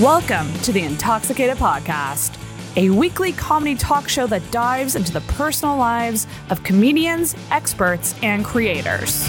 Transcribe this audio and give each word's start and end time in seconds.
Welcome 0.00 0.50
to 0.60 0.72
the 0.72 0.80
Intoxicated 0.80 1.58
Podcast, 1.58 2.38
a 2.74 2.88
weekly 2.88 3.32
comedy 3.32 3.74
talk 3.74 4.08
show 4.08 4.26
that 4.28 4.50
dives 4.50 4.96
into 4.96 5.12
the 5.12 5.20
personal 5.20 5.76
lives 5.76 6.26
of 6.48 6.62
comedians, 6.62 7.36
experts, 7.50 8.14
and 8.22 8.42
creators. 8.42 9.26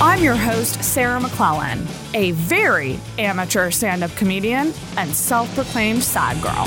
I'm 0.00 0.24
your 0.24 0.34
host, 0.34 0.82
Sarah 0.82 1.20
McClellan, 1.20 1.86
a 2.14 2.32
very 2.32 2.98
amateur 3.16 3.70
stand 3.70 4.02
up 4.02 4.10
comedian 4.16 4.72
and 4.96 5.14
self 5.14 5.54
proclaimed 5.54 6.02
sad 6.02 6.42
girl. 6.42 6.66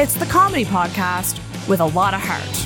It's 0.00 0.14
the 0.14 0.26
comedy 0.26 0.66
podcast 0.66 1.40
with 1.66 1.80
a 1.80 1.86
lot 1.86 2.14
of 2.14 2.20
heart. 2.22 2.56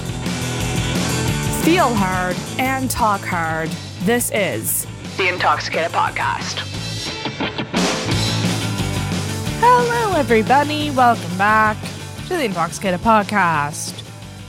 Feel 1.65 1.95
hard 1.95 2.37
and 2.59 2.91
talk 2.91 3.23
hard. 3.23 3.71
This 4.03 4.31
is 4.35 4.87
the 5.17 5.31
Intoxicated 5.31 5.91
Podcast. 5.93 6.82
Hello, 9.65 10.19
everybody. 10.19 10.91
Welcome 10.91 11.39
back 11.39 11.77
to 12.27 12.31
the 12.31 12.43
Intoxicated 12.43 12.99
Podcast. 12.99 13.97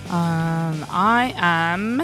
Um, 0.10 0.84
I 0.90 1.36
am 1.38 2.02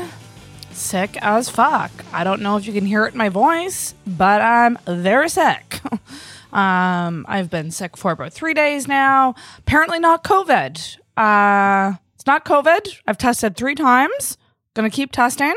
sick 0.69 1.17
as 1.19 1.49
fuck. 1.49 1.89
I 2.13 2.23
don't 2.23 2.39
know 2.43 2.55
if 2.57 2.67
you 2.67 2.71
can 2.71 2.85
hear 2.85 3.07
it 3.07 3.13
in 3.13 3.17
my 3.17 3.29
voice, 3.29 3.95
but 4.05 4.41
I'm 4.41 4.77
very 4.85 5.27
sick. 5.27 5.81
um, 6.53 7.25
I've 7.27 7.49
been 7.49 7.71
sick 7.71 7.97
for 7.97 8.11
about 8.11 8.31
three 8.31 8.53
days 8.53 8.87
now. 8.87 9.33
Apparently, 9.57 9.97
not 9.97 10.23
COVID. 10.23 10.97
Uh, 11.17 11.95
it's 12.13 12.27
not 12.27 12.45
COVID. 12.45 12.95
I've 13.07 13.17
tested 13.17 13.57
three 13.57 13.73
times. 13.73 14.37
Gonna 14.75 14.91
keep 14.91 15.11
testing. 15.11 15.55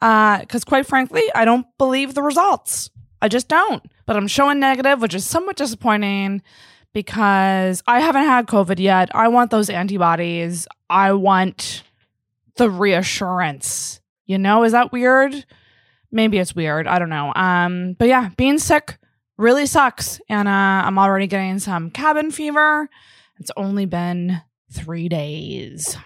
Uh, 0.00 0.38
because 0.38 0.62
quite 0.62 0.86
frankly, 0.86 1.24
I 1.34 1.44
don't 1.44 1.66
believe 1.78 2.14
the 2.14 2.22
results. 2.22 2.90
I 3.20 3.26
just 3.26 3.48
don't. 3.48 3.82
But 4.06 4.16
I'm 4.16 4.28
showing 4.28 4.60
negative, 4.60 5.02
which 5.02 5.14
is 5.14 5.26
somewhat 5.26 5.56
disappointing 5.56 6.42
because 6.96 7.82
I 7.86 8.00
haven't 8.00 8.24
had 8.24 8.46
COVID 8.46 8.78
yet. 8.78 9.14
I 9.14 9.28
want 9.28 9.50
those 9.50 9.68
antibodies. 9.68 10.66
I 10.88 11.12
want 11.12 11.82
the 12.56 12.70
reassurance. 12.70 14.00
You 14.24 14.38
know, 14.38 14.64
is 14.64 14.72
that 14.72 14.92
weird? 14.92 15.44
Maybe 16.10 16.38
it's 16.38 16.56
weird. 16.56 16.86
I 16.86 16.98
don't 16.98 17.10
know. 17.10 17.34
Um, 17.36 17.96
but 17.98 18.08
yeah, 18.08 18.30
being 18.38 18.58
sick 18.58 18.96
really 19.36 19.66
sucks. 19.66 20.22
And 20.30 20.48
uh, 20.48 20.50
I'm 20.50 20.98
already 20.98 21.26
getting 21.26 21.58
some 21.58 21.90
cabin 21.90 22.30
fever. 22.30 22.88
It's 23.40 23.50
only 23.58 23.84
been 23.84 24.40
three 24.72 25.10
days. 25.10 25.98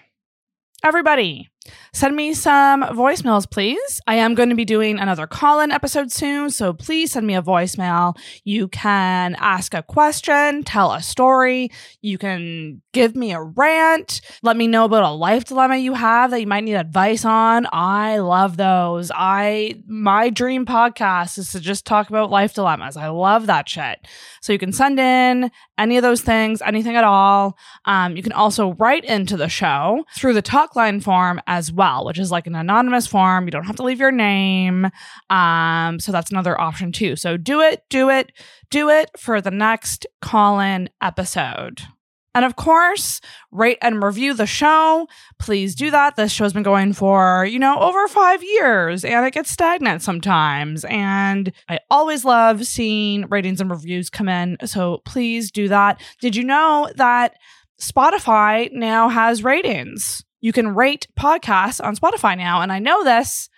Everybody, 0.83 1.50
send 1.93 2.17
me 2.17 2.35
some 2.35 2.83
voicemails, 2.83 3.51
please. 3.51 4.01
I 4.07 4.15
am 4.17 4.35
going 4.35 4.49
to 4.49 4.55
be 4.55 4.65
doing 4.65 4.99
another 4.99 5.27
call 5.27 5.61
in 5.61 5.71
episode 5.71 6.13
soon, 6.13 6.51
so 6.51 6.73
please 6.73 7.13
send 7.13 7.27
me 7.27 7.35
a 7.35 7.43
voicemail. 7.43 8.17
You 8.45 8.69
can 8.69 9.37
ask 9.39 9.75
a 9.75 9.83
question, 9.83 10.63
tell 10.63 10.93
a 10.93 11.03
story, 11.03 11.71
you 12.01 12.19
can 12.19 12.81
give 12.93 13.15
me 13.15 13.33
a 13.33 13.43
rant, 13.43 14.21
let 14.43 14.57
me 14.57 14.67
know 14.67 14.85
about 14.85 15.05
a 15.05 15.13
life 15.13 15.45
dilemma 15.45 15.77
you 15.77 15.95
have 15.95 16.31
that 16.31 16.41
you 16.41 16.47
might 16.47 16.65
need 16.65 16.75
advice 16.75 17.25
on. 17.25 17.67
I 17.73 18.19
love 18.19 18.57
those. 18.57 19.11
I 19.15 19.83
my 19.87 20.31
dream 20.31 20.67
podcast 20.67 21.39
is 21.39 21.53
to 21.53 21.61
just 21.61 21.87
talk 21.87 22.09
about 22.09 22.31
life 22.31 22.55
dilemmas. 22.55 22.97
I 22.97 23.09
love 23.09 23.47
that 23.47 23.69
shit. 23.69 24.07
So 24.41 24.53
you 24.53 24.59
can 24.59 24.73
send 24.73 24.99
in 24.99 25.51
any 25.79 25.97
of 25.97 26.03
those 26.03 26.21
things, 26.21 26.63
anything 26.63 26.97
at 26.97 27.05
all. 27.05 27.57
Um, 27.85 28.17
you 28.17 28.23
can 28.23 28.33
also 28.33 28.75
write 28.75 29.05
into 29.05 29.37
the 29.37 29.49
show 29.49 30.05
through 30.17 30.35
the 30.35 30.43
talk 30.43 30.77
line 30.77 31.01
form 31.01 31.41
as 31.51 31.73
well, 31.73 32.07
which 32.07 32.19
is 32.19 32.31
like 32.31 32.47
an 32.47 32.55
anonymous 32.55 33.09
form. 33.09 33.45
You 33.45 33.51
don't 33.51 33.65
have 33.65 33.77
to 33.77 33.83
leave 33.83 33.99
your 33.99 34.13
name. 34.13 34.89
Um, 35.29 35.99
so 35.99 36.13
that's 36.13 36.31
another 36.31 36.59
option 36.59 36.93
too. 36.93 37.17
So 37.17 37.37
do 37.37 37.61
it, 37.61 37.83
do 37.91 38.09
it, 38.09 38.33
do 38.71 38.89
it 38.89 39.11
for 39.19 39.41
the 39.41 39.51
next 39.51 40.07
call 40.23 40.61
in 40.61 40.89
episode. 41.03 41.83
And 42.33 42.45
of 42.45 42.55
course, 42.55 43.21
rate 43.51 43.79
and 43.83 44.01
review 44.01 44.33
the 44.33 44.47
show. 44.47 45.09
Please 45.41 45.75
do 45.75 45.91
that. 45.91 46.15
This 46.15 46.31
show's 46.31 46.53
been 46.53 46.63
going 46.63 46.93
for, 46.93 47.45
you 47.45 47.59
know, 47.59 47.81
over 47.81 48.07
five 48.07 48.45
years 48.45 49.05
and 49.05 49.27
it 49.27 49.35
gets 49.35 49.51
stagnant 49.51 50.03
sometimes. 50.03 50.85
And 50.85 51.53
I 51.69 51.81
always 51.91 52.25
love 52.25 52.65
seeing 52.65 53.27
ratings 53.29 53.61
and 53.61 53.69
reviews 53.69 54.09
come 54.09 54.29
in. 54.29 54.57
So 54.65 54.99
please 55.05 55.51
do 55.51 55.67
that. 55.67 56.01
Did 56.21 56.37
you 56.37 56.45
know 56.45 56.89
that 56.95 57.35
Spotify 57.81 58.71
now 58.71 59.09
has 59.09 59.43
ratings? 59.43 60.25
You 60.41 60.53
can 60.53 60.75
rate 60.75 61.07
podcasts 61.19 61.85
on 61.85 61.97
Spotify 61.97 62.37
now. 62.37 62.63
And 62.63 62.73
I 62.73 62.79
know 62.79 63.05
this 63.05 63.49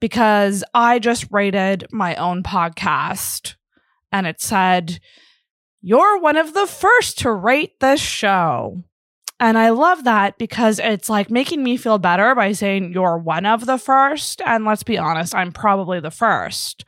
because 0.00 0.62
I 0.74 0.98
just 0.98 1.26
rated 1.30 1.86
my 1.90 2.14
own 2.16 2.42
podcast 2.42 3.54
and 4.12 4.26
it 4.26 4.40
said, 4.40 5.00
You're 5.80 6.20
one 6.20 6.36
of 6.36 6.54
the 6.54 6.66
first 6.66 7.18
to 7.20 7.32
rate 7.32 7.80
this 7.80 8.00
show. 8.00 8.84
And 9.40 9.56
I 9.56 9.70
love 9.70 10.04
that 10.04 10.36
because 10.36 10.80
it's 10.80 11.08
like 11.08 11.30
making 11.30 11.62
me 11.62 11.76
feel 11.76 11.98
better 11.98 12.34
by 12.34 12.52
saying 12.52 12.92
you're 12.92 13.18
one 13.18 13.46
of 13.46 13.66
the 13.66 13.78
first. 13.78 14.42
And 14.44 14.64
let's 14.64 14.82
be 14.82 14.98
honest, 14.98 15.34
I'm 15.34 15.52
probably 15.52 16.00
the 16.00 16.10
first. 16.10 16.84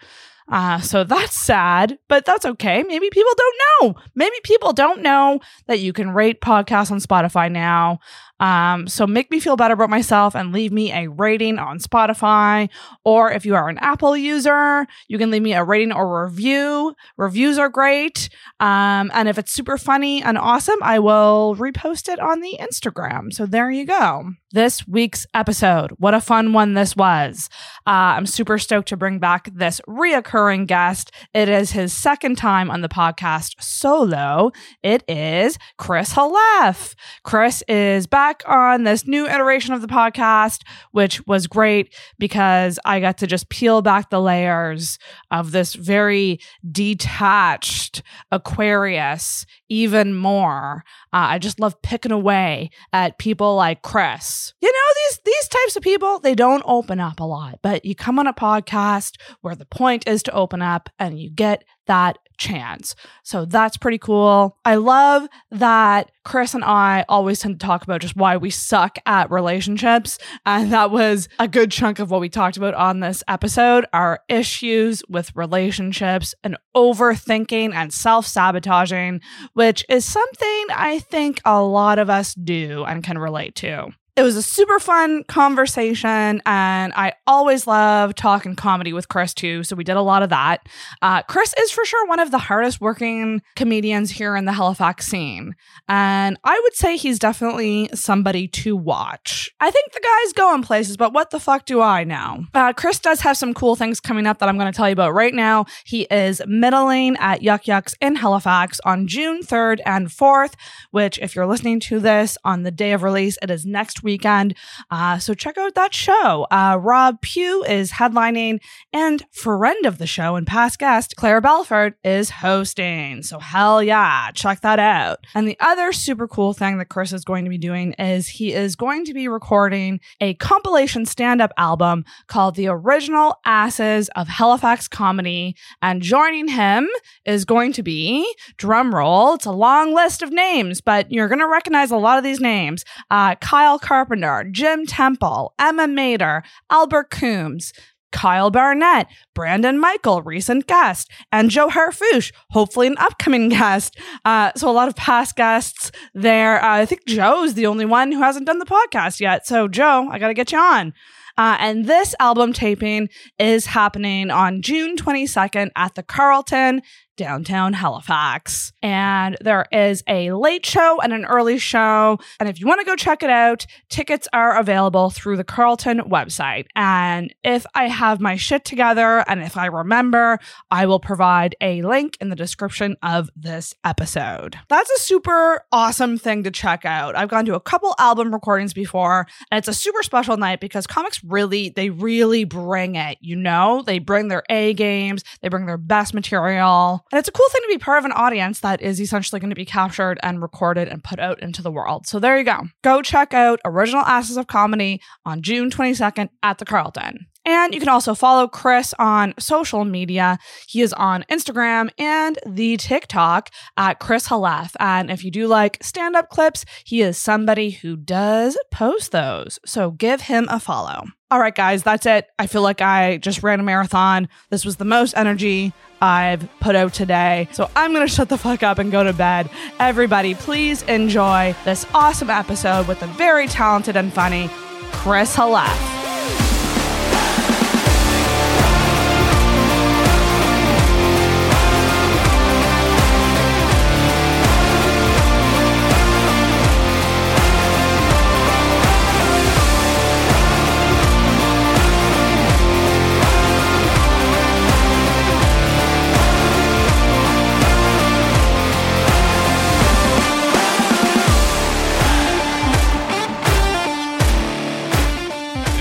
Uh, 0.50 0.80
so 0.80 1.04
that's 1.04 1.38
sad, 1.38 1.96
but 2.08 2.24
that's 2.24 2.44
okay. 2.44 2.82
Maybe 2.82 3.08
people 3.10 3.32
don't 3.36 3.56
know. 3.60 4.02
Maybe 4.16 4.34
people 4.42 4.72
don't 4.72 5.00
know 5.00 5.38
that 5.68 5.78
you 5.78 5.92
can 5.92 6.10
rate 6.10 6.40
podcasts 6.40 6.90
on 6.90 6.98
Spotify 6.98 7.50
now. 7.50 8.00
Um, 8.40 8.88
so 8.88 9.06
make 9.06 9.30
me 9.30 9.38
feel 9.38 9.56
better 9.56 9.74
about 9.74 9.90
myself 9.90 10.34
and 10.34 10.52
leave 10.52 10.72
me 10.72 10.92
a 10.92 11.08
rating 11.08 11.58
on 11.58 11.78
Spotify. 11.78 12.68
Or 13.04 13.30
if 13.30 13.46
you 13.46 13.54
are 13.54 13.68
an 13.68 13.78
Apple 13.78 14.16
user, 14.16 14.86
you 15.08 15.18
can 15.18 15.30
leave 15.30 15.42
me 15.42 15.52
a 15.52 15.62
rating 15.62 15.92
or 15.92 16.24
review. 16.24 16.94
Reviews 17.16 17.58
are 17.58 17.68
great. 17.68 18.28
Um, 18.58 19.10
and 19.14 19.28
if 19.28 19.38
it's 19.38 19.52
super 19.52 19.78
funny 19.78 20.22
and 20.22 20.38
awesome, 20.38 20.78
I 20.82 20.98
will 20.98 21.54
repost 21.58 22.08
it 22.12 22.18
on 22.18 22.40
the 22.40 22.56
Instagram. 22.60 23.32
So 23.32 23.46
there 23.46 23.70
you 23.70 23.86
go. 23.86 24.32
This 24.52 24.86
week's 24.88 25.26
episode. 25.32 25.92
What 25.98 26.14
a 26.14 26.20
fun 26.20 26.52
one 26.52 26.74
this 26.74 26.96
was. 26.96 27.48
Uh, 27.86 28.16
I'm 28.16 28.26
super 28.26 28.58
stoked 28.58 28.88
to 28.88 28.96
bring 28.96 29.20
back 29.20 29.48
this 29.54 29.80
reoccurring 29.88 30.66
guest. 30.66 31.12
It 31.32 31.48
is 31.48 31.70
his 31.70 31.92
second 31.92 32.36
time 32.36 32.70
on 32.70 32.80
the 32.80 32.88
podcast 32.88 33.62
solo. 33.62 34.50
It 34.82 35.04
is 35.06 35.56
Chris 35.78 36.14
Halef. 36.14 36.94
Chris 37.22 37.62
is 37.68 38.08
back 38.08 38.29
on 38.46 38.84
this 38.84 39.06
new 39.06 39.26
iteration 39.26 39.74
of 39.74 39.80
the 39.80 39.86
podcast, 39.86 40.62
which 40.92 41.26
was 41.26 41.46
great 41.46 41.94
because 42.18 42.78
I 42.84 43.00
got 43.00 43.18
to 43.18 43.26
just 43.26 43.48
peel 43.48 43.82
back 43.82 44.10
the 44.10 44.20
layers 44.20 44.98
of 45.30 45.52
this 45.52 45.74
very 45.74 46.40
detached 46.70 48.02
Aquarius 48.30 49.46
even 49.68 50.14
more. 50.14 50.84
Uh, 51.12 51.34
I 51.34 51.38
just 51.38 51.60
love 51.60 51.80
picking 51.82 52.12
away 52.12 52.70
at 52.92 53.18
people 53.18 53.56
like 53.56 53.82
Chris. 53.82 54.52
You 54.60 54.72
know, 54.72 54.94
these 54.94 55.20
these 55.24 55.48
types 55.48 55.76
of 55.76 55.82
people, 55.82 56.18
they 56.18 56.34
don't 56.34 56.62
open 56.66 57.00
up 57.00 57.20
a 57.20 57.24
lot, 57.24 57.58
but 57.62 57.84
you 57.84 57.94
come 57.94 58.18
on 58.18 58.26
a 58.26 58.34
podcast 58.34 59.16
where 59.40 59.54
the 59.54 59.66
point 59.66 60.06
is 60.06 60.22
to 60.24 60.32
open 60.32 60.62
up 60.62 60.88
and 60.98 61.18
you 61.18 61.30
get 61.30 61.64
that 61.86 62.18
chance. 62.40 62.96
So 63.22 63.44
that's 63.44 63.76
pretty 63.76 63.98
cool. 63.98 64.56
I 64.64 64.74
love 64.76 65.28
that 65.52 66.10
Chris 66.24 66.54
and 66.54 66.64
I 66.64 67.04
always 67.08 67.38
tend 67.38 67.60
to 67.60 67.66
talk 67.66 67.84
about 67.84 68.00
just 68.00 68.16
why 68.16 68.36
we 68.36 68.50
suck 68.50 68.98
at 69.06 69.30
relationships. 69.30 70.18
And 70.44 70.72
that 70.72 70.90
was 70.90 71.28
a 71.38 71.46
good 71.46 71.70
chunk 71.70 71.98
of 71.98 72.10
what 72.10 72.20
we 72.20 72.28
talked 72.28 72.56
about 72.56 72.74
on 72.74 73.00
this 73.00 73.22
episode 73.28 73.86
our 73.92 74.20
issues 74.28 75.02
with 75.08 75.34
relationships 75.36 76.34
and 76.42 76.56
overthinking 76.74 77.74
and 77.74 77.92
self 77.92 78.26
sabotaging, 78.26 79.20
which 79.52 79.84
is 79.88 80.04
something 80.04 80.66
I 80.70 81.00
think 81.00 81.40
a 81.44 81.62
lot 81.62 81.98
of 81.98 82.10
us 82.10 82.34
do 82.34 82.84
and 82.84 83.04
can 83.04 83.18
relate 83.18 83.54
to. 83.56 83.92
It 84.20 84.22
was 84.22 84.36
a 84.36 84.42
super 84.42 84.78
fun 84.78 85.24
conversation, 85.24 86.42
and 86.44 86.92
I 86.94 87.14
always 87.26 87.66
love 87.66 88.14
talking 88.14 88.54
comedy 88.54 88.92
with 88.92 89.08
Chris 89.08 89.32
too. 89.32 89.64
So 89.64 89.74
we 89.74 89.82
did 89.82 89.96
a 89.96 90.02
lot 90.02 90.22
of 90.22 90.28
that. 90.28 90.68
Uh, 91.00 91.22
Chris 91.22 91.54
is 91.58 91.70
for 91.70 91.86
sure 91.86 92.06
one 92.06 92.20
of 92.20 92.30
the 92.30 92.36
hardest 92.36 92.82
working 92.82 93.40
comedians 93.56 94.10
here 94.10 94.36
in 94.36 94.44
the 94.44 94.52
Halifax 94.52 95.06
scene, 95.06 95.54
and 95.88 96.36
I 96.44 96.60
would 96.62 96.74
say 96.74 96.98
he's 96.98 97.18
definitely 97.18 97.88
somebody 97.94 98.46
to 98.48 98.76
watch. 98.76 99.50
I 99.58 99.70
think 99.70 99.90
the 99.94 100.02
guy's 100.02 100.34
going 100.34 100.64
places, 100.64 100.98
but 100.98 101.14
what 101.14 101.30
the 101.30 101.40
fuck 101.40 101.64
do 101.64 101.80
I 101.80 102.04
know? 102.04 102.44
Uh, 102.52 102.74
Chris 102.74 102.98
does 102.98 103.22
have 103.22 103.38
some 103.38 103.54
cool 103.54 103.74
things 103.74 104.00
coming 104.00 104.26
up 104.26 104.38
that 104.40 104.50
I'm 104.50 104.58
going 104.58 104.70
to 104.70 104.76
tell 104.76 104.86
you 104.86 104.92
about 104.92 105.14
right 105.14 105.32
now. 105.32 105.64
He 105.86 106.02
is 106.10 106.42
middling 106.46 107.16
at 107.20 107.40
Yuk 107.40 107.66
Yuk's 107.66 107.94
in 108.02 108.16
Halifax 108.16 108.80
on 108.84 109.06
June 109.06 109.40
3rd 109.40 109.78
and 109.86 110.08
4th, 110.08 110.56
which, 110.90 111.18
if 111.20 111.34
you're 111.34 111.46
listening 111.46 111.80
to 111.80 111.98
this 111.98 112.36
on 112.44 112.64
the 112.64 112.70
day 112.70 112.92
of 112.92 113.02
release, 113.02 113.38
it 113.40 113.50
is 113.50 113.64
next 113.64 114.02
week 114.02 114.09
weekend. 114.10 114.56
Uh, 114.90 115.18
so 115.18 115.34
check 115.34 115.56
out 115.56 115.74
that 115.74 115.94
show. 115.94 116.46
Uh, 116.50 116.76
Rob 116.80 117.20
Pugh 117.20 117.62
is 117.64 117.92
headlining, 117.92 118.60
and 118.92 119.24
friend 119.30 119.86
of 119.86 119.98
the 119.98 120.06
show 120.06 120.34
and 120.36 120.46
past 120.46 120.78
guest, 120.78 121.14
Claire 121.16 121.40
Belford, 121.40 121.94
is 122.02 122.30
hosting. 122.30 123.22
So 123.22 123.38
hell 123.38 123.82
yeah, 123.82 124.30
check 124.32 124.62
that 124.62 124.78
out. 124.80 125.26
And 125.34 125.46
the 125.46 125.56
other 125.60 125.92
super 125.92 126.26
cool 126.26 126.52
thing 126.52 126.78
that 126.78 126.88
Chris 126.88 127.12
is 127.12 127.24
going 127.24 127.44
to 127.44 127.50
be 127.50 127.58
doing 127.58 127.92
is 127.94 128.28
he 128.28 128.52
is 128.52 128.74
going 128.74 129.04
to 129.04 129.14
be 129.14 129.28
recording 129.28 130.00
a 130.20 130.34
compilation 130.34 131.06
stand 131.06 131.40
up 131.40 131.52
album 131.56 132.04
called 132.26 132.56
The 132.56 132.66
Original 132.68 133.36
Asses 133.44 134.08
of 134.16 134.26
Halifax 134.26 134.88
Comedy. 134.88 135.54
And 135.82 136.02
joining 136.02 136.48
him 136.48 136.88
is 137.24 137.44
going 137.44 137.72
to 137.74 137.82
be, 137.82 138.34
drum 138.56 138.94
roll, 138.94 139.34
it's 139.34 139.46
a 139.46 139.52
long 139.52 139.94
list 139.94 140.22
of 140.22 140.32
names, 140.32 140.80
but 140.80 141.10
you're 141.12 141.28
going 141.28 141.38
to 141.38 141.46
recognize 141.46 141.90
a 141.90 141.96
lot 141.96 142.18
of 142.18 142.24
these 142.24 142.40
names 142.40 142.84
uh, 143.10 143.34
Kyle 143.36 143.78
Carpenter, 143.90 144.44
Jim 144.52 144.86
Temple, 144.86 145.52
Emma 145.58 145.88
Mater, 145.88 146.44
Albert 146.70 147.10
Coombs. 147.10 147.72
Kyle 148.12 148.50
Barnett, 148.50 149.06
Brandon 149.34 149.78
Michael, 149.78 150.22
recent 150.22 150.66
guest, 150.66 151.08
and 151.30 151.48
Joe 151.48 151.68
Harfouche, 151.68 152.32
hopefully 152.50 152.88
an 152.88 152.96
upcoming 152.98 153.48
guest. 153.60 153.96
Uh, 154.24 154.50
so 154.56 154.68
a 154.68 154.72
lot 154.72 154.88
of 154.88 154.96
past 154.96 155.36
guests 155.36 155.92
there. 156.12 156.60
Uh, 156.60 156.78
I 156.78 156.86
think 156.86 157.06
Joe's 157.06 157.54
the 157.54 157.66
only 157.66 157.84
one 157.84 158.10
who 158.10 158.20
hasn't 158.20 158.46
done 158.46 158.58
the 158.58 158.64
podcast 158.64 159.20
yet. 159.20 159.46
So 159.46 159.68
Joe, 159.68 160.08
I 160.10 160.18
got 160.18 160.26
to 160.26 160.34
get 160.34 160.50
you 160.50 160.58
on. 160.58 160.92
Uh, 161.38 161.56
and 161.60 161.86
this 161.86 162.14
album 162.18 162.52
taping 162.52 163.08
is 163.38 163.66
happening 163.66 164.30
on 164.30 164.60
June 164.60 164.96
22nd 164.96 165.70
at 165.76 165.94
the 165.94 166.02
Carlton 166.02 166.82
downtown 167.20 167.74
Halifax. 167.74 168.72
And 168.82 169.36
there 169.42 169.66
is 169.70 170.02
a 170.08 170.32
late 170.32 170.64
show 170.64 171.02
and 171.02 171.12
an 171.12 171.26
early 171.26 171.58
show. 171.58 172.18
And 172.40 172.48
if 172.48 172.58
you 172.58 172.66
want 172.66 172.80
to 172.80 172.86
go 172.86 172.96
check 172.96 173.22
it 173.22 173.28
out, 173.28 173.66
tickets 173.90 174.26
are 174.32 174.56
available 174.56 175.10
through 175.10 175.36
the 175.36 175.44
Carlton 175.44 176.00
website. 176.08 176.64
And 176.74 177.34
if 177.44 177.66
I 177.74 177.88
have 177.88 178.20
my 178.20 178.36
shit 178.36 178.64
together 178.64 179.22
and 179.28 179.42
if 179.42 179.58
I 179.58 179.66
remember, 179.66 180.38
I 180.70 180.86
will 180.86 180.98
provide 180.98 181.54
a 181.60 181.82
link 181.82 182.16
in 182.22 182.30
the 182.30 182.36
description 182.36 182.96
of 183.02 183.28
this 183.36 183.74
episode. 183.84 184.58
That's 184.70 184.90
a 184.90 185.00
super 185.00 185.66
awesome 185.70 186.16
thing 186.16 186.44
to 186.44 186.50
check 186.50 186.86
out. 186.86 187.16
I've 187.16 187.28
gone 187.28 187.44
to 187.44 187.54
a 187.54 187.60
couple 187.60 187.94
album 187.98 188.32
recordings 188.32 188.72
before, 188.72 189.26
and 189.50 189.58
it's 189.58 189.68
a 189.68 189.74
super 189.74 190.02
special 190.02 190.38
night 190.38 190.60
because 190.60 190.86
comics 190.86 191.22
really, 191.22 191.68
they 191.68 191.90
really 191.90 192.44
bring 192.44 192.94
it, 192.94 193.18
you 193.20 193.36
know? 193.36 193.82
They 193.82 193.98
bring 193.98 194.28
their 194.28 194.42
A 194.48 194.72
games, 194.72 195.22
they 195.42 195.48
bring 195.48 195.66
their 195.66 195.76
best 195.76 196.14
material. 196.14 197.04
And 197.12 197.18
it's 197.18 197.28
a 197.28 197.32
cool 197.32 197.48
thing 197.50 197.62
to 197.62 197.68
be 197.68 197.78
part 197.78 197.98
of 197.98 198.04
an 198.04 198.12
audience 198.12 198.60
that 198.60 198.80
is 198.80 199.00
essentially 199.00 199.40
going 199.40 199.50
to 199.50 199.56
be 199.56 199.64
captured 199.64 200.20
and 200.22 200.40
recorded 200.40 200.88
and 200.88 201.02
put 201.02 201.18
out 201.18 201.42
into 201.42 201.60
the 201.60 201.70
world. 201.70 202.06
So 202.06 202.20
there 202.20 202.38
you 202.38 202.44
go. 202.44 202.62
Go 202.82 203.02
check 203.02 203.34
out 203.34 203.60
Original 203.64 204.04
Asses 204.04 204.36
of 204.36 204.46
Comedy 204.46 205.00
on 205.24 205.42
June 205.42 205.70
22nd 205.70 206.28
at 206.42 206.58
the 206.58 206.64
Carlton. 206.64 207.26
And 207.50 207.74
you 207.74 207.80
can 207.80 207.88
also 207.88 208.14
follow 208.14 208.46
Chris 208.46 208.94
on 208.96 209.34
social 209.36 209.84
media. 209.84 210.38
He 210.68 210.82
is 210.82 210.92
on 210.92 211.24
Instagram 211.28 211.90
and 211.98 212.38
the 212.46 212.76
TikTok 212.76 213.50
at 213.76 213.98
Chris 213.98 214.28
Halef. 214.28 214.76
And 214.78 215.10
if 215.10 215.24
you 215.24 215.32
do 215.32 215.48
like 215.48 215.76
stand 215.82 216.14
up 216.14 216.28
clips, 216.28 216.64
he 216.84 217.02
is 217.02 217.18
somebody 217.18 217.70
who 217.70 217.96
does 217.96 218.56
post 218.70 219.10
those. 219.10 219.58
So 219.66 219.90
give 219.90 220.20
him 220.20 220.46
a 220.48 220.60
follow. 220.60 221.06
All 221.32 221.40
right, 221.40 221.54
guys, 221.54 221.82
that's 221.82 222.06
it. 222.06 222.28
I 222.38 222.46
feel 222.46 222.62
like 222.62 222.80
I 222.80 223.16
just 223.16 223.42
ran 223.42 223.58
a 223.58 223.64
marathon. 223.64 224.28
This 224.50 224.64
was 224.64 224.76
the 224.76 224.84
most 224.84 225.16
energy 225.16 225.72
I've 226.00 226.48
put 226.60 226.76
out 226.76 226.94
today. 226.94 227.48
So 227.50 227.68
I'm 227.74 227.92
going 227.92 228.06
to 228.06 228.12
shut 228.12 228.28
the 228.28 228.38
fuck 228.38 228.62
up 228.62 228.78
and 228.78 228.92
go 228.92 229.02
to 229.02 229.12
bed. 229.12 229.50
Everybody, 229.80 230.36
please 230.36 230.82
enjoy 230.84 231.56
this 231.64 231.84
awesome 231.94 232.30
episode 232.30 232.86
with 232.86 233.00
the 233.00 233.08
very 233.08 233.48
talented 233.48 233.96
and 233.96 234.12
funny 234.12 234.48
Chris 234.92 235.34
Halef. 235.34 236.09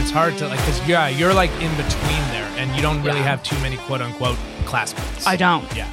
It's 0.09 0.15
hard 0.17 0.39
to 0.39 0.47
like 0.47 0.57
because 0.57 0.87
yeah, 0.87 1.07
you're 1.07 1.35
like 1.35 1.51
in 1.61 1.69
between 1.77 2.23
there, 2.31 2.51
and 2.57 2.75
you 2.75 2.81
don't 2.81 3.03
really 3.03 3.19
Yeah. 3.19 3.25
have 3.25 3.43
too 3.43 3.55
many 3.59 3.77
quote 3.77 4.01
unquote 4.01 4.37
classmates. 4.65 5.27
I 5.27 5.35
don't. 5.35 5.63
Yeah, 5.77 5.87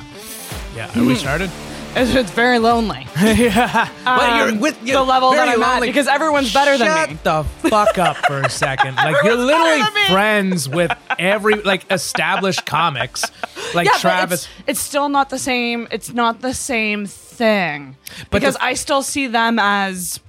yeah. 0.75 0.91
Are 0.99 1.05
we 1.05 1.17
started? 1.17 1.51
It's, 1.95 2.15
it's 2.15 2.31
very 2.31 2.59
lonely. 2.59 3.07
yeah. 3.23 3.91
well, 4.07 4.49
Um, 4.49 4.59
the 4.59 5.03
level 5.03 5.33
that 5.33 5.51
I'm 5.51 5.63
at 5.63 5.83
because 5.83 6.07
everyone's 6.09 6.51
better 6.51 6.79
than 6.79 6.89
me. 7.11 7.17
Shut 7.17 7.25
the 7.25 7.69
fuck 7.69 7.99
up 7.99 8.17
for 8.27 8.41
a 8.41 8.49
second. 8.49 8.95
Like 9.05 9.23
you're 9.23 9.37
literally 9.37 9.83
friends 10.09 10.67
with 10.67 10.93
every 11.19 11.57
like 11.57 11.85
established 11.93 12.65
comics, 12.65 13.23
like 13.75 13.87
yeah, 13.87 13.99
Travis. 13.99 14.45
it's, 14.45 14.49
it's 14.67 14.81
still 14.81 15.11
not 15.11 15.29
the 15.29 15.39
same. 15.39 15.89
It's 15.91 16.11
not 16.15 16.41
the 16.41 16.55
same 16.55 17.05
thing 17.05 17.97
But 18.31 18.41
because 18.41 18.55
the- 18.55 18.65
I 18.65 18.73
still 18.73 19.03
see 19.03 19.27
them 19.27 19.59
as 19.59 20.21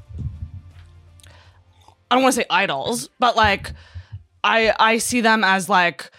I 2.09 2.15
don't 2.15 2.24
want 2.24 2.36
to 2.36 2.42
say 2.42 2.45
idols, 2.50 3.09
but 3.19 3.36
like 3.36 3.74
I 4.44 4.74
I 4.80 4.98
see 5.00 5.21
them 5.21 5.44
as 5.44 5.68
like 5.69 6.12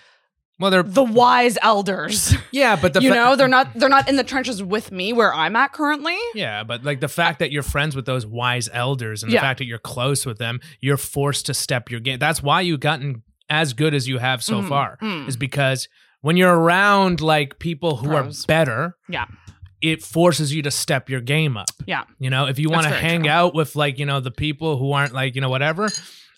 well, 0.61 0.73
they're 0.73 0.82
the 0.82 1.05
wise 1.05 1.56
elders. 1.62 2.35
yeah, 2.50 2.75
but 2.75 2.93
the 2.93 3.00
you 3.00 3.11
fa- 3.11 3.14
know, 3.14 3.37
they're 3.37 3.46
not 3.46 3.73
they're 3.75 3.88
not 3.88 4.08
in 4.08 4.17
the 4.17 4.25
trenches 4.25 4.61
with 4.62 4.90
me 4.90 5.12
where 5.12 5.32
I'm 5.32 5.55
at 5.56 5.73
currently. 5.73 6.17
Yeah, 6.35 6.64
but 6.64 6.85
like 6.85 6.99
the 7.00 7.08
fact 7.08 7.38
that 7.38 7.52
you're 7.52 7.62
friends 7.62 7.94
with 7.94 8.06
those 8.06 8.26
wise 8.26 8.69
elders 8.73 9.23
and 9.23 9.31
Yeah. 9.32 9.38
the 9.38 9.43
fact 9.44 9.58
that 9.58 9.67
you're 9.67 9.79
close 9.79 10.26
with 10.26 10.38
them, 10.38 10.61
you're 10.81 10.96
forced 10.96 11.46
to 11.46 11.55
step 11.55 11.90
your 11.90 12.00
game. 12.00 12.19
That's 12.19 12.43
why 12.43 12.61
you've 12.62 12.81
gotten 12.81 13.23
as 13.49 13.73
good 13.73 13.94
as 13.94 14.08
you 14.08 14.19
have 14.19 14.43
so 14.43 14.61
Mhm, 14.61 14.69
far, 14.69 14.99
mm. 15.00 15.29
is 15.29 15.37
because 15.37 15.88
when 16.23 16.37
you're 16.37 16.58
around 16.58 17.20
like 17.20 17.61
people 17.61 17.96
who 17.99 18.08
Pros. 18.08 18.43
are 18.43 18.46
better, 18.49 18.96
Yeah. 19.08 19.26
It 19.80 20.02
forces 20.02 20.52
you 20.52 20.62
to 20.62 20.70
step 20.70 21.08
your 21.08 21.20
game 21.20 21.56
up. 21.56 21.70
Yeah. 21.86 22.04
You 22.19 22.30
know, 22.30 22.46
if 22.46 22.58
you 22.58 22.70
want 22.70 22.84
to 22.84 22.90
hang 22.90 23.22
true. 23.22 23.30
out 23.30 23.54
with 23.54 23.76
like, 23.76 23.98
you 23.98 24.06
know, 24.06 24.20
the 24.20 24.30
people 24.30 24.76
who 24.76 24.92
aren't 24.92 25.12
like, 25.12 25.34
you 25.34 25.40
know, 25.40 25.50
whatever, 25.50 25.88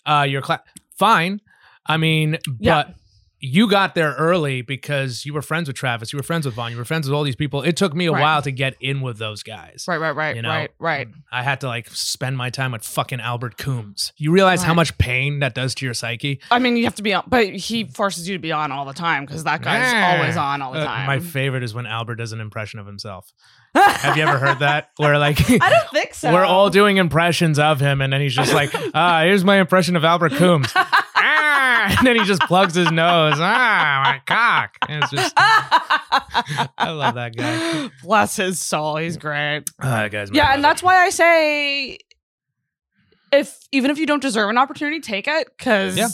uh, 0.05 0.25
your 0.29 0.41
class, 0.41 0.61
fine. 0.97 1.41
I 1.85 1.97
mean, 1.97 2.37
Yeah. 2.59 2.83
but 2.83 2.95
you 3.43 3.67
got 3.67 3.95
there 3.95 4.13
early 4.19 4.61
because 4.61 5.25
you 5.25 5.33
were 5.33 5.41
friends 5.41 5.67
with 5.67 5.75
Travis, 5.75 6.13
you 6.13 6.17
were 6.17 6.23
friends 6.23 6.45
with 6.45 6.53
Vaughn, 6.53 6.71
you 6.71 6.77
were 6.77 6.85
friends 6.85 7.07
with 7.07 7.15
all 7.15 7.23
these 7.23 7.35
people. 7.35 7.63
It 7.63 7.75
took 7.75 7.95
me 7.95 8.05
a 8.05 8.11
Right. 8.11 8.21
while 8.21 8.41
to 8.43 8.51
get 8.51 8.75
in 8.79 9.01
with 9.01 9.17
those 9.17 9.41
guys. 9.41 9.85
Right, 9.87 9.97
right, 9.97 10.15
right, 10.15 10.35
You 10.35 10.43
know, 10.43 10.49
right, 10.49 10.71
right. 10.77 11.07
I 11.31 11.41
had 11.41 11.59
to 11.61 11.67
like 11.67 11.89
spend 11.89 12.37
my 12.37 12.51
time 12.51 12.71
with 12.71 12.83
fucking 12.83 13.19
Albert 13.19 13.57
Coombs. 13.57 14.13
You 14.17 14.31
realize 14.31 14.61
how 14.61 14.75
much 14.75 14.95
pain 14.99 15.39
that 15.39 15.55
does 15.55 15.73
to 15.75 15.85
your 15.85 15.95
psyche? 15.95 16.39
I 16.51 16.59
mean, 16.59 16.77
you 16.77 16.83
have 16.83 16.95
to 16.95 17.01
be 17.03 17.13
on, 17.15 17.23
but 17.27 17.47
he 17.47 17.85
forces 17.85 18.29
you 18.29 18.35
to 18.35 18.39
be 18.41 18.51
on 18.51 18.71
all 18.71 18.85
the 18.85 18.93
time 18.93 19.25
because 19.25 19.43
that 19.45 19.61
guy's 19.63 19.91
Yeah. 19.91 20.17
always 20.19 20.37
on 20.37 20.61
all 20.61 20.71
the 20.73 20.81
Uh, 20.81 20.85
time. 20.85 21.07
my 21.07 21.17
favorite 21.19 21.63
is 21.63 21.73
when 21.73 21.87
Albert 21.87 22.15
does 22.15 22.33
an 22.33 22.41
impression 22.41 22.79
of 22.79 22.85
himself. 22.85 23.31
Have 23.75 24.17
you 24.17 24.23
ever 24.23 24.37
heard 24.37 24.59
that? 24.59 24.89
Where 24.97 25.17
like 25.17 25.39
I 25.49 25.69
don't 25.69 25.89
think 25.91 26.13
so. 26.13 26.31
we're 26.31 26.45
all 26.45 26.69
doing 26.69 26.97
impressions 26.97 27.57
of 27.57 27.79
him, 27.79 28.01
and 28.01 28.11
then 28.13 28.19
he's 28.21 28.35
just 28.35 28.53
like, 28.53 28.69
"Ah, 28.93 29.21
here's 29.23 29.45
my 29.45 29.59
impression 29.61 29.95
of 29.95 30.03
Albert 30.03 30.33
Coombs." 30.33 30.71
and 31.97 32.05
then 32.07 32.15
he 32.17 32.23
just 32.25 32.41
plugs 32.43 32.75
his 32.75 32.91
nose. 32.91 33.35
Ah, 33.37 34.01
my 34.05 34.21
cock. 34.25 34.75
And 34.89 35.03
it's 35.03 35.11
just, 35.11 35.33
I 35.37 36.89
love 36.91 37.15
that 37.15 37.35
guy. 37.35 37.89
Bless 38.03 38.35
his 38.35 38.59
soul. 38.59 38.97
He's 38.97 39.17
great. 39.17 39.63
Ah, 39.81 40.01
that 40.03 40.11
guy's 40.11 40.31
Yeah, 40.31 40.53
and 40.53 40.63
that's 40.63 40.81
why 40.83 40.97
I 40.97 41.09
say 41.09 41.97
if 43.31 43.57
even 43.71 43.91
if 43.91 43.97
you 43.97 44.05
don't 44.05 44.21
deserve 44.21 44.49
an 44.49 44.57
opportunity, 44.57 44.99
take 44.99 45.27
it. 45.27 45.57
Cause 45.57 45.97
Yeah. 45.97 46.09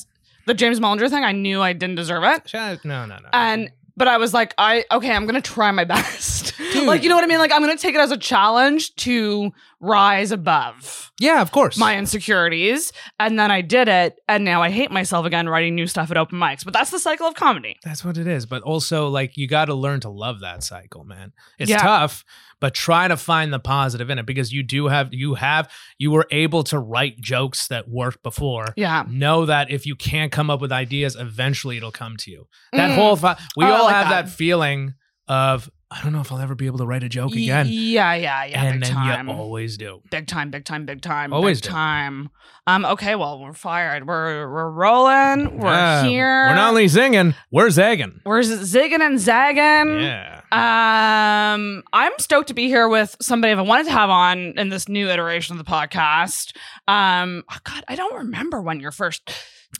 the 0.45 0.53
James 0.53 0.79
Mullinger 0.79 1.09
thing, 1.09 1.23
I 1.23 1.31
knew 1.31 1.61
I 1.61 1.73
didn't 1.73 1.95
deserve 1.95 2.23
it. 2.23 2.47
Shut- 2.49 2.85
no, 2.85 3.05
no, 3.05 3.17
no. 3.17 3.29
And 3.33 3.71
but 3.95 4.07
I 4.07 4.17
was 4.17 4.33
like, 4.33 4.53
I 4.59 4.85
okay, 4.91 5.11
I'm 5.11 5.25
gonna 5.25 5.41
try 5.41 5.71
my 5.71 5.83
best. 5.85 6.53
like, 6.85 7.01
you 7.03 7.09
know 7.09 7.15
what 7.15 7.23
I 7.23 7.27
mean? 7.27 7.39
Like 7.39 7.51
I'm 7.51 7.61
gonna 7.61 7.77
take 7.77 7.95
it 7.95 8.01
as 8.01 8.11
a 8.11 8.17
challenge 8.17 8.95
to 8.97 9.51
rise 9.79 10.31
above 10.31 11.11
yeah, 11.19 11.41
of 11.41 11.51
course. 11.51 11.77
my 11.77 11.97
insecurities. 11.97 12.91
And 13.19 13.39
then 13.39 13.51
I 13.51 13.61
did 13.61 13.87
it, 13.87 14.19
and 14.27 14.43
now 14.43 14.61
I 14.61 14.69
hate 14.69 14.91
myself 14.91 15.25
again 15.25 15.47
writing 15.49 15.75
new 15.75 15.87
stuff 15.87 16.09
at 16.11 16.17
open 16.17 16.39
mics. 16.39 16.63
But 16.63 16.73
that's 16.73 16.89
the 16.91 16.99
cycle 16.99 17.27
of 17.27 17.35
comedy. 17.35 17.77
That's 17.83 18.03
what 18.03 18.17
it 18.17 18.27
is. 18.27 18.45
But 18.45 18.63
also, 18.63 19.07
like, 19.07 19.37
you 19.37 19.47
got 19.47 19.65
to 19.65 19.73
learn 19.75 19.99
to 20.01 20.09
love 20.09 20.39
that 20.41 20.63
cycle, 20.63 21.03
man. 21.03 21.31
It's 21.59 21.69
Yeah. 21.69 21.77
tough, 21.79 22.23
but 22.59 22.73
try 22.73 23.07
to 23.07 23.17
find 23.17 23.53
the 23.53 23.59
positive 23.59 24.09
in 24.09 24.17
it 24.19 24.25
because 24.25 24.51
you 24.51 24.63
do 24.63 24.87
have, 24.87 25.09
you 25.11 25.35
have, 25.35 25.69
you 25.99 26.11
were 26.11 26.27
able 26.31 26.63
to 26.65 26.79
write 26.79 27.19
jokes 27.19 27.67
that 27.67 27.87
worked 27.87 28.23
before. 28.23 28.73
Yeah. 28.75 29.05
Know 29.07 29.45
that 29.45 29.69
if 29.71 29.85
you 29.85 29.95
can't 29.95 30.31
come 30.31 30.49
up 30.49 30.59
with 30.61 30.71
ideas, 30.71 31.15
eventually 31.15 31.77
it'll 31.77 31.91
come 31.91 32.17
to 32.17 32.31
you. 32.31 32.47
That 32.73 32.91
Mm. 32.91 32.95
whole, 32.95 33.15
fi- 33.15 33.37
we 33.55 33.65
Oh, 33.65 33.73
all 33.73 33.85
like 33.85 33.95
have 33.95 34.09
that. 34.09 34.25
that 34.25 34.31
feeling 34.31 34.93
of 35.27 35.69
I 35.89 36.03
don't 36.03 36.11
know 36.11 36.19
if 36.19 36.33
I'll 36.33 36.39
ever 36.39 36.53
be 36.53 36.65
able 36.65 36.79
to 36.79 36.85
write 36.85 37.03
a 37.03 37.09
joke 37.09 37.31
again. 37.31 37.67
Yeah, 37.69 38.13
yeah, 38.13 38.43
yeah. 38.43 38.63
and 38.65 38.73
big 38.81 38.83
then 38.89 38.93
time. 38.93 39.27
you 39.29 39.33
always 39.33 39.77
do. 39.77 40.01
big 40.11 40.27
time, 40.27 40.51
big 40.51 40.65
time, 40.65 40.85
big 40.85 41.01
time. 41.01 41.31
Always 41.31 41.61
big 41.61 41.69
do. 41.69 41.73
time. 41.75 42.29
Um, 42.67 42.83
okay, 42.83 43.15
well, 43.15 43.39
we're 43.39 43.53
fired. 43.53 44.05
We're 44.05 44.51
we're 44.51 44.69
rolling. 44.69 45.57
We're 45.59 45.69
Yeah. 45.69 46.03
here. 46.03 46.47
We're 46.49 46.55
not 46.55 46.69
only 46.69 46.89
singing, 46.89 47.35
we're 47.51 47.69
zagging. 47.69 48.19
We're 48.25 48.41
zigging 48.41 48.99
and 48.99 49.17
zagging. 49.17 50.01
Yeah. 50.01 50.41
Um, 50.51 51.83
I'm 51.93 52.11
stoked 52.19 52.49
to 52.49 52.53
be 52.53 52.67
here 52.67 52.89
with 52.89 53.15
somebody 53.21 53.53
I've 53.53 53.65
wanted 53.65 53.85
to 53.85 53.91
have 53.93 54.09
on 54.09 54.39
in 54.57 54.67
this 54.67 54.89
new 54.89 55.07
iteration 55.09 55.57
of 55.57 55.65
the 55.65 55.71
podcast. 55.71 56.53
Um, 56.89 57.43
oh 57.49 57.57
God, 57.63 57.85
I 57.87 57.95
don't 57.95 58.15
remember 58.15 58.61
when 58.61 58.81
your 58.81 58.91
first 58.91 59.31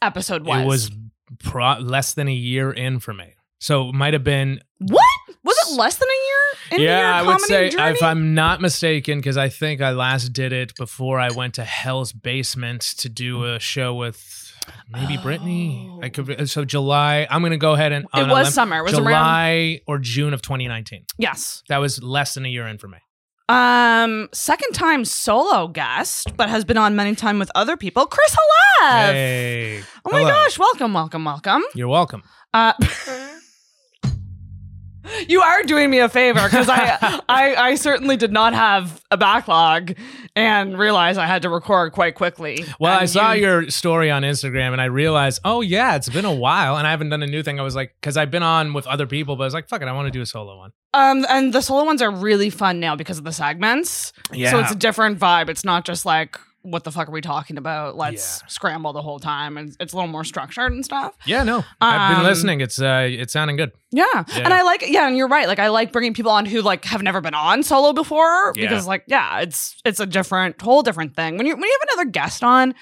episode 0.01 0.45
was. 0.45 0.61
It 0.61 0.65
was 0.65 0.91
pro- 1.39 1.79
less 1.79 2.13
than 2.13 2.29
a 2.29 2.33
year 2.33 2.71
in 2.71 2.99
for 2.99 3.13
me. 3.13 3.33
So 3.59 3.89
it 3.89 3.95
might 3.95 4.13
have 4.13 4.23
been 4.23 4.61
what? 4.79 5.06
Was 5.43 5.57
it 5.67 5.77
less 5.77 5.97
than 5.97 6.07
a 6.07 6.11
year? 6.11 6.79
In 6.79 6.85
yeah, 6.87 7.15
I 7.19 7.21
would 7.23 7.39
say 7.41 7.69
journey? 7.69 7.91
if 7.97 8.03
I'm 8.03 8.33
not 8.33 8.61
mistaken, 8.61 9.19
because 9.19 9.37
I 9.37 9.49
think 9.49 9.81
I 9.81 9.91
last 9.91 10.33
did 10.33 10.51
it 10.53 10.75
before 10.75 11.19
I 11.19 11.31
went 11.31 11.53
to 11.55 11.63
Hell's 11.63 12.13
Basement 12.13 12.81
to 12.99 13.09
do 13.09 13.43
a 13.45 13.59
show 13.59 13.93
with 13.93 14.53
maybe 14.91 15.17
Brittany. 15.17 15.91
I 16.01 16.09
could 16.09 16.49
so 16.49 16.65
July. 16.65 17.27
I'm 17.29 17.41
gonna 17.41 17.57
go 17.57 17.73
ahead 17.73 17.91
and 17.93 18.05
Oh. 18.13 18.21
it 18.21 18.27
was 18.27 18.53
summer. 18.53 18.77
It 18.79 18.83
was 18.83 18.93
around 18.93 19.05
July 19.05 19.81
or 19.87 19.97
June 19.99 20.33
of 20.33 20.41
2019. 20.41 21.05
yes. 21.17 21.63
That 21.69 21.77
was 21.77 22.01
less 22.03 22.33
than 22.33 22.45
a 22.45 22.49
year 22.49 22.67
in 22.67 22.77
for 22.77 22.87
me. 22.87 22.97
Um, 23.49 24.27
second 24.33 24.73
time 24.73 25.05
solo 25.05 25.69
guest, 25.69 26.35
but 26.35 26.49
has 26.49 26.65
been 26.65 26.77
on 26.77 26.97
many 26.97 27.15
time 27.15 27.39
with 27.39 27.49
other 27.55 27.77
people. 27.77 28.05
Chris 28.05 28.35
Halef. 28.81 29.11
Hey, 29.13 29.83
Oh 30.03 30.11
my 30.11 30.19
hello. 30.19 30.31
gosh! 30.31 30.59
Welcome, 30.59 30.93
welcome, 30.93 31.23
welcome. 31.23 31.63
You're 31.73 31.87
welcome. 31.87 32.23
Uh, 32.53 32.73
you 35.27 35.41
are 35.41 35.63
doing 35.63 35.89
me 35.89 35.99
a 35.99 36.09
favor 36.09 36.41
because 36.43 36.69
I, 36.69 37.21
I 37.29 37.55
I 37.55 37.75
certainly 37.75 38.17
did 38.17 38.31
not 38.31 38.53
have 38.53 39.01
a 39.11 39.17
backlog 39.17 39.93
and 40.35 40.77
realized 40.77 41.17
I 41.19 41.25
had 41.27 41.41
to 41.43 41.49
record 41.49 41.93
quite 41.93 42.15
quickly. 42.15 42.65
Well, 42.79 42.93
I 42.97 43.01
And 43.01 43.09
saw 43.09 43.31
you- 43.31 43.41
your 43.41 43.69
story 43.69 44.11
on 44.11 44.23
Instagram 44.23 44.71
and 44.73 44.81
I 44.81 44.85
realized, 44.85 45.39
oh 45.45 45.61
yeah, 45.61 45.95
it's 45.95 46.09
been 46.09 46.25
a 46.25 46.33
while 46.33 46.77
and 46.77 46.85
I 46.85 46.91
haven't 46.91 47.09
done 47.09 47.23
a 47.23 47.27
new 47.27 47.43
thing. 47.43 47.59
I 47.59 47.63
was 47.63 47.75
like, 47.75 47.95
because 47.99 48.17
I've 48.17 48.31
been 48.31 48.43
on 48.43 48.73
with 48.73 48.85
other 48.87 49.07
people, 49.07 49.35
but 49.35 49.43
I 49.43 49.47
was 49.47 49.53
like, 49.53 49.67
fuck 49.69 49.81
it, 49.81 49.87
I 49.87 49.91
want 49.93 50.07
to 50.07 50.11
do 50.11 50.21
a 50.21 50.25
solo 50.25 50.57
one. 50.57 50.71
um 50.93 51.25
and 51.29 51.53
the 51.53 51.61
solo 51.61 51.83
ones 51.85 52.01
are 52.01 52.11
really 52.11 52.49
fun 52.49 52.79
now 52.79 52.95
because 52.95 53.17
of 53.17 53.23
the 53.23 53.31
segments. 53.31 54.13
Yeah. 54.31 54.51
So 54.51 54.59
it's 54.59 54.71
a 54.71 54.75
different 54.75 55.19
vibe. 55.19 55.49
It's 55.49 55.63
not 55.65 55.85
just 55.85 56.05
like 56.05 56.37
what 56.69 56.83
the 56.83 56.91
fuck 56.91 57.07
are 57.07 57.11
we 57.11 57.21
talking 57.21 57.57
about? 57.57 57.95
Let's 57.97 58.39
Yeah. 58.41 58.47
scramble 58.47 58.93
the 58.93 59.01
whole 59.01 59.19
time, 59.19 59.57
and 59.57 59.75
it's 59.79 59.93
a 59.93 59.95
little 59.95 60.09
more 60.11 60.23
structured 60.23 60.71
and 60.71 60.83
stuff. 60.83 61.15
yeah, 61.25 61.43
no, 61.43 61.63
I've 61.81 62.09
been 62.11 62.19
Um, 62.19 62.25
listening. 62.25 62.61
It's 62.61 62.81
uh, 62.81 63.07
it's 63.09 63.33
sounding 63.33 63.55
good. 63.57 63.71
Yeah. 63.91 64.05
Yeah. 64.15 64.23
And 64.39 64.53
I 64.53 64.61
like 64.63 64.83
yeah, 64.87 65.07
and 65.07 65.15
you're 65.17 65.27
right. 65.27 65.47
Like 65.47 65.59
I 65.59 65.69
like 65.69 65.91
bringing 65.91 66.13
people 66.13 66.31
on 66.31 66.45
who 66.45 66.61
like 66.61 66.85
have 66.85 67.01
never 67.01 67.21
been 67.21 67.33
on 67.33 67.63
solo 67.63 67.93
before 67.93 68.53
Yeah. 68.55 68.67
because 68.69 68.85
like 68.87 69.03
yeah, 69.07 69.39
it's 69.39 69.75
it's 69.85 69.99
a 69.99 70.05
different 70.05 70.61
whole 70.61 70.83
different 70.83 71.15
thing. 71.15 71.37
When 71.37 71.45
you 71.47 71.53
when 71.55 71.63
you 71.63 71.77
have 71.79 71.89
another 71.95 72.09
guest 72.11 72.43
on, 72.43 72.75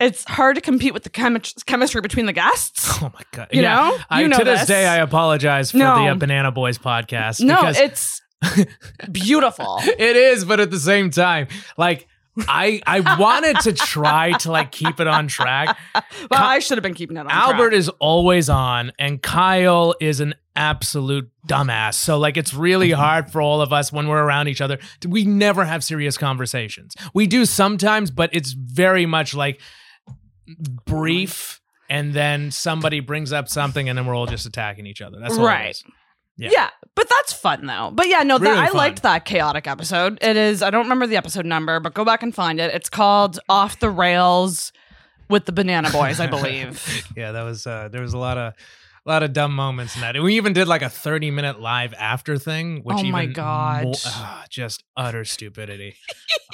it's 0.00 0.24
hard 0.28 0.54
to 0.56 0.62
compete 0.62 0.94
with 0.94 1.02
the 1.02 1.10
chemi- 1.10 1.64
chemistry 1.66 2.00
between 2.00 2.26
the 2.26 2.32
guests. 2.32 2.88
Oh 3.02 3.10
my 3.14 3.22
god! 3.32 3.48
You 3.50 3.62
yeah. 3.62 3.74
know? 3.76 3.98
I, 4.10 4.20
You 4.22 4.28
know 4.28 4.38
to 4.38 4.44
this, 4.44 4.60
this. 4.60 4.68
day, 4.68 4.86
I 4.86 4.96
apologize 4.96 5.70
for 5.70 5.78
No. 5.78 6.04
the 6.04 6.10
uh, 6.10 6.14
Banana 6.16 6.52
Boys 6.52 6.76
podcast. 6.76 7.40
no, 7.40 7.56
because 7.56 7.78
it's 7.80 8.20
beautiful. 9.10 9.78
it 9.82 10.16
is, 10.16 10.44
but 10.44 10.60
at 10.60 10.70
the 10.70 10.78
same 10.78 11.10
time, 11.10 11.48
like 11.76 12.06
I 12.38 12.80
I 12.86 13.16
wanted 13.18 13.60
to 13.60 13.72
try 13.72 14.32
to 14.38 14.52
like 14.52 14.72
keep 14.72 15.00
it 15.00 15.06
on 15.06 15.28
track. 15.28 15.76
But 15.94 16.38
I 16.38 16.58
should 16.60 16.78
have 16.78 16.82
been 16.82 16.94
keeping 16.94 17.16
it 17.16 17.20
on. 17.20 17.30
Albert 17.30 17.70
track. 17.70 17.78
is 17.78 17.88
always 17.98 18.48
on, 18.48 18.92
and 18.98 19.22
Kyle 19.22 19.94
is 20.00 20.20
an 20.20 20.34
absolute 20.56 21.30
dumbass. 21.46 21.94
So 21.94 22.18
like 22.18 22.36
it's 22.36 22.54
really 22.54 22.90
mm-hmm. 22.90 23.00
hard 23.00 23.30
for 23.30 23.40
all 23.40 23.60
of 23.60 23.72
us 23.72 23.92
when 23.92 24.08
we're 24.08 24.22
around 24.22 24.48
each 24.48 24.60
other. 24.60 24.78
We 25.06 25.24
never 25.24 25.64
have 25.64 25.82
serious 25.82 26.16
conversations. 26.16 26.94
We 27.14 27.26
do 27.26 27.44
sometimes, 27.44 28.10
but 28.10 28.30
it's 28.32 28.52
very 28.52 29.06
much 29.06 29.34
like 29.34 29.60
brief. 30.84 31.60
And 31.88 32.12
then 32.14 32.52
somebody 32.52 33.00
brings 33.00 33.32
up 33.32 33.48
something, 33.48 33.88
and 33.88 33.98
then 33.98 34.06
we're 34.06 34.14
all 34.14 34.26
just 34.26 34.46
attacking 34.46 34.86
each 34.86 35.02
other. 35.02 35.18
That's 35.18 35.36
Right. 35.36 35.82
Yeah. 36.36 36.50
Yeah. 36.52 36.70
but 36.94 37.08
that's 37.08 37.32
fun 37.32 37.66
though. 37.66 37.90
But 37.92 38.08
yeah, 38.08 38.22
no, 38.22 38.38
that, 38.38 38.58
I 38.58 38.68
fun. 38.68 38.76
liked 38.76 39.02
that 39.02 39.24
chaotic 39.24 39.66
episode. 39.66 40.18
It 40.22 40.36
is. 40.36 40.62
I 40.62 40.70
don't 40.70 40.84
remember 40.84 41.06
the 41.06 41.16
episode 41.16 41.46
number, 41.46 41.80
but 41.80 41.94
go 41.94 42.04
back 42.04 42.22
and 42.22 42.34
find 42.34 42.60
it. 42.60 42.74
It's 42.74 42.88
called 42.88 43.38
"Off 43.48 43.78
the 43.80 43.90
Rails" 43.90 44.72
with 45.28 45.44
the 45.44 45.52
Banana 45.52 45.90
Boys, 45.90 46.18
I 46.20 46.26
believe. 46.36 47.06
Yeah, 47.16 47.32
that 47.32 47.42
was 47.42 47.66
uh 47.66 47.88
there 47.90 48.02
was 48.02 48.14
a 48.14 48.18
lot 48.18 48.38
of 48.38 48.54
a 49.10 49.12
lot 49.12 49.22
of 49.24 49.32
dumb 49.32 49.52
moments 49.54 49.96
in 49.96 50.02
that. 50.02 50.14
And 50.14 50.24
we 50.24 50.36
even 50.36 50.52
did 50.52 50.68
like 50.68 50.82
a 50.82 50.88
30 50.88 51.30
minute 51.32 51.60
live 51.60 51.92
after 51.94 52.38
thing, 52.38 52.80
which 52.84 52.98
Oh 53.00 53.02
my 53.04 53.26
God. 53.26 53.84
mo- 53.84 53.92
ah, 54.06 54.44
just 54.48 54.84
utter 54.96 55.24
stupidity. 55.24 55.96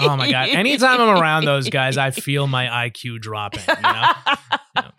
oh 0.00 0.16
my 0.16 0.30
god. 0.30 0.48
Anytime 0.48 1.00
I'm 1.00 1.20
around 1.20 1.44
those 1.44 1.68
guys, 1.68 1.98
I 1.98 2.10
feel 2.12 2.46
my 2.46 2.66
IQ 2.88 3.20
dropping, 3.20 3.62
you 3.68 3.82
know? 3.82 4.12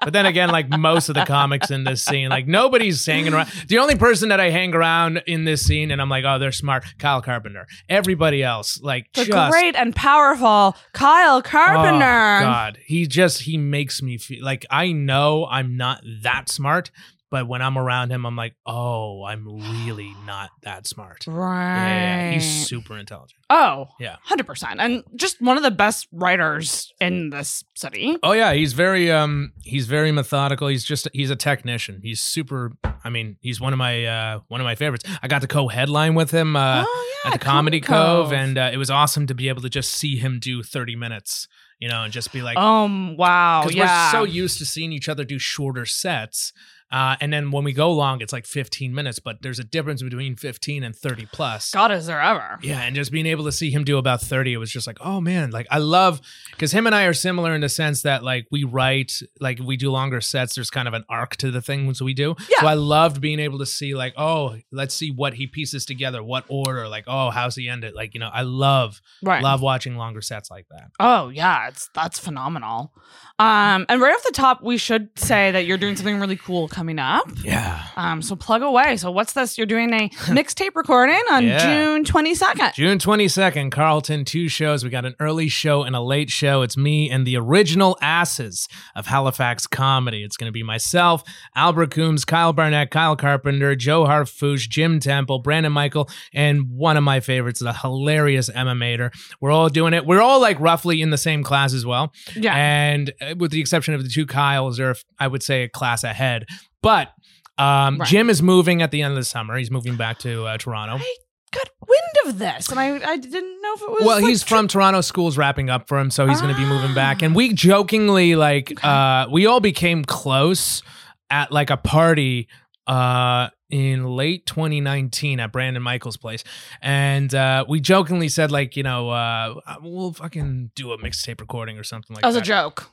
But 0.04 0.12
then 0.14 0.26
again, 0.26 0.50
like 0.50 0.70
most 0.70 1.08
of 1.10 1.14
the 1.16 1.24
comics 1.26 1.70
in 1.70 1.84
this 1.84 2.04
scene, 2.04 2.30
like 2.30 2.48
nobody's 2.48 3.06
hanging 3.06 3.34
around. 3.34 3.50
The 3.68 3.78
only 3.78 3.96
person 3.96 4.30
that 4.30 4.40
I 4.40 4.50
hang 4.50 4.74
around 4.74 5.22
in 5.28 5.44
this 5.44 5.64
scene 5.66 5.92
and 5.92 6.02
I'm 6.02 6.10
like, 6.10 6.24
oh, 6.26 6.40
they're 6.40 6.52
smart, 6.52 6.84
Kyle 6.98 7.22
Carpenter. 7.22 7.68
Everybody 7.88 8.42
else, 8.42 8.80
like 8.82 9.06
the 9.14 9.26
just 9.26 9.52
great 9.52 9.76
and 9.76 9.96
powerful 9.96 10.76
Kyle 10.94 11.44
Carpenter. 11.44 12.38
Oh, 12.40 12.50
God, 12.50 12.80
he 12.86 13.06
just 13.06 13.42
he 13.44 13.58
makes 13.58 14.02
me 14.02 14.18
feel 14.18 14.44
like 14.44 14.66
I 14.72 14.92
know 14.94 15.46
I'm 15.46 15.78
not 15.78 16.02
that 16.24 16.50
smart, 16.50 16.90
but 17.30 17.48
when 17.48 17.62
I'm 17.62 17.78
around 17.78 18.12
him, 18.12 18.26
I'm 18.26 18.36
like, 18.36 18.56
oh, 18.66 19.24
I'm 19.24 19.46
really 19.86 20.14
not 20.26 20.50
that 20.64 20.88
smart. 20.88 21.26
Right. 21.28 21.88
Yeah, 21.88 22.26
yeah, 22.30 22.32
he's 22.34 22.68
super 22.68 22.98
intelligent. 22.98 23.40
oh, 23.50 23.88
Yeah. 24.00 24.16
100%. 24.30 24.76
And 24.80 25.04
just 25.16 25.42
one 25.42 25.58
of 25.58 25.64
the 25.64 25.72
best 25.72 26.08
writers 26.12 26.92
in 27.02 27.30
this 27.30 27.64
city. 27.76 28.18
Oh 28.24 28.32
yeah, 28.34 28.54
he's 28.54 28.74
very 28.74 29.12
um 29.12 29.54
he's 29.64 29.88
very 29.88 30.12
methodical. 30.12 30.68
He's 30.68 30.84
just 30.84 31.08
he's 31.14 31.30
a 31.30 31.36
technician. 31.36 32.00
He's 32.04 32.22
super. 32.22 32.74
I 33.04 33.10
mean, 33.10 33.38
he's 33.42 33.60
one 33.62 33.74
of 33.74 33.80
my 33.80 34.06
uh 34.06 34.40
one 34.48 34.62
of 34.62 34.66
my 34.66 34.76
favorites. 34.76 35.04
I 35.22 35.28
got 35.28 35.42
to 35.42 35.48
co-headline 35.48 36.16
with 36.16 36.32
him 36.32 36.56
uh, 36.56 36.84
oh, 36.88 37.12
yeah. 37.26 37.32
at 37.32 37.40
the 37.40 37.46
Comedy 37.46 37.80
Cove, 37.82 38.28
Cove. 38.30 38.34
and 38.34 38.58
uh, 38.58 38.70
it 38.74 38.78
was 38.78 38.90
awesome 38.90 39.28
to 39.28 39.34
be 39.36 39.50
able 39.50 39.62
to 39.62 39.70
just 39.70 39.92
see 39.92 40.18
him 40.18 40.40
do 40.40 40.64
30 40.64 40.96
minutes. 40.96 41.48
You 41.80 41.90
know, 41.90 42.04
and 42.04 42.12
just 42.12 42.34
be 42.34 42.42
like, 42.42 42.58
Um, 42.58 43.16
wow. 43.18 43.68
Yeah. 43.70 44.08
we're 44.08 44.12
so 44.12 44.24
used 44.24 44.58
to 44.58 44.66
seeing 44.66 44.92
each 44.92 45.08
other 45.08 45.24
do 45.24 45.38
shorter 45.38 45.86
sets. 45.86 46.52
Uh, 46.92 47.16
and 47.20 47.34
then 47.34 47.52
when 47.52 47.64
we 47.64 47.74
go 47.74 47.92
long, 47.92 48.22
it's 48.22 48.32
like 48.32 48.46
15 48.46 48.94
minutes, 48.94 49.20
but 49.20 49.42
there's 49.42 49.60
a 49.60 49.64
difference 49.64 50.02
between 50.02 50.36
15 50.36 50.84
and 50.84 50.96
30 50.96 51.28
plus. 51.32 51.72
God, 51.72 51.92
is 51.92 52.06
there 52.06 52.22
ever? 52.22 52.60
Yeah, 52.62 52.82
and 52.82 52.96
just 52.96 53.12
being 53.12 53.26
able 53.26 53.44
to 53.46 53.52
see 53.52 53.72
him 53.72 53.84
do 53.84 53.98
about 53.98 54.22
30, 54.22 54.54
it 54.54 54.58
was 54.58 54.72
just 54.72 54.88
like, 54.88 54.98
oh 55.02 55.20
man, 55.20 55.52
like 55.52 55.68
I 55.70 55.80
love 55.80 56.22
because 56.52 56.72
him 56.72 56.86
and 56.86 56.96
I 56.96 57.04
are 57.06 57.14
similar 57.14 57.54
in 57.54 57.62
the 57.62 57.70
sense 57.70 58.04
that 58.04 58.24
like 58.24 58.48
we 58.52 58.64
write, 58.64 59.14
like 59.40 59.60
we 59.60 59.76
do 59.78 59.92
longer 59.92 60.22
sets, 60.22 60.56
there's 60.56 60.70
kind 60.70 60.88
of 60.88 60.94
an 60.94 61.04
arc 61.10 61.36
to 61.38 61.52
the 61.52 61.62
things 61.62 62.02
we 62.02 62.14
do. 62.14 62.36
Yeah. 62.50 62.62
So 62.62 62.68
I 62.68 62.74
loved 62.76 63.20
being 63.22 63.40
able 63.40 63.60
to 63.60 63.66
see, 63.66 63.94
like, 63.94 64.14
oh, 64.18 64.56
let's 64.72 64.94
see 64.96 65.12
what 65.12 65.34
he 65.34 65.48
pieces 65.48 65.86
together, 65.86 66.24
what 66.24 66.46
order, 66.48 66.88
like, 66.88 67.04
oh, 67.08 67.30
how's 67.32 67.56
he 67.56 67.68
end 67.68 67.84
it? 67.84 67.96
Like, 67.96 68.14
you 68.14 68.20
know, 68.20 68.30
I 68.34 68.44
love, 68.44 69.02
Right. 69.22 69.44
love 69.44 69.62
watching 69.62 69.98
longer 69.98 70.22
sets 70.22 70.50
like 70.50 70.68
that. 70.70 70.92
Oh 71.00 71.30
yeah, 71.30 71.68
it's 71.68 71.90
that's 71.94 72.18
phenomenal. 72.18 72.94
Um, 73.40 73.86
and 73.90 74.02
right 74.02 74.14
off 74.16 74.24
the 74.24 74.32
top, 74.32 74.64
we 74.64 74.78
should 74.78 75.10
say 75.18 75.52
that 75.52 75.66
you're 75.68 75.78
doing 75.78 75.96
something 75.96 76.20
really 76.20 76.38
cool 76.38 76.68
coming 76.78 77.00
up. 77.00 77.26
Yeah. 77.44 77.82
Um, 77.96 78.22
so 78.22 78.36
plug 78.36 78.62
away. 78.62 78.98
So 78.98 79.10
what's 79.10 79.34
this? 79.34 79.58
You're 79.58 79.66
doing 79.66 79.92
a 79.94 80.10
mixtape 80.30 80.76
recording 80.76 81.20
on 81.32 81.44
Yeah. 81.44 81.58
June 81.58 82.04
22nd. 82.04 82.76
June 82.76 83.00
22nd, 83.00 83.72
Carlton, 83.72 84.26
two 84.26 84.48
shows. 84.48 84.84
We 84.84 84.92
got 84.92 85.04
an 85.04 85.16
early 85.20 85.48
show 85.50 85.82
and 85.82 85.96
a 85.96 86.02
late 86.02 86.30
show. 86.30 86.62
It's 86.62 86.78
me 86.78 87.10
and 87.10 87.26
the 87.26 87.36
original 87.36 87.98
asses 88.00 88.68
of 88.96 89.08
Halifax 89.08 89.66
comedy. 89.66 90.24
It's 90.24 90.38
going 90.38 90.50
to 90.50 90.52
be 90.52 90.62
myself, 90.62 91.24
Albert 91.56 91.90
Coombs, 91.90 92.26
Kyle 92.26 92.54
Barnett, 92.54 92.92
Kyle 92.92 93.16
Carpenter, 93.16 93.76
Joe 93.76 94.04
Harfouche, 94.06 94.70
Jim 94.70 95.00
Temple, 95.00 95.40
Brandon 95.40 95.72
Michael, 95.74 96.08
and 96.32 96.70
one 96.70 96.96
of 96.96 97.04
my 97.04 97.22
favorites, 97.22 97.60
the 97.60 97.74
hilarious 97.74 98.50
Emma 98.50 98.76
Mater. 98.76 99.12
We're 99.42 99.50
all 99.52 99.70
doing 99.70 99.96
it. 99.96 100.06
We're 100.06 100.22
all 100.22 100.40
like 100.40 100.60
roughly 100.60 101.02
in 101.02 101.10
the 101.10 101.18
same 101.18 101.42
class 101.42 101.74
as 101.74 101.88
well. 101.88 102.14
Yeah. 102.36 102.56
And 102.56 103.12
uh, 103.20 103.34
with 103.36 103.50
the 103.50 103.60
exception 103.62 103.96
of 103.96 104.04
the 104.04 104.10
two 104.10 104.28
Kyles, 104.28 104.78
they're, 104.78 104.94
I 105.18 105.28
would 105.28 105.42
say, 105.42 105.64
a 105.64 105.70
class 105.70 106.04
ahead. 106.04 106.46
But 106.82 107.10
um, 107.58 107.98
Right. 107.98 108.08
Jim 108.08 108.30
is 108.30 108.42
moving 108.42 108.82
at 108.82 108.92
the 108.92 109.02
end 109.02 109.12
of 109.12 109.18
the 109.18 109.26
summer. 109.26 109.58
He's 109.58 109.72
moving 109.72 109.96
back 109.96 110.20
to 110.20 110.46
uh, 110.46 110.58
Toronto. 110.58 110.98
I 111.04 111.16
got 111.52 111.70
wind 111.88 112.02
of 112.34 112.40
this, 112.40 112.70
and 112.70 112.80
I 112.80 112.96
I 112.96 113.18
didn't 113.18 113.62
know 113.62 113.74
if 113.74 113.82
it 113.82 113.90
was. 113.90 114.04
Well, 114.06 114.22
like, 114.22 114.30
he's 114.30 114.44
from 114.44 114.68
Toronto. 114.68 115.02
School's 115.02 115.38
wrapping 115.38 115.70
up 115.70 115.88
for 115.88 115.98
him, 116.00 116.12
so 116.12 116.28
he's 116.28 116.42
going 116.42 116.54
to 116.54 116.60
be 116.60 116.68
moving 116.68 116.94
back. 116.94 117.18
Ah. 117.22 117.26
And 117.26 117.36
we 117.36 117.54
jokingly, 117.54 118.36
like, 118.36 118.84
uh, 118.84 119.28
we 119.32 119.46
all 119.46 119.60
became 119.60 120.04
close 120.06 120.84
at 121.30 121.52
like 121.52 121.70
a 121.70 121.78
party 121.78 122.48
uh, 122.86 123.50
in 123.70 124.06
late 124.06 124.46
2019 124.46 125.40
at 125.40 125.52
Brandon 125.52 125.82
Michael's 125.82 126.18
place, 126.18 126.44
and 126.82 127.34
uh, 127.34 127.66
we 127.68 127.80
jokingly 127.80 128.30
said, 128.30 128.52
like, 128.52 128.76
you 128.78 128.84
know, 128.84 129.10
uh, 129.10 129.56
we'll 129.82 130.14
fucking 130.14 130.72
do 130.76 130.92
a 130.92 130.98
mixtape 131.00 131.40
recording 131.42 131.78
or 131.80 131.84
something 131.84 132.16
like 132.16 132.26
as 132.26 132.36
that. 132.36 132.44
a 132.44 132.46
joke, 132.46 132.92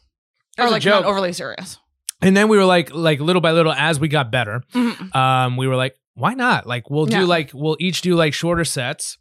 or 0.59 0.71
like 0.71 0.81
joke. 0.83 1.03
not 1.05 1.11
overly 1.11 1.33
serious. 1.33 1.79
And 2.25 2.37
then 2.37 2.49
we 2.49 2.57
were 2.57 2.65
like, 2.65 2.93
like 2.95 3.21
little 3.21 3.41
by 3.43 3.53
little, 3.53 3.73
as 3.73 4.01
we 4.01 4.09
got 4.09 4.31
better, 4.33 4.63
Mhm. 4.75 5.15
um, 5.15 5.57
we 5.57 5.69
were 5.69 5.77
like, 5.77 5.95
why 6.15 6.35
not? 6.35 6.67
Like 6.67 6.89
we'll 6.91 7.07
do 7.07 7.19
Yeah. 7.21 7.25
like 7.25 7.51
we'll 7.53 7.77
each 7.81 8.01
do 8.01 8.15
like 8.15 8.35
shorter 8.35 8.65
sets. 8.65 9.19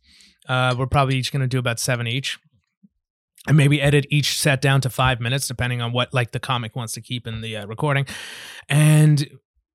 Uh, 0.48 0.75
we're 0.77 0.88
probably 0.88 1.17
each 1.17 1.31
gonna 1.31 1.48
do 1.48 1.60
about 1.60 1.79
seven 1.79 2.07
each. 2.07 2.38
And 3.45 3.57
maybe 3.57 3.81
edit 3.81 4.05
each 4.10 4.39
set 4.39 4.62
down 4.62 4.79
to 4.81 4.89
five 4.89 5.19
minutes, 5.19 5.48
depending 5.50 5.81
on 5.81 5.91
what 5.91 6.13
like 6.13 6.31
the 6.31 6.39
comic 6.39 6.77
wants 6.77 6.93
to 6.93 7.01
keep 7.01 7.27
in 7.27 7.41
the 7.41 7.57
uh, 7.57 7.65
recording, 7.67 8.05
and 8.69 9.27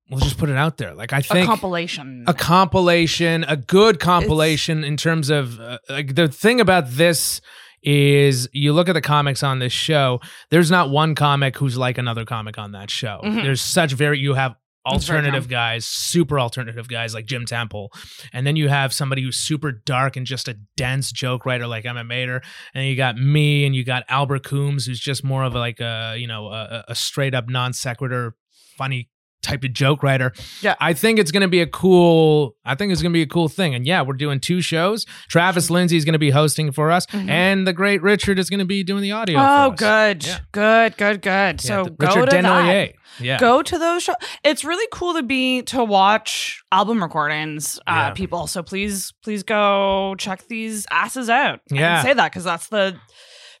we'll 0.09 0.19
just 0.21 0.39
put 0.39 0.49
it 0.49 0.55
out 0.57 0.77
there. 0.77 0.95
Like 0.95 1.13
i 1.13 1.21
think 1.21 1.43
A 1.43 1.47
compilation. 1.47 2.23
a 2.27 2.33
compilation, 2.33 3.43
a 3.47 3.55
good 3.55 3.99
compilation 3.99 4.83
in 4.83 4.97
terms 4.97 5.29
of 5.29 5.59
uh, 5.59 5.77
like 5.87 6.15
the 6.15 6.27
thing 6.27 6.59
about 6.59 6.89
this 6.89 7.41
is 7.83 8.47
you 8.53 8.73
look 8.73 8.89
at 8.89 8.93
the 8.93 9.01
comics 9.01 9.43
on 9.43 9.59
this 9.59 9.73
show, 9.73 10.19
there's 10.51 10.69
not 10.71 10.89
one 10.89 11.15
comic 11.15 11.57
who's 11.57 11.77
like 11.77 11.97
another 11.97 12.25
comic 12.25 12.57
on 12.57 12.71
that 12.73 12.89
show. 12.89 13.21
Mhm. 13.23 13.43
There's 13.43 13.61
such 13.61 13.93
very 13.93 14.19
you 14.19 14.33
have 14.33 14.55
alternative 14.85 15.47
guys, 15.47 15.85
super 15.85 16.39
alternative 16.39 16.87
guys 16.87 17.13
like 17.13 17.25
Jim 17.25 17.45
Temple. 17.45 17.91
And 18.33 18.47
then 18.47 18.55
you 18.55 18.69
have 18.69 18.93
somebody 18.93 19.21
who's 19.21 19.37
super 19.37 19.71
dark 19.71 20.15
and 20.15 20.25
just 20.25 20.47
a 20.47 20.57
dense 20.77 21.11
joke 21.11 21.45
writer 21.45 21.67
like 21.67 21.85
Emma 21.85 22.03
Mater. 22.03 22.41
And 22.73 22.87
you 22.87 22.95
got 22.95 23.17
me 23.17 23.65
and 23.65 23.75
you 23.75 23.83
got 23.83 24.03
Albert 24.07 24.43
Coombs 24.45 24.85
who's 24.85 24.99
just 24.99 25.23
more 25.23 25.43
of 25.43 25.53
like 25.53 25.79
a, 25.79 26.15
you 26.17 26.27
know, 26.27 26.47
a, 26.47 26.85
a 26.87 26.95
straight 26.95 27.35
up 27.35 27.49
non 27.49 27.73
sequitur 27.73 28.35
funny 28.77 29.09
type 29.41 29.63
of 29.63 29.73
joke 29.73 30.03
writer. 30.03 30.33
Yeah. 30.61 30.75
I 30.81 30.93
think 30.93 31.17
it's 31.19 31.31
going 31.31 31.41
to 31.41 31.47
be 31.47 31.61
a 31.61 31.67
cool 31.67 32.55
I 32.65 32.75
think 32.75 32.91
it's 32.91 33.01
going 33.01 33.11
to 33.11 33.17
be 33.17 33.21
a 33.21 33.27
cool 33.27 33.47
thing. 33.49 33.73
And 33.73 33.85
yeah, 33.85 34.01
we're 34.01 34.13
doing 34.13 34.39
two 34.39 34.61
shows. 34.61 35.05
Travis 35.27 35.69
Lindsay 35.69 35.97
is 35.97 36.05
going 36.05 36.13
to 36.13 36.19
be 36.19 36.29
hosting 36.29 36.71
for 36.71 36.91
us 36.91 37.05
Mhm. 37.07 37.29
and 37.29 37.65
the 37.67 37.73
great 37.73 38.01
Richard 38.01 38.37
is 38.37 38.49
going 38.49 38.59
to 38.59 38.65
be 38.65 38.83
doing 38.83 39.01
the 39.01 39.11
audio 39.11 39.39
Oh, 39.39 39.71
good, 39.71 40.25
Yeah. 40.25 40.39
good, 40.51 40.97
good, 40.97 41.21
good. 41.21 41.63
Yeah, 41.63 41.67
So 41.67 41.83
th- 41.85 41.97
go 41.97 42.07
Richard 42.07 42.29
to 42.31 42.41
that. 42.41 42.91
Yeah. 43.19 43.37
Go 43.39 43.61
to 43.63 43.77
those 43.77 44.03
shows. 44.03 44.15
It's 44.43 44.63
really 44.63 44.87
cool 44.91 45.13
to 45.15 45.23
be 45.23 45.61
to 45.63 45.83
watch 45.83 46.61
album 46.71 47.01
recordings, 47.01 47.79
uh, 47.87 48.11
people. 48.11 48.45
So 48.47 48.61
please, 48.61 49.13
please 49.23 49.43
go 49.43 50.15
check 50.17 50.47
these 50.47 50.85
asses 50.91 51.29
out. 51.29 51.59
Yeah. 51.71 52.03
say 52.03 52.13
that 52.13 52.31
because 52.31 52.43
that's 52.43 52.67
the 52.67 52.95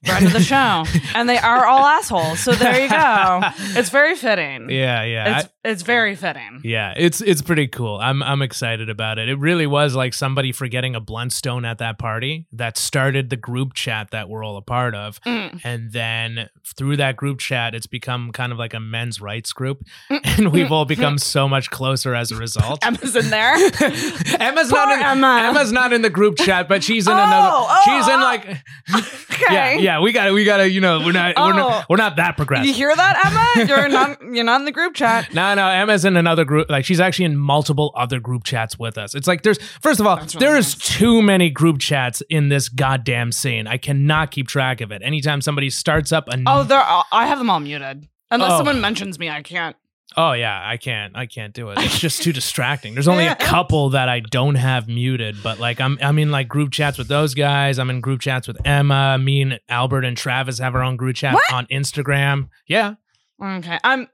brand 0.03 0.25
of 0.25 0.33
the 0.33 0.41
show, 0.41 0.85
and 1.15 1.27
they 1.27 1.37
are 1.37 1.65
all 1.65 1.85
assholes. 1.85 2.39
So 2.39 2.53
there 2.53 2.81
you 2.81 2.89
go. 2.89 3.41
It's 3.79 3.89
very 3.89 4.15
fitting. 4.15 4.69
Yeah, 4.69 5.03
yeah. 5.03 5.39
It's 5.39 5.49
it's 5.63 5.81
very 5.83 6.15
fitting. 6.15 6.61
Yeah, 6.63 6.93
it's 6.97 7.21
it's 7.21 7.41
pretty 7.41 7.67
cool. 7.67 7.97
I'm 8.01 8.23
I'm 8.23 8.41
excited 8.41 8.89
about 8.89 9.19
it. 9.19 9.29
It 9.29 9.37
really 9.37 9.67
was 9.67 9.95
like 9.95 10.13
somebody 10.13 10.51
forgetting 10.51 10.95
a 10.95 11.01
bluntstone 11.01 11.65
at 11.65 11.77
that 11.77 11.99
party 11.99 12.47
that 12.51 12.77
started 12.77 13.29
the 13.29 13.37
group 13.37 13.73
chat 13.73 14.11
that 14.11 14.29
we're 14.29 14.43
all 14.43 14.57
a 14.57 14.61
part 14.61 14.95
of. 14.95 15.21
Mm. 15.21 15.61
And 15.63 15.91
then 15.91 16.49
through 16.75 16.97
that 16.97 17.15
group 17.15 17.39
chat, 17.39 17.75
it's 17.75 17.87
become 17.87 18.31
kind 18.31 18.51
of 18.51 18.57
like 18.57 18.73
a 18.73 18.79
men's 18.79 19.21
rights 19.21 19.53
group. 19.53 19.83
Mm. 20.09 20.19
And 20.39 20.53
we've 20.53 20.71
all 20.71 20.85
become 20.85 21.17
so 21.35 21.49
much 21.49 21.69
closer 21.69 22.15
as 22.15 22.31
a 22.31 22.37
result. 22.37 22.85
Emma's 22.85 23.15
in 23.15 23.29
there. 23.29 23.55
Emma's 23.55 24.69
Poor 24.69 24.85
not 24.85 24.97
in 24.97 25.03
Emma. 25.03 25.41
Emma's 25.49 25.71
not 25.71 25.91
in 25.91 26.01
the 26.01 26.09
group 26.09 26.37
chat, 26.37 26.69
but 26.69 26.81
she's 26.81 27.07
in 27.07 27.13
Oh, 27.13 27.17
another 27.17 27.49
oh, 27.51 27.81
she's 27.83 28.07
in 28.07 28.19
oh. 28.19 28.23
like 28.23 28.63
Okay. 29.41 29.53
Yeah, 29.53 29.71
yeah, 29.73 29.88
we 29.97 30.11
gotta 30.11 30.31
we 30.31 30.45
gotta, 30.45 30.69
you 30.69 30.79
know, 30.79 30.99
we're 30.99 31.11
not 31.11 31.35
we're 31.35 31.43
Oh. 31.43 31.49
not 31.51 31.89
we're 31.89 31.97
not 31.97 32.15
that 32.17 32.37
You 32.63 32.73
hear 32.73 32.95
that, 32.95 33.25
Emma? 33.25 33.67
You're 33.67 33.89
not. 33.99 34.21
You're 34.31 34.43
not 34.43 34.61
in 34.61 34.65
the 34.65 34.71
group 34.71 34.93
chat. 34.93 35.33
No, 35.33 35.55
no, 35.55 35.67
Emma's 35.67 36.05
in 36.05 36.15
another 36.15 36.45
group. 36.45 36.69
Like 36.69 36.85
she's 36.85 36.99
actually 36.99 37.25
in 37.25 37.35
multiple 37.37 37.91
other 37.95 38.19
group 38.19 38.43
chats 38.43 38.77
with 38.77 38.97
us. 38.99 39.15
It's 39.15 39.27
like 39.27 39.41
there's 39.41 39.57
first 39.81 39.99
of 39.99 40.05
all, 40.05 40.17
really 40.17 40.27
there's 40.37 40.77
nice. 40.77 40.97
too 40.99 41.23
many 41.23 41.49
group 41.49 41.79
chats 41.79 42.21
in 42.29 42.49
this 42.49 42.69
goddamn 42.69 43.31
scene. 43.31 43.65
I 43.65 43.77
cannot 43.77 44.29
keep 44.29 44.47
track 44.47 44.81
of 44.81 44.91
it. 44.91 45.01
Anytime 45.03 45.41
somebody 45.41 45.69
starts 45.71 46.11
up 46.11 46.27
a 46.29 46.37
Oh, 46.45 46.63
there. 46.63 46.83
I 47.11 47.25
have 47.25 47.39
them 47.39 47.49
all 47.49 47.59
muted. 47.59 48.07
Unless 48.31 48.51
Oh. 48.51 48.57
someone 48.57 48.79
mentions 48.79 49.17
me, 49.17 49.27
I 49.29 49.41
can't. 49.41 49.75
Oh 50.17 50.33
yeah, 50.33 50.61
I 50.63 50.77
can't, 50.77 51.15
I 51.15 51.25
can't 51.25 51.53
do 51.53 51.69
it. 51.69 51.77
It's 51.79 51.99
just 52.07 52.21
too 52.23 52.33
distracting. 52.33 52.93
There's 52.93 53.07
only 53.07 53.27
a 53.27 53.35
couple 53.35 53.89
that 53.91 54.09
I 54.09 54.19
don't 54.19 54.55
have 54.55 54.87
muted, 54.87 55.37
but 55.43 55.59
like 55.59 55.79
I'm, 55.79 55.97
I'm 56.01 56.17
in 56.19 56.31
like 56.31 56.47
group 56.47 56.71
chats 56.71 56.97
with 56.97 57.07
those 57.07 57.33
guys. 57.33 57.79
I'm 57.79 57.89
in 57.89 58.01
group 58.01 58.21
chats 58.21 58.47
with 58.47 58.57
Emma. 58.65 59.17
Me 59.17 59.41
and 59.41 59.59
Albert 59.69 60.05
and 60.05 60.17
Travis 60.17 60.59
have 60.59 60.75
our 60.75 60.83
own 60.83 60.95
group 60.97 61.15
chat 61.15 61.33
What? 61.33 61.53
on 61.53 61.65
Instagram. 61.67 62.49
Yeah, 62.67 62.95
Okay. 63.41 63.79
Um 63.83 64.07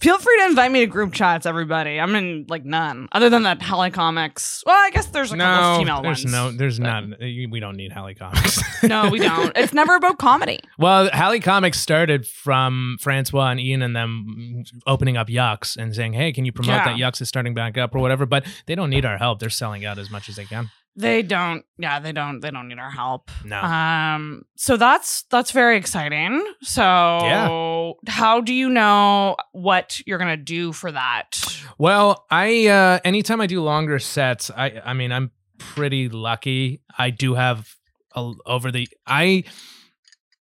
feel 0.00 0.18
free 0.18 0.36
to 0.38 0.44
invite 0.46 0.72
me 0.72 0.80
to 0.80 0.86
group 0.86 1.12
chats, 1.12 1.46
everybody. 1.46 2.00
I'm 2.00 2.14
in 2.16 2.46
like 2.48 2.64
none. 2.64 3.08
Other 3.12 3.30
than 3.30 3.44
that 3.44 3.62
Heli 3.62 3.90
Comics. 3.90 4.62
Well, 4.66 4.74
I 4.76 4.90
guess 4.90 5.06
there's 5.06 5.32
a 5.32 5.36
couple 5.36 5.54
of 5.64 5.72
no, 5.74 5.78
female 5.78 6.02
there's 6.02 6.24
ones. 6.24 6.32
no, 6.32 6.50
there's 6.50 6.78
but- 6.80 7.00
not. 7.08 7.18
We 7.20 7.60
don't 7.60 7.76
need 7.76 7.92
Heli 7.92 8.14
Comics. 8.14 8.60
No, 8.82 9.08
we 9.10 9.20
don't. 9.20 9.56
It's 9.56 9.72
never 9.72 9.94
about 9.94 10.18
comedy. 10.18 10.58
Well, 10.76 11.08
Halley 11.12 11.38
Comics 11.38 11.78
started 11.78 12.26
from 12.26 12.96
Francois 13.00 13.50
and 13.50 13.60
Ian 13.60 13.80
and 13.82 13.94
them 13.94 14.64
opening 14.88 15.16
up 15.16 15.30
Yuk's 15.30 15.76
and 15.76 15.94
saying, 15.94 16.14
"Hey, 16.14 16.32
can 16.32 16.44
you 16.44 16.50
promote 16.50 16.74
Yeah. 16.74 16.84
that 16.86 16.98
Yuk's 16.98 17.20
is 17.20 17.28
starting 17.28 17.54
back 17.54 17.78
up 17.78 17.94
or 17.94 18.00
whatever?" 18.00 18.26
But 18.26 18.44
they 18.66 18.74
don't 18.74 18.90
need 18.90 19.04
our 19.04 19.18
help; 19.18 19.38
they're 19.38 19.50
selling 19.50 19.84
out 19.84 19.98
as 19.98 20.10
much 20.10 20.28
as 20.28 20.34
they 20.34 20.44
can. 20.46 20.70
They 20.94 21.22
don't 21.22 21.64
yeah, 21.78 22.00
they 22.00 22.12
don't 22.12 22.40
they 22.40 22.50
don't 22.50 22.68
need 22.68 22.78
our 22.78 22.90
help. 22.90 23.30
No, 23.44 23.60
Um 23.60 24.44
so 24.56 24.76
that's 24.76 25.22
that's 25.30 25.50
very 25.50 25.76
exciting. 25.76 26.44
So 26.62 26.82
yeah. 26.82 27.92
how 28.06 28.40
do 28.40 28.52
you 28.52 28.68
know 28.68 29.36
what 29.52 30.00
you're 30.06 30.18
gonna 30.18 30.36
do 30.36 30.72
for 30.72 30.92
that? 30.92 31.30
well, 31.78 32.26
I 32.30 32.66
uh, 32.66 32.98
anytime 33.04 33.40
I 33.40 33.46
do 33.46 33.62
longer 33.62 33.98
sets, 33.98 34.50
I 34.50 34.82
I 34.84 34.92
mean, 34.92 35.12
I'm 35.12 35.30
pretty 35.58 36.08
lucky. 36.08 36.82
I 36.98 37.10
do 37.10 37.34
have 37.34 37.74
a, 38.14 38.32
over 38.46 38.70
the 38.70 38.88
I. 39.06 39.44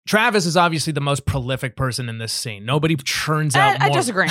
Travis 0.06 0.44
is 0.44 0.56
obviously 0.56 0.92
the 0.92 1.00
most 1.00 1.24
prolific 1.24 1.76
person 1.76 2.10
in 2.10 2.18
this 2.18 2.32
scene. 2.32 2.66
Nobody 2.66 2.94
churns 2.96 3.56
out 3.56 3.80
I, 3.80 3.86
I 3.86 3.88
more. 3.88 3.96
disagree. 3.96 4.28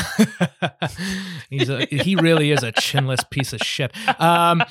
He's 1.50 1.68
a, 1.70 1.86
he 1.86 2.16
really 2.16 2.52
is 2.52 2.62
a 2.62 2.72
chinless 2.72 3.28
piece 3.30 3.54
of 3.54 3.60
shit. 3.60 3.92
Um, 4.20 4.64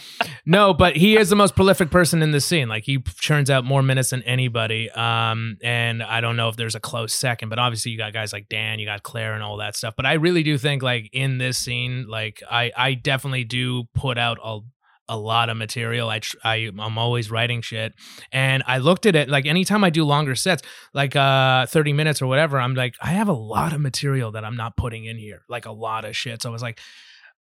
no, 0.47 0.73
but 0.73 0.97
he 0.97 1.17
is 1.17 1.29
the 1.29 1.37
most 1.37 1.57
prolific 1.57 1.91
person 1.91 2.23
in 2.23 2.31
the 2.31 2.41
scene. 2.41 2.69
Like 2.69 2.85
he 2.85 3.01
churns 3.17 3.51
out 3.51 3.65
more 3.65 3.83
minutes 3.83 4.11
than 4.11 4.23
anybody. 4.23 4.91
Um, 4.91 5.59
and 5.63 6.03
I 6.05 6.21
don't 6.21 6.37
know 6.37 6.49
if 6.49 6.57
there's 6.57 6.77
a 6.77 6.81
close 6.81 7.13
second, 7.13 7.49
but 7.49 7.59
obviously 7.59 7.91
you 7.91 7.99
got 7.99 8.13
guys 8.13 8.33
like 8.33 8.49
Dan, 8.49 8.79
you 8.79 8.87
got 8.87 9.03
Claire, 9.03 9.35
and 9.35 9.43
all 9.43 9.57
that 9.57 9.75
stuff. 9.75 9.95
But 9.97 10.07
I 10.07 10.15
really 10.15 10.45
do 10.45 10.57
think 10.57 10.83
like 10.83 11.11
in 11.13 11.39
this 11.39 11.59
scene, 11.59 12.07
like 12.09 12.43
I 12.49 12.71
I 12.77 12.95
definitely 12.95 13.45
do 13.45 13.85
put 13.95 14.19
out 14.19 14.39
a 14.43 14.61
a 15.13 15.17
lot 15.17 15.49
of 15.51 15.57
material. 15.57 16.09
I, 16.09 16.19
tr- 16.21 16.37
I 16.45 16.55
I'm 16.79 16.97
always 16.99 17.31
writing 17.31 17.61
shit, 17.63 17.93
and 18.33 18.63
I 18.67 18.79
looked 18.79 19.07
at 19.07 19.15
it 19.15 19.29
like 19.29 19.47
anytime 19.47 19.83
I 19.85 19.91
do 19.91 20.05
longer 20.05 20.35
sets, 20.35 20.63
like 20.95 21.15
uh 21.17 21.67
30 21.67 21.93
minutes 21.93 22.23
or 22.23 22.27
whatever, 22.27 22.59
I'm 22.59 22.75
like 22.75 22.95
I 23.03 23.11
have 23.21 23.29
a 23.29 23.33
lot 23.57 23.73
of 23.73 23.81
material 23.81 24.33
that 24.33 24.45
I'm 24.45 24.57
not 24.57 24.77
putting 24.77 25.05
in 25.05 25.19
here, 25.19 25.43
like 25.49 25.67
a 25.67 25.73
lot 25.73 26.05
of 26.05 26.17
shit. 26.17 26.43
So 26.43 26.49
I 26.49 26.53
was 26.53 26.63
like. 26.63 26.79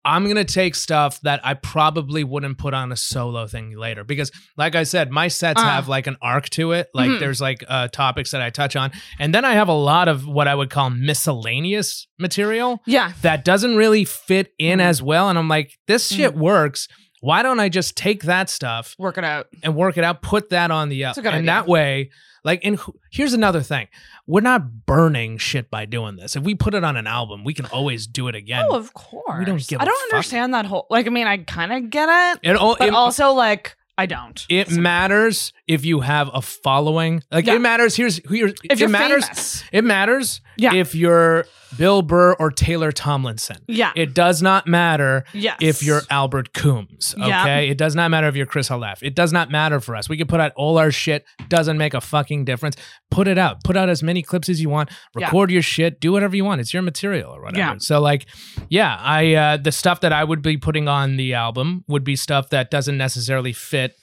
I'm 0.08 0.28
gonna 0.28 0.44
take 0.44 0.76
stuff 0.76 1.20
that 1.22 1.40
I 1.44 1.54
probably 1.54 2.22
wouldn't 2.22 2.58
put 2.58 2.74
on 2.74 2.92
a 2.92 2.96
solo 2.96 3.48
thing 3.48 3.76
later 3.76 4.04
because, 4.04 4.30
like 4.56 4.76
I 4.76 4.84
said, 4.84 5.10
my 5.10 5.26
sets 5.26 5.60
Uh. 5.60 5.64
have 5.64 5.88
like 5.88 6.06
an 6.06 6.16
arc 6.22 6.48
to 6.50 6.70
it. 6.78 6.86
Like 6.94 7.10
Mhm. 7.10 7.18
there's 7.18 7.40
like 7.40 7.64
uh, 7.66 7.88
topics 7.88 8.30
that 8.30 8.40
I 8.40 8.50
touch 8.50 8.76
on, 8.76 8.92
and 9.18 9.34
then 9.34 9.44
I 9.44 9.54
have 9.54 9.66
a 9.66 9.72
lot 9.72 10.06
of 10.06 10.24
what 10.24 10.46
I 10.46 10.54
would 10.54 10.70
call 10.70 10.90
miscellaneous 10.90 12.06
material 12.18 12.80
Yeah. 12.86 13.12
that 13.22 13.44
doesn't 13.44 13.76
really 13.76 14.04
fit 14.04 14.52
in 14.58 14.78
Mhm. 14.78 14.82
as 14.82 15.02
well. 15.02 15.28
And 15.28 15.36
I'm 15.38 15.48
like, 15.48 15.72
this 15.88 16.08
Mm-hmm. 16.10 16.16
shit 16.22 16.34
works. 16.36 16.86
Why 17.26 17.42
don't 17.42 17.58
I 17.58 17.68
just 17.68 17.96
take 17.96 18.22
that 18.22 18.48
stuff 18.48 18.94
Work 19.00 19.18
it 19.18 19.24
out. 19.24 19.48
and 19.64 19.74
work 19.74 19.98
it 19.98 20.04
out, 20.04 20.22
put 20.22 20.50
that 20.50 20.70
on 20.70 20.88
the 20.90 21.06
up, 21.06 21.16
and 21.16 21.26
idea. 21.26 21.46
that 21.46 21.66
way, 21.66 22.10
like, 22.44 22.60
and 22.64 22.78
here's 23.10 23.32
another 23.32 23.62
thing: 23.62 23.88
we're 24.28 24.42
not 24.42 24.86
burning 24.86 25.36
shit 25.36 25.68
by 25.68 25.86
doing 25.86 26.14
this. 26.14 26.36
If 26.36 26.44
we 26.44 26.54
put 26.54 26.72
it 26.72 26.84
on 26.84 26.96
an 26.96 27.08
album, 27.08 27.42
we 27.42 27.52
can 27.52 27.66
always 27.66 28.06
do 28.06 28.28
it 28.28 28.36
again. 28.36 28.66
Oh, 28.70 28.76
of 28.76 28.94
course. 28.94 29.40
We 29.40 29.44
don't 29.44 29.66
give 29.66 29.80
I 29.80 29.84
don't 29.86 29.98
fuck. 30.08 30.12
understand 30.14 30.54
that 30.54 30.66
whole 30.66 30.86
like 30.88 31.08
I 31.08 31.10
mean 31.10 31.26
I 31.26 31.38
kind 31.38 31.72
of 31.72 31.90
get 31.90 32.08
it, 32.08 32.50
it, 32.50 32.56
al- 32.56 32.76
but 32.78 32.86
it, 32.86 32.94
also 32.94 33.32
like 33.32 33.76
I 33.98 34.06
don't. 34.06 34.46
it 34.48 34.70
matters 34.70 35.52
if 35.68 35.84
you 35.84 36.00
have 36.00 36.30
a 36.32 36.40
following. 36.42 37.22
Like 37.30 37.46
Yeah. 37.46 37.54
it 37.54 37.60
matters. 37.60 37.96
Here's 37.96 38.20
here's 38.28 38.52
if 38.64 38.72
it 38.72 38.78
you're 38.78 38.88
matters. 38.88 39.24
famous. 39.24 39.64
It 39.72 39.84
matters 39.84 40.40
Yeah. 40.56 40.74
if 40.74 40.94
you're 40.94 41.46
Bill 41.76 42.00
Burr 42.00 42.34
or 42.34 42.50
Taylor 42.52 42.92
Tomlinson. 42.92 43.56
Yeah. 43.66 43.92
It 43.96 44.14
does 44.14 44.40
not 44.40 44.66
matter 44.68 45.24
yes. 45.34 45.56
if 45.60 45.82
you're 45.82 46.02
Albert 46.08 46.52
Coombs. 46.54 47.14
Okay. 47.18 47.28
Yeah. 47.28 47.56
It 47.58 47.76
does 47.76 47.94
not 47.96 48.10
matter 48.10 48.28
if 48.28 48.36
you're 48.36 48.46
Chris 48.46 48.68
Halef. 48.68 49.02
It 49.02 49.14
does 49.16 49.32
not 49.32 49.50
matter 49.50 49.80
for 49.80 49.96
us. 49.96 50.08
We 50.08 50.16
can 50.16 50.28
put 50.28 50.38
out 50.40 50.52
all 50.56 50.78
our 50.78 50.92
shit. 50.92 51.24
Doesn't 51.48 51.76
make 51.76 51.92
a 51.92 52.00
fucking 52.00 52.44
difference. 52.44 52.76
Put 53.10 53.26
it 53.26 53.36
out. 53.36 53.64
Put 53.64 53.76
out 53.76 53.88
as 53.88 54.02
many 54.02 54.22
clips 54.22 54.48
as 54.48 54.60
you 54.60 54.68
want. 54.70 54.90
Yeah. 55.18 55.26
Record 55.26 55.50
your 55.50 55.60
shit. 55.62 56.00
Do 56.00 56.12
whatever 56.12 56.36
you 56.36 56.44
want. 56.44 56.60
It's 56.60 56.72
your 56.72 56.82
material 56.82 57.32
or 57.34 57.40
whatever. 57.42 57.58
Yeah. 57.58 57.74
So 57.78 58.00
like, 58.00 58.26
yeah, 58.68 58.96
I 59.00 59.34
uh 59.34 59.56
the 59.56 59.72
stuff 59.72 60.00
that 60.00 60.12
I 60.12 60.22
would 60.22 60.42
be 60.42 60.56
putting 60.56 60.86
on 60.86 61.16
the 61.16 61.34
album 61.34 61.84
would 61.88 62.04
be 62.04 62.14
stuff 62.14 62.50
that 62.50 62.70
doesn't 62.70 62.96
necessarily 62.96 63.52
fit 63.52 63.96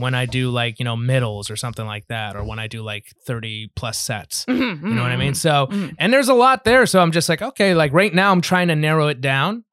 when 0.00 0.14
I 0.14 0.26
do 0.26 0.50
like, 0.50 0.78
you 0.78 0.84
know, 0.84 0.96
middles 0.96 1.50
or 1.50 1.56
something 1.56 1.86
like 1.86 2.06
that, 2.08 2.34
or 2.36 2.42
when 2.44 2.58
I 2.58 2.66
do 2.66 2.82
like 2.82 3.06
30 3.26 3.70
plus 3.76 3.98
sets. 3.98 4.44
Mhm, 4.46 4.82
You 4.82 4.94
know 4.94 5.02
what 5.02 5.12
I 5.12 5.16
mean? 5.16 5.32
mhm, 5.32 5.36
So 5.36 5.68
mhm. 5.70 5.94
and 5.98 6.12
there's 6.12 6.28
a 6.28 6.34
lot 6.34 6.64
there. 6.64 6.86
So 6.86 7.00
I'm 7.00 7.12
just 7.12 7.28
like, 7.28 7.42
okay, 7.42 7.74
like 7.74 7.92
right 7.92 8.12
now 8.12 8.32
I'm 8.32 8.40
trying 8.40 8.68
to 8.68 8.76
narrow 8.76 9.08
it 9.08 9.20
down. 9.20 9.64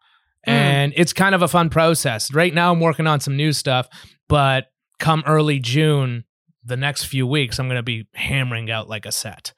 Mm. 0.47 0.51
And 0.53 0.93
it's 0.95 1.13
kind 1.13 1.33
of 1.35 1.41
a 1.41 1.47
fun 1.47 1.69
process. 1.69 2.33
Right 2.33 2.53
now 2.53 2.71
I'm 2.71 2.79
working 2.79 3.07
on 3.07 3.19
some 3.19 3.35
new 3.35 3.51
stuff, 3.51 3.87
but 4.29 4.67
come 4.99 5.23
early 5.25 5.59
June, 5.59 6.23
the 6.63 6.77
next 6.77 7.05
few 7.05 7.25
weeks, 7.27 7.59
I'm 7.59 7.67
gonna 7.67 7.83
be 7.83 8.07
hammering 8.13 8.69
out 8.71 8.87
like 8.89 9.05
a 9.05 9.11
set. 9.11 9.53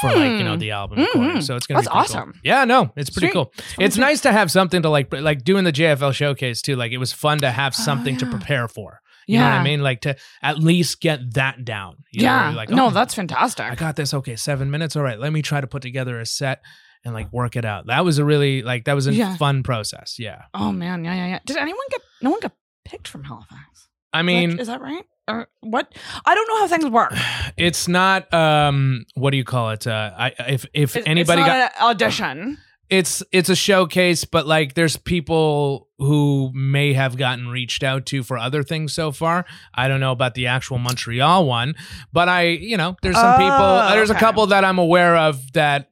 for 0.00 0.08
like 0.08 0.38
you 0.38 0.44
know 0.44 0.56
the 0.56 0.70
album 0.70 0.98
recording. 1.00 1.36
Mm. 1.36 1.42
So 1.42 1.56
it's 1.56 1.66
gonna 1.66 1.82
That's 1.82 1.88
be 1.88 1.92
pretty 1.98 2.08
cool. 2.12 2.16
awesome. 2.20 2.40
Yeah, 2.42 2.64
no, 2.64 2.90
it's 2.96 3.10
pretty 3.10 3.26
Sweet. 3.26 3.32
cool. 3.34 3.52
It's 3.78 3.98
nice 3.98 4.22
to 4.22 4.32
have 4.32 4.50
something 4.50 4.80
to 4.80 4.88
like 4.88 5.12
like 5.12 5.44
doing 5.44 5.64
the 5.64 5.72
JFL 5.72 6.14
showcase 6.14 6.62
too. 6.62 6.74
Like 6.76 6.92
it 6.92 6.96
was 6.96 7.12
fun 7.12 7.38
to 7.40 7.50
have 7.50 7.74
Oh, 7.78 7.82
something 7.82 8.16
to 8.16 8.24
prepare 8.26 8.66
for. 8.66 9.00
You 9.26 9.38
know 9.38 9.44
what 9.44 9.52
I 9.54 9.62
mean? 9.64 9.82
Like 9.82 10.02
to 10.02 10.16
at 10.42 10.58
least 10.58 11.00
get 11.00 11.34
that 11.34 11.64
down. 11.64 11.96
You 12.12 12.24
yeah. 12.24 12.50
like, 12.54 12.70
no, 12.70 12.86
oh, 12.86 12.90
that's 12.90 13.14
fantastic. 13.14 13.64
I 13.66 13.74
got 13.74 13.96
this. 13.96 14.12
Okay, 14.14 14.36
seven 14.36 14.70
minutes. 14.70 14.96
All 14.96 15.02
right, 15.02 15.18
let 15.18 15.32
me 15.32 15.42
try 15.42 15.60
to 15.60 15.66
put 15.66 15.82
together 15.82 16.20
a 16.20 16.26
set 16.26 16.60
and 17.04 17.14
like 17.14 17.32
work 17.32 17.56
it 17.56 17.64
out. 17.64 17.86
That 17.86 18.04
was 18.04 18.18
a 18.18 18.24
really 18.24 18.62
like 18.62 18.84
that 18.84 18.94
was 18.94 19.06
a 19.06 19.14
Yeah. 19.14 19.36
fun 19.36 19.62
process. 19.62 20.16
Yeah. 20.18 20.42
oh 20.54 20.72
man, 20.72 21.04
yeah, 21.04 21.14
yeah, 21.14 21.26
yeah. 21.26 21.38
Did 21.46 21.56
anyone 21.56 21.84
get? 21.90 22.00
No 22.22 22.30
one 22.30 22.40
got 22.40 22.52
picked 22.84 23.08
from 23.08 23.24
Halifax. 23.24 23.88
I 24.12 24.22
mean, 24.22 24.58
is 24.58 24.68
that 24.68 24.80
right? 24.80 25.04
Or 25.26 25.48
what? 25.60 25.92
I 26.26 26.34
don't 26.34 26.48
know 26.48 26.58
how 26.60 26.66
things 26.68 26.86
work. 26.86 27.12
it's 27.56 27.88
not 27.88 28.32
um 28.32 29.04
what 29.14 29.30
do 29.30 29.36
you 29.38 29.44
call 29.44 29.70
it? 29.70 29.86
Uh 29.86 30.12
I 30.16 30.28
if 30.48 30.66
if 30.74 30.96
It's- 30.96 31.10
anybody 31.10 31.40
it's 31.42 31.48
got 31.48 31.72
an 31.80 31.86
audition. 31.88 32.58
It's 32.98 33.22
it's 33.32 33.48
a 33.48 33.56
showcase 33.56 34.24
but 34.24 34.46
like 34.46 34.74
there's 34.74 34.96
people 34.96 35.88
who 35.98 36.50
may 36.54 36.92
have 36.92 37.16
gotten 37.16 37.48
reached 37.48 37.82
out 37.82 38.06
to 38.06 38.22
for 38.22 38.36
other 38.36 38.62
things 38.62 38.92
so 38.92 39.12
far. 39.12 39.44
I 39.74 39.88
don't 39.88 40.00
know 40.00 40.12
about 40.12 40.34
the 40.34 40.46
actual 40.46 40.78
montreal 40.78 41.46
one 41.46 41.74
but 42.12 42.28
i 42.28 42.42
you 42.42 42.76
know 42.76 42.96
there's 43.02 43.16
some 43.16 43.36
people 43.36 43.52
Oh, 43.52 43.88
there's 43.92 44.10
a 44.10 44.14
couple 44.14 44.46
that 44.48 44.64
i'm 44.64 44.78
aware 44.78 45.16
of 45.16 45.52
that 45.52 45.90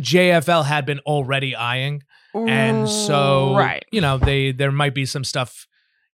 jfl 0.00 0.64
had 0.64 0.86
been 0.86 1.00
already 1.00 1.54
eyeing. 1.54 2.02
And 2.34 2.88
so 2.88 3.54
right. 3.54 3.84
you 3.92 4.00
know 4.00 4.16
they 4.18 4.52
there 4.52 4.72
might 4.72 4.94
be 4.94 5.04
some 5.04 5.22
stuff 5.24 5.66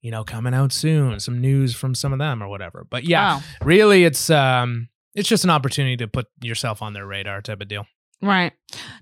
you 0.02 0.10
know 0.10 0.24
coming 0.24 0.52
out 0.54 0.72
soon 0.72 1.20
some 1.20 1.40
news 1.40 1.74
from 1.76 1.94
some 1.94 2.12
of 2.12 2.18
them 2.18 2.42
or 2.42 2.48
whatever. 2.48 2.86
But 2.88 3.04
yeah 3.04 3.40
Oh, 3.40 3.64
really 3.64 4.04
it's 4.04 4.28
um 4.30 4.88
it's 5.14 5.28
just 5.28 5.44
an 5.44 5.50
opportunity 5.50 5.96
to 5.98 6.08
put 6.08 6.26
yourself 6.42 6.82
on 6.82 6.92
their 6.92 7.06
radar 7.06 7.40
type 7.40 7.60
of 7.60 7.68
deal 7.68 7.86
right. 8.22 8.52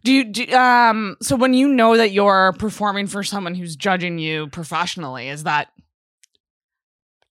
Do 0.05 0.13
you 0.13 0.25
do, 0.25 0.53
um? 0.55 1.17
So 1.23 1.37
when 1.37 1.55
you 1.55 1.69
know 1.69 1.97
that 1.97 2.13
you're 2.13 2.55
performing 2.59 3.07
for 3.07 3.23
someone 3.23 3.55
who's 3.55 3.77
judging 3.77 4.19
you 4.19 4.49
professionally, 4.49 5.29
is 5.29 5.45
that 5.45 5.69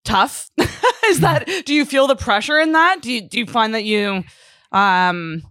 tough? 0.03 0.49
is 0.57 1.19
that? 1.21 1.47
Do 1.65 1.73
you 1.73 1.85
feel 1.85 2.07
the 2.07 2.15
pressure 2.15 2.59
in 2.59 2.73
that? 2.73 3.01
Do 3.01 3.11
you 3.11 3.27
do 3.27 3.39
you 3.39 3.45
find 3.45 3.73
that 3.73 3.83
you 3.83 4.23
um 4.71 5.43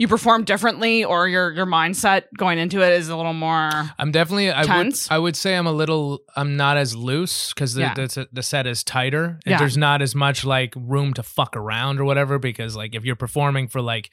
you 0.00 0.08
perform 0.08 0.44
differently, 0.44 1.04
or 1.04 1.28
your 1.28 1.52
your 1.52 1.66
mindset 1.66 2.22
going 2.38 2.58
into 2.58 2.80
it 2.80 2.94
is 2.94 3.10
a 3.10 3.16
little 3.16 3.34
more? 3.34 3.70
I'm 3.98 4.10
definitely. 4.10 4.50
I 4.50 4.64
would. 4.78 4.94
I 5.10 5.18
would 5.18 5.36
say 5.36 5.54
I'm 5.56 5.66
a 5.66 5.72
little. 5.72 6.20
I'm 6.34 6.56
not 6.56 6.78
as 6.78 6.96
loose 6.96 7.52
because 7.52 7.74
the, 7.74 7.82
Yeah. 7.82 7.92
the 7.94 8.26
the 8.32 8.42
set 8.42 8.66
is 8.66 8.82
tighter 8.82 9.24
and 9.44 9.52
Yeah. 9.52 9.58
there's 9.58 9.76
not 9.76 10.00
as 10.00 10.14
much 10.14 10.42
like 10.44 10.72
room 10.74 11.12
to 11.14 11.22
fuck 11.22 11.54
around 11.54 12.00
or 12.00 12.04
whatever. 12.06 12.38
Because 12.38 12.74
like 12.74 12.94
if 12.94 13.04
you're 13.04 13.14
performing 13.14 13.68
for 13.68 13.82
like 13.82 14.08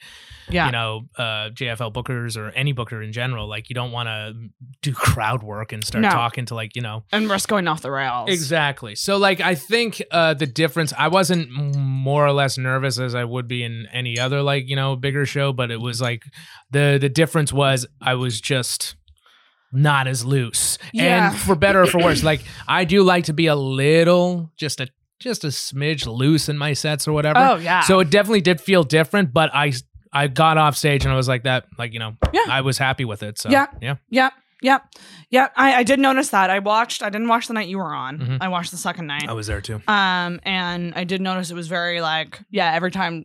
Yeah. 0.50 0.66
you 0.66 0.72
know 0.72 1.08
uh, 1.16 1.48
JFL 1.54 1.90
bookers 1.94 2.36
or 2.36 2.50
any 2.50 2.72
booker 2.72 3.00
in 3.00 3.10
general, 3.12 3.48
like 3.48 3.70
you 3.70 3.74
don't 3.74 3.90
want 3.92 4.08
to 4.08 4.34
do 4.82 4.92
crowd 4.92 5.42
work 5.42 5.72
and 5.72 5.82
start 5.82 6.02
No. 6.02 6.10
talking 6.10 6.44
to 6.46 6.54
like 6.54 6.76
you 6.76 6.82
know 6.82 7.04
and 7.12 7.30
risk 7.30 7.48
going 7.48 7.66
off 7.66 7.80
the 7.80 7.90
rails. 7.90 8.28
Exactly. 8.28 8.94
So 8.94 9.16
like 9.16 9.40
I 9.40 9.54
think 9.54 10.02
uh 10.10 10.34
the 10.34 10.46
difference 10.46 10.92
I 10.98 11.08
wasn't 11.08 11.50
more 11.50 12.26
or 12.26 12.32
less 12.32 12.58
nervous 12.58 12.98
as 12.98 13.14
I 13.14 13.24
would 13.24 13.48
be 13.48 13.62
in 13.62 13.86
any 13.90 14.18
other 14.18 14.42
like, 14.42 14.68
you 14.68 14.76
know, 14.76 14.94
bigger 14.94 15.24
show, 15.24 15.54
but 15.54 15.70
it 15.70 15.77
was 15.80 16.00
like 16.00 16.22
the 16.70 16.98
the 17.00 17.08
difference 17.08 17.52
was 17.52 17.86
I 18.00 18.14
was 18.14 18.40
just 18.40 18.96
not 19.72 20.06
as 20.06 20.24
loose. 20.24 20.78
Yeah. 20.92 21.30
And 21.30 21.38
for 21.38 21.54
better 21.54 21.82
or 21.82 21.86
for 21.86 21.98
worse, 21.98 22.22
like 22.22 22.42
I 22.66 22.84
do 22.84 23.02
like 23.02 23.24
to 23.24 23.32
be 23.32 23.46
a 23.46 23.56
little 23.56 24.50
just 24.56 24.80
a 24.80 24.88
just 25.20 25.44
a 25.44 25.48
smidge 25.48 26.06
loose 26.06 26.48
in 26.48 26.56
my 26.56 26.72
sets 26.72 27.06
or 27.08 27.12
whatever. 27.12 27.38
Oh 27.38 27.56
yeah. 27.56 27.80
So 27.82 28.00
it 28.00 28.10
definitely 28.10 28.40
did 28.40 28.60
feel 28.60 28.82
different, 28.84 29.32
but 29.32 29.50
I 29.54 29.72
I 30.12 30.28
got 30.28 30.56
off 30.56 30.76
stage 30.76 31.04
and 31.04 31.12
I 31.12 31.16
was 31.16 31.28
like 31.28 31.42
that 31.42 31.66
like, 31.78 31.92
you 31.92 31.98
know, 31.98 32.14
Yeah. 32.32 32.42
I 32.48 32.62
was 32.62 32.78
happy 32.78 33.04
with 33.04 33.22
it. 33.22 33.38
So 33.38 33.50
Yeah. 33.50 33.66
yeah. 33.82 33.96
yeah. 34.08 34.30
Yep. 34.60 34.82
Yep. 35.30 35.52
I, 35.54 35.74
I 35.76 35.82
did 35.84 36.00
notice 36.00 36.30
that. 36.30 36.50
I 36.50 36.58
watched 36.60 37.02
I 37.02 37.10
didn't 37.10 37.28
watch 37.28 37.46
the 37.46 37.54
night 37.54 37.68
you 37.68 37.78
were 37.78 37.94
on. 37.94 38.18
Mhm. 38.18 38.38
I 38.40 38.48
watched 38.48 38.70
the 38.70 38.76
second 38.78 39.06
night. 39.06 39.28
I 39.28 39.32
was 39.32 39.46
there 39.48 39.60
too. 39.60 39.82
Um 39.86 40.40
and 40.44 40.94
I 40.96 41.04
did 41.04 41.20
notice 41.20 41.50
it 41.50 41.54
was 41.54 41.68
very 41.68 42.00
like 42.00 42.40
yeah, 42.50 42.72
every 42.72 42.90
time 42.90 43.24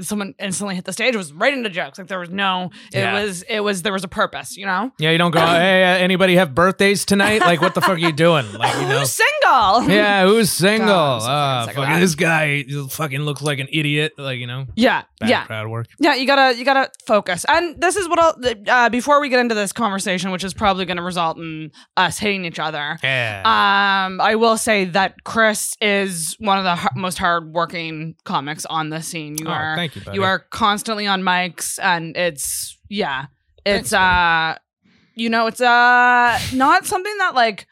someone 0.00 0.34
instantly 0.38 0.74
hit 0.74 0.84
the 0.84 0.92
stage 0.92 1.14
it 1.14 1.18
was 1.18 1.32
right 1.32 1.52
into 1.52 1.68
jokes. 1.70 1.98
Like 1.98 2.06
there 2.08 2.18
was 2.18 2.30
no 2.30 2.70
it 2.92 2.98
Yeah. 2.98 3.12
was 3.22 3.42
it 3.42 3.60
was 3.60 3.82
there 3.82 3.92
was 3.92 4.04
a 4.04 4.08
purpose, 4.08 4.56
you 4.56 4.66
know? 4.66 4.90
Yeah, 4.98 5.10
you 5.10 5.18
don't 5.18 5.30
go, 5.30 5.40
hey, 5.46 5.82
uh, 5.84 5.98
anybody 5.98 6.36
have 6.36 6.54
birthdays 6.54 7.04
tonight? 7.04 7.40
Like, 7.40 7.60
what 7.60 7.74
the 7.74 7.80
fuck 7.80 7.90
are 7.90 7.98
you 7.98 8.12
doing? 8.12 8.46
Like, 8.58 8.74
you 8.76 8.88
know. 8.88 9.00
Who's 9.00 9.10
single? 9.10 9.90
Yeah, 9.94 10.24
who's 10.26 10.50
single? 10.64 10.86
God, 10.88 11.66
so 11.68 11.72
fucking 11.74 11.74
sick 11.74 11.76
of 11.78 11.84
fucking 11.84 12.00
this 12.00 12.14
guy 12.14 12.64
fucking 12.88 13.20
looks 13.22 13.42
like 13.42 13.58
an 13.58 13.68
idiot. 13.72 14.12
Like, 14.18 14.38
you 14.38 14.46
know, 14.46 14.66
Yeah. 14.76 15.02
Bad 15.24 15.30
yeah. 15.30 15.44
crowd 15.46 15.68
work. 15.68 15.86
Yeah, 15.98 16.14
you 16.14 16.26
gotta 16.26 16.56
you 16.56 16.64
gotta 16.64 16.90
focus. 17.06 17.44
And 17.48 17.80
this 17.80 17.96
is 17.96 18.08
what 18.08 18.18
I'll 18.18 18.34
uh, 18.68 18.88
before 18.88 19.20
we 19.20 19.28
get 19.28 19.40
into 19.40 19.54
this 19.54 19.72
conversation, 19.72 20.30
which 20.30 20.44
is 20.44 20.54
probably 20.54 20.84
gonna 20.84 21.02
result 21.02 21.36
in 21.36 21.70
us 21.96 22.18
hitting 22.18 22.44
each 22.44 22.58
other. 22.58 22.98
Yeah. 23.02 23.42
Um, 23.44 24.20
I 24.20 24.34
will 24.36 24.56
say 24.56 24.84
that 24.86 25.24
Chris 25.24 25.74
is 25.80 26.36
one 26.38 26.58
of 26.58 26.64
the 26.64 26.74
har- 26.76 26.92
most 26.96 27.18
hardworking 27.18 28.14
comics 28.24 28.64
on 28.66 28.90
the 28.90 29.00
scene. 29.02 29.36
You 29.38 29.46
oh, 29.48 29.50
are 29.52 29.76
thank 29.76 29.96
you, 29.96 30.02
buddy. 30.02 30.16
you 30.16 30.24
are 30.24 30.38
constantly 30.38 31.06
on 31.06 31.22
mics, 31.22 31.78
and 31.82 32.16
it's 32.16 32.78
yeah, 32.88 33.26
it's 33.64 33.90
Thanks, 33.90 33.92
uh, 33.92 34.58
you 35.14 35.30
know, 35.30 35.46
it's 35.46 35.60
uh, 35.60 36.38
not 36.52 36.86
something 36.86 37.16
that 37.18 37.34
like 37.34 37.66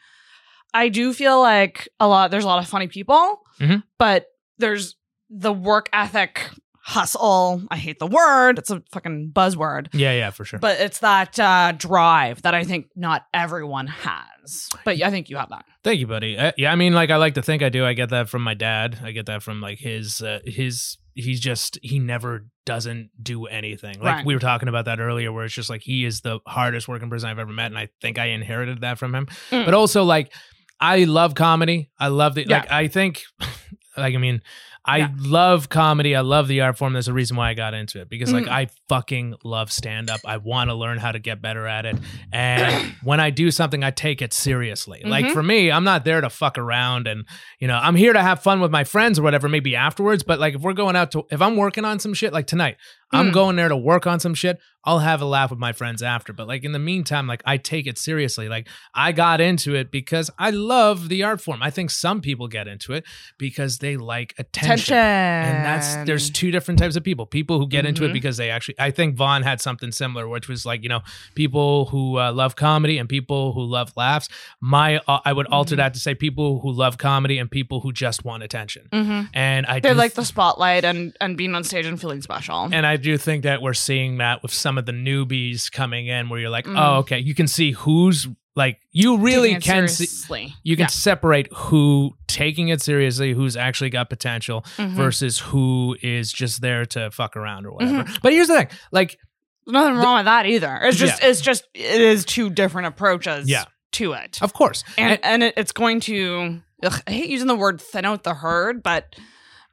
I 0.75 0.89
do 0.89 1.13
feel 1.13 1.41
like 1.41 1.89
a 2.01 2.09
lot. 2.09 2.31
There's 2.31 2.45
a 2.45 2.47
lot 2.47 2.63
of 2.63 2.69
funny 2.69 2.89
people, 2.89 3.41
Mhm. 3.61 3.83
but 3.99 4.27
there's 4.59 4.97
the 5.29 5.53
work 5.53 5.89
ethic 5.93 6.51
hustle. 6.85 7.63
I 7.71 7.77
hate 7.77 7.99
the 7.99 8.07
word. 8.07 8.59
It's 8.59 8.71
a 8.71 8.83
fucking 8.93 9.31
buzzword. 9.35 9.89
Yeah, 9.95 10.13
yeah, 10.13 10.31
for 10.31 10.45
sure. 10.45 10.59
But 10.59 10.81
it's 10.81 10.99
that 10.99 11.39
uh, 11.39 11.73
drive 11.73 12.43
that 12.43 12.55
I 12.55 12.65
think 12.65 12.87
not 12.97 13.25
everyone 13.33 13.87
has. 13.87 14.69
But 14.85 15.01
I 15.01 15.11
think 15.11 15.31
you 15.31 15.37
have 15.37 15.51
that. 15.51 15.65
Thank 15.85 16.01
you, 16.01 16.07
buddy. 16.07 16.37
Uh, 16.37 16.53
yeah, 16.57 16.73
I 16.73 16.77
mean, 16.77 16.93
like, 16.93 17.11
I 17.11 17.17
like 17.17 17.35
to 17.35 17.43
think 17.43 17.63
I 17.63 17.69
do. 17.69 17.85
I 17.85 17.93
get 17.93 18.11
that 18.11 18.29
from 18.29 18.43
my 18.43 18.55
dad. 18.55 18.99
I 19.03 19.13
get 19.13 19.27
that 19.27 19.43
from 19.43 19.61
like 19.61 19.79
his 19.79 20.21
uh, 20.21 20.41
his. 20.45 20.99
He's 21.15 21.41
just 21.41 21.79
he 21.83 21.99
never 21.99 22.47
doesn't 22.65 23.11
do 23.23 23.45
anything. 23.45 23.97
Like 24.01 24.17
Right. 24.17 24.27
we 24.27 24.33
were 24.35 24.41
talking 24.41 24.69
about 24.69 24.87
that 24.87 24.99
earlier, 24.99 25.31
where 25.31 25.45
it's 25.45 25.53
just 25.55 25.69
like 25.69 25.83
he 25.83 26.05
is 26.07 26.23
the 26.23 26.41
hardest 26.47 26.89
working 26.89 27.11
person 27.11 27.29
I've 27.29 27.39
ever 27.39 27.53
met, 27.53 27.67
and 27.67 27.77
I 27.79 27.89
think 28.01 28.19
I 28.19 28.27
inherited 28.29 28.81
that 28.81 28.99
from 28.99 29.15
him. 29.15 29.27
Mm. 29.51 29.67
But 29.67 29.75
also, 29.75 30.05
like, 30.05 30.33
I 30.81 31.05
love 31.05 31.35
comedy. 31.35 31.91
I 31.99 32.09
love 32.09 32.35
the 32.35 32.47
Yeah. 32.49 32.59
like. 32.61 32.73
I 32.73 32.89
think, 32.89 33.23
like, 33.97 34.15
I 34.15 34.19
mean. 34.19 34.41
I 34.85 34.99
Yeah. 34.99 35.09
love 35.17 35.69
comedy. 35.69 36.17
I 36.17 36.23
love 36.23 36.49
the 36.49 36.61
art 36.61 36.77
form. 36.77 36.93
There's 36.93 37.07
a 37.07 37.13
reason 37.13 37.37
why 37.37 37.51
I 37.51 37.55
got 37.55 37.73
into 37.73 38.01
it 38.01 38.09
because, 38.09 38.33
like, 38.33 38.47
Mm. 38.47 38.51
I 38.51 38.67
fucking 38.89 39.35
love 39.45 39.71
stand 39.71 40.11
up. 40.11 40.21
I 40.27 40.39
want 40.39 40.71
to 40.71 40.75
learn 40.75 40.99
how 40.99 41.13
to 41.13 41.21
get 41.21 41.41
better 41.41 41.69
at 41.69 41.87
it. 41.87 41.97
And 42.33 42.93
when 43.05 43.21
I 43.21 43.31
do 43.31 43.51
something, 43.53 43.85
I 43.85 43.93
take 43.93 44.21
it 44.21 44.33
seriously. 44.33 45.03
Like 45.05 45.27
Mhm. 45.27 45.33
for 45.35 45.43
me, 45.43 45.71
I'm 45.71 45.85
not 45.85 46.05
there 46.05 46.21
to 46.21 46.29
fuck 46.29 46.59
around 46.59 47.07
and, 47.07 47.25
you 47.61 47.69
know, 47.69 47.79
I'm 47.81 47.95
here 47.95 48.13
to 48.13 48.23
have 48.23 48.43
fun 48.43 48.59
with 48.61 48.73
my 48.73 48.83
friends 48.83 49.19
or 49.19 49.23
whatever, 49.23 49.49
maybe 49.49 49.77
afterwards. 49.77 50.25
But 50.25 50.41
like 50.41 50.55
if 50.55 50.61
we're 50.63 50.73
going 50.73 50.97
out 50.97 51.13
to, 51.13 51.27
if 51.31 51.41
I'm 51.41 51.55
working 51.57 51.85
on 51.85 52.01
some 52.01 52.13
shit, 52.13 52.33
like 52.33 52.49
tonight, 52.49 52.77
I'm 53.13 53.31
Mm. 53.31 53.33
going 53.35 53.57
there 53.57 53.69
to 53.69 53.77
work 53.77 54.07
on 54.07 54.21
some 54.21 54.35
shit. 54.35 54.59
I'll 54.85 54.99
have 54.99 55.21
a 55.23 55.25
laugh 55.25 55.51
with 55.51 55.61
my 55.61 55.71
friends 55.73 56.03
after. 56.03 56.33
But 56.33 56.49
like 56.49 56.65
in 56.65 56.73
the 56.73 56.79
meantime, 56.81 57.29
like 57.29 57.41
I 57.47 57.57
take 57.57 57.87
it 57.87 57.99
seriously. 57.99 58.49
Like 58.49 58.67
I 58.95 59.13
got 59.13 59.41
into 59.41 59.77
it 59.77 59.93
because 59.93 60.29
I 60.41 60.51
love 60.51 61.09
the 61.09 61.23
art 61.23 61.41
form. 61.41 61.63
I 61.63 61.71
think 61.71 61.91
some 61.91 62.21
people 62.21 62.49
get 62.49 62.67
into 62.67 62.93
it 62.93 63.05
because 63.39 63.79
they 63.79 63.97
like 63.97 64.35
attention. 64.39 64.77
Tension. 64.77 64.97
And 64.97 65.65
that's 65.65 65.95
there's 66.07 66.31
two 66.31 66.51
different 66.51 66.81
types 66.81 66.97
of 66.97 67.05
people. 67.05 67.27
People 67.27 67.61
who 67.61 67.69
get 67.69 67.87
into 67.87 68.05
it 68.05 68.09
Mhm. 68.09 68.13
because 68.15 68.39
they 68.39 68.51
actually. 68.51 68.75
I 68.81 68.91
think 68.91 69.15
Vaughn 69.15 69.43
had 69.45 69.61
something 69.61 69.93
similar, 69.93 70.27
which 70.27 70.49
was 70.49 70.67
like 70.67 70.83
you 70.83 70.89
know 70.89 71.03
people 71.37 71.85
who 71.87 72.19
uh, 72.19 72.33
love 72.33 72.57
comedy 72.57 72.99
and 72.99 73.09
people 73.09 73.53
who 73.53 73.63
love 73.63 73.93
laughs. 73.97 74.29
My 74.61 75.01
uh, 75.07 75.21
I 75.25 75.33
would 75.33 75.47
alter 75.47 75.75
Mhm. 75.75 75.79
that 75.79 75.95
to 75.95 76.01
say 76.01 76.15
people 76.17 76.61
who 76.61 76.73
love 76.73 76.99
comedy 76.99 77.39
and 77.39 77.49
people 77.51 77.81
who 77.83 77.93
just 77.93 78.25
want 78.25 78.43
attention. 78.43 78.89
hmm 78.93 79.23
And 79.33 79.65
I 79.67 79.79
They 79.79 79.95
like 79.95 80.15
the 80.15 80.25
spotlight 80.25 80.85
and 80.85 81.17
and 81.21 81.37
being 81.37 81.55
on 81.55 81.63
stage 81.63 81.87
and 81.87 82.01
feeling 82.01 82.21
special. 82.23 82.69
and 82.73 82.85
I 82.85 82.97
do 83.03 83.11
you 83.11 83.19
think 83.19 83.43
that 83.45 83.61
we're 83.63 83.75
seeing 83.75 84.19
that 84.19 84.43
with 84.43 84.53
some 84.53 84.79
of 84.79 84.87
the 84.87 84.93
newbies 84.93 85.71
coming 85.71 86.07
in, 86.07 86.29
where 86.29 86.41
you're 86.41 86.51
like, 86.51 86.65
Mhm. 86.67 86.79
oh, 86.79 86.99
okay, 87.01 87.19
you 87.19 87.35
can 87.35 87.47
see 87.49 87.73
who's 87.73 88.27
like 88.55 88.79
you 88.91 89.17
really 89.17 89.59
can 89.61 89.89
see. 89.89 90.05
seriously. 90.05 90.55
You 90.63 90.77
can 90.77 90.83
Yeah. 90.85 90.87
separate 90.89 91.49
who 91.55 92.17
taking 92.29 92.69
it 92.69 92.83
seriously, 92.83 93.33
who's 93.33 93.57
actually 93.57 93.89
got 93.91 94.11
potential, 94.11 94.63
Mhm. 94.77 94.91
versus 94.91 95.39
who 95.39 95.97
is 96.03 96.31
just 96.33 96.61
there 96.61 96.85
to 96.87 97.11
fuck 97.11 97.35
around 97.37 97.65
or 97.67 97.73
whatever. 97.73 98.05
Mm-hmm. 98.05 98.15
But 98.23 98.33
here's 98.35 98.49
the 98.49 98.57
thing, 98.59 98.69
like 98.91 99.19
There's 99.65 99.73
nothing 99.75 99.95
wrong 99.97 100.17
with 100.17 100.25
that 100.27 100.45
either. 100.47 100.79
It's 100.83 100.99
just 100.99 101.23
Yeah. 101.23 101.29
it's 101.29 101.41
just 101.41 101.65
it 101.75 102.01
is 102.01 102.25
two 102.27 102.51
different 102.51 102.89
approaches 102.89 103.49
Yeah. 103.49 103.65
to 103.93 104.13
it. 104.13 104.39
Of 104.43 104.53
course. 104.53 104.85
and 104.99 105.13
And- 105.13 105.21
and 105.25 105.43
it, 105.45 105.55
it's 105.57 105.73
going 105.73 106.01
to 106.01 106.61
ugh, 106.83 107.03
I 107.07 107.11
hate 107.13 107.31
using 107.31 107.47
the 107.47 107.55
word 107.55 107.81
thin 107.81 108.05
out 108.05 108.23
the 108.25 108.35
herd, 108.35 108.83
but 108.83 109.15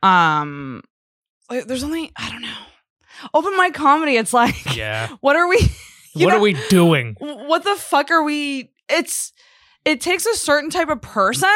um 0.04 0.82
like, 1.50 1.66
there's 1.66 1.84
only 1.84 2.12
I 2.16 2.30
don't 2.30 2.42
know. 2.44 2.56
Open 3.34 3.56
mic 3.58 3.74
comedy, 3.74 4.16
it's 4.18 4.34
like 4.34 4.76
yeah. 4.78 5.10
what 5.22 5.36
are 5.36 5.48
we 5.48 5.58
what 6.14 6.30
know- 6.30 6.38
are 6.38 6.40
we 6.40 6.56
doing? 6.70 7.16
what 7.20 7.64
the 7.64 7.76
fuck 7.76 8.12
are 8.12 8.24
we 8.24 8.72
it's 8.90 9.32
it 9.86 10.02
takes 10.02 10.26
a 10.26 10.36
certain 10.36 10.70
type 10.70 10.90
of 10.90 11.02
person 11.02 11.50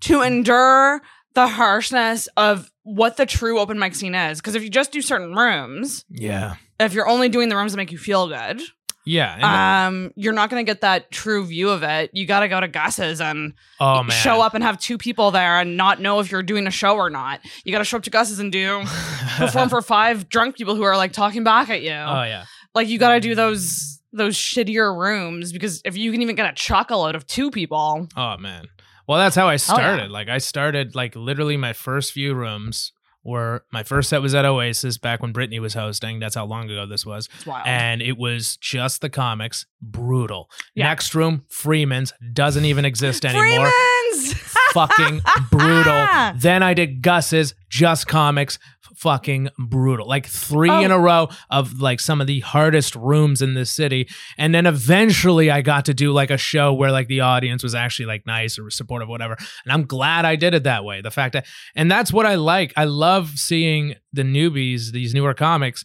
to 0.00 0.22
endure 0.22 1.00
the 1.34 1.46
harshness 1.46 2.28
of 2.36 2.70
what 2.82 3.16
the 3.18 3.26
true 3.26 3.58
open 3.60 3.78
mic 3.78 3.94
scene 3.94 4.14
is. 4.14 4.38
Because 4.40 4.54
if 4.54 4.62
you 4.62 4.70
just 4.70 4.90
do 4.90 5.02
certain 5.02 5.34
rooms, 5.34 6.04
Yeah. 6.08 6.54
if 6.80 6.94
you're 6.94 7.08
only 7.08 7.28
doing 7.28 7.48
the 7.50 7.56
rooms 7.56 7.72
that 7.72 7.76
make 7.76 7.92
you 7.92 7.98
feel 7.98 8.26
good, 8.28 8.62
Yeah. 9.08 9.86
um, 9.86 10.12
you're 10.16 10.32
not 10.32 10.50
going 10.50 10.64
to 10.64 10.70
get 10.70 10.82
that 10.82 11.10
true 11.10 11.44
view 11.46 11.70
of 11.70 11.82
it. 11.82 12.10
You 12.12 12.26
got 12.26 12.40
to 12.40 12.48
go 12.48 12.60
to 12.60 12.68
Gus's 12.68 13.20
and 13.20 13.54
oh 13.80 14.06
show 14.10 14.42
up 14.42 14.54
and 14.54 14.62
have 14.62 14.78
two 14.78 14.98
people 14.98 15.30
there 15.30 15.58
and 15.58 15.76
not 15.76 16.00
know 16.00 16.20
if 16.20 16.30
you're 16.30 16.42
doing 16.42 16.66
a 16.66 16.70
show 16.70 16.94
or 16.96 17.08
not. 17.08 17.40
You 17.64 17.72
got 17.72 17.78
to 17.78 17.84
show 17.84 17.96
up 17.96 18.02
to 18.04 18.10
Gus's 18.10 18.38
and 18.38 18.52
do 18.52 18.82
perform 19.36 19.68
for 19.70 19.80
five 19.82 20.28
drunk 20.28 20.56
people 20.56 20.74
who 20.74 20.82
are 20.82 20.96
like 20.96 21.12
talking 21.12 21.42
back 21.42 21.70
at 21.70 21.82
you. 21.82 21.90
Oh 21.90 22.22
yeah. 22.22 22.44
like 22.74 22.88
you 22.88 22.98
got 22.98 23.14
to 23.14 23.20
do 23.20 23.34
those 23.34 24.00
those 24.12 24.36
shittier 24.36 24.96
rooms 24.96 25.52
because 25.52 25.80
if 25.84 25.96
you 25.96 26.12
can 26.12 26.22
even 26.22 26.36
get 26.36 26.50
a 26.50 26.54
chuckle 26.54 27.04
out 27.04 27.14
of 27.16 27.26
two 27.26 27.50
people, 27.50 28.08
Oh 28.16 28.36
man. 28.36 28.66
Well, 29.06 29.18
that's 29.18 29.36
how 29.36 29.48
I 29.48 29.52
yeah. 29.52 29.56
started. 29.56 30.10
Like 30.10 30.28
I 30.28 30.36
started 30.36 30.94
like 30.94 31.16
literally 31.16 31.56
my 31.56 31.72
first 31.72 32.12
few 32.12 32.34
rooms 32.34 32.92
were 33.28 33.64
my 33.72 33.82
first 33.82 34.08
set 34.08 34.22
was 34.22 34.34
at 34.34 34.44
Oasis 34.44 34.98
back 34.98 35.22
when 35.22 35.32
Brittany 35.32 35.60
was 35.60 35.74
hosting. 35.74 36.18
That's 36.18 36.34
how 36.34 36.46
long 36.46 36.70
ago 36.70 36.86
this 36.86 37.06
was. 37.06 37.28
it's 37.36 37.46
wild. 37.46 37.66
And 37.66 38.02
it 38.02 38.18
was 38.18 38.56
just 38.56 39.00
the 39.00 39.10
comics, 39.10 39.66
brutal. 39.80 40.50
Yeah. 40.74 40.84
Next 40.86 41.14
room, 41.14 41.44
Freeman's 41.48 42.12
doesn't 42.32 42.64
even 42.64 42.84
exist 42.84 43.24
anymore. 43.24 43.70
Freeman's. 43.70 44.34
fucking 44.72 45.20
brutal. 45.50 46.06
Then 46.36 46.62
I 46.62 46.74
did 46.74 47.02
Gus's, 47.02 47.54
just 47.68 48.06
comics, 48.06 48.58
fucking 48.98 49.48
brutal. 49.58 50.08
Like 50.08 50.26
three 50.26 50.70
Oh. 50.70 50.80
in 50.80 50.90
a 50.90 50.96
oh. 50.96 51.00
row 51.00 51.28
of 51.50 51.80
like 51.80 52.00
some 52.00 52.20
of 52.20 52.26
the 52.26 52.40
hardest 52.40 52.94
rooms 52.96 53.40
in 53.40 53.54
this 53.54 53.70
city. 53.70 54.08
And 54.36 54.54
then 54.54 54.66
eventually 54.66 55.50
I 55.50 55.62
got 55.62 55.84
to 55.86 55.94
do 55.94 56.12
like 56.12 56.30
a 56.30 56.36
show 56.36 56.72
where 56.72 56.90
like 56.90 57.08
the 57.08 57.20
audience 57.20 57.62
was 57.62 57.74
actually 57.74 58.06
like 58.06 58.26
nice 58.26 58.58
or 58.58 58.70
supportive, 58.70 59.08
whatever. 59.08 59.36
And 59.64 59.72
I'm 59.72 59.84
glad 59.84 60.24
I 60.24 60.36
did 60.36 60.54
it 60.54 60.64
that 60.64 60.84
way. 60.84 61.00
The 61.00 61.10
fact 61.10 61.34
that, 61.34 61.46
and 61.76 61.90
that's 61.90 62.12
what 62.12 62.26
I 62.26 62.34
like. 62.34 62.72
I 62.76 62.84
love 62.84 63.38
seeing 63.38 63.94
the 64.12 64.22
newbies, 64.22 64.90
these 64.90 65.14
newer 65.14 65.34
comics. 65.34 65.84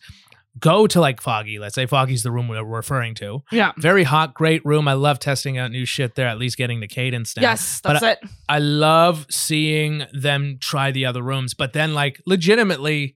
Go 0.60 0.86
to 0.88 1.02
like 1.02 1.20
Foggy. 1.22 1.58
Let's 1.58 1.74
say 1.76 1.86
Foggy's 1.88 2.22
the 2.24 2.32
room 2.32 2.48
we're 2.48 2.64
referring 2.64 3.16
to. 3.16 3.44
yeah. 3.52 3.72
Very 3.78 4.04
hot, 4.04 4.34
great 4.36 4.64
room. 4.64 4.88
I 4.88 4.94
love 4.94 5.18
testing 5.20 5.58
out 5.58 5.72
new 5.72 5.86
shit 5.86 6.16
there, 6.16 6.28
at 6.28 6.38
least 6.38 6.58
getting 6.58 6.80
the 6.80 6.88
cadence 6.88 7.34
down. 7.34 7.42
Yes, 7.44 7.82
But 7.84 8.00
that's 8.00 8.24
it. 8.24 8.30
I 8.48 8.60
love 8.60 9.26
seeing 9.32 10.06
them 10.14 10.58
try 10.62 10.92
the 10.92 11.06
other 11.06 11.24
rooms, 11.24 11.54
but 11.56 11.74
then 11.74 11.94
like 11.96 12.22
legitimately, 12.28 13.16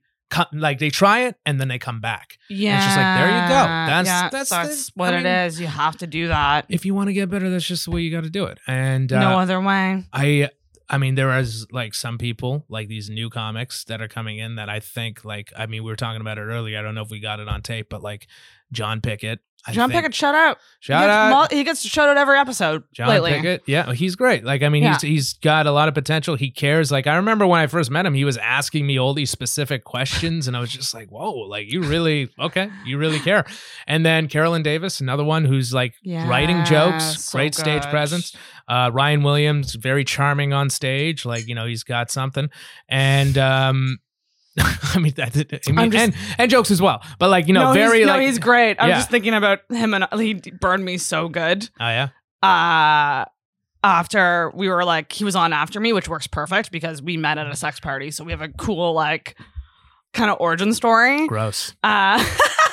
like 0.51 0.79
they 0.79 0.89
try 0.89 1.25
it 1.27 1.35
and 1.45 1.61
then 1.61 1.67
they 1.67 1.77
come 1.79 2.01
back. 2.01 2.37
Yeah. 2.49 2.77
it's 2.77 2.85
just 2.85 2.97
like, 2.97 3.17
there 3.17 3.27
you 3.27 3.47
go. 3.47 3.53
That's- 3.53 4.05
yeah, 4.07 4.29
that's 4.29 4.49
that's, 4.49 4.85
the- 4.87 4.91
what 4.95 5.13
I 5.13 5.17
mean- 5.17 5.25
is. 5.27 5.61
You 5.61 5.67
have 5.67 5.95
to 5.97 6.07
do 6.07 6.27
that. 6.29 6.65
If 6.69 6.85
you 6.85 6.95
want 6.95 7.07
to 7.09 7.13
get 7.13 7.29
better, 7.29 7.49
that's 7.49 7.65
just 7.67 7.85
the 7.85 7.91
way 7.91 8.01
you 8.01 8.11
got 8.11 8.23
to 8.23 8.29
do 8.29 8.45
it. 8.45 8.57
And 8.67 9.13
uh, 9.13 9.19
no 9.19 9.39
other 9.39 9.61
way. 9.61 10.03
I, 10.11 10.49
I 10.89 10.97
mean, 10.97 11.15
there 11.15 11.37
is 11.37 11.67
like 11.71 11.93
some 11.93 12.17
people 12.17 12.65
like 12.69 12.87
these 12.87 13.09
new 13.09 13.29
comics 13.29 13.83
that 13.85 14.01
are 14.01 14.07
coming 14.07 14.37
in 14.37 14.55
that 14.55 14.69
I 14.69 14.79
think 14.79 15.25
like. 15.25 15.51
I 15.57 15.65
mean, 15.65 15.83
we 15.83 15.91
were 15.91 15.97
talking 15.97 16.21
about 16.21 16.37
it 16.37 16.41
earlier. 16.41 16.79
I 16.79 16.81
don't 16.81 16.95
know 16.95 17.01
if 17.01 17.09
we 17.09 17.19
got 17.19 17.39
it 17.39 17.47
on 17.47 17.61
tape, 17.61 17.87
but 17.89 18.01
like 18.01 18.27
John 18.71 19.01
Pickett. 19.01 19.39
I 19.67 19.73
John 19.73 19.89
think- 19.89 19.99
Pickett, 20.01 20.15
shout 20.15 20.33
out. 20.33 20.57
Shout 20.79 21.01
he 21.01 21.07
gets, 21.07 21.11
out. 21.11 21.29
mul- 21.29 21.47
he 21.51 21.63
gets 21.63 21.81
to 21.81 21.89
shout 21.89 22.07
out 22.07 22.15
every 22.17 22.37
episode 22.39 22.83
John 22.93 23.09
lately. 23.09 23.33
Pickett, 23.33 23.63
yeah, 23.65 23.91
he's 23.91 24.15
great. 24.15 24.45
Like, 24.45 24.63
I 24.63 24.69
mean, 24.69 24.83
he's 24.83 25.01
he's 25.01 25.33
got 25.33 25.67
a 25.67 25.71
lot 25.71 25.87
of 25.89 25.93
potential. 25.93 26.35
He 26.35 26.49
cares. 26.51 26.91
Like, 26.91 27.05
I 27.07 27.17
remember 27.17 27.45
when 27.45 27.59
I 27.59 27.67
first 27.67 27.91
met 27.91 28.05
him, 28.05 28.13
he 28.13 28.23
was 28.23 28.37
asking 28.37 28.87
me 28.87 28.97
all 28.97 29.13
these 29.13 29.29
specific 29.29 29.83
questions, 29.83 30.47
and 30.47 30.55
I 30.55 30.61
was 30.61 30.71
just 30.71 30.93
like, 30.93 31.09
"Whoa, 31.09 31.31
like 31.31 31.71
you 31.71 31.83
really 31.83 32.29
okay? 32.39 32.69
You 32.85 32.97
really 32.97 33.19
care." 33.19 33.45
And 33.87 34.05
then 34.05 34.27
Carolyn 34.27 34.63
Davis, 34.63 35.01
another 35.01 35.23
one 35.25 35.43
who's 35.43 35.73
like 35.73 35.95
writing 36.05 36.63
jokes, 36.63 37.25
so 37.25 37.37
great 37.37 37.53
stage 37.53 37.83
presence. 37.89 38.35
Uh, 38.69 38.89
Ryan 38.93 39.23
Williams, 39.23 39.75
very 39.75 40.03
charming 40.05 40.53
on 40.53 40.69
stage. 40.69 41.25
Like, 41.25 41.47
you 41.47 41.55
know, 41.55 41.65
he's 41.65 41.83
got 41.83 42.09
something, 42.11 42.49
and 42.87 43.37
um. 43.37 43.97
I 44.95 44.99
mean, 44.99 45.13
that, 45.17 45.61
I 45.67 45.71
mean, 45.71 45.91
just- 45.91 46.03
and 46.03 46.15
and 46.37 46.49
jokes 46.51 46.71
as 46.71 46.81
well, 46.81 47.03
but 47.19 47.29
like 47.29 47.47
you 47.47 47.53
know, 47.53 47.65
no, 47.69 47.73
very 47.73 47.99
he's, 47.99 48.07
like 48.07 48.19
no, 48.21 48.25
he's 48.25 48.39
great. 48.39 48.77
I'm 48.79 48.89
Yeah. 48.89 48.95
just 48.95 49.09
thinking 49.11 49.33
about 49.33 49.59
him 49.69 49.93
and 49.93 50.05
he 50.19 50.33
burned 50.33 50.83
me 50.83 50.97
so 50.97 51.29
good. 51.29 51.69
oh 51.79 51.87
yeah, 51.87 52.09
Uh 52.41 53.25
after 53.83 54.51
we 54.55 54.67
were 54.69 54.83
like 54.83 55.11
he 55.11 55.23
was 55.23 55.35
on 55.35 55.53
after 55.53 55.79
me, 55.79 55.93
which 55.93 56.09
works 56.09 56.27
perfect 56.27 56.71
because 56.71 57.01
we 57.01 57.15
met 57.17 57.37
at 57.37 57.47
a 57.47 57.55
sex 57.55 57.79
party, 57.79 58.09
so 58.11 58.23
we 58.23 58.31
have 58.31 58.41
a 58.41 58.49
cool 58.49 58.93
like 58.93 59.37
kind 60.13 60.31
of 60.31 60.37
origin 60.39 60.73
story. 60.73 61.27
gross. 61.27 61.75
Uh 61.83 62.23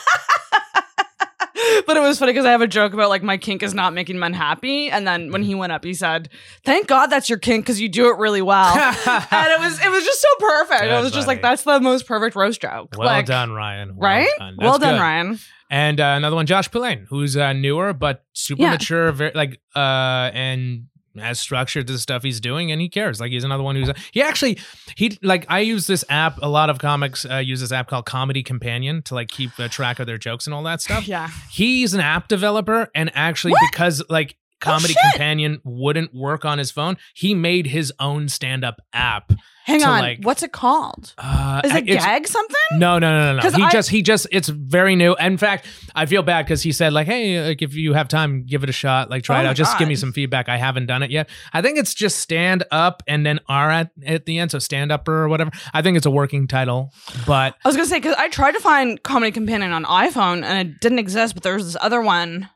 But 1.86 1.96
it 1.96 2.00
was 2.00 2.18
funny 2.18 2.32
because 2.32 2.46
I 2.46 2.50
have 2.50 2.60
a 2.62 2.66
joke 2.66 2.92
about 2.94 3.08
like 3.08 3.22
my 3.22 3.36
kink 3.36 3.62
is 3.62 3.74
not 3.74 3.92
making 3.92 4.18
men 4.18 4.32
happy, 4.34 4.90
and 4.90 5.06
then 5.06 5.30
when 5.32 5.42
he 5.42 5.54
went 5.54 5.72
up, 5.72 5.84
he 5.84 5.94
said, 5.94 6.28
"Thank 6.64 6.86
God 6.86 7.06
that's 7.06 7.28
your 7.28 7.38
kink 7.38 7.64
because 7.64 7.80
you 7.80 7.88
do 7.88 8.08
it 8.10 8.18
really 8.18 8.42
well." 8.42 8.74
and 8.76 9.48
it 9.52 9.60
was 9.60 9.80
it 9.84 9.90
was 9.90 10.04
just 10.04 10.20
so 10.20 10.28
perfect. 10.40 10.84
it 10.84 10.88
That's 10.88 11.04
was 11.04 11.12
just 11.12 11.26
like 11.26 11.42
that's 11.42 11.62
the 11.62 11.80
most 11.80 12.06
perfect 12.06 12.36
roast 12.36 12.60
joke. 12.60 12.94
Well 12.96 13.06
Like, 13.06 13.26
done, 13.26 13.52
Ryan. 13.52 13.96
Well 13.96 14.10
right? 14.10 14.28
done. 14.38 14.56
well 14.58 14.78
done, 14.78 14.94
good. 14.94 15.00
Ryan. 15.00 15.38
and 15.70 16.00
uh, 16.00 16.14
another 16.16 16.36
one, 16.36 16.46
Josh 16.46 16.68
Pulane, 16.70 17.06
who's 17.08 17.36
uh, 17.36 17.52
newer 17.52 17.92
but 17.92 18.24
super 18.32 18.62
Yeah. 18.62 18.70
mature, 18.72 19.10
very 19.12 19.32
like 19.34 19.60
uh, 19.74 20.30
and 20.34 20.86
has 21.18 21.38
structured 21.40 21.86
the 21.86 21.98
stuff 21.98 22.22
he's 22.22 22.40
doing, 22.40 22.72
and 22.72 22.80
he 22.80 22.88
cares. 22.88 23.20
Like 23.20 23.30
he's 23.32 23.44
another 23.44 23.62
one 23.62 23.76
who's 23.76 23.90
he 24.12 24.22
actually 24.22 24.58
he 24.96 25.18
like 25.22 25.46
I 25.48 25.60
use 25.60 25.86
this 25.86 26.04
app. 26.08 26.38
A 26.42 26.48
lot 26.48 26.70
of 26.70 26.78
comics 26.78 27.24
uh, 27.24 27.36
use 27.36 27.60
this 27.60 27.72
app 27.72 27.88
called 27.88 28.06
Comedy 28.06 28.42
Companion 28.42 29.02
to 29.02 29.14
like 29.14 29.28
keep 29.28 29.50
uh, 29.58 29.68
track 29.68 29.98
of 30.00 30.06
their 30.06 30.18
jokes 30.18 30.46
and 30.46 30.54
all 30.54 30.62
that 30.64 30.80
stuff. 30.80 31.06
Yeah. 31.14 31.28
He's 31.50 31.94
an 31.94 32.00
app 32.00 32.28
developer, 32.28 32.90
and 32.94 33.10
actually 33.14 33.52
What? 33.52 33.70
because 33.70 34.02
like. 34.08 34.36
Comedy 34.64 34.94
shit. 34.94 35.02
Companion 35.12 35.60
wouldn't 35.64 36.14
work 36.14 36.44
on 36.44 36.58
his 36.58 36.70
phone. 36.70 36.96
He 37.14 37.34
made 37.34 37.66
his 37.66 37.92
own 38.00 38.28
stand-up 38.28 38.80
app. 38.92 39.32
Hang 39.66 39.82
on. 39.82 40.00
like- 40.00 40.18
What's 40.22 40.42
it 40.42 40.52
called? 40.52 41.14
Uh, 41.16 41.62
Is 41.64 41.74
it 41.74 41.86
gag 41.86 42.26
something? 42.28 42.54
no, 42.72 42.98
no, 42.98 43.10
no, 43.10 43.34
no, 43.36 43.42
no. 43.42 43.56
He 43.56 43.62
I- 43.62 43.70
just, 43.70 43.88
he 43.88 44.02
just, 44.02 44.26
it's 44.30 44.48
very 44.50 44.94
new. 44.94 45.14
In 45.16 45.38
fact, 45.38 45.66
I 45.94 46.04
feel 46.04 46.22
bad 46.22 46.44
because 46.44 46.62
he 46.62 46.70
said 46.70 46.92
like, 46.92 47.06
hey, 47.06 47.40
like 47.48 47.62
if 47.62 47.74
you 47.74 47.94
have 47.94 48.08
time, 48.08 48.44
give 48.44 48.62
it 48.62 48.68
a 48.68 48.72
shot. 48.74 49.08
Like 49.08 49.22
try 49.22 49.38
Oh 49.38 49.40
it 49.40 49.46
out. 49.46 49.56
Just 49.56 49.78
give 49.78 49.88
me 49.88 49.96
some 49.96 50.12
feedback. 50.12 50.50
I 50.50 50.58
haven't 50.58 50.84
done 50.84 51.02
it 51.02 51.10
yet. 51.10 51.30
I 51.54 51.62
think 51.62 51.78
it's 51.78 51.94
just 51.94 52.18
stand 52.18 52.64
up 52.70 53.02
and 53.06 53.24
then 53.24 53.40
R 53.48 53.70
at 53.70 53.90
at 54.04 54.26
the 54.26 54.38
end, 54.38 54.50
so 54.50 54.58
stand 54.58 54.92
up 54.92 55.08
or 55.08 55.28
whatever. 55.28 55.50
I 55.72 55.80
think 55.80 55.96
it's 55.96 56.04
a 56.06 56.10
working 56.10 56.46
title, 56.46 56.92
but 57.26 57.54
I 57.64 57.68
was 57.68 57.74
gonna 57.76 57.88
say 57.88 57.96
because 58.00 58.16
I 58.18 58.28
tried 58.28 58.52
to 58.52 58.60
find 58.60 59.02
Comedy 59.02 59.32
Companion 59.32 59.72
on 59.72 59.84
iPhone 59.84 60.42
and 60.44 60.68
it 60.68 60.80
didn't 60.80 60.98
exist, 60.98 61.32
but 61.32 61.42
there 61.42 61.54
was 61.54 61.64
this 61.72 61.76
other 61.80 62.02
one. 62.02 62.50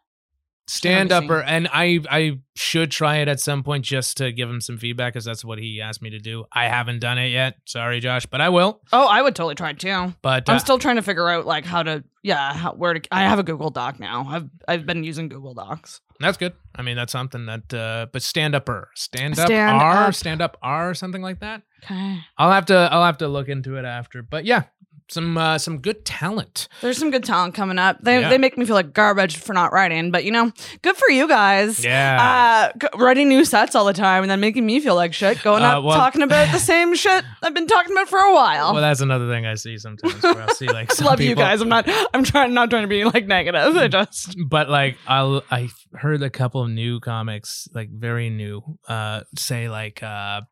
Stand 0.68 1.10
upper, 1.10 1.42
and 1.42 1.68
I 1.72 2.00
I 2.10 2.38
should 2.54 2.90
try 2.90 3.16
it 3.16 3.28
at 3.28 3.40
some 3.40 3.62
point 3.62 3.84
just 3.84 4.16
to 4.18 4.30
give 4.32 4.48
him 4.48 4.60
some 4.60 4.78
feedback 4.78 5.14
because 5.14 5.24
that's 5.24 5.44
what 5.44 5.58
he 5.58 5.80
asked 5.80 6.02
me 6.02 6.10
to 6.10 6.18
do. 6.18 6.44
I 6.52 6.64
haven't 6.68 7.00
done 7.00 7.18
it 7.18 7.28
yet. 7.28 7.56
Sorry, 7.64 8.00
Josh, 8.00 8.26
but 8.26 8.40
I 8.40 8.48
will. 8.48 8.80
Oh, 8.92 9.06
I 9.06 9.22
would 9.22 9.34
totally 9.34 9.54
try 9.54 9.70
it 9.70 9.78
too. 9.78 10.14
But 10.22 10.48
uh, 10.48 10.52
I'm 10.52 10.58
still 10.58 10.78
trying 10.78 10.96
to 10.96 11.02
figure 11.02 11.28
out 11.28 11.46
like 11.46 11.64
how 11.64 11.82
to 11.82 12.04
yeah 12.22 12.52
how, 12.52 12.72
where 12.74 12.94
to. 12.94 13.00
I 13.10 13.22
have 13.22 13.38
a 13.38 13.42
Google 13.42 13.70
Doc 13.70 13.98
now. 13.98 14.26
I've 14.28 14.48
I've 14.68 14.86
been 14.86 15.04
using 15.04 15.28
Google 15.28 15.54
Docs. 15.54 16.00
That's 16.20 16.36
good. 16.36 16.52
I 16.74 16.82
mean, 16.82 16.96
that's 16.96 17.12
something 17.12 17.46
that, 17.46 17.72
uh, 17.72 18.06
but 18.12 18.22
stand 18.22 18.56
upper, 18.56 18.90
stand 18.96 19.38
up 19.38 19.46
Stand 19.46 19.80
R, 19.80 20.06
up. 20.08 20.14
stand 20.16 20.42
up 20.42 20.56
R, 20.62 20.92
something 20.92 21.22
like 21.22 21.38
that. 21.40 21.62
Okay. 21.84 22.18
I'll 22.36 22.50
have 22.50 22.66
to, 22.66 22.74
I'll 22.90 23.04
have 23.04 23.18
to 23.18 23.28
look 23.28 23.48
into 23.48 23.76
it 23.76 23.84
after. 23.84 24.22
But 24.22 24.44
yeah, 24.44 24.64
some, 25.10 25.36
uh, 25.38 25.58
some 25.58 25.78
good 25.78 26.04
talent. 26.04 26.68
There's 26.80 26.98
some 26.98 27.10
good 27.10 27.24
talent 27.24 27.54
coming 27.54 27.78
up. 27.78 27.98
They 28.02 28.20
Yeah. 28.20 28.28
they 28.28 28.38
make 28.38 28.56
me 28.58 28.64
feel 28.64 28.74
like 28.74 28.92
garbage 28.92 29.36
for 29.36 29.52
not 29.52 29.72
writing, 29.72 30.10
but 30.10 30.24
you 30.24 30.30
know, 30.32 30.52
good 30.82 30.96
for 30.96 31.10
you 31.10 31.26
guys. 31.28 31.84
Yeah. 31.84 32.72
Uh, 32.82 32.88
writing 32.98 33.28
new 33.28 33.44
sets 33.44 33.74
all 33.74 33.84
the 33.84 33.92
time 33.92 34.22
and 34.22 34.30
then 34.30 34.40
making 34.40 34.66
me 34.66 34.80
feel 34.80 34.94
like 34.94 35.14
shit. 35.14 35.42
Going 35.42 35.62
Uh, 35.62 35.78
up 35.78 35.84
well- 35.84 35.96
talking 35.96 36.22
about 36.22 36.52
the 36.52 36.58
same 36.72 36.94
shit 36.94 37.24
I've 37.42 37.54
been 37.54 37.66
talking 37.66 37.92
about 37.92 38.08
for 38.08 38.18
a 38.18 38.34
while. 38.34 38.72
well, 38.72 38.82
that's 38.82 39.00
another 39.00 39.28
thing 39.28 39.46
I 39.46 39.54
see 39.54 39.78
sometimes 39.78 40.22
where 40.22 40.42
I'll 40.42 40.54
see 40.54 40.66
like 40.66 40.92
some 40.92 41.06
Love 41.06 41.20
you 41.20 41.34
guys. 41.34 41.60
I'm 41.60 41.68
not. 41.68 41.88
I'm 42.12 42.24
trying 42.24 42.52
not 42.54 42.70
trying 42.70 42.82
to 42.82 42.88
be 42.88 43.04
like 43.04 43.26
negative. 43.26 43.76
I 43.76 43.88
just 43.88 44.36
But 44.48 44.68
like, 44.68 44.96
I'll, 45.06 45.42
I 45.50 45.68
heard 45.94 46.22
a 46.22 46.30
couple 46.30 46.62
of 46.62 46.70
new 46.70 47.00
comics, 47.00 47.66
like 47.74 47.88
very 47.90 48.28
new, 48.30 48.62
uh, 48.88 49.22
say 49.36 49.68
like, 49.68 50.02
uh, 50.02 50.42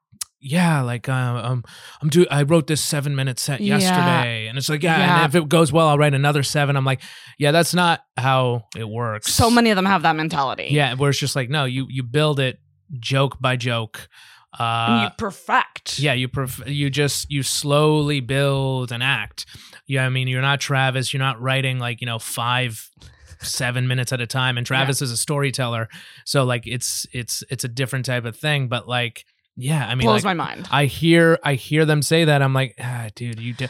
yeah, 0.41 0.83
like 0.83 1.09
uh, 1.09 1.13
um, 1.45 1.65
I'm 2.03 2.09
do. 2.09 2.27
I 2.31 2.43
wrote 2.43 2.67
this 2.67 2.81
seven 2.83 3.15
minute 3.17 3.39
set 3.39 3.61
Yeah. 3.61 3.79
yesterday, 3.79 4.47
and 4.49 4.57
it's 4.59 4.69
like, 4.69 4.83
yeah, 4.83 4.99
Yeah. 4.99 5.17
and 5.25 5.35
if 5.35 5.41
it 5.43 5.49
goes 5.49 5.73
well, 5.73 5.89
I'll 5.89 5.99
write 5.99 6.15
another 6.15 6.43
seven. 6.43 6.77
I'm 6.77 6.85
like, 6.85 7.01
yeah, 7.39 7.51
that's 7.53 7.75
not 7.75 8.01
how 8.17 8.65
it 8.77 8.89
works. 8.89 9.33
so 9.33 9.51
many 9.51 9.71
of 9.71 9.77
them 9.77 9.87
have 9.87 10.03
that 10.03 10.17
mentality. 10.17 10.69
Yeah, 10.71 10.95
where 10.95 11.11
it's 11.11 11.19
just 11.19 11.37
like, 11.37 11.51
no, 11.51 11.65
you 11.65 11.87
you 11.89 12.03
build 12.03 12.39
it 12.41 12.59
joke 13.01 13.41
by 13.41 13.57
joke. 13.57 14.09
And 14.59 15.03
Uh, 15.03 15.05
you 15.05 15.11
perfect. 15.19 15.99
yeah, 15.99 16.15
you 16.15 16.29
pref- 16.29 16.67
you 16.67 16.89
just 16.89 17.31
you 17.31 17.43
slowly 17.43 18.21
build 18.21 18.91
an 18.93 19.03
act. 19.03 19.45
Yeah, 19.87 20.07
I 20.07 20.09
mean, 20.09 20.29
you're 20.29 20.41
not 20.43 20.61
Travis. 20.61 21.13
You're 21.13 21.23
not 21.23 21.41
writing 21.41 21.79
like 21.79 22.01
you 22.01 22.07
know 22.07 22.19
five, 22.19 22.89
seven 23.43 23.87
minutes 23.87 24.13
at 24.13 24.21
a 24.23 24.27
time. 24.27 24.57
And 24.57 24.67
Travis 24.67 25.03
is 25.03 25.11
a 25.11 25.17
storyteller, 25.17 25.89
so 26.25 26.45
like 26.45 26.67
it's 26.67 27.07
it's 27.13 27.43
it's 27.51 27.65
a 27.65 27.69
different 27.69 28.07
type 28.07 28.25
of 28.25 28.35
thing. 28.37 28.69
But 28.69 28.89
like, 28.89 29.25
yeah, 29.57 29.87
I 29.87 29.95
mean, 29.95 30.07
blows 30.07 30.25
like, 30.25 30.37
my 30.37 30.45
mind. 30.45 30.69
I 30.71 30.85
hear 30.85 31.39
I 31.43 31.55
hear 31.55 31.85
them 31.85 32.03
say 32.03 32.27
that. 32.27 32.43
I'm 32.43 32.53
like, 32.53 32.77
ah, 32.79 33.09
dude, 33.15 33.41
you 33.41 33.55
do, 33.55 33.69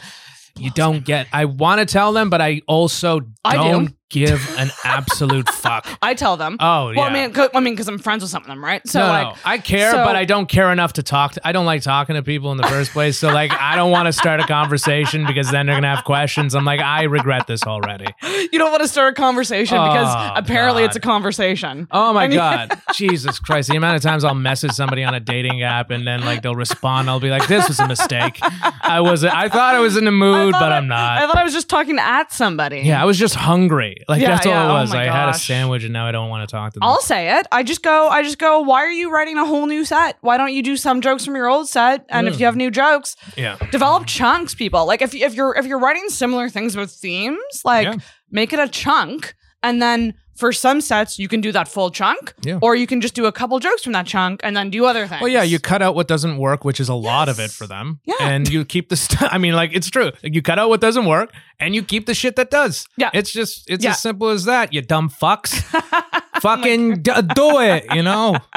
you 0.57 0.71
don't 0.71 1.05
get. 1.05 1.27
I 1.31 1.45
want 1.45 1.79
to 1.79 1.85
tell 1.85 2.13
them, 2.13 2.29
but 2.29 2.41
I 2.41 2.61
also 2.67 3.21
I 3.45 3.55
do. 3.55 3.87
Give 4.09 4.41
an 4.57 4.69
absolute 4.85 5.49
fuck. 5.53 5.85
I 6.01 6.13
tell 6.13 6.37
them. 6.37 6.57
Oh 6.59 6.89
yeah. 6.89 6.97
Well, 6.99 7.09
I 7.09 7.13
mean, 7.13 7.33
'cause- 7.33 7.49
I 7.53 7.59
mean, 7.59 7.73
because 7.73 7.87
I'm 7.87 7.97
friends 7.99 8.21
with 8.23 8.31
some 8.31 8.41
of 8.41 8.47
them, 8.47 8.63
right? 8.63 8.85
So 8.87 8.99
no, 8.99 9.07
like, 9.07 9.27
no, 9.27 9.35
I 9.45 9.57
care, 9.57 9.91
so- 9.91 10.03
but 10.05 10.15
I 10.15 10.25
don't 10.25 10.47
care 10.47 10.71
enough 10.71 10.93
to 10.93 11.03
talk. 11.03 11.33
To, 11.33 11.47
I 11.47 11.51
don't 11.51 11.65
like 11.65 11.81
talking 11.81 12.15
to 12.15 12.23
people 12.23 12.51
in 12.51 12.57
the 12.57 12.67
first 12.67 12.91
place. 12.91 13.17
So 13.17 13.29
like, 13.33 13.51
I 13.53 13.75
don't 13.75 13.91
want 13.91 14.05
to 14.07 14.13
start 14.13 14.39
a 14.39 14.45
conversation 14.47 15.25
because 15.25 15.51
then 15.51 15.65
they're 15.65 15.75
gonna 15.75 15.93
have 15.95 16.05
questions. 16.05 16.55
I'm 16.55 16.65
like, 16.65 16.79
I 16.79 17.03
regret 17.03 17.47
this 17.47 17.63
already. 17.63 18.05
you 18.51 18.57
don't 18.59 18.71
want 18.71 18.81
to 18.83 18.87
start 18.89 19.13
a 19.13 19.15
conversation 19.15 19.77
because 19.77 20.07
Oh, 20.15 20.31
apparently 20.35 20.83
God. 20.83 20.87
it's 20.87 20.95
a 20.95 20.99
conversation. 21.01 21.87
Oh 21.91 22.13
my 22.13 22.25
And 22.25 22.33
you- 22.33 22.39
god, 22.39 22.79
Jesus 22.93 23.39
Christ! 23.39 23.69
The 23.69 23.75
amount 23.77 23.97
of 23.97 24.01
times 24.01 24.23
I'll 24.23 24.33
message 24.35 24.71
somebody 24.71 25.03
on 25.03 25.13
a 25.15 25.19
dating 25.19 25.61
app 25.63 25.91
and 25.91 26.07
then 26.07 26.21
like 26.23 26.41
they'll 26.41 26.55
respond. 26.55 27.09
I'll 27.09 27.19
be 27.19 27.29
like, 27.29 27.47
"This 27.47 27.67
was 27.67 27.79
a 27.79 27.87
mistake. 27.87 28.39
I 28.81 29.01
was. 29.01 29.23
I 29.25 29.49
thought 29.49 29.75
I 29.75 29.79
was 29.79 29.97
in 29.97 30.05
the 30.05 30.11
mood, 30.11 30.53
but 30.53 30.71
I'm 30.71 30.87
not. 30.87 31.21
I 31.21 31.27
thought 31.27 31.37
I 31.37 31.43
was 31.43 31.53
just 31.53 31.69
talking 31.69 31.97
at 31.99 32.31
somebody. 32.31 32.81
Yeah, 32.81 33.01
I 33.01 33.05
was 33.05 33.17
just 33.19 33.35
hungry. 33.35 33.96
Like 34.07 34.21
Yeah, 34.21 34.29
that's 34.29 34.45
all 34.45 34.51
yeah, 34.53 34.65
it 34.65 34.69
oh 34.71 34.73
was. 34.81 34.91
my 34.93 35.07
I 35.07 35.11
had 35.11 35.29
a 35.29 35.33
sandwich 35.33 35.83
and 35.83 35.93
now 35.93 36.05
I 36.07 36.11
don't 36.11 36.29
want 36.29 36.47
to 36.47 36.51
talk 36.53 36.73
to 36.73 36.79
them. 36.79 36.87
I'll 36.87 37.01
say 37.01 37.37
it. 37.39 37.47
I 37.51 37.63
just 37.63 37.81
go. 37.83 38.07
I 38.07 38.23
just 38.23 38.37
go. 38.39 38.61
Why 38.61 38.79
are 38.83 38.91
you 38.91 39.11
writing 39.11 39.37
a 39.37 39.45
whole 39.45 39.65
new 39.65 39.85
set? 39.85 40.17
Why 40.21 40.37
don't 40.37 40.53
you 40.53 40.61
do 40.63 40.77
some 40.77 41.01
jokes 41.01 41.25
from 41.25 41.35
your 41.35 41.47
old 41.47 41.67
set? 41.69 42.05
And 42.09 42.27
if 42.27 42.35
Mm. 42.35 42.39
you 42.39 42.45
have 42.45 42.55
new 42.55 42.71
jokes, 42.71 43.15
yeah. 43.35 43.57
develop 43.71 44.05
chunks. 44.05 44.53
People 44.55 44.85
like 44.85 45.01
if 45.01 45.13
if 45.15 45.33
you're 45.35 45.55
if 45.55 45.65
you're 45.65 45.79
writing 45.79 46.09
similar 46.09 46.49
things 46.49 46.75
with 46.75 46.91
themes, 46.91 47.61
like 47.65 47.85
Yeah. 47.87 47.95
make 48.31 48.53
it 48.53 48.59
a 48.59 48.67
chunk, 48.67 49.35
and 49.63 49.81
then 49.81 50.13
for 50.37 50.53
some 50.53 50.79
sets 50.81 51.17
you 51.19 51.27
can 51.27 51.41
do 51.41 51.51
that 51.51 51.67
full 51.67 51.89
chunk, 51.91 52.33
Yeah. 52.43 52.59
or 52.61 52.75
you 52.75 52.85
can 52.87 53.01
just 53.01 53.15
do 53.15 53.25
a 53.25 53.31
couple 53.31 53.59
jokes 53.59 53.83
from 53.83 53.93
that 53.93 54.05
chunk 54.05 54.39
and 54.43 54.55
then 54.55 54.69
do 54.69 54.85
other 54.85 55.07
things. 55.07 55.21
Well, 55.21 55.29
yeah, 55.31 55.43
you 55.43 55.59
cut 55.59 55.81
out 55.81 55.95
what 55.95 56.07
doesn't 56.07 56.37
work, 56.37 56.63
which 56.63 56.79
is 56.79 56.89
a 56.89 56.93
lot 56.93 57.27
of 57.27 57.39
it 57.39 57.51
for 57.51 57.67
them. 57.67 57.99
Yeah. 58.05 58.15
And 58.21 58.47
you 58.47 58.63
keep 58.63 58.89
the 58.89 58.95
stuff. 58.95 59.29
I 59.33 59.37
mean, 59.39 59.53
like, 59.53 59.71
it's 59.73 59.89
true. 59.89 60.11
You 60.23 60.41
cut 60.41 60.59
out 60.59 60.69
what 60.69 60.79
doesn't 60.79 61.05
work 61.05 61.33
and 61.59 61.73
you 61.75 61.81
keep 61.83 62.05
the 62.05 62.13
shit 62.13 62.35
that 62.35 62.51
does. 62.51 62.87
Yeah. 62.97 63.09
It's 63.13 63.31
just, 63.33 63.69
it's 63.69 63.83
Yeah. 63.83 63.91
as 63.91 64.01
simple 64.01 64.29
as 64.29 64.45
that, 64.45 64.73
you 64.73 64.81
dumb 64.81 65.09
fucks. 65.09 65.63
Fucking 66.41 67.01
d- 67.01 67.11
do 67.33 67.59
it, 67.61 67.85
you 67.95 68.03
know? 68.03 68.35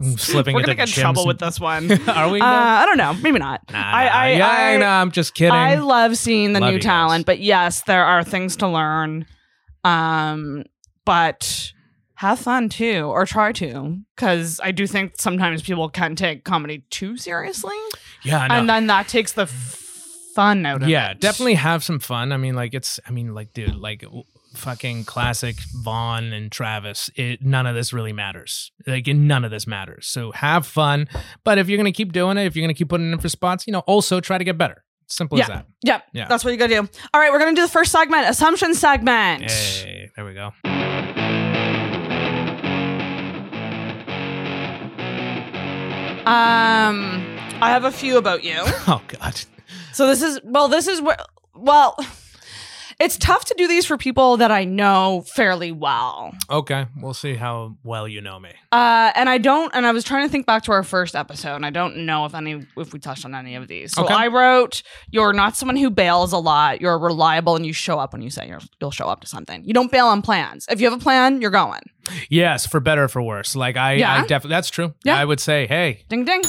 I'm 0.00 0.16
slipping 0.16 0.54
We're 0.54 0.60
into 0.60 0.74
gonna 0.76 0.86
get 0.86 0.96
in 0.96 1.02
trouble 1.02 1.26
with 1.26 1.40
this 1.40 1.58
one. 1.58 1.90
Are 2.08 2.30
we? 2.30 2.40
Uh, 2.40 2.44
I 2.44 2.86
don't 2.86 2.96
know. 2.96 3.12
Maybe 3.14 3.40
not. 3.40 3.60
Nah, 3.72 3.78
I. 3.82 4.06
I, 4.06 4.30
yeah, 4.34 4.48
I, 4.48 4.76
no, 4.76 4.86
I'm 4.86 5.10
just 5.10 5.34
kidding. 5.34 5.50
I 5.52 5.74
love 5.76 6.16
seeing 6.16 6.52
the 6.52 6.60
Love 6.60 6.68
new 6.68 6.74
you 6.74 6.78
guys. 6.80 6.84
talent, 6.84 7.26
but 7.26 7.40
yes, 7.40 7.82
there 7.82 8.04
are 8.04 8.22
things 8.22 8.54
to 8.58 8.68
learn. 8.68 9.26
Um, 9.82 10.62
but 11.04 11.72
have 12.16 12.38
fun 12.38 12.68
too, 12.68 13.02
or 13.06 13.26
try 13.26 13.52
to, 13.52 13.98
because 14.16 14.60
I 14.62 14.70
do 14.72 14.86
think 14.86 15.14
sometimes 15.20 15.62
people 15.62 15.88
can 15.88 16.14
take 16.16 16.44
comedy 16.44 16.84
too 16.90 17.16
seriously, 17.16 17.74
yeah, 18.22 18.40
I 18.40 18.48
know. 18.48 18.54
and 18.54 18.68
then 18.68 18.86
that 18.86 19.08
takes 19.08 19.32
the 19.32 19.42
f- 19.42 19.80
fun 20.34 20.64
out 20.64 20.76
of 20.82 20.88
it. 20.88 20.90
yeah, 20.90 21.12
definitely 21.14 21.54
have 21.54 21.82
some 21.84 21.98
fun. 21.98 22.32
I 22.32 22.36
mean, 22.36 22.54
like, 22.54 22.72
it's, 22.74 22.98
I 23.06 23.10
mean, 23.10 23.34
like, 23.34 23.52
dude, 23.52 23.74
like, 23.74 24.04
fucking 24.54 25.04
classic 25.04 25.56
Vaughn 25.82 26.32
and 26.32 26.50
Travis. 26.52 27.10
It, 27.16 27.42
none 27.42 27.66
of 27.66 27.74
this 27.74 27.92
really 27.92 28.12
matters. 28.12 28.70
Like, 28.86 29.06
none 29.08 29.44
of 29.44 29.50
this 29.50 29.66
matters. 29.66 30.06
So 30.06 30.30
have 30.32 30.64
fun. 30.66 31.08
But 31.42 31.58
if 31.58 31.68
you're 31.68 31.76
gonna 31.76 31.90
keep 31.92 32.12
doing 32.12 32.38
it, 32.38 32.46
if 32.46 32.54
you're 32.56 32.62
gonna 32.64 32.74
keep 32.74 32.88
putting 32.88 33.10
in 33.12 33.18
for 33.18 33.28
spots, 33.28 33.66
you 33.66 33.72
know, 33.72 33.80
also 33.80 34.20
try 34.20 34.38
to 34.38 34.44
get 34.44 34.56
better. 34.56 34.84
Simple 35.08 35.38
as 35.40 35.48
that. 35.48 35.66
Yep, 35.82 36.04
Yeah. 36.14 36.26
that's 36.28 36.44
what 36.44 36.52
you 36.52 36.56
gotta 36.56 36.74
do. 36.80 36.88
All 37.12 37.20
right, 37.20 37.30
we're 37.32 37.38
gonna 37.40 37.54
do 37.54 37.62
the 37.62 37.68
first 37.68 37.90
segment, 37.92 38.28
assumption 38.28 38.74
segment. 38.74 39.50
Hey, 39.50 40.08
there 40.16 40.24
we 40.24 40.32
go. 40.34 40.52
Um, 46.26 47.22
I 47.60 47.70
have 47.70 47.84
a 47.84 47.90
few 47.92 48.16
about 48.16 48.44
you. 48.44 48.62
Oh 48.86 49.02
God. 49.08 49.40
So 49.92 50.06
this 50.06 50.22
is 50.22 50.40
well, 50.44 50.68
this 50.68 50.86
is 50.88 51.00
where 51.00 51.16
well, 51.54 51.96
it's 53.00 53.16
tough 53.18 53.44
to 53.46 53.54
do 53.56 53.66
these 53.68 53.84
for 53.86 53.96
people 53.96 54.36
that 54.38 54.50
I 54.50 54.64
know 54.64 55.24
fairly 55.34 55.70
well. 55.72 56.32
Okay, 56.50 56.86
we'll 57.00 57.14
see 57.14 57.34
how 57.34 57.76
well 57.84 58.06
you 58.08 58.20
know 58.20 58.38
me. 58.40 58.50
Uh, 58.72 59.12
and 59.14 59.28
I 59.28 59.38
don't, 59.38 59.74
and 59.74 59.86
I 59.86 59.92
was 59.92 60.04
trying 60.04 60.26
to 60.26 60.30
think 60.32 60.46
back 60.46 60.62
to 60.64 60.72
our 60.72 60.82
first 60.82 61.14
episode, 61.14 61.56
and 61.56 61.66
I 61.66 61.70
don't 61.70 61.98
know 62.06 62.24
if 62.24 62.34
any, 62.34 62.66
if 62.76 62.92
we 62.92 62.98
touched 62.98 63.24
on 63.24 63.34
any 63.34 63.54
of 63.54 63.68
these. 63.68 63.92
So 63.92 64.04
Okay. 64.04 64.14
I 64.14 64.26
wrote, 64.28 64.82
"You're 65.10 65.32
not 65.32 65.56
someone 65.56 65.76
who 65.76 65.90
bails 65.90 66.32
a 66.32 66.38
lot. 66.38 66.80
You're 66.80 66.98
reliable, 66.98 67.56
and 67.56 67.64
you 67.66 67.72
show 67.72 67.98
up 67.98 68.12
when 68.12 68.22
you 68.22 68.30
say 68.30 68.48
you're, 68.48 68.60
you'll 68.80 68.90
show 68.90 69.06
up 69.08 69.20
to 69.20 69.26
something. 69.26 69.64
You 69.64 69.74
don't 69.74 69.90
bail 69.90 70.06
on 70.06 70.22
plans. 70.22 70.66
If 70.70 70.80
you 70.80 70.88
have 70.90 70.98
a 70.98 71.02
plan, 71.02 71.40
you're 71.40 71.50
going. 71.50 71.82
Yes, 72.28 72.66
for 72.66 72.80
better 72.80 73.04
or 73.04 73.08
for 73.08 73.22
worse. 73.22 73.54
Like 73.56 73.76
I, 73.76 73.94
Yeah. 73.94 74.12
I 74.14 74.26
definitely 74.26 74.50
that's 74.50 74.70
true. 74.70 74.94
Yeah. 75.04 75.16
I 75.18 75.24
would 75.24 75.40
say, 75.40 75.66
hey, 75.66 76.04
Ding 76.08 76.24
ding. 76.24 76.42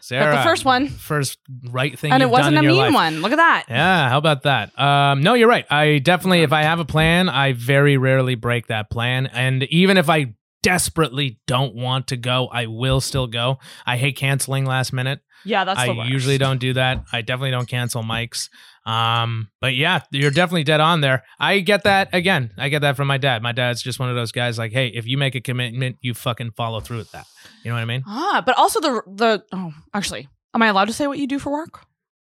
Sarah, 0.00 0.32
Got 0.32 0.38
the 0.42 0.50
first 0.50 0.64
one, 0.64 0.88
first 0.88 1.38
right 1.70 1.96
thing, 1.96 2.10
and 2.10 2.24
it 2.24 2.28
wasn't 2.28 2.58
a 2.58 2.62
mean 2.62 2.76
life. 2.76 2.92
one. 2.92 3.22
Look 3.22 3.30
at 3.30 3.36
that. 3.36 3.66
Yeah, 3.68 4.08
how 4.08 4.18
about 4.18 4.42
that? 4.42 4.76
Um, 4.76 5.22
no, 5.22 5.34
you're 5.34 5.48
right. 5.48 5.64
I 5.70 5.98
definitely, 5.98 6.42
if 6.42 6.52
I 6.52 6.64
have 6.64 6.80
a 6.80 6.84
plan, 6.84 7.28
I 7.28 7.52
very 7.52 7.96
rarely 7.96 8.34
break 8.34 8.66
that 8.66 8.90
plan. 8.90 9.26
And 9.26 9.62
even 9.64 9.96
if 9.98 10.10
I 10.10 10.34
desperately 10.62 11.38
don't 11.46 11.74
want 11.74 12.08
to 12.08 12.16
go, 12.16 12.48
I 12.48 12.66
will 12.66 13.00
still 13.00 13.26
go. 13.26 13.58
I 13.86 13.96
hate 13.96 14.16
canceling 14.16 14.64
last 14.64 14.92
minute. 14.92 15.20
Yeah, 15.44 15.64
that's 15.64 15.82
the 15.82 15.90
I 15.92 16.06
usually 16.06 16.38
don't 16.38 16.58
do 16.58 16.72
that. 16.74 17.04
I 17.12 17.22
definitely 17.22 17.50
don't 17.50 17.68
cancel 17.68 18.02
mics. 18.02 18.48
Um, 18.86 19.48
but 19.60 19.74
yeah, 19.74 20.00
you're 20.10 20.30
definitely 20.30 20.64
dead 20.64 20.80
on 20.80 21.00
there. 21.00 21.24
I 21.38 21.60
get 21.60 21.84
that 21.84 22.10
again. 22.12 22.52
I 22.56 22.68
get 22.68 22.82
that 22.82 22.96
from 22.96 23.08
my 23.08 23.18
dad. 23.18 23.42
My 23.42 23.52
dad's 23.52 23.82
just 23.82 23.98
one 23.98 24.08
of 24.08 24.16
those 24.16 24.32
guys 24.32 24.58
like, 24.58 24.72
hey, 24.72 24.88
if 24.88 25.06
you 25.06 25.18
make 25.18 25.34
a 25.34 25.40
commitment, 25.40 25.96
you 26.00 26.14
fucking 26.14 26.52
follow 26.52 26.80
through 26.80 26.98
with 26.98 27.12
that. 27.12 27.26
You 27.64 27.70
know 27.70 27.76
what 27.76 27.82
I 27.82 27.86
mean? 27.86 28.04
Ah, 28.06 28.42
but 28.44 28.56
also 28.56 28.80
the 28.80 29.02
the 29.06 29.44
oh, 29.52 29.72
actually, 29.94 30.28
am 30.54 30.62
I 30.62 30.68
allowed 30.68 30.86
to 30.86 30.92
say 30.92 31.06
what 31.06 31.18
you 31.18 31.26
do 31.26 31.38
for 31.38 31.50
work? 31.50 31.80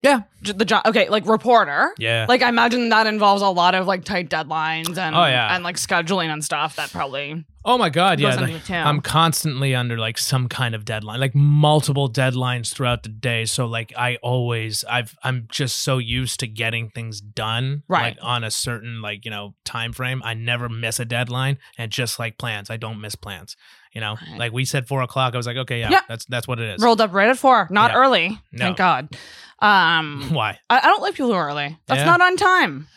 Yeah. 0.08 0.54
The 0.54 0.66
job. 0.66 0.86
Okay, 0.86 1.10
like 1.10 1.26
reporter. 1.28 1.94
Yeah. 1.98 2.26
Like 2.30 2.42
I 2.42 2.50
imagine 2.50 2.90
that 2.90 3.08
involves 3.08 3.42
a 3.42 3.50
lot 3.50 3.76
of 3.76 3.88
like 3.88 4.04
tight 4.06 4.30
deadlines 4.30 4.98
and 4.98 5.16
Oh, 5.16 5.26
yeah. 5.26 5.54
and 5.56 5.64
like 5.64 5.76
scheduling 5.78 6.28
and 6.32 6.44
stuff. 6.44 6.76
That 6.76 6.92
probably 6.92 7.44
oh 7.66 7.78
my 7.78 7.90
god, 7.90 8.20
yeah. 8.20 8.30
like, 8.36 8.40
into 8.42 8.56
it 8.56 8.66
too. 8.66 8.74
I'm 8.76 9.02
constantly 9.02 9.74
under 9.76 9.98
like 9.98 10.18
some 10.18 10.48
kind 10.48 10.76
of 10.76 10.86
deadline, 10.86 11.20
like 11.20 11.36
multiple 11.36 12.10
deadlines 12.10 12.74
throughout 12.74 13.04
the 13.04 13.10
day. 13.10 13.46
So 13.46 13.66
like 13.66 13.92
I 13.98 14.18
always 14.18 14.84
I've 14.86 15.18
I'm 15.24 15.48
just 15.50 15.80
so 15.80 15.98
used 15.98 16.40
to 16.42 16.48
getting 16.48 16.90
things 16.90 17.20
done 17.20 17.84
Right. 17.88 18.16
like 18.16 18.18
on 18.22 18.44
a 18.44 18.52
certain 18.52 19.02
like, 19.02 19.26
you 19.26 19.32
know, 19.32 19.56
time 19.66 19.92
frame. 19.92 20.22
I 20.24 20.34
never 20.36 20.70
miss 20.70 21.00
a 21.00 21.06
deadline 21.06 21.58
and 21.78 21.92
just 21.92 22.20
like 22.20 22.38
plans, 22.38 22.70
I 22.70 22.78
don't 22.78 23.02
miss 23.02 23.16
plans. 23.16 23.58
You 23.98 24.02
know, 24.02 24.16
Right. 24.30 24.38
like 24.38 24.52
we 24.52 24.64
said 24.64 24.88
four 24.88 25.02
o'clock. 25.02 25.34
I 25.34 25.38
was 25.38 25.48
like, 25.48 25.58
okay, 25.58 25.80
yeah, 25.80 25.90
Yeah. 25.90 26.02
that's 26.08 26.24
that's 26.28 26.48
what 26.48 26.60
it 26.60 26.70
is. 26.76 26.84
rolled 26.84 27.02
up 27.02 27.14
right 27.14 27.30
at 27.30 27.38
four. 27.40 27.68
Not 27.72 27.90
Yeah. 27.90 27.98
early. 27.98 28.30
No. 28.52 28.66
Thank 28.66 28.78
God. 28.78 29.10
Um, 29.58 30.30
Why? 30.34 30.60
I, 30.70 30.78
I 30.78 30.82
don't 30.82 31.02
like 31.02 31.16
people 31.16 31.30
who 31.32 31.34
are 31.34 31.48
early. 31.48 31.76
That's 31.88 32.02
Yeah. 32.02 32.06
not 32.06 32.22
on 32.22 32.38
time. 32.38 32.88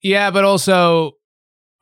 Yeah, 0.00 0.30
but 0.30 0.44
also 0.44 1.16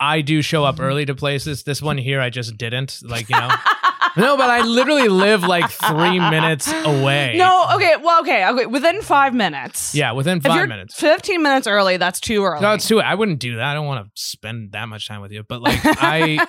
I 0.00 0.22
do 0.22 0.40
show 0.40 0.62
Mm-hmm. 0.62 0.68
up 0.68 0.81
early 0.81 1.05
to 1.05 1.14
places. 1.14 1.64
This 1.64 1.83
one 1.83 1.98
here 1.98 2.18
I 2.18 2.31
just 2.31 2.57
didn't. 2.57 3.00
Like, 3.03 3.29
you 3.29 3.37
know. 3.38 3.50
no, 4.16 4.36
but 4.36 4.50
I 4.50 4.62
literally 4.62 5.08
live 5.08 5.42
like 5.42 5.70
three 5.70 6.18
minutes 6.18 6.72
away. 6.84 7.34
No. 7.36 7.66
Okay. 7.74 7.94
Well. 8.02 8.20
Okay. 8.22 8.46
Okay. 8.48 8.66
Within 8.66 9.02
five 9.02 9.34
minutes. 9.34 9.94
Yeah, 9.94 10.12
within 10.12 10.40
five 10.40 10.68
minutes. 10.68 10.94
fifteen 10.94 11.42
minutes 11.42 11.66
early, 11.66 11.96
that's 11.96 12.20
too 12.20 12.44
early. 12.44 12.60
No, 12.60 12.72
it's 12.72 12.86
too. 12.88 13.00
I 13.00 13.14
wouldn't 13.14 13.38
do 13.40 13.56
that. 13.56 13.64
I 13.64 13.74
don't 13.74 13.86
want 13.86 14.06
to 14.06 14.10
spend 14.22 14.72
that 14.72 14.86
much 14.88 15.06
time 15.08 15.20
with 15.20 15.32
you. 15.32 15.42
But 15.42 15.62
like, 15.62 15.78
I, 15.84 16.46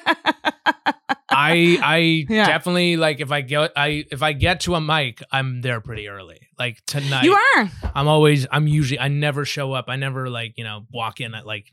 I, 1.30 1.80
I 1.82 2.26
Yeah. 2.30 2.46
definitely 2.48 2.98
like 2.98 3.20
if 3.20 3.32
I 3.32 3.42
get, 3.42 3.72
I 3.76 4.06
if 4.12 4.22
I 4.22 4.34
get 4.34 4.62
to 4.62 4.76
a 4.76 4.82
mic, 4.82 5.22
I'm 5.32 5.62
there 5.62 5.82
pretty 5.82 6.08
early. 6.08 6.40
Like 6.62 6.86
tonight, 6.86 7.24
you 7.24 7.34
are. 7.34 7.72
I'm 7.96 8.08
always, 8.08 8.46
I'm 8.52 8.68
usually, 8.68 9.00
I 9.00 9.08
never 9.08 9.46
show 9.46 9.74
up. 9.74 9.86
I 9.88 9.96
never 9.96 10.30
like, 10.30 10.54
you 10.58 10.64
know, 10.64 10.86
walk 10.94 11.20
in 11.20 11.34
at 11.34 11.48
like, 11.48 11.72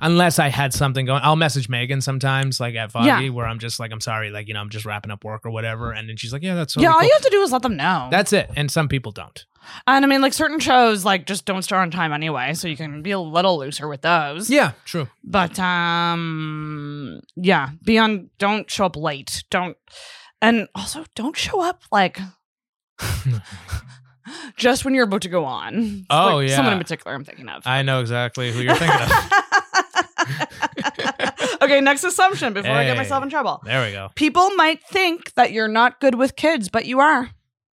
unless 0.00 0.38
I 0.38 0.46
had 0.46 0.72
something 0.72 1.06
going. 1.06 1.20
I'll 1.24 1.34
message 1.34 1.68
Megan 1.68 2.00
sometimes, 2.00 2.60
like 2.60 2.76
at 2.76 2.92
Foggy, 2.92 3.08
Yeah. 3.08 3.28
where 3.30 3.46
I'm 3.46 3.58
just 3.58 3.80
like, 3.80 3.90
I'm 3.90 4.00
sorry, 4.00 4.30
like 4.30 4.46
you 4.46 4.54
know, 4.54 4.60
I'm 4.60 4.70
just 4.70 4.84
wrapping 4.84 5.10
up 5.10 5.24
work 5.24 5.44
or 5.44 5.50
whatever, 5.50 5.90
and 5.90 6.08
then 6.08 6.16
she's 6.16 6.32
like, 6.32 6.42
yeah, 6.44 6.54
that's 6.54 6.76
all. 6.76 6.82
yeah. 6.84 6.90
All 6.90 7.00
cool. 7.00 7.08
you 7.08 7.12
have 7.14 7.22
to 7.22 7.30
do 7.30 7.42
is 7.42 7.50
let 7.50 7.62
them 7.62 7.76
know. 7.76 8.06
That's 8.12 8.32
it. 8.32 8.48
And 8.54 8.70
some 8.70 8.86
people 8.86 9.10
don't. 9.10 9.44
and 9.88 10.04
I 10.04 10.08
mean, 10.08 10.22
like 10.22 10.32
certain 10.34 10.60
shows, 10.60 11.04
like 11.04 11.26
just 11.26 11.44
don't 11.44 11.62
start 11.62 11.82
on 11.82 11.90
time 11.90 12.12
anyway, 12.12 12.54
so 12.54 12.68
you 12.68 12.76
can 12.76 13.02
be 13.02 13.10
a 13.10 13.18
little 13.18 13.58
looser 13.58 13.88
with 13.88 14.02
those. 14.02 14.48
Yeah, 14.48 14.70
true. 14.84 15.08
But 15.24 15.58
um, 15.58 17.20
yeah, 17.34 17.70
be 17.84 17.98
on. 17.98 18.30
Don't 18.38 18.70
show 18.70 18.84
up 18.86 18.94
late. 18.96 19.42
Don't, 19.50 19.76
and 20.40 20.68
also 20.76 21.04
don't 21.16 21.36
show 21.36 21.60
up 21.60 21.82
like. 21.90 22.20
Just 24.56 24.84
when 24.84 24.94
you're 24.94 25.04
about 25.04 25.22
to 25.22 25.28
go 25.28 25.44
on. 25.44 26.06
Oh, 26.10 26.36
like 26.36 26.48
yeah. 26.48 26.56
Someone 26.56 26.74
in 26.74 26.78
particular 26.78 27.14
I'm 27.14 27.24
thinking 27.24 27.48
of. 27.48 27.66
I 27.66 27.82
know 27.82 28.00
exactly 28.00 28.50
who 28.52 28.60
you're 28.60 28.74
thinking 28.74 29.00
of. 29.00 29.10
okay, 31.62 31.80
next 31.80 32.04
assumption 32.04 32.52
before 32.52 32.72
I 32.72 32.84
get 32.84 32.96
myself 32.96 33.22
in 33.22 33.30
trouble. 33.30 33.60
There 33.64 33.84
we 33.84 33.92
go. 33.92 34.10
People 34.14 34.50
might 34.50 34.82
think 34.84 35.34
that 35.34 35.52
you're 35.52 35.68
not 35.68 36.00
good 36.00 36.14
with 36.14 36.36
kids, 36.36 36.68
but 36.68 36.86
you 36.86 37.00
are. 37.00 37.30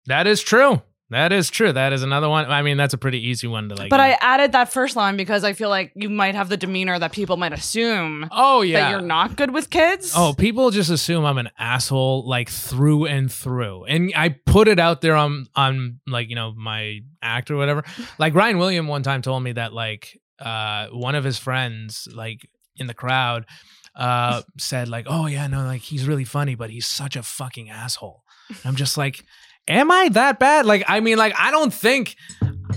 That 0.06 0.26
is 0.26 0.42
true. 0.42 0.82
That 1.14 1.32
is 1.32 1.48
true. 1.48 1.72
That 1.72 1.92
is 1.92 2.02
another 2.02 2.28
one. 2.28 2.50
I 2.50 2.62
mean, 2.62 2.76
that's 2.76 2.92
a 2.92 2.98
pretty 2.98 3.24
easy 3.28 3.46
one 3.46 3.68
to 3.68 3.76
like. 3.76 3.88
But 3.88 4.00
I 4.00 4.18
added 4.20 4.50
that 4.50 4.72
first 4.72 4.96
line 4.96 5.16
because 5.16 5.44
I 5.44 5.52
feel 5.52 5.68
like 5.68 5.92
you 5.94 6.10
might 6.10 6.34
have 6.34 6.48
the 6.48 6.56
demeanor 6.56 6.98
that 6.98 7.12
people 7.12 7.36
might 7.36 7.52
assume 7.52 8.28
oh 8.32 8.62
yeah. 8.62 8.80
that 8.80 8.90
you're 8.90 9.00
not 9.00 9.36
good 9.36 9.52
with 9.52 9.70
kids. 9.70 10.12
Oh, 10.16 10.34
people 10.36 10.72
just 10.72 10.90
assume 10.90 11.24
I'm 11.24 11.38
an 11.38 11.50
asshole 11.56 12.28
like 12.28 12.48
through 12.48 13.06
and 13.06 13.30
through. 13.30 13.84
And 13.84 14.12
I 14.16 14.30
put 14.30 14.66
it 14.66 14.80
out 14.80 15.02
there 15.02 15.14
on 15.14 15.46
on 15.54 16.00
like, 16.08 16.30
you 16.30 16.34
know, 16.34 16.52
my 16.52 17.02
act 17.22 17.48
or 17.48 17.56
whatever. 17.56 17.84
Like 18.18 18.34
Ryan 18.34 18.58
William 18.58 18.88
one 18.88 19.04
time 19.04 19.22
told 19.22 19.40
me 19.44 19.52
that 19.52 19.72
like 19.72 20.20
uh 20.40 20.88
one 20.88 21.14
of 21.14 21.22
his 21.22 21.38
friends 21.38 22.08
like 22.12 22.50
in 22.74 22.88
the 22.88 22.94
crowd 22.94 23.46
uh 23.94 24.42
said 24.58 24.88
like, 24.88 25.06
"Oh 25.08 25.26
yeah, 25.26 25.46
no, 25.46 25.62
like 25.62 25.82
he's 25.82 26.08
really 26.08 26.24
funny, 26.24 26.56
but 26.56 26.70
he's 26.70 26.86
such 26.86 27.14
a 27.14 27.22
fucking 27.22 27.70
asshole." 27.70 28.24
And 28.48 28.58
I'm 28.64 28.74
just 28.74 28.98
like, 28.98 29.24
"Am 29.68 29.90
I 29.90 30.08
that 30.12 30.38
bad?" 30.38 30.66
Like, 30.66 30.84
I 30.88 31.00
mean, 31.00 31.18
like 31.18 31.34
I 31.38 31.50
don't 31.50 31.72
think. 31.72 32.16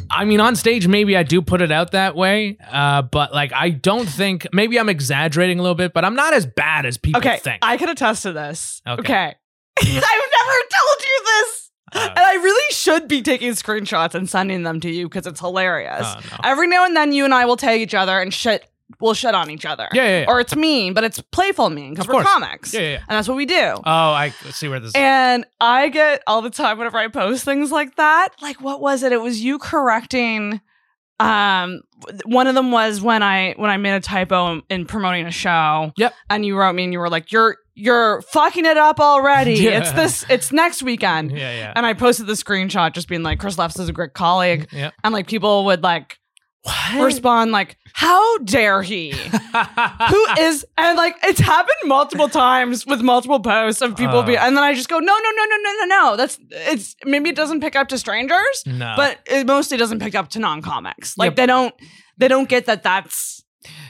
I 0.09 0.23
mean, 0.25 0.39
on 0.39 0.55
stage, 0.55 0.87
maybe 0.87 1.17
I 1.17 1.23
do 1.23 1.41
put 1.41 1.61
it 1.61 1.71
out 1.71 1.91
that 1.91 2.15
way, 2.15 2.57
uh, 2.71 3.01
but 3.01 3.33
like 3.33 3.51
I 3.53 3.69
don't 3.71 4.07
think. 4.07 4.47
Maybe 4.53 4.79
I'm 4.79 4.89
exaggerating 4.89 5.59
a 5.59 5.61
little 5.61 5.75
bit, 5.75 5.93
but 5.93 6.05
I'm 6.05 6.15
not 6.15 6.33
as 6.33 6.45
bad 6.45 6.85
as 6.85 6.97
people 6.97 7.19
Okay, 7.19 7.37
think. 7.37 7.59
I 7.61 7.77
can 7.77 7.89
attest 7.89 8.23
to 8.23 8.31
this. 8.33 8.81
Okay. 8.87 8.99
Okay. 9.01 9.33
I've 9.79 9.85
never 9.87 9.99
told 9.99 11.01
you 11.01 11.23
this. 11.25 11.71
Uh, 11.93 12.07
And 12.09 12.19
I 12.19 12.33
really 12.35 12.73
should 12.73 13.07
be 13.07 13.21
taking 13.21 13.51
screenshots 13.51 14.13
and 14.15 14.29
sending 14.29 14.63
them 14.63 14.79
to 14.81 14.89
you 14.89 15.07
because 15.07 15.25
it's 15.27 15.39
hilarious. 15.39 16.03
oh, 16.05 16.19
no. 16.31 16.37
Every 16.43 16.67
now 16.67 16.85
and 16.85 16.95
then 16.95 17.11
you 17.11 17.23
and 17.25 17.33
I 17.33 17.45
will 17.45 17.57
tag 17.57 17.79
each 17.81 17.93
other 17.93 18.19
and 18.19 18.33
shit 18.33 18.65
we'll 18.99 19.13
shit 19.13 19.35
on 19.35 19.49
each 19.49 19.65
other. 19.65 19.87
Yeah, 19.93 20.03
yeah, 20.03 20.19
yeah. 20.21 20.25
Or 20.27 20.39
it's 20.39 20.55
mean, 20.55 20.93
but 20.93 21.03
it's 21.03 21.19
playful 21.21 21.69
mean 21.69 21.93
because 21.93 22.07
we're 22.07 22.13
course. 22.15 22.27
comics. 22.27 22.73
Yeah, 22.73 22.79
yeah, 22.81 22.89
yeah. 22.91 22.97
And 23.07 23.17
that's 23.17 23.27
what 23.27 23.37
we 23.37 23.45
do. 23.45 23.55
Oh, 23.75 23.81
I 23.85 24.29
see 24.51 24.67
where 24.67 24.79
this. 24.79 24.89
is. 24.89 24.95
And 24.95 25.45
I 25.59 25.89
get 25.89 26.23
all 26.27 26.41
the 26.41 26.49
time 26.49 26.77
whenever 26.77 26.97
I 26.97 27.07
post 27.07 27.43
things 27.45 27.71
like 27.71 27.95
that. 27.97 28.29
Like, 28.41 28.61
what 28.61 28.81
was 28.81 29.03
it? 29.03 29.11
It 29.11 29.21
was 29.21 29.41
you 29.41 29.59
correcting. 29.59 30.61
Um, 31.19 31.81
one 32.25 32.45
of 32.45 32.53
them 32.53 32.71
was 32.71 33.01
when 33.01 33.23
I 33.23 33.53
when 33.57 33.71
I 33.71 33.77
made 33.77 33.93
a 33.95 33.99
typo 33.99 34.61
in 34.69 34.85
promoting 34.85 35.25
a 35.25 35.31
show. 35.31 35.91
Yep. 35.97 36.13
And 36.29 36.45
you 36.45 36.55
wrote 36.57 36.73
me 36.73 36.83
and 36.83 36.93
you 36.93 36.99
were 36.99 37.09
like, 37.09 37.31
"You're 37.31 37.57
you're 37.73 38.21
fucking 38.21 38.65
it 38.65 38.77
up 38.77 38.99
already. 38.99 39.53
Yeah. 39.67 39.79
It's 39.79 39.91
this. 39.93 40.25
It's 40.29 40.51
next 40.51 40.83
weekend." 40.83 41.31
yeah, 41.31 41.55
yeah. 41.57 41.73
And 41.75 41.85
I 41.87 41.93
posted 41.95 42.27
the 42.27 42.33
screenshot, 42.33 42.93
just 42.93 43.07
being 43.07 43.23
like, 43.23 43.39
"Chris 43.39 43.57
Lefts 43.57 43.79
is 43.79 43.89
a 43.89 43.93
great 43.93 44.13
colleague," 44.13 44.67
Yep. 44.71 44.93
and 45.03 45.11
like 45.13 45.25
people 45.27 45.65
would 45.65 45.81
like 45.81 46.19
What? 46.67 47.05
respond 47.05 47.51
like, 47.51 47.77
"How 47.93 48.37
dare 48.39 48.81
he?" 48.83 49.11
who 50.09 50.25
is 50.39 50.65
and 50.77 50.97
like 50.97 51.15
it's 51.23 51.39
happened 51.39 51.77
multiple 51.85 52.27
times 52.29 52.85
with 52.85 53.01
multiple 53.01 53.39
posts 53.39 53.81
of 53.81 53.95
people 53.95 54.21
be 54.23 54.37
Uh. 54.37 54.45
and 54.45 54.55
then 54.57 54.63
I 54.63 54.73
just 54.73 54.89
go 54.89 54.99
no 54.99 55.05
no 55.05 55.31
no 55.37 55.43
no 55.45 55.55
no 55.63 55.71
no 55.79 55.85
no 55.85 56.17
that's 56.17 56.39
it's 56.51 56.95
maybe 57.05 57.29
it 57.29 57.35
doesn't 57.35 57.61
pick 57.61 57.75
up 57.75 57.87
to 57.89 57.97
strangers 57.97 58.63
no. 58.65 58.93
but 58.97 59.19
it 59.25 59.47
mostly 59.47 59.77
doesn't 59.77 59.99
pick 59.99 60.13
up 60.15 60.29
to 60.29 60.39
non-comics 60.39 61.17
like 61.17 61.27
Yep. 61.31 61.35
they 61.37 61.45
don't 61.45 61.73
they 62.17 62.27
don't 62.27 62.49
get 62.49 62.65
that 62.65 62.83
that's 62.83 63.43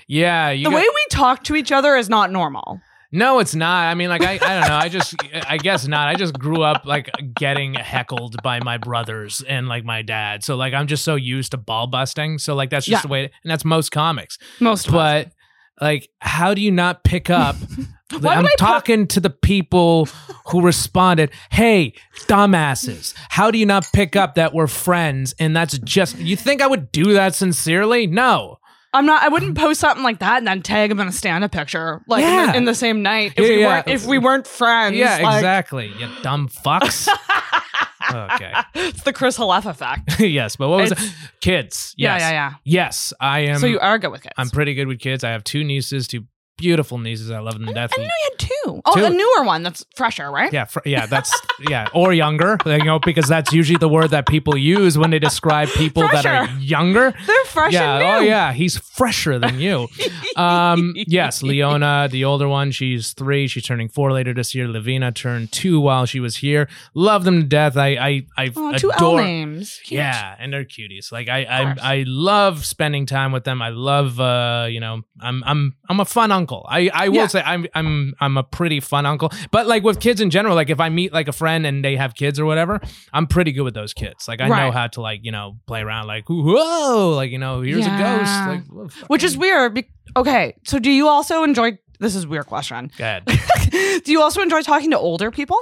yeah, 0.08 0.50
you 0.52 0.64
the 0.66 0.70
got- 0.72 0.76
way 0.78 0.84
we 0.84 1.06
talk 1.12 1.44
to 1.46 1.56
each 1.56 1.72
other 1.72 1.96
is 1.96 2.10
not 2.10 2.32
normal 2.32 2.80
No, 3.12 3.40
it's 3.40 3.56
not. 3.56 3.86
I 3.88 3.94
mean, 3.96 4.10
like 4.10 4.22
I, 4.22 4.34
I 4.34 4.38
don't 4.60 4.68
know. 4.70 4.76
I 4.76 4.90
just, 4.90 5.16
I 5.48 5.58
guess 5.58 5.88
not. 5.88 6.10
I 6.10 6.16
just 6.16 6.38
grew 6.38 6.62
up 6.62 6.86
like 6.86 7.10
getting 7.36 7.74
heckled 7.74 8.36
by 8.44 8.60
my 8.60 8.78
brothers 8.78 9.42
and 9.48 9.68
like 9.70 9.86
my 9.86 10.02
dad. 10.02 10.44
So 10.44 10.56
like 10.56 10.74
I'm 10.74 10.88
just 10.88 11.04
so 11.06 11.16
used 11.16 11.52
to 11.52 11.58
ball 11.58 11.88
busting. 11.88 12.38
So 12.40 12.54
like 12.56 12.70
that's 12.70 12.86
just 12.86 13.04
Yeah. 13.04 13.08
the 13.08 13.12
way, 13.12 13.24
and 13.44 13.52
that's 13.52 13.64
most 13.64 13.92
comics. 13.92 14.38
most. 14.60 14.92
But 14.92 15.32
like, 15.80 16.10
how 16.20 16.54
do 16.54 16.62
you 16.62 16.72
not 16.72 17.04
pick 17.04 17.30
up? 17.30 17.56
I'm 18.12 18.22
would 18.22 18.26
I 18.26 18.42
put- 18.42 18.58
talking 18.58 19.08
to 19.08 19.20
the 19.20 19.30
people 19.30 20.08
who 20.48 20.62
responded, 20.62 21.30
"Hey, 21.52 21.94
dumbasses! 22.28 23.14
How 23.30 23.52
do 23.52 23.58
you 23.58 23.66
not 23.66 23.86
pick 23.94 24.16
up 24.16 24.36
that 24.36 24.54
we're 24.54 24.68
friends?" 24.68 25.34
And 25.40 25.56
that's 25.56 25.78
just 25.80 26.18
you 26.18 26.36
think 26.38 26.62
I 26.62 26.68
would 26.68 26.92
do 26.92 27.14
that 27.14 27.36
sincerely? 27.36 28.08
No. 28.08 28.58
I'm 28.98 29.06
not 29.06 29.24
I 29.24 29.30
wouldn't 29.30 29.58
post 29.58 29.80
something 29.80 30.04
like 30.04 30.20
that 30.20 30.38
and 30.40 30.48
then 30.48 30.62
tag 30.62 30.92
him 30.92 31.00
in 31.00 31.08
a 31.08 31.12
stand-up 31.12 31.52
picture 31.52 32.02
like 32.08 32.24
in, 32.24 32.48
the, 32.48 32.58
in 32.58 32.66
the 32.66 32.76
same 32.76 33.02
night 33.02 33.34
if 33.38 33.44
Yeah, 33.44 33.50
we 33.56 33.62
yeah. 33.62 33.68
weren't 33.68 33.88
if 33.88 34.06
we 34.06 34.18
weren't 34.18 34.48
friends 34.48 34.96
Yeah, 34.98 35.18
like- 35.22 35.36
exactly. 35.36 35.88
You 35.98 36.10
dumb 36.24 36.50
fucks. 36.50 37.08
okay. 38.14 38.54
it's 38.76 39.04
the 39.04 39.14
Chris 39.14 39.38
Halef 39.38 39.66
effect 39.66 40.20
yes, 40.20 40.56
but 40.56 40.70
what 40.70 40.80
was 40.82 40.92
it? 40.92 41.00
Kids. 41.42 41.94
yeah 41.98 42.18
yeah 42.18 42.32
yeah 42.32 42.54
Yes, 42.64 43.14
I 43.20 43.40
am. 43.42 43.60
so 43.60 43.68
you 43.68 43.80
are 43.80 43.98
good 44.00 44.12
with 44.12 44.22
kids 44.24 44.34
I'm 44.38 44.50
pretty 44.50 44.74
good 44.74 44.88
with 44.88 45.00
kids. 45.00 45.24
I 45.24 45.32
have 45.32 45.44
two 45.44 45.64
nieces, 45.64 46.08
two 46.08 46.26
beautiful 46.58 46.98
nieces. 46.98 47.32
I 47.32 47.40
love 47.40 47.54
them 47.54 47.66
to 47.68 47.74
death. 47.74 47.92
I 47.94 47.98
didn't 47.98 48.08
know 48.08 48.14
you 48.24 48.30
had 48.32 48.40
two. 48.40 48.82
Oh, 48.86 48.96
Two. 48.96 49.06
a 49.06 49.10
newer 49.10 49.46
one 49.46 49.64
that's 49.64 49.86
fresher, 49.96 50.30
right? 50.32 50.52
Yeah, 50.52 50.66
fr- 50.66 50.80
yeah, 50.86 51.06
that's 51.06 51.32
yeah, 51.70 51.88
or 51.94 52.14
younger. 52.14 52.58
You 52.66 52.84
know, 52.84 53.00
because 53.00 53.28
that's 53.28 53.52
usually 53.54 53.78
the 53.78 53.90
word 53.90 54.12
that 54.12 54.28
people 54.28 54.56
use 54.56 54.98
when 54.98 55.10
they 55.10 55.20
describe 55.20 55.70
people 55.70 56.04
that 56.04 56.26
are 56.26 56.48
younger. 56.60 57.12
They're 57.26 57.44
fresh 57.46 57.74
yeah. 57.74 58.18
Oh, 58.18 58.20
yeah. 58.22 58.54
He's 58.54 58.78
fresher 58.78 59.40
than 59.40 59.60
you. 59.60 59.88
um. 60.36 60.94
Yes, 60.96 61.42
Leona, 61.44 62.08
the 62.12 62.24
older 62.26 62.48
one. 62.48 62.72
She's 62.72 63.14
three. 63.14 63.48
She's 63.48 63.64
turning 63.64 63.90
four 63.90 64.12
later 64.12 64.34
this 64.34 64.54
year. 64.54 64.68
Lavina 64.68 65.12
turned 65.12 65.52
two 65.52 65.80
while 65.80 66.06
she 66.06 66.20
was 66.20 66.38
here. 66.38 66.68
Love 66.94 67.24
them 67.24 67.42
to 67.42 67.48
death. 67.48 67.78
I 67.78 67.88
I 67.96 68.26
I 68.38 68.52
Oh, 68.56 68.74
two 68.78 68.92
L 68.92 68.98
adore. 68.98 69.22
names. 69.22 69.80
Cute. 69.86 69.98
Yeah, 70.00 70.36
and 70.40 70.52
they're 70.54 70.66
cuties. 70.66 71.12
Like 71.12 71.30
I. 71.30 71.46
I, 71.48 71.76
I 71.82 72.04
love 72.08 72.66
spending 72.66 73.06
time 73.06 73.32
with 73.32 73.44
them. 73.44 73.62
I 73.62 73.70
love, 73.70 74.20
uh, 74.20 74.68
you 74.70 74.80
know, 74.80 75.02
I'm, 75.22 75.44
I'm, 75.46 75.76
I'm 75.90 76.00
a 76.00 76.06
fun 76.06 76.32
uncle. 76.32 76.47
I, 76.68 76.90
I 76.94 77.10
will 77.10 77.16
Yeah. 77.18 77.28
say 77.28 77.42
I'm, 77.46 77.66
I'm, 77.76 78.14
I'm 78.20 78.38
a 78.38 78.44
pretty 78.44 78.80
fun 78.80 79.06
uncle. 79.06 79.32
But 79.52 79.68
like 79.68 79.84
with 79.84 80.00
kids 80.00 80.22
in 80.22 80.30
general, 80.30 80.56
like 80.56 80.70
if 80.70 80.80
I 80.80 80.90
meet 80.90 81.12
like 81.14 81.28
a 81.28 81.32
friend 81.34 81.66
and 81.66 81.84
they 81.84 81.96
have 81.96 82.16
kids 82.16 82.40
or 82.40 82.46
whatever, 82.46 82.80
I'm 83.14 83.28
pretty 83.28 83.52
good 83.52 83.64
with 83.64 83.74
those 83.74 83.94
kids. 83.94 84.28
Like 84.28 84.42
I 84.42 84.48
know 84.48 84.72
how 84.72 84.88
to 84.88 85.02
like, 85.02 85.20
you 85.24 85.32
know, 85.32 85.58
play 85.68 85.82
around. 85.82 86.08
Like 86.08 86.26
whoa, 86.30 87.14
like 87.16 87.32
you 87.32 87.38
know, 87.40 87.62
here's 87.62 87.86
Yeah. 87.86 87.96
a 87.96 88.18
ghost. 88.20 88.48
Like 88.48 88.66
whoa, 88.68 89.06
Which 89.08 89.24
is 89.24 89.38
weird. 89.38 89.74
Be- 89.76 89.90
okay, 90.16 90.56
so 90.66 90.80
do 90.80 90.90
you 90.92 91.08
also 91.08 91.44
enjoy? 91.44 91.78
This 92.00 92.16
is 92.16 92.26
a 92.26 92.28
weird 92.28 92.46
question. 92.46 92.92
Go 92.98 93.04
ahead. 93.04 93.26
do 94.04 94.12
you 94.12 94.22
also 94.22 94.42
enjoy 94.42 94.62
talking 94.62 94.92
to 94.92 94.98
older 95.00 95.32
people, 95.32 95.60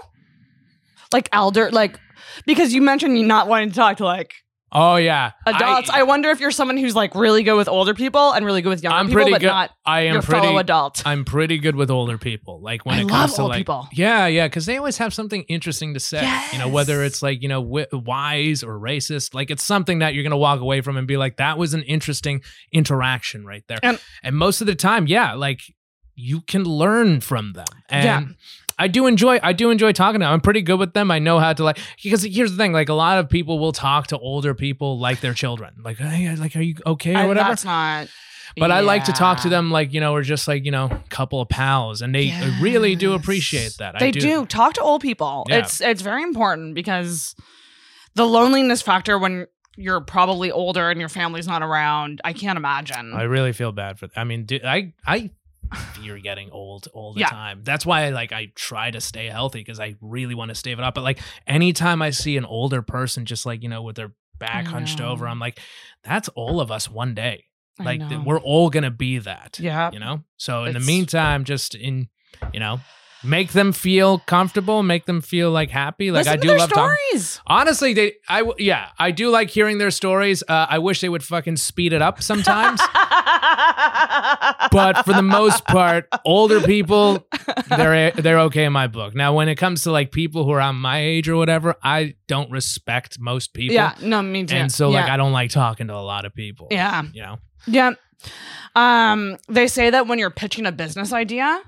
like 1.14 1.30
elder, 1.32 1.72
like 1.72 2.00
because 2.46 2.74
you 2.74 2.82
mentioned 2.82 3.18
you 3.18 3.26
not 3.26 3.48
wanting 3.48 3.70
to 3.70 3.76
talk 3.76 3.98
to 3.98 4.06
like 4.06 4.34
Oh 4.78 4.98
yeah, 4.98 5.32
adults? 5.46 5.90
I, 5.90 6.04
wonder 6.04 6.30
if 6.32 6.40
you're 6.42 6.52
someone 6.52 6.76
who's 6.76 6.96
like 6.96 7.16
really 7.16 7.44
good 7.44 7.56
with 7.56 7.70
older 7.70 7.94
people 7.94 8.34
and 8.34 8.46
really 8.46 8.62
good 8.62 8.70
with 8.70 8.84
younger 8.84 8.98
I'm 8.98 9.06
people, 9.08 9.22
pretty 9.22 9.32
but 9.32 9.42
good. 9.42 9.48
not 9.48 9.72
I 9.86 10.02
am 10.02 10.14
your 10.16 10.22
pretty. 10.22 10.42
fellow 10.42 10.58
adult. 10.58 11.02
I'm 11.06 11.24
pretty 11.24 11.58
good 11.60 11.76
with 11.78 11.90
older 11.90 12.18
people. 12.18 12.62
Like 12.62 12.86
when 12.86 12.96
I 13.00 13.02
it 13.04 13.08
comes 13.10 13.34
to 13.36 13.46
like, 13.46 13.58
people. 13.60 13.88
yeah, 13.94 14.28
yeah, 14.28 14.48
because 14.48 14.66
they 14.66 14.76
always 14.78 14.98
have 14.98 15.14
something 15.14 15.44
interesting 15.44 15.94
to 15.94 16.00
say. 16.00 16.30
You 16.52 16.60
know, 16.60 16.68
whether 16.68 17.04
it's 17.04 17.24
like 17.24 17.42
you 17.42 17.48
know 17.48 17.62
wi- 17.62 17.88
wise 17.94 18.64
or 18.64 18.78
racist, 18.78 19.34
like 19.34 19.50
it's 19.50 19.64
something 19.64 20.00
that 20.00 20.14
you're 20.14 20.24
gonna 20.24 20.38
walk 20.38 20.60
away 20.60 20.82
from 20.82 20.98
and 20.98 21.08
be 21.08 21.16
like, 21.16 21.38
that 21.38 21.58
was 21.58 21.74
an 21.74 21.84
interesting 21.84 22.42
interaction 22.72 23.46
right 23.46 23.64
there. 23.68 23.80
And- 23.82 24.00
And, 24.24 24.36
most 24.36 24.60
of 24.62 24.68
the 24.68 24.76
time, 24.76 25.08
yeah, 25.08 25.34
like 25.36 25.62
you 26.16 26.42
can 26.42 26.64
learn 26.64 27.22
from 27.22 27.54
them. 27.54 27.66
And 27.90 28.06
Yeah. 28.28 28.34
I 28.78 28.88
do 28.88 29.08
enjoy 29.08 29.40
I 29.42 29.54
do 29.54 29.70
enjoy 29.70 29.92
talking 29.92 30.20
to 30.20 30.26
them. 30.26 30.34
I'm 30.34 30.42
pretty 30.42 30.62
good 30.62 30.80
with 30.80 30.94
them. 30.94 31.12
I 31.12 31.20
know 31.20 31.40
how 31.40 31.54
to 31.54 31.64
like 31.64 31.80
because 32.04 32.24
here's 32.24 32.52
the 32.52 32.58
thing, 32.58 32.74
like 32.74 32.90
a 32.90 32.94
lot 32.94 33.18
of 33.20 33.30
people 33.30 33.60
will 33.60 33.72
talk 33.72 34.08
to 34.08 34.18
older 34.18 34.54
people 34.54 35.00
like 35.00 35.22
their 35.22 35.34
children. 35.34 35.76
Like, 35.84 35.98
hey, 35.98 36.36
like 36.36 36.56
are 36.56 36.62
you 36.62 36.76
okay 36.86 37.16
or 37.16 37.28
whatever? 37.28 37.50
That's 37.50 37.66
not. 37.66 38.08
But 38.58 38.72
I 38.72 38.80
like 38.82 39.04
to 39.06 39.12
talk 39.12 39.42
to 39.42 39.50
them 39.50 39.70
like, 39.70 39.94
you 39.94 40.00
know, 40.00 40.14
we're 40.14 40.22
just 40.24 40.48
like, 40.48 40.64
you 40.64 40.72
know, 40.72 40.90
couple 41.10 41.42
of 41.42 41.50
pals. 41.50 42.02
And 42.02 42.16
they 42.16 42.32
really 42.62 42.96
do 42.96 43.14
appreciate 43.14 43.64
Yes. 43.64 43.78
that. 43.78 43.96
I 43.96 44.00
They 44.00 44.12
do. 44.12 44.46
Talk 44.46 44.74
to 44.76 44.82
old 44.82 45.02
people. 45.02 45.46
Yeah. 45.50 45.58
It's 45.58 45.82
it's 45.82 46.02
very 46.02 46.24
important 46.24 46.74
because 46.76 47.36
the 48.14 48.26
loneliness 48.26 48.82
factor 48.82 49.20
when 49.20 49.48
you're 49.78 50.00
probably 50.00 50.52
older 50.52 50.90
and 50.90 51.02
your 51.02 51.10
family's 51.10 51.48
not 51.48 51.62
around, 51.62 52.22
I 52.24 52.32
can't 52.32 52.56
imagine. 52.58 53.14
I 53.14 53.24
really 53.24 53.52
feel 53.52 53.74
bad 53.74 54.00
for 54.00 54.08
I 54.16 54.24
mean, 54.24 54.46
do, 54.46 54.60
I 54.64 54.94
I 55.06 55.32
fear 55.94 56.18
getting 56.20 56.50
old 56.52 56.88
all 56.94 57.14
the 57.14 57.22
Yeah. 57.22 57.30
time. 57.30 57.62
That's 57.64 57.86
why 57.86 58.06
I 58.06 58.10
like 58.10 58.32
I 58.32 58.52
try 58.56 58.92
to 58.92 59.02
stay 59.02 59.28
healthy 59.28 59.60
because 59.60 59.80
I 59.80 59.96
really 60.02 60.36
want 60.36 60.50
to 60.50 60.56
stave 60.56 60.80
it 60.80 60.84
up. 60.86 60.96
But 60.96 61.04
like 61.04 61.20
anytime 61.48 62.02
I 62.02 62.10
see 62.12 62.38
an 62.38 62.46
older 62.46 62.82
person 62.82 63.26
just 63.26 63.46
like, 63.46 63.64
you 63.64 63.70
know, 63.70 63.82
with 63.82 63.96
their 63.96 64.12
back 64.38 64.66
hunched 64.66 65.00
over, 65.02 65.28
I'm 65.28 65.40
like, 65.40 65.60
that's 66.04 66.30
all 66.30 66.60
of 66.62 66.72
us 66.72 66.90
one 66.90 67.14
day. 67.14 67.46
Like 67.80 68.08
th- 68.08 68.22
we're 68.22 68.40
all 68.40 68.70
gonna 68.70 68.92
be 68.92 69.18
that. 69.20 69.58
Yeah. 69.60 69.92
You 69.92 70.00
know? 70.00 70.24
So 70.38 70.64
in 70.66 70.74
the 70.74 70.80
meantime, 70.80 71.44
just 71.44 71.76
in 71.76 72.10
you 72.54 72.60
know, 72.60 72.80
make 73.26 73.52
them 73.52 73.72
feel 73.72 74.20
comfortable, 74.20 74.84
make 74.84 75.06
them 75.06 75.22
feel 75.22 75.52
like 75.52 75.70
happy. 75.70 76.12
Like 76.12 76.26
Listen 76.26 76.40
I 76.40 76.42
do 76.42 76.58
love 76.58 76.70
stories. 76.70 77.42
Honestly, 77.48 77.94
they, 77.94 78.14
I, 78.30 78.40
w- 78.40 78.56
yeah, 78.66 78.90
I 78.98 79.12
do 79.12 79.30
like 79.30 79.50
hearing 79.50 79.78
their 79.78 79.92
stories. 79.92 80.44
Uh, 80.48 80.68
I 80.70 80.80
wish 80.80 81.02
they 81.02 81.10
would 81.10 81.24
fucking 81.24 81.58
speed 81.58 81.94
it 81.94 82.02
up 82.02 82.22
sometimes. 82.22 82.80
but 84.72 85.04
for 85.06 85.14
the 85.14 85.24
most 85.24 85.66
part, 85.66 86.08
older 86.24 86.62
people, 86.62 87.28
they're 87.70 88.12
they're 88.12 88.40
okay 88.42 88.66
in 88.66 88.74
my 88.74 88.88
book. 88.88 89.16
Now, 89.16 89.34
when 89.34 89.50
it 89.50 89.56
comes 89.56 89.84
to 89.84 89.92
like 89.92 90.12
people 90.12 90.46
who 90.46 90.52
are 90.52 90.62
on 90.62 90.76
my 90.76 91.00
age 91.02 91.28
or 91.28 91.36
whatever, 91.36 91.76
I 91.84 92.16
don't 92.28 92.52
respect 92.52 93.20
most 93.20 93.54
people. 93.54 93.76
yeah, 93.76 93.96
no, 94.02 94.22
me 94.22 94.46
too. 94.46 94.56
and 94.56 94.72
so 94.72 94.90
like 94.90 95.08
yeah. 95.08 95.14
I 95.14 95.18
don't 95.18 95.32
like 95.34 95.50
talking 95.50 95.88
to 95.88 95.96
a 95.96 96.06
lot 96.06 96.26
of 96.26 96.34
people. 96.34 96.68
yeah, 96.72 97.04
you 97.14 97.22
know. 97.22 97.38
yeah. 97.68 97.92
Um, 98.76 99.38
they 99.48 99.68
say 99.68 99.90
that 99.90 100.08
when 100.08 100.20
you're 100.20 100.30
pitching 100.30 100.66
a 100.66 100.72
business 100.72 101.14
idea, 101.14 101.62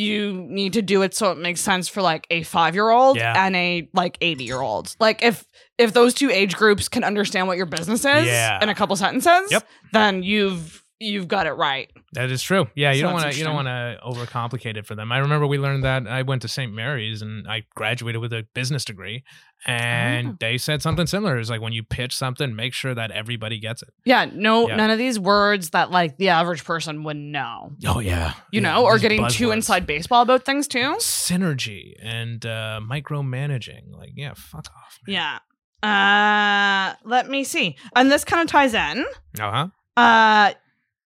you 0.00 0.32
need 0.48 0.72
to 0.72 0.82
do 0.82 1.02
it 1.02 1.14
so 1.14 1.30
it 1.30 1.38
makes 1.38 1.60
sense 1.60 1.88
for 1.88 2.00
like 2.02 2.26
a 2.30 2.42
five 2.42 2.74
year 2.74 2.88
old 2.90 3.16
Yeah. 3.16 3.44
and 3.46 3.54
a 3.54 3.88
like 3.92 4.16
eighty 4.20 4.44
year 4.44 4.60
old. 4.60 4.94
Like 4.98 5.22
if 5.22 5.44
if 5.78 5.92
those 5.92 6.14
two 6.14 6.30
age 6.30 6.56
groups 6.56 6.88
can 6.88 7.04
understand 7.04 7.48
what 7.48 7.56
your 7.56 7.66
business 7.66 8.00
is 8.04 8.26
Yeah. 8.26 8.62
in 8.62 8.68
a 8.68 8.74
couple 8.74 8.96
sentences, 8.96 9.50
Yep. 9.50 9.66
then 9.92 10.22
you've 10.22 10.82
you've 11.00 11.26
got 11.28 11.46
it 11.46 11.52
right. 11.52 11.90
That 12.12 12.30
is 12.30 12.42
true. 12.42 12.68
Yeah, 12.74 12.92
you 12.92 12.98
So 13.00 13.04
don't 13.06 13.12
want 13.14 13.32
to 13.32 13.38
you 13.38 13.44
don't 13.44 13.54
want 13.54 13.68
to 13.68 13.98
overcomplicate 14.06 14.76
it 14.76 14.86
for 14.86 14.94
them. 14.94 15.10
I 15.10 15.18
remember 15.18 15.46
we 15.46 15.58
learned 15.58 15.82
that 15.84 16.06
I 16.06 16.22
went 16.22 16.42
to 16.42 16.48
St. 16.48 16.72
Mary's 16.72 17.22
and 17.22 17.48
I 17.48 17.62
graduated 17.74 18.20
with 18.20 18.32
a 18.32 18.46
business 18.54 18.84
degree, 18.84 19.24
and 19.66 20.28
Oh. 20.28 20.36
they 20.40 20.58
said 20.58 20.82
something 20.82 21.06
similar. 21.06 21.38
It's 21.38 21.48
like 21.50 21.60
when 21.60 21.72
you 21.72 21.82
pitch 21.82 22.14
something, 22.14 22.54
make 22.54 22.74
sure 22.74 22.94
that 22.94 23.10
everybody 23.10 23.58
gets 23.58 23.82
it. 23.82 23.88
Yeah, 24.04 24.26
no, 24.32 24.68
Yeah. 24.68 24.76
none 24.76 24.90
of 24.90 24.98
these 24.98 25.18
words 25.18 25.70
that 25.70 25.90
like 25.90 26.16
the 26.18 26.28
average 26.28 26.64
person 26.64 27.02
would 27.04 27.16
know. 27.16 27.72
Oh 27.86 28.00
yeah, 28.00 28.34
You 28.52 28.60
Yeah, 28.60 28.72
know, 28.74 28.84
or 28.84 28.98
getting 28.98 29.26
too 29.28 29.50
inside 29.52 29.86
baseball 29.86 30.22
about 30.22 30.44
things 30.44 30.68
too. 30.68 30.96
synergy 30.98 31.94
and 32.02 32.44
uh, 32.44 32.80
micromanaging. 32.82 33.92
Like 33.96 34.10
yeah, 34.16 34.34
fuck 34.34 34.66
off. 34.76 34.98
Yeah. 35.06 35.38
Uh, 35.82 36.94
let 37.04 37.28
me 37.28 37.42
see. 37.44 37.76
And 37.96 38.10
this 38.10 38.24
kind 38.24 38.42
of 38.42 38.48
ties 38.50 38.74
in. 38.74 39.04
Uh 39.40 39.50
huh. 39.50 39.66
Uh, 39.96 40.52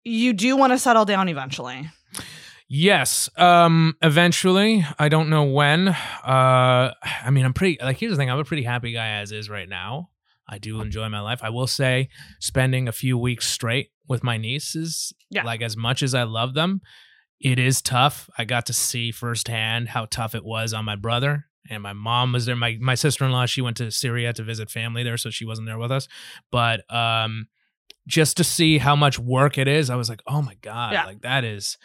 you 0.05 0.33
do 0.33 0.57
want 0.57 0.73
to 0.73 0.79
settle 0.79 1.05
down 1.05 1.29
eventually. 1.29 1.91
Yes. 2.69 3.29
Um. 3.37 3.95
Eventually, 4.03 4.85
I 4.99 5.09
don't 5.09 5.29
know 5.29 5.45
when. 5.45 5.89
Uh. 5.89 5.95
I 7.03 7.31
mean, 7.31 7.45
I'm 7.45 7.53
pretty. 7.53 7.79
Like, 7.83 7.99
here's 7.99 8.13
the 8.13 8.17
thing. 8.17 8.31
I'm 8.31 8.39
a 8.39 8.45
pretty 8.45 8.63
happy 8.63 8.93
guy 8.93 9.21
as 9.21 9.33
is 9.33 9.51
right 9.51 9.69
now. 9.69 10.11
I 10.49 10.59
do 10.59 10.81
enjoy 10.83 11.09
my 11.09 11.21
life. 11.21 11.41
I 11.43 11.51
will 11.51 11.67
say, 11.67 12.09
spending 12.39 12.87
a 12.87 12.93
few 12.93 13.17
weeks 13.17 13.47
straight 13.47 13.91
with 14.07 14.23
my 14.23 14.37
nieces, 14.37 15.13
Yeah. 15.31 15.43
like 15.43 15.63
as 15.63 15.75
much 15.75 16.03
as 16.03 16.15
I 16.15 16.25
love 16.25 16.53
them, 16.53 16.83
it 17.41 17.59
is 17.59 17.81
tough. 17.81 18.29
I 18.37 18.45
got 18.45 18.67
to 18.67 18.75
see 18.75 19.11
firsthand 19.11 19.89
how 19.89 20.05
tough 20.11 20.35
it 20.35 20.45
was 20.45 20.75
on 20.75 20.85
my 20.85 20.97
brother. 20.97 21.47
And 21.71 21.83
my 21.83 21.95
mom 21.95 22.33
was 22.35 22.45
there. 22.45 22.57
My 22.57 22.77
my 22.81 22.95
sister 22.95 23.25
in 23.25 23.31
law, 23.33 23.47
she 23.47 23.63
went 23.63 23.79
to 23.79 23.91
Syria 23.91 24.35
to 24.35 24.43
visit 24.43 24.71
family 24.71 25.03
there, 25.03 25.17
so 25.17 25.31
she 25.31 25.47
wasn't 25.47 25.67
there 25.67 25.79
with 25.79 25.91
us. 25.91 26.09
But 26.51 26.83
um, 26.95 27.47
just 28.07 28.37
to 28.39 28.45
see 28.45 28.79
how 28.79 28.95
much 28.97 29.19
work 29.19 29.57
it 29.59 29.69
is, 29.69 29.91
I 29.91 29.97
was 29.97 30.09
like, 30.09 30.23
oh 30.27 30.43
my 30.43 30.55
god, 30.63 30.93
Yeah. 30.93 31.05
like 31.07 31.23
that 31.23 31.45
is. 31.45 31.79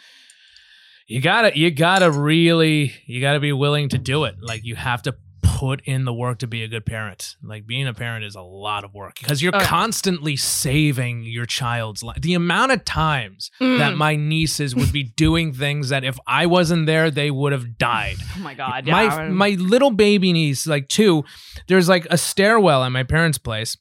You 1.06 1.20
gotta, 1.20 1.58
you 1.58 1.70
gotta 1.70 2.10
really, 2.10 2.92
you 3.06 3.20
gotta 3.20 3.40
be 3.40 3.52
willing 3.52 3.88
to 3.90 3.98
do 3.98 4.24
it. 4.24 4.36
Like 4.40 4.64
you 4.64 4.76
have 4.76 5.02
to 5.02 5.16
put 5.42 5.80
in 5.84 6.04
the 6.04 6.12
work 6.14 6.38
to 6.38 6.46
be 6.46 6.62
a 6.62 6.68
good 6.68 6.86
parent. 6.86 7.34
Like 7.42 7.66
being 7.66 7.86
a 7.88 7.92
parent 7.92 8.24
is 8.24 8.34
a 8.36 8.40
lot 8.40 8.84
of 8.84 8.94
work 8.94 9.16
because 9.18 9.42
you're 9.42 9.54
Oh, 9.54 9.60
constantly 9.60 10.36
saving 10.36 11.24
your 11.24 11.46
child's 11.46 12.02
life. 12.02 12.20
The 12.20 12.34
amount 12.34 12.72
of 12.72 12.84
times 12.84 13.50
Mm. 13.60 13.78
that 13.78 13.96
my 13.96 14.14
nieces 14.16 14.76
would 14.76 14.92
be 14.92 15.02
doing 15.02 15.52
things 15.52 15.88
that 15.88 16.04
if 16.04 16.18
I 16.26 16.46
wasn't 16.46 16.86
there, 16.86 17.10
they 17.10 17.30
would 17.30 17.52
have 17.52 17.76
died. 17.76 18.16
oh 18.36 18.40
my 18.40 18.54
god. 18.54 18.86
Yeah. 18.86 18.92
My 18.92 19.28
my 19.28 19.48
little 19.58 19.90
baby 19.90 20.32
niece, 20.32 20.66
like 20.66 20.88
two, 20.88 21.24
there's 21.66 21.88
like 21.88 22.06
a 22.08 22.16
stairwell 22.16 22.84
at 22.84 22.90
my 22.90 23.02
parents' 23.02 23.38
place. 23.38 23.76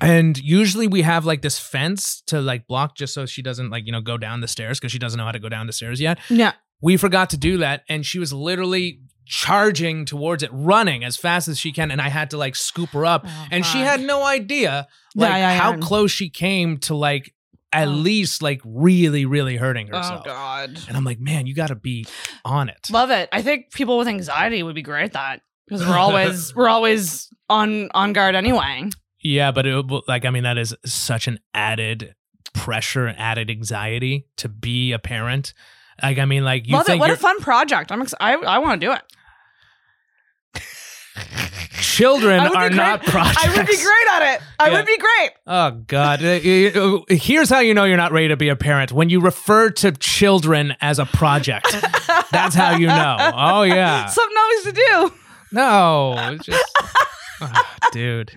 And 0.00 0.38
usually 0.38 0.86
we 0.86 1.02
have 1.02 1.24
like 1.24 1.42
this 1.42 1.58
fence 1.58 2.22
to 2.26 2.40
like 2.40 2.66
block 2.66 2.96
just 2.96 3.14
so 3.14 3.26
she 3.26 3.42
doesn't 3.42 3.70
like, 3.70 3.84
you 3.86 3.92
know, 3.92 4.00
go 4.00 4.16
down 4.16 4.40
the 4.40 4.48
stairs 4.48 4.78
because 4.78 4.92
she 4.92 4.98
doesn't 4.98 5.18
know 5.18 5.24
how 5.24 5.32
to 5.32 5.38
go 5.40 5.48
down 5.48 5.66
the 5.66 5.72
stairs 5.72 6.00
yet. 6.00 6.18
yeah. 6.28 6.52
We 6.80 6.96
forgot 6.96 7.30
to 7.30 7.36
do 7.36 7.58
that. 7.58 7.82
And 7.88 8.06
she 8.06 8.20
was 8.20 8.32
literally 8.32 9.00
charging 9.26 10.04
towards 10.04 10.42
it, 10.44 10.50
running 10.52 11.02
as 11.02 11.16
fast 11.16 11.48
as 11.48 11.58
she 11.58 11.72
can. 11.72 11.90
And 11.90 12.00
I 12.00 12.08
had 12.08 12.30
to 12.30 12.36
like 12.38 12.54
scoop 12.54 12.90
her 12.90 13.04
up. 13.04 13.24
Oh, 13.26 13.46
and 13.50 13.66
she 13.66 13.78
had 13.78 14.00
no 14.00 14.24
idea 14.24 14.86
Yeah, 15.14 15.22
like 15.22 15.30
yeah, 15.32 15.58
how 15.58 15.76
close 15.78 16.10
she 16.12 16.30
came 16.30 16.78
to 16.78 16.94
like 16.94 17.34
at 17.72 17.88
Oh. 17.88 17.90
least 17.90 18.42
like 18.42 18.60
really, 18.64 19.26
really 19.26 19.56
hurting 19.56 19.90
oh, 19.92 19.96
herself. 19.98 20.20
Oh 20.24 20.30
god. 20.30 20.78
and 20.88 20.96
I'm 20.96 21.04
like, 21.04 21.18
man, 21.20 21.46
you 21.46 21.54
got 21.54 21.66
to 21.68 21.74
be 21.74 22.06
on 22.44 22.68
it. 22.68 22.88
Love 22.90 23.10
it. 23.10 23.28
I 23.32 23.42
think 23.42 23.72
people 23.72 23.98
with 23.98 24.08
anxiety 24.08 24.62
would 24.62 24.74
be 24.76 24.82
great 24.82 25.04
at 25.04 25.12
that 25.14 25.42
because 25.66 25.84
we're 25.86 25.98
always 25.98 26.54
we're 26.54 26.68
always 26.68 27.28
on 27.50 27.90
on 27.92 28.12
guard 28.12 28.34
anyway. 28.36 28.88
Yeah, 29.20 29.50
but 29.50 29.66
it, 29.66 29.84
like 30.06 30.24
I 30.24 30.30
mean, 30.30 30.44
that 30.44 30.58
is 30.58 30.74
such 30.84 31.26
an 31.28 31.40
added 31.54 32.14
pressure, 32.54 33.14
added 33.18 33.50
anxiety 33.50 34.26
to 34.36 34.48
be 34.48 34.92
a 34.92 34.98
parent. 34.98 35.54
Like 36.02 36.18
I 36.18 36.24
mean, 36.24 36.44
like 36.44 36.66
you 36.68 36.74
Love 36.74 36.82
it. 36.82 36.92
think 36.92 37.00
What 37.00 37.10
a 37.10 37.16
fun 37.16 37.40
project. 37.40 37.90
I'm 37.90 38.02
ex- 38.02 38.14
I 38.20 38.34
I 38.34 38.58
want 38.58 38.80
to 38.80 38.86
do 38.86 38.92
it. 38.92 39.02
children 41.80 42.38
I 42.40 42.44
would 42.44 42.52
be 42.52 42.56
are 42.58 42.68
great- 42.68 42.76
not 42.76 43.02
projects. 43.04 43.44
I 43.44 43.56
would 43.56 43.66
be 43.66 43.76
great 43.76 44.08
at 44.12 44.34
it. 44.34 44.40
I 44.58 44.68
Yeah. 44.68 44.72
would 44.76 44.86
be 44.86 44.98
great. 44.98 45.30
Oh 45.46 45.70
God! 45.86 46.22
Uh, 46.22 46.28
uh, 46.28 46.98
Here's 47.08 47.50
how 47.50 47.58
you 47.60 47.74
know 47.74 47.84
you're 47.84 47.96
not 47.96 48.12
ready 48.12 48.28
to 48.28 48.36
be 48.36 48.48
a 48.48 48.56
parent: 48.56 48.92
when 48.92 49.10
you 49.10 49.20
refer 49.20 49.70
to 49.70 49.92
children 49.92 50.76
as 50.80 50.98
a 50.98 51.06
project. 51.06 51.66
That's 52.30 52.54
how 52.54 52.76
you 52.76 52.86
know. 52.86 53.16
Oh 53.34 53.62
yeah. 53.62 54.06
Something 54.06 54.36
always 54.38 54.62
to 54.64 54.72
do. 54.72 55.12
No, 55.52 56.14
it's 56.32 56.44
just. 56.46 56.64
Ah, 57.40 57.76
dude. 57.92 58.36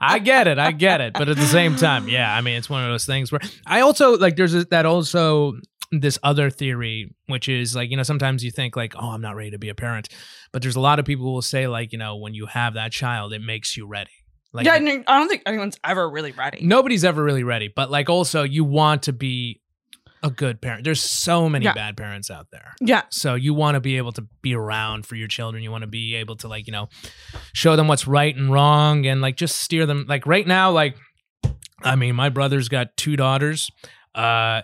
I 0.00 0.18
get 0.18 0.46
it. 0.46 0.58
I 0.58 0.72
get 0.72 1.00
it. 1.00 1.14
But 1.14 1.28
at 1.28 1.36
the 1.36 1.46
same 1.46 1.76
time, 1.76 2.08
yeah, 2.08 2.34
I 2.34 2.40
mean, 2.40 2.56
it's 2.56 2.70
one 2.70 2.84
of 2.84 2.90
those 2.90 3.06
things 3.06 3.32
where 3.32 3.40
I 3.66 3.80
also 3.80 4.16
like 4.16 4.36
there's 4.36 4.54
a, 4.54 4.64
that 4.66 4.86
also 4.86 5.54
this 5.90 6.18
other 6.22 6.50
theory, 6.50 7.14
which 7.26 7.48
is 7.48 7.74
like, 7.74 7.90
you 7.90 7.96
know, 7.96 8.02
sometimes 8.02 8.44
you 8.44 8.50
think 8.50 8.76
like, 8.76 8.94
oh, 8.96 9.10
I'm 9.10 9.20
not 9.20 9.36
ready 9.36 9.50
to 9.52 9.58
be 9.58 9.68
a 9.68 9.74
parent. 9.74 10.08
But 10.52 10.62
there's 10.62 10.76
a 10.76 10.80
lot 10.80 10.98
of 10.98 11.04
people 11.04 11.26
who 11.26 11.32
will 11.32 11.42
say, 11.42 11.66
like, 11.66 11.92
you 11.92 11.98
know, 11.98 12.16
when 12.16 12.34
you 12.34 12.46
have 12.46 12.74
that 12.74 12.92
child, 12.92 13.32
it 13.32 13.40
makes 13.40 13.76
you 13.76 13.86
ready. 13.86 14.10
Like, 14.52 14.66
yeah, 14.66 14.74
I 14.74 15.18
don't 15.18 15.28
think 15.28 15.42
anyone's 15.44 15.78
ever 15.84 16.08
really 16.08 16.32
ready. 16.32 16.64
nobody's 16.64 17.04
ever 17.04 17.22
really 17.22 17.44
ready. 17.44 17.68
But 17.68 17.90
like, 17.90 18.08
also, 18.08 18.42
you 18.42 18.64
want 18.64 19.04
to 19.04 19.12
be 19.12 19.60
a 20.22 20.30
good 20.30 20.60
parent. 20.60 20.84
There's 20.84 21.00
so 21.02 21.48
many 21.48 21.64
Yeah. 21.64 21.72
bad 21.74 21.96
parents 21.96 22.30
out 22.30 22.48
there. 22.50 22.74
Yeah. 22.80 23.02
So 23.10 23.34
you 23.34 23.54
want 23.54 23.74
to 23.76 23.80
be 23.80 23.96
able 23.96 24.12
to 24.12 24.26
be 24.42 24.54
around 24.54 25.06
for 25.06 25.14
your 25.16 25.28
children. 25.28 25.62
You 25.62 25.70
want 25.70 25.82
to 25.82 25.88
be 25.88 26.14
able 26.16 26.36
to 26.36 26.48
like, 26.48 26.66
you 26.66 26.72
know, 26.72 26.88
show 27.54 27.76
them 27.76 27.88
what's 27.88 28.06
right 28.06 28.34
and 28.34 28.50
wrong 28.52 29.06
and 29.06 29.20
like 29.20 29.36
just 29.36 29.56
steer 29.58 29.86
them 29.86 30.06
like 30.08 30.26
right 30.26 30.46
now 30.46 30.70
like 30.70 30.96
I 31.82 31.94
mean, 31.96 32.16
my 32.16 32.28
brother's 32.28 32.68
got 32.68 32.96
two 32.96 33.16
daughters. 33.16 33.70
Uh 34.14 34.62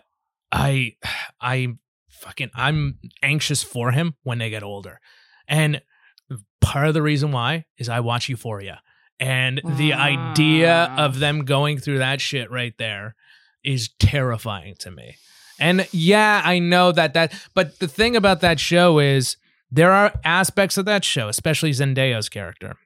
I 0.51 0.97
I 1.41 1.75
fucking 2.09 2.51
I'm 2.55 2.99
anxious 3.23 3.63
for 3.63 3.91
him 3.93 4.15
when 4.23 4.39
they 4.39 4.51
get 4.51 4.63
older. 4.63 5.01
And 5.47 5.83
part 6.61 6.89
of 6.89 6.95
the 6.95 7.03
reason 7.03 7.31
why 7.33 7.67
is 7.79 7.89
I 7.89 8.01
watch 8.01 8.29
Euphoria. 8.29 8.81
And 9.21 9.61
the 9.65 9.93
idea 9.93 10.93
of 10.97 11.19
them 11.21 11.45
going 11.45 11.79
through 11.79 11.99
that 11.99 12.21
shit 12.21 12.51
right 12.51 12.75
there 12.79 13.15
is 13.63 13.91
terrifying 14.01 14.75
to 14.81 14.91
me. 14.91 15.17
And 15.59 15.87
yeah, 15.93 16.43
I 16.45 16.59
know 16.59 16.93
that 16.93 17.15
that 17.15 17.33
but 17.55 17.79
the 17.79 17.89
thing 17.89 18.17
about 18.17 18.41
that 18.41 18.59
show 18.59 18.99
is 18.99 19.37
there 19.71 19.93
are 19.93 20.13
aspects 20.25 20.77
of 20.77 20.85
that 20.87 21.05
show, 21.05 21.29
especially 21.29 21.71
Zendaya's 21.71 22.29
character, 22.29 22.77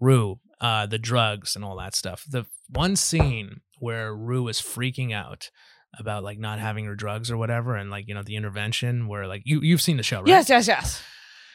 Rue, 0.00 0.38
uh, 0.60 0.86
the 0.86 0.98
drugs 0.98 1.56
and 1.56 1.64
all 1.64 1.76
that 1.78 1.94
stuff. 1.94 2.24
The 2.28 2.46
one 2.68 2.96
scene 2.96 3.60
where 3.78 4.14
Rue 4.14 4.48
is 4.48 4.60
freaking 4.60 5.12
out 5.12 5.50
about 5.98 6.24
like 6.24 6.38
not 6.38 6.58
having 6.58 6.84
her 6.84 6.94
drugs 6.94 7.30
or 7.30 7.36
whatever, 7.36 7.76
and 7.76 7.90
like 7.90 8.06
you 8.08 8.14
know 8.14 8.22
the 8.22 8.36
intervention 8.36 9.08
where 9.08 9.26
like 9.26 9.42
you 9.44 9.60
you've 9.60 9.82
seen 9.82 9.96
the 9.96 10.02
show, 10.02 10.18
right? 10.18 10.28
Yes, 10.28 10.48
yes, 10.48 10.68
yes. 10.68 11.02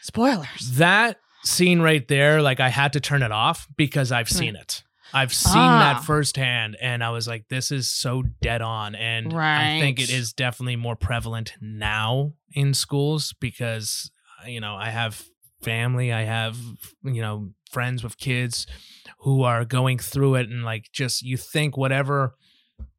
Spoilers. 0.01 0.78
That 0.78 1.17
scene 1.43 1.82
right 1.82 2.07
there, 2.07 2.41
like 2.41 2.59
I 2.59 2.69
had 2.69 2.93
to 2.93 2.99
turn 2.99 3.24
it 3.24 3.32
off 3.32 3.67
because 3.76 4.11
I've 4.11 4.30
seen 4.30 4.55
it. 4.55 4.84
I've 5.14 5.34
seen 5.34 5.53
Ah. 5.57 5.93
that 5.95 6.03
firsthand, 6.05 6.78
and 6.82 7.03
I 7.03 7.09
was 7.09 7.28
like, 7.28 7.47
"This 7.49 7.72
is 7.72 7.89
so 7.89 8.24
dead 8.41 8.62
on." 8.62 8.95
And 8.95 9.34
I 9.34 9.80
think 9.80 9.99
it 9.99 10.09
is 10.09 10.34
definitely 10.34 10.76
more 10.76 10.95
prevalent 10.95 11.53
now 11.62 12.34
in 12.53 12.74
schools 12.74 13.34
because 13.39 14.12
you 14.47 14.59
know 14.59 14.76
I 14.76 14.89
have 14.89 15.24
family, 15.62 16.12
I 16.12 16.24
have 16.24 16.57
you 17.03 17.22
know 17.22 17.51
friends 17.72 18.03
with 18.03 18.18
kids 18.18 18.68
who 19.20 19.43
are 19.43 19.64
going 19.66 19.97
through 19.99 20.36
it, 20.36 20.49
and 20.49 20.64
like 20.64 20.89
just 20.91 21.22
you 21.22 21.38
think 21.38 21.78
whatever 21.78 22.36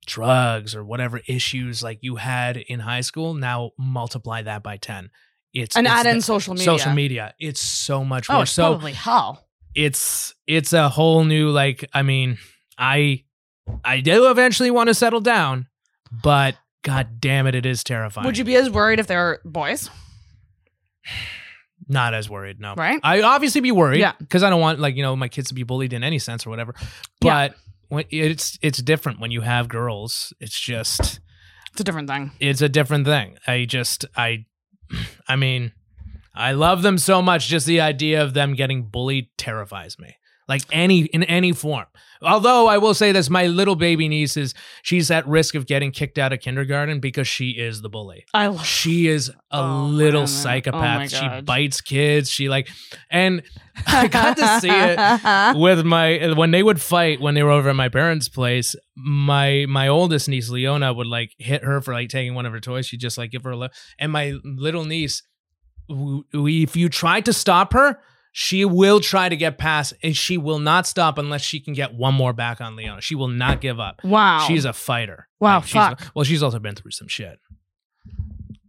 drugs 0.06 0.74
or 0.74 0.84
whatever 0.84 1.20
issues 1.28 1.82
like 1.82 1.98
you 2.02 2.16
had 2.16 2.56
in 2.56 2.80
high 2.80 3.00
school 3.00 3.34
now 3.34 3.70
multiply 3.78 4.42
that 4.42 4.60
by 4.60 4.76
10 4.76 5.10
it's 5.52 5.76
And 5.76 5.86
it's 5.86 5.94
add 5.94 6.06
in 6.06 6.20
social 6.20 6.54
media. 6.54 6.64
social 6.64 6.92
media 6.92 7.34
it's 7.38 7.60
so 7.60 8.04
much 8.04 8.26
Oh, 8.28 8.38
worse 8.38 8.48
it's 8.48 8.52
so 8.56 8.70
probably 8.72 8.92
hell. 8.94 9.46
It's 9.74 10.34
it's 10.46 10.72
a 10.72 10.88
whole 10.88 11.24
new 11.24 11.50
like 11.50 11.88
i 11.94 12.02
mean 12.02 12.38
i 12.78 13.22
i 13.84 14.00
do 14.00 14.30
eventually 14.30 14.70
want 14.70 14.88
to 14.88 14.94
settle 14.94 15.20
down 15.20 15.66
but 16.22 16.56
god 16.82 17.20
damn 17.20 17.46
it 17.46 17.54
it 17.54 17.64
is 17.66 17.82
terrifying 17.84 18.26
Would 18.26 18.36
you 18.38 18.44
be 18.44 18.56
as 18.56 18.68
worried 18.70 18.98
if 19.00 19.06
they're 19.06 19.40
boys? 19.44 19.88
not 21.88 22.14
as 22.14 22.30
worried 22.30 22.60
no 22.60 22.74
Right? 22.74 23.00
i 23.02 23.22
obviously 23.22 23.60
be 23.60 23.72
worried 23.72 24.00
Yeah. 24.00 24.12
because 24.18 24.42
i 24.42 24.50
don't 24.50 24.60
want 24.60 24.78
like 24.78 24.94
you 24.96 25.02
know 25.02 25.16
my 25.16 25.28
kids 25.28 25.48
to 25.48 25.54
be 25.54 25.62
bullied 25.64 25.92
in 25.92 26.04
any 26.04 26.18
sense 26.18 26.46
or 26.46 26.50
whatever 26.50 26.74
Yeah. 27.22 27.48
but 27.48 27.56
when 27.88 28.04
it's 28.10 28.58
it's 28.62 28.80
different 28.80 29.20
when 29.20 29.30
you 29.30 29.40
have 29.40 29.68
girls 29.68 30.32
it's 30.40 30.58
just 30.58 31.20
It's 31.72 31.80
a 31.80 31.84
different 31.84 32.08
thing. 32.08 32.30
it's 32.40 32.62
a 32.62 32.68
different 32.68 33.04
thing. 33.06 33.36
I 33.46 33.64
just 33.64 34.04
I 34.16 34.44
I 35.28 35.36
mean, 35.36 35.72
I 36.34 36.52
love 36.52 36.82
them 36.82 36.98
so 36.98 37.20
much 37.22 37.48
just 37.48 37.66
the 37.66 37.80
idea 37.80 38.22
of 38.22 38.34
them 38.34 38.54
getting 38.54 38.84
bullied 38.84 39.28
terrifies 39.36 39.98
me. 39.98 40.16
like 40.48 40.62
any 40.72 41.02
in 41.06 41.22
any 41.24 41.52
form. 41.52 41.86
Although 42.20 42.66
I 42.68 42.78
will 42.78 42.94
say 42.94 43.10
this, 43.12 43.28
my 43.30 43.46
little 43.46 43.74
baby 43.76 44.06
niece 44.08 44.36
is 44.36 44.54
she's 44.82 45.10
at 45.10 45.26
risk 45.26 45.54
of 45.54 45.66
getting 45.66 45.90
kicked 45.92 46.18
out 46.18 46.32
of 46.32 46.40
kindergarten 46.40 47.00
because 47.00 47.26
she 47.26 47.50
is 47.50 47.80
the 47.82 47.88
bully. 47.88 48.24
I 48.34 48.46
love. 48.48 48.64
She 48.66 49.08
is 49.08 49.28
a 49.28 49.34
Oh, 49.50 49.86
little 49.90 50.20
oh, 50.20 50.22
man. 50.22 50.26
psychopath. 50.28 51.14
Oh, 51.14 51.36
she 51.36 51.40
bites 51.42 51.80
kids. 51.80 52.30
She 52.30 52.48
like, 52.48 52.68
and 53.10 53.42
I 53.86 54.08
got 54.08 54.36
to 54.36 54.60
see 54.60 54.68
it 54.70 55.56
with 55.56 55.84
my 55.84 56.32
when 56.36 56.50
they 56.50 56.62
would 56.62 56.80
fight 56.80 57.20
when 57.20 57.34
they 57.34 57.42
were 57.42 57.50
over 57.50 57.70
at 57.70 57.76
my 57.76 57.88
parents' 57.88 58.28
place. 58.28 58.74
My 58.96 59.64
my 59.68 59.88
oldest 59.88 60.28
niece 60.28 60.48
Leona 60.48 60.92
would 60.92 61.06
like 61.08 61.32
hit 61.38 61.64
her 61.64 61.80
for 61.80 61.92
like 61.94 62.08
taking 62.08 62.34
one 62.34 62.46
of 62.46 62.52
her 62.52 62.60
toys. 62.60 62.86
She'd 62.86 63.00
just 63.00 63.18
like 63.18 63.30
give 63.30 63.44
her 63.44 63.52
a 63.52 63.56
look. 63.56 63.72
And 63.98 64.12
my 64.12 64.34
little 64.44 64.84
niece, 64.84 65.22
if 66.32 66.76
you 66.76 66.88
try 66.88 67.20
to 67.20 67.32
stop 67.32 67.72
her, 67.72 68.00
she 68.32 68.64
will 68.64 69.00
try 69.00 69.28
to 69.28 69.36
get 69.36 69.58
past, 69.58 69.92
and 70.02 70.16
she 70.16 70.38
will 70.38 70.58
not 70.58 70.86
stop 70.86 71.18
unless 71.18 71.42
she 71.42 71.60
can 71.60 71.74
get 71.74 71.94
one 71.94 72.14
more 72.14 72.32
back 72.32 72.60
on 72.60 72.76
Leona. 72.76 73.00
She 73.02 73.14
will 73.14 73.28
not 73.28 73.60
give 73.60 73.78
up. 73.78 74.00
Wow. 74.02 74.44
She's 74.48 74.64
a 74.64 74.72
fighter. 74.72 75.28
Wow, 75.38 75.60
she's- 75.60 75.72
fuck. 75.88 76.12
well, 76.14 76.24
she's 76.24 76.42
also 76.42 76.58
been 76.58 76.74
through 76.74 76.92
some 76.92 77.08
shit. 77.08 77.38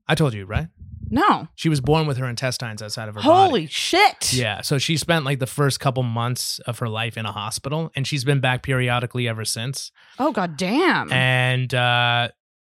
I 0.07 0.15
told 0.15 0.33
you, 0.33 0.45
right? 0.45 0.67
no. 1.09 1.47
She 1.55 1.69
was 1.69 1.79
born 1.79 2.07
with 2.07 2.17
her 2.17 2.27
intestines 2.27 2.81
outside 2.81 3.07
of 3.07 3.13
her 3.15 3.21
body. 3.21 3.49
Holy 3.49 3.65
shit. 3.67 4.33
Yeah, 4.33 4.61
so 4.61 4.79
she 4.79 4.97
spent 4.97 5.23
like 5.25 5.37
the 5.39 5.45
first 5.45 5.79
couple 5.79 6.01
months 6.01 6.57
of 6.65 6.79
her 6.79 6.89
life 6.89 7.17
in 7.17 7.25
a 7.25 7.31
hospital, 7.31 7.91
and 7.95 8.07
she's 8.07 8.23
been 8.23 8.39
back 8.39 8.63
periodically 8.63 9.27
ever 9.27 9.45
since. 9.45 9.91
Oh 10.17 10.31
god 10.31 10.57
damn. 10.57 11.11
And 11.11 11.71
uh, 11.73 12.29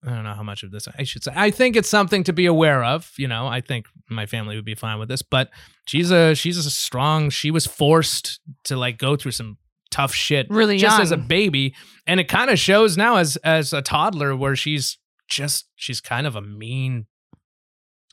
I 0.05 0.09
don't 0.09 0.23
know 0.23 0.33
how 0.33 0.43
much 0.43 0.63
of 0.63 0.71
this 0.71 0.87
I 0.97 1.03
should 1.03 1.23
say. 1.23 1.31
I 1.35 1.49
think 1.51 1.75
it's 1.75 1.89
something 1.89 2.23
to 2.25 2.33
be 2.33 2.45
aware 2.45 2.83
of. 2.83 3.11
You 3.17 3.27
know, 3.27 3.47
I 3.47 3.61
think 3.61 3.85
my 4.09 4.25
family 4.25 4.55
would 4.55 4.65
be 4.65 4.75
fine 4.75 4.99
with 4.99 5.07
this, 5.09 5.21
but 5.21 5.49
she's 5.87 6.11
a 6.11 6.35
she's 6.35 6.57
a 6.57 6.69
strong. 6.69 7.29
She 7.29 7.51
was 7.51 7.65
forced 7.65 8.39
to 8.65 8.75
like 8.75 8.97
go 8.97 9.15
through 9.15 9.31
some 9.31 9.57
tough 9.91 10.13
shit 10.13 10.47
Really 10.49 10.77
just 10.77 10.99
as 10.99 11.11
a 11.11 11.17
baby, 11.17 11.73
and 12.07 12.19
it 12.19 12.27
kind 12.27 12.49
of 12.49 12.59
shows 12.59 12.97
now 12.97 13.15
as 13.17 13.37
as 13.37 13.71
a 13.73 13.81
toddler 13.81 14.35
where 14.35 14.55
she's 14.55 14.97
just 15.29 15.65
she's 15.75 16.01
kind 16.01 16.27
of 16.27 16.35
a 16.35 16.41
mean 16.41 17.05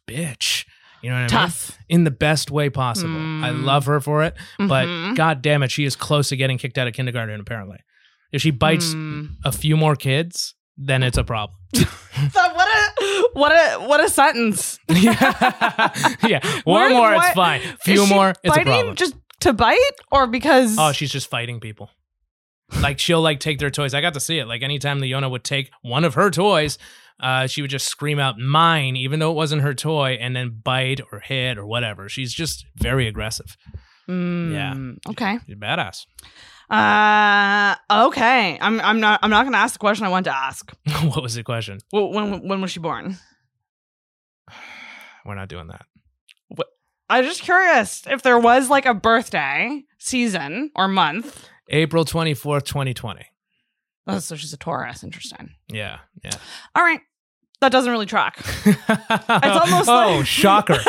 bitch. 0.09 0.65
You 1.03 1.09
know 1.11 1.17
what 1.17 1.21
I 1.21 1.23
mean? 1.23 1.29
Tough. 1.31 1.79
in 1.89 2.05
the 2.05 2.11
best 2.11 2.51
way 2.51 2.69
possible. 2.69 3.17
I 3.17 3.51
Mm. 3.51 3.65
love 3.65 3.87
her 3.87 4.01
for 4.01 4.23
it, 4.23 4.35
but 4.59 4.87
Mhm. 4.87 5.17
god 5.17 5.41
damn 5.43 5.63
it, 5.63 5.71
she 5.71 5.85
is 5.85 5.97
close 5.97 6.29
to 6.29 6.37
getting 6.37 6.59
kicked 6.59 6.77
out 6.79 6.87
of 6.87 6.93
kindergarten 6.95 7.41
apparently. 7.41 7.79
If 8.33 8.43
she 8.43 8.51
bites 8.51 8.95
Mm. 8.95 9.37
a 9.45 9.51
few 9.51 9.77
more 9.77 9.97
kids, 9.97 10.55
then 10.77 11.03
it's 11.03 11.19
a 11.19 11.25
problem. 11.25 11.57
So 12.33 12.41
what 12.53 12.69
a 12.69 13.29
what 13.33 13.53
a 13.53 13.79
what 13.87 14.05
a 14.05 14.09
sentence. 14.11 14.79
yeah. 14.89 16.17
yeah. 16.27 16.41
One 16.65 16.83
Where- 16.83 16.91
more, 16.91 17.15
what- 17.15 17.27
it's 17.29 17.35
fine. 17.35 17.61
Few 17.83 18.07
more, 18.07 18.31
it's 18.31 18.39
a 18.45 18.49
biting 18.59 18.65
problem. 18.67 18.97
Just 18.97 19.15
to 19.41 19.53
bite 19.55 19.79
or 20.13 20.27
because 20.27 20.77
oh, 20.79 20.93
she's 20.93 21.11
just 21.11 21.31
fighting 21.31 21.61
people. 21.61 21.89
Like 22.83 22.99
she'll 22.99 23.23
like 23.23 23.41
take 23.41 23.59
their 23.59 23.71
toys. 23.71 23.95
I 23.95 24.01
got 24.03 24.13
to 24.15 24.21
see 24.21 24.39
it. 24.39 24.47
Like 24.47 24.63
anytime 24.63 25.01
Leona 25.01 25.29
would 25.31 25.45
take 25.45 25.71
one 25.81 26.05
of 26.05 26.13
her 26.15 26.31
toys, 26.31 26.77
uh, 27.21 27.47
she 27.47 27.63
would 27.63 27.71
just 27.71 27.87
scream 27.87 28.19
out 28.19 28.39
mine, 28.39 28.97
even 28.97 29.19
though 29.19 29.31
it 29.31 29.37
wasn't 29.37 29.63
her 29.63 29.73
toy, 29.73 30.19
and 30.21 30.37
then 30.37 30.61
bite 30.63 31.01
or 31.11 31.21
hit 31.21 31.57
or 31.57 31.65
whatever. 31.65 32.09
She's 32.11 32.35
just 32.35 32.67
very 32.77 33.07
aggressive. 33.09 33.57
Mm, 34.09 34.53
Yeah. 34.53 35.11
Okay. 35.13 35.39
She's 35.47 35.57
badass. 35.57 36.05
Uh 36.71 37.75
okay. 38.07 38.59
I'm 38.61 38.81
I'm 38.81 39.01
not 39.01 39.21
I'm 39.23 39.31
not 39.31 39.45
to 39.51 39.57
ask 39.57 39.73
the 39.75 39.79
question 39.81 40.07
I 40.07 40.09
want 40.09 40.25
to 40.25 40.37
ask. 40.37 40.71
what 41.03 41.23
was 41.23 41.35
the 41.35 41.43
question? 41.43 41.79
Wh- 41.91 42.11
When 42.15 42.47
when 42.49 42.61
was 42.61 42.71
she 42.71 42.81
born? 42.81 43.17
We're 45.25 45.35
not 45.35 45.49
doing 45.49 45.69
that. 45.69 45.87
I'm 47.11 47.25
just 47.25 47.43
curious 47.43 48.05
if 48.07 48.23
there 48.23 48.39
was 48.39 48.71
like 48.71 48.87
a 48.87 48.95
birthday 48.95 49.83
season 49.99 50.71
or 50.77 50.87
month. 50.87 51.49
April 51.69 52.05
24th, 52.05 52.63
2020. 52.65 53.27
Oh, 54.07 54.19
so 54.21 54.37
she's 54.37 54.53
a 54.53 54.57
Taurus. 54.57 55.03
Interesting. 55.03 55.51
Yeah, 55.69 55.99
yeah. 56.23 56.31
All 56.77 56.85
right. 56.85 57.01
That 57.61 57.73
doesn't 57.73 57.91
really 57.91 58.07
track. 58.07 58.39
It's 58.65 58.89
almost 58.89 59.89
oh, 59.89 60.17
like- 60.19 60.27
shocker! 60.27 60.79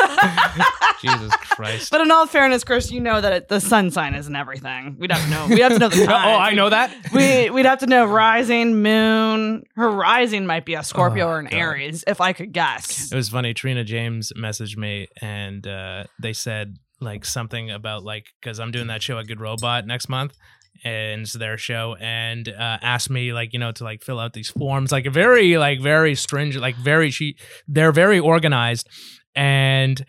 Jesus 1.02 1.34
Christ! 1.36 1.90
But 1.90 2.00
in 2.00 2.10
all 2.10 2.26
fairness, 2.26 2.64
Chris, 2.64 2.90
you 2.90 3.00
know 3.00 3.20
that 3.20 3.32
it, 3.32 3.48
the 3.48 3.60
sun 3.60 3.90
sign 3.90 4.14
isn't 4.14 4.34
everything. 4.34 4.96
We'd 4.98 5.12
have 5.12 5.22
to 5.24 5.30
know. 5.30 5.46
We'd 5.48 5.60
have 5.60 5.72
to 5.72 5.78
know 5.78 5.88
the 5.88 6.06
time. 6.06 6.28
oh. 6.28 6.38
I 6.38 6.54
know 6.54 6.70
that. 6.70 6.94
We 7.12 7.50
we'd 7.50 7.66
have 7.66 7.80
to 7.80 7.86
know 7.86 8.06
rising, 8.06 8.82
moon. 8.82 9.64
Her 9.76 9.90
rising 9.90 10.46
might 10.46 10.64
be 10.64 10.74
a 10.74 10.82
Scorpio 10.82 11.26
Oh, 11.26 11.30
or 11.30 11.38
an 11.40 11.46
God. 11.46 11.54
Aries, 11.54 12.04
if 12.06 12.20
I 12.20 12.32
could 12.32 12.52
guess. 12.52 13.12
It 13.12 13.16
was 13.16 13.28
funny. 13.28 13.54
Trina 13.54 13.84
James 13.84 14.32
messaged 14.36 14.76
me, 14.76 15.08
and 15.20 15.66
uh, 15.66 16.04
they 16.20 16.32
said 16.32 16.76
like 17.00 17.24
something 17.24 17.70
about 17.70 18.04
like 18.04 18.26
because 18.40 18.60
I'm 18.60 18.70
doing 18.70 18.86
that 18.86 19.02
show 19.02 19.18
at 19.18 19.26
Good 19.26 19.40
Robot 19.40 19.86
next 19.86 20.08
month, 20.08 20.36
and 20.84 21.22
it's 21.22 21.32
their 21.32 21.58
show, 21.58 21.96
and 22.00 22.48
uh, 22.48 22.78
asked 22.80 23.10
me 23.10 23.32
like 23.32 23.52
you 23.52 23.58
know 23.58 23.72
to 23.72 23.84
like 23.84 24.02
fill 24.02 24.20
out 24.20 24.32
these 24.32 24.50
forms, 24.50 24.92
like 24.92 25.06
very 25.06 25.56
like 25.58 25.80
very 25.80 26.14
stringent, 26.14 26.62
like 26.62 26.76
very 26.76 27.10
she 27.10 27.36
they're 27.66 27.92
very 27.92 28.18
organized, 28.20 28.88
and 29.34 30.04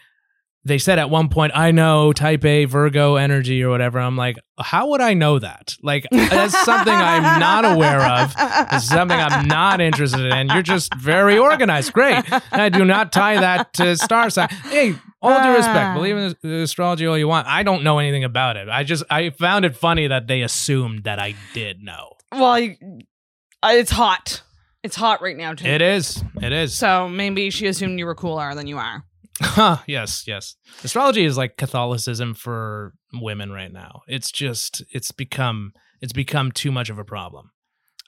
they 0.66 0.78
said 0.78 0.98
at 1.00 1.10
one 1.10 1.28
point, 1.30 1.52
I 1.56 1.72
know 1.72 2.14
type 2.14 2.46
A 2.46 2.66
Virgo 2.66 3.16
energy 3.16 3.62
or 3.64 3.70
whatever. 3.70 4.00
I'm 4.00 4.16
like, 4.16 4.38
how 4.58 4.90
would 4.92 5.02
I 5.02 5.14
know 5.14 5.38
that? 5.40 5.76
Like, 5.84 6.06
that's 6.12 6.58
something 6.64 6.94
I'm 6.94 7.40
not 7.40 7.66
aware 7.66 8.02
of. 8.02 8.34
It's 8.72 8.88
something 8.88 9.18
I'm 9.20 9.48
not 9.48 9.82
interested 9.82 10.26
in. 10.34 10.48
You're 10.50 10.62
just 10.62 10.94
very 10.96 11.38
organized. 11.38 11.92
Great. 11.94 12.24
I 12.52 12.70
do 12.70 12.86
not 12.86 13.12
tie 13.12 13.40
that 13.42 13.74
to 13.74 13.98
star 13.98 14.30
sign. 14.30 14.48
Hey, 14.50 14.96
all 15.22 15.42
due 15.42 15.50
Ah. 15.50 15.56
respect, 15.56 15.96
believe 15.96 16.18
in 16.18 16.36
the 16.42 16.62
astrology 16.64 17.06
all 17.08 17.18
you 17.18 17.28
want. 17.28 17.48
I 17.48 17.64
don't 17.64 17.84
know 17.84 18.00
anything 18.00 18.24
about 18.24 18.56
it. 18.58 18.70
I 18.70 18.84
just 18.84 19.04
I 19.10 19.32
found 19.32 19.66
it 19.66 19.76
funny 19.76 20.08
that 20.08 20.28
they 20.28 20.42
assumed 20.44 21.04
that 21.04 21.20
I 21.20 21.36
did 21.54 21.82
know. 21.84 22.14
well, 22.32 22.54
uh, 22.56 23.70
it's 23.74 23.92
hot. 23.92 24.42
It's 24.84 24.96
hot 24.98 25.22
right 25.22 25.38
now 25.38 25.54
too. 25.54 25.66
It 25.66 25.82
is. 25.82 26.22
It 26.42 26.52
is. 26.52 26.74
So 26.74 27.08
maybe 27.08 27.50
she 27.50 27.68
assumed 27.68 28.00
you 28.00 28.06
were 28.06 28.16
cooler 28.16 28.54
than 28.56 28.68
you 28.68 28.78
are. 28.78 29.06
Huh, 29.42 29.78
yes, 29.88 30.26
yes. 30.28 30.56
Astrology 30.84 31.26
is 31.26 31.38
like 31.38 31.58
Catholicism 31.58 32.34
for 32.34 32.94
women 33.14 33.52
right 33.52 33.72
now. 33.72 34.02
It's 34.08 34.32
just 34.32 34.84
it's 34.92 35.12
become 35.12 35.74
it's 36.02 36.14
become 36.14 36.52
too 36.52 36.72
much 36.72 36.90
of 36.90 37.00
a 37.00 37.04
problem. 37.04 37.52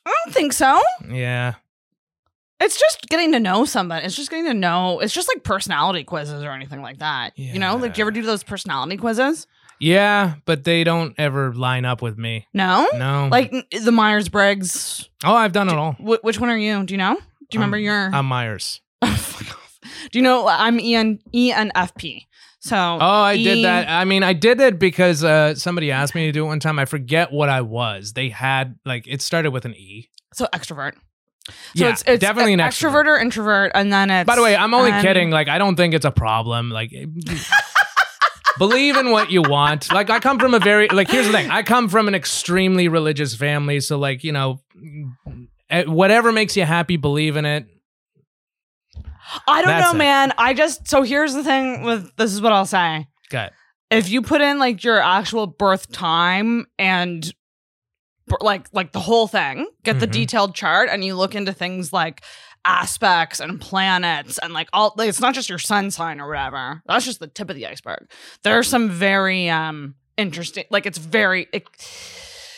I 0.05 0.13
don't 0.23 0.34
think 0.34 0.53
so. 0.53 0.82
Yeah. 1.09 1.55
It's 2.59 2.80
just 2.80 3.07
getting 3.09 3.32
to 3.34 3.39
know 3.39 3.65
somebody. 3.65 4.05
It's 4.05 4.15
just 4.15 4.30
getting 4.30 4.45
to 4.45 4.53
know. 4.53 4.99
It's 4.99 5.13
just 5.13 5.28
like 5.28 5.43
personality 5.43 6.03
quizzes 6.03 6.43
or 6.43 6.51
anything 6.51 6.82
like 6.82 6.99
that. 6.99 7.32
You 7.38 7.59
know, 7.59 7.76
like 7.76 7.93
do 7.95 7.99
you 7.99 8.03
ever 8.03 8.11
do 8.11 8.21
those 8.21 8.43
personality 8.43 8.95
quizzes? 8.97 9.45
Yeah, 9.80 10.36
but 10.45 10.63
they 10.63 10.86
don't 10.86 11.13
ever 11.17 11.53
line 11.53 11.84
up 11.84 12.01
with 12.01 12.17
me. 12.17 12.47
No, 12.53 12.88
No. 12.93 13.28
like 13.30 13.51
the 13.71 13.91
Myers 13.91 14.30
Briggs. 14.30 15.09
Oh, 15.26 15.34
I've 15.36 15.51
done 15.51 15.67
it 15.67 15.76
all. 15.76 15.93
Wh- 15.93 16.23
which 16.23 16.39
one 16.39 16.49
are 16.49 16.57
you? 16.57 16.86
Do 16.86 16.93
you 16.93 16.97
know? 16.97 17.15
Do 17.15 17.21
you 17.51 17.59
remember 17.59 17.76
I'm- 17.78 17.84
your? 17.84 18.09
I'm 18.15 18.26
Myers. 18.26 18.80
Oh 19.01 19.57
Do 20.11 20.19
you 20.19 20.23
know 20.23 20.47
I'm 20.47 20.79
E 20.79 20.95
EN 20.95 21.19
ENFP? 21.33 22.21
So 22.59 22.75
Oh, 22.75 22.97
I 22.99 23.35
E- 23.35 23.43
did 23.43 23.65
that. 23.65 23.87
I 23.89 24.05
mean, 24.05 24.23
I 24.23 24.33
did 24.33 24.59
it 24.59 24.79
because 24.79 25.23
uh, 25.23 25.53
somebody 25.55 25.91
asked 25.91 26.15
me 26.15 26.25
to 26.25 26.31
do 26.31 26.45
it 26.45 26.47
one 26.47 26.59
time. 26.59 26.79
I 26.79 26.85
forget 26.85 27.31
what 27.31 27.47
I 27.49 27.61
was. 27.61 28.13
They 28.13 28.29
had 28.29 28.77
like 28.85 29.05
it 29.07 29.21
started 29.21 29.51
with 29.51 29.65
an 29.65 29.75
E. 29.75 30.09
So 30.33 30.47
extrovert. 30.53 30.93
So 31.47 31.53
yeah, 31.75 31.89
it's, 31.91 32.03
it's 32.07 32.21
definitely 32.21 32.53
an 32.53 32.59
extrovert. 32.59 33.03
extrovert. 33.03 33.05
or 33.05 33.19
introvert, 33.19 33.71
and 33.75 33.93
then 33.93 34.09
it's. 34.09 34.25
By 34.25 34.35
the 34.35 34.41
way, 34.41 34.55
I'm 34.55 34.73
only 34.73 34.89
and- 34.91 35.05
kidding. 35.05 35.29
Like, 35.29 35.47
I 35.47 35.59
don't 35.59 35.75
think 35.75 35.93
it's 35.93 36.05
a 36.05 36.09
problem. 36.11 36.71
Like, 36.71 36.91
believe 38.57 38.97
in 38.97 39.11
what 39.11 39.29
you 39.31 39.41
want. 39.41 39.91
Like, 39.93 40.09
I 40.09 40.19
come 40.19 40.39
from 40.39 40.53
a 40.53 40.59
very 40.59 40.87
like. 40.89 41.09
Here's 41.09 41.27
the 41.27 41.31
thing. 41.31 41.51
I 41.51 41.63
come 41.63 41.89
from 41.89 42.07
an 42.07 42.15
extremely 42.15 42.87
religious 42.87 43.35
family, 43.35 43.79
so 43.79 43.97
like, 43.97 44.23
you 44.23 44.31
know, 44.31 44.59
eh, 45.69 45.83
whatever 45.85 46.31
makes 46.31 46.55
you 46.57 46.65
happy, 46.65 46.97
believe 46.97 47.35
in 47.37 47.45
it. 47.45 47.67
I 49.47 49.61
don't 49.61 49.69
That's 49.69 49.86
know, 49.86 49.95
it. 49.95 49.97
man. 49.99 50.34
I 50.38 50.53
just 50.53 50.88
so 50.88 51.01
here's 51.03 51.34
the 51.34 51.43
thing 51.43 51.84
with 51.84 52.15
this 52.17 52.34
is 52.34 52.41
what 52.41 52.51
I'll 52.53 52.65
say. 52.65 53.07
Got 53.30 53.53
If 53.89 54.09
you 54.09 54.21
put 54.21 54.41
in 54.41 54.59
like 54.59 54.84
your 54.84 54.99
actual 55.01 55.47
birth 55.47 55.91
time 55.91 56.65
and 56.78 57.34
like 58.41 58.67
like 58.73 58.91
the 58.91 58.99
whole 58.99 59.28
thing, 59.28 59.67
get 59.84 59.99
the 59.99 60.07
Mhm. 60.07 60.11
detailed 60.11 60.55
chart, 60.55 60.89
and 60.91 61.03
you 61.03 61.15
look 61.15 61.36
into 61.36 61.53
things 61.53 61.93
like 61.93 62.23
aspects 62.65 63.39
and 63.39 63.61
planets 63.61 64.39
and 64.39 64.51
like 64.53 64.67
all 64.73 64.93
like, 64.97 65.07
it's 65.09 65.19
not 65.19 65.36
just 65.36 65.49
your 65.49 65.59
sun 65.59 65.91
sign 65.91 66.19
or 66.19 66.28
whatever. 66.28 66.82
That's 66.88 67.05
just 67.05 67.19
the 67.19 67.28
tip 67.28 67.49
of 67.51 67.55
the 67.55 67.67
iceberg. 67.67 68.09
There 68.43 68.57
are 68.57 68.63
some 68.63 68.89
very 68.89 69.49
um 69.49 69.95
interesting 70.17 70.63
like 70.71 70.86
it's 70.86 70.97
very 70.97 71.47
it, 71.53 71.67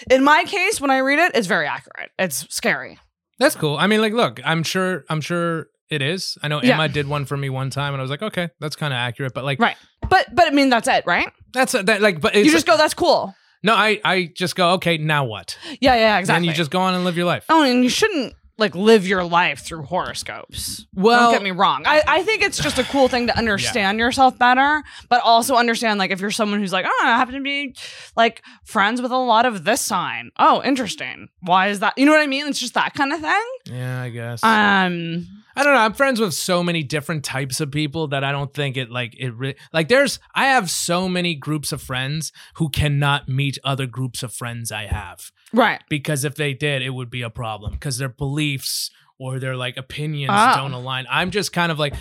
in 0.10 0.24
my 0.24 0.44
case 0.46 0.80
when 0.80 0.92
I 0.92 1.00
read 1.00 1.20
it, 1.20 1.32
it's 1.36 1.48
very 1.48 1.68
accurate. 1.68 2.12
It's 2.18 2.48
scary. 2.54 2.98
That's 3.40 3.56
cool. 3.56 3.78
I 3.78 3.86
mean, 3.88 4.00
like, 4.02 4.14
look, 4.14 4.40
I'm 4.46 4.64
sure, 4.64 5.06
I'm 5.10 5.22
sure 5.22 5.68
it 5.90 6.02
is. 6.02 6.38
I 6.44 6.48
know 6.48 6.62
Yeah. 6.62 6.74
Emma 6.76 6.90
did 6.90 7.08
one 7.08 7.26
for 7.26 7.38
me 7.38 7.50
one 7.50 7.70
time, 7.70 7.94
and 7.94 8.02
I 8.02 8.04
was 8.04 8.12
like, 8.12 8.22
okay, 8.22 8.50
that's 8.60 8.76
kind 8.76 8.94
of 8.94 8.98
accurate. 8.98 9.34
But 9.34 9.44
like, 9.46 9.60
Right. 9.60 9.78
But 10.10 10.34
but 10.34 10.48
I 10.48 10.52
mean 10.52 10.70
that's 10.70 10.88
it, 10.88 11.04
right? 11.06 11.30
that's 11.54 11.72
that. 11.74 12.02
Like, 12.02 12.22
but 12.22 12.36
it's, 12.36 12.46
you 12.46 12.52
just 12.52 12.66
go, 12.68 12.78
that's 12.78 12.94
cool. 12.94 13.34
no. 13.64 13.74
I 13.74 14.00
I 14.06 14.32
just 14.36 14.56
go, 14.56 14.72
okay, 14.74 14.98
now 14.98 15.26
what? 15.26 15.58
Yeah, 15.82 15.96
yeah, 15.96 16.18
exactly. 16.20 16.38
And 16.38 16.46
you 16.46 16.54
just 16.54 16.72
go 16.72 16.80
on 16.82 16.94
and 16.94 17.04
live 17.04 17.18
your 17.18 17.26
life. 17.26 17.46
Oh, 17.50 17.64
and 17.64 17.84
you 17.84 17.90
shouldn't 17.90 18.34
like 18.60 18.74
live 18.74 19.06
your 19.08 19.24
life 19.24 19.60
through 19.60 19.84
horoscopes. 19.84 20.86
Well- 20.94 21.32
don't 21.32 21.34
get 21.34 21.44
me 21.44 21.52
wrong. 21.52 21.84
I, 21.86 22.02
I 22.08 22.24
think 22.24 22.42
it's 22.42 22.58
just 22.58 22.80
a 22.80 22.84
cool 22.86 23.08
thing 23.08 23.28
to 23.28 23.38
understand 23.44 24.00
yourself 24.00 24.38
better, 24.40 24.84
but 25.10 25.22
also 25.24 25.56
understand 25.56 26.00
like 26.00 26.10
if 26.12 26.20
you're 26.20 26.32
someone 26.32 26.60
who's 26.60 26.74
like, 26.74 26.86
oh, 26.88 27.02
I 27.06 27.10
happen 27.18 27.36
to 27.36 27.42
be 27.42 27.76
like 28.16 28.42
friends 28.66 29.00
with 29.02 29.12
a 29.12 29.18
lot 29.18 29.46
of 29.46 29.64
this 29.64 29.82
sign. 29.82 30.32
Oh, 30.40 30.62
interesting. 30.64 31.28
Why 31.42 31.68
is 31.68 31.82
that? 31.82 31.94
You 31.98 32.06
know 32.08 32.14
what 32.14 32.22
I 32.22 32.28
mean? 32.28 32.48
It's 32.48 32.60
just 32.60 32.74
that 32.74 32.94
kind 32.96 33.14
of 33.14 33.20
thing. 33.22 33.46
Yeah, 33.66 34.02
I 34.02 34.10
guess. 34.10 34.44
Um, 34.44 35.28
I 35.58 35.64
don't 35.64 35.74
know. 35.74 35.80
I'm 35.80 35.94
friends 35.94 36.20
with 36.20 36.34
so 36.36 36.62
many 36.64 36.84
different 36.84 37.24
types 37.26 37.60
of 37.60 37.72
people 37.72 38.08
that 38.10 38.24
I 38.24 38.32
don't 38.32 38.54
think 38.54 38.78
it 38.78 38.92
like 38.92 39.16
it 39.18 39.32
re- 39.32 39.56
like 39.74 39.88
there's 39.88 40.20
I 40.36 40.46
have 40.46 40.70
so 40.70 41.10
many 41.10 41.34
groups 41.34 41.72
of 41.72 41.82
friends 41.82 42.32
who 42.56 42.70
cannot 42.70 43.28
meet 43.28 43.58
other 43.64 43.88
groups 43.88 44.22
of 44.22 44.32
friends 44.34 44.72
I 44.72 44.86
have 44.86 45.32
right. 45.52 45.82
because 45.90 46.24
if 46.24 46.36
they 46.36 46.54
did 46.54 46.82
it 46.84 46.92
would 46.92 47.10
be 47.10 47.24
a 47.24 47.30
problem 47.32 47.72
because 47.74 47.98
their 47.98 48.08
beliefs 48.10 48.92
or 49.20 49.40
their 49.40 49.56
like 49.58 49.78
opinions 49.78 50.32
Oh. 50.32 50.54
don't 50.58 50.74
align. 50.74 51.08
I'm 51.10 51.32
just 51.32 51.52
kind 51.52 51.72
of 51.72 51.80
like 51.80 51.96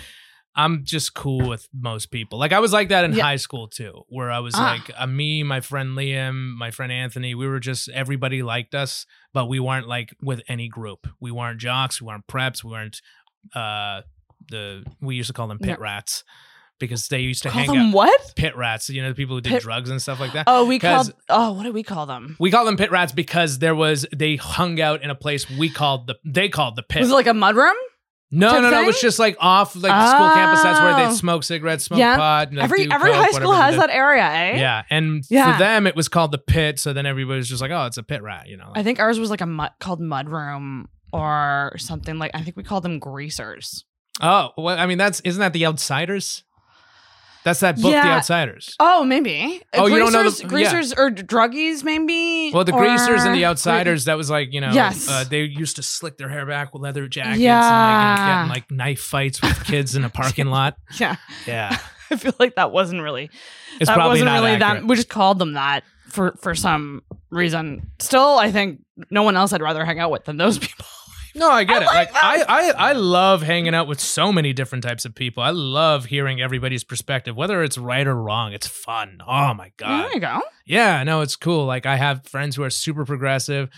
I'm 0.59 0.85
just 0.85 1.13
cool 1.13 1.47
with 1.47 1.69
most 1.71 2.07
people. 2.07 2.39
Like 2.39 2.51
I 2.51 2.57
was 2.59 2.73
like 2.73 2.89
that 2.89 3.05
in 3.05 3.13
Yeah. 3.13 3.21
high 3.23 3.35
school 3.35 3.67
too, 3.67 4.03
where 4.09 4.31
I 4.31 4.39
was 4.39 4.53
Ah. 4.55 4.73
like 4.87 4.91
uh, 4.97 5.05
me, 5.05 5.43
my 5.43 5.61
friend 5.61 5.95
Liam, 5.95 6.55
my 6.57 6.71
friend 6.71 6.91
Anthony. 6.91 7.35
We 7.35 7.47
were 7.47 7.59
just 7.59 7.89
everybody 7.89 8.41
liked 8.41 8.73
us, 8.73 9.05
but 9.33 9.45
we 9.47 9.59
weren't 9.59 9.87
like 9.87 10.15
with 10.21 10.41
any 10.47 10.67
group. 10.67 11.07
We 11.19 11.29
weren't 11.31 11.59
jocks. 11.59 12.01
We 12.01 12.07
weren't 12.07 12.25
preps. 12.27 12.63
We 12.63 12.71
weren't 12.71 13.01
uh 13.55 14.01
the 14.49 14.83
we 15.01 15.15
used 15.15 15.27
to 15.27 15.33
call 15.33 15.47
them 15.47 15.59
pit 15.59 15.77
No. 15.79 15.83
rats 15.83 16.23
because 16.79 17.07
they 17.07 17.19
used 17.21 17.41
to 17.43 17.49
Call 17.49 17.59
hang 17.61 17.67
them 17.71 17.87
out 17.89 17.93
what? 17.93 18.33
pit 18.35 18.55
rats. 18.55 18.87
You 18.89 19.01
know, 19.01 19.09
the 19.09 19.15
people 19.15 19.35
who 19.35 19.41
did 19.41 19.51
Pit- 19.53 19.63
drugs 19.63 19.89
and 19.89 20.01
stuff 20.01 20.19
like 20.19 20.33
that. 20.33 20.43
Oh, 20.47 20.65
we 20.65 20.77
'Cause- 20.79 21.09
called. 21.09 21.19
Oh, 21.29 21.51
what 21.53 21.63
do 21.63 21.73
we 21.73 21.83
call 21.83 22.05
them? 22.05 22.35
We 22.39 22.51
call 22.51 22.65
them 22.65 22.77
pit 22.77 22.91
rats 22.91 23.11
because 23.11 23.59
there 23.59 23.75
was 23.75 24.05
they 24.15 24.35
hung 24.35 24.79
out 24.79 25.01
in 25.01 25.09
a 25.09 25.15
place 25.15 25.49
we 25.49 25.69
called 25.69 26.07
the 26.07 26.15
they 26.23 26.49
called 26.49 26.75
the 26.75 26.83
pit. 26.83 27.01
Was 27.01 27.09
it 27.11 27.13
like 27.15 27.27
a 27.27 27.31
mudroom? 27.31 27.73
No, 28.29 28.49
type 28.49 28.61
no, 28.61 28.69
no. 28.71 28.81
It 28.83 28.85
was 28.85 28.95
thing? 28.97 29.07
just 29.07 29.19
like 29.19 29.37
off 29.39 29.73
like 29.75 29.83
the 29.83 30.11
school 30.11 30.29
campus. 30.33 30.61
That's 30.61 30.79
where 30.81 30.93
Oh. 30.93 31.09
they 31.09 31.15
smoke 31.15 31.43
cigarettes, 31.43 31.85
smoke 31.85 31.99
Yeah. 31.99 32.17
pot. 32.17 32.49
and, 32.49 32.57
like, 32.57 32.65
every 32.65 32.85
do 32.85 32.91
every 32.91 33.11
coke, 33.11 33.21
high 33.23 33.31
school 33.31 33.47
whatever 33.51 33.63
has 33.63 33.75
they 33.75 33.79
that 33.79 33.89
area, 33.89 34.23
eh? 34.23 34.59
Yeah, 34.59 34.83
and 34.89 35.23
Yeah. 35.29 35.53
for 35.53 35.59
them 35.59 35.87
it 35.87 35.95
was 35.95 36.09
called 36.09 36.31
the 36.33 36.37
pit. 36.37 36.77
So 36.77 36.91
then 36.91 37.05
everybody 37.05 37.37
was 37.37 37.47
just 37.47 37.61
like, 37.61 37.71
"Oh, 37.71 37.85
it's 37.85 37.95
a 37.97 38.03
pit 38.03 38.21
rat," 38.21 38.47
you 38.49 38.57
know. 38.57 38.71
I 38.75 38.83
think 38.83 38.99
ours 38.99 39.17
was 39.17 39.29
like 39.29 39.39
a 39.41 39.45
mud 39.45 39.71
called 39.79 40.01
mudroom 40.01 40.87
or 41.13 41.73
something 41.77 42.17
like. 42.19 42.31
I 42.33 42.41
think 42.41 42.57
we 42.57 42.63
call 42.63 42.81
them 42.81 42.99
greasers. 42.99 43.85
oh, 44.21 44.49
well, 44.57 44.77
I 44.77 44.85
mean, 44.85 44.97
that's 44.97 45.19
isn't 45.21 45.39
that 45.39 45.53
the 45.53 45.65
Outsiders? 45.65 46.43
That's 47.43 47.61
that 47.61 47.75
book, 47.81 47.91
The 47.93 47.97
Outsiders. 47.97 48.75
Oh, 48.77 49.05
maybe. 49.05 49.61
Oh, 49.73 49.85
you 49.85 49.99
don't 49.99 50.11
know 50.11 50.29
the- 50.29 50.43
greasers, 50.47 50.91
greasers 50.91 50.93
or 50.97 51.09
druggies, 51.11 51.81
maybe. 51.81 52.51
Well, 52.53 52.65
the 52.65 52.73
greasers 52.73 53.23
and 53.23 53.33
the 53.33 53.45
outsiders, 53.45 54.03
that 54.05 54.17
was 54.17 54.29
like, 54.29 54.51
you 54.51 54.59
know, 54.59 54.71
Yes. 54.73 55.07
uh, 55.07 55.23
they 55.23 55.43
used 55.43 55.77
to 55.77 55.83
slick 55.83 56.17
their 56.17 56.27
hair 56.27 56.45
back 56.45 56.73
with 56.73 56.81
leather 56.81 57.07
jackets 57.07 57.39
Yeah. 57.39 57.55
and 57.61 57.69
like, 57.69 58.17
you 58.19 58.25
know, 58.25 58.27
get 58.27 58.43
in, 58.43 58.49
like 58.49 58.71
knife 58.71 58.99
fights 58.99 59.41
with 59.41 59.63
kids 59.63 59.95
in 59.95 60.03
a 60.03 60.09
parking 60.21 60.47
lot. 60.47 60.75
Yeah, 60.99 61.15
Yeah. 61.45 61.77
I 62.11 62.17
feel 62.17 62.33
like 62.37 62.55
that 62.55 62.73
wasn't 62.73 63.01
really. 63.01 63.29
It's 63.79 63.87
that 63.87 63.95
probably 63.95 64.13
wasn't 64.21 64.25
not 64.25 64.33
really 64.41 64.51
accurate. 64.55 64.81
that. 64.81 64.87
We 64.87 64.95
just 64.97 65.07
called 65.09 65.39
them 65.39 65.53
that 65.53 65.83
for 66.09 66.33
for 66.41 66.53
some 66.55 67.01
reason. 67.29 67.91
Still, 67.99 68.37
I 68.37 68.51
think 68.51 68.81
no 69.09 69.23
one 69.23 69.37
else 69.37 69.53
I'd 69.53 69.61
rather 69.61 69.85
hang 69.85 69.99
out 69.99 70.11
with 70.11 70.25
than 70.25 70.35
those 70.37 70.57
people. 70.59 70.85
No, 71.37 71.49
I 71.49 71.63
get 71.63 71.83
I 71.83 71.85
it. 71.85 71.85
like 71.85 72.13
Like 72.13 72.23
I, 72.23 72.45
I, 72.47 72.89
I 72.89 72.93
love 72.93 73.43
hanging 73.43 73.75
out 73.75 73.87
with 73.87 73.99
so 73.99 74.33
many 74.33 74.53
different 74.53 74.83
types 74.83 75.05
of 75.05 75.13
people. 75.15 75.43
I 75.43 75.51
love 75.51 76.05
hearing 76.05 76.41
everybody's 76.41 76.83
perspective, 76.83 77.35
whether 77.35 77.63
it's 77.63 77.77
right 77.77 78.05
or 78.07 78.15
wrong. 78.15 78.53
It's 78.53 78.67
fun. 78.67 79.19
Oh 79.27 79.53
my 79.53 79.71
god. 79.77 80.05
There 80.05 80.13
you 80.15 80.19
go. 80.19 80.41
Yeah, 80.65 81.03
no, 81.03 81.21
it's 81.21 81.35
cool. 81.35 81.65
Like 81.65 81.85
I 81.85 81.95
have 81.95 82.25
friends 82.25 82.55
who 82.55 82.63
are 82.63 82.69
super 82.69 83.05
progressive, 83.05 83.69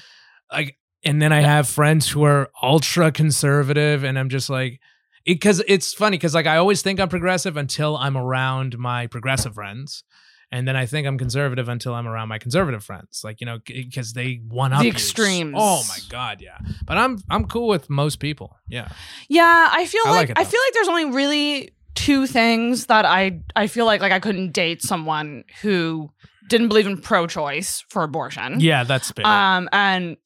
like, 0.52 0.78
and 1.04 1.22
then 1.22 1.32
I 1.32 1.42
have 1.42 1.68
friends 1.70 2.10
who 2.10 2.24
are 2.24 2.50
ultra 2.62 3.12
conservative, 3.12 4.04
and 4.04 4.18
I'm 4.18 4.30
just 4.30 4.50
like, 4.50 4.80
because 5.26 5.62
it's 5.68 5.94
funny 5.94 6.18
because 6.18 6.34
like 6.34 6.48
I 6.48 6.58
always 6.58 6.82
think 6.82 7.00
I'm 7.00 7.10
progressive 7.10 7.58
until 7.58 7.96
I'm 7.98 8.18
around 8.18 8.78
my 8.78 9.08
progressive 9.08 9.54
friends. 9.54 10.04
And 10.52 10.68
then 10.68 10.76
I 10.76 10.88
think 10.88 11.06
I'm 11.06 11.18
conservative 11.20 11.70
until 11.70 11.94
I'm 11.94 12.08
around 12.08 12.28
my 12.28 12.40
conservative 12.40 12.84
friends, 12.84 13.22
like 13.24 13.40
you 13.40 13.46
know, 13.46 13.60
because 13.66 14.14
they 14.14 14.42
one 14.48 14.74
up 14.74 14.80
The 14.80 14.86
you. 14.86 14.92
extremes. 14.92 15.54
Oh 15.58 15.84
my 15.88 16.00
god, 16.10 16.42
yeah. 16.42 16.58
But 16.86 16.98
I'm 16.98 17.20
I'm 17.30 17.46
cool 17.46 17.68
with 17.68 17.90
most 17.90 18.20
people. 18.20 18.56
Yeah. 18.68 18.90
Yeah, 19.28 19.70
I 19.72 19.86
feel 19.86 20.02
I 20.08 20.10
like, 20.12 20.30
like 20.30 20.40
I 20.40 20.44
feel 20.44 20.60
like 20.66 20.74
there's 20.74 20.88
only 20.88 21.06
really 21.12 21.72
two 21.96 22.26
things 22.26 22.88
that 22.88 23.06
I 23.06 23.42
I 23.56 23.68
feel 23.68 23.86
like 23.86 24.02
like 24.02 24.12
I 24.12 24.20
couldn't 24.20 24.52
date 24.54 24.82
someone 24.82 25.44
who 25.62 26.10
didn't 26.50 26.70
believe 26.70 26.88
in 26.88 26.98
pro-choice 27.00 27.84
for 27.90 28.02
abortion. 28.02 28.60
Yeah, 28.60 28.84
that's 28.86 29.12
big. 29.12 29.26
Um, 29.28 29.70
and 29.72 30.18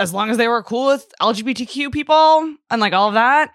as 0.00 0.12
long 0.12 0.28
as 0.30 0.36
they 0.38 0.48
were 0.48 0.62
cool 0.64 0.86
with 0.86 1.06
LGBTQ 1.20 1.92
people 1.92 2.52
and 2.68 2.80
like 2.80 2.92
all 2.94 3.06
of 3.08 3.14
that, 3.14 3.52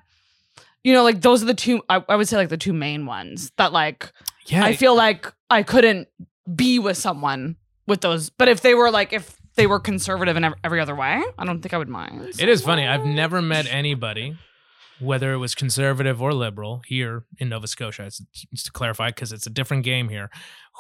you 0.86 0.94
know, 0.94 1.04
like 1.04 1.22
those 1.22 1.44
are 1.44 1.48
the 1.48 1.54
two. 1.54 1.82
I, 1.90 2.02
I 2.08 2.16
would 2.16 2.30
say 2.30 2.38
like 2.38 2.48
the 2.50 2.58
two 2.58 2.72
main 2.72 3.06
ones 3.06 3.52
that 3.58 3.74
like 3.74 4.14
yeah, 4.46 4.66
I 4.66 4.76
feel 4.76 4.96
like 4.96 5.32
I 5.50 5.64
couldn't 5.64 6.08
be 6.54 6.80
with 6.80 6.98
someone 6.98 7.56
with 7.88 8.02
those. 8.02 8.30
But 8.30 8.48
if 8.48 8.62
they 8.62 8.74
were 8.74 8.92
like 8.92 9.14
if 9.14 9.38
they 9.56 9.68
were 9.68 9.80
conservative 9.80 10.36
in 10.36 10.54
every 10.64 10.80
other 10.80 10.96
way, 10.96 11.22
I 11.38 11.46
don't 11.46 11.62
think 11.62 11.74
I 11.74 11.78
would 11.78 11.90
mind. 11.90 12.34
It 12.40 12.50
is 12.50 12.62
funny. 12.62 12.88
I've 12.88 13.06
never 13.06 13.42
met 13.42 13.68
anybody, 13.70 14.36
whether 15.00 15.34
it 15.34 15.38
was 15.38 15.54
conservative 15.54 16.22
or 16.22 16.34
liberal, 16.34 16.82
here 16.88 17.26
in 17.38 17.50
Nova 17.50 17.68
Scotia. 17.68 18.06
It's, 18.06 18.22
just 18.54 18.66
to 18.66 18.72
clarify, 18.72 19.10
because 19.10 19.32
it's 19.32 19.46
a 19.46 19.52
different 19.52 19.84
game 19.84 20.10
here. 20.10 20.30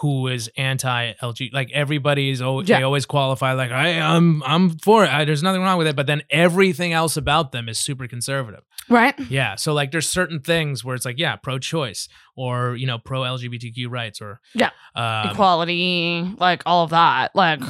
Who 0.01 0.27
is 0.27 0.49
anti-LG? 0.57 1.53
Like 1.53 1.69
everybody 1.73 2.29
is. 2.31 2.41
Always, 2.41 2.67
They 2.67 2.81
always 2.83 3.05
qualify 3.05 3.53
like 3.53 3.71
I, 3.71 3.99
I'm. 3.99 4.41
I'm 4.43 4.77
for 4.79 5.03
it. 5.05 5.09
I, 5.11 5.23
there's 5.25 5.43
nothing 5.43 5.61
wrong 5.61 5.77
with 5.77 5.87
it. 5.87 5.95
But 5.95 6.07
then 6.07 6.23
everything 6.29 6.93
else 6.93 7.15
about 7.15 7.51
them 7.51 7.69
is 7.69 7.77
super 7.77 8.07
conservative. 8.07 8.61
right. 8.89 9.17
Yeah. 9.29 9.55
So 9.55 9.73
like, 9.73 9.91
there's 9.91 10.09
certain 10.09 10.39
things 10.41 10.83
where 10.83 10.95
it's 10.95 11.05
like, 11.05 11.19
yeah, 11.19 11.35
pro-choice 11.35 12.07
or 12.35 12.75
you 12.75 12.87
know, 12.87 12.97
pro-LGBTQ 12.97 13.89
rights 13.89 14.19
or 14.21 14.39
Yeah. 14.55 14.71
um, 14.95 15.29
Equality, 15.31 16.33
like 16.37 16.63
all 16.65 16.83
of 16.83 16.89
that. 16.89 17.35
Like 17.35 17.61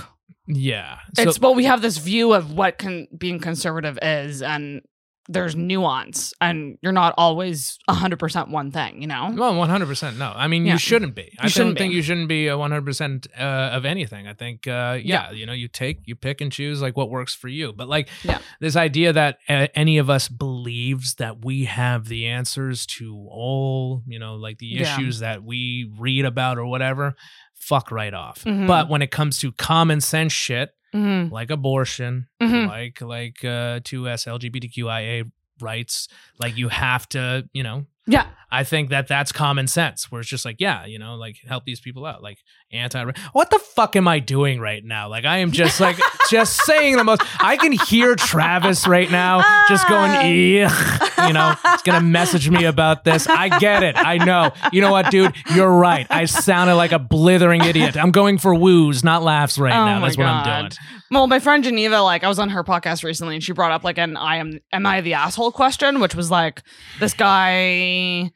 yeah. 0.47 0.99
So, 1.15 1.23
it's 1.23 1.37
but 1.37 1.55
we 1.55 1.65
have 1.65 1.81
this 1.81 1.97
view 1.97 2.33
of 2.33 2.51
what 2.53 2.77
can 2.77 3.07
being 3.17 3.39
conservative 3.39 3.97
is 4.01 4.41
and 4.41 4.81
there's 5.29 5.55
nuance 5.55 6.33
and 6.41 6.77
you're 6.81 6.91
not 6.91 7.13
always 7.17 7.77
100% 7.89 8.49
one 8.49 8.71
thing, 8.71 9.01
you 9.01 9.07
know? 9.07 9.33
Well, 9.33 9.55
one 9.55 9.69
hundred 9.69 9.85
percent. 9.87 10.17
No, 10.17 10.33
I 10.35 10.47
mean 10.47 10.65
Yeah. 10.65 10.73
you 10.73 10.77
shouldn't 10.79 11.15
be. 11.15 11.31
I 11.39 11.45
You 11.45 11.49
shouldn't 11.49 11.77
don't 11.77 11.77
think 11.83 11.91
be. 11.91 11.95
you 11.95 12.01
shouldn't 12.01 12.27
be 12.27 12.47
a 12.47 12.57
one 12.57 12.71
hundred 12.71 12.85
percent 12.85 13.27
of 13.37 13.85
anything. 13.85 14.27
I 14.27 14.33
think, 14.33 14.67
uh, 14.67 14.99
yeah, 15.01 15.31
you 15.31 15.45
know, 15.45 15.53
you 15.53 15.69
take, 15.69 16.01
you 16.05 16.15
pick 16.15 16.41
and 16.41 16.51
choose 16.51 16.81
like 16.81 16.97
what 16.97 17.09
works 17.09 17.33
for 17.33 17.47
you. 17.47 17.71
But 17.71 17.87
like 17.87 18.09
Yeah. 18.23 18.39
this 18.59 18.75
idea 18.75 19.13
that 19.13 19.37
uh, 19.47 19.67
any 19.75 19.97
of 19.97 20.09
us 20.09 20.27
believes 20.27 21.15
that 21.15 21.43
we 21.45 21.65
have 21.65 22.07
the 22.09 22.27
answers 22.27 22.85
to 22.97 23.15
all, 23.31 24.03
you 24.05 24.19
know, 24.19 24.35
like 24.35 24.57
the 24.57 24.67
Yeah. 24.67 24.81
issues 24.81 25.19
that 25.19 25.41
we 25.43 25.89
read 25.97 26.25
about 26.25 26.57
or 26.57 26.65
whatever, 26.65 27.15
fuck 27.53 27.91
right 27.91 28.13
off. 28.13 28.43
Mhm. 28.43 28.67
But 28.67 28.89
when 28.89 29.01
it 29.01 29.09
comes 29.11 29.37
to 29.39 29.53
common 29.53 30.01
sense 30.01 30.33
shit 30.33 30.71
Mhm. 30.93 31.31
like 31.31 31.49
abortion, 31.51 32.27
Mhm. 32.41 32.67
like 32.67 33.01
like 33.01 33.43
uh, 33.43 33.79
two 33.83 34.07
S 34.07 34.25
LGBTQIA 34.25 35.31
rights, 35.61 36.07
like 36.39 36.57
you 36.57 36.69
have 36.69 37.07
to, 37.09 37.47
you 37.53 37.63
know, 37.63 37.85
Yeah. 38.07 38.25
I 38.53 38.63
think 38.63 38.89
that 38.89 39.07
that's 39.07 39.31
common 39.31 39.65
sense 39.65 40.11
where 40.11 40.21
it's 40.21 40.29
just 40.29 40.45
like, 40.45 40.57
yeah, 40.59 40.85
you 40.85 40.99
know, 40.99 41.15
like 41.15 41.37
help 41.47 41.65
these 41.65 41.81
people 41.81 42.05
out. 42.05 42.21
Like 42.21 42.37
anti 42.71 43.03
What 43.31 43.49
the 43.49 43.57
fuck 43.57 43.95
am 43.95 44.07
I 44.07 44.19
doing 44.19 44.59
right 44.59 44.85
now? 44.85 45.09
Like 45.09 45.25
I 45.25 45.37
am 45.39 45.51
just 45.51 45.81
like 45.81 45.97
just 46.29 46.63
saying 46.63 46.97
the 46.97 47.03
most 47.03 47.23
I 47.43 47.57
can 47.57 47.71
hear 47.71 48.15
Travis 48.15 48.85
right 48.85 49.09
now 49.09 49.41
just 49.67 49.87
going. 49.89 50.11
Ugh, 50.13 51.27
you 51.27 51.33
know, 51.33 51.55
he's 51.71 51.81
gonna 51.81 52.01
message 52.05 52.47
me 52.47 52.65
about 52.65 53.03
this. 53.03 53.25
I 53.25 53.57
get 53.57 53.81
it. 53.81 53.95
I 53.97 54.17
know. 54.17 54.51
You 54.71 54.81
know 54.81 54.91
what, 54.91 55.09
dude? 55.09 55.33
You're 55.55 55.71
right. 55.71 56.05
I 56.11 56.25
sounded 56.25 56.75
like 56.75 56.91
a 56.91 56.99
blithering 56.99 57.63
idiot. 57.63 57.97
I'm 57.97 58.11
going 58.11 58.37
for 58.37 58.53
woos, 58.53 59.03
not 59.03 59.23
laughs 59.23 59.57
right 59.57 59.73
Oh 59.73 59.85
now. 59.85 59.99
That's 59.99 60.15
what 60.15 60.27
I'm 60.27 60.61
doing. 60.61 60.71
Well, 61.09 61.25
my 61.25 61.39
friend 61.39 61.63
Geneva, 61.63 62.01
like 62.01 62.23
I 62.23 62.27
was 62.27 62.37
on 62.37 62.49
her 62.49 62.63
podcast 62.63 63.03
recently 63.03 63.33
and 63.35 63.43
she 63.43 63.51
brought 63.51 63.71
up 63.71 63.83
like 63.83 63.97
an 63.97 64.15
I 64.15 64.37
am 64.37 64.59
am 64.71 64.85
I 64.85 65.01
the 65.01 65.15
asshole 65.15 65.51
question, 65.51 65.99
which 65.99 66.13
was 66.13 66.29
like 66.29 66.61
this 66.99 67.13
guy 67.15 68.31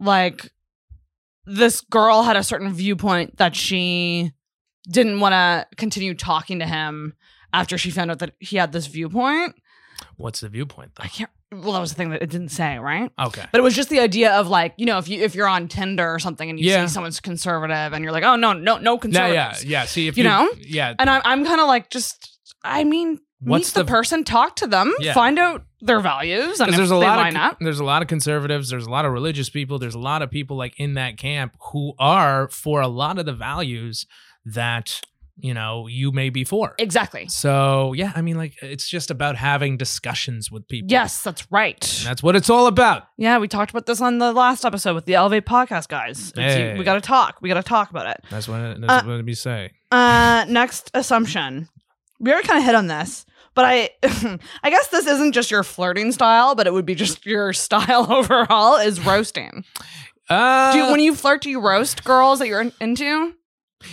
like 0.00 0.50
this 1.46 1.80
girl 1.80 2.22
had 2.22 2.36
a 2.36 2.42
certain 2.42 2.72
viewpoint 2.72 3.36
that 3.38 3.54
she 3.56 4.32
didn't 4.90 5.20
want 5.20 5.32
to 5.32 5.66
continue 5.76 6.14
talking 6.14 6.58
to 6.60 6.66
him 6.66 7.14
after 7.52 7.76
she 7.78 7.90
found 7.90 8.10
out 8.10 8.18
that 8.20 8.32
he 8.38 8.56
had 8.56 8.72
this 8.72 8.86
viewpoint. 8.86 9.54
What's 10.16 10.40
the 10.40 10.48
viewpoint 10.48 10.92
though? 10.96 11.04
I 11.04 11.08
can't 11.08 11.30
well 11.52 11.72
that 11.72 11.80
was 11.80 11.90
the 11.90 11.96
thing 11.96 12.10
that 12.10 12.22
it 12.22 12.30
didn't 12.30 12.50
say, 12.50 12.78
right? 12.78 13.10
Okay. 13.18 13.44
But 13.50 13.58
it 13.58 13.62
was 13.62 13.74
just 13.74 13.88
the 13.88 13.98
idea 14.00 14.32
of 14.34 14.46
like, 14.48 14.72
you 14.76 14.86
know, 14.86 14.98
if 14.98 15.08
you 15.08 15.20
if 15.22 15.34
you're 15.34 15.48
on 15.48 15.66
Tinder 15.68 16.08
or 16.14 16.18
something 16.20 16.48
and 16.48 16.58
you 16.60 16.70
Yeah. 16.70 16.86
see 16.86 16.92
someone's 16.92 17.18
conservative 17.20 17.92
and 17.92 18.04
you're 18.04 18.12
like, 18.12 18.22
"Oh 18.24 18.36
no, 18.36 18.52
no 18.52 18.78
no 18.78 18.96
conservative. 18.98 19.34
Yeah, 19.34 19.54
yeah, 19.62 19.80
yeah. 19.80 19.84
See 19.86 20.06
if 20.06 20.16
You 20.16 20.24
know? 20.24 20.48
yeah. 20.60 20.94
And 20.98 21.10
I'm 21.10 21.20
I'm 21.24 21.44
kind 21.44 21.60
of 21.60 21.66
like 21.66 21.90
just 21.90 22.38
I 22.62 22.84
mean, 22.84 23.18
What's 23.40 23.72
the, 23.72 23.82
the- 23.84 23.90
person, 23.90 24.24
talk 24.24 24.56
to 24.56 24.66
them, 24.66 24.92
Yeah. 25.00 25.14
find 25.14 25.38
out 25.38 25.64
their 25.80 26.00
values, 26.00 26.60
and 26.60 26.72
there's 26.74 26.90
a 26.90 26.96
lot 26.96 27.26
of 27.28 27.34
up. 27.36 27.56
there's 27.60 27.80
a 27.80 27.84
lot 27.84 28.02
of 28.02 28.08
conservatives, 28.08 28.68
there's 28.68 28.86
a 28.86 28.90
lot 28.90 29.04
of 29.06 29.12
religious 29.12 29.48
people, 29.48 29.78
there's 29.78 29.94
a 29.94 29.98
lot 29.98 30.20
of 30.20 30.30
people 30.30 30.56
like 30.58 30.78
in 30.78 30.94
that 30.94 31.16
camp 31.16 31.56
who 31.72 31.94
are 31.98 32.48
for 32.48 32.80
a 32.82 32.88
lot 32.88 33.18
of 33.18 33.24
the 33.26 33.32
values 33.32 34.06
that 34.44 35.00
you 35.42 35.54
know, 35.54 35.86
you 35.86 36.12
may 36.12 36.28
be 36.28 36.44
for. 36.44 36.74
Exactly. 36.78 37.26
So 37.28 37.94
yeah, 37.94 38.12
I 38.14 38.20
mean, 38.20 38.36
like 38.36 38.56
it's 38.60 38.86
just 38.86 39.10
about 39.10 39.36
having 39.36 39.78
discussions 39.78 40.50
with 40.50 40.68
people. 40.68 40.88
Yes, 40.90 41.22
that's 41.22 41.50
right. 41.50 41.82
And 42.00 42.06
that's 42.06 42.22
what 42.22 42.36
it's 42.36 42.50
all 42.50 42.66
about. 42.66 43.04
Yeah, 43.16 43.38
we 43.38 43.48
talked 43.48 43.70
about 43.70 43.86
this 43.86 44.02
on 44.02 44.18
the 44.18 44.34
last 44.34 44.66
episode 44.66 44.94
with 44.94 45.06
the 45.06 45.14
Elevate 45.14 45.46
podcast 45.46 45.88
guys. 45.88 46.30
Hey. 46.36 46.76
We 46.76 46.84
got 46.84 46.94
to 46.94 47.00
talk. 47.00 47.38
We 47.40 47.48
got 47.48 47.54
to 47.54 47.62
talk 47.62 47.88
about 47.88 48.06
it. 48.08 48.22
That's 48.28 48.48
what 48.48 48.82
that's 48.82 49.04
Uh, 49.04 49.06
what 49.06 49.24
we 49.24 49.32
say. 49.32 49.70
Uh, 49.90 50.44
next 50.46 50.90
assumption. 50.92 51.70
We 52.18 52.30
already 52.32 52.46
kind 52.46 52.58
of 52.58 52.66
hit 52.66 52.74
on 52.74 52.88
this, 52.88 53.24
but 53.54 53.64
I, 53.64 53.90
I 54.62 54.70
guess 54.70 54.88
this 54.88 55.06
isn't 55.06 55.32
just 55.32 55.50
your 55.50 55.62
flirting 55.62 56.12
style, 56.12 56.54
but 56.54 56.66
it 56.66 56.72
would 56.72 56.86
be 56.86 56.94
just 56.94 57.26
your 57.26 57.52
style 57.52 58.06
overall 58.12 58.76
is 58.76 59.04
roasting. 59.04 59.64
Uh, 60.28 60.72
Do 60.72 60.78
you, 60.78 60.90
when 60.92 61.00
you 61.00 61.14
flirt, 61.14 61.42
do 61.42 61.50
you 61.50 61.60
roast 61.60 62.04
girls 62.04 62.38
that 62.38 62.48
you're 62.48 62.60
in- 62.60 62.72
into? 62.80 63.34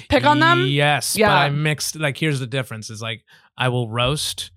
Pick 0.10 0.26
on 0.26 0.39
them? 0.39 0.66
Yes, 0.68 1.16
Yeah. 1.16 1.30
but 1.30 1.36
I 1.38 1.49
mixed. 1.49 1.95
Like, 1.95 2.18
here's 2.18 2.39
the 2.39 2.45
difference: 2.47 2.89
is 2.89 3.01
like 3.01 3.24
I 3.58 3.70
will 3.70 3.89
roast, 3.89 4.51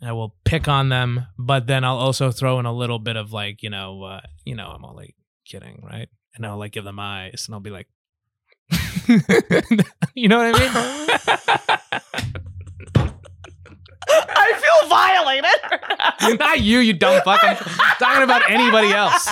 I 0.00 0.12
will 0.12 0.36
pick 0.44 0.68
on 0.68 0.88
them, 0.90 1.26
but 1.36 1.66
then 1.66 1.82
I'll 1.84 1.98
also 1.98 2.30
throw 2.30 2.58
in 2.60 2.66
a 2.66 2.72
little 2.72 3.00
bit 3.00 3.16
of 3.16 3.32
like, 3.32 3.62
you 3.64 3.70
know, 3.70 4.02
uh, 4.04 4.20
you 4.44 4.54
know, 4.54 4.68
I'm 4.68 4.84
all 4.84 4.94
like 4.94 5.14
kidding, 5.44 5.82
right? 5.82 6.08
And 6.36 6.46
I'll 6.46 6.56
like 6.56 6.70
give 6.72 6.84
them 6.84 7.00
eyes, 7.00 7.44
and 7.48 7.54
I'll 7.54 7.60
be 7.60 7.70
like, 7.70 7.88
you 10.14 10.28
know 10.28 10.38
what 10.38 10.54
I 10.54 10.58
mean? 10.58 10.70
I 14.08 14.52
feel 14.60 14.88
violated. 14.88 16.05
Not 16.38 16.60
you, 16.60 16.78
you 16.78 16.92
dumb 16.92 17.20
fuck. 17.22 17.40
I'm 17.44 17.56
talking 17.98 18.22
about 18.22 18.50
anybody 18.50 18.88
else. 18.92 19.26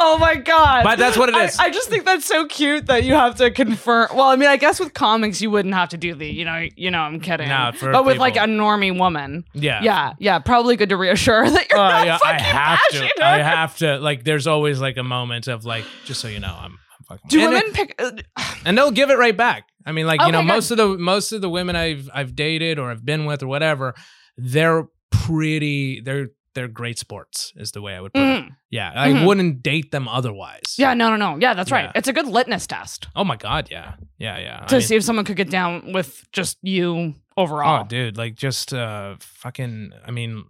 oh 0.00 0.16
my 0.20 0.36
god! 0.36 0.84
But 0.84 0.98
that's 0.98 1.16
what 1.16 1.28
it 1.28 1.36
is. 1.36 1.58
I- 1.58 1.64
I, 1.64 1.70
just 1.70 1.88
think 1.88 2.04
that's 2.04 2.26
so 2.26 2.46
cute 2.46 2.86
that 2.86 3.04
you 3.04 3.14
have 3.14 3.36
to 3.36 3.50
confirm. 3.50 4.08
Well, 4.14 4.28
I 4.28 4.36
mean, 4.36 4.48
I 4.48 4.56
guess 4.56 4.78
with 4.80 4.94
comics 4.94 5.40
you 5.40 5.50
wouldn't 5.50 5.74
have 5.74 5.88
to 5.90 5.96
do 5.96 6.14
the, 6.14 6.26
you 6.26 6.44
know, 6.44 6.66
you 6.76 6.90
know, 6.90 7.00
I'm 7.00 7.20
kidding. 7.20 7.48
No, 7.48 7.72
for 7.74 7.92
but 7.92 8.04
with 8.04 8.18
like 8.18 8.36
a 8.36 8.40
people. 8.40 8.54
normie 8.56 8.98
woman, 8.98 9.44
Yeah. 9.54 9.82
yeah, 9.82 10.12
yeah, 10.18 10.38
probably 10.38 10.76
good 10.76 10.88
to 10.90 10.96
reassure 10.96 11.48
that 11.50 11.66
you're 11.70 11.78
Oh 11.78 11.82
not 11.88 12.06
yeah, 12.06 12.18
I 12.24 12.38
have 12.40 12.80
to. 12.90 13.24
I 13.24 13.36
have 13.38 13.76
to. 13.78 13.98
Like, 13.98 14.24
there's 14.24 14.46
always 14.46 14.80
like 14.80 14.96
a 14.96 15.02
moment 15.02 15.48
of 15.48 15.64
like, 15.64 15.84
just 16.04 16.20
so 16.20 16.28
you 16.28 16.40
know, 16.40 16.54
I'm, 16.58 16.72
I'm 16.72 17.04
fucking. 17.08 17.28
Do 17.28 17.40
and 17.40 17.48
women 17.50 17.66
it- 17.68 17.74
pick? 17.74 17.94
Uh, 17.98 18.12
and 18.64 18.76
they'll 18.78 18.90
give 18.90 19.10
it 19.10 19.18
right 19.18 19.36
back. 19.36 19.64
I 19.86 19.92
mean, 19.92 20.06
like 20.06 20.20
you 20.22 20.32
know, 20.32 20.42
most 20.42 20.70
of 20.70 20.76
the 20.78 20.96
most 20.96 21.32
of 21.32 21.40
the 21.42 21.50
women 21.50 21.76
I've 21.76 22.08
I've 22.14 22.34
dated 22.34 22.78
or 22.78 22.90
I've 22.90 23.04
been 23.04 23.26
with 23.26 23.42
or 23.42 23.46
whatever, 23.48 23.94
they're 24.38 24.86
pretty. 25.24 26.00
They're 26.00 26.28
they're 26.54 26.68
great 26.68 26.98
sports, 27.00 27.52
is 27.56 27.72
the 27.72 27.82
way 27.82 27.96
I 27.96 28.00
would 28.00 28.12
put 28.12 28.22
it. 28.22 28.44
mm. 28.44 28.56
Yeah, 28.70 28.92
I 28.94 29.08
Mhm. 29.10 29.26
wouldn't 29.26 29.62
date 29.62 29.90
them 29.90 30.06
otherwise. 30.06 30.76
Yeah, 30.78 30.94
no, 30.94 31.10
no, 31.10 31.16
no. 31.16 31.36
Yeah, 31.40 31.54
that's 31.54 31.72
right. 31.72 31.86
Yeah. 31.86 31.92
It's 31.96 32.06
a 32.06 32.12
good 32.12 32.26
litmus 32.28 32.68
test 32.68 33.08
Oh 33.16 33.24
my 33.24 33.34
god. 33.36 33.68
Yeah. 33.72 33.94
Yeah. 34.18 34.38
Yeah. 34.38 34.60
I 34.62 34.66
to 34.66 34.76
mean- 34.76 34.82
see 34.86 34.94
if 34.96 35.02
someone 35.02 35.24
could 35.24 35.36
get 35.36 35.50
down 35.50 35.92
with 35.92 36.24
just 36.32 36.58
you 36.62 37.14
overall. 37.36 37.82
Oh, 37.82 37.88
dude, 37.88 38.16
like 38.16 38.36
just 38.36 38.72
uh 38.72 39.16
fucking 39.18 39.90
I 40.06 40.10
mean 40.12 40.44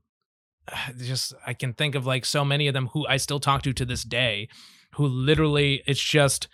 just 0.99 1.33
I 1.47 1.55
can 1.55 1.73
think 1.73 1.95
of 1.95 2.05
like 2.07 2.25
so 2.27 2.45
many 2.45 2.69
of 2.69 2.75
them 2.75 2.89
who 2.93 3.07
I 3.07 3.17
still 3.17 3.41
talk 3.41 3.63
to 3.63 3.73
to 3.73 3.85
this 3.87 4.03
day 4.05 4.49
who 4.97 5.07
literally 5.07 5.83
it's 5.87 6.03
just 6.03 6.49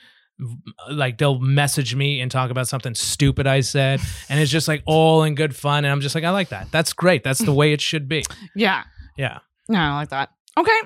like 0.90 1.18
they'll 1.18 1.38
message 1.38 1.94
me 1.94 2.20
and 2.20 2.30
talk 2.30 2.50
about 2.50 2.66
something 2.68 2.94
stupid 2.94 3.46
I 3.46 3.60
said 3.60 4.00
and 4.28 4.40
it's 4.40 4.50
just 4.50 4.68
like 4.68 4.82
all 4.86 5.22
in 5.24 5.34
good 5.34 5.54
fun 5.54 5.84
and 5.84 5.92
I'm 5.92 6.00
just 6.00 6.14
like 6.14 6.24
I 6.24 6.30
like 6.30 6.48
that. 6.50 6.68
That's 6.72 6.92
great. 6.92 7.22
That's 7.24 7.40
the 7.40 7.52
way 7.52 7.72
it 7.72 7.80
should 7.80 8.08
be. 8.08 8.24
Yeah, 8.56 8.84
Yeah. 9.16 9.38
yeah, 9.68 9.92
I 9.92 9.96
like 9.96 10.08
that. 10.10 10.30
Okay. 10.56 10.80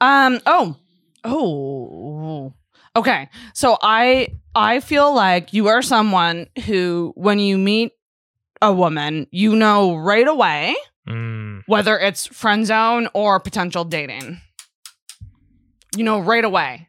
Um. 0.00 0.40
Oh. 0.46 0.76
Oh. 1.24 2.54
Okay. 2.96 3.28
So 3.54 3.76
I 3.82 4.28
I 4.54 4.80
feel 4.80 5.14
like 5.14 5.52
you 5.52 5.66
are 5.68 5.82
someone 5.82 6.46
who, 6.66 7.12
when 7.16 7.38
you 7.40 7.58
meet 7.58 7.92
a 8.62 8.72
woman, 8.72 9.26
you 9.30 9.54
know 9.56 9.96
right 9.96 10.26
away 10.28 10.74
Mm. 11.08 11.62
whether 11.66 11.98
it's 11.98 12.26
friend 12.28 12.64
zone 12.64 13.08
or 13.12 13.38
potential 13.38 13.84
dating. 13.84 14.40
You 15.96 16.04
know 16.04 16.18
right 16.20 16.44
away. 16.44 16.88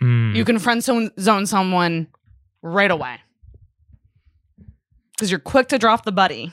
Mm. 0.00 0.36
You 0.36 0.44
can 0.44 0.58
friend 0.58 0.82
zone 0.82 1.10
zone 1.18 1.46
someone 1.46 2.08
right 2.62 2.90
away 2.90 3.18
because 5.12 5.30
you're 5.30 5.40
quick 5.40 5.68
to 5.68 5.78
drop 5.78 6.04
the 6.04 6.12
buddy. 6.12 6.52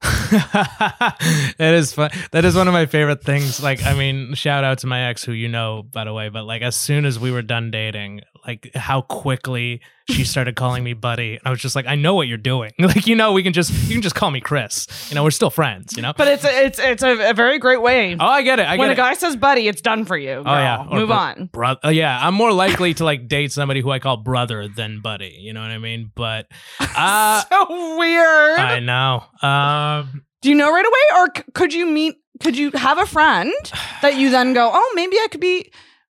that 0.02 1.56
is 1.58 1.92
fun. 1.92 2.10
That 2.30 2.44
is 2.44 2.54
one 2.54 2.68
of 2.68 2.72
my 2.74 2.86
favorite 2.86 3.24
things. 3.24 3.60
Like, 3.60 3.84
I 3.84 3.94
mean, 3.94 4.34
shout 4.34 4.62
out 4.62 4.78
to 4.78 4.86
my 4.86 5.08
ex, 5.08 5.24
who 5.24 5.32
you 5.32 5.48
know, 5.48 5.82
by 5.82 6.04
the 6.04 6.12
way. 6.12 6.28
But 6.28 6.44
like, 6.44 6.62
as 6.62 6.76
soon 6.76 7.04
as 7.04 7.18
we 7.18 7.32
were 7.32 7.42
done 7.42 7.70
dating, 7.70 8.20
like, 8.48 8.74
how 8.74 9.02
quickly 9.02 9.80
she 10.10 10.24
started 10.24 10.56
calling 10.56 10.82
me 10.82 10.94
buddy, 10.94 11.32
And 11.34 11.40
I 11.44 11.50
was 11.50 11.60
just 11.60 11.76
like, 11.76 11.86
I 11.86 11.94
know 11.94 12.14
what 12.14 12.26
you're 12.28 12.38
doing. 12.38 12.72
Like, 12.80 13.06
you 13.06 13.14
know, 13.14 13.32
we 13.34 13.42
can 13.42 13.52
just 13.52 13.70
you 13.88 13.92
can 13.94 14.00
just 14.02 14.14
call 14.14 14.30
me 14.30 14.40
Chris. 14.40 14.86
You 15.10 15.14
know, 15.14 15.22
we're 15.22 15.30
still 15.30 15.50
friends. 15.50 15.94
You 15.94 16.02
know. 16.02 16.14
But 16.16 16.28
it's 16.28 16.44
a, 16.44 16.64
it's 16.64 16.78
it's 16.78 17.02
a, 17.02 17.30
a 17.30 17.34
very 17.34 17.58
great 17.58 17.82
way. 17.82 18.16
oh, 18.18 18.24
I 18.24 18.40
get 18.42 18.58
it. 18.58 18.66
I 18.66 18.76
get 18.76 18.80
when 18.80 18.88
a 18.88 18.92
it. 18.92 18.96
guy 18.96 19.12
says 19.14 19.36
buddy, 19.36 19.68
it's 19.68 19.82
done 19.82 20.06
for 20.06 20.16
you. 20.16 20.36
Girl. 20.42 20.44
Oh 20.46 20.54
yeah, 20.58 20.86
Or 20.90 20.98
move 20.98 21.08
bro- 21.08 21.16
on. 21.16 21.50
Bro- 21.52 21.76
uh, 21.84 21.88
yeah, 21.90 22.18
I'm 22.26 22.32
more 22.34 22.52
likely 22.52 22.94
to 22.94 23.04
like 23.04 23.28
date 23.28 23.52
somebody 23.52 23.80
who 23.82 23.90
I 23.90 23.98
call 23.98 24.16
brother 24.16 24.66
than 24.66 25.00
buddy. 25.02 25.36
You 25.38 25.52
know 25.52 25.60
what 25.60 25.70
I 25.70 25.78
mean? 25.78 26.10
But 26.14 26.46
uh, 26.80 27.42
so 27.44 27.98
weird. 27.98 28.58
I 28.58 28.80
know. 28.80 29.24
Um, 29.46 30.24
Do 30.40 30.48
you 30.48 30.54
know 30.54 30.72
right 30.72 30.86
away, 30.86 31.20
or 31.20 31.28
c- 31.36 31.42
could 31.54 31.74
you 31.74 31.84
meet? 31.86 32.16
Could 32.40 32.56
you 32.56 32.70
have 32.70 32.98
a 32.98 33.04
friend 33.06 33.52
that 34.00 34.16
you 34.16 34.30
then 34.30 34.54
go, 34.54 34.70
oh, 34.72 34.92
maybe 34.94 35.16
I 35.16 35.26
could 35.30 35.40
be 35.40 35.70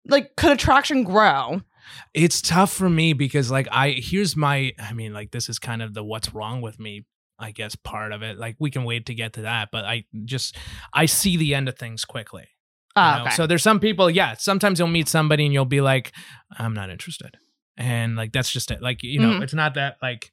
like, 0.07 0.35
could 0.35 0.51
attraction 0.51 1.03
grow? 1.03 1.61
It's 2.15 2.41
tough 2.41 2.71
for 2.71 2.89
me 2.89 3.13
because 3.13 3.51
like 3.51 3.67
I 3.71 3.89
here's 3.91 4.35
my 4.35 4.71
I 4.79 4.93
mean 4.93 5.13
like 5.13 5.31
this 5.31 5.49
is 5.49 5.59
kind 5.59 5.81
of 5.81 5.93
the 5.93 6.03
what's 6.03 6.33
wrong 6.33 6.61
with 6.61 6.79
me 6.79 7.05
I 7.37 7.51
guess 7.51 7.75
part 7.75 8.13
of 8.13 8.23
it 8.23 8.37
like 8.37 8.55
we 8.59 8.71
can 8.71 8.85
wait 8.85 9.05
to 9.07 9.13
get 9.13 9.33
to 9.33 9.41
that 9.41 9.69
but 9.71 9.83
I 9.85 10.05
just 10.23 10.55
I 10.93 11.05
see 11.07 11.35
the 11.37 11.53
end 11.53 11.67
of 11.67 11.77
things 11.77 12.05
quickly. 12.05 12.45
Oh, 12.95 13.23
okay. 13.23 13.31
So 13.31 13.45
there's 13.45 13.63
some 13.63 13.81
people 13.81 14.09
yeah 14.09 14.35
sometimes 14.39 14.79
you'll 14.79 14.87
meet 14.87 15.09
somebody 15.09 15.43
and 15.45 15.53
you'll 15.53 15.65
be 15.65 15.81
like 15.81 16.13
I'm 16.57 16.73
not 16.73 16.89
interested 16.89 17.35
and 17.77 18.15
like 18.15 18.31
that's 18.31 18.49
just 18.49 18.71
it 18.71 18.81
like 18.81 19.03
you 19.03 19.19
know 19.19 19.31
Mhm. 19.33 19.41
it's 19.43 19.53
not 19.53 19.73
that 19.73 19.97
like 20.01 20.31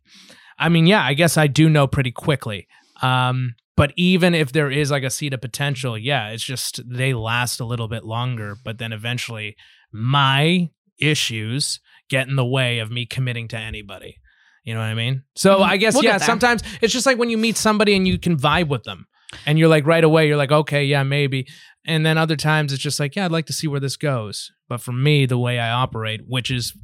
I 0.58 0.68
mean 0.68 0.86
yeah 0.86 1.02
I 1.02 1.14
guess 1.14 1.36
I 1.36 1.48
do 1.48 1.68
know 1.68 1.88
pretty 1.88 2.12
quickly 2.12 2.68
um 3.02 3.54
but 3.76 3.92
even 3.96 4.34
if 4.34 4.52
there 4.52 4.70
is 4.70 4.92
like 4.92 5.02
a 5.02 5.10
seed 5.10 5.34
of 5.34 5.40
potential 5.40 5.98
yeah 5.98 6.28
it's 6.28 6.44
just 6.44 6.80
they 6.88 7.12
last 7.14 7.58
a 7.58 7.64
little 7.64 7.88
bit 7.88 8.04
longer 8.04 8.54
but 8.64 8.78
then 8.78 8.92
eventually 8.92 9.56
my 9.92 10.70
issues 11.02 11.80
get 12.08 12.28
in 12.28 12.36
the 12.36 12.44
way 12.44 12.78
of 12.78 12.90
me 12.90 13.06
committing 13.06 13.48
to 13.48 13.58
anybody. 13.58 14.16
You 14.64 14.74
know 14.74 14.80
what 14.80 14.86
I 14.86 14.94
mean? 14.94 15.24
So 15.34 15.58
Mhm. 15.58 15.64
I 15.64 15.76
guess 15.76 15.94
We'll 15.94 16.04
yeah, 16.04 16.18
sometimes 16.18 16.62
it's 16.80 16.92
just 16.92 17.06
like 17.06 17.18
when 17.18 17.30
you 17.30 17.38
meet 17.38 17.56
somebody 17.56 17.94
and 17.96 18.06
you 18.06 18.18
can 18.18 18.36
vibe 18.36 18.68
with 18.68 18.84
them. 18.84 19.06
And 19.46 19.58
you're 19.58 19.68
like 19.68 19.86
right 19.86 20.04
away, 20.04 20.28
you're 20.28 20.36
like, 20.36 20.52
okay, 20.52 20.84
yeah, 20.84 21.02
maybe. 21.04 21.46
And 21.86 22.04
then 22.04 22.18
other 22.18 22.36
times 22.36 22.70
it's 22.72 22.82
just 22.82 23.00
like, 23.00 23.16
yeah, 23.16 23.24
I'd 23.24 23.32
like 23.32 23.46
to 23.46 23.52
see 23.54 23.66
where 23.66 23.80
this 23.80 23.96
goes. 23.96 24.52
But 24.68 24.82
for 24.82 24.92
me, 24.92 25.24
the 25.24 25.38
way 25.38 25.58
I 25.58 25.70
operate, 25.70 26.20
which 26.26 26.50
is 26.50 26.74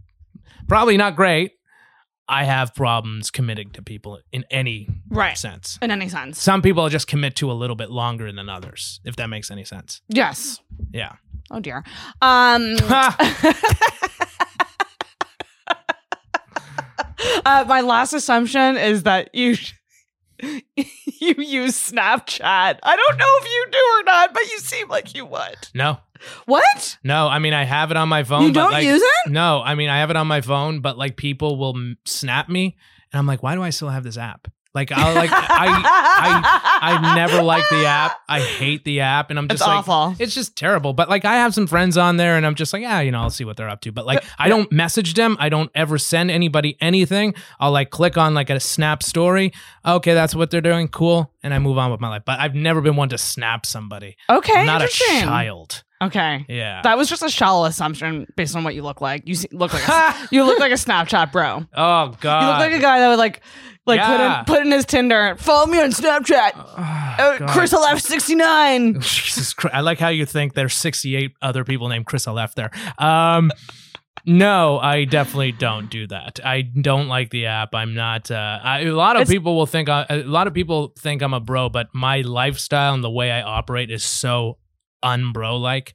probably 0.67 0.97
not 0.97 1.15
great, 1.15 1.53
I 2.27 2.45
have 2.45 2.75
problems 2.75 3.31
committing 3.31 3.71
to 3.73 3.83
people 3.83 4.19
in 4.33 4.45
any 4.51 4.89
right. 5.11 5.37
sense. 5.37 5.79
In 5.83 5.91
any 5.91 6.09
sense. 6.09 6.41
Some 6.41 6.63
people 6.63 6.89
just 6.89 7.07
commit 7.07 7.37
to 7.37 7.51
a 7.51 7.55
little 7.55 7.77
bit 7.77 7.91
longer 7.91 8.33
than 8.33 8.49
others, 8.49 9.01
if 9.05 9.17
that 9.17 9.29
makes 9.29 9.51
any 9.51 9.65
sense. 9.65 10.01
Yes. 10.09 10.59
Yeah. 10.93 11.13
Oh 11.51 11.61
dear. 11.61 11.85
Um. 12.21 12.77
uh, 17.45 17.65
my 17.67 17.81
last 17.81 18.13
assumption 18.13 18.77
is 18.77 19.03
that 19.05 19.35
you 19.35 19.57
you 20.41 21.35
use 21.37 21.91
Snapchat. 21.91 22.79
I 22.83 22.97
don't 22.97 23.19
know 23.19 23.27
if 23.41 23.45
you 23.45 23.67
do 23.73 23.79
or 24.01 24.03
not, 24.05 24.33
but 24.35 24.43
you 24.51 24.59
seem 24.59 24.89
like 24.89 25.15
you 25.15 25.25
would. 25.27 25.69
no, 25.75 25.99
What? 26.47 26.99
no. 27.03 27.27
I 27.29 27.39
mean, 27.41 27.53
I 27.55 27.65
have 27.65 27.91
it 27.91 27.97
on 27.97 28.09
my 28.09 28.23
phone. 28.23 28.43
You 28.43 28.49
but, 28.53 28.61
don't 28.61 28.73
like, 28.73 28.85
use 28.85 29.03
it? 29.03 29.31
No, 29.33 29.63
I 29.65 29.75
mean 29.75 29.89
I 29.89 29.99
have 29.99 30.11
it 30.11 30.17
on 30.17 30.27
my 30.27 30.41
phone, 30.41 30.81
but 30.81 30.97
like 30.97 31.17
people 31.17 31.57
will 31.59 31.77
m- 31.77 31.99
snap 32.05 32.49
me, 32.49 32.77
and 33.13 33.19
I'm 33.19 33.27
like, 33.27 33.43
why 33.43 33.55
do 33.55 33.63
I 33.63 33.71
still 33.71 33.89
have 33.89 34.05
this 34.05 34.17
app? 34.19 34.49
Like 34.79 34.93
I'll 34.93 35.13
like 35.13 35.31
I 35.33 35.67
I 36.23 37.03
I 37.03 37.15
never 37.17 37.43
like 37.43 37.69
the 37.69 37.85
app. 37.87 38.21
I 38.29 38.39
hate 38.41 38.85
the 38.85 39.01
app, 39.01 39.31
and 39.31 39.39
I'm 39.41 39.49
just 39.49 39.61
It's 39.61 39.67
like, 39.67 39.79
awful. 39.89 40.15
it's 40.21 40.33
just 40.37 40.55
terrible. 40.55 40.93
But 40.93 41.09
like 41.09 41.25
I 41.25 41.35
have 41.39 41.53
some 41.53 41.67
friends 41.67 41.97
on 41.97 42.17
there, 42.17 42.37
and 42.37 42.47
I'm 42.47 42.55
just 42.55 42.73
like, 42.73 42.83
yeah, 42.83 43.01
you 43.01 43.11
know, 43.11 43.21
I'll 43.23 43.31
see 43.31 43.45
what 43.45 43.57
they're 43.57 43.69
up 43.69 43.81
to. 43.81 43.91
But 43.91 44.07
like 44.07 44.25
I 44.39 44.49
don't 44.49 44.71
message 44.71 45.15
them. 45.15 45.37
I 45.41 45.49
don't 45.49 45.69
ever 45.75 45.99
send 45.99 46.31
anybody 46.31 46.77
anything. 46.81 47.35
I'll 47.59 47.73
like 47.73 47.91
click 47.91 48.17
on 48.17 48.35
like 48.35 48.51
a 48.51 48.61
snap 48.61 49.03
story. 49.03 49.53
Okay, 49.85 50.15
that's 50.15 50.37
what 50.37 50.53
they're 50.53 50.61
doing. 50.61 50.87
Cool, 50.87 51.33
and 51.43 51.53
I 51.53 51.59
move 51.59 51.77
on 51.77 51.91
with 51.91 52.01
my 52.01 52.09
life. 52.09 52.23
But 52.25 52.39
I've 52.39 52.55
never 52.55 52.81
been 52.81 52.95
one 52.95 53.09
to 53.09 53.19
snap 53.19 53.67
somebody. 53.67 54.17
Okay, 54.31 54.61
I'm 54.61 54.67
not 54.67 54.83
a 54.83 54.87
child. 54.89 55.83
Okay. 56.01 56.47
Yeah. 56.49 56.81
That 56.83 56.97
was 56.97 57.09
just 57.09 57.25
a 57.25 57.29
shallow 57.29 57.65
assumption 57.65 58.29
based 58.37 58.55
on 58.55 58.63
what 58.63 58.77
you 58.77 58.83
look 58.83 59.01
like. 59.01 59.27
You 59.27 59.35
see, 59.35 59.49
look 59.51 59.73
like 59.75 59.83
a, 59.89 60.15
you 60.31 60.45
look 60.45 60.61
like 60.61 60.71
a 60.71 60.77
Snapchat 60.77 61.33
bro. 61.33 61.65
oh 61.75 62.15
God. 62.21 62.41
You 62.41 62.47
look 62.51 62.59
like 62.59 62.73
a 62.73 62.79
guy 62.81 63.01
that 63.01 63.09
would 63.09 63.19
like 63.19 63.41
like 63.89 63.99
Yeah. 63.99 64.43
put 64.45 64.51
in 64.51 64.57
put 64.59 64.67
in 64.67 64.73
his 64.73 64.85
Tinder. 64.87 65.35
Follow 65.39 65.67
me 65.67 65.81
on 65.81 65.91
Snapchat. 65.91 66.53
Uh, 67.19 67.37
God. 67.39 67.49
Chris 67.49 67.73
Halef 67.73 68.01
sixty 68.01 68.37
nine. 68.37 68.95
Jesus 69.01 69.53
Christ. 69.53 69.75
I 69.75 69.81
like 69.81 69.99
how 69.99 70.07
you 70.09 70.25
think 70.25 70.55
there's 70.55 70.75
68 70.75 71.33
other 71.43 71.65
people 71.65 71.89
named 71.89 72.07
Chris 72.07 72.27
Halef 72.27 72.55
there. 72.55 72.71
Um, 72.97 73.51
No, 74.25 74.79
I 74.79 75.05
definitely 75.05 75.51
don't 75.53 75.91
do 75.91 76.07
that. 76.09 76.39
I 76.45 76.63
don't 76.63 77.09
like 77.09 77.31
the 77.31 77.47
app. 77.47 77.75
I'm 77.75 77.95
not. 77.95 78.31
Uh, 78.31 78.61
I, 78.63 78.81
a 78.83 78.93
lot 78.93 79.17
of 79.17 79.23
It's- 79.23 79.35
people 79.35 79.57
will 79.57 79.67
think. 79.67 79.89
I, 79.89 80.07
a 80.11 80.17
lot 80.23 80.47
of 80.47 80.55
people 80.55 80.93
think 80.99 81.23
I'm 81.23 81.35
a 81.35 81.41
bro, 81.41 81.69
but 81.71 81.89
my 81.93 82.21
lifestyle 82.21 82.95
and 82.95 83.03
the 83.03 83.11
way 83.11 83.33
I 83.33 83.43
operate 83.43 83.91
is 83.91 84.05
so 84.05 84.59
unbro 85.05 85.61
like. 85.61 85.95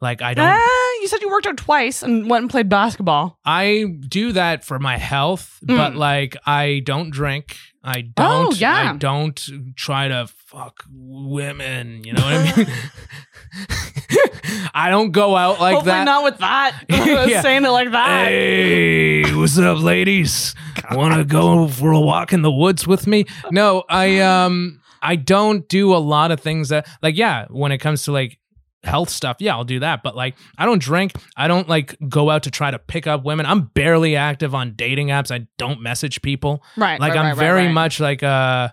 Like 0.00 0.22
I 0.22 0.32
don't. 0.34 0.46
Ah, 0.48 0.90
you 1.02 1.08
said 1.08 1.20
you 1.20 1.28
worked 1.28 1.46
out 1.46 1.58
twice 1.58 2.02
and 2.02 2.30
went 2.30 2.42
and 2.42 2.50
played 2.50 2.68
basketball. 2.70 3.38
I 3.44 3.84
do 4.08 4.32
that 4.32 4.64
for 4.64 4.78
my 4.78 4.96
health, 4.96 5.58
but 5.62 5.92
Mm. 5.92 5.96
like 5.96 6.36
I 6.46 6.80
don't 6.84 7.10
drink. 7.10 7.56
I 7.84 8.00
don't. 8.02 8.52
Oh, 8.52 8.56
yeah. 8.56 8.92
I 8.92 8.96
don't 8.96 9.74
try 9.76 10.08
to 10.08 10.28
fuck 10.46 10.84
women. 10.90 12.02
You 12.04 12.14
know 12.14 12.22
what 12.22 12.34
I 12.34 12.56
mean? 12.56 12.66
I 14.74 14.90
don't 14.90 15.10
go 15.12 15.36
out 15.36 15.60
like 15.60 15.74
Hopefully 15.74 15.92
that. 15.92 16.04
not 16.04 16.24
with 16.24 16.38
that. 16.38 16.84
Yeah. 17.28 17.42
Saying 17.42 17.64
it 17.64 17.68
like 17.70 17.90
that. 17.92 18.28
Hey, 18.28 19.34
what's 19.34 19.58
up, 19.58 19.82
ladies? 19.82 20.54
Want 20.92 21.14
to 21.14 21.24
go 21.24 21.68
for 21.68 21.92
a 21.92 22.00
walk 22.00 22.32
in 22.32 22.42
the 22.42 22.50
woods 22.50 22.86
with 22.86 23.06
me? 23.06 23.26
No, 23.50 23.84
I 23.88 24.20
um 24.20 24.80
I 25.02 25.16
don't 25.16 25.68
do 25.68 25.94
a 25.94 25.98
lot 25.98 26.30
of 26.30 26.40
things 26.40 26.68
that 26.70 26.86
like 27.02 27.16
yeah, 27.16 27.46
when 27.50 27.72
it 27.72 27.78
comes 27.78 28.04
to 28.04 28.12
like 28.12 28.38
health 28.82 29.10
stuff, 29.10 29.36
yeah, 29.40 29.54
I'll 29.54 29.64
do 29.64 29.80
that, 29.80 30.02
but 30.02 30.16
like 30.16 30.36
I 30.56 30.66
don't 30.66 30.80
drink. 30.80 31.12
I 31.36 31.48
don't 31.48 31.68
like 31.68 31.96
go 32.08 32.30
out 32.30 32.44
to 32.44 32.50
try 32.50 32.70
to 32.70 32.78
pick 32.78 33.06
up 33.06 33.24
women. 33.24 33.46
I'm 33.46 33.62
barely 33.74 34.16
active 34.16 34.54
on 34.54 34.74
dating 34.74 35.08
apps. 35.08 35.30
I 35.30 35.46
don't 35.58 35.82
message 35.82 36.22
people. 36.22 36.62
Right. 36.76 37.00
Like 37.00 37.14
right, 37.14 37.18
I'm 37.18 37.26
right, 37.26 37.36
very 37.36 37.66
right. 37.66 37.72
much 37.72 38.00
like 38.00 38.22
uh 38.22 38.68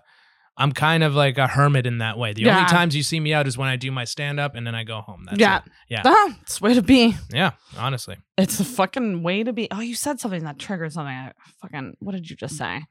I'm 0.60 0.72
kind 0.72 1.04
of 1.04 1.14
like 1.14 1.38
a 1.38 1.46
hermit 1.46 1.86
in 1.86 1.98
that 1.98 2.18
way. 2.18 2.32
The 2.32 2.42
Yeah. 2.42 2.56
only 2.56 2.68
times 2.68 2.96
you 2.96 3.04
see 3.04 3.20
me 3.20 3.32
out 3.32 3.46
is 3.46 3.56
when 3.56 3.68
I 3.68 3.76
do 3.76 3.92
my 3.92 4.04
stand 4.04 4.40
up 4.40 4.56
and 4.56 4.66
then 4.66 4.74
I 4.74 4.82
go 4.82 5.00
home. 5.00 5.24
That's 5.26 5.38
yeah. 5.38 5.58
it. 5.58 5.62
Yeah. 5.88 6.02
Ah, 6.04 6.36
it's 6.42 6.58
the 6.58 6.64
way 6.64 6.74
to 6.74 6.82
be. 6.82 7.14
Yeah, 7.32 7.52
honestly. 7.76 8.16
It's 8.36 8.58
a 8.58 8.64
fucking 8.64 9.22
way 9.22 9.44
to 9.44 9.52
be. 9.52 9.68
Oh, 9.70 9.80
you 9.80 9.94
said 9.94 10.18
something 10.18 10.42
that 10.44 10.58
triggered 10.58 10.92
something. 10.92 11.14
I 11.14 11.32
fucking. 11.62 11.96
What 12.00 12.12
did 12.12 12.28
you 12.28 12.34
just 12.34 12.56
say? 12.56 12.82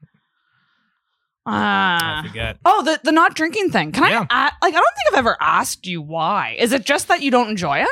Ah. 1.50 2.20
I 2.22 2.26
forget. 2.26 2.58
Oh, 2.64 2.82
the 2.84 3.00
the 3.02 3.12
not 3.12 3.34
drinking 3.34 3.70
thing. 3.70 3.92
Can 3.92 4.10
Yeah. 4.10 4.26
I 4.30 4.48
a- 4.48 4.64
like? 4.64 4.74
I 4.74 4.78
don't 4.78 4.94
think 4.96 5.12
I've 5.12 5.18
ever 5.18 5.36
asked 5.40 5.86
you 5.86 6.00
why. 6.02 6.56
Is 6.58 6.72
it 6.72 6.84
just 6.84 7.08
that 7.08 7.22
you 7.22 7.30
don't 7.30 7.48
enjoy 7.48 7.78
it, 7.78 7.88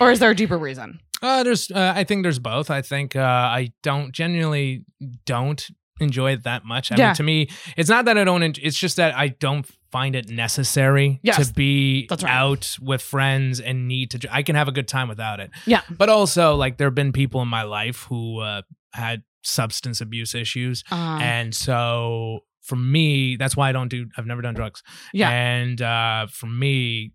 or 0.00 0.10
is 0.10 0.18
there 0.18 0.30
a 0.30 0.34
deeper 0.36 0.58
reason? 0.58 1.00
Uh, 1.20 1.42
there's, 1.42 1.68
uh, 1.72 1.92
I 1.96 2.04
think 2.04 2.22
there's 2.22 2.38
both. 2.38 2.70
I 2.70 2.80
think 2.80 3.16
uh, 3.16 3.20
I 3.20 3.72
don't 3.82 4.12
genuinely 4.12 4.84
don't 5.26 5.66
enjoy 6.00 6.30
it 6.32 6.44
that 6.44 6.64
much. 6.64 6.92
I 6.92 6.96
Yeah. 6.96 7.06
mean, 7.08 7.14
to 7.16 7.22
me, 7.24 7.48
it's 7.76 7.90
not 7.90 8.04
that 8.04 8.16
I 8.16 8.22
don't. 8.22 8.42
En- 8.44 8.54
it's 8.62 8.78
just 8.78 8.96
that 8.98 9.16
I 9.16 9.28
don't 9.28 9.66
find 9.90 10.14
it 10.14 10.28
necessary 10.30 11.18
Yes, 11.24 11.48
to 11.48 11.52
be 11.54 12.06
that's 12.08 12.22
right. 12.22 12.32
out 12.32 12.76
with 12.80 13.02
friends 13.02 13.58
and 13.58 13.88
need 13.88 14.12
to. 14.12 14.28
I 14.32 14.42
can 14.44 14.54
have 14.54 14.68
a 14.68 14.72
good 14.72 14.86
time 14.86 15.08
without 15.08 15.40
it. 15.40 15.50
Yeah. 15.66 15.80
But 15.90 16.08
also, 16.08 16.54
like, 16.54 16.76
there 16.76 16.86
have 16.86 16.94
been 16.94 17.10
people 17.12 17.42
in 17.42 17.48
my 17.48 17.62
life 17.64 18.04
who 18.08 18.38
uh, 18.38 18.62
had 18.92 19.22
substance 19.42 20.00
abuse 20.00 20.36
issues, 20.36 20.84
Uh, 20.92 21.18
and 21.20 21.52
so 21.54 22.44
for 22.68 22.76
me, 22.76 23.36
that's 23.36 23.56
why 23.56 23.68
I 23.70 23.72
don't 23.72 23.88
do. 23.88 24.06
I've 24.16 24.26
never 24.26 24.42
done 24.42 24.54
drugs. 24.54 24.82
Yeah. 25.12 25.30
And 25.30 25.80
uh, 25.80 26.26
for 26.30 26.46
me, 26.46 27.12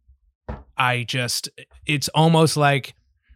I 0.75 1.03
just, 1.03 1.47
it's 1.85 2.09
almost 2.09 2.57
like, 2.57 2.95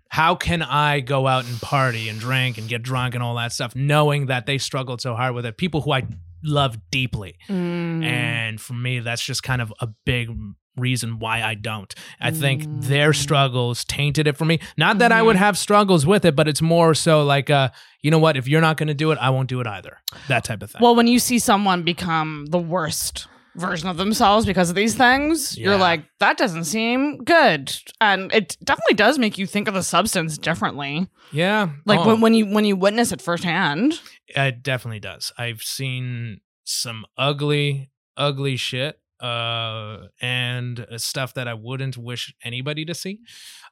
how 0.09 0.35
can 0.35 0.61
I 0.63 0.99
go 1.01 1.27
out 1.27 1.45
and 1.45 1.61
party 1.61 2.09
and 2.09 2.19
drink 2.19 2.57
and 2.57 2.67
get 2.67 2.81
drunk 2.81 3.13
and 3.13 3.21
all 3.23 3.35
that 3.35 3.51
stuff, 3.51 3.75
knowing 3.75 4.25
that 4.27 4.45
they 4.45 4.57
struggled 4.57 4.99
so 5.01 5.15
hard 5.15 5.35
with 5.35 5.45
it? 5.45 5.57
People 5.57 5.81
who 5.81 5.91
I 5.91 6.07
love 6.43 6.77
deeply. 6.91 7.35
mm, 7.47 8.03
And 8.03 8.59
for 8.59 8.73
me, 8.73 8.99
that's 8.99 9.21
just 9.23 9.43
kind 9.43 9.61
of 9.61 9.71
a 9.79 9.87
big 10.05 10.29
reason 10.77 11.19
why 11.19 11.41
I 11.43 11.55
don't. 11.55 11.93
I 12.21 12.31
think 12.31 12.65
their 12.67 13.11
Mm. 13.11 13.15
struggles 13.15 13.83
tainted 13.85 14.27
it 14.27 14.37
for 14.37 14.45
me. 14.45 14.59
Not 14.77 14.99
that 14.99 15.11
I 15.11 15.21
would 15.21 15.35
Mhm. 15.35 15.39
have 15.39 15.57
struggles 15.57 16.05
with 16.05 16.23
it, 16.25 16.35
but 16.35 16.47
it's 16.47 16.61
more 16.61 16.93
so 16.93 17.23
like, 17.23 17.49
uh, 17.49 17.69
you 18.01 18.11
know 18.11 18.19
what? 18.19 18.37
If 18.37 18.47
you're 18.47 18.61
not 18.61 18.77
going 18.77 18.87
to 18.87 18.93
do 18.93 19.11
it, 19.11 19.17
I 19.19 19.29
won't 19.31 19.49
do 19.49 19.59
it 19.59 19.67
either. 19.67 19.97
That 20.27 20.43
type 20.43 20.61
of 20.63 20.71
thing. 20.71 20.81
well, 20.81 20.95
when 20.95 21.07
you 21.07 21.19
see 21.19 21.39
someone 21.39 21.83
become 21.83 22.45
the 22.51 22.59
worst 22.59 23.27
version 23.55 23.89
of 23.89 23.97
themselves 23.97 24.45
because 24.45 24.69
of 24.69 24.75
these 24.75 24.93
things, 24.93 25.57
you're 25.57 25.77
like, 25.77 26.03
that 26.19 26.37
doesn't 26.37 26.65
seem 26.65 27.17
good, 27.23 27.75
and 27.99 28.31
it 28.31 28.55
definitely 28.63 28.93
does 28.93 29.17
make 29.17 29.39
you 29.39 29.47
think 29.47 29.67
of 29.67 29.73
the 29.73 29.81
substance 29.81 30.37
differently. 30.37 31.07
yeah. 31.31 31.69
Like 31.85 31.99
Oh. 32.01 32.07
when 32.07 32.21
when 32.21 32.33
you 32.35 32.45
when 32.45 32.65
you 32.65 32.75
witness 32.75 33.11
it 33.11 33.21
firsthand. 33.21 33.99
It 34.27 34.61
definitely 34.61 34.99
does. 34.99 35.31
I've 35.39 35.63
seen 35.63 36.41
some 36.63 37.05
ugly, 37.17 37.89
ugly 38.15 38.57
shit, 38.57 38.99
uh, 39.19 40.07
and 40.21 40.79
uh, 40.79 40.97
stuff 40.97 41.33
that 41.35 41.47
I 41.47 41.53
wouldn't 41.53 41.97
wish 41.97 42.33
anybody 42.43 42.85
to 42.85 42.93
see. 42.93 43.19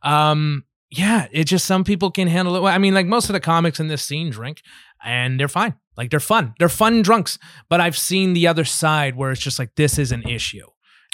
Um, 0.02 0.64
yeah, 0.90 1.28
it 1.32 1.46
just 1.46 1.66
some 1.66 1.84
people 1.84 2.12
can 2.12 2.28
handle 2.28 2.56
it. 2.56 2.62
well. 2.62 2.74
I 2.74 2.78
mean, 2.78 2.94
like 2.94 3.06
most 3.08 3.30
of 3.30 3.34
the 3.34 3.40
comics 3.40 3.80
in 3.80 3.88
this 3.88 4.04
scene 4.04 4.30
drink, 4.30 4.62
and 5.04 5.40
they're 5.40 5.48
fine. 5.48 5.76
Like 5.98 6.10
they're 6.10 6.20
fun. 6.20 6.54
They're 6.60 6.70
fun 6.70 7.02
drunks. 7.02 7.38
But 7.70 7.82
I've 7.82 7.98
seen 7.98 8.34
the 8.34 8.48
other 8.48 8.66
side 8.66 9.16
where 9.16 9.32
it's 9.32 9.42
just 9.42 9.60
like 9.60 9.76
this 9.76 9.98
is 9.98 10.12
an 10.12 10.24
issue. 10.24 10.66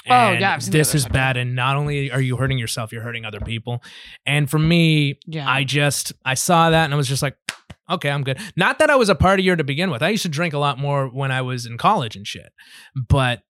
Oh, 0.08 0.12
And 0.14 0.40
yeah, 0.40 0.58
seen 0.58 0.72
the 0.72 0.78
this 0.78 0.94
is 0.94 1.06
bad. 1.06 1.36
And 1.36 1.54
not 1.54 1.76
only 1.76 2.10
are 2.10 2.20
you 2.20 2.36
hurting 2.36 2.58
yourself, 2.58 2.92
you're 2.92 3.02
hurting 3.02 3.24
other 3.24 3.40
people. 3.40 3.82
And 4.26 4.50
for 4.50 4.58
me, 4.58 5.18
Yeah. 5.26 5.48
I 5.48 5.62
just 5.64 6.12
I 6.24 6.34
saw 6.34 6.70
that 6.70 6.84
and 6.84 6.92
I 6.92 6.96
was 6.96 7.06
just 7.08 7.22
like, 7.22 7.36
okay, 7.88 8.10
I'm 8.10 8.24
good. 8.24 8.38
Not 8.56 8.78
that 8.80 8.90
I 8.90 8.96
was 8.96 9.08
a 9.08 9.14
partier 9.14 9.56
to 9.56 9.62
begin 9.64 9.90
with. 9.90 10.02
I 10.02 10.08
used 10.08 10.24
to 10.24 10.28
drink 10.28 10.54
a 10.54 10.58
lot 10.58 10.78
more 10.78 11.06
when 11.08 11.30
I 11.30 11.42
was 11.42 11.66
in 11.66 11.78
college 11.78 12.16
and 12.16 12.26
shit. 12.26 12.52
But 13.08 13.42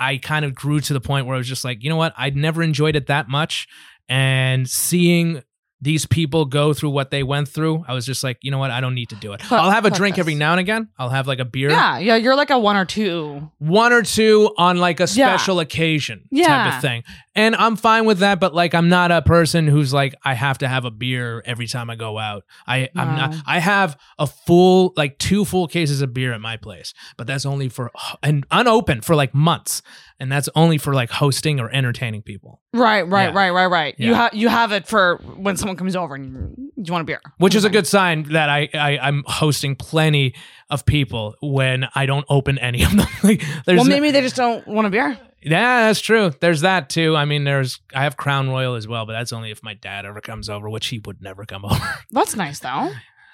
I 0.00 0.16
kind 0.16 0.44
of 0.44 0.54
grew 0.54 0.80
to 0.80 0.92
the 0.92 1.00
point 1.00 1.26
where 1.26 1.34
I 1.34 1.38
was 1.38 1.46
just 1.46 1.64
like, 1.64 1.84
you 1.84 1.90
know 1.90 1.96
what? 1.96 2.14
I'd 2.16 2.34
never 2.34 2.62
enjoyed 2.62 2.96
it 2.96 3.06
that 3.08 3.28
much. 3.28 3.68
And 4.08 4.68
seeing 4.68 5.42
these 5.82 6.04
people 6.06 6.44
go 6.44 6.74
through 6.74 6.90
what 6.90 7.10
they 7.10 7.22
went 7.22 7.48
through, 7.48 7.84
I 7.88 7.94
was 7.94 8.04
just 8.04 8.22
like, 8.22 8.38
you 8.42 8.50
know 8.50 8.58
what? 8.58 8.70
I 8.70 8.80
don't 8.82 8.94
need 8.94 9.08
to 9.10 9.14
do 9.14 9.32
it. 9.32 9.40
Fuck- 9.40 9.52
I'll 9.60 9.70
have 9.70 9.86
a 9.86 9.90
drink 9.90 10.16
this. 10.16 10.20
every 10.20 10.34
now 10.34 10.50
and 10.52 10.60
again. 10.60 10.88
I'll 10.98 11.08
have 11.08 11.26
like 11.26 11.38
a 11.38 11.44
beer. 11.44 11.70
yeah, 11.70 11.98
yeah, 11.98 12.16
you're 12.16 12.36
like 12.36 12.50
a 12.50 12.58
one 12.58 12.76
or 12.76 12.84
two. 12.84 13.50
One 13.58 13.92
or 13.92 14.02
two 14.02 14.52
on 14.58 14.76
like 14.78 15.00
a 15.00 15.04
Yeah. 15.04 15.28
special 15.36 15.58
occasion 15.60 16.24
type 16.36 16.74
of 16.74 16.80
thing. 16.82 17.02
And 17.34 17.54
I'm 17.56 17.76
fine 17.76 18.04
with 18.04 18.18
that, 18.18 18.40
but 18.40 18.54
like 18.54 18.74
I'm 18.74 18.88
not 18.88 19.10
a 19.10 19.22
person 19.22 19.66
who's 19.68 19.94
like 19.94 20.14
I 20.24 20.34
have 20.34 20.58
to 20.58 20.68
have 20.68 20.84
a 20.84 20.90
beer 20.90 21.42
every 21.46 21.66
time 21.66 21.88
I 21.88 21.96
go 21.96 22.18
out. 22.18 22.44
I 22.66 22.88
I'm 22.96 23.16
not 23.16 23.34
I 23.46 23.60
have 23.60 23.96
a 24.18 24.26
full 24.26 24.92
like 24.96 25.16
two 25.18 25.44
full 25.44 25.66
cases 25.68 26.02
of 26.02 26.12
beer 26.12 26.32
at 26.32 26.40
my 26.40 26.56
place, 26.56 26.92
but 27.16 27.26
that's 27.26 27.46
only 27.46 27.68
for 27.68 27.90
and 28.22 28.44
unopened 28.50 29.04
for 29.04 29.14
like 29.14 29.32
months. 29.34 29.80
And 30.20 30.30
that's 30.30 30.48
only 30.54 30.76
for 30.76 30.92
like 30.92 31.08
hosting 31.10 31.58
or 31.60 31.70
entertaining 31.70 32.20
people. 32.22 32.60
Right, 32.74 33.02
right, 33.08 33.30
Yeah. 33.32 33.38
right, 33.38 33.50
right, 33.50 33.66
right. 33.66 33.94
You 33.98 34.12
have 34.14 34.34
you 34.34 34.48
have 34.48 34.70
it 34.72 34.86
for 34.86 35.16
when 35.36 35.56
someone 35.56 35.76
comes 35.76 35.96
over 35.96 36.14
and 36.14 36.70
you, 36.76 36.92
want 36.92 37.00
a 37.02 37.04
beer. 37.06 37.22
Which 37.38 37.54
is 37.54 37.64
a 37.64 37.70
good 37.70 37.86
sign 37.86 38.24
that 38.32 38.50
I, 38.50 38.68
I 38.74 38.98
I'm 38.98 39.24
hosting 39.26 39.76
plenty 39.76 40.34
of 40.68 40.84
people 40.84 41.34
when 41.40 41.88
I 41.94 42.04
don't 42.06 42.26
open 42.28 42.58
any 42.58 42.82
of 42.82 42.90
them. 42.94 43.06
like 43.24 43.42
there's 43.64 43.78
Well, 43.78 43.86
no- 43.86 43.94
maybe 43.96 44.10
they 44.10 44.20
just 44.20 44.36
don't 44.36 44.66
want 44.68 44.86
a 44.86 44.90
beer. 44.90 45.18
Yeah, 45.42 45.86
that's 45.86 46.02
true. 46.02 46.32
There's 46.38 46.60
that 46.60 46.90
too. 46.90 47.16
I 47.16 47.24
mean, 47.24 47.44
there's 47.44 47.80
I 47.94 48.02
have 48.02 48.18
Crown 48.18 48.50
Royal 48.50 48.74
as 48.74 48.86
well, 48.86 49.06
but 49.06 49.12
that's 49.14 49.32
only 49.32 49.50
if 49.50 49.62
my 49.62 49.72
dad 49.72 50.04
ever 50.04 50.20
comes 50.20 50.50
over, 50.50 50.68
which 50.68 50.88
he 50.88 50.98
would 50.98 51.22
never 51.22 51.46
come 51.46 51.64
over. 51.70 51.82
That's 52.10 52.36
nice 52.36 52.58
though. 52.58 52.90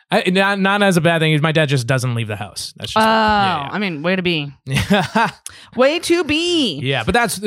I, 0.09 0.31
not, 0.31 0.61
not 0.61 0.83
as 0.85 0.97
a 0.97 1.01
bad 1.01 1.19
thing. 1.21 1.41
My 1.43 1.51
dad 1.51 1.69
just 1.69 1.87
doesn't 1.89 2.15
leave 2.15 2.29
the 2.29 2.37
house. 2.37 2.73
That's 2.77 2.93
Oh, 2.97 3.01
just 3.01 3.75
I 3.75 3.79
mean, 3.81 4.03
way 4.03 4.15
to 4.15 4.23
be. 4.23 4.53
Way 5.77 5.99
to 6.01 6.25
be. 6.25 6.79
yeah. 6.83 7.03
But 7.05 7.13
that's 7.13 7.41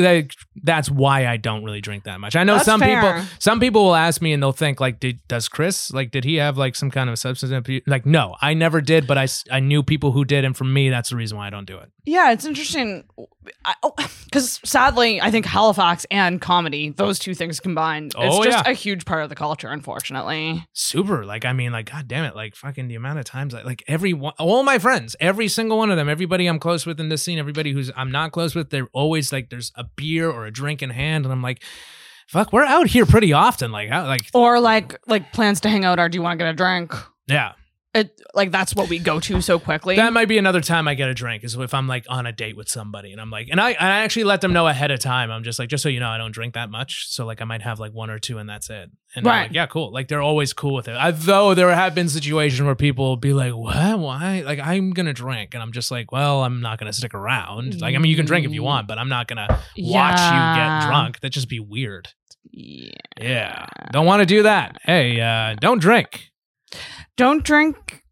that's 0.62 0.92
why 0.92 1.26
I 1.26 1.38
don't 1.38 1.64
really 1.64 1.82
drink 1.82 2.04
that 2.04 2.20
much. 2.20 2.36
I 2.36 2.44
know 2.44 2.56
That's 2.56 2.66
some 2.66 2.80
fair. 2.82 3.02
people. 3.14 3.28
Some 3.40 3.60
people 3.60 3.86
will 3.86 3.96
ask 3.96 4.22
me 4.22 4.34
and 4.34 4.44
they'll 4.44 4.52
think 4.52 4.80
like, 4.80 5.00
did, 5.00 5.26
does 5.28 5.48
Chris 5.48 5.92
like 5.92 6.12
did 6.12 6.26
he 6.26 6.36
have 6.36 6.58
like 6.58 6.76
some 6.76 6.92
kind 6.92 7.10
of 7.10 7.18
substance 7.18 7.52
abuse? 7.52 7.82
Like, 7.88 8.06
no, 8.06 8.36
I 8.42 8.54
never 8.54 8.82
did, 8.82 9.08
but 9.08 9.18
I 9.18 9.28
I 9.50 9.60
knew 9.62 9.82
people 9.82 10.12
who 10.12 10.26
did, 10.26 10.44
and 10.46 10.56
for 10.56 10.66
me, 10.66 10.90
that's 10.90 11.10
the 11.12 11.16
reason 11.16 11.38
why 11.38 11.48
I 11.48 11.50
don't 11.50 11.66
do 11.66 11.78
it. 11.78 11.90
Yeah, 12.06 12.32
it's 12.32 12.46
interesting 12.46 13.04
because 14.26 14.60
oh, 14.60 14.66
sadly, 14.66 15.22
I 15.22 15.32
think 15.32 15.46
Halifax 15.46 16.06
and 16.12 16.40
comedy, 16.42 16.90
those 16.90 17.20
two 17.20 17.34
things 17.34 17.60
combined, 17.60 18.14
it's 18.18 18.36
Oh, 18.36 18.44
just 18.44 18.66
yeah. 18.66 18.72
a 18.72 18.74
huge 18.74 19.06
part 19.06 19.24
of 19.24 19.30
the 19.30 19.36
culture. 19.36 19.70
Unfortunately, 19.70 20.64
super 20.74 21.26
like 21.26 21.46
i 21.46 21.54
mean 21.54 21.72
like 21.72 21.92
god 21.92 22.08
damn 22.08 22.24
it 22.26 22.36
like 22.36 22.56
fucking 22.56 22.88
the 22.88 22.96
amount 22.96 23.20
of 23.20 23.26
times 23.26 23.54
I, 23.54 23.62
like 23.64 23.84
every 23.88 24.14
one 24.14 24.34
all 24.40 24.64
my 24.64 24.80
friends 24.80 25.16
every 25.20 25.48
single 25.48 25.78
one 25.78 25.92
of 25.92 25.98
them 25.98 26.08
everybody 26.10 26.48
i'm 26.48 26.60
close 26.60 26.86
with 26.86 27.00
in 27.00 27.10
this 27.10 27.24
scene 27.24 27.38
everybody 27.40 27.72
who's 27.74 27.92
i'm 27.96 28.12
not 28.12 28.32
close 28.32 28.56
with 28.56 28.70
they're 28.70 28.88
always 28.94 29.32
like 29.34 29.50
there's 29.50 29.72
a 29.76 29.84
beer 29.84 30.30
or 30.30 30.46
a 30.46 30.52
drink 30.52 30.82
in 30.82 30.90
hand 30.90 31.26
and 31.26 31.32
i'm 31.32 31.42
like 31.42 31.62
fuck 32.28 32.54
we're 32.54 32.64
out 32.66 32.88
here 32.88 33.06
pretty 33.06 33.34
often 33.34 33.72
like 33.72 33.90
how 33.90 34.06
like 34.08 34.22
or 34.34 34.60
like 34.60 34.98
like 35.08 35.32
plans 35.34 35.60
to 35.62 35.70
hang 35.70 35.84
out, 35.86 36.00
or 36.00 36.08
do 36.10 36.18
you 36.18 36.22
want 36.22 36.40
to 36.40 36.44
get 36.46 36.50
a 36.50 36.56
drink? 36.56 36.94
yeah 37.28 37.54
It 37.96 38.22
like 38.36 38.52
that's 38.52 38.76
what 38.76 38.88
we 38.88 39.00
go 39.00 39.20
to 39.20 39.42
so 39.42 39.58
quickly. 39.58 39.96
that 39.96 40.14
might 40.14 40.28
be 40.28 40.38
another 40.38 40.62
time 40.62 40.88
i 40.88 40.94
get 40.94 41.10
a 41.10 41.14
drink 41.16 41.44
is 41.44 41.56
if 41.56 41.74
i'm 41.74 41.88
like 41.88 42.06
on 42.08 42.28
a 42.28 42.32
date 42.32 42.56
with 42.56 42.70
somebody 42.70 43.12
and 43.12 43.20
i'm 43.20 43.32
like 43.32 43.48
and 43.50 43.60
i 43.60 43.70
i 43.72 43.74
actually 44.04 44.26
let 44.26 44.42
them 44.42 44.54
know 44.54 44.68
ahead 44.68 44.92
of 44.92 45.00
time. 45.00 45.32
I'm 45.32 45.44
just 45.44 45.58
like 45.58 45.70
just 45.70 45.82
so 45.82 45.90
you 45.90 46.00
know 46.00 46.08
i 46.10 46.20
don't 46.20 46.32
drink 46.32 46.54
that 46.54 46.70
much 46.70 47.08
so 47.10 47.26
like 47.26 47.42
i 47.42 47.46
might 47.46 47.64
have 47.64 47.80
like 47.80 47.92
one 47.92 48.12
or 48.12 48.20
two 48.20 48.38
and 48.38 48.48
that's 48.48 48.70
it. 48.70 48.92
And 49.16 49.26
Right. 49.26 49.44
like 49.48 49.54
yeah 49.54 49.66
cool. 49.66 49.92
Like 49.92 50.08
they're 50.08 50.22
always 50.22 50.54
cool 50.54 50.76
with 50.76 50.88
it. 50.88 50.96
I, 50.96 51.10
though 51.10 51.56
there 51.56 51.74
have 51.74 51.96
been 51.96 52.10
situations 52.10 52.62
where 52.64 52.76
people 52.76 53.06
will 53.06 53.18
be 53.18 53.34
like 53.34 53.54
what? 53.54 53.98
Why? 53.98 54.42
Like 54.46 54.60
i'm 54.60 54.92
gonna 54.92 55.12
drink. 55.14 55.56
And 55.56 55.64
i'm 55.64 55.72
just 55.72 55.90
like 55.90 56.12
well 56.12 56.44
i'm 56.44 56.62
not 56.62 56.78
gonna 56.78 56.94
stick 56.94 57.16
around. 57.16 57.82
Like 57.82 57.96
i 57.96 57.98
mean 57.98 58.12
you 58.12 58.16
can 58.16 58.28
drink 58.28 58.46
if 58.46 58.54
you 58.54 58.62
want 58.62 58.88
but 58.88 59.00
i'm 59.00 59.10
not 59.10 59.28
gonna 59.28 59.48
watch 59.80 60.20
you 60.20 60.62
get 60.62 60.86
drunk. 60.88 61.22
That'd 61.22 61.34
just 61.34 61.50
be 61.50 61.60
weird. 61.60 62.10
Yeah. 62.52 62.92
yeah. 63.20 63.66
Don't 63.92 64.06
want 64.06 64.22
to 64.22 64.28
do 64.28 64.44
that. 64.44 64.78
Hey 64.84 65.20
uh 65.20 65.56
don't 65.60 65.80
drink 65.82 66.29
Don't 67.18 67.44
drink 67.44 68.04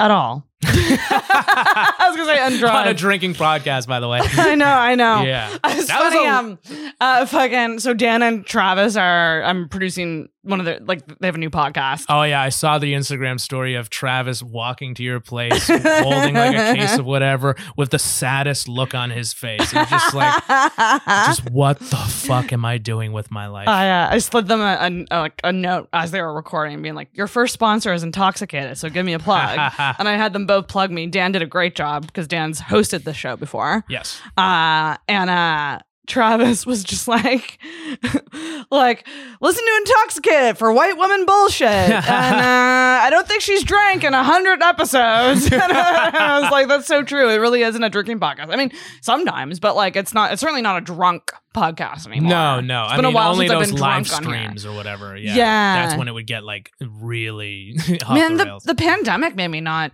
at 0.00 0.10
all. 0.10 0.46
I 0.64 1.94
was 2.08 2.16
gonna 2.16 2.58
say 2.60 2.66
on 2.66 2.88
a 2.88 2.94
drinking 2.94 3.34
podcast, 3.34 3.86
by 3.86 4.00
the 4.00 4.08
way. 4.08 4.20
I 4.24 4.54
know, 4.54 4.66
I 4.66 4.94
know. 4.94 5.22
Yeah. 5.22 5.56
It's 5.64 5.86
That 5.88 6.02
was 6.04 6.12
funny. 6.14 6.26
a- 6.26 6.32
um, 6.32 6.58
uh, 7.00 7.26
fucking. 7.26 7.78
So 7.80 7.94
Dan 7.94 8.22
and 8.22 8.44
Travis 8.44 8.96
are. 8.96 9.42
I'm 9.42 9.68
producing 9.68 10.28
one 10.46 10.60
of 10.60 10.66
their 10.66 10.78
like 10.80 11.06
they 11.18 11.26
have 11.26 11.34
a 11.34 11.38
new 11.38 11.50
podcast. 11.50 12.06
Oh 12.08 12.22
yeah, 12.22 12.40
I 12.40 12.48
saw 12.50 12.78
the 12.78 12.94
Instagram 12.94 13.40
story 13.40 13.74
of 13.74 13.90
Travis 13.90 14.42
walking 14.42 14.94
to 14.94 15.02
your 15.02 15.20
place, 15.20 15.68
holding 15.68 16.34
like 16.34 16.56
a 16.56 16.74
case 16.74 16.98
of 16.98 17.04
whatever, 17.04 17.56
with 17.76 17.90
the 17.90 17.98
saddest 17.98 18.68
look 18.68 18.94
on 18.94 19.10
his 19.10 19.32
face. 19.32 19.70
He's 19.70 19.90
just 19.90 20.14
like, 20.14 20.42
just 21.26 21.50
what 21.50 21.78
the 21.78 21.96
fuck 21.96 22.52
am 22.52 22.64
I 22.64 22.78
doing 22.78 23.12
with 23.12 23.30
my 23.30 23.48
life? 23.48 23.68
I 23.68 23.90
uh, 23.90 24.08
I 24.12 24.18
slid 24.18 24.46
them 24.48 24.60
a, 24.60 24.78
a, 24.80 25.06
a, 25.10 25.18
like 25.20 25.40
a 25.44 25.52
note 25.52 25.88
as 25.92 26.10
they 26.10 26.22
were 26.22 26.32
recording, 26.32 26.80
being 26.82 26.94
like, 26.94 27.08
"Your 27.12 27.26
first 27.26 27.52
sponsor 27.52 27.92
is 27.92 28.02
intoxicated, 28.02 28.78
so 28.78 28.88
give 28.88 29.04
me 29.04 29.12
a 29.12 29.18
plug." 29.18 29.58
and 29.78 30.08
I 30.08 30.16
had 30.16 30.32
them 30.32 30.46
both 30.46 30.68
plug 30.68 30.90
me. 30.90 31.06
Dan 31.06 31.32
did 31.32 31.42
a 31.42 31.46
great 31.46 31.74
job 31.74 32.06
because 32.06 32.26
Dan's 32.28 32.60
hosted 32.60 33.04
the 33.04 33.14
show 33.14 33.36
before. 33.36 33.84
yes. 33.88 34.20
Uh, 34.36 34.96
and 35.08 35.30
uh, 35.30 35.78
Travis 36.06 36.64
was 36.66 36.84
just 36.84 37.08
like, 37.08 37.58
like, 38.70 39.06
listen 39.40 39.64
to 39.64 39.76
Intoxicated 39.78 40.58
for 40.58 40.72
white 40.72 40.96
woman 40.96 41.26
bullshit. 41.26 41.68
and 41.68 41.92
uh, 42.04 43.04
I 43.04 43.08
don't 43.10 43.26
think 43.26 43.42
she's 43.42 43.64
drank 43.64 44.04
in 44.04 44.14
a 44.14 44.22
hundred 44.22 44.62
episodes. 44.62 45.48
I 45.52 46.40
was 46.40 46.50
like, 46.50 46.68
that's 46.68 46.86
so 46.86 47.02
true. 47.02 47.28
It 47.30 47.36
really 47.36 47.62
isn't 47.62 47.82
a 47.82 47.90
drinking 47.90 48.20
podcast. 48.20 48.52
I 48.52 48.56
mean, 48.56 48.72
sometimes, 49.00 49.60
but 49.60 49.76
like, 49.76 49.96
it's 49.96 50.14
not. 50.14 50.32
It's 50.32 50.40
certainly 50.40 50.62
not 50.62 50.78
a 50.78 50.80
drunk 50.80 51.32
podcast 51.54 52.06
anymore. 52.06 52.30
No, 52.30 52.60
no. 52.60 52.84
It's 52.84 52.92
I 52.92 52.96
been 52.96 53.04
a 53.04 53.08
mean, 53.08 53.14
while 53.14 53.32
only 53.32 53.48
since 53.48 53.60
I've 53.60 53.66
been 53.70 53.80
live 53.80 54.06
drunk 54.06 54.24
streams 54.24 54.66
or 54.66 54.74
whatever. 54.74 55.16
Yeah. 55.16 55.34
Yeah. 55.34 55.86
That's 55.86 55.98
when 55.98 56.08
it 56.08 56.12
would 56.12 56.26
get 56.26 56.44
like 56.44 56.70
really 56.80 57.76
Man, 58.10 58.36
the 58.36 58.44
the, 58.44 58.60
the 58.66 58.74
pandemic 58.74 59.34
made 59.34 59.48
me 59.48 59.60
not. 59.60 59.92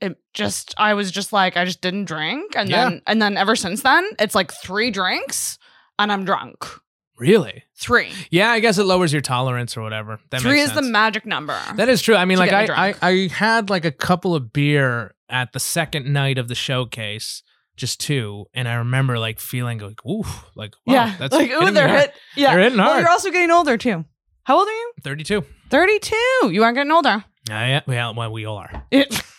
It 0.00 0.16
just 0.32 0.74
I 0.78 0.94
was 0.94 1.10
just 1.10 1.32
like 1.32 1.56
I 1.56 1.64
just 1.64 1.80
didn't 1.80 2.04
drink, 2.04 2.54
and 2.56 2.68
Yeah. 2.68 2.84
then 2.90 3.02
and 3.06 3.20
then 3.22 3.36
ever 3.36 3.56
since 3.56 3.82
then 3.82 4.08
it's 4.18 4.34
like 4.34 4.52
three 4.52 4.90
drinks 4.90 5.58
and 5.98 6.12
I'm 6.12 6.24
drunk. 6.24 6.64
really? 7.18 7.64
Three. 7.76 8.12
Yeah, 8.30 8.50
I 8.50 8.60
guess 8.60 8.78
it 8.78 8.84
lowers 8.84 9.12
your 9.12 9.22
tolerance 9.22 9.76
or 9.76 9.82
whatever. 9.82 10.20
That 10.30 10.40
Three 10.40 10.60
is 10.60 10.72
the 10.72 10.82
magic 10.82 11.26
number. 11.26 11.58
That 11.74 11.88
is 11.88 12.00
true. 12.02 12.14
I 12.14 12.24
mean, 12.24 12.38
like 12.38 12.52
I, 12.52 12.90
I. 12.90 12.94
I 13.02 13.28
had 13.28 13.70
like 13.70 13.84
a 13.84 13.90
couple 13.92 14.34
of 14.36 14.52
beer 14.52 15.14
at 15.28 15.52
the 15.52 15.58
second 15.60 16.06
night 16.12 16.38
of 16.38 16.46
the 16.48 16.54
showcase, 16.54 17.42
just 17.76 17.98
two, 18.00 18.46
and 18.54 18.68
I 18.68 18.74
remember 18.74 19.18
like 19.18 19.40
feeling 19.40 19.78
like, 19.78 20.04
ooh, 20.06 20.24
like 20.54 20.74
wow, 20.86 20.94
yeah, 20.94 21.16
that's 21.18 21.34
like 21.34 21.50
ooh, 21.50 21.70
they're 21.72 21.88
hard. 21.88 22.00
hit. 22.02 22.14
Yeah, 22.36 22.54
They're 22.54 22.62
hitting 22.64 22.78
well, 22.78 23.00
you're 23.00 23.08
also 23.10 23.30
getting 23.32 23.50
older 23.50 23.76
too. 23.76 24.04
How 24.44 24.58
old 24.58 24.68
are 24.68 24.72
you? 24.72 24.92
Thirty-two. 25.02 25.44
Thirty-two. 25.70 26.50
You 26.50 26.62
aren't 26.64 26.76
getting 26.76 26.92
older. 26.92 27.24
Yeah, 27.48 27.66
yeah, 27.66 27.80
yeah, 27.86 28.10
well, 28.10 28.30
we 28.32 28.44
all 28.44 28.56
are. 28.58 28.84
It, 28.90 29.12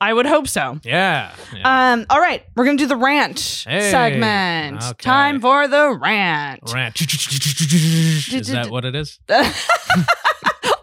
I 0.00 0.12
would 0.12 0.26
hope 0.26 0.48
so. 0.48 0.78
Yeah. 0.84 1.34
yeah. 1.54 1.92
Um. 1.92 2.06
All 2.10 2.20
right, 2.20 2.42
we're 2.54 2.64
gonna 2.64 2.76
do 2.78 2.86
the 2.86 2.96
rant 2.96 3.64
Hey, 3.68 3.90
segment. 3.90 4.82
okay. 4.82 4.92
Time 4.98 5.40
for 5.40 5.68
the 5.68 5.98
rant. 6.00 6.60
Rant. 6.72 7.00
Is 7.00 8.48
that 8.48 8.68
what 8.70 8.84
it 8.84 8.94
is? 8.94 9.18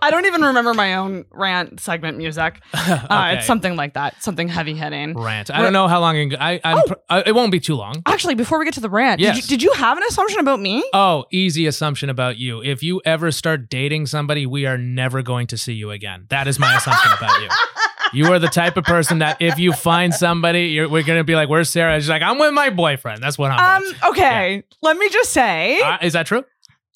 I 0.05 0.11
don't 0.11 0.25
even 0.25 0.41
remember 0.41 0.73
my 0.73 0.95
own 0.95 1.23
rant 1.31 1.79
segment 1.79 2.17
music. 2.17 2.59
Uh, 2.73 2.97
Okay. 3.05 3.37
It's 3.37 3.47
something 3.47 3.75
like 3.77 3.93
that, 3.93 4.21
something 4.21 4.47
heavy 4.49 4.73
hitting. 4.73 5.17
rant. 5.17 5.49
I 5.49 5.61
don't 5.61 5.71
know 5.73 5.87
how 5.87 5.99
long. 6.01 6.17
ago- 6.17 6.35
I, 6.39 6.59
I'm, 6.63 6.81
pr- 6.85 6.93
I, 7.09 7.23
it 7.25 7.33
won't 7.35 7.51
be 7.51 7.59
too 7.59 7.75
long. 7.75 8.01
Actually, 8.05 8.35
before 8.35 8.59
we 8.59 8.65
get 8.65 8.73
to 8.75 8.79
the 8.81 8.89
rant, 8.89 9.19
did, 9.19 9.25
Yes. 9.25 9.37
you, 9.37 9.43
did 9.43 9.63
you 9.63 9.71
have 9.73 9.97
an 9.97 10.03
assumption 10.09 10.39
about 10.39 10.59
me? 10.59 10.83
Oh, 10.93 11.25
easy 11.31 11.65
assumption 11.67 12.09
about 12.09 12.37
you. 12.37 12.61
If 12.61 12.83
you 12.83 13.01
ever 13.05 13.31
start 13.31 13.69
dating 13.69 14.07
somebody, 14.07 14.45
we 14.45 14.65
are 14.65 14.77
never 14.77 15.21
going 15.21 15.47
to 15.47 15.57
see 15.57 15.73
you 15.73 15.91
again. 15.91 16.25
That 16.29 16.47
is 16.47 16.59
my 16.59 16.75
assumption 16.75 17.11
about 17.17 17.41
you. 17.41 17.47
You 18.13 18.31
are 18.31 18.39
the 18.39 18.47
type 18.47 18.77
of 18.77 18.83
person 18.83 19.19
that 19.19 19.41
if 19.41 19.57
you 19.59 19.73
find 19.73 20.13
somebody, 20.13 20.67
you're, 20.67 20.87
we're 20.87 21.03
going 21.03 21.19
to 21.19 21.23
be 21.23 21.35
like, 21.35 21.49
"Where's 21.49 21.69
Sarah?" 21.69 21.99
She's 21.99 22.09
like, 22.09 22.21
"I'm 22.21 22.37
with 22.39 22.53
my 22.53 22.69
boyfriend." 22.69 23.21
That's 23.23 23.37
what 23.37 23.51
I'm. 23.51 23.81
Um. 23.81 23.87
with. 23.87 24.03
Okay. 24.05 24.63
Let 24.81 24.97
me 24.97 25.09
just 25.09 25.31
say, 25.31 25.81
Uh, 25.81 25.97
is 26.01 26.13
that 26.13 26.25
true? 26.27 26.45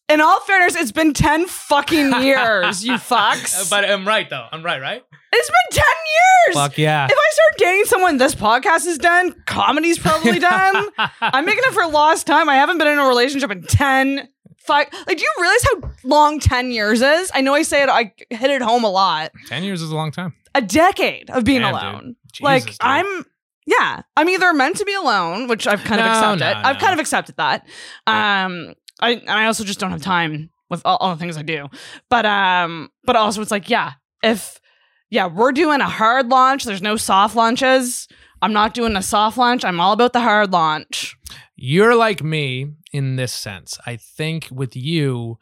in 0.10 0.22
all 0.22 0.40
fairness, 0.42 0.76
it's 0.76 0.92
been 0.92 1.14
ten 1.14 1.48
fucking 1.48 2.22
years. 2.22 2.86
you 2.86 2.94
fucks. 2.98 3.70
But 3.70 3.84
I'm 3.90 4.08
right 4.08 4.30
though. 4.30 4.46
I'm 4.52 4.64
right, 4.64 4.80
right? 4.82 5.04
it's 5.34 5.50
been 5.50 5.82
ten 5.82 5.96
years. 6.48 6.56
Fuck 6.56 6.78
yeah. 6.78 7.06
If 7.06 7.12
I 7.12 7.30
start 7.32 7.58
dating 7.58 7.86
someone, 7.86 8.18
this 8.18 8.36
podcast 8.36 8.86
is 8.86 8.98
done. 8.98 9.34
Comedy's 9.46 10.00
probably 10.00 10.40
done. 10.40 10.88
I'm 11.20 11.46
making 11.46 11.64
it 11.66 11.74
for 11.74 11.86
lost 11.88 12.26
time. 12.28 12.48
I 12.48 12.56
haven't 12.56 12.78
been 12.78 12.88
in 12.88 12.98
a 13.00 13.06
relationship 13.08 13.52
in 13.52 13.64
10 13.64 14.30
five 14.60 14.88
like 15.08 15.18
do 15.18 15.24
you 15.24 15.32
realize 15.40 15.64
how 15.64 15.92
long 16.04 16.40
10 16.42 16.72
years 16.72 17.02
is? 17.02 17.32
I 17.34 17.40
know 17.40 17.54
I 17.54 17.62
say 17.62 17.84
it 17.84 17.90
I 17.90 18.12
hit 18.30 18.50
it 18.52 18.62
home 18.62 18.84
a 18.84 18.90
lot. 18.90 19.32
Ten 19.48 19.64
years 19.64 19.82
is 19.82 19.92
a 19.92 19.96
long 19.96 20.12
time. 20.12 20.34
A 20.58 20.62
decade 20.62 21.30
of 21.30 21.44
being 21.44 21.62
Damn, 21.62 21.74
alone. 21.74 22.16
Jesus, 22.34 22.44
like 22.44 22.66
dude. 22.66 22.78
I'm 22.82 23.26
yeah, 23.66 24.02
I'm 24.16 24.30
either 24.30 24.54
meant 24.54 24.78
to 24.78 24.86
be 24.86 24.94
alone, 24.94 25.48
which 25.48 25.68
I've 25.68 25.84
kind 25.84 26.00
of 26.02 26.06
No, 26.06 26.12
accepted. 26.12 26.40
no, 26.40 26.70
I've 26.70 26.80
kind 26.80 26.94
of 26.94 27.00
accepted 27.00 27.36
that. 27.38 27.66
Um 28.08 28.74
I 29.00 29.12
and 29.12 29.30
I 29.30 29.46
also 29.46 29.64
just 29.64 29.80
don't 29.80 29.92
have 29.92 30.02
time 30.02 30.50
with 30.70 30.82
all, 30.86 30.98
all 30.98 31.12
the 31.16 31.20
things 31.20 31.38
I 31.38 31.42
do. 31.44 31.68
But 32.10 32.26
um 32.26 32.90
but 33.04 33.16
also 33.16 33.42
it's 33.42 33.52
like 33.52 33.70
yeah, 33.70 33.94
if 34.24 34.60
yeah, 35.10 35.28
we're 35.28 35.52
doing 35.52 35.80
a 35.82 35.88
hard 35.90 36.28
launch, 36.30 36.64
there's 36.66 36.82
no 36.82 36.96
soft 36.98 37.36
launches. 37.36 38.08
I'm 38.42 38.54
not 38.54 38.74
doing 38.74 38.96
a 38.96 39.02
soft 39.02 39.38
launch. 39.38 39.64
I'm 39.66 39.80
all 39.80 39.94
about 39.94 40.14
the 40.14 40.22
hard 40.22 40.52
launch. 40.52 41.16
You're 41.56 41.96
like 41.96 42.24
me 42.24 42.74
in 42.94 43.16
this 43.16 43.34
sense. 43.34 43.80
I 43.86 43.96
think 43.98 44.48
with 44.52 44.76
you, 44.76 45.38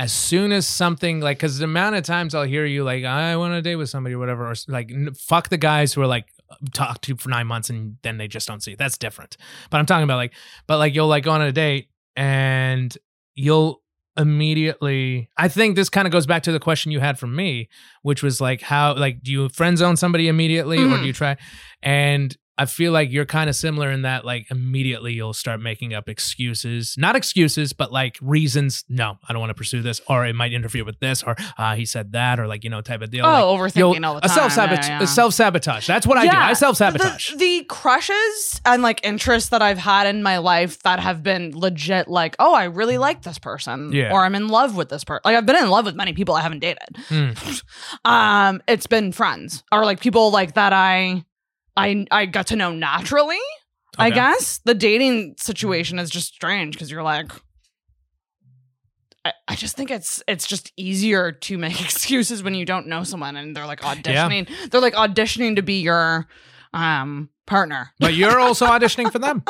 as 0.00 0.12
soon 0.12 0.50
as 0.50 0.66
something 0.66 1.20
like, 1.20 1.36
because 1.36 1.58
the 1.58 1.64
amount 1.64 1.94
of 1.94 2.02
times 2.04 2.34
I'll 2.34 2.42
hear 2.44 2.64
you 2.64 2.82
like, 2.84 3.04
I 3.04 3.36
want 3.36 3.52
to 3.54 3.60
date 3.62 3.76
with 3.76 3.90
somebody 3.90 4.14
or 4.14 4.18
whatever, 4.18 4.48
or 4.50 4.54
like, 4.66 4.90
fuck 5.16 5.50
the 5.50 5.58
guys 5.58 5.92
who 5.92 6.00
are 6.00 6.06
like, 6.06 6.24
talk 6.72 7.00
to 7.02 7.14
for 7.16 7.28
nine 7.28 7.46
months 7.46 7.68
and 7.70 7.96
then 8.02 8.16
they 8.18 8.26
just 8.26 8.48
don't 8.48 8.62
see. 8.62 8.74
That's 8.74 8.98
different. 8.98 9.36
But 9.70 9.78
I'm 9.78 9.86
talking 9.86 10.04
about 10.04 10.16
like, 10.16 10.32
but 10.66 10.78
like 10.78 10.94
you'll 10.94 11.06
like 11.06 11.22
go 11.24 11.30
on 11.32 11.42
a 11.42 11.52
date 11.52 11.88
and 12.16 12.96
you'll 13.34 13.82
immediately 14.16 15.28
i 15.36 15.46
think 15.48 15.76
this 15.76 15.88
kind 15.88 16.06
of 16.06 16.12
goes 16.12 16.26
back 16.26 16.42
to 16.42 16.50
the 16.52 16.58
question 16.58 16.90
you 16.90 16.98
had 16.98 17.18
from 17.18 17.34
me 17.34 17.68
which 18.02 18.22
was 18.22 18.40
like 18.40 18.60
how 18.60 18.94
like 18.96 19.22
do 19.22 19.30
you 19.30 19.48
friend 19.50 19.78
zone 19.78 19.96
somebody 19.96 20.26
immediately 20.28 20.78
or 20.78 20.86
Mhm. 20.88 21.00
do 21.00 21.06
you 21.06 21.12
try 21.12 21.36
and 21.82 22.36
i 22.62 22.66
feel 22.66 22.92
like 22.92 23.10
you're 23.10 23.24
kind 23.26 23.48
of 23.50 23.56
similar 23.56 23.90
in 23.90 24.02
that 24.02 24.24
like 24.24 24.46
immediately 24.50 25.12
you'll 25.12 25.32
start 25.44 25.60
making 25.60 25.92
up 25.94 26.08
excuses 26.08 26.94
not 26.98 27.16
excuses 27.16 27.72
but 27.72 27.90
like 27.92 28.16
reasons 28.20 28.84
no 28.88 29.18
i 29.28 29.32
don't 29.32 29.40
want 29.40 29.50
to 29.50 29.54
pursue 29.54 29.82
this 29.82 30.00
or 30.08 30.26
it 30.26 30.34
might 30.34 30.52
interfere 30.52 30.84
with 30.84 30.98
this 31.00 31.22
or 31.22 31.34
uh, 31.58 31.74
he 31.74 31.84
said 31.84 32.12
that 32.12 32.38
or 32.38 32.46
like 32.46 32.62
you 32.64 32.70
know 32.70 32.80
type 32.80 33.02
of 33.02 33.10
deal 33.10 33.24
like, 33.24 33.42
oh, 33.42 33.56
overthinking 33.56 33.76
you'll- 33.76 34.04
all 34.06 34.14
the 34.14 34.20
time. 34.20 34.30
self 34.30 34.52
sabotage 34.52 34.88
Yeah, 34.88 34.98
yeah. 35.00 35.04
self 35.06 35.34
sabotage 35.34 35.86
that's 35.86 36.06
what 36.06 36.18
i 36.18 36.24
do 36.26 36.36
i 36.36 36.52
self 36.52 36.76
sabotage 36.76 37.30
The, 37.32 37.36
the 37.36 37.64
crushes 37.64 38.60
and 38.64 38.82
like 38.82 39.00
interests 39.04 39.50
that 39.50 39.62
I've 39.62 39.78
had 39.78 40.06
in 40.06 40.22
my 40.22 40.38
life 40.38 40.82
that 40.82 41.00
have 41.00 41.22
been 41.22 41.52
legit, 41.58 42.08
like, 42.08 42.36
oh, 42.38 42.54
I 42.54 42.64
really 42.64 42.98
like 42.98 43.22
this 43.22 43.38
person, 43.38 43.92
Yeah. 43.92 44.12
or 44.12 44.24
I'm 44.24 44.34
in 44.34 44.48
love 44.48 44.76
with 44.76 44.88
this 44.88 45.02
person. 45.04 45.22
Like, 45.24 45.36
I've 45.36 45.46
been 45.46 45.56
in 45.56 45.70
love 45.70 45.84
with 45.86 45.94
many 45.94 46.12
people 46.12 46.34
I 46.34 46.40
haven't 46.42 46.60
dated. 46.60 46.88
Mm. 47.08 47.62
um, 48.04 48.62
it's 48.68 48.86
been 48.86 49.12
friends 49.12 49.64
or 49.72 49.84
like 49.84 50.00
people 50.00 50.30
like 50.30 50.54
that 50.54 50.72
I, 50.72 51.24
I, 51.76 52.06
I 52.10 52.26
got 52.26 52.48
to 52.48 52.56
know 52.56 52.72
naturally. 52.72 53.38
I 53.98 54.10
guess 54.10 54.60
the 54.64 54.74
dating 54.74 55.34
situation 55.38 55.98
is 55.98 56.08
just 56.10 56.34
strange 56.34 56.74
because 56.74 56.90
you're 56.90 57.02
like. 57.02 57.30
I, 59.24 59.32
I 59.48 59.54
just 59.54 59.76
think 59.76 59.90
it's 59.90 60.22
it's 60.26 60.46
just 60.46 60.72
easier 60.76 61.32
to 61.32 61.58
make 61.58 61.80
excuses 61.84 62.42
when 62.42 62.54
you 62.54 62.64
don't 62.64 62.86
know 62.86 63.04
someone 63.04 63.36
and 63.36 63.54
they're 63.54 63.66
like 63.66 63.80
auditioning. 63.80 64.48
They're 64.70 64.80
like 64.80 64.94
auditioning 64.94 65.56
to 65.56 65.62
be 65.62 65.80
your 65.80 66.26
um 66.72 67.28
partner. 67.46 67.92
but 67.98 68.14
you're 68.14 68.38
also 68.46 68.64
auditioning 68.66 69.10
for 69.12 69.18
them 69.18 69.42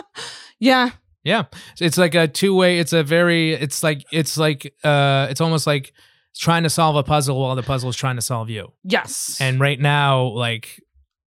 Yeah. 0.58 0.90
Yeah. 1.22 1.44
It's 1.78 1.98
like 1.98 2.14
a 2.14 2.26
two 2.26 2.54
way, 2.54 2.78
it's 2.78 2.92
a 2.92 3.04
very 3.04 3.52
it's 3.52 3.82
like 3.82 4.04
it's 4.10 4.36
like 4.36 4.74
uh 4.82 5.28
it's 5.30 5.40
almost 5.40 5.66
like 5.66 5.92
trying 6.36 6.62
to 6.64 6.70
solve 6.70 6.96
a 6.96 7.02
puzzle 7.02 7.38
while 7.40 7.54
the 7.54 7.62
puzzle 7.62 7.90
is 7.90 7.96
trying 7.96 8.16
to 8.16 8.22
solve 8.22 8.50
you. 8.50 8.72
Yes. 8.82 9.38
And 9.40 9.60
right 9.60 9.78
now, 9.78 10.22
like 10.28 10.82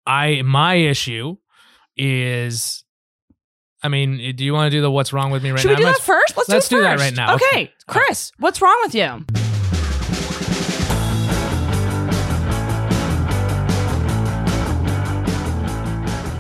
I 0.06 0.42
my 0.44 0.76
issue 0.76 1.38
is 1.96 2.84
I 3.82 3.90
mean, 3.90 4.36
do 4.36 4.46
you 4.46 4.54
want 4.54 4.72
to 4.72 4.78
do 4.78 4.82
the 4.82 4.90
what's 4.92 5.12
wrong 5.14 5.32
with 5.32 5.44
me 5.44 5.52
right 5.52 5.60
Should 5.60 5.70
now? 5.70 5.76
Should 5.76 5.80
we 5.80 5.84
do 5.84 5.88
I'm 5.88 5.94
that 5.94 6.02
first? 6.02 6.38
Let's, 6.38 6.50
let's 6.50 6.70
do, 6.70 6.78
do 6.78 6.82
that 6.84 7.00
right 7.00 7.14
now. 7.16 7.36
Okay, 7.36 7.46
Okay. 7.46 7.74
Chris, 7.88 8.32
what's 8.40 8.62
wrong 8.62 8.80
with 8.84 8.96
you? 8.96 9.26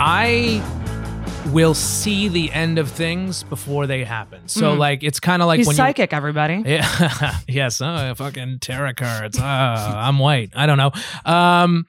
I 0.05 0.61
will 1.51 1.73
see 1.73 2.27
the 2.27 2.51
end 2.51 2.77
of 2.79 2.89
things 2.89 3.43
before 3.43 3.87
they 3.87 4.03
happen. 4.03 4.47
So 4.47 4.73
Mm. 4.75 4.77
like 4.77 5.03
it's 5.03 5.19
kind 5.19 5.41
of 5.41 5.47
like 5.47 5.59
He's 5.59 5.67
when 5.67 5.75
psychic, 5.75 6.11
everybody. 6.13 6.63
Yeah. 6.65 7.37
yes. 7.47 7.79
Oh, 7.81 8.13
fucking 8.15 8.59
tarot 8.59 8.93
cards. 8.95 9.37
Oh, 9.39 9.43
I'm 9.43 10.19
white. 10.19 10.51
I 10.55 10.65
don't 10.65 10.77
know. 10.77 10.91
Um, 11.25 11.85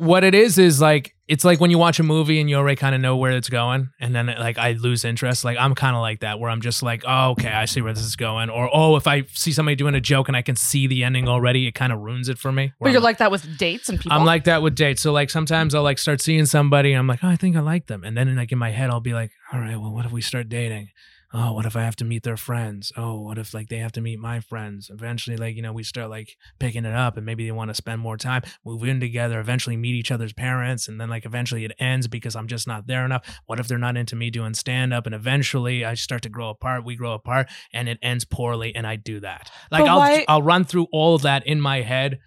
what 0.00 0.24
it 0.24 0.34
is 0.34 0.56
is 0.56 0.80
like 0.80 1.14
it's 1.28 1.44
like 1.44 1.60
when 1.60 1.70
you 1.70 1.78
watch 1.78 2.00
a 2.00 2.02
movie 2.02 2.40
and 2.40 2.48
you 2.48 2.56
already 2.56 2.74
kind 2.74 2.94
of 2.94 3.00
know 3.00 3.16
where 3.16 3.32
it's 3.32 3.50
going 3.50 3.90
and 4.00 4.14
then 4.14 4.26
like 4.26 4.56
i 4.56 4.72
lose 4.72 5.04
interest. 5.04 5.44
Like 5.44 5.58
i'm 5.58 5.74
kind 5.74 5.94
of 5.94 6.00
like 6.00 6.20
that 6.20 6.40
where 6.40 6.50
i'm 6.50 6.62
just 6.62 6.82
like 6.82 7.04
oh 7.06 7.32
okay 7.32 7.48
i 7.48 7.66
see 7.66 7.82
where 7.82 7.92
this 7.92 8.02
is 8.02 8.16
going 8.16 8.48
or 8.48 8.70
oh 8.72 8.96
if 8.96 9.06
i 9.06 9.24
see 9.34 9.52
somebody 9.52 9.76
doing 9.76 9.94
a 9.94 10.00
joke 10.00 10.28
and 10.28 10.36
i 10.36 10.42
can 10.42 10.56
see 10.56 10.86
the 10.86 11.04
ending 11.04 11.28
already 11.28 11.66
it 11.66 11.72
kind 11.72 11.92
of 11.92 12.00
ruins 12.00 12.28
it 12.28 12.38
for 12.38 12.50
me. 12.50 12.72
But 12.80 12.92
you're 12.92 13.00
like 13.00 13.18
that 13.18 13.30
with 13.30 13.58
dates 13.58 13.90
and 13.90 14.00
people. 14.00 14.16
i'm 14.16 14.24
like 14.24 14.44
that 14.44 14.62
with 14.62 14.74
dates. 14.74 15.02
So 15.02 15.12
like 15.12 15.28
sometimes 15.28 15.74
i'll 15.74 15.82
like 15.82 15.98
start 15.98 16.20
seeing 16.22 16.46
somebody 16.46 16.92
and 16.92 16.98
i'm 16.98 17.06
like 17.06 17.22
oh 17.22 17.28
i 17.28 17.36
think 17.36 17.56
i 17.56 17.60
like 17.60 17.86
them 17.86 18.02
and 18.02 18.16
then 18.16 18.34
like 18.34 18.52
in 18.52 18.58
my 18.58 18.70
head 18.70 18.88
i'll 18.88 19.00
be 19.00 19.12
like 19.12 19.30
all 19.52 19.60
right 19.60 19.76
well 19.76 19.92
what 19.92 20.06
if 20.06 20.12
we 20.12 20.22
start 20.22 20.48
dating 20.48 20.88
oh 21.32 21.52
what 21.52 21.64
if 21.64 21.76
i 21.76 21.82
have 21.82 21.96
to 21.96 22.04
meet 22.04 22.22
their 22.22 22.36
friends? 22.36 22.92
Oh 22.96 23.20
what 23.20 23.38
if 23.38 23.54
like 23.54 23.68
they 23.68 23.78
have 23.78 23.92
to 23.92 24.00
meet 24.00 24.18
my 24.18 24.40
friends? 24.40 24.90
Eventually 24.92 25.36
like 25.36 25.56
you 25.56 25.62
know 25.62 25.72
we 25.72 25.82
start 25.82 26.10
like 26.10 26.36
picking 26.58 26.84
it 26.84 26.94
up 26.94 27.16
and 27.16 27.26
maybe 27.26 27.44
they 27.44 27.52
want 27.52 27.68
to 27.70 27.74
spend 27.74 28.00
more 28.00 28.16
time 28.16 28.42
move 28.64 28.82
in 28.84 29.00
together 29.00 29.38
eventually 29.40 29.76
meet 29.76 29.94
each 29.94 30.10
other's 30.10 30.32
parents 30.32 30.88
and 30.88 31.00
then 31.00 31.08
like 31.08 31.24
eventually 31.24 31.64
it 31.64 31.72
ends 31.78 32.08
because 32.08 32.34
i'm 32.34 32.48
just 32.48 32.66
not 32.66 32.86
there 32.86 33.04
enough. 33.04 33.40
What 33.46 33.60
if 33.60 33.68
they're 33.68 33.78
not 33.78 33.96
into 33.96 34.16
me 34.16 34.30
doing 34.30 34.54
stand 34.54 34.92
up 34.92 35.06
and 35.06 35.14
eventually 35.14 35.84
i 35.84 35.94
start 35.94 36.22
to 36.22 36.28
grow 36.28 36.50
apart 36.50 36.84
we 36.84 36.96
grow 36.96 37.12
apart 37.12 37.48
and 37.72 37.88
it 37.88 37.98
ends 38.02 38.24
poorly 38.24 38.74
and 38.74 38.86
i 38.86 38.96
do 38.96 39.20
that. 39.20 39.50
Like 39.70 39.84
i'll 39.84 40.24
i'll 40.28 40.42
run 40.42 40.64
through 40.64 40.88
all 40.92 41.14
of 41.14 41.22
that 41.22 41.46
in 41.46 41.60
my 41.60 41.82
head 41.82 42.18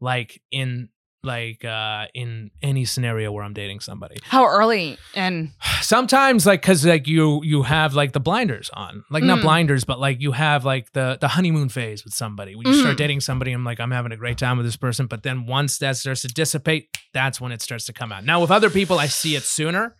like 0.00 0.42
in 0.50 0.88
like 1.24 1.64
uh 1.64 2.06
in 2.14 2.50
any 2.62 2.84
scenario 2.84 3.30
where 3.30 3.44
i'm 3.44 3.52
dating 3.52 3.78
somebody 3.78 4.16
How 4.24 4.44
early 4.44 4.98
and 5.14 5.52
sometimes 5.80 6.46
like 6.46 6.62
because 6.62 6.84
like 6.84 7.06
you 7.06 7.40
you 7.44 7.62
have 7.62 7.94
like 7.94 8.10
the 8.12 8.18
blinders 8.18 8.70
on 8.74 9.04
like 9.08 9.22
not 9.22 9.38
Mm. 9.38 9.42
blinders 9.42 9.84
but 9.84 10.00
like 10.00 10.20
you 10.20 10.32
have 10.32 10.64
like 10.64 10.92
the 10.94 11.18
the 11.20 11.28
honeymoon 11.28 11.68
phase 11.68 12.04
with 12.04 12.12
somebody 12.12 12.56
when 12.56 12.66
you 12.66 12.74
start 12.74 12.94
Mm. 12.96 12.98
dating 12.98 13.20
somebody 13.20 13.52
i'm 13.52 13.64
like 13.64 13.78
i'm 13.78 13.92
having 13.92 14.10
a 14.10 14.16
great 14.16 14.36
time 14.36 14.56
with 14.56 14.66
this 14.66 14.76
person 14.76 15.06
but 15.06 15.22
then 15.22 15.46
once 15.46 15.78
that 15.78 15.96
starts 15.96 16.22
to 16.22 16.28
dissipate 16.28 16.88
that's 17.14 17.40
when 17.40 17.52
it 17.52 17.62
starts 17.62 17.84
to 17.86 17.92
come 17.92 18.10
out 18.10 18.24
now 18.24 18.40
with 18.40 18.50
other 18.50 18.68
people 18.68 18.98
i 18.98 19.06
see 19.06 19.36
it 19.36 19.44
sooner 19.44 19.94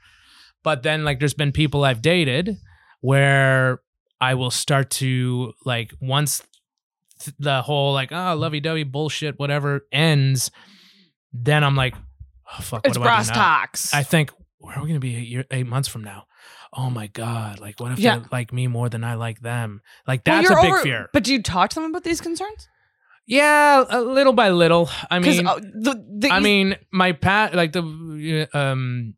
but 0.65 0.83
then 0.83 1.05
like 1.05 1.21
there's 1.21 1.35
been 1.35 1.53
people 1.53 1.85
i've 1.85 2.03
dated 2.03 2.57
where 3.01 3.79
i 4.21 4.35
will 4.35 4.51
start 4.51 4.91
to 4.91 5.53
like 5.65 5.93
once 6.01 6.43
th- 7.21 7.35
the 7.39 7.63
whole 7.63 7.93
like 7.93 8.11
oh 8.11 8.35
lovey-dovey 8.35 8.83
bullshit 8.83 9.39
whatever 9.39 9.87
ends 9.93 10.51
then 11.33 11.65
i'm 11.65 11.77
like 11.77 11.95
oh 11.95 12.61
fuck 12.63 12.87
it's 12.87 12.99
what 12.99 13.05
do 13.05 13.11
I 13.11 13.15
brass 13.15 13.29
do 13.29 13.35
now? 13.35 13.41
tacks. 13.43 13.95
I 13.95 14.03
think 14.03 14.31
where 14.59 14.77
are 14.79 14.83
we 14.83 14.89
gonna 14.89 15.01
be 15.01 15.17
eight, 15.17 15.29
year, 15.29 15.45
eight 15.51 15.67
months 15.67 15.89
from 15.89 16.05
now? 16.05 16.27
Oh 16.75 16.89
my 16.89 17.07
god! 17.09 17.59
Like, 17.61 17.79
what 17.81 17.93
if 17.93 17.99
Yeah. 17.99 18.19
they 18.21 18.25
like 18.33 18.53
me 18.53 18.67
more 18.67 18.89
than 18.89 19.03
I 19.05 19.15
like 19.15 19.41
them? 19.41 19.83
Like, 20.07 20.23
Well, 20.25 20.37
that's 20.41 20.51
a 20.51 20.53
you're 20.55 20.63
big 20.63 20.73
over- 20.73 20.83
fear. 20.83 21.11
But 21.13 21.25
do 21.25 21.33
you 21.33 21.43
talk 21.43 21.71
to 21.71 21.75
them 21.75 21.85
about 21.91 22.05
these 22.05 22.21
concerns? 22.21 22.69
Yeah, 23.27 23.85
a 23.89 24.01
little 24.01 24.33
by 24.33 24.51
little. 24.51 24.89
I 25.11 25.19
Because 25.19 25.37
mean, 25.39 25.47
uh, 25.47 25.57
the, 25.57 26.05
the 26.21 26.31
I 26.31 26.41
mean, 26.41 26.77
my 26.93 27.13
pat 27.13 27.55
like 27.55 27.73
the 27.73 28.49
um, 28.55 29.15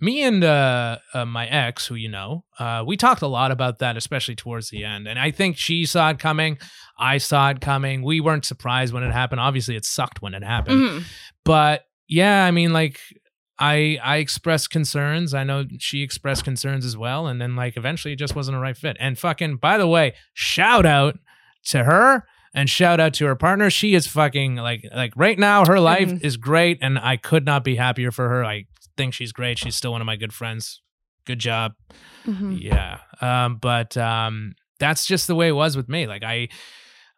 me 0.00 0.22
and 0.22 0.44
uh, 0.44 0.98
uh 1.14 1.24
my 1.24 1.46
ex, 1.46 1.86
who 1.86 1.94
you 1.94 2.08
know, 2.08 2.44
uh, 2.58 2.84
we 2.86 2.96
talked 2.96 3.22
a 3.22 3.26
lot 3.26 3.50
about 3.50 3.78
that, 3.80 3.96
especially 3.96 4.36
towards 4.36 4.70
the 4.70 4.84
end. 4.84 5.06
And 5.08 5.18
I 5.18 5.30
think 5.30 5.56
she 5.56 5.84
saw 5.86 6.10
it 6.10 6.18
coming. 6.18 6.58
I 6.98 7.18
saw 7.18 7.50
it 7.50 7.60
coming. 7.60 8.02
We 8.02 8.20
weren't 8.20 8.44
surprised 8.44 8.92
when 8.92 9.02
it 9.02 9.12
happened. 9.12 9.40
Obviously, 9.40 9.76
it 9.76 9.84
sucked 9.84 10.20
when 10.22 10.34
it 10.34 10.42
happened. 10.44 10.80
Mhm. 10.82 11.04
but 11.44 11.84
yeah 12.10 12.44
i 12.46 12.50
mean 12.50 12.72
like 12.72 12.98
i 13.58 13.98
i 14.02 14.16
expressed 14.16 14.70
concerns 14.70 15.34
i 15.34 15.44
know 15.44 15.64
she 15.78 16.02
expressed 16.02 16.42
concerns 16.42 16.84
as 16.86 16.96
well 16.96 17.26
and 17.26 17.38
then 17.40 17.54
like 17.54 17.76
eventually 17.76 18.12
it 18.14 18.18
just 18.18 18.34
wasn't 18.34 18.56
a 18.56 18.60
right 18.60 18.76
fit 18.78 18.96
and 18.98 19.18
fucking 19.18 19.56
by 19.56 19.76
the 19.76 19.86
way 19.86 20.14
shout 20.32 20.86
out 20.86 21.18
to 21.64 21.84
her 21.84 22.24
and 22.54 22.70
shout 22.70 22.98
out 22.98 23.12
to 23.12 23.26
her 23.26 23.34
partner 23.36 23.68
she 23.68 23.94
is 23.94 24.06
fucking 24.06 24.56
like 24.56 24.82
like 24.94 25.12
right 25.16 25.38
now 25.38 25.64
her 25.66 25.78
life 25.80 26.08
Mhm. 26.08 26.24
is 26.24 26.36
great 26.38 26.78
and 26.80 26.98
i 26.98 27.16
could 27.18 27.44
not 27.44 27.62
be 27.62 27.76
happier 27.76 28.10
for 28.10 28.28
her 28.28 28.42
i 28.44 28.64
think 28.98 29.14
she's 29.14 29.32
great. 29.32 29.56
She's 29.58 29.74
still 29.76 29.92
one 29.92 30.02
of 30.02 30.06
my 30.06 30.16
good 30.16 30.34
friends. 30.34 30.82
Good 31.24 31.38
job. 31.38 31.72
Mhm. 32.26 32.58
yeah. 32.60 32.98
Um 33.22 33.56
but 33.56 33.96
um 33.96 34.52
that's 34.78 35.06
just 35.06 35.26
the 35.26 35.34
way 35.34 35.48
it 35.48 35.52
was 35.52 35.74
with 35.76 35.88
me. 35.88 36.06
Like 36.06 36.22
i 36.22 36.48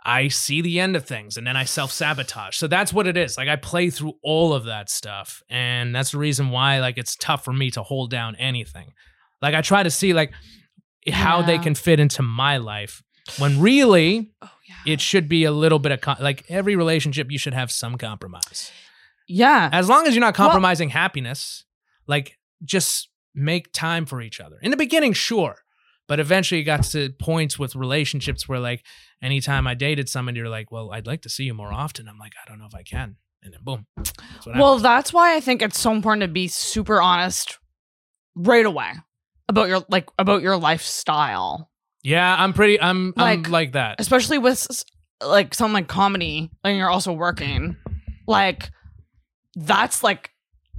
i 0.04 0.28
see 0.28 0.62
the 0.62 0.80
end 0.80 0.96
of 0.96 1.04
things 1.04 1.36
and 1.36 1.46
then 1.46 1.56
i 1.56 1.64
self-sabotage. 1.64 2.56
So 2.56 2.66
that's 2.66 2.92
what 2.92 3.06
it 3.06 3.16
is. 3.16 3.36
Like 3.36 3.48
i 3.48 3.56
play 3.56 3.90
through 3.90 4.14
all 4.22 4.52
of 4.54 4.64
that 4.64 4.88
stuff 4.90 5.42
and 5.50 5.94
that's 5.94 6.12
the 6.12 6.18
reason 6.18 6.50
why 6.50 6.78
like 6.80 6.96
it's 6.98 7.16
tough 7.16 7.44
for 7.44 7.52
me 7.52 7.70
to 7.72 7.82
hold 7.82 8.10
down 8.10 8.36
anything. 8.36 8.92
Like 9.42 9.54
i 9.54 9.60
try 9.60 9.82
to 9.82 9.90
see 9.90 10.12
like 10.12 10.32
how 11.12 11.42
they 11.42 11.58
can 11.58 11.74
fit 11.74 11.98
into 12.00 12.22
my 12.22 12.56
life 12.58 13.02
when 13.38 13.60
really 13.60 14.32
Oh 14.42 14.50
yeah. 14.68 14.92
it 14.92 15.00
should 15.00 15.28
be 15.28 15.44
a 15.44 15.52
little 15.52 15.78
bit 15.78 15.92
of 15.92 16.20
like 16.20 16.44
every 16.48 16.76
relationship 16.76 17.30
you 17.30 17.38
should 17.38 17.54
have 17.54 17.70
some 17.70 17.96
compromise. 17.96 18.70
Yeah. 19.28 19.68
as 19.72 19.88
long 19.88 20.06
as 20.06 20.14
you're 20.14 20.20
not 20.20 20.36
Well- 20.38 20.48
compromising 20.48 20.88
happiness 20.90 21.64
like 22.10 22.36
just 22.64 23.08
make 23.34 23.72
time 23.72 24.04
for 24.04 24.20
each 24.20 24.40
other. 24.40 24.56
In 24.62 24.70
the 24.70 24.76
beginning 24.76 25.12
sure 25.14 25.56
but 26.08 26.18
eventually 26.18 26.60
it 26.60 26.64
got 26.64 26.82
to 26.82 27.10
points 27.20 27.56
with 27.56 27.76
relationships 27.76 28.48
where 28.48 28.58
like 28.58 28.84
anytime 29.22 29.68
i 29.68 29.74
dated 29.74 30.08
someone 30.08 30.34
you're 30.34 30.48
like 30.48 30.72
well 30.72 30.90
i'd 30.90 31.06
like 31.06 31.22
to 31.22 31.28
see 31.28 31.44
you 31.44 31.54
more 31.54 31.72
often. 31.72 32.08
I'm 32.08 32.18
like 32.18 32.32
i 32.44 32.48
don't 32.48 32.58
know 32.58 32.66
if 32.66 32.74
i 32.74 32.82
can. 32.82 33.14
And 33.44 33.54
then 33.54 33.60
boom 33.62 33.86
that's 33.96 34.12
Well, 34.44 34.78
that's 34.80 35.12
why 35.12 35.36
I 35.36 35.40
think 35.40 35.62
it's 35.62 35.78
so 35.78 35.92
important 35.92 36.22
to 36.22 36.28
be 36.28 36.48
super 36.48 37.00
honest 37.00 37.58
right 38.34 38.66
away 38.66 38.90
about 39.48 39.68
your 39.68 39.84
like 39.88 40.08
about 40.18 40.42
your 40.42 40.56
lifestyle, 40.56 41.70
yeah 42.02 42.34
i'm 42.38 42.52
pretty 42.52 42.80
i'm 42.80 43.14
i'm 43.16 43.42
like- 43.42 43.48
like 43.48 43.72
that. 43.72 44.00
especially 44.00 44.38
with 44.38 44.66
like 45.24 45.54
something 45.54 45.74
like 45.74 45.88
comedy, 45.88 46.50
and 46.64 46.76
you're 46.76 46.90
also 46.90 47.12
working. 47.12 47.76
Like 48.26 48.70
that's 49.54 50.02
like 50.02 50.29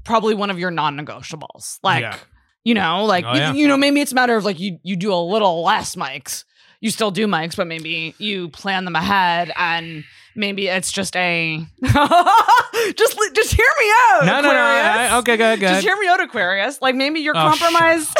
probably 0.04 0.36
one 0.36 0.50
of 0.50 0.60
your 0.60 0.72
non-negotiables. 0.72 1.80
Like 1.84 2.02
Yeah. 2.02 2.18
you 2.64 2.74
know, 2.74 3.06
like 3.06 3.26
Oh, 3.26 3.34
you, 3.34 3.40
yeah. 3.40 3.54
you 3.54 3.68
know, 3.68 3.78
maybe 3.78 4.02
it's 4.02 4.12
a 4.12 4.16
matter 4.16 4.36
of 4.36 4.46
like 4.46 4.60
you 4.60 4.80
you 4.84 4.96
do 4.96 5.14
a 5.14 5.22
little 5.22 5.64
less 5.64 5.96
mics. 5.96 6.44
You 6.80 6.90
still 6.90 7.12
do 7.12 7.28
mics, 7.28 7.56
but 7.56 7.68
maybe 7.68 8.16
you 8.18 8.50
plan 8.50 8.86
them 8.86 8.96
ahead 8.96 9.52
and 9.56 10.04
maybe 10.36 10.68
it's 10.68 10.92
just 10.92 11.16
a 11.16 11.64
just 11.84 13.18
just 13.36 13.54
hear 13.54 13.68
me 13.80 13.92
out. 14.12 14.26
no 14.26 14.42
no 14.42 14.42
no 14.42 14.50
Aquarius. 14.50 14.86
I- 15.12 15.18
okay 15.20 15.38
good 15.38 15.60
good 15.60 15.68
Just 15.70 15.84
hear 15.86 15.96
me 15.98 16.08
out, 16.08 16.22
Aquarius. 16.22 16.82
Like 16.82 16.96
maybe 16.96 17.20
your 17.20 17.36
Oh, 17.38 17.54
compromise. 17.56 18.12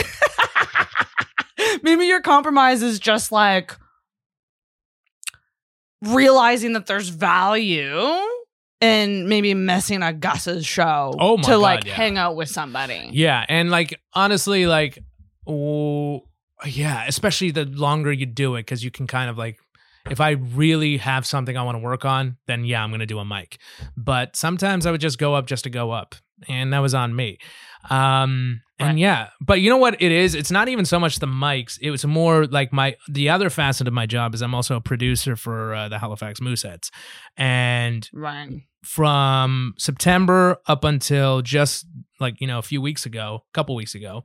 maybe 1.84 2.06
your 2.06 2.22
compromise 2.22 2.84
is 2.84 3.00
just 3.00 3.32
like 3.32 3.76
realizing 6.04 6.74
that 6.74 6.86
there's 6.88 7.10
value 7.10 7.96
in 8.82 9.30
maybe 9.30 9.54
messing 9.54 10.02
a 10.02 10.12
Gus's 10.12 10.66
show 10.66 11.14
Oh 11.20 11.38
my 11.38 11.44
to 11.44 11.50
God, 11.52 11.58
like 11.60 11.86
yeah. 11.86 11.94
hang 11.94 12.18
out 12.18 12.36
with 12.36 12.50
somebody. 12.50 13.10
Yeah, 13.14 13.46
and 13.48 13.70
like 13.70 14.00
honestly, 14.14 14.66
like 14.68 15.00
oh 15.48 16.24
yeah, 16.66 17.06
especially 17.08 17.52
the 17.52 17.66
longer 17.66 18.12
you 18.12 18.26
do 18.26 18.56
it, 18.56 18.62
because 18.62 18.84
you 18.84 18.92
can 18.92 19.08
kind 19.08 19.30
of 19.30 19.38
like, 19.38 19.58
if 20.10 20.20
I 20.20 20.32
really 20.32 20.98
have 20.98 21.26
something 21.26 21.56
I 21.56 21.64
want 21.64 21.76
to 21.76 21.80
work 21.84 22.06
on, 22.06 22.38
then 22.48 22.66
yeah, 22.66 22.84
I'm 22.84 22.92
gonna 22.92 23.06
do 23.06 23.20
a 23.20 23.26
mic. 23.26 23.60
But 23.96 24.36
sometimes 24.36 24.86
I 24.86 24.92
would 24.92 25.02
just 25.02 25.18
go 25.18 25.36
up 25.36 25.46
just 25.46 25.64
to 25.66 25.70
go 25.70 25.92
up, 25.92 26.16
and 26.48 26.74
that 26.74 26.80
was 26.80 26.94
on 26.94 27.16
me. 27.16 27.38
Um, 27.90 28.62
and 28.80 29.00
yeah, 29.00 29.30
but 29.40 29.62
you 29.62 29.70
know 29.70 29.78
what 29.78 30.02
it 30.02 30.12
is? 30.12 30.34
It's 30.34 30.50
not 30.50 30.68
even 30.68 30.86
so 30.86 31.00
much 31.00 31.20
the 31.20 31.28
mics. 31.28 31.78
It 31.82 31.92
was 31.92 32.04
more 32.06 32.48
like 32.48 32.74
my 32.74 32.96
the 33.08 33.30
other 33.30 33.50
facet 33.50 33.88
of 33.88 33.94
my 33.94 34.08
job 34.08 34.34
is 34.34 34.42
I'm 34.42 34.56
also 34.56 34.76
a 34.76 34.82
producer 34.82 35.36
for 35.36 35.74
uh, 35.76 35.90
the 35.90 36.00
Halifax 36.00 36.40
Mooseheads, 36.40 36.90
and 37.38 38.10
Right. 38.12 38.64
From 38.84 39.74
September 39.78 40.58
up 40.68 40.84
until 40.84 41.42
just 41.42 41.86
like 42.20 42.40
you 42.42 42.48
know 42.48 42.60
a 42.60 42.64
few 42.64 42.82
weeks 42.82 43.06
ago, 43.06 43.44
a 43.50 43.54
couple 43.54 43.76
weeks 43.76 43.96
ago, 43.96 44.24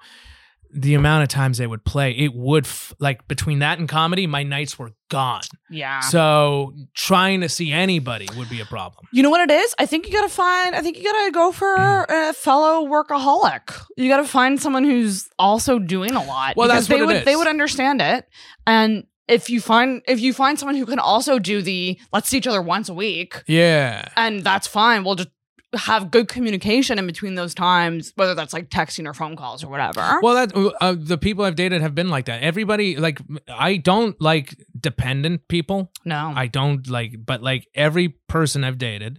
the 0.74 0.94
amount 0.94 1.22
of 1.22 1.28
times 1.28 1.58
they 1.58 1.66
would 1.66 1.84
play, 1.84 2.10
it 2.10 2.34
would 2.34 2.64
f- 2.66 2.92
like 2.98 3.26
between 3.28 3.60
that 3.60 3.78
and 3.78 3.88
comedy, 3.88 4.26
my 4.26 4.42
nights 4.42 4.78
were 4.78 4.90
gone. 5.08 5.40
Yeah. 5.70 6.00
So 6.00 6.74
trying 6.94 7.40
to 7.42 7.48
see 7.48 7.70
anybody 7.72 8.28
would 8.36 8.50
be 8.50 8.60
a 8.60 8.64
problem. 8.64 9.06
You 9.12 9.22
know 9.22 9.30
what 9.30 9.48
it 9.48 9.52
is? 9.54 9.74
I 9.78 9.86
think 9.86 10.06
you 10.06 10.12
gotta 10.12 10.28
find. 10.28 10.74
I 10.74 10.82
think 10.82 10.96
you 10.98 11.04
gotta 11.04 11.30
go 11.30 11.52
for 11.52 11.76
Mm. 11.76 12.30
a 12.30 12.32
fellow 12.32 12.84
workaholic. 12.86 13.80
You 13.96 14.08
gotta 14.08 14.26
find 14.26 14.60
someone 14.60 14.84
who's 14.84 15.28
also 15.38 15.78
doing 15.78 16.12
a 16.16 16.24
lot. 16.24 16.56
Well, 16.56 16.66
because 16.68 16.88
that's 16.88 16.90
what 16.90 16.96
they 16.96 17.02
it 17.02 17.06
would. 17.06 17.16
is. 17.18 17.24
They 17.24 17.36
would 17.36 17.46
understand 17.48 18.02
it. 18.02 18.26
And 18.66 19.04
if 19.28 19.50
you 19.50 19.60
find 19.60 20.02
if 20.06 20.20
you 20.20 20.32
find 20.32 20.58
someone 20.58 20.76
who 20.76 20.86
can 20.86 20.98
also 20.98 21.38
do 21.38 21.62
the 21.62 21.98
let's 22.12 22.28
see 22.28 22.38
each 22.38 22.46
other 22.46 22.62
once 22.62 22.88
a 22.88 22.94
week, 22.94 23.42
Yeah. 23.46 24.08
and 24.16 24.42
that's 24.44 24.66
fine. 24.66 25.04
We'll 25.04 25.16
just 25.16 25.30
have 25.74 26.10
good 26.12 26.28
communication 26.28 26.98
in 26.98 27.06
between 27.06 27.34
those 27.34 27.52
times, 27.54 28.12
whether 28.14 28.34
that's 28.34 28.52
like 28.54 28.70
texting 28.70 29.06
or 29.06 29.12
phone 29.12 29.36
calls 29.36 29.62
or 29.64 29.68
whatever. 29.68 30.20
Well, 30.22 30.46
that 30.46 30.74
uh, 30.80 30.94
the 30.96 31.18
people 31.18 31.44
I've 31.44 31.56
dated 31.56 31.82
have 31.82 31.94
been 31.94 32.08
like 32.08 32.26
that. 32.26 32.42
Everybody 32.42 32.96
like 32.96 33.20
I 33.48 33.76
don't 33.76 34.18
like 34.20 34.54
dependent 34.78 35.48
people. 35.48 35.90
no. 36.04 36.32
I 36.34 36.46
don't 36.46 36.88
like, 36.88 37.14
but 37.26 37.42
like 37.42 37.66
every 37.74 38.08
person 38.28 38.62
I've 38.64 38.78
dated, 38.78 39.18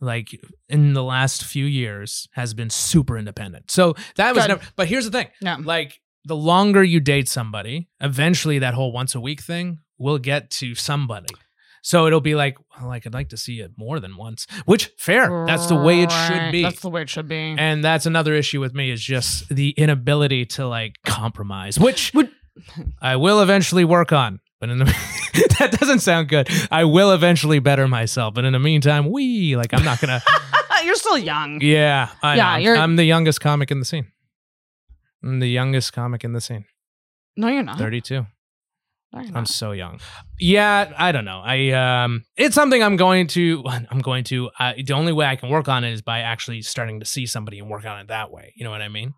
like 0.00 0.28
in 0.68 0.92
the 0.92 1.04
last 1.04 1.44
few 1.44 1.64
years, 1.64 2.28
has 2.32 2.52
been 2.52 2.68
super 2.68 3.16
independent. 3.16 3.70
So 3.70 3.94
that 4.16 4.34
was 4.34 4.44
Good. 4.44 4.48
never. 4.48 4.62
But 4.74 4.88
here's 4.88 5.04
the 5.08 5.12
thing: 5.12 5.28
no. 5.40 5.56
like 5.62 6.00
the 6.26 6.36
longer 6.36 6.82
you 6.82 7.00
date 7.00 7.28
somebody, 7.28 7.88
eventually 8.00 8.58
that 8.58 8.74
whole 8.74 8.92
once 8.92 9.14
a 9.14 9.20
week 9.20 9.40
thing 9.40 9.78
will 9.98 10.18
get 10.18 10.50
to 10.50 10.74
somebody. 10.74 11.32
So 11.82 12.06
it'll 12.08 12.20
be 12.20 12.34
like, 12.34 12.56
well, 12.76 12.88
like 12.88 13.06
I'd 13.06 13.14
like 13.14 13.28
to 13.28 13.36
see 13.36 13.60
it 13.60 13.70
more 13.78 14.00
than 14.00 14.16
once. 14.16 14.46
Which 14.64 14.90
fair. 14.98 15.46
That's 15.46 15.66
the 15.66 15.76
way 15.76 16.02
it 16.02 16.10
should 16.10 16.50
be. 16.50 16.62
That's 16.62 16.80
the 16.80 16.90
way 16.90 17.02
it 17.02 17.08
should 17.08 17.28
be. 17.28 17.54
and 17.56 17.84
that's 17.84 18.06
another 18.06 18.34
issue 18.34 18.60
with 18.60 18.74
me 18.74 18.90
is 18.90 19.00
just 19.00 19.48
the 19.48 19.70
inability 19.70 20.46
to 20.56 20.66
like 20.66 20.96
compromise, 21.06 21.78
which 21.78 22.12
Would- 22.14 22.32
I 23.00 23.16
will 23.16 23.40
eventually 23.40 23.84
work 23.84 24.12
on. 24.12 24.40
But 24.58 24.70
in 24.70 24.78
the 24.78 24.84
that 25.60 25.76
doesn't 25.78 26.00
sound 26.00 26.28
good. 26.28 26.48
I 26.72 26.84
will 26.84 27.12
eventually 27.12 27.58
better 27.60 27.86
myself. 27.86 28.34
But 28.34 28.44
in 28.46 28.52
the 28.54 28.58
meantime, 28.58 29.10
we 29.12 29.54
like 29.54 29.72
I'm 29.74 29.84
not 29.84 30.00
gonna. 30.00 30.20
You're 30.84 30.94
still 30.96 31.18
young. 31.18 31.60
yeah, 31.62 32.08
I 32.22 32.36
Yeah, 32.36 32.52
know. 32.52 32.56
you're- 32.64 32.78
I'm 32.78 32.96
the 32.96 33.04
youngest 33.04 33.40
comic 33.40 33.70
in 33.70 33.78
the 33.80 33.84
scene. 33.84 34.06
I'm 35.26 35.40
the 35.40 35.48
youngest 35.48 35.92
comic 35.92 36.22
in 36.24 36.32
the 36.32 36.40
scene. 36.40 36.66
No, 37.36 37.48
you're 37.48 37.62
not. 37.62 37.78
32. 37.78 38.14
No, 38.14 38.26
you're 39.20 39.28
I'm 39.28 39.32
not. 39.34 39.48
so 39.48 39.72
young. 39.72 40.00
Yeah, 40.38 40.92
I 40.96 41.10
don't 41.10 41.24
know. 41.24 41.42
I 41.44 41.70
um, 41.70 42.24
it's 42.36 42.54
something 42.54 42.82
I'm 42.82 42.96
going 42.96 43.26
to. 43.28 43.64
I'm 43.90 44.00
going 44.00 44.24
to. 44.24 44.50
Uh, 44.58 44.74
the 44.84 44.94
only 44.94 45.12
way 45.12 45.26
I 45.26 45.36
can 45.36 45.48
work 45.48 45.68
on 45.68 45.84
it 45.84 45.92
is 45.92 46.02
by 46.02 46.20
actually 46.20 46.62
starting 46.62 47.00
to 47.00 47.06
see 47.06 47.26
somebody 47.26 47.58
and 47.58 47.68
work 47.68 47.84
on 47.84 47.98
it 48.00 48.08
that 48.08 48.30
way. 48.30 48.52
You 48.56 48.64
know 48.64 48.70
what 48.70 48.82
I 48.82 48.88
mean? 48.88 49.14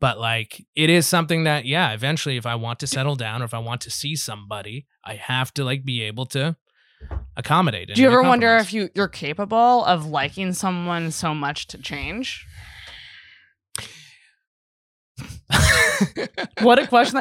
But 0.00 0.18
like, 0.18 0.64
it 0.74 0.90
is 0.90 1.06
something 1.06 1.44
that, 1.44 1.64
yeah, 1.64 1.92
eventually, 1.92 2.36
if 2.36 2.44
I 2.44 2.56
want 2.56 2.80
to 2.80 2.88
settle 2.88 3.14
down 3.14 3.40
or 3.40 3.44
if 3.44 3.54
I 3.54 3.58
want 3.58 3.82
to 3.82 3.90
see 3.90 4.16
somebody, 4.16 4.86
I 5.04 5.14
have 5.14 5.54
to 5.54 5.64
like 5.64 5.84
be 5.84 6.02
able 6.02 6.26
to 6.26 6.56
accommodate. 7.36 7.94
Do 7.94 8.00
you 8.00 8.08
ever 8.08 8.22
wonder 8.22 8.56
if 8.56 8.72
you 8.72 8.88
you're 8.94 9.08
capable 9.08 9.84
of 9.84 10.06
liking 10.06 10.52
someone 10.54 11.10
so 11.10 11.34
much 11.34 11.68
to 11.68 11.78
change? 11.78 12.46
what 16.62 16.78
a 16.78 16.86
question! 16.86 17.20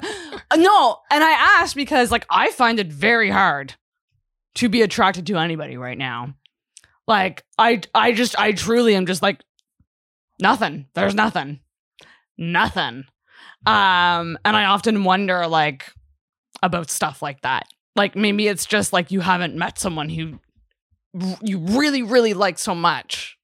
No, 0.56 0.98
and 1.12 1.24
I 1.24 1.32
asked 1.32 1.76
because 1.76 2.12
like 2.12 2.26
I 2.30 2.52
find 2.52 2.80
it 2.80 2.88
very 2.88 3.30
hard 3.30 3.76
to 4.56 4.70
be 4.70 4.82
attracted 4.82 5.28
to 5.28 5.38
anybody 5.38 5.78
right 5.78 5.98
now. 5.98 6.36
Like 7.08 7.44
I 7.58 7.82
I 7.94 8.12
just 8.12 8.38
I 8.38 8.52
truly 8.52 8.96
am 8.96 9.06
just 9.06 9.22
like 9.22 9.42
nothing. 10.40 10.88
There's 10.94 11.16
nothing. 11.16 11.60
Nothing. 12.38 13.06
Um 13.66 14.38
and 14.46 14.58
I 14.58 14.66
often 14.66 15.04
wonder 15.04 15.48
like 15.48 15.92
about 16.64 16.90
stuff 16.90 17.22
like 17.22 17.42
that. 17.42 17.68
Like 17.96 18.16
maybe 18.16 18.48
it's 18.48 18.66
just 18.66 18.94
like 18.94 19.12
you 19.12 19.20
haven't 19.22 19.56
met 19.56 19.80
someone 19.80 20.10
who 20.10 20.40
you 21.42 21.58
really 21.60 22.04
really 22.04 22.34
like 22.34 22.60
so 22.60 22.76
much. 22.76 23.38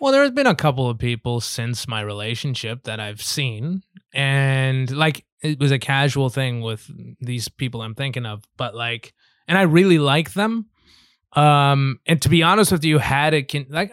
Well, 0.00 0.12
there's 0.12 0.30
been 0.30 0.46
a 0.46 0.54
couple 0.54 0.88
of 0.88 0.98
people 0.98 1.40
since 1.40 1.86
my 1.86 2.00
relationship 2.00 2.84
that 2.84 2.98
I've 3.00 3.20
seen, 3.20 3.82
and 4.12 4.90
like 4.90 5.24
it 5.42 5.58
was 5.58 5.70
a 5.72 5.78
casual 5.78 6.28
thing 6.30 6.60
with 6.60 6.90
these 7.20 7.48
people 7.48 7.82
I'm 7.82 7.94
thinking 7.94 8.26
of, 8.26 8.42
but 8.56 8.74
like, 8.74 9.14
and 9.48 9.56
I 9.56 9.62
really 9.62 9.98
like 9.98 10.32
them. 10.34 10.66
Um, 11.32 12.00
and 12.06 12.20
to 12.22 12.28
be 12.28 12.42
honest 12.42 12.72
with 12.72 12.84
you, 12.84 12.98
had 12.98 13.34
it 13.34 13.48
can 13.48 13.66
like, 13.70 13.92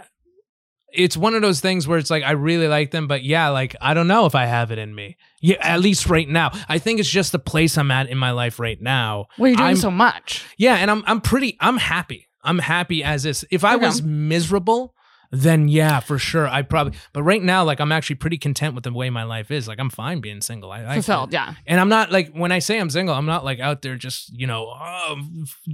it's 0.91 1.15
one 1.17 1.35
of 1.35 1.41
those 1.41 1.59
things 1.59 1.87
where 1.87 1.99
it's 1.99 2.09
like 2.09 2.23
I 2.23 2.31
really 2.31 2.67
like 2.67 2.91
them, 2.91 3.07
but 3.07 3.23
yeah, 3.23 3.49
like 3.49 3.75
I 3.79 3.93
don't 3.93 4.07
know 4.07 4.25
if 4.25 4.33
I 4.35 4.45
have 4.45 4.71
it 4.71 4.79
in 4.79 4.95
me. 4.95 5.17
Yeah, 5.41 5.57
at 5.61 5.81
least 5.81 6.07
right 6.09 6.27
now, 6.27 6.51
I 6.67 6.79
think 6.79 6.99
it's 6.99 7.09
just 7.09 7.31
the 7.31 7.39
place 7.39 7.77
I'm 7.77 7.91
at 7.91 8.09
in 8.09 8.17
my 8.17 8.31
life 8.31 8.59
right 8.59 8.81
now. 8.81 9.27
Well, 9.37 9.49
you're 9.49 9.57
doing 9.57 9.67
I'm- 9.67 9.75
so 9.77 9.91
much. 9.91 10.45
Yeah, 10.57 10.75
and 10.75 10.89
I'm 10.89 11.03
I'm 11.05 11.21
pretty 11.21 11.57
I'm 11.59 11.77
happy. 11.77 12.27
I'm 12.43 12.59
happy 12.59 13.03
as 13.03 13.25
is. 13.25 13.45
If 13.51 13.63
I 13.63 13.75
Okay. 13.75 13.85
was 13.85 14.01
miserable, 14.01 14.95
then 15.31 15.67
yeah, 15.67 15.99
for 15.99 16.17
sure. 16.17 16.47
I 16.47 16.61
probably 16.61 16.93
but 17.13 17.23
right 17.23 17.41
now, 17.43 17.63
like 17.63 17.79
I'm 17.79 17.91
actually 17.91 18.15
pretty 18.17 18.37
content 18.37 18.75
with 18.75 18.83
the 18.83 18.93
way 18.93 19.09
my 19.09 19.23
life 19.23 19.51
is. 19.51 19.67
Like 19.67 19.79
I'm 19.79 19.89
fine 19.89 20.21
being 20.21 20.41
single. 20.41 20.71
I, 20.71 20.85
I 20.85 20.93
Fulfilled, 20.95 21.33
yeah. 21.33 21.53
And 21.65 21.79
I'm 21.79 21.89
not 21.89 22.11
like 22.11 22.31
when 22.33 22.51
I 22.51 22.59
say 22.59 22.79
I'm 22.79 22.89
single, 22.89 23.13
I'm 23.15 23.25
not 23.25 23.43
like 23.45 23.59
out 23.59 23.81
there 23.81 23.95
just, 23.95 24.29
you 24.37 24.47
know, 24.47 24.67
oh, 24.73 25.15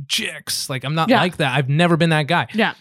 chicks. 0.07 0.69
Like 0.69 0.83
I'm 0.83 0.95
not 0.95 1.09
Yeah. 1.09 1.21
like 1.21 1.37
that. 1.37 1.55
I've 1.55 1.69
never 1.69 1.97
been 1.97 2.09
that 2.09 2.27
guy. 2.27 2.47
Yeah. 2.53 2.73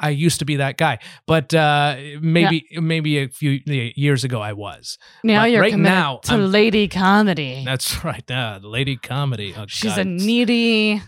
I 0.00 0.10
used 0.10 0.40
to 0.40 0.44
be 0.44 0.56
that 0.56 0.76
guy. 0.76 0.98
But 1.26 1.54
uh 1.54 1.96
maybe 2.20 2.66
maybe 2.72 3.18
a 3.18 3.28
few 3.28 3.60
years 3.64 4.24
ago 4.24 4.40
I 4.40 4.52
was. 4.52 4.98
Now 5.22 5.42
But 5.42 5.52
you're 5.52 5.60
right 5.62 5.76
now, 5.78 6.18
to 6.24 6.32
I'm- 6.32 6.50
lady 6.50 6.88
comedy. 6.88 7.62
That's 7.64 8.04
right. 8.04 8.28
Uh, 8.30 8.58
lady 8.62 8.96
comedy. 8.96 9.54
Oh, 9.56 9.66
She's 9.68 9.92
God. 9.94 10.00
a 10.00 10.04
needy, 10.04 11.00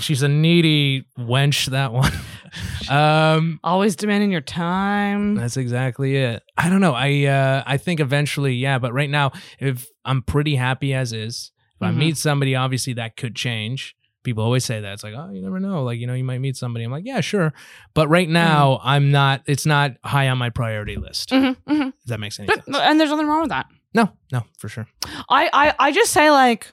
she's 0.00 0.22
a 0.22 0.28
needy 0.28 1.04
wench 1.18 1.66
that 1.66 1.92
one. 1.92 2.10
um 2.90 3.60
always 3.64 3.96
demanding 3.96 4.30
your 4.32 4.40
time. 4.40 5.34
That's 5.34 5.56
exactly 5.56 6.16
it. 6.16 6.42
I 6.56 6.68
don't 6.68 6.80
know. 6.80 6.94
I 6.94 7.24
uh 7.24 7.62
I 7.66 7.76
think 7.76 8.00
eventually, 8.00 8.54
yeah, 8.54 8.78
but 8.78 8.92
right 8.92 9.10
now 9.10 9.32
if 9.58 9.88
I'm 10.04 10.22
pretty 10.22 10.56
happy 10.56 10.94
as 10.94 11.12
is. 11.12 11.50
If 11.76 11.82
I 11.88 11.90
Mhm. 11.90 11.96
meet 11.96 12.16
somebody 12.16 12.54
obviously 12.54 12.92
that 12.94 13.16
could 13.16 13.34
change. 13.34 13.96
People 14.24 14.44
always 14.44 14.64
say 14.64 14.80
that. 14.80 14.92
It's 14.92 15.02
like, 15.02 15.14
"Oh, 15.16 15.30
you 15.32 15.42
never 15.42 15.58
know. 15.58 15.82
Like, 15.82 15.98
you 15.98 16.06
know, 16.06 16.14
you 16.14 16.22
might 16.22 16.38
meet 16.38 16.54
somebody." 16.56 16.84
I'm 16.84 16.92
like, 16.92 17.04
"Yeah, 17.04 17.20
sure." 17.20 17.52
But 17.92 18.06
right 18.08 18.28
now, 18.28 18.80
I'm 18.84 19.10
not 19.10 19.42
it's 19.46 19.66
not 19.66 19.96
high 20.04 20.28
on 20.28 20.38
my 20.38 20.48
priority 20.48 20.94
list. 20.96 21.30
Mhm, 21.30 21.56
mhm. 21.68 21.88
If 21.88 22.04
that 22.06 22.20
makes 22.20 22.38
any 22.38 22.46
But- 22.46 22.64
sense. 22.64 22.76
and 22.78 23.00
there's 23.00 23.10
nothing 23.10 23.26
wrong 23.26 23.40
with 23.40 23.50
that. 23.50 23.66
No, 23.94 24.12
no, 24.30 24.44
for 24.58 24.68
sure. 24.68 24.86
I, 25.28 25.50
I, 25.52 25.74
I 25.78 25.92
just 25.92 26.12
say 26.12 26.30
like, 26.30 26.72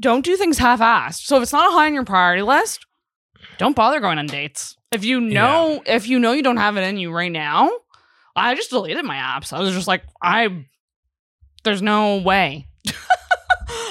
don't 0.00 0.24
do 0.24 0.34
things 0.36 0.56
half-assed. 0.58 1.24
So 1.26 1.36
if 1.36 1.42
it's 1.42 1.52
not 1.52 1.70
high 1.72 1.86
on 1.86 1.94
your 1.94 2.04
priority 2.04 2.42
list, 2.42 2.86
don't 3.58 3.76
bother 3.76 4.00
going 4.00 4.18
on 4.18 4.26
dates. 4.26 4.76
If 4.92 5.04
you 5.04 5.20
know, 5.20 5.82
if 5.86 6.06
you 6.08 6.18
know 6.18 6.32
you 6.32 6.42
don't 6.42 6.56
have 6.58 6.76
it 6.76 6.82
in 6.82 6.96
you 6.98 7.10
right 7.12 7.32
now, 7.32 7.70
I 8.36 8.54
just 8.54 8.70
deleted 8.70 9.04
my 9.04 9.16
apps. 9.16 9.52
I 9.52 9.60
was 9.60 9.74
just 9.74 9.86
like, 9.88 10.04
I, 10.22 10.66
there's 11.64 11.82
no 11.82 12.18
way. 12.18 12.68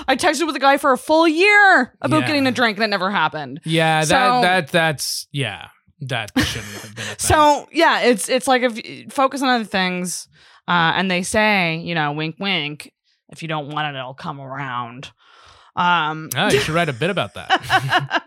I 0.08 0.16
texted 0.16 0.46
with 0.46 0.56
a 0.56 0.60
guy 0.60 0.78
for 0.78 0.92
a 0.92 0.98
full 0.98 1.28
year 1.28 1.94
about 2.02 2.22
Yeah. 2.22 2.28
getting 2.28 2.48
a 2.48 2.52
drink, 2.52 2.78
and 2.78 2.84
it 2.84 2.88
never 2.90 3.10
happened. 3.12 3.62
Yeah, 3.66 4.02
that 4.02 4.08
So- 4.08 4.42
that 4.42 4.68
that's 4.70 5.28
yeah. 5.32 5.68
That 6.06 6.32
shouldn't 6.40 6.72
have 6.74 6.96
been 6.96 7.04
a 7.06 7.08
thing. 7.10 7.16
So 7.20 7.68
yeah, 7.72 8.02
it's 8.02 8.28
it's 8.28 8.48
like 8.48 8.64
if 8.64 8.84
you 8.84 9.08
focus 9.10 9.44
on 9.44 9.50
other 9.50 9.64
things, 9.66 10.28
uh, 10.68 10.94
and 10.96 11.12
they 11.12 11.22
say, 11.22 11.78
you 11.78 11.94
know, 11.94 12.12
wink, 12.14 12.38
wink. 12.40 12.92
If 13.30 13.42
you 13.44 13.48
don't 13.48 13.70
want 13.70 13.96
it, 13.96 14.00
it'll 14.00 14.16
come 14.16 14.42
around. 14.42 15.12
Um, 15.76 16.30
oh, 16.36 16.50
you 16.52 16.60
should 16.60 16.76
write 16.76 16.90
a 16.90 16.94
bit 16.94 17.10
about 17.10 17.34
that. 17.36 18.24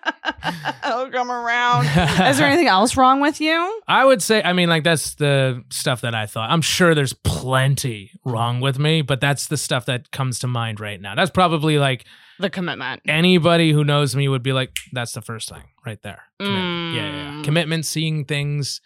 it'll 0.86 1.10
come 1.10 1.30
around. 1.30 1.84
Is 1.86 2.38
there 2.38 2.46
anything 2.48 2.68
else 2.68 2.96
wrong 2.96 3.20
with 3.20 3.40
you? 3.40 3.80
I 3.86 4.04
would 4.04 4.22
say, 4.22 4.42
I 4.42 4.52
mean, 4.54 4.68
like 4.68 4.82
that's 4.84 5.14
the 5.16 5.62
stuff 5.70 6.00
that 6.00 6.14
I 6.14 6.26
thought. 6.26 6.50
I'm 6.50 6.62
sure 6.62 6.94
there's 6.94 7.12
plenty 7.12 8.12
wrong 8.24 8.60
with 8.60 8.78
me, 8.78 9.02
but 9.02 9.20
that's 9.20 9.46
the 9.48 9.56
stuff 9.58 9.86
that 9.86 10.10
comes 10.10 10.38
to 10.40 10.46
mind 10.46 10.80
right 10.80 11.00
now. 11.00 11.14
That's 11.14 11.30
probably 11.30 11.78
like 11.78 12.06
The 12.38 12.48
commitment. 12.50 13.02
anybody 13.06 13.72
who 13.72 13.84
knows 13.84 14.16
me 14.16 14.26
would 14.26 14.42
be 14.42 14.52
like, 14.54 14.70
that's 14.92 15.12
the 15.12 15.20
first 15.22 15.48
thing 15.50 15.64
right 15.84 16.00
there. 16.02 16.22
Commitment. 16.40 16.94
Yeah, 16.96 17.02
yeah, 17.02 17.12
yeah. 17.16 17.30
Mm. 17.40 17.44
Commitment, 17.44 17.84
seeing 17.86 18.24
things, 18.24 18.80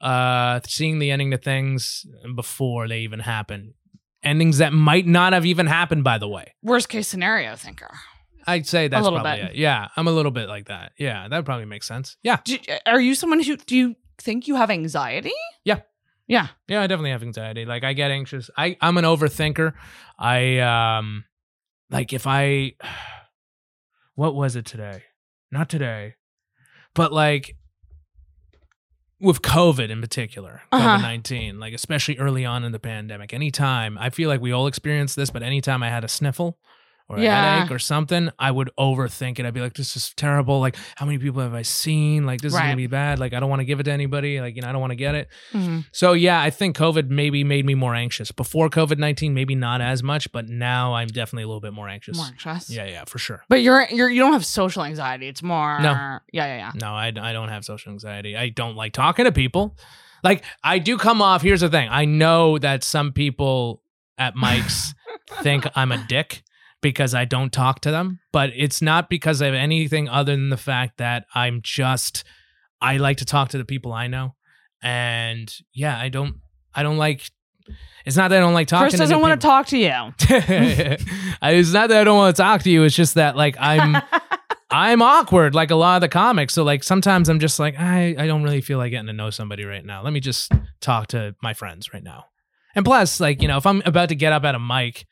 uh, 0.00 0.60
seeing 0.66 1.00
the 1.00 1.10
ending 1.10 1.32
to 1.32 1.36
things 1.36 2.06
before 2.36 2.86
they 2.86 3.00
even 3.00 3.20
happen. 3.20 3.74
Endings 4.22 4.58
that 4.58 4.72
might 4.72 5.06
not 5.06 5.32
have 5.32 5.44
even 5.44 5.66
happened, 5.66 6.04
by 6.04 6.18
the 6.18 6.28
way. 6.28 6.54
Worst 6.62 6.88
case 6.88 7.08
scenario 7.08 7.56
thinker. 7.56 7.90
I'd 8.46 8.66
say 8.66 8.88
that's 8.88 9.00
a 9.00 9.04
little 9.04 9.20
probably 9.20 9.42
bit. 9.42 9.50
it. 9.52 9.56
Yeah, 9.56 9.88
I'm 9.96 10.08
a 10.08 10.12
little 10.12 10.32
bit 10.32 10.48
like 10.48 10.66
that. 10.66 10.92
Yeah, 10.96 11.28
that 11.28 11.44
probably 11.44 11.64
makes 11.64 11.86
sense. 11.86 12.16
Yeah. 12.22 12.38
Do, 12.44 12.58
are 12.86 13.00
you 13.00 13.14
someone 13.14 13.42
who 13.42 13.56
do 13.56 13.76
you 13.76 13.96
think 14.18 14.48
you 14.48 14.56
have 14.56 14.70
anxiety? 14.70 15.32
Yeah. 15.64 15.80
Yeah. 16.26 16.48
Yeah, 16.68 16.82
I 16.82 16.86
definitely 16.86 17.10
have 17.10 17.22
anxiety. 17.22 17.64
Like 17.64 17.84
I 17.84 17.92
get 17.92 18.10
anxious. 18.10 18.50
I 18.56 18.76
I'm 18.80 18.96
an 18.96 19.04
overthinker. 19.04 19.74
I 20.18 20.58
um 20.58 21.24
like 21.90 22.12
if 22.12 22.26
I 22.26 22.72
what 24.14 24.34
was 24.34 24.56
it 24.56 24.64
today? 24.64 25.02
Not 25.50 25.68
today. 25.68 26.14
But 26.94 27.12
like 27.12 27.56
with 29.22 29.40
COVID 29.42 29.88
in 29.90 30.00
particular, 30.00 30.62
Uh-huh. 30.72 30.98
COVID 30.98 31.02
19, 31.02 31.60
like 31.60 31.72
especially 31.72 32.18
early 32.18 32.44
on 32.44 32.64
in 32.64 32.72
the 32.72 32.78
pandemic, 32.80 33.32
anytime 33.32 33.96
I 33.98 34.10
feel 34.10 34.28
like 34.28 34.40
we 34.40 34.52
all 34.52 34.66
experienced 34.66 35.16
this, 35.16 35.30
but 35.30 35.42
anytime 35.42 35.82
I 35.82 35.88
had 35.88 36.04
a 36.04 36.08
sniffle 36.08 36.58
or 37.08 37.18
a 37.18 37.22
Yeah. 37.22 37.58
headache 37.58 37.70
or 37.70 37.78
something, 37.78 38.30
I 38.38 38.50
would 38.50 38.70
overthink 38.78 39.38
it. 39.38 39.46
I'd 39.46 39.54
be 39.54 39.60
like, 39.60 39.74
this 39.74 39.96
is 39.96 40.12
terrible. 40.16 40.60
Like, 40.60 40.76
how 40.96 41.04
many 41.06 41.18
people 41.18 41.40
have 41.42 41.54
I 41.54 41.62
seen? 41.62 42.24
Like, 42.26 42.40
this 42.40 42.52
is 42.52 42.58
gonna 42.58 42.76
be 42.76 42.86
bad. 42.86 43.18
Like, 43.18 43.32
I 43.34 43.40
don't 43.40 43.50
want 43.50 43.60
to 43.60 43.64
give 43.64 43.80
it 43.80 43.84
to 43.84 43.92
anybody. 43.92 44.40
Like, 44.40 44.56
you 44.56 44.62
know, 44.62 44.68
I 44.68 44.72
don't 44.72 44.80
want 44.80 44.92
to 44.92 44.96
get 44.96 45.14
it. 45.14 45.28
Mhm. 45.52 45.84
So 45.92 46.12
yeah, 46.12 46.40
I 46.40 46.50
think 46.50 46.76
COVID 46.76 47.08
maybe 47.10 47.44
made 47.44 47.66
me 47.66 47.74
more 47.74 47.94
anxious. 47.94 48.30
Before 48.32 48.68
COVID 48.70 48.98
nineteen, 48.98 49.34
maybe 49.34 49.54
not 49.54 49.80
as 49.80 50.02
much, 50.02 50.30
but 50.32 50.48
now 50.48 50.94
I'm 50.94 51.08
definitely 51.08 51.44
a 51.44 51.48
little 51.48 51.60
bit 51.60 51.72
more 51.72 51.88
anxious. 51.88 52.16
More 52.16 52.26
anxious. 52.26 52.70
Yeah, 52.70 52.84
yeah, 52.86 53.04
for 53.04 53.18
sure. 53.18 53.44
But 53.48 53.62
you're 53.62 53.86
you're 53.90 54.08
you 54.10 54.20
don't 54.20 54.32
have 54.32 54.46
social 54.46 54.84
anxiety. 54.84 55.28
It's 55.28 55.42
more 55.42 55.80
No. 55.80 55.90
Yeah, 55.92 56.20
yeah, 56.32 56.56
yeah. 56.56 56.70
No, 56.74 56.94
I, 56.94 57.08
I 57.08 57.32
don't 57.32 57.48
have 57.48 57.64
social 57.64 57.92
anxiety. 57.92 58.36
I 58.36 58.48
don't 58.48 58.76
like 58.76 58.92
talking 58.92 59.24
to 59.24 59.32
people. 59.32 59.76
Like 60.24 60.44
I 60.62 60.78
do 60.78 60.96
come 60.98 61.20
off. 61.20 61.42
Here's 61.42 61.60
the 61.62 61.68
thing. 61.68 61.88
I 61.90 62.04
know 62.04 62.56
that 62.58 62.84
some 62.84 63.12
people 63.12 63.82
at 64.18 64.34
mics 64.36 64.94
think 65.42 65.66
I'm 65.74 65.90
a 65.90 65.98
dick 66.08 66.42
because 66.82 67.14
I 67.14 67.24
don't 67.24 67.52
talk 67.52 67.80
to 67.80 67.90
them, 67.90 68.20
but 68.32 68.50
it's 68.54 68.82
not 68.82 69.08
because 69.08 69.40
of 69.40 69.54
anything 69.54 70.08
other 70.08 70.32
than 70.32 70.50
the 70.50 70.56
fact 70.56 70.98
that 70.98 71.24
I'm 71.34 71.60
just 71.62 72.24
I 72.80 72.98
like 72.98 73.18
to 73.18 73.24
talk 73.24 73.50
to 73.50 73.58
the 73.58 73.64
people 73.64 73.92
I 73.92 74.08
know, 74.08 74.34
and 74.82 75.54
yeah, 75.72 75.98
I 75.98 76.10
don't 76.10 76.36
I 76.74 76.82
don't 76.82 76.98
like. 76.98 77.30
It's 78.04 78.16
not 78.16 78.28
that 78.28 78.38
I 78.38 78.40
don't 78.40 78.54
like 78.54 78.66
talking. 78.66 78.88
Chris 78.88 78.98
doesn't 78.98 79.20
want 79.20 79.40
to 79.40 79.46
talk 79.46 79.66
to 79.68 79.78
you. 79.78 79.88
it's 80.28 81.72
not 81.72 81.88
that 81.88 82.00
I 82.00 82.04
don't 82.04 82.16
want 82.16 82.34
to 82.34 82.42
talk 82.42 82.62
to 82.62 82.70
you. 82.70 82.82
It's 82.82 82.96
just 82.96 83.14
that 83.14 83.36
like 83.36 83.56
I'm 83.58 84.02
I'm 84.70 85.02
awkward 85.02 85.54
like 85.54 85.70
a 85.70 85.76
lot 85.76 85.96
of 85.96 86.00
the 86.00 86.08
comics. 86.08 86.54
So 86.54 86.64
like 86.64 86.82
sometimes 86.82 87.28
I'm 87.28 87.38
just 87.38 87.60
like 87.60 87.78
I 87.78 88.16
I 88.18 88.26
don't 88.26 88.42
really 88.42 88.60
feel 88.60 88.78
like 88.78 88.90
getting 88.90 89.06
to 89.06 89.12
know 89.12 89.30
somebody 89.30 89.64
right 89.64 89.84
now. 89.84 90.02
Let 90.02 90.12
me 90.12 90.20
just 90.20 90.52
talk 90.80 91.06
to 91.08 91.36
my 91.42 91.54
friends 91.54 91.92
right 91.94 92.02
now. 92.02 92.24
And 92.74 92.84
plus, 92.84 93.20
like 93.20 93.40
you 93.40 93.48
know, 93.48 93.58
if 93.58 93.66
I'm 93.66 93.82
about 93.84 94.08
to 94.08 94.16
get 94.16 94.32
up 94.32 94.44
at 94.44 94.56
a 94.56 94.58
mic, 94.58 95.06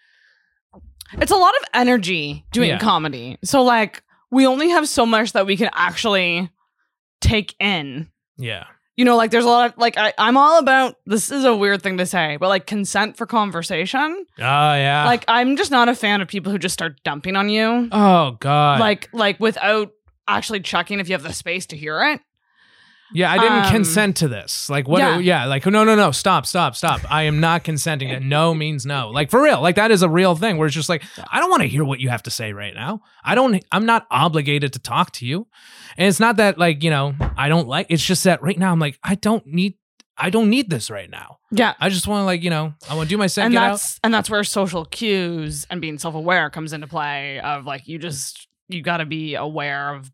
It's 1.15 1.31
a 1.33 1.37
lot 1.37 1.55
of 1.61 1.65
energy 1.75 2.45
doing 2.53 2.71
Yeah. 2.71 2.79
comedy. 2.79 3.39
So 3.45 3.63
like 3.63 4.03
we 4.31 4.47
only 4.47 4.69
have 4.71 4.89
so 4.89 5.05
much 5.07 5.33
that 5.33 5.47
we 5.47 5.57
can 5.57 5.71
actually 5.73 6.51
take 7.21 7.55
in. 7.61 8.09
yeah, 8.39 8.65
You 8.97 9.05
know, 9.05 9.17
like 9.17 9.31
there's 9.31 9.45
a 9.45 9.49
lot 9.49 9.73
of 9.73 9.79
like 9.79 9.97
I, 9.99 10.13
I'm 10.19 10.37
all 10.37 10.59
about 10.59 10.97
this 11.07 11.31
is 11.31 11.45
a 11.45 11.55
weird 11.55 11.83
thing 11.83 11.99
to 11.99 12.07
say, 12.07 12.37
but 12.39 12.49
like 12.49 12.67
consent 12.67 13.17
for 13.17 13.27
conversation. 13.27 14.25
oh 14.39 14.43
yeah, 14.75 15.05
like 15.07 15.25
I'm 15.29 15.57
just 15.57 15.71
not 15.71 15.89
a 15.89 15.95
fan 15.95 16.21
of 16.21 16.29
people 16.29 16.53
who 16.53 16.59
just 16.59 16.73
start 16.75 17.01
dumping 17.05 17.37
on 17.37 17.49
you. 17.49 17.89
oh 17.93 18.37
god, 18.41 18.81
like 18.81 19.09
like 19.13 19.39
without 19.41 19.91
actually 20.29 20.61
checking 20.61 21.01
if 21.01 21.09
you 21.09 21.15
have 21.15 21.23
the 21.25 21.33
space 21.33 21.67
to 21.67 21.77
hear 21.77 22.01
it. 22.05 22.21
Yeah, 23.13 23.31
I 23.31 23.39
didn't 23.39 23.65
um, 23.67 23.71
consent 23.73 24.17
to 24.19 24.29
this. 24.29 24.69
Like 24.71 24.89
what? 24.89 24.99
yeah. 24.99 25.19
Yeah. 25.19 25.45
like 25.47 25.67
no, 25.67 25.85
no, 25.85 25.95
no, 25.95 26.11
stop, 26.11 26.47
stop, 26.47 26.77
stop. 26.77 27.01
I 27.11 27.23
am 27.25 27.41
not 27.41 27.65
consenting. 27.65 28.09
That 28.09 28.23
no 28.23 28.55
means 28.55 28.87
no. 28.87 29.11
Like 29.11 29.31
for 29.31 29.43
real, 29.43 29.61
like 29.61 29.77
that 29.77 29.91
is 29.91 30.03
a 30.03 30.09
real 30.09 30.37
thing. 30.37 30.57
Where 30.57 30.67
it's 30.67 30.75
just 30.75 30.89
like 30.89 31.03
I 31.31 31.41
don't 31.41 31.51
want 31.51 31.63
to 31.63 31.69
hear 31.69 31.85
what 31.85 32.01
you 32.01 32.09
have 32.09 32.23
to 32.25 32.31
say 32.31 32.53
right 32.53 32.75
now. 32.75 33.03
I 33.25 33.35
don't. 33.35 33.65
I'm 33.73 33.87
not 33.87 34.07
obligated 34.11 34.73
to 34.75 34.79
talk 34.79 35.13
to 35.13 35.27
you. 35.27 35.47
And 35.97 36.09
it's 36.09 36.21
not 36.21 36.37
that 36.37 36.59
like 36.59 36.83
you 36.83 36.91
know 36.91 37.15
I 37.37 37.49
don't 37.49 37.69
like. 37.69 37.87
It's 37.91 38.05
just 38.05 38.25
that 38.25 38.43
right 38.43 38.59
now 38.59 38.73
I'm 38.73 38.79
like 38.79 38.99
I 39.03 39.15
don't 39.15 39.47
need. 39.47 39.75
I 40.23 40.29
don't 40.29 40.51
need 40.51 40.69
this 40.69 40.91
right 40.91 41.09
now. 41.09 41.39
Yeah. 41.51 41.75
I 41.81 41.89
just 41.89 42.07
want 42.07 42.23
to 42.23 42.25
like 42.27 42.43
you 42.43 42.51
know 42.51 42.75
I 42.89 42.95
want 42.95 43.09
to 43.09 43.15
do 43.15 43.19
my 43.19 43.27
set. 43.27 43.47
and 43.47 43.55
get 43.55 43.63
out. 43.63 43.71
that's 43.73 44.01
and 44.05 44.13
that's 44.13 44.29
where 44.29 44.45
social 44.45 44.85
cues 44.85 45.67
and 45.71 45.81
being 45.81 45.99
self-aware 45.99 46.51
comes 46.51 46.73
into 46.73 46.87
play 46.87 47.41
of 47.41 47.65
like 47.65 47.89
you 47.89 47.99
just 47.99 48.47
you 48.69 48.83
got 48.83 48.99
to 48.99 49.07
be 49.07 49.35
aware 49.35 49.95
of 49.95 50.11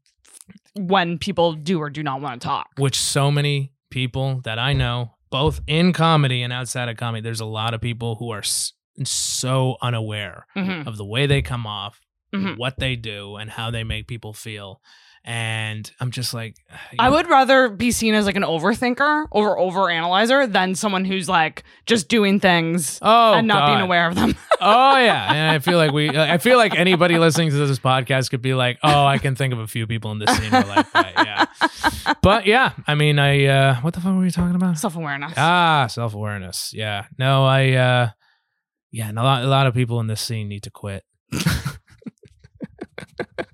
when 0.76 1.18
people 1.18 1.52
do 1.54 1.80
or 1.80 1.90
do 1.90 2.02
not 2.02 2.20
want 2.20 2.40
to 2.40 2.46
talk. 2.46 2.68
which 2.78 2.98
so 2.98 3.30
many 3.30 3.72
people 3.90 4.40
that 4.44 4.58
I 4.58 4.72
know, 4.72 5.12
both 5.30 5.60
in 5.66 5.92
comedy 5.92 6.42
and 6.42 6.52
outside 6.52 6.88
of 6.88 6.96
comedy, 6.96 7.22
there's 7.22 7.40
a 7.40 7.44
lot 7.46 7.74
of 7.74 7.80
people 7.80 8.16
who 8.16 8.30
are 8.30 8.40
s- 8.40 8.72
so 9.04 9.76
unaware 9.82 10.46
Mhm. 10.56 10.86
of 10.86 10.96
the 10.96 11.04
way 11.04 11.26
they 11.26 11.42
come 11.42 11.66
off, 11.66 12.00
Mhm. 12.34 12.56
what 12.58 12.78
they 12.78 12.96
do, 12.96 13.36
and 13.36 13.50
how 13.50 13.70
they 13.70 13.84
make 13.84 14.06
people 14.06 14.32
feel. 14.32 14.80
And 15.26 15.90
I'm 16.00 16.12
just 16.12 16.32
like, 16.32 16.54
I 16.98 17.10
would 17.10 17.28
rather 17.28 17.68
be 17.68 17.90
seen 17.90 18.14
as 18.14 18.26
like 18.26 18.36
an 18.36 18.44
overthinker 18.44 19.26
or 19.30 19.58
over 19.58 19.90
analyzer 19.90 20.46
than 20.46 20.74
someone 20.76 21.04
who's 21.04 21.28
like 21.28 21.64
just 21.84 22.08
doing 22.08 22.38
things 22.38 23.00
oh, 23.02 23.34
and 23.34 23.48
not 23.48 23.66
being 23.68 23.80
aware 23.80 24.06
of 24.06 24.14
them. 24.14 24.36
oh 24.60 24.96
yeah, 24.96 25.32
and 25.32 25.50
I 25.50 25.58
feel 25.58 25.78
like 25.78 25.92
we, 25.92 26.10
I 26.16 26.38
feel 26.38 26.56
like 26.56 26.78
anybody 26.78 27.18
listening 27.18 27.50
to 27.50 27.66
this 27.66 27.78
podcast 27.78 28.30
could 28.30 28.42
be 28.42 28.54
like, 28.54 28.78
oh, 28.84 29.04
I 29.04 29.18
can 29.18 29.34
think 29.34 29.52
of 29.52 29.58
a 29.58 29.66
few 29.66 29.86
people 29.86 30.12
in 30.12 30.20
this 30.20 30.34
scene 30.36 30.50
who 30.50 30.56
are 30.56 30.64
like 30.64 30.92
that. 30.92 31.12
Yeah, 32.06 32.14
but 32.22 32.46
yeah, 32.46 32.72
I 32.86 32.94
mean, 32.94 33.18
I, 33.18 33.44
uh, 33.46 33.80
what 33.80 33.94
the 33.94 34.00
fuck 34.00 34.14
were 34.14 34.20
we 34.20 34.30
talking 34.30 34.54
about? 34.54 34.78
Self-awareness. 34.78 35.34
Ah, 35.36 35.88
self 35.88 36.14
awareness. 36.14 36.72
Yeah. 36.72 37.06
No, 37.18 37.44
I 37.44 37.72
uh 37.72 38.10
yeah, 38.92 39.08
and 39.08 39.18
a 39.18 39.22
lot 39.22 39.42
a 39.42 39.46
lot 39.46 39.66
of 39.66 39.74
people 39.74 40.00
in 40.00 40.06
this 40.06 40.20
scene 40.20 40.48
need 40.48 40.62
to 40.62 40.70
quit. 40.70 41.04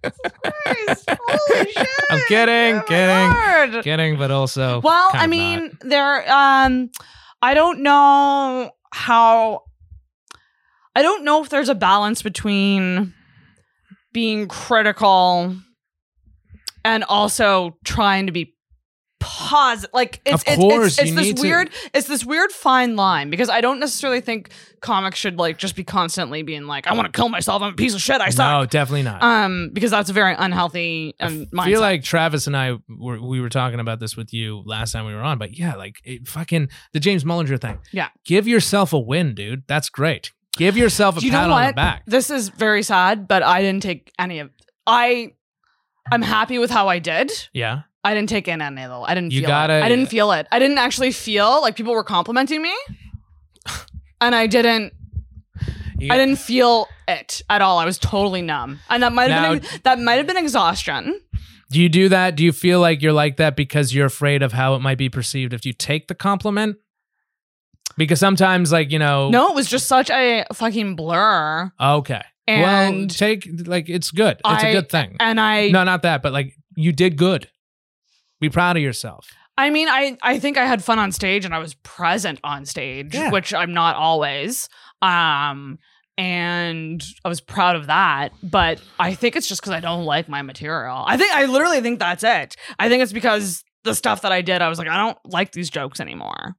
Holy 0.05 0.13
shit. 1.73 1.89
I'm 2.11 2.21
kidding, 2.29 2.77
Oh 2.77 2.83
kidding. 2.87 3.83
Kidding, 3.83 4.19
but 4.19 4.31
also 4.31 4.81
Well, 4.81 5.11
I 5.13 5.27
mean, 5.27 5.77
there 5.81 6.31
um 6.33 6.91
I 7.41 7.55
don't 7.55 7.81
know 7.81 8.71
how 8.93 9.63
I 10.95 11.03
don't 11.03 11.25
know 11.25 11.43
if 11.43 11.49
there's 11.49 11.69
a 11.69 11.75
balance 11.75 12.23
between 12.23 13.15
being 14.13 14.47
critical 14.49 15.57
and 16.85 17.05
also 17.05 17.79
trying 17.85 18.27
to 18.27 18.33
be 18.33 18.52
positive. 19.23 19.91
Like 19.95 20.21
it's 20.27 20.43
it's 20.47 20.57
course, 20.57 20.99
it's, 20.99 20.99
it's 20.99 21.11
you 21.11 21.17
this 21.17 21.25
need 21.27 21.37
to- 21.37 21.43
weird 21.43 21.71
it's 21.95 22.07
this 22.09 22.25
weird 22.25 22.53
fine 22.53 22.97
line 22.97 23.31
because 23.31 23.49
I 23.49 23.61
don't 23.61 23.81
necessarily 23.81 24.21
think 24.21 24.51
comics 24.81 25.19
should 25.19 25.39
like 25.39 25.59
just 25.59 25.77
be 25.77 25.85
constantly 25.85 26.43
being 26.43 26.67
like 26.67 26.87
I 26.87 26.95
want 26.95 27.07
to 27.07 27.17
kill 27.17 27.29
myself. 27.29 27.63
I'm 27.63 27.73
a 27.73 27.77
piece 27.77 27.95
of 27.95 28.01
shit. 28.03 28.21
I 28.21 28.31
suck. 28.31 28.61
No, 28.61 28.67
definitely 28.67 29.05
not. 29.05 29.23
Um, 29.23 29.71
because 29.73 29.91
that's 29.91 30.11
a 30.11 30.13
very 30.13 30.35
unhealthy 30.37 31.15
um, 31.21 31.47
I 31.53 31.57
mindset. 31.57 31.65
feel 31.65 31.81
like 31.81 32.03
Travis 32.03 32.47
and 32.47 32.57
I 32.57 32.75
were 32.89 33.21
we 33.21 33.41
were 33.41 33.49
talking 33.49 33.81
about 33.81 34.01
this 34.01 34.17
with 34.17 34.33
you 34.35 34.63
last 34.67 34.93
time 34.93 35.07
we 35.07 35.15
were 35.15 35.23
on, 35.23 35.39
but 35.39 35.57
yeah, 35.59 35.75
like 35.77 35.97
it 36.05 36.27
fucking 36.29 36.69
the 36.93 37.01
James 37.01 37.25
Mullinger 37.25 37.61
thing. 37.61 37.79
Yeah. 37.93 38.09
Give 38.25 38.47
yourself 38.49 38.93
a 38.93 38.99
win, 38.99 39.35
dude. 39.35 39.63
That's 39.67 39.89
great. 39.89 40.33
Give 40.57 40.77
yourself 40.77 41.17
a 41.17 41.21
you 41.25 41.31
pat 41.31 41.49
on 41.51 41.67
the 41.69 41.73
back. 41.73 42.03
This 42.07 42.29
is 42.29 42.51
very 42.51 42.83
sad, 42.83 43.27
but 43.27 43.43
I 43.43 43.63
didn't 43.63 43.83
take 43.83 44.13
any 44.19 44.41
of. 44.41 44.51
I, 44.87 45.33
I'm 46.11 46.21
happy 46.21 46.59
with 46.59 46.71
how 46.71 46.89
I 46.89 46.99
did. 46.99 47.31
Yeah. 47.55 47.83
I 48.05 48.15
didn't 48.15 48.29
take 48.31 48.49
in 48.49 48.61
any 48.61 48.83
of 48.83 48.91
the. 48.91 48.99
I 49.01 49.15
didn't. 49.15 49.33
You 49.33 49.41
feel 49.41 49.49
gotta- 49.49 49.79
It. 49.79 49.83
I 49.85 49.89
didn't 49.89 50.07
feel 50.07 50.33
it. 50.33 50.47
I 50.51 50.59
didn't 50.59 50.79
actually 50.79 51.13
feel 51.13 51.61
like 51.63 51.77
people 51.77 51.93
were 51.95 52.05
complimenting 52.05 52.61
me, 52.63 52.75
and 54.21 54.35
I 54.35 54.47
didn't. 54.47 54.93
You 55.99 56.13
I 56.13 56.19
didn't 56.19 56.39
feel 56.39 56.89
it 57.07 57.43
at 57.49 57.63
all. 57.63 57.79
I 57.79 57.85
was 57.85 57.99
totally 57.99 58.43
numb, 58.43 58.81
and 58.91 59.03
that 59.05 59.13
might 59.13 59.31
have 59.31 59.61
been 59.63 59.81
that 59.85 60.01
might 60.01 60.15
have 60.15 60.27
been 60.27 60.37
exhaustion. 60.37 61.21
Do 61.71 61.81
you 61.81 61.89
do 61.89 62.09
that? 62.09 62.35
Do 62.37 62.45
you 62.45 62.53
feel 62.53 62.81
like 62.81 63.01
you're 63.03 63.13
like 63.13 63.37
that 63.37 63.57
because 63.57 63.95
you're 63.95 64.07
afraid 64.07 64.43
of 64.43 64.53
how 64.53 64.75
it 64.75 64.81
might 64.81 64.99
be 64.99 65.09
perceived 65.09 65.53
if 65.55 65.65
you 65.65 65.73
take 65.73 66.09
the 66.09 66.15
compliment? 66.15 66.77
Because 67.97 68.19
sometimes, 68.19 68.73
like 68.73 68.91
you 68.91 68.99
know, 68.99 69.31
No, 69.31 69.49
it 69.51 69.55
was 69.55 69.69
just 69.71 69.87
such 69.87 70.11
a 70.11 70.45
fucking 70.53 70.97
blur, 70.97 71.71
okay, 71.81 72.23
well, 72.49 73.07
take 73.07 73.49
like 73.67 73.89
it's 73.89 74.11
good. 74.11 74.41
It's 74.45 74.63
a 74.65 74.69
I- 74.69 74.73
good 74.73 74.89
thing. 74.91 75.17
and 75.21 75.39
I. 75.39 75.69
no, 75.69 75.85
not 75.85 76.03
that, 76.03 76.21
but 76.23 76.33
like 76.33 76.55
you 76.75 76.91
did 76.93 77.17
good. 77.17 77.49
Be 78.43 78.51
proud 78.51 78.77
of 78.77 78.83
yourself. 78.83 79.27
I 79.57 79.71
mean, 79.71 79.89
I 79.89 80.19
I 80.23 80.39
think 80.39 80.59
I 80.59 80.67
had 80.67 80.83
fun 80.85 80.99
on 80.99 81.13
stage 81.13 81.45
and 81.47 81.55
I 81.55 81.59
was 81.59 81.75
present 81.83 82.41
on 82.45 82.67
stage, 82.67 83.15
Yeah. 83.15 83.31
which 83.31 83.55
I'm 83.55 83.73
not 83.73 83.97
always. 83.97 84.69
Um 85.01 85.79
and 86.19 87.03
I 87.25 87.29
was 87.29 87.41
proud 87.41 87.77
of 87.77 87.87
that, 87.87 88.33
but 88.43 88.81
I 88.99 89.15
think 89.15 89.37
it's 89.37 89.47
just 89.49 89.63
cuz 89.63 89.73
I 89.73 89.81
don't 89.81 90.05
like 90.05 90.29
my 90.29 90.43
material. 90.43 91.05
I 91.07 91.17
think 91.17 91.33
I 91.35 91.47
literally 91.47 91.81
think 91.81 91.99
that's 91.99 92.25
it. 92.25 92.57
I 92.79 92.89
think 92.89 93.03
it's 93.03 93.13
because 93.13 93.63
the 93.85 93.95
stuff 93.95 94.23
that 94.23 94.33
I 94.33 94.43
did, 94.43 94.61
I 94.61 94.69
was 94.69 94.79
like 94.79 94.89
I 94.89 94.97
don't 94.97 95.19
like 95.25 95.53
these 95.53 95.71
jokes 95.71 96.01
anymore. 96.01 96.55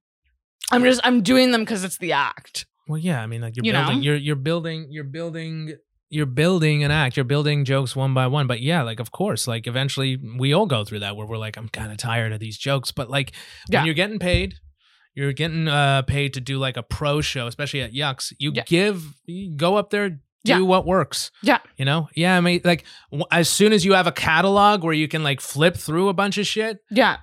I'm 0.71 0.83
just 0.83 1.01
I'm 1.03 1.21
doing 1.21 1.51
them 1.51 1.65
cuz 1.65 1.83
it's 1.83 1.97
the 1.97 2.13
act. 2.13 2.65
Well, 2.87 2.97
yeah, 2.97 3.21
I 3.21 3.27
mean, 3.27 3.41
like 3.41 3.55
you're 3.55 3.65
You 3.65 3.73
know? 3.73 3.83
building, 3.85 4.03
you're 4.03 4.15
you're 4.15 4.35
building, 4.35 4.87
you're 4.89 5.03
building, 5.05 5.75
you're 6.13 6.25
building 6.25 6.83
an 6.83 6.91
act. 6.91 7.17
You're 7.17 7.23
building 7.23 7.65
jokes 7.65 7.95
one 7.95 8.13
by 8.13 8.27
one. 8.27 8.47
But 8.47 8.61
yeah, 8.61 8.83
like 8.83 8.99
of 8.99 9.11
course, 9.11 9.47
like 9.47 9.67
eventually 9.67 10.17
we 10.37 10.53
all 10.53 10.65
go 10.65 10.83
through 10.85 10.99
that 10.99 11.15
where 11.15 11.25
we're 11.27 11.37
like, 11.37 11.57
I'm 11.57 11.69
kind 11.69 11.91
of 11.91 11.97
tired 11.97 12.31
of 12.31 12.39
these 12.39 12.57
jokes. 12.57 12.91
But 12.91 13.09
like 13.09 13.33
Yeah. 13.69 13.79
when 13.79 13.85
you're 13.87 13.95
getting 13.95 14.19
paid, 14.19 14.55
you're 15.15 15.33
getting 15.33 15.67
uh, 15.67 16.03
paid 16.03 16.33
to 16.35 16.41
do 16.41 16.57
like 16.59 16.77
a 16.77 16.83
pro 16.83 17.21
show, 17.21 17.47
especially 17.47 17.81
at 17.81 17.93
Yuk's. 17.93 18.31
You 18.39 18.51
Yeah. 18.55 18.63
give, 18.65 19.03
you 19.25 19.55
go 19.57 19.75
up 19.75 19.89
there, 19.89 20.09
do 20.09 20.19
Yeah. 20.45 20.59
what 20.59 20.85
works. 20.85 21.31
Yeah. 21.41 21.59
You 21.77 21.85
know, 21.85 22.09
yeah. 22.15 22.37
I 22.37 22.41
mean, 22.41 22.61
like 22.63 22.83
w- 23.11 23.25
as 23.31 23.49
soon 23.49 23.73
as 23.73 23.83
you 23.85 23.93
have 23.93 24.07
a 24.07 24.11
catalog 24.11 24.83
where 24.83 24.93
you 24.93 25.07
can 25.07 25.23
like 25.23 25.39
flip 25.41 25.75
through 25.75 26.09
a 26.09 26.13
bunch 26.13 26.37
of 26.37 26.45
shit, 26.47 26.79
Yeah. 26.91 27.17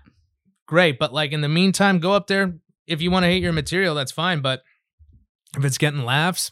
great. 0.66 0.98
But 0.98 1.12
like 1.12 1.32
in 1.32 1.40
the 1.42 1.48
meantime, 1.48 1.98
go 1.98 2.12
up 2.12 2.26
there. 2.28 2.54
If 2.86 3.00
you 3.02 3.10
want 3.10 3.22
to 3.24 3.28
hate 3.28 3.42
your 3.42 3.52
material, 3.52 3.94
that's 3.94 4.12
fine. 4.12 4.40
But 4.40 4.62
if 5.56 5.64
it's 5.64 5.78
getting 5.78 6.04
laughs 6.04 6.50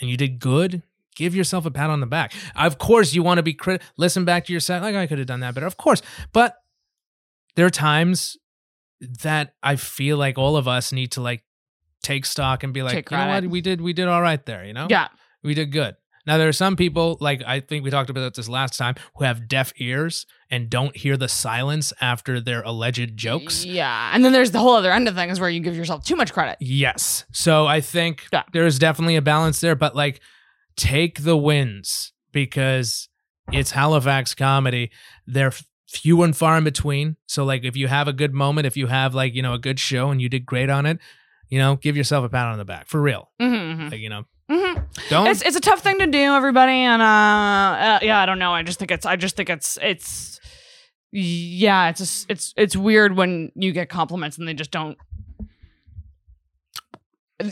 and 0.00 0.08
you 0.10 0.16
did 0.16 0.38
good, 0.40 0.82
give 1.16 1.34
yourself 1.34 1.66
a 1.66 1.70
pat 1.70 1.90
on 1.90 2.00
the 2.00 2.06
back. 2.06 2.32
Of 2.56 2.78
course, 2.78 3.12
you 3.14 3.22
want 3.22 3.38
to 3.38 3.42
be 3.42 3.54
crit. 3.54 3.82
Listen 3.96 4.24
back 4.24 4.46
to 4.46 4.52
yourself. 4.52 4.82
Like 4.82 4.94
I 4.94 5.06
could 5.06 5.18
have 5.18 5.26
done 5.26 5.40
that 5.40 5.54
better. 5.54 5.66
Of 5.66 5.76
course, 5.76 6.02
but 6.32 6.56
there 7.56 7.66
are 7.66 7.70
times 7.70 8.36
that 9.22 9.54
I 9.62 9.76
feel 9.76 10.16
like 10.16 10.38
all 10.38 10.56
of 10.56 10.68
us 10.68 10.92
need 10.92 11.12
to 11.12 11.20
like 11.20 11.42
take 12.02 12.24
stock 12.24 12.62
and 12.62 12.72
be 12.72 12.82
like, 12.82 12.94
Take 12.94 13.10
you 13.10 13.16
know 13.16 13.26
what, 13.28 13.46
we 13.46 13.60
did, 13.60 13.80
we 13.80 13.92
did 13.92 14.08
all 14.08 14.22
right 14.22 14.44
there. 14.46 14.64
You 14.64 14.72
know, 14.72 14.86
Yeah. 14.90 15.08
we 15.42 15.54
did 15.54 15.72
good. 15.72 15.96
Now 16.24 16.38
there 16.38 16.48
are 16.48 16.52
some 16.52 16.76
people 16.76 17.16
like 17.20 17.42
I 17.44 17.58
think 17.58 17.82
we 17.82 17.90
talked 17.90 18.08
about 18.08 18.34
this 18.34 18.48
last 18.48 18.78
time 18.78 18.94
who 19.16 19.24
have 19.24 19.48
deaf 19.48 19.72
ears 19.78 20.24
and 20.50 20.70
don't 20.70 20.96
hear 20.96 21.16
the 21.16 21.28
silence 21.28 21.92
after 22.00 22.40
their 22.40 22.62
alleged 22.62 23.16
jokes. 23.16 23.64
Yeah. 23.64 24.10
And 24.14 24.24
then 24.24 24.32
there's 24.32 24.52
the 24.52 24.60
whole 24.60 24.74
other 24.74 24.92
end 24.92 25.08
of 25.08 25.16
things 25.16 25.40
where 25.40 25.50
you 25.50 25.58
give 25.58 25.76
yourself 25.76 26.04
too 26.04 26.14
much 26.14 26.32
credit. 26.32 26.58
Yes. 26.60 27.24
So 27.32 27.66
I 27.66 27.80
think 27.80 28.22
Yeah. 28.32 28.44
there's 28.52 28.78
definitely 28.78 29.16
a 29.16 29.22
balance 29.22 29.60
there, 29.60 29.74
but 29.74 29.96
like 29.96 30.20
take 30.76 31.22
the 31.24 31.36
wins 31.36 32.12
because 32.32 33.08
it's 33.52 33.72
Halifax 33.72 34.34
comedy. 34.34 34.90
They're 35.26 35.52
few 35.88 36.22
and 36.22 36.34
far 36.36 36.56
in 36.56 36.64
between. 36.64 37.16
So 37.26 37.44
like 37.44 37.64
if 37.64 37.76
you 37.76 37.88
have 37.88 38.08
a 38.08 38.12
good 38.12 38.32
moment, 38.32 38.66
if 38.66 38.76
you 38.76 38.86
have 38.86 39.14
like, 39.14 39.34
you 39.34 39.42
know, 39.42 39.52
a 39.54 39.58
good 39.58 39.78
show 39.78 40.10
and 40.10 40.20
you 40.22 40.28
did 40.28 40.46
great 40.46 40.70
on 40.70 40.86
it, 40.86 40.98
you 41.48 41.58
know, 41.58 41.76
give 41.76 41.96
yourself 41.96 42.24
a 42.24 42.28
pat 42.30 42.46
on 42.46 42.56
the 42.58 42.64
back 42.64 42.88
for 42.88 43.00
real. 43.00 43.30
Mhm. 43.40 43.90
Like, 43.90 44.00
you 44.00 44.08
know, 44.08 44.24
Mhm. 44.50 44.86
don't 45.10 45.26
It's 45.26 45.42
it's 45.42 45.56
a 45.56 45.60
tough 45.60 45.80
thing 45.80 45.98
to 45.98 46.06
do, 46.06 46.18
everybody, 46.34 46.72
and 46.72 47.00
uh, 47.02 47.04
uh, 47.04 47.98
yeah, 48.02 48.20
I 48.20 48.26
don't 48.26 48.38
know. 48.38 48.52
I 48.52 48.62
just 48.62 48.78
think 48.78 48.90
it's 48.90 49.04
I 49.06 49.16
just 49.16 49.36
think 49.36 49.50
it's 49.50 49.78
it's 49.82 50.40
yeah, 51.12 51.90
it's 51.90 52.00
just, 52.00 52.30
it's 52.30 52.54
it's 52.56 52.74
weird 52.76 53.14
when 53.16 53.52
you 53.54 53.72
get 53.72 53.88
compliments 53.90 54.38
and 54.38 54.48
they 54.48 54.54
just 54.54 54.70
don't 54.70 54.96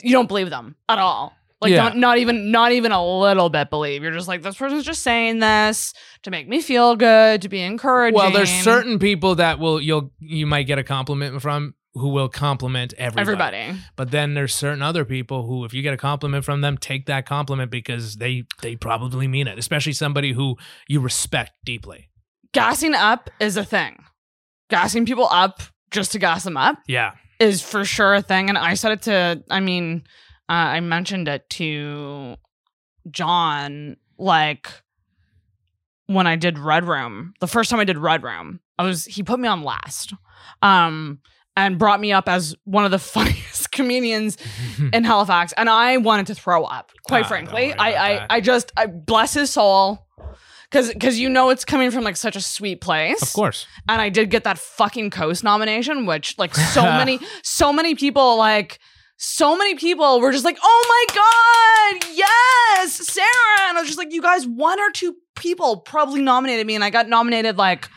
you 0.02 0.12
don't 0.12 0.28
believe 0.28 0.50
them 0.50 0.76
at 0.88 0.98
all. 0.98 1.34
Like 1.60 1.72
Yeah. 1.72 1.90
don't, 1.90 1.96
not 2.00 2.18
even 2.18 2.50
not 2.50 2.72
even 2.72 2.90
a 2.92 3.04
little 3.20 3.50
bit 3.50 3.68
believe. 3.70 4.02
You're 4.02 4.12
just 4.12 4.28
like 4.28 4.42
this 4.42 4.56
person's 4.56 4.84
just 4.84 5.02
saying 5.02 5.40
this 5.40 5.92
to 6.22 6.30
make 6.30 6.48
me 6.48 6.60
feel 6.62 6.96
good, 6.96 7.42
to 7.42 7.48
be 7.48 7.60
encouraging. 7.60 8.16
Well, 8.16 8.30
there's 8.30 8.50
certain 8.50 8.98
people 8.98 9.34
that 9.36 9.58
will 9.58 9.80
you'll 9.80 10.10
you 10.20 10.46
might 10.46 10.62
get 10.64 10.78
a 10.78 10.84
compliment 10.84 11.42
from 11.42 11.74
who 11.94 12.08
will 12.10 12.28
compliment 12.28 12.94
everybody. 12.96 13.22
everybody. 13.58 13.80
But 13.96 14.10
then 14.12 14.34
there's 14.34 14.54
certain 14.54 14.80
other 14.80 15.04
people 15.04 15.46
who, 15.46 15.64
if 15.64 15.74
you 15.74 15.82
get 15.82 15.92
a 15.92 15.96
compliment 15.96 16.44
from 16.44 16.60
them, 16.60 16.78
take 16.78 17.06
that 17.06 17.26
compliment 17.26 17.70
because 17.70 18.16
they 18.16 18.44
they 18.62 18.76
probably 18.76 19.26
mean 19.28 19.46
it. 19.48 19.58
Especially 19.58 19.92
somebody 19.92 20.32
who 20.32 20.56
you 20.88 21.00
respect 21.00 21.50
deeply. 21.64 22.08
Gassing 22.52 22.94
up 22.94 23.28
is 23.38 23.56
a 23.56 23.64
thing. 23.64 24.02
Gassing 24.70 25.04
people 25.04 25.28
up 25.30 25.60
just 25.90 26.12
to 26.12 26.18
gas 26.18 26.44
them 26.44 26.56
up 26.56 26.78
Yeah. 26.86 27.12
is 27.38 27.60
for 27.60 27.84
sure 27.84 28.14
a 28.14 28.22
thing. 28.22 28.48
And 28.48 28.56
I 28.56 28.74
said 28.74 28.92
it 28.92 29.02
to, 29.02 29.42
I 29.50 29.58
mean, 29.60 30.04
uh, 30.50 30.76
I 30.76 30.80
mentioned 30.80 31.28
it 31.28 31.48
to 31.50 32.36
John, 33.10 33.96
like 34.18 34.68
when 36.06 36.26
I 36.26 36.36
did 36.36 36.58
Red 36.58 36.84
Room, 36.84 37.34
the 37.40 37.46
first 37.46 37.70
time 37.70 37.78
I 37.80 37.84
did 37.84 37.96
Red 37.98 38.22
Room, 38.22 38.60
I 38.78 38.82
was, 38.84 39.04
he 39.04 39.22
put 39.22 39.38
me 39.38 39.48
on 39.48 39.62
last. 39.62 40.12
Um, 40.62 41.20
and 41.56 41.78
brought 41.78 42.00
me 42.00 42.12
up 42.12 42.28
as 42.28 42.54
one 42.64 42.84
of 42.84 42.90
the 42.90 42.98
funniest 43.16 43.70
comedians 43.72 44.38
in 44.92 45.04
Halifax, 45.04 45.52
and 45.56 45.68
I 45.68 45.96
wanted 45.98 46.26
to 46.28 46.34
throw 46.34 46.64
up. 46.64 46.90
Quite 47.06 47.24
Ah, 47.24 47.28
frankly, 47.28 47.72
I 47.74 47.88
I, 47.88 48.14
that. 48.14 48.26
I 48.30 48.40
just, 48.40 48.72
I 48.76 48.86
bless 48.86 49.34
his 49.34 49.50
soul, 49.50 50.06
because, 50.70 50.88
because 50.92 51.18
you 51.18 51.28
know 51.28 51.50
it's 51.50 51.64
coming 51.64 51.90
from 51.90 52.04
like 52.04 52.16
such 52.16 52.36
a 52.36 52.40
sweet 52.40 52.80
place 52.80 53.20
of 53.20 53.32
course. 53.32 53.66
and 53.88 54.00
I 54.00 54.08
did 54.08 54.30
get 54.30 54.44
that 54.44 54.58
fucking 54.58 55.10
Coast 55.10 55.42
nomination, 55.44 56.06
which 56.06 56.38
like 56.38 56.54
so 56.54 56.82
many, 57.00 57.18
so 57.42 57.72
many 57.72 57.94
people 57.94 58.36
like. 58.36 58.78
So 59.22 59.54
many 59.54 59.74
people 59.74 60.18
were 60.18 60.32
just 60.32 60.46
like, 60.46 60.58
"Oh 60.62 61.06
my 61.12 62.00
god, 62.00 62.10
yes, 62.14 62.92
Sarah!" 63.06 63.68
And 63.68 63.76
I 63.76 63.80
was 63.82 63.88
just 63.88 63.98
like, 63.98 64.14
"You 64.14 64.22
guys, 64.22 64.46
one 64.46 64.80
or 64.80 64.90
two 64.90 65.14
people 65.36 65.76
probably 65.76 66.22
nominated 66.22 66.66
me, 66.66 66.74
and 66.74 66.82
I 66.82 66.88
got 66.88 67.06
nominated 67.06 67.58
like 67.58 67.90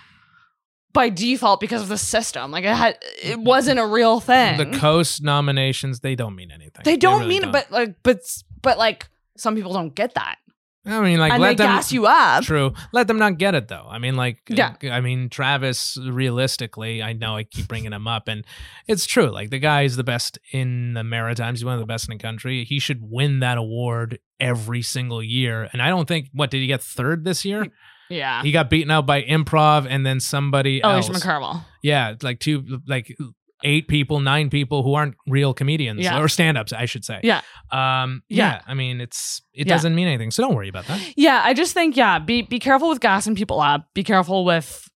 by 0.92 1.08
default 1.08 1.62
because 1.62 1.82
of 1.82 1.88
the 1.88 1.98
system. 1.98 2.52
Like 2.52 2.66
it 2.66 2.76
had, 2.76 2.98
it 3.24 3.40
wasn't 3.40 3.80
a 3.80 3.86
real 3.86 4.20
thing. 4.20 4.58
The 4.58 4.78
Coast 4.78 5.24
nominations, 5.24 6.02
they 6.02 6.16
don't 6.16 6.36
mean 6.36 6.52
anything. 6.52 6.84
they 6.84 6.98
don't 6.98 7.20
really 7.20 7.30
mean, 7.30 7.42
don't. 7.44 7.52
but 7.54 7.72
like, 7.72 7.96
but 8.04 8.20
but 8.62 8.78
like, 8.78 9.08
some 9.38 9.56
people 9.56 9.72
don't 9.72 9.96
get 9.96 10.16
that, 10.16 10.40
I 10.86 11.00
mean, 11.02 11.18
like 11.18 11.32
and 11.32 11.42
let 11.42 11.58
they 11.58 11.64
them 11.64 11.76
gas 11.76 11.94
you 11.94 12.06
up. 12.08 12.44
True. 12.44 12.74
Let 12.92 13.08
them 13.08 13.18
not 13.18 13.38
get 13.38 13.56
it 13.56 13.70
though. 13.70 13.88
I 13.90 14.00
mean, 14.00 14.16
like, 14.16 14.42
Yeah. 14.50 14.76
I 14.84 15.00
mean, 15.00 15.30
Travis. 15.30 15.98
Realistically, 15.98 17.02
I 17.02 17.14
know 17.14 17.38
I 17.38 17.44
keep 17.44 17.68
bringing 17.68 17.94
him 17.94 18.08
up, 18.08 18.28
and 18.28 18.44
it's 18.88 19.06
true. 19.06 19.30
Like 19.30 19.50
the 19.50 19.60
guy 19.60 19.84
is 19.84 19.96
the 19.96 20.04
best 20.04 20.40
in 20.52 20.94
the 20.94 21.04
Maritimes. 21.04 21.60
He's 21.60 21.66
one 21.66 21.76
of 21.76 21.80
the 21.80 21.86
best 21.86 22.10
in 22.10 22.18
the 22.18 22.22
country. 22.22 22.66
He 22.66 22.80
should 22.80 23.00
win 23.02 23.40
that 23.40 23.58
award 23.58 24.20
every 24.40 24.82
single 24.82 25.24
year. 25.24 25.70
And 25.72 25.82
I 25.82 25.88
don't 25.88 26.08
think 26.08 26.28
what 26.34 26.52
did 26.52 26.60
he 26.60 26.68
get 26.68 26.84
third 26.84 27.24
this 27.24 27.46
year? 27.46 27.68
Yeah. 28.10 28.44
He 28.44 28.52
got 28.52 28.70
beaten 28.70 28.92
out 28.92 29.06
by 29.06 29.24
improv 29.24 29.88
and 29.90 30.06
then 30.06 30.20
somebody 30.20 30.84
oh, 30.84 30.90
else. 30.90 31.08
Alicia 31.08 31.28
McCarvell. 31.28 31.66
Yeah, 31.82 32.16
like 32.22 32.40
two, 32.40 32.82
like 32.88 33.16
eight 33.64 33.88
people, 33.88 34.20
nine 34.20 34.50
people 34.50 34.84
who 34.84 34.94
aren't 34.94 35.16
real 35.28 35.54
comedians 35.54 36.02
Yeah. 36.02 36.20
or 36.20 36.28
stand-ups, 36.28 36.72
I 36.74 36.86
should 36.86 37.04
say. 37.06 37.20
Yeah. 37.24 37.42
Um. 37.72 38.22
Yeah. 38.30 38.56
Yeah. 38.56 38.62
I 38.68 38.74
mean, 38.74 39.02
it's 39.02 39.42
it 39.54 39.68
Yeah. 39.68 39.74
doesn't 39.74 39.96
mean 39.96 40.08
anything, 40.08 40.32
so 40.32 40.44
don't 40.44 40.56
worry 40.56 40.70
about 40.70 40.86
that. 40.88 41.00
Yeah, 41.18 41.42
I 41.44 41.54
just 41.54 41.74
think 41.74 41.96
yeah, 41.98 42.20
be 42.20 42.42
be 42.44 42.60
careful 42.60 42.90
with 42.90 43.00
gassing 43.00 43.36
people 43.36 43.60
up. 43.62 43.88
Be 43.94 44.04
careful 44.04 44.46
with 44.46 44.90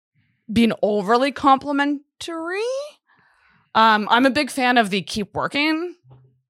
being 0.52 0.72
overly 0.82 1.32
complimentary. 1.32 2.60
Um, 3.74 4.06
I'm 4.10 4.24
a 4.26 4.30
big 4.30 4.50
fan 4.50 4.78
of 4.78 4.90
the 4.90 5.02
keep 5.02 5.34
working, 5.34 5.96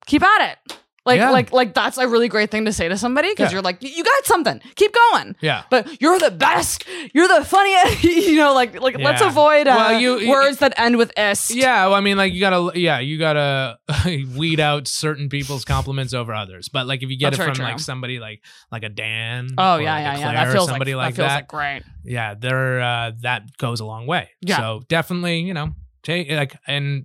keep 0.07 0.23
at 0.23 0.53
it. 0.69 0.79
Like 1.07 1.19
Yeah. 1.19 1.31
like 1.31 1.53
like 1.53 1.75
that's 1.75 1.99
a 1.99 2.09
really 2.09 2.29
great 2.29 2.51
thing 2.51 2.65
to 2.65 2.73
say 2.73 2.89
to 2.89 2.97
somebody 2.97 3.29
because 3.31 3.51
Yeah. 3.51 3.57
you're 3.57 3.63
like 3.63 3.83
you 3.83 4.03
got 4.03 4.25
something, 4.25 4.61
keep 4.75 4.95
going. 5.11 5.37
Yeah. 5.43 5.65
But 5.69 6.01
you're 6.01 6.19
the 6.19 6.31
best. 6.31 6.85
You're 7.13 7.29
the 7.29 7.45
funniest. 7.45 8.03
you 8.05 8.37
know, 8.37 8.55
like 8.55 8.81
like 8.81 8.99
let's 8.99 9.21
avoid 9.21 9.69
uh, 9.69 9.75
Well, 9.77 10.01
you- 10.01 10.19
you- 10.19 10.31
words 10.31 10.59
that 10.59 10.73
end 10.79 10.97
with 10.97 11.13
ist. 11.19 11.55
Yeah, 11.55 11.85
well, 11.87 11.95
I 11.95 12.01
mean, 12.01 12.17
like 12.17 12.33
you 12.33 12.41
gotta, 12.41 12.79
yeah, 12.79 13.01
you 13.01 13.19
gotta 13.19 13.77
weed 14.35 14.61
out 14.61 14.89
certain 14.89 15.29
people's 15.29 15.65
compliments 15.65 16.15
over 16.15 16.33
others. 16.33 16.69
But 16.71 16.87
like 16.87 17.03
if 17.03 17.11
you 17.11 17.19
get 17.19 17.31
That's 17.33 17.41
it 17.43 17.45
from 17.45 17.55
true. 17.55 17.65
like 17.67 17.81
somebody 17.81 18.19
like 18.19 18.41
like 18.73 18.83
a 18.83 18.89
Dan, 18.89 19.49
Oh 19.59 19.77
yeah, 19.77 19.93
like 19.95 20.01
a 20.01 20.05
yeah, 20.05 20.13
yeah. 20.13 20.17
Claire 20.33 20.47
That 20.47 20.53
feels 20.53 20.69
somebody 20.69 20.95
like, 20.95 21.05
like 21.07 21.15
that 21.17 21.23
feels 21.29 21.35
like 21.37 21.49
great. 21.49 21.83
yeah, 22.05 22.35
they're 22.35 22.81
uh, 22.81 23.13
that 23.21 23.57
goes 23.59 23.81
a 23.81 23.85
long 23.85 24.07
way. 24.07 24.31
Yeah. 24.41 24.57
So 24.57 24.83
definitely, 24.89 25.41
you 25.41 25.53
know, 25.53 25.75
take 26.03 26.31
like, 26.31 26.57
and 26.67 27.05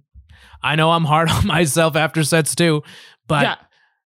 I 0.64 0.76
know 0.76 0.92
I'm 0.92 1.04
hard 1.06 1.30
on 1.32 1.46
myself 1.48 1.98
after 1.98 2.24
sets 2.24 2.56
too, 2.56 2.84
but. 3.28 3.60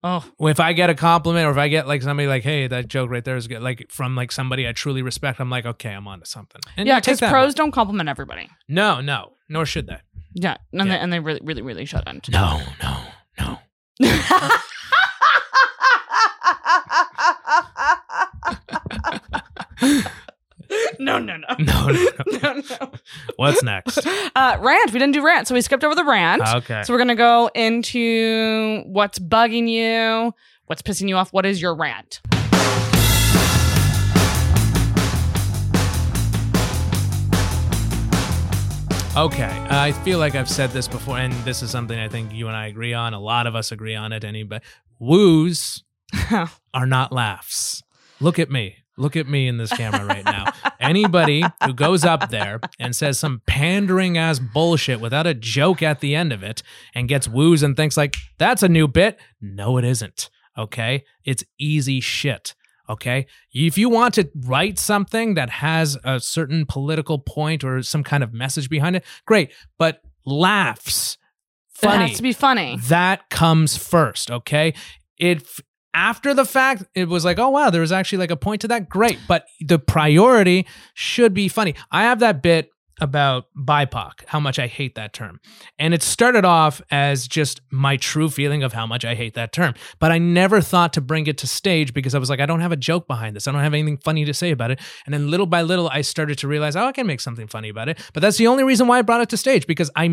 Oh, 0.04 0.24
if 0.40 0.58
I 0.58 0.72
get 0.72 0.90
a 0.90 0.96
compliment 0.96 1.46
or 1.46 1.52
if 1.52 1.56
I 1.56 1.68
get 1.68 1.86
like 1.86 2.02
somebody 2.02 2.26
like, 2.26 2.42
hey, 2.42 2.66
that 2.66 2.88
joke 2.88 3.08
right 3.10 3.24
there 3.24 3.36
is 3.36 3.46
good, 3.46 3.62
like 3.62 3.86
from 3.88 4.16
like 4.16 4.32
somebody 4.32 4.66
I 4.66 4.72
truly 4.72 5.00
respect, 5.00 5.40
I'm 5.40 5.48
like, 5.48 5.64
okay, 5.64 5.90
I'm 5.90 6.08
onto 6.08 6.24
something. 6.24 6.60
And 6.76 6.88
yeah, 6.88 6.98
because 6.98 7.20
pros 7.20 7.50
one. 7.50 7.54
don't 7.54 7.70
compliment 7.70 8.08
everybody. 8.08 8.48
No, 8.68 9.00
no, 9.00 9.34
nor 9.48 9.64
should 9.64 9.86
they. 9.86 9.98
Yeah, 10.34 10.56
and, 10.72 10.88
Yeah. 10.88 10.96
They, 10.96 10.98
and 10.98 11.12
they 11.12 11.20
really, 11.20 11.40
really, 11.44 11.62
really 11.62 11.84
shouldn't. 11.84 12.28
No, 12.30 12.60
no, 12.82 13.00
no. 13.38 13.58
no, 20.98 21.18
no, 21.18 21.36
no. 21.36 21.46
No, 21.58 21.88
no, 21.88 21.92
no. 21.92 22.38
no, 22.42 22.62
no. 22.70 22.92
What's 23.36 23.62
next? 23.62 24.06
Uh, 24.06 24.56
rant. 24.60 24.92
We 24.92 24.98
didn't 24.98 25.14
do 25.14 25.24
rant, 25.24 25.48
so 25.48 25.54
we 25.54 25.60
skipped 25.60 25.84
over 25.84 25.94
the 25.94 26.04
rant. 26.04 26.42
Okay. 26.42 26.82
So 26.84 26.92
we're 26.92 26.98
gonna 26.98 27.14
go 27.14 27.50
into 27.54 28.82
what's 28.86 29.18
bugging 29.18 29.68
you, 29.68 30.32
what's 30.66 30.82
pissing 30.82 31.08
you 31.08 31.16
off. 31.16 31.32
What 31.32 31.46
is 31.46 31.60
your 31.60 31.74
rant? 31.74 32.20
Okay. 39.14 39.66
I 39.68 39.92
feel 40.04 40.18
like 40.18 40.34
I've 40.34 40.48
said 40.48 40.70
this 40.70 40.88
before, 40.88 41.18
and 41.18 41.32
this 41.44 41.62
is 41.62 41.70
something 41.70 41.98
I 41.98 42.08
think 42.08 42.32
you 42.32 42.48
and 42.48 42.56
I 42.56 42.66
agree 42.68 42.94
on. 42.94 43.12
A 43.12 43.20
lot 43.20 43.46
of 43.46 43.54
us 43.54 43.70
agree 43.70 43.94
on 43.94 44.12
it. 44.12 44.24
Anybody 44.24 44.64
woos 44.98 45.84
are 46.72 46.86
not 46.86 47.12
laughs. 47.12 47.82
Look 48.20 48.38
at 48.38 48.50
me. 48.50 48.76
Look 48.98 49.16
at 49.16 49.26
me 49.26 49.48
in 49.48 49.56
this 49.56 49.72
camera 49.72 50.04
right 50.04 50.24
now. 50.24 50.52
Anybody 50.78 51.42
who 51.64 51.72
goes 51.72 52.04
up 52.04 52.28
there 52.30 52.60
and 52.78 52.94
says 52.94 53.18
some 53.18 53.40
pandering 53.46 54.18
ass 54.18 54.38
bullshit 54.38 55.00
without 55.00 55.26
a 55.26 55.32
joke 55.34 55.82
at 55.82 56.00
the 56.00 56.14
end 56.14 56.32
of 56.32 56.42
it 56.42 56.62
and 56.94 57.08
gets 57.08 57.26
woos 57.26 57.62
and 57.62 57.76
thinks 57.76 57.96
like 57.96 58.16
that's 58.38 58.62
a 58.62 58.68
new 58.68 58.86
bit. 58.86 59.18
No, 59.40 59.78
it 59.78 59.84
isn't. 59.84 60.28
Okay. 60.58 61.04
It's 61.24 61.42
easy 61.58 62.00
shit. 62.00 62.54
Okay. 62.88 63.26
If 63.54 63.78
you 63.78 63.88
want 63.88 64.12
to 64.14 64.28
write 64.34 64.78
something 64.78 65.34
that 65.34 65.48
has 65.48 65.96
a 66.04 66.20
certain 66.20 66.66
political 66.66 67.18
point 67.18 67.64
or 67.64 67.82
some 67.82 68.04
kind 68.04 68.22
of 68.22 68.34
message 68.34 68.68
behind 68.68 68.96
it, 68.96 69.04
great. 69.24 69.52
But 69.78 70.02
laughs, 70.26 71.16
It 71.76 71.78
funny, 71.86 72.08
has 72.08 72.16
to 72.18 72.22
be 72.22 72.32
funny. 72.34 72.76
that 72.88 73.30
comes 73.30 73.76
first. 73.78 74.30
Okay. 74.30 74.74
It 75.16 75.48
after 75.94 76.34
the 76.34 76.44
fact, 76.44 76.84
it 76.94 77.08
was 77.08 77.24
like, 77.24 77.38
oh 77.38 77.50
wow, 77.50 77.70
there 77.70 77.80
was 77.80 77.92
actually 77.92 78.18
like 78.18 78.30
a 78.30 78.36
point 78.36 78.60
to 78.62 78.68
that. 78.68 78.88
Great, 78.88 79.18
but 79.28 79.46
the 79.60 79.78
priority 79.78 80.66
should 80.94 81.34
be 81.34 81.48
funny. 81.48 81.74
I 81.90 82.02
have 82.04 82.20
that 82.20 82.42
bit 82.42 82.70
about 83.00 83.46
BIPOC, 83.58 84.26
how 84.26 84.38
much 84.38 84.58
I 84.60 84.68
hate 84.68 84.94
that 84.94 85.12
term, 85.12 85.40
and 85.78 85.92
it 85.92 86.02
started 86.02 86.44
off 86.44 86.80
as 86.90 87.26
just 87.26 87.60
my 87.72 87.96
true 87.96 88.28
feeling 88.28 88.62
of 88.62 88.74
how 88.74 88.86
much 88.86 89.04
I 89.04 89.14
hate 89.16 89.34
that 89.34 89.52
term. 89.52 89.74
But 89.98 90.12
I 90.12 90.18
never 90.18 90.60
thought 90.60 90.92
to 90.92 91.00
bring 91.00 91.26
it 91.26 91.36
to 91.38 91.46
stage 91.48 91.94
because 91.94 92.14
I 92.14 92.18
was 92.18 92.30
like, 92.30 92.38
I 92.38 92.46
don't 92.46 92.60
have 92.60 92.70
a 92.70 92.76
joke 92.76 93.08
behind 93.08 93.34
this. 93.34 93.48
I 93.48 93.52
don't 93.52 93.62
have 93.62 93.74
anything 93.74 93.96
funny 93.96 94.24
to 94.26 94.34
say 94.34 94.50
about 94.52 94.70
it. 94.70 94.78
And 95.04 95.12
then 95.12 95.30
little 95.30 95.46
by 95.46 95.62
little, 95.62 95.88
I 95.88 96.02
started 96.02 96.38
to 96.38 96.48
realize, 96.48 96.76
oh, 96.76 96.84
I 96.86 96.92
can 96.92 97.06
make 97.06 97.20
something 97.20 97.48
funny 97.48 97.70
about 97.70 97.88
it. 97.88 97.98
But 98.12 98.20
that's 98.20 98.36
the 98.36 98.46
only 98.46 98.62
reason 98.62 98.86
why 98.86 98.98
I 98.98 99.02
brought 99.02 99.22
it 99.22 99.30
to 99.30 99.36
stage 99.36 99.66
because 99.66 99.90
I 99.96 100.04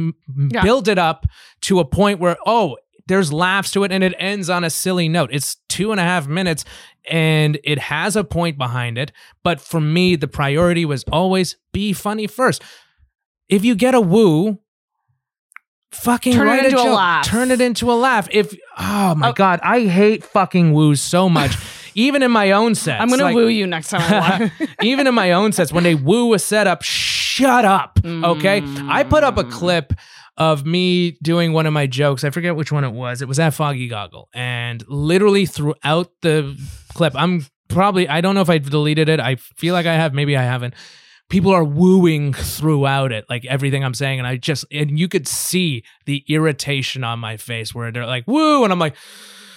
Yeah. 0.51 0.63
built 0.63 0.87
it 0.87 0.97
up 0.97 1.27
to 1.63 1.79
a 1.79 1.85
point 1.85 2.19
where, 2.19 2.37
oh, 2.45 2.77
there's 3.09 3.33
laughs 3.33 3.71
to 3.71 3.83
it 3.83 3.91
and 3.91 4.03
it 4.03 4.13
ends 4.17 4.49
on 4.49 4.63
a 4.63 4.69
silly 4.69 5.09
note. 5.09 5.29
It's 5.33 5.57
two 5.67 5.91
and 5.91 5.99
a 5.99 6.03
half 6.03 6.27
minutes 6.27 6.63
and 7.09 7.59
it 7.65 7.77
has 7.79 8.15
a 8.15 8.23
point 8.23 8.57
behind 8.57 8.97
it. 8.97 9.11
But 9.43 9.59
for 9.59 9.81
me, 9.81 10.15
the 10.15 10.27
priority 10.29 10.85
was 10.85 11.03
always 11.11 11.57
be 11.73 11.91
funny 11.91 12.27
first. 12.27 12.61
If 13.49 13.65
you 13.65 13.75
get 13.75 13.93
a 13.95 13.99
woo, 14.01 14.59
fucking 15.91 16.33
Turn 16.33 16.47
it 16.59 16.65
into 16.65 16.79
a 16.79 16.83
joke. 16.83 16.95
laugh. 16.95 17.25
Turn 17.25 17.51
it 17.51 17.61
into 17.61 17.91
a 17.91 17.95
laugh. 17.95 18.27
If 18.31 18.53
oh 18.77 19.15
my 19.15 19.29
Oh. 19.29 19.33
god, 19.33 19.59
I 19.63 19.85
hate 19.85 20.23
fucking 20.23 20.73
woos 20.73 21.01
so 21.01 21.27
much. 21.29 21.55
Even 21.95 22.21
in 22.21 22.29
my 22.31 22.51
own 22.51 22.75
sets, 22.75 23.01
I'm 23.01 23.09
gonna 23.09 23.23
like- 23.23 23.35
woo 23.35 23.47
you 23.47 23.65
next 23.65 23.89
time 23.89 24.51
even 24.83 25.07
in 25.07 25.15
my 25.15 25.31
own 25.31 25.51
sets, 25.51 25.73
when 25.73 25.83
they 25.83 25.95
woo 25.95 26.33
a 26.35 26.39
setup, 26.39 26.83
shut 26.83 27.65
up. 27.65 27.99
Okay. 28.05 28.61
I 28.87 29.03
put 29.03 29.23
up 29.23 29.37
a 29.37 29.43
Mm. 29.43 29.51
clip 29.51 29.93
of 30.39 30.65
me 30.65 31.11
doing 31.21 31.53
one 31.53 31.65
of 31.65 31.73
my 31.73 31.85
jokes. 31.85 32.23
I 32.23 32.29
forget 32.31 32.55
which 32.55 32.71
one 32.71 32.83
it 32.85 32.93
was. 32.93 33.21
It 33.21 33.27
was 33.27 33.39
at 33.39 33.53
Foggy 33.53 33.87
Goggle. 33.89 34.29
And 34.33 34.83
literally 34.87 35.45
throughout 35.45 36.09
the 36.21 36.57
clip, 36.93 37.13
I'm 37.15 37.45
probably, 37.67 38.07
I 38.07 38.21
don't 38.21 38.35
know 38.35 38.41
if 38.41 38.49
I 38.49 38.57
deleted 38.57 39.09
it. 39.09 39.19
I 39.19 39.35
feel 39.35 39.73
like 39.73 39.85
I 39.85 39.93
have, 39.95 40.13
maybe 40.13 40.37
I 40.37 40.43
haven't. 40.43 40.73
People 41.29 41.51
are 41.51 41.63
wooing 41.63 42.33
throughout 42.33 43.11
it, 43.11 43.25
like 43.29 43.45
everything 43.45 43.83
I'm 43.83 43.93
saying. 43.93 44.17
And 44.17 44.27
I 44.27 44.37
just, 44.37 44.65
and 44.71 44.97
you 44.97 45.07
could 45.07 45.27
see 45.27 45.83
the 46.05 46.23
irritation 46.27 47.03
on 47.03 47.19
my 47.19 47.37
face 47.37 47.75
where 47.75 47.91
they're 47.91 48.05
like, 48.07 48.25
woo. 48.25 48.63
And 48.63 48.73
I'm 48.73 48.79
like, 48.79 48.95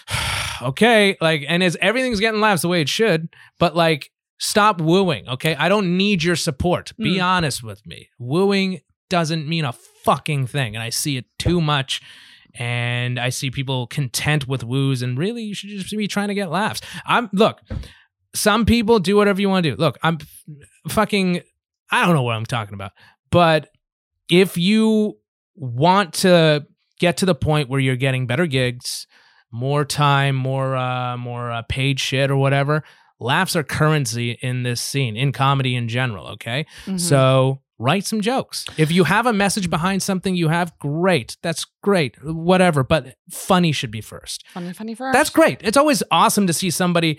okay, 0.62 1.16
like, 1.20 1.44
and 1.48 1.62
as 1.62 1.76
everything's 1.80 2.20
getting 2.20 2.40
laughs 2.40 2.62
the 2.62 2.68
way 2.68 2.80
it 2.80 2.88
should, 2.88 3.28
but 3.58 3.74
like, 3.76 4.10
stop 4.38 4.80
wooing. 4.80 5.28
Okay, 5.28 5.54
I 5.54 5.68
don't 5.68 5.96
need 5.96 6.22
your 6.22 6.36
support. 6.36 6.92
Be 6.98 7.18
Mm. 7.18 7.24
honest 7.24 7.62
with 7.62 7.86
me. 7.86 8.08
Wooing 8.18 8.80
doesn't 9.12 9.46
mean 9.46 9.64
a 9.66 9.72
fucking 10.04 10.46
thing, 10.46 10.74
and 10.74 10.82
I 10.82 10.88
see 10.90 11.18
it 11.18 11.26
too 11.38 11.60
much. 11.60 12.00
And 12.54 13.18
I 13.18 13.30
see 13.30 13.50
people 13.50 13.86
content 13.86 14.46
with 14.48 14.62
woos, 14.64 15.00
and 15.02 15.18
really, 15.18 15.42
you 15.42 15.54
should 15.54 15.70
just 15.70 15.96
be 15.96 16.06
trying 16.08 16.28
to 16.28 16.34
get 16.34 16.50
laughs. 16.50 16.80
I'm 17.06 17.30
look. 17.32 17.60
Some 18.34 18.64
people 18.66 18.98
do 18.98 19.16
whatever 19.16 19.40
you 19.40 19.48
want 19.48 19.64
to 19.64 19.70
do. 19.70 19.76
Look, 19.76 19.96
I'm 20.02 20.18
fucking. 20.88 21.40
I 21.90 22.04
don't 22.04 22.14
know 22.14 22.22
what 22.22 22.36
I'm 22.36 22.44
talking 22.46 22.74
about, 22.74 22.92
but 23.30 23.68
if 24.28 24.58
you 24.58 25.18
want 25.54 26.12
to 26.14 26.66
get 27.00 27.18
to 27.18 27.26
the 27.26 27.34
point 27.34 27.68
where 27.70 27.80
you're 27.80 27.96
getting 27.96 28.26
better 28.26 28.46
gigs, 28.46 29.06
more 29.50 29.84
time, 29.86 30.36
more 30.36 30.76
uh 30.76 31.16
more 31.16 31.50
uh, 31.50 31.62
paid 31.70 32.00
shit 32.00 32.30
or 32.30 32.36
whatever, 32.36 32.84
laughs 33.18 33.56
are 33.56 33.62
currency 33.64 34.38
in 34.42 34.62
this 34.62 34.82
scene, 34.82 35.16
in 35.16 35.32
comedy 35.32 35.74
in 35.74 35.88
general, 35.88 36.26
okay? 36.28 36.66
Mhm. 36.84 37.00
So 37.00 37.61
write 37.82 38.06
some 38.06 38.20
jokes. 38.20 38.64
If 38.76 38.92
you 38.92 39.04
have 39.04 39.26
a 39.26 39.32
message 39.32 39.68
behind 39.68 40.02
something 40.02 40.34
you 40.34 40.48
have, 40.48 40.78
great. 40.78 41.36
That's 41.42 41.66
great. 41.82 42.16
Whatever, 42.22 42.84
but 42.84 43.16
funny 43.30 43.72
should 43.72 43.90
be 43.90 44.00
first. 44.00 44.44
funny, 44.48 44.72
funny 44.72 44.94
first. 44.94 45.12
That's 45.12 45.30
great. 45.30 45.58
It's 45.62 45.76
always 45.76 46.02
awesome 46.10 46.46
to 46.46 46.52
see 46.52 46.70
somebody. 46.70 47.18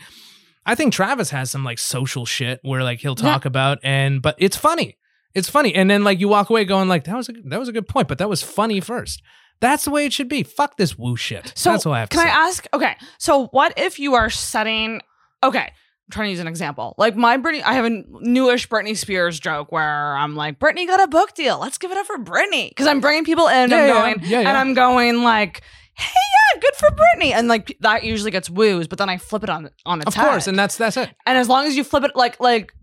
I 0.65 0.76
think 0.76 0.94
Travis 0.94 1.30
has 1.31 1.52
some 1.52 1.64
like 1.64 1.77
social 1.80 2.26
shit 2.26 2.60
where 2.64 2.84
like 2.84 2.99
he'll 2.99 3.15
talk 3.15 3.45
about 3.45 3.80
and 3.84 4.22
but 4.22 4.35
it's 4.38 4.56
funny. 4.56 4.98
It's 5.35 5.49
funny. 5.49 5.76
And 5.76 5.90
then 5.90 6.03
like 6.03 6.19
you 6.19 6.30
walk 6.30 6.49
away 6.49 6.64
going 6.64 6.88
like 6.88 7.03
that 7.06 7.18
was 7.18 7.27
a 7.30 7.34
that 7.45 7.60
was 7.60 7.68
a 7.68 7.73
good 7.73 7.88
point, 7.88 8.07
but 8.07 8.18
that 8.19 8.30
was 8.30 8.41
funny 8.41 8.80
first. 8.80 9.22
That's 9.60 9.85
the 9.85 9.91
way 9.91 10.06
it 10.06 10.14
should 10.14 10.30
be. 10.30 10.44
Fuck 10.44 10.77
this 10.77 10.98
woo 10.98 11.15
shit. 11.15 11.53
So 11.56 11.72
That's 11.72 11.85
what 11.85 11.94
I 11.94 11.99
have 12.02 12.10
to 12.10 12.18
can. 12.18 12.27
I 12.27 12.31
ask? 12.31 12.68
Okay, 12.73 12.95
so 13.18 13.48
what 13.48 13.73
if 13.77 13.99
you 13.99 14.14
are 14.15 14.30
setting? 14.30 15.02
Okay, 15.41 15.72
I'm 16.07 16.11
trying 16.11 16.27
to 16.27 16.31
use 16.31 16.39
an 16.39 16.47
example. 16.47 16.95
Like 16.97 17.15
my 17.15 17.38
Britney, 17.38 17.63
I 17.63 17.73
have 17.73 17.85
a 17.85 18.03
newish 18.19 18.67
Britney 18.67 18.97
Spears 18.97 19.39
joke 19.39 19.71
where 19.71 20.15
I'm 20.17 20.35
like, 20.35 20.59
Britney 20.59 20.85
got 20.85 21.01
a 21.01 21.07
book 21.07 21.34
deal. 21.34 21.59
Let's 21.59 21.77
give 21.77 21.91
it 21.91 21.97
up 21.97 22.05
for 22.05 22.17
Britney 22.17 22.69
because 22.69 22.88
I'm 22.88 22.99
bringing 22.99 23.23
people 23.23 23.47
in. 23.47 23.69
Yeah, 23.69 23.77
I'm 23.77 23.88
yeah, 23.88 23.93
going 23.93 24.19
yeah, 24.23 24.39
and 24.39 24.49
I'm 24.49 24.73
going 24.73 25.23
like, 25.23 25.61
hey, 25.93 26.19
yeah, 26.53 26.59
good 26.59 26.75
for 26.75 26.89
Britney, 26.89 27.31
and 27.31 27.47
like 27.47 27.77
that 27.80 28.03
usually 28.03 28.31
gets 28.31 28.49
woos, 28.49 28.88
but 28.88 28.97
then 28.99 29.09
I 29.09 29.17
flip 29.17 29.43
it 29.43 29.49
on 29.49 29.69
on 29.85 30.01
its 30.01 30.07
of 30.07 30.15
course, 30.15 30.47
and 30.47 30.59
that's 30.59 30.77
that's 30.77 30.97
it. 30.97 31.09
and 31.25 31.38
as 31.38 31.47
long 31.47 31.67
as 31.67 31.75
you 31.75 31.84
flip 31.84 32.03
it 32.03 32.15
like 32.15 32.39
like. 32.39 32.73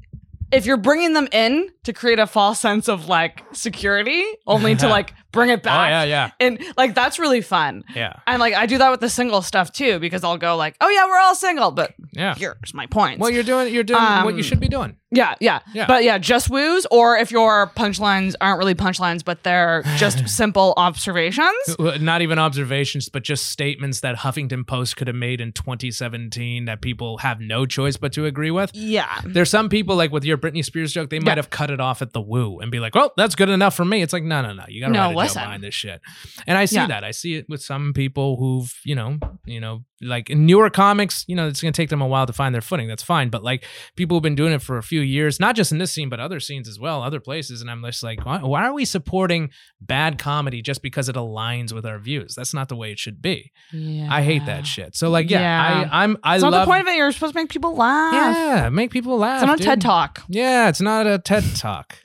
If 0.52 0.66
you're 0.66 0.78
bringing 0.78 1.12
them 1.12 1.28
in 1.30 1.68
to 1.84 1.92
create 1.92 2.18
a 2.18 2.26
false 2.26 2.58
sense 2.58 2.88
of 2.88 3.06
like 3.06 3.44
security, 3.52 4.24
only 4.48 4.74
to 4.74 4.88
like 4.96 5.14
bring 5.32 5.50
it 5.50 5.60
Oh 5.60 5.62
back, 5.62 5.90
yeah, 5.90 6.02
yeah, 6.04 6.30
and 6.40 6.58
like 6.76 6.94
that's 6.94 7.18
really 7.18 7.40
fun. 7.40 7.84
yeah, 7.94 8.14
And 8.26 8.40
like 8.40 8.54
I 8.54 8.66
do 8.66 8.78
that 8.78 8.90
with 8.90 9.00
the 9.00 9.08
single 9.10 9.42
stuff 9.42 9.72
too, 9.72 9.98
because 9.98 10.24
I'll 10.24 10.38
go 10.38 10.56
like, 10.56 10.76
oh 10.80 10.88
yeah, 10.88 11.06
we're 11.06 11.18
all 11.18 11.34
single, 11.34 11.70
but 11.70 11.94
yeah. 12.12 12.34
here's 12.34 12.74
my 12.74 12.86
point. 12.86 13.20
Well, 13.20 13.30
you're 13.30 13.42
doing 13.42 13.72
you're 13.72 13.84
doing 13.84 14.00
what 14.02 14.34
you 14.34 14.40
Um, 14.40 14.42
should 14.42 14.60
be 14.60 14.68
doing. 14.68 14.96
Yeah, 15.10 15.34
yeah, 15.40 15.60
Yeah. 15.74 15.86
But 15.86 16.04
yeah, 16.04 16.18
just 16.18 16.48
woos, 16.50 16.86
or 16.90 17.16
if 17.16 17.30
your 17.30 17.68
punchlines 17.76 18.34
aren't 18.40 18.58
really 18.58 18.74
punchlines, 18.74 19.24
but 19.24 19.42
they're 19.42 19.82
just 19.96 20.28
simple 20.40 20.74
observations. 20.76 21.54
Uh, 21.78 21.98
not 22.00 22.22
even 22.22 22.38
observations, 22.38 23.08
but 23.08 23.22
just 23.24 23.48
statements 23.48 24.00
that 24.00 24.16
Huffington 24.16 24.66
Post 24.66 24.96
could 24.96 25.06
have 25.08 25.16
made 25.16 25.40
in 25.40 25.52
2017 25.52 26.64
that 26.66 26.80
people 26.80 27.18
have 27.18 27.40
no 27.40 27.66
choice 27.66 27.96
but 27.96 28.12
to 28.12 28.26
agree 28.26 28.50
with. 28.50 28.70
Yeah. 28.74 29.20
There's 29.24 29.50
some 29.50 29.68
people 29.68 29.96
like 29.96 30.12
with 30.12 30.24
your 30.24 30.38
Britney 30.38 30.64
Spears 30.64 30.92
joke, 30.92 31.10
they 31.10 31.18
might 31.18 31.32
Yeah. 31.32 31.36
have 31.36 31.50
cut 31.50 31.70
it 31.70 31.80
off 31.80 32.02
at 32.02 32.12
the 32.12 32.20
woo 32.20 32.58
and 32.60 32.70
be 32.70 32.78
like, 32.80 32.94
"Well, 32.94 33.12
that's 33.16 33.34
good 33.34 33.48
enough 33.48 33.74
for 33.74 33.84
me." 33.84 34.02
It's 34.02 34.12
like, 34.12 34.22
no, 34.24 34.42
no, 34.42 34.52
no, 34.52 34.64
you 34.68 34.80
got 34.80 34.88
to 34.88 34.92
No, 34.92 35.12
write 35.14 35.30
a 35.30 35.34
joke 35.34 35.42
behind 35.42 35.62
this 35.62 35.74
shit. 35.74 36.00
And 36.46 36.56
I 36.56 36.64
see 36.64 36.76
Yeah. 36.76 36.86
that. 36.86 37.04
I 37.04 37.10
see 37.10 37.34
it 37.34 37.46
with 37.48 37.62
some 37.62 37.92
people 37.92 38.36
who've, 38.38 38.72
you 38.84 38.94
know, 38.94 39.18
you 39.44 39.60
know, 39.60 39.84
like 40.02 40.30
in 40.30 40.46
newer 40.46 40.70
comics. 40.70 41.24
You 41.28 41.36
know, 41.36 41.46
it's 41.48 41.60
gonna 41.60 41.72
take 41.72 41.90
them 41.90 42.00
a 42.00 42.06
while 42.06 42.26
to 42.26 42.32
find 42.32 42.54
their 42.54 42.62
footing. 42.62 42.88
That's 42.88 43.02
fine. 43.02 43.28
But 43.28 43.44
like 43.44 43.64
people 43.96 44.16
who've 44.16 44.22
been 44.22 44.34
doing 44.34 44.52
it 44.52 44.62
for 44.62 44.78
a 44.78 44.82
few 44.82 44.99
years, 45.02 45.38
not 45.40 45.56
just 45.56 45.72
in 45.72 45.78
this 45.78 45.92
scene, 45.92 46.08
but 46.08 46.20
other 46.20 46.40
scenes 46.40 46.68
as 46.68 46.78
well, 46.78 47.02
other 47.02 47.20
places. 47.20 47.60
And 47.60 47.70
I'm 47.70 47.82
just 47.84 48.02
like, 48.02 48.24
why, 48.24 48.38
why 48.42 48.64
are 48.64 48.72
we 48.72 48.84
supporting 48.84 49.50
bad 49.80 50.18
comedy 50.18 50.62
just 50.62 50.82
because 50.82 51.08
it 51.08 51.16
aligns 51.16 51.72
with 51.72 51.84
our 51.86 51.98
views? 51.98 52.34
That's 52.34 52.54
not 52.54 52.68
the 52.68 52.76
way 52.76 52.92
it 52.92 52.98
should 52.98 53.20
be. 53.22 53.52
Yeah. 53.72 54.08
I 54.10 54.22
hate 54.22 54.46
that 54.46 54.66
shit. 54.66 54.94
So 54.96 55.10
like, 55.10 55.30
yeah, 55.30 55.40
Yeah. 55.40 55.88
I, 55.92 56.02
I'm, 56.04 56.16
I 56.22 56.34
It's 56.36 56.42
love. 56.42 56.52
not 56.52 56.60
the 56.60 56.66
point 56.66 56.82
of 56.82 56.88
it. 56.88 56.96
You're 56.96 57.12
supposed 57.12 57.32
to 57.34 57.38
make 57.40 57.48
people 57.50 57.74
laugh. 57.76 58.14
yeah, 58.14 58.68
make 58.70 58.90
people 58.90 59.18
laugh. 59.18 59.42
It's 59.42 59.46
not 59.46 59.54
a 59.56 59.58
dude. 59.58 59.66
TED 59.66 59.80
talk. 59.80 60.22
Yeah, 60.28 60.68
it's 60.68 60.80
not 60.80 61.06
a 61.06 61.18
TED 61.18 61.44
talk. 61.56 61.96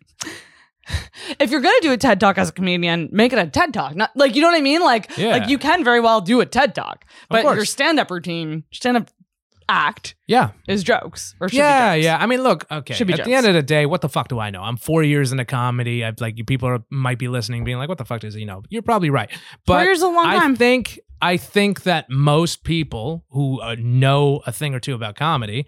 If 1.40 1.50
you're 1.50 1.62
gonna 1.62 1.74
do 1.82 1.92
a 1.94 1.98
TED 1.98 2.20
talk 2.20 2.38
as 2.38 2.50
a 2.50 2.52
comedian, 2.52 3.10
make 3.12 3.34
it 3.34 3.40
a 3.40 3.48
TED 3.48 3.74
talk. 3.74 3.96
Not 3.96 4.12
like 4.16 4.36
you 4.36 4.42
know 4.44 4.50
what 4.50 4.58
I 4.58 4.62
mean. 4.62 4.82
Like 4.82 5.18
Yeah. 5.18 5.32
like 5.38 5.50
you 5.50 5.58
can 5.58 5.84
very 5.84 6.00
well 6.00 6.22
do 6.22 6.42
a 6.42 6.46
TED 6.46 6.76
talk, 6.76 7.06
but 7.28 7.44
your 7.44 7.66
stand 7.66 8.00
up 8.00 8.12
routine, 8.12 8.64
stand 8.72 8.96
up 8.98 9.10
act 9.68 10.16
Yeah. 10.28 10.52
is 10.68 10.84
jokes 10.84 11.36
or 11.40 11.50
should 11.50 11.58
Yeah, 11.58 11.96
be 11.96 12.00
jokes. 12.02 12.06
yeah. 12.06 12.18
I 12.20 12.26
mean, 12.28 12.44
look, 12.44 12.66
okay. 12.72 12.94
Should 12.94 13.08
be 13.08 13.14
At 13.14 13.26
the 13.26 13.34
end 13.34 13.46
of 13.48 13.54
the 13.54 13.64
day, 13.64 13.86
what 13.86 14.02
the 14.02 14.10
fuck 14.10 14.28
do 14.28 14.40
I 14.40 14.50
know? 14.50 14.62
I'm 14.62 14.78
four 14.78 15.04
years 15.04 15.32
into 15.32 15.46
comedy. 15.46 16.04
I've 16.06 16.20
like 16.22 16.36
people 16.48 16.68
are, 16.70 16.80
might 16.90 17.18
be 17.20 17.28
listening, 17.28 17.64
being 17.64 17.78
like, 17.78 17.90
"What 17.90 17.98
the 17.98 18.06
fuck 18.06 18.22
does 18.22 18.34
he 18.36 18.46
know?" 18.46 18.64
You're 18.70 18.82
probably 18.84 19.10
right, 19.10 19.30
but 19.66 19.84
years 19.86 19.98
is 20.00 20.04
a 20.04 20.08
long 20.08 20.26
I 20.28 20.38
time. 20.38 20.56
think 20.56 21.00
I 21.22 21.38
think 21.38 21.84
that 21.84 22.10
most 22.10 22.64
people 22.64 23.26
who 23.30 23.60
uh, 23.62 23.76
know 23.80 24.42
a 24.46 24.52
thing 24.52 24.76
or 24.76 24.80
two 24.80 24.94
about 24.94 25.16
comedy 25.16 25.66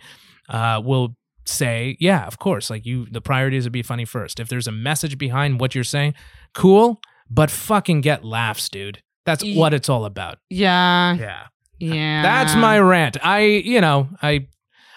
uh, 0.50 0.82
will 0.84 1.16
say, 1.46 1.98
"Yeah, 2.00 2.26
of 2.28 2.38
course." 2.40 2.70
Like 2.70 2.86
you, 2.86 3.08
the 3.10 3.22
priorities 3.22 3.64
would 3.64 3.74
be 3.74 3.82
funny 3.84 4.06
first. 4.06 4.40
If 4.40 4.48
there's 4.50 4.68
a 4.68 4.72
message 4.72 5.18
behind 5.18 5.60
what 5.60 5.74
you're 5.74 5.84
saying, 5.84 6.14
cool. 6.54 7.00
But 7.30 7.50
fucking 7.52 8.02
get 8.02 8.24
laughs, 8.24 8.70
dude. 8.70 9.02
That's 9.26 9.44
what 9.44 9.74
it's 9.74 9.90
all 9.90 10.06
about. 10.06 10.38
Yeah. 10.50 11.16
Yeah. 11.16 11.44
Yeah. 11.80 12.22
That's 12.24 12.56
my 12.56 12.80
rant. 12.80 13.18
I, 13.26 13.42
you 13.42 13.82
know, 13.82 14.10
I, 14.22 14.48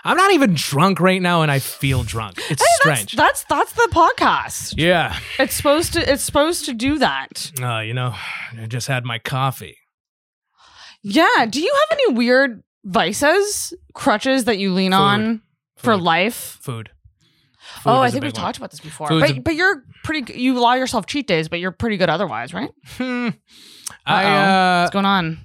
I'm 0.05 0.17
not 0.17 0.33
even 0.33 0.55
drunk 0.55 0.99
right 1.01 1.21
now, 1.21 1.43
and 1.43 1.51
I 1.51 1.59
feel 1.59 2.03
drunk. 2.05 2.39
It's 2.51 2.63
Hey, 2.63 2.69
strange. 2.77 3.13
That's, 3.17 3.45
that's 3.45 3.73
the 3.73 3.89
podcast. 3.93 4.75
yeah. 4.79 5.19
It's 5.39 5.55
supposed 5.55 5.93
to 5.93 6.11
it's 6.13 6.23
supposed 6.23 6.65
to 6.67 6.75
do 6.75 6.99
that. 6.99 7.53
Uh, 7.61 7.81
you 7.81 7.93
know, 7.95 8.15
I 8.59 8.67
just 8.67 8.87
had 8.89 9.05
my 9.05 9.19
coffee. 9.19 9.77
Yeah. 11.03 11.47
Do 11.49 11.61
you 11.61 11.73
have 11.91 11.99
any 11.99 12.15
weird 12.15 12.63
vices, 12.85 13.75
crutches 13.95 14.45
that 14.45 14.59
you 14.59 14.73
lean 14.73 14.93
Food. 14.93 14.97
on 14.97 15.43
for 15.77 15.97
life? 15.97 16.59
Food. 16.63 16.91
oh, 17.87 18.01
I 18.01 18.11
think 18.11 18.25
we've 18.25 18.33
one. 18.33 18.41
talked 18.43 18.57
about 18.59 18.71
this 18.71 18.81
before. 18.81 19.09
Food's 19.09 19.21
But 19.29 19.37
a- 19.39 19.41
but 19.41 19.55
you're 19.55 19.85
pretty. 20.03 20.39
You 20.41 20.59
allow 20.59 20.75
yourself 20.75 21.07
cheat 21.07 21.27
days, 21.27 21.49
but 21.49 21.61
you're 21.61 21.73
pretty 21.73 21.97
good 21.99 22.11
otherwise, 22.11 22.53
right? 22.55 22.71
Hmm. 22.97 23.29
I. 24.07 24.25
Uh, 24.25 24.83
What's 24.85 24.93
going 24.93 25.05
on? 25.07 25.39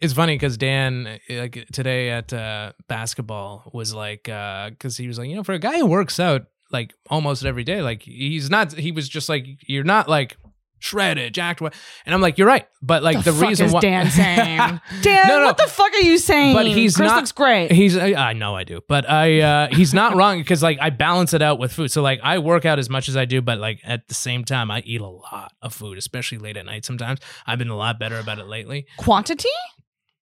It's 0.00 0.12
funny 0.12 0.34
because 0.34 0.56
Dan, 0.56 1.06
uh, 1.06 1.34
like 1.34 1.66
today 1.72 2.10
at 2.10 2.32
uh, 2.32 2.72
basketball, 2.88 3.70
was 3.72 3.94
like, 3.94 4.24
because 4.24 4.96
he 4.96 5.08
was 5.08 5.18
like, 5.18 5.28
you 5.28 5.36
know, 5.36 5.42
for 5.44 5.52
a 5.52 5.58
guy 5.58 5.78
who 5.78 5.86
works 5.86 6.18
out 6.20 6.46
like 6.72 6.94
almost 7.08 7.44
every 7.44 7.64
day, 7.64 7.80
like 7.82 8.02
he's 8.02 8.50
not. 8.50 8.72
He 8.72 8.92
was 8.92 9.08
just 9.08 9.28
like, 9.28 9.46
you're 9.66 9.84
not 9.84 10.08
like 10.08 10.36
shredded, 10.78 11.32
jacked, 11.32 11.60
what? 11.60 11.74
And 12.04 12.14
I'm 12.14 12.20
like, 12.20 12.36
you're 12.36 12.46
right, 12.46 12.66
but 12.82 13.02
like 13.02 13.24
the, 13.24 13.32
fuck 13.32 13.48
reason 13.48 13.72
why 13.72 13.80
Dan 13.80 14.10
saying? 14.10 14.80
Dan, 15.00 15.28
No, 15.28 15.38
no. 15.40 15.44
what 15.46 15.56
the 15.56 15.66
fuck 15.66 15.90
are 15.92 16.00
you 16.00 16.18
saying? 16.18 16.54
But 16.54 16.66
he's 16.66 16.96
Chris 16.96 17.08
not- 17.08 17.16
looks 17.16 17.32
great. 17.32 17.72
He's 17.72 17.96
I 17.96 18.12
I 18.12 18.32
know 18.34 18.54
I 18.54 18.64
do, 18.64 18.82
but 18.86 19.08
I 19.08 19.40
uh 19.40 19.68
he's 19.74 19.94
not 19.94 20.14
wrong 20.16 20.38
because 20.38 20.62
like 20.62 20.78
I 20.80 20.90
balance 20.90 21.32
it 21.32 21.40
out 21.40 21.58
with 21.58 21.72
food. 21.72 21.90
So 21.90 22.02
like 22.02 22.20
I 22.22 22.38
work 22.38 22.64
out 22.66 22.78
as 22.78 22.90
much 22.90 23.08
as 23.08 23.16
I 23.16 23.24
do, 23.24 23.40
but 23.40 23.58
like 23.58 23.80
at 23.84 24.06
the 24.08 24.14
same 24.14 24.44
time 24.44 24.70
I 24.70 24.80
eat 24.80 25.00
a 25.00 25.06
lot 25.06 25.52
of 25.62 25.72
food, 25.72 25.96
especially 25.98 26.38
late 26.38 26.56
at 26.58 26.66
night. 26.66 26.84
Sometimes 26.84 27.20
I've 27.46 27.58
been 27.58 27.70
a 27.70 27.76
lot 27.76 27.98
better 27.98 28.18
about 28.18 28.38
it 28.38 28.46
lately. 28.46 28.86
Quantity 28.98 29.48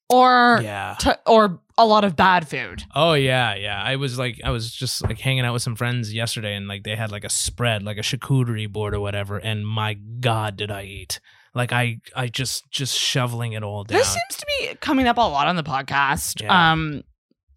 or 0.08 0.60
Yeah. 0.62 0.96
t- 0.98 1.10
or 1.26 1.60
a 1.76 1.84
lot 1.86 2.04
of 2.04 2.14
bad 2.16 2.46
food. 2.48 2.84
Oh 2.94 3.14
yeah, 3.14 3.54
yeah. 3.56 3.82
I 3.82 3.96
was 3.96 4.18
like 4.18 4.40
I 4.44 4.50
was 4.50 4.70
just 4.72 5.02
like 5.02 5.18
hanging 5.18 5.44
out 5.44 5.52
with 5.52 5.62
some 5.62 5.74
friends 5.76 6.12
yesterday, 6.14 6.54
and 6.54 6.68
like 6.68 6.84
they 6.84 6.94
had 6.96 7.10
like 7.10 7.24
a 7.24 7.30
spread, 7.30 7.82
like 7.82 7.96
a 7.98 8.02
charcuterie 8.02 8.70
board 8.70 8.94
or 8.94 9.00
whatever. 9.00 9.38
And 9.38 9.66
my 9.66 9.94
god, 9.94 10.56
did 10.56 10.70
I 10.70 10.84
eat! 10.84 11.20
Like 11.54 11.72
I 11.72 12.00
I 12.14 12.28
just 12.28 12.70
just 12.70 12.96
shoveling 12.96 13.52
it 13.54 13.62
all 13.62 13.84
down. 13.84 13.98
This 13.98 14.08
seems 14.08 14.36
to 14.40 14.46
be 14.60 14.74
coming 14.76 15.06
up 15.08 15.16
a 15.16 15.20
lot 15.20 15.48
on 15.48 15.56
the 15.56 15.62
podcast. 15.64 16.42
Yeah. 16.42 16.72
Um, 16.72 17.02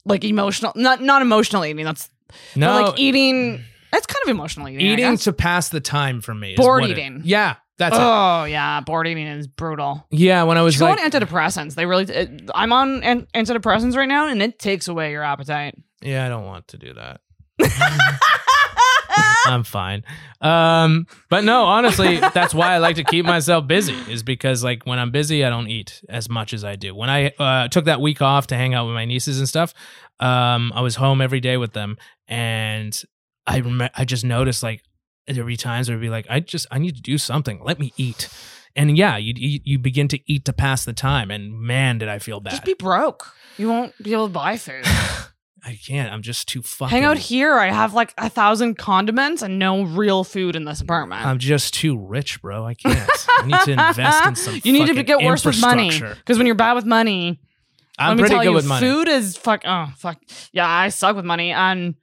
like 0.06 0.24
emotional, 0.24 0.72
not 0.76 1.02
not 1.02 1.22
emotional 1.22 1.64
eating. 1.66 1.86
That's 1.86 2.10
no 2.56 2.82
like 2.82 3.00
eating. 3.00 3.62
It's 3.94 4.06
kind 4.08 4.22
of 4.26 4.30
emotional 4.30 4.68
eating. 4.68 4.86
Eating 4.86 5.18
to 5.18 5.32
pass 5.34 5.70
the 5.70 5.80
time 5.80 6.22
for 6.22 6.34
me. 6.34 6.54
is 6.54 6.58
Board 6.58 6.82
what 6.82 6.90
it- 6.92 6.98
eating. 6.98 7.22
yeah, 7.24 7.56
that's 7.78 7.96
it. 7.96 8.02
Oh 8.02 8.46
yeah, 8.46 8.82
board 8.82 9.08
eating 9.08 9.28
is 9.28 9.48
brutal. 9.48 10.06
Yeah, 10.10 10.44
when 10.44 10.58
I 10.58 10.62
was 10.62 10.82
like, 10.82 11.00
on 11.00 11.10
antidepressants. 11.12 11.76
They 11.76 11.86
really. 11.86 12.06
It, 12.06 12.50
I'm 12.56 12.74
on 12.74 13.04
an- 13.04 13.28
antidepressants 13.34 13.96
right 13.96 14.08
now, 14.08 14.28
and 14.28 14.42
it 14.42 14.60
takes 14.60 14.88
away 14.88 15.12
your 15.12 15.24
appetite. 15.24 15.76
Yeah, 16.02 16.26
I 16.26 16.30
don't 16.30 16.46
want 16.46 16.68
to 16.70 16.78
do 16.78 16.94
that. 16.94 17.22
I'm 19.46 19.64
fine. 19.64 20.04
Um, 20.42 21.08
but 21.30 21.44
no, 21.44 21.64
honestly, 21.66 22.18
that's 22.18 22.54
why 22.54 22.74
I 22.74 22.78
like 22.80 22.98
to 22.98 23.04
keep 23.04 23.26
myself 23.26 23.68
busy. 23.68 23.96
Is 24.12 24.24
because 24.24 24.64
like 24.64 24.86
when 24.86 25.00
I'm 25.00 25.12
busy, 25.12 25.44
I 25.46 25.50
don't 25.50 25.68
eat 25.68 26.02
as 26.10 26.30
much 26.30 26.54
as 26.54 26.64
I 26.64 26.76
do. 26.76 26.94
When 26.94 27.10
I 27.10 27.30
uh, 27.40 27.68
took 27.70 27.86
that 27.86 28.02
week 28.02 28.22
off 28.22 28.48
to 28.48 28.56
hang 28.56 28.74
out 28.74 28.86
with 28.86 28.94
my 28.94 29.06
nieces 29.06 29.40
and 29.40 29.48
stuff, 29.48 29.74
um, 30.20 30.72
I 30.76 30.82
was 30.82 30.96
home 30.96 31.22
every 31.22 31.40
day 31.40 31.58
with 31.58 31.74
them, 31.74 31.98
and 32.28 33.00
I 33.46 33.60
rem- 33.62 33.90
I 33.96 34.06
just 34.06 34.26
noticed 34.26 34.64
like 34.64 34.84
there 35.28 35.44
would 35.44 35.50
be 35.50 35.58
times 35.58 35.90
where 35.90 35.96
it'd 35.96 36.02
be 36.02 36.10
like, 36.10 36.26
I 36.30 36.40
just 36.40 36.66
I 36.72 36.80
need 36.80 36.96
to 36.96 37.02
do 37.02 37.18
something. 37.18 37.60
Let 37.64 37.80
me 37.80 37.94
eat. 37.98 38.30
and 38.76 38.98
yeah, 38.98 39.18
you, 39.18 39.34
you 39.36 39.80
begin 39.80 40.08
to 40.10 40.20
eat 40.32 40.46
to 40.46 40.54
pass 40.54 40.86
the 40.86 40.94
time, 40.94 41.32
and 41.32 41.60
man, 41.60 41.98
did 41.98 42.10
I 42.10 42.20
feel 42.20 42.40
bad. 42.40 42.52
Just 42.52 42.66
be 42.66 42.74
broke. 42.76 43.34
You 43.58 43.70
won't 43.70 43.94
be 44.02 44.14
able 44.14 44.28
to 44.28 44.34
buy 44.34 44.58
food. 44.58 44.84
I 45.66 45.78
can't. 45.86 46.14
I'm 46.14 46.22
just 46.22 46.48
too 46.48 46.62
fucking. 46.62 46.92
Hang 46.96 47.04
out 47.04 47.18
here. 47.18 47.56
I 47.56 47.72
have 47.72 47.94
like 47.94 48.14
a 48.18 48.30
thousand 48.30 48.78
condiments 48.78 49.42
and 49.42 49.60
no 49.60 49.84
real 49.84 50.24
food 50.24 50.56
in 50.56 50.64
this 50.64 50.80
apartment. 50.80 51.26
I'm 51.26 51.40
just 51.40 51.74
too 51.74 51.98
rich, 51.98 52.42
bro. 52.42 52.64
I 52.66 52.74
can't. 52.74 53.10
I 53.40 53.46
need 53.46 53.60
to 53.66 53.72
invest 53.72 54.26
in 54.28 54.36
some. 54.54 54.62
you 54.64 54.72
need 54.72 54.88
to 54.96 55.04
get 55.04 55.20
worse 55.22 55.44
with 55.44 55.60
money 55.60 55.90
because 56.00 56.38
when 56.38 56.46
you're 56.46 56.56
bad 56.56 56.74
with 56.74 56.86
money, 56.86 57.42
I'm 58.00 58.10
let 58.10 58.16
me 58.16 58.22
pretty 58.22 58.36
tell 58.36 58.44
good 58.44 58.50
you, 58.52 58.56
with 58.56 58.66
money. 58.68 58.88
food 58.88 59.08
is 59.10 59.36
fuck. 59.36 59.64
Oh 59.66 59.88
fuck. 59.98 60.20
Yeah, 60.54 60.70
I 60.70 60.88
suck 60.90 61.18
with 61.18 61.26
money 61.26 61.52
and 61.52 61.96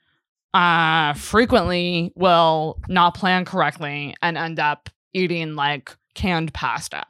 uh 0.54 1.12
frequently 1.14 2.12
will 2.14 2.80
not 2.88 3.14
plan 3.14 3.44
correctly 3.44 4.14
and 4.22 4.38
end 4.38 4.58
up 4.58 4.88
eating 5.12 5.54
like 5.56 5.94
canned 6.14 6.54
pasta 6.54 7.04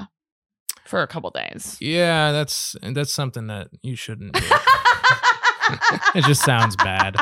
for 0.87 1.03
a 1.03 1.07
couple 1.07 1.31
days. 1.31 1.77
Yeah, 1.81 2.33
that's 2.33 2.75
that's 2.83 3.13
something 3.13 3.47
that 3.49 3.69
you 3.83 3.97
shouldn't 3.97 4.33
do. 4.33 4.41
it 6.15 6.25
just 6.25 6.43
sounds 6.43 6.77
bad. 6.77 7.17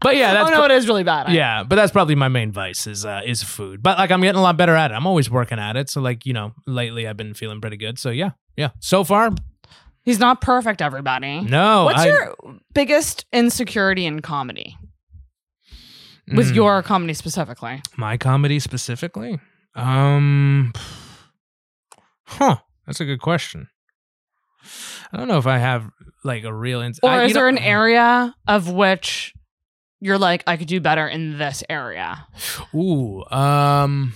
But 0.00 0.16
yeah, 0.16 0.34
that's 0.34 0.50
oh 0.50 0.52
no, 0.52 0.64
it 0.64 0.70
is 0.70 0.86
really 0.86 1.02
bad. 1.02 1.32
Yeah, 1.32 1.62
but 1.62 1.76
that's 1.76 1.90
probably 1.90 2.14
my 2.14 2.28
main 2.28 2.52
vice 2.52 2.86
is 2.86 3.06
uh, 3.06 3.22
is 3.24 3.42
food. 3.42 3.82
But 3.82 3.96
like 3.98 4.10
I'm 4.10 4.20
getting 4.20 4.38
a 4.38 4.42
lot 4.42 4.56
better 4.56 4.74
at 4.76 4.90
it. 4.90 4.94
I'm 4.94 5.06
always 5.06 5.30
working 5.30 5.58
at 5.58 5.76
it. 5.76 5.88
So 5.88 6.00
like 6.00 6.26
you 6.26 6.32
know, 6.34 6.52
lately 6.66 7.08
I've 7.08 7.16
been 7.16 7.34
feeling 7.34 7.60
pretty 7.60 7.78
good. 7.78 7.98
So 7.98 8.10
yeah, 8.10 8.30
yeah. 8.56 8.70
So 8.80 9.02
far, 9.02 9.30
He's 10.02 10.18
not 10.18 10.42
perfect, 10.42 10.82
everybody. 10.82 11.40
no. 11.40 11.84
What's 11.86 12.02
I- 12.02 12.08
your 12.08 12.34
biggest 12.74 13.24
insecurity 13.32 14.04
in 14.04 14.20
comedy? 14.20 14.76
With 16.32 16.52
Mm, 16.52 16.54
your 16.54 16.82
comedy 16.82 17.12
specifically. 17.14 17.82
my 17.96 18.16
comedy 18.16 18.58
specifically? 18.58 19.38
Um, 19.74 20.72
huh. 22.26 22.56
That's 22.86 23.00
a 23.00 23.04
good 23.04 23.20
question. 23.20 23.68
I 25.12 25.16
don't 25.16 25.28
know 25.28 25.38
if 25.38 25.46
I 25.46 25.58
have 25.58 25.90
like 26.24 26.44
a 26.44 26.52
real. 26.52 26.80
Ins- 26.80 27.00
Or 27.02 27.10
I- 27.10 27.24
is 27.24 27.34
there 27.34 27.48
an 27.48 27.58
area 27.58 28.34
of 28.46 28.70
which 28.70 29.34
you're 30.00 30.18
like, 30.18 30.42
I 30.46 30.56
could 30.56 30.68
do 30.68 30.80
better 30.80 31.06
in 31.06 31.38
this 31.38 31.62
area? 31.68 32.26
Ooh, 32.74 33.24
um, 33.30 34.14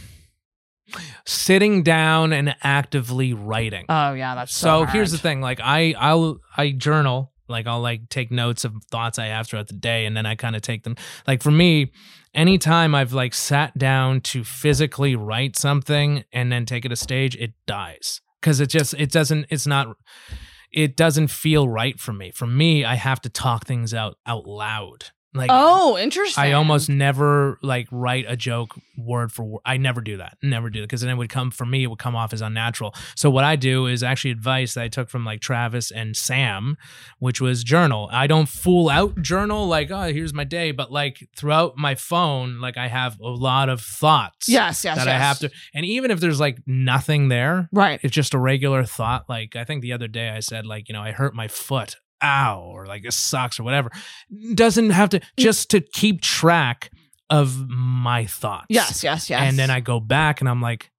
sitting 1.26 1.82
down 1.82 2.32
and 2.32 2.54
actively 2.62 3.32
writing. 3.34 3.84
Oh 3.88 4.12
yeah, 4.14 4.34
that's 4.34 4.54
so, 4.56 4.84
so 4.84 4.90
here's 4.90 5.12
the 5.12 5.18
thing: 5.18 5.40
like 5.40 5.60
I, 5.62 5.94
I'll, 5.98 6.38
I 6.56 6.70
journal. 6.72 7.32
Like 7.48 7.66
I'll 7.66 7.80
like 7.80 8.08
take 8.08 8.30
notes 8.30 8.64
of 8.64 8.74
thoughts 8.90 9.18
I 9.18 9.26
have 9.26 9.46
throughout 9.46 9.68
the 9.68 9.74
day, 9.74 10.06
and 10.06 10.16
then 10.16 10.26
I 10.26 10.34
kind 10.34 10.56
of 10.56 10.62
take 10.62 10.84
them. 10.84 10.96
Like 11.26 11.42
for 11.42 11.50
me, 11.50 11.92
anytime 12.34 12.94
I've 12.94 13.12
like 13.12 13.34
sat 13.34 13.76
down 13.78 14.20
to 14.22 14.44
physically 14.44 15.16
write 15.16 15.56
something 15.56 16.24
and 16.32 16.52
then 16.52 16.66
take 16.66 16.84
it 16.84 16.90
to 16.90 16.96
stage, 16.96 17.36
it 17.36 17.52
dies 17.66 18.20
because 18.40 18.60
it 18.60 18.68
just 18.68 18.94
it 18.94 19.10
doesn't. 19.10 19.46
It's 19.50 19.66
not. 19.66 19.96
It 20.70 20.96
doesn't 20.96 21.28
feel 21.28 21.66
right 21.66 21.98
for 21.98 22.12
me. 22.12 22.30
For 22.30 22.46
me, 22.46 22.84
I 22.84 22.94
have 22.96 23.22
to 23.22 23.30
talk 23.30 23.66
things 23.66 23.94
out 23.94 24.18
out 24.26 24.46
loud. 24.46 25.06
Like 25.38 25.50
Oh, 25.52 25.96
interesting. 25.96 26.42
I 26.42 26.52
almost 26.52 26.88
never 26.88 27.58
like 27.62 27.88
write 27.90 28.24
a 28.28 28.36
joke 28.36 28.74
word 28.96 29.32
for 29.32 29.44
word. 29.44 29.60
I 29.64 29.76
never 29.76 30.00
do 30.00 30.16
that. 30.18 30.36
Never 30.42 30.68
do 30.70 30.80
that 30.80 30.86
because 30.88 31.00
then 31.02 31.10
it 31.10 31.14
would 31.16 31.30
come 31.30 31.50
for 31.50 31.64
me. 31.64 31.84
It 31.84 31.86
would 31.86 31.98
come 31.98 32.16
off 32.16 32.32
as 32.32 32.40
unnatural. 32.42 32.94
So 33.14 33.30
what 33.30 33.44
I 33.44 33.56
do 33.56 33.86
is 33.86 34.02
actually 34.02 34.32
advice 34.32 34.74
that 34.74 34.82
I 34.84 34.88
took 34.88 35.08
from 35.08 35.24
like 35.24 35.40
Travis 35.40 35.90
and 35.90 36.16
Sam, 36.16 36.76
which 37.18 37.40
was 37.40 37.62
journal. 37.64 38.08
I 38.12 38.26
don't 38.26 38.48
fool 38.48 38.88
out 38.90 39.22
journal 39.22 39.66
like 39.66 39.90
oh 39.90 40.12
here's 40.12 40.34
my 40.34 40.44
day, 40.44 40.72
but 40.72 40.90
like 40.92 41.26
throughout 41.36 41.76
my 41.76 41.94
phone, 41.94 42.60
like 42.60 42.76
I 42.76 42.88
have 42.88 43.18
a 43.20 43.28
lot 43.28 43.68
of 43.68 43.80
thoughts. 43.80 44.48
Yes, 44.48 44.84
yes, 44.84 44.96
that 44.98 45.08
I 45.08 45.18
have 45.18 45.38
to. 45.40 45.50
And 45.74 45.84
even 45.86 46.10
if 46.10 46.20
there's 46.20 46.40
like 46.40 46.58
nothing 46.66 47.28
there, 47.28 47.68
Right. 47.72 48.00
it's 48.02 48.14
just 48.14 48.34
a 48.34 48.38
regular 48.38 48.84
thought. 48.84 49.28
Like 49.28 49.54
I 49.56 49.64
think 49.64 49.82
the 49.82 49.92
other 49.92 50.08
day 50.08 50.30
I 50.30 50.40
said 50.40 50.66
like 50.66 50.88
you 50.88 50.92
know 50.92 51.02
I 51.02 51.12
hurt 51.12 51.34
my 51.34 51.46
foot, 51.48 51.96
ow, 52.22 52.70
or 52.72 52.86
like 52.86 53.02
this 53.02 53.16
sucks 53.16 53.58
or 53.58 53.62
whatever. 53.62 53.90
Doesn't 54.54 54.90
have 54.90 55.10
to 55.10 55.20
just 55.36 55.70
to 55.70 55.80
keep 55.80 56.20
track 56.20 56.90
of 57.30 57.68
my 57.68 58.26
thoughts. 58.26 58.66
Yes, 58.68 59.04
yes, 59.04 59.28
yes. 59.28 59.40
And 59.42 59.58
then 59.58 59.70
I 59.70 59.80
go 59.80 60.00
back 60.00 60.40
and 60.40 60.48
I'm 60.48 60.62
like, 60.62 60.90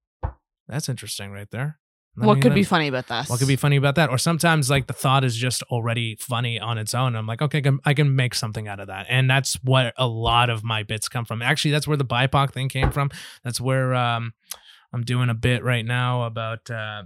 that's 0.68 0.90
interesting 0.90 1.32
right 1.32 1.50
there. 1.52 1.80
What 2.16 2.42
could 2.42 2.54
be 2.54 2.64
funny 2.64 2.88
about 2.88 3.08
that? 3.08 3.30
What 3.30 3.40
could 3.40 3.48
be 3.48 3.56
funny 3.56 3.78
about 3.78 3.96
that? 3.96 4.10
Or 4.10 4.18
sometimes 4.18 4.70
like 4.70 4.88
the 4.88 4.94
thought 4.94 5.24
is 5.24 5.36
just 5.36 5.64
already 5.64 6.18
funny 6.20 6.60
on 6.60 6.78
its 6.78 6.94
own. 6.94 7.16
I'm 7.16 7.26
like, 7.26 7.42
okay, 7.42 7.60
I 7.60 7.62
can, 7.62 7.80
I 7.86 7.94
can 7.94 8.16
make 8.16 8.36
something 8.36 8.68
out 8.68 8.80
of 8.80 8.88
that. 8.88 9.06
And 9.10 9.30
that's 9.30 9.54
what 9.64 9.94
a 9.98 10.08
lot 10.08 10.50
of 10.50 10.64
my 10.64 10.84
bits 10.84 11.08
come 11.08 11.24
from. 11.24 11.42
Actually, 11.42 11.72
that's 11.72 11.88
where 11.88 11.98
the 11.98 12.06
BIPOC 12.06 12.52
thing 12.52 12.68
came 12.68 12.92
from. 12.92 13.10
That's 13.44 13.62
where 13.62 13.96
um, 13.96 14.34
I'm 14.92 15.04
doing 15.04 15.30
a 15.30 15.34
bit 15.34 15.64
right 15.64 15.86
now 15.86 16.24
about 16.24 16.70
uh, 16.70 17.04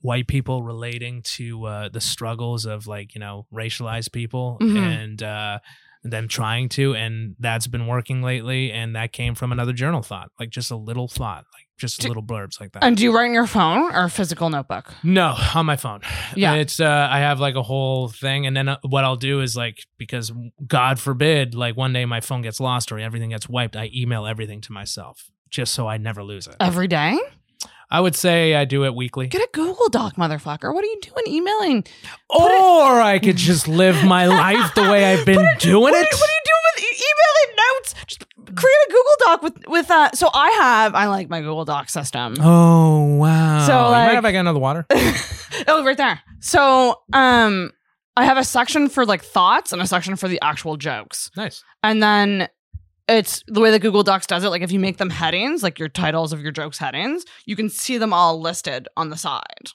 white 0.00 0.26
people 0.26 0.62
relating 0.62 1.22
to 1.22 1.64
uh, 1.66 1.88
the 1.88 2.00
struggles 2.00 2.64
of 2.66 2.86
like, 2.86 3.14
you 3.14 3.20
know, 3.20 3.46
racialized 3.52 4.12
people 4.12 4.56
Mhm. 4.60 4.78
and 4.82 5.22
uh, 5.22 5.58
them 6.02 6.26
trying 6.28 6.68
to. 6.70 6.94
And 6.94 7.36
that's 7.38 7.66
been 7.66 7.86
working 7.86 8.22
lately. 8.22 8.72
And 8.72 8.96
that 8.96 9.12
came 9.12 9.34
from 9.34 9.52
another 9.52 9.72
journal 9.72 10.02
thought, 10.02 10.30
like 10.40 10.50
just 10.50 10.70
a 10.70 10.76
little 10.76 11.06
thought, 11.08 11.44
like 11.52 11.66
just 11.78 12.00
Do- 12.00 12.08
little 12.08 12.22
blurbs 12.22 12.60
like 12.60 12.72
that. 12.72 12.82
And 12.82 12.96
do 12.96 13.04
you 13.04 13.14
write 13.14 13.26
in 13.26 13.34
your 13.34 13.46
phone 13.46 13.94
or 13.94 14.08
physical 14.08 14.48
notebook? 14.50 14.94
No, 15.04 15.36
on 15.54 15.66
my 15.66 15.76
phone. 15.76 16.00
Yeah. 16.34 16.54
It's 16.54 16.80
uh 16.80 17.08
I 17.10 17.18
have 17.20 17.38
like 17.38 17.54
a 17.54 17.62
whole 17.62 18.08
thing 18.08 18.46
and 18.46 18.56
then 18.56 18.68
uh, 18.68 18.78
what 18.82 19.04
I'll 19.04 19.16
do 19.16 19.40
is 19.40 19.56
like 19.56 19.84
because 19.98 20.32
god 20.66 20.98
forbid 20.98 21.54
like 21.54 21.76
one 21.76 21.92
day 21.92 22.04
my 22.04 22.20
phone 22.20 22.42
gets 22.42 22.60
lost 22.60 22.90
or 22.92 22.98
everything 22.98 23.30
gets 23.30 23.48
wiped, 23.48 23.76
I 23.76 23.90
email 23.94 24.26
everything 24.26 24.60
to 24.62 24.72
myself 24.72 25.30
just 25.50 25.74
so 25.74 25.86
I 25.86 25.98
never 25.98 26.22
lose 26.24 26.46
it. 26.46 26.56
Every 26.60 26.88
day? 26.88 27.18
I 27.92 28.00
would 28.00 28.16
say 28.16 28.54
I 28.54 28.64
do 28.64 28.86
it 28.86 28.94
weekly. 28.94 29.26
Get 29.26 29.42
a 29.42 29.48
Google 29.52 29.90
Doc, 29.90 30.16
motherfucker. 30.16 30.72
What 30.72 30.82
are 30.82 30.86
you 30.86 30.98
doing 31.02 31.24
emailing? 31.28 31.84
Or 32.30 32.40
I 33.02 33.18
could 33.22 33.36
just 33.36 33.68
live 33.68 34.02
my 34.02 34.24
life 34.26 34.74
the 34.74 34.80
way 34.82 35.04
I've 35.12 35.26
been 35.26 35.46
doing 35.58 35.82
what, 35.82 35.92
it. 35.92 35.96
Are, 35.96 36.16
what 36.16 36.30
are 36.30 36.32
you 36.32 36.40
doing 36.46 36.62
with 36.74 36.84
e- 36.84 37.04
emailing 37.04 37.56
notes? 37.76 37.94
Just 38.06 38.24
create 38.56 38.76
a 38.88 38.90
Google 38.90 39.12
Doc 39.20 39.42
with 39.42 39.68
with 39.68 39.90
uh 39.90 40.10
so 40.12 40.30
I 40.32 40.50
have 40.52 40.94
I 40.94 41.06
like 41.08 41.28
my 41.28 41.40
Google 41.40 41.66
Doc 41.66 41.90
system. 41.90 42.36
Oh 42.40 43.16
wow. 43.16 43.66
So, 43.66 43.74
you 43.74 43.90
like- 43.90 44.06
mind 44.06 44.18
if 44.18 44.24
I 44.24 44.32
get 44.32 44.40
another 44.40 44.58
water? 44.58 44.86
oh, 45.68 45.84
right 45.84 45.96
there. 45.98 46.20
So, 46.40 46.96
um, 47.12 47.72
I 48.16 48.24
have 48.24 48.38
a 48.38 48.44
section 48.44 48.88
for 48.88 49.04
like 49.04 49.22
thoughts 49.22 49.72
and 49.72 49.80
a 49.82 49.86
section 49.86 50.16
for 50.16 50.28
the 50.28 50.40
actual 50.42 50.76
jokes. 50.78 51.30
nice. 51.36 51.62
And 51.82 52.02
then 52.02 52.48
it's 53.18 53.42
the 53.46 53.60
way 53.60 53.70
that 53.70 53.80
Google 53.80 54.02
Docs 54.02 54.26
does 54.26 54.44
it. 54.44 54.48
Like 54.48 54.62
if 54.62 54.72
you 54.72 54.78
make 54.80 54.96
them 54.98 55.10
headings, 55.10 55.62
like 55.62 55.78
your 55.78 55.88
titles 55.88 56.32
of 56.32 56.40
your 56.40 56.52
jokes 56.52 56.78
headings, 56.78 57.24
you 57.46 57.56
can 57.56 57.68
see 57.68 57.98
them 57.98 58.12
all 58.12 58.40
listed 58.40 58.88
on 58.96 59.10
the 59.10 59.16
side. 59.16 59.68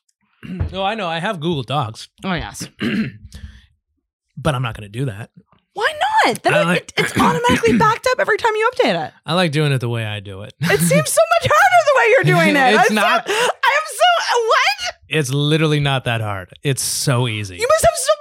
Oh, 0.73 0.83
I 0.83 0.93
know. 0.95 1.07
I 1.07 1.19
have 1.19 1.39
Google 1.39 1.63
Docs, 1.63 2.09
Oh 2.23 2.33
yes. 2.33 2.67
but 4.37 4.55
I'm 4.55 4.61
not 4.61 4.75
going 4.77 4.83
to 4.91 4.99
do 4.99 5.05
that. 5.05 5.31
Why 5.73 5.91
not? 6.25 6.41
Then 6.43 6.53
I 6.53 6.61
it, 6.61 6.65
like- 6.65 6.77
it- 6.81 6.93
it's 6.97 7.17
automatically 7.19 7.77
backed 7.77 8.07
up 8.11 8.19
every 8.19 8.37
time 8.37 8.53
you 8.55 8.69
update 8.73 9.07
it. 9.07 9.13
I 9.25 9.33
like 9.33 9.51
doing 9.51 9.71
it 9.71 9.79
the 9.79 9.89
way 9.89 10.05
I 10.05 10.19
do 10.19 10.41
it. 10.43 10.53
It 10.61 10.79
seems 10.79 11.11
so 11.11 11.21
much 11.41 11.51
harder 11.51 11.81
the 11.85 11.95
way 11.97 12.05
you're 12.11 12.35
doing 12.35 12.55
it. 12.61 12.75
It's 12.79 12.89
I'm 12.89 12.95
not. 12.95 13.27
So, 13.27 13.33
I 13.33 13.37
am 13.37 13.87
so 13.87 14.41
what? 14.47 14.76
It's 15.09 15.29
literally 15.31 15.79
not 15.79 16.05
that 16.05 16.21
hard. 16.21 16.49
It's 16.63 16.81
so 16.81 17.27
easy. 17.27 17.55
You 17.57 17.67
must 17.69 17.85
have 17.85 17.95
so 17.95 18.13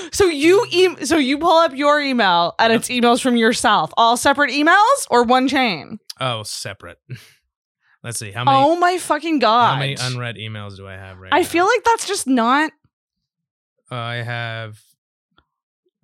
many. 0.00 0.08
So 0.12 0.24
you 0.26 0.66
e- 0.70 1.04
so 1.04 1.16
you 1.16 1.38
pull 1.38 1.56
up 1.56 1.74
your 1.74 2.00
email 2.00 2.54
and 2.58 2.72
it's 2.72 2.88
emails 2.88 3.20
from 3.22 3.36
yourself, 3.36 3.92
all 3.96 4.16
separate 4.16 4.50
emails 4.50 5.06
or 5.10 5.24
one 5.24 5.48
chain. 5.48 5.98
Oh, 6.20 6.42
separate. 6.42 6.98
Let's 8.04 8.18
see 8.18 8.32
how 8.32 8.44
many 8.44 8.56
Oh 8.58 8.74
my 8.76 8.98
fucking 8.98 9.38
god! 9.38 9.74
how 9.74 9.78
many 9.78 9.96
unread 10.00 10.34
emails 10.36 10.76
do 10.76 10.86
I 10.88 10.94
have 10.94 11.18
right 11.18 11.32
I 11.32 11.40
now? 11.40 11.44
feel 11.46 11.66
like 11.66 11.84
that's 11.84 12.06
just 12.06 12.26
not. 12.26 12.72
I 13.90 14.16
have. 14.16 14.80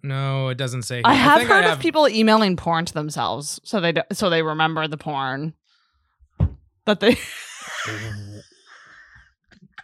No, 0.05 0.49
it 0.49 0.57
doesn't 0.59 0.83
say. 0.83 1.03
I 1.05 1.15
here. 1.15 1.23
have 1.25 1.39
think 1.39 1.51
heard 1.51 1.65
I 1.65 1.73
of 1.73 1.81
people 1.81 2.09
emailing 2.09 2.57
porn 2.57 2.85
to 2.85 2.95
themselves, 2.95 3.61
so 3.65 3.81
they 3.81 3.91
do, 3.93 4.03
so 4.13 4.31
they 4.31 4.43
remember 4.43 4.87
the 4.87 4.97
porn 4.97 5.55
that 6.87 7.01
they. 7.01 7.17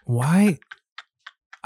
Why? 0.04 0.58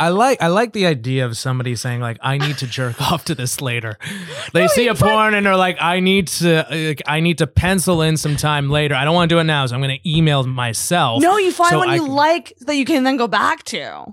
I 0.01 0.11
like 0.11 0.41
I 0.41 0.47
like 0.47 0.75
the 0.75 0.87
idea 0.87 1.27
of 1.27 1.37
somebody 1.37 1.75
saying 1.75 2.01
like 2.01 2.19
I 2.23 2.39
need 2.39 2.57
to 2.59 2.69
jerk 2.69 3.01
off 3.13 3.25
to 3.25 3.35
this 3.35 3.61
later. 3.61 3.99
They 4.53 4.61
No, 4.63 4.67
see 4.69 4.87
a 4.87 4.95
porn 4.95 5.35
and 5.35 5.45
they're 5.45 5.57
like 5.57 5.77
I 5.81 5.99
need 5.99 6.29
to 6.29 6.65
like, 6.71 7.03
I 7.07 7.19
need 7.19 7.39
to 7.39 7.49
pencil 7.49 8.01
in 8.03 8.17
some 8.17 8.37
time 8.37 8.71
later. 8.71 8.95
I 8.95 9.05
don't 9.05 9.15
want 9.15 9.29
to 9.29 9.35
do 9.35 9.41
it 9.41 9.45
now, 9.45 9.67
so 9.67 9.75
I'm 9.75 9.81
going 9.83 9.99
to 9.99 10.09
email 10.09 10.45
myself. 10.45 11.21
no, 11.21 11.37
you 11.37 11.51
find 11.51 11.71
So 11.71 11.79
one 11.79 11.89
I 11.91 11.97
you 11.97 12.03
can- 12.05 12.13
like 12.13 12.53
that 12.61 12.77
you 12.77 12.85
can 12.85 13.03
then 13.03 13.17
go 13.17 13.27
back 13.27 13.65
to, 13.65 14.05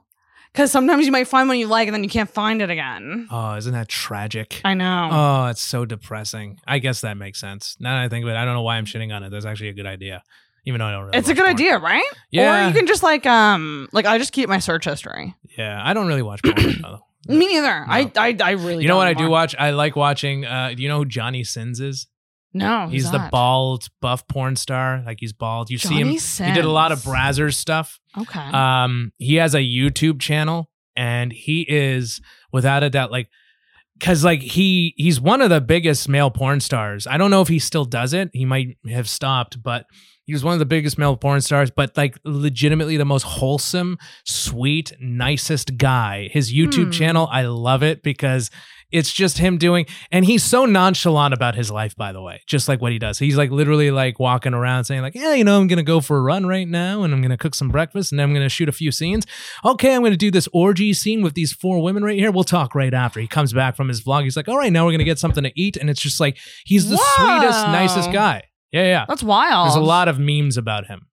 because 0.51 0.71
sometimes 0.71 1.05
you 1.05 1.11
might 1.11 1.27
find 1.27 1.47
one 1.47 1.59
you 1.59 1.67
like 1.67 1.87
and 1.87 1.93
then 1.93 2.03
you 2.03 2.09
can't 2.09 2.31
find 2.31 2.63
it 2.63 2.71
again. 2.71 3.27
Oh, 3.29 3.53
isn't 3.53 3.73
that 3.73 3.87
tragic? 3.87 4.61
I 4.65 4.73
know. 4.73 5.09
Oh, 5.11 5.45
it's 5.51 5.61
so 5.61 5.85
depressing. 5.85 6.57
I 6.65 6.79
guess 6.79 7.01
that 7.01 7.15
makes 7.15 7.39
sense. 7.39 7.77
Now 7.79 7.97
that 7.97 8.05
I 8.05 8.09
think 8.09 8.23
of 8.25 8.29
it, 8.29 8.35
I 8.35 8.43
don't 8.43 8.55
know 8.55 8.63
why 8.63 8.77
I'm 8.77 8.85
shitting 8.85 9.15
on 9.15 9.21
it. 9.21 9.29
That's 9.29 9.45
actually 9.45 9.69
a 9.69 9.73
good 9.73 9.85
idea, 9.85 10.23
even 10.65 10.79
though 10.79 10.85
I 10.85 10.91
don't 10.91 11.05
really. 11.05 11.17
it's 11.17 11.29
a 11.29 11.33
good 11.33 11.43
porn. 11.43 11.53
idea, 11.55 11.77
right? 11.77 12.03
Yeah. 12.31 12.65
Or 12.65 12.67
you 12.67 12.73
can 12.73 12.87
just 12.87 13.03
like 13.03 13.25
um 13.25 13.87
like 13.91 14.05
I 14.05 14.17
just 14.17 14.31
keep 14.33 14.49
my 14.49 14.59
search 14.59 14.85
history. 14.85 15.35
Yeah, 15.57 15.79
I 15.83 15.93
don't 15.93 16.07
really 16.07 16.21
watch 16.21 16.41
porn. 16.43 16.81
though. 16.81 16.99
Me 17.27 17.47
neither. 17.47 17.85
I, 17.87 18.11
I 18.15 18.37
I 18.43 18.51
really. 18.51 18.83
You 18.83 18.87
know 18.87 18.97
what 18.97 19.07
I 19.07 19.13
do 19.13 19.29
watch? 19.29 19.55
I 19.57 19.71
like 19.71 19.95
watching. 19.95 20.45
Uh, 20.45 20.73
do 20.75 20.83
you 20.83 20.89
know 20.89 20.99
who 20.99 21.05
Johnny 21.05 21.43
Sins 21.43 21.79
is? 21.79 22.07
No, 22.53 22.87
He's 22.87 23.11
the 23.11 23.17
that? 23.17 23.31
bald, 23.31 23.87
buff 23.99 24.25
porn 24.29 24.55
star. 24.55 25.03
Like 25.05 25.17
he's 25.19 25.33
bald. 25.33 25.69
You 25.69 25.77
see 25.77 25.95
him. 25.99 26.15
Johnny 26.15 26.49
He 26.51 26.55
did 26.55 26.63
a 26.63 26.71
lot 26.71 26.93
of 26.93 26.99
Brazzers 26.99 27.55
stuff. 27.55 27.99
Okay. 28.17 28.39
Um, 28.39 29.11
he 29.17 29.35
has 29.35 29.53
a 29.55 29.59
YouTube 29.59 30.21
channel, 30.21 30.69
and 30.95 31.33
he 31.33 31.65
is 31.67 32.21
without 32.53 32.81
a 32.81 32.89
doubt 32.89 33.11
like, 33.11 33.27
because 33.99 34.23
like 34.23 34.39
he 34.41 34.93
he's 34.95 35.19
one 35.19 35.41
of 35.41 35.49
the 35.49 35.59
biggest 35.59 36.07
male 36.07 36.31
porn 36.31 36.61
stars. 36.61 37.07
I 37.07 37.17
don't 37.17 37.29
know 37.29 37.41
if 37.41 37.49
he 37.49 37.59
still 37.59 37.83
does 37.83 38.13
it. 38.13 38.29
He 38.31 38.45
might 38.45 38.77
have 38.89 39.09
stopped, 39.09 39.61
but 39.61 39.85
he 40.25 40.33
was 40.33 40.43
one 40.43 40.53
of 40.53 40.59
the 40.59 40.65
biggest 40.65 40.97
male 40.97 41.15
porn 41.15 41.41
stars. 41.41 41.71
But 41.71 41.95
like, 41.97 42.17
legitimately 42.23 42.97
the 42.97 43.05
most 43.05 43.23
wholesome, 43.23 43.97
sweet, 44.25 44.91
nicest 44.99 45.77
guy. 45.77 46.29
His 46.31 46.51
YouTube 46.53 46.85
Hmm. 46.85 46.91
channel, 46.91 47.29
I 47.31 47.43
love 47.43 47.83
it 47.83 48.03
because. 48.03 48.49
It's 48.91 49.11
just 49.11 49.39
him 49.39 49.57
doing, 49.57 49.87
and 50.11 50.23
he's 50.23 50.43
so 50.43 50.65
nonchalant 50.65 51.33
about 51.33 51.55
his 51.55 51.69
life, 51.71 51.95
by 51.97 52.13
the 52.13 52.21
way, 52.21 52.41
just 52.47 52.69
like 52.69 52.81
what 52.81 52.91
he 52.93 52.99
does. 52.99 53.17
He's 53.17 53.35
like 53.35 53.49
literally 53.49 53.89
like 53.91 54.19
walking 54.19 54.53
around 54.53 54.85
saying, 54.85 55.01
like, 55.01 55.15
yeah, 55.15 55.33
you 55.33 55.43
know, 55.43 55.59
I'm 55.59 55.67
gonna 55.67 55.83
go 55.83 55.99
for 55.99 56.17
a 56.17 56.21
run 56.21 56.45
right 56.45 56.67
now 56.67 57.01
and 57.01 57.11
I'm 57.11 57.21
gonna 57.21 57.35
cook 57.35 57.55
some 57.55 57.69
breakfast 57.69 58.11
and 58.11 58.19
then 58.19 58.29
I'm 58.29 58.33
gonna 58.33 58.47
shoot 58.47 58.69
a 58.69 58.71
few 58.71 58.91
scenes. 58.91 59.25
Okay, 59.65 59.93
I'm 59.95 60.03
gonna 60.03 60.15
do 60.15 60.29
this 60.31 60.47
orgy 60.53 60.93
scene 60.93 61.23
with 61.23 61.33
these 61.33 61.51
four 61.51 61.81
women 61.81 62.03
right 62.03 62.17
here. 62.17 62.31
We'll 62.31 62.43
talk 62.45 62.75
right 62.75 62.93
after. 62.93 63.19
He 63.19 63.27
comes 63.27 63.51
back 63.53 63.75
from 63.75 63.89
his 63.89 64.01
vlog. 64.01 64.23
He's 64.23 64.37
like, 64.37 64.47
all 64.47 64.57
right, 64.57 64.71
now 64.71 64.85
we're 64.85 64.91
gonna 64.91 65.03
get 65.03 65.19
something 65.19 65.43
to 65.43 65.51
eat. 65.59 65.75
And 65.75 65.89
it's 65.89 65.99
just 66.01 66.19
like 66.19 66.37
he's 66.63 66.87
the 66.87 66.97
sweetest, 66.97 67.67
nicest 67.67 68.13
guy. 68.13 68.43
Yeah, 68.75 68.83
yeah. 68.83 69.05
That's 69.07 69.23
wild. 69.23 69.67
There's 69.67 69.75
a 69.77 69.79
lot 69.79 70.09
of 70.09 70.19
memes 70.19 70.57
about 70.57 70.87
him 70.87 71.07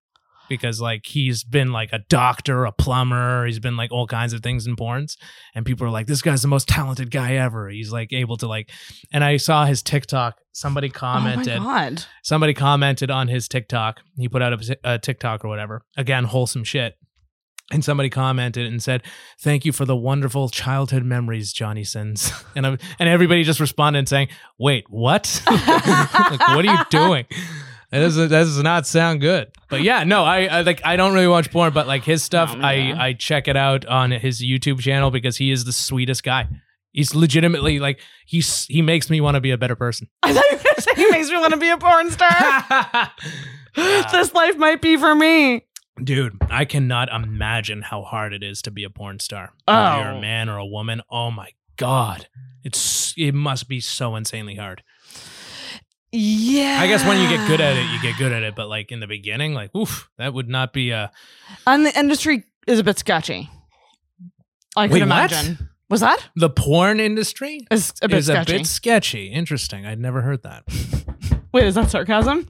because 0.48 0.80
like 0.80 1.06
he's 1.06 1.44
been 1.44 1.70
like 1.70 1.90
a 1.93 2.01
doctor, 2.09 2.64
a 2.64 2.72
plumber, 2.72 3.47
he's 3.47 3.60
been 3.60 3.76
like 3.76 3.93
all 3.93 4.09
kinds 4.09 4.32
of 4.32 4.43
things 4.43 4.66
in 4.66 4.74
porns, 4.74 5.16
and 5.55 5.64
people 5.64 5.86
are 5.86 5.90
like, 5.90 6.06
"This 6.09 6.22
guy's 6.22 6.43
the 6.43 6.48
most 6.48 6.66
talented 6.68 7.12
guy 7.12 7.36
ever." 7.36 7.68
He's 7.68 7.93
like 7.93 8.12
able 8.12 8.36
to 8.39 8.48
like, 8.48 8.68
and 9.12 9.22
I 9.22 9.36
saw 9.36 9.64
his 9.64 9.80
TikTok. 9.82 10.39
Somebody 10.55 10.89
commented, 10.90 11.59
Oh 11.59 11.60
my 11.60 11.90
god. 11.90 12.05
somebody 12.22 12.52
commented 12.52 13.10
on 13.10 13.28
his 13.28 13.47
TikTok. 13.48 14.01
He 14.18 14.28
put 14.28 14.43
out 14.43 14.52
a, 14.52 14.78
a 14.84 14.98
TikTok 14.98 15.44
or 15.44 15.48
whatever. 15.48 15.82
Again, 15.97 16.24
wholesome 16.24 16.64
shit. 16.64 16.97
And 17.73 17.82
somebody 17.82 18.11
commented 18.11 18.66
and 18.66 18.82
said, 18.82 19.03
"Thank 19.40 19.65
you 19.65 19.73
for 19.73 19.85
the 19.86 19.97
wonderful 19.97 20.51
childhood 20.51 21.05
memories, 21.05 21.53
Johnny 21.53 21.85
Sins." 21.85 22.31
And 22.55 22.66
I, 22.66 22.77
and 22.99 23.09
everybody 23.09 23.44
just 23.44 23.61
responded 23.61 24.09
saying, 24.09 24.28
"Wait, 24.59 24.85
what? 24.90 25.43
like, 25.51 26.40
what 26.40 26.65
are 26.66 26.73
you 26.73 26.85
doing?" 26.90 27.24
That 27.90 28.01
doesn't 28.01 28.28
that 28.31 28.39
does 28.44 28.62
not 28.62 28.86
sound 28.86 29.20
good. 29.20 29.51
But 29.69 29.82
yeah, 29.82 30.05
no, 30.05 30.24
I, 30.24 30.47
I 30.47 30.61
like 30.62 30.81
I 30.85 30.97
don't 30.97 31.12
really 31.12 31.28
watch 31.28 31.51
porn, 31.51 31.73
but 31.74 31.86
like 31.86 32.05
his 32.05 32.23
stuff, 32.23 32.57
No, 32.57 32.62
I 32.65 32.77
me. 32.77 32.93
I 32.93 33.12
check 33.15 33.49
it 33.49 33.57
out 33.57 33.85
on 33.86 34.11
his 34.11 34.43
YouTube 34.43 34.81
channel 34.81 35.11
because 35.11 35.36
he 35.36 35.51
is 35.51 35.65
the 35.65 35.73
sweetest 35.73 36.23
guy. 36.23 36.49
He's 36.93 37.15
legitimately 37.15 37.78
like 37.81 38.01
he's 38.27 38.65
he 38.66 38.81
makes 38.82 39.11
me 39.11 39.20
want 39.20 39.35
to 39.35 39.40
be 39.40 39.51
a 39.51 39.59
better 39.59 39.77
person. 39.77 40.09
I 40.23 40.32
thought 40.32 40.44
you 40.51 40.57
were 40.57 40.62
gonna 40.62 40.81
say 40.81 40.90
he 40.97 41.11
makes 41.11 41.28
me 41.31 41.36
want 41.36 41.53
to 41.53 41.59
be 41.59 41.69
a 41.70 41.77
porn 41.78 42.11
star. 42.11 43.11
this 43.74 44.32
life 44.35 44.57
might 44.57 44.81
be 44.81 44.97
for 44.97 45.15
me. 45.15 45.65
Dude, 46.02 46.39
I 46.51 46.64
cannot 46.64 47.09
imagine 47.10 47.82
how 47.82 48.02
hard 48.02 48.32
it 48.32 48.43
is 48.43 48.62
to 48.62 48.70
be 48.70 48.82
a 48.85 48.90
porn 48.90 49.19
star. 49.19 49.52
Whether 49.66 49.98
you're 49.98 50.12
Oh. 50.12 50.19
a 50.19 50.20
man 50.20 50.48
or 50.48 50.56
a 50.56 50.66
woman. 50.66 51.02
Oh 51.10 51.31
my 51.31 51.51
god. 51.77 52.28
It's 52.64 53.12
it 53.16 53.35
must 53.35 53.69
be 53.69 53.81
so 53.81 54.16
insanely 54.16 54.55
hard. 54.56 54.82
Yeah. 56.12 56.78
I 56.81 56.86
guess 56.86 57.05
when 57.06 57.20
you 57.20 57.28
get 57.28 57.47
good 57.47 57.60
at 57.60 57.77
it, 57.77 57.85
you 57.90 58.01
get 58.02 58.19
good 58.19 58.32
at 58.32 58.43
it. 58.43 58.55
But 58.55 58.69
like 58.69 58.90
in 58.93 59.01
the 59.01 59.06
beginning, 59.06 59.55
like 59.55 59.74
oof, 59.74 60.09
that 60.19 60.32
would 60.35 60.48
not 60.48 60.73
be 60.73 60.90
a 60.90 61.10
And 61.66 61.85
the 61.86 61.98
industry 61.98 62.44
is 62.66 62.78
a 62.78 62.85
bit 62.85 62.98
sketchy. 62.98 63.51
I 64.77 64.86
could 64.89 64.94
Wait, 64.94 65.01
what? 65.01 65.06
imagine. 65.32 65.69
Was 65.90 66.01
that? 66.01 66.27
the 66.35 66.48
porn 66.48 67.01
industry 67.01 67.66
Is 67.70 67.93
a 68.01 68.09
bit 68.09 68.19
is 68.20 68.27
sketchy. 68.27 68.55
a 68.55 68.59
bit 68.60 68.66
sketchy. 68.66 69.27
Interesting. 69.27 69.85
I'd 69.85 70.01
never 70.01 70.23
heard 70.23 70.43
that. 70.43 70.64
Wait, 71.52 71.64
is 71.64 71.74
that 71.74 71.90
sarcasm? 71.90 72.48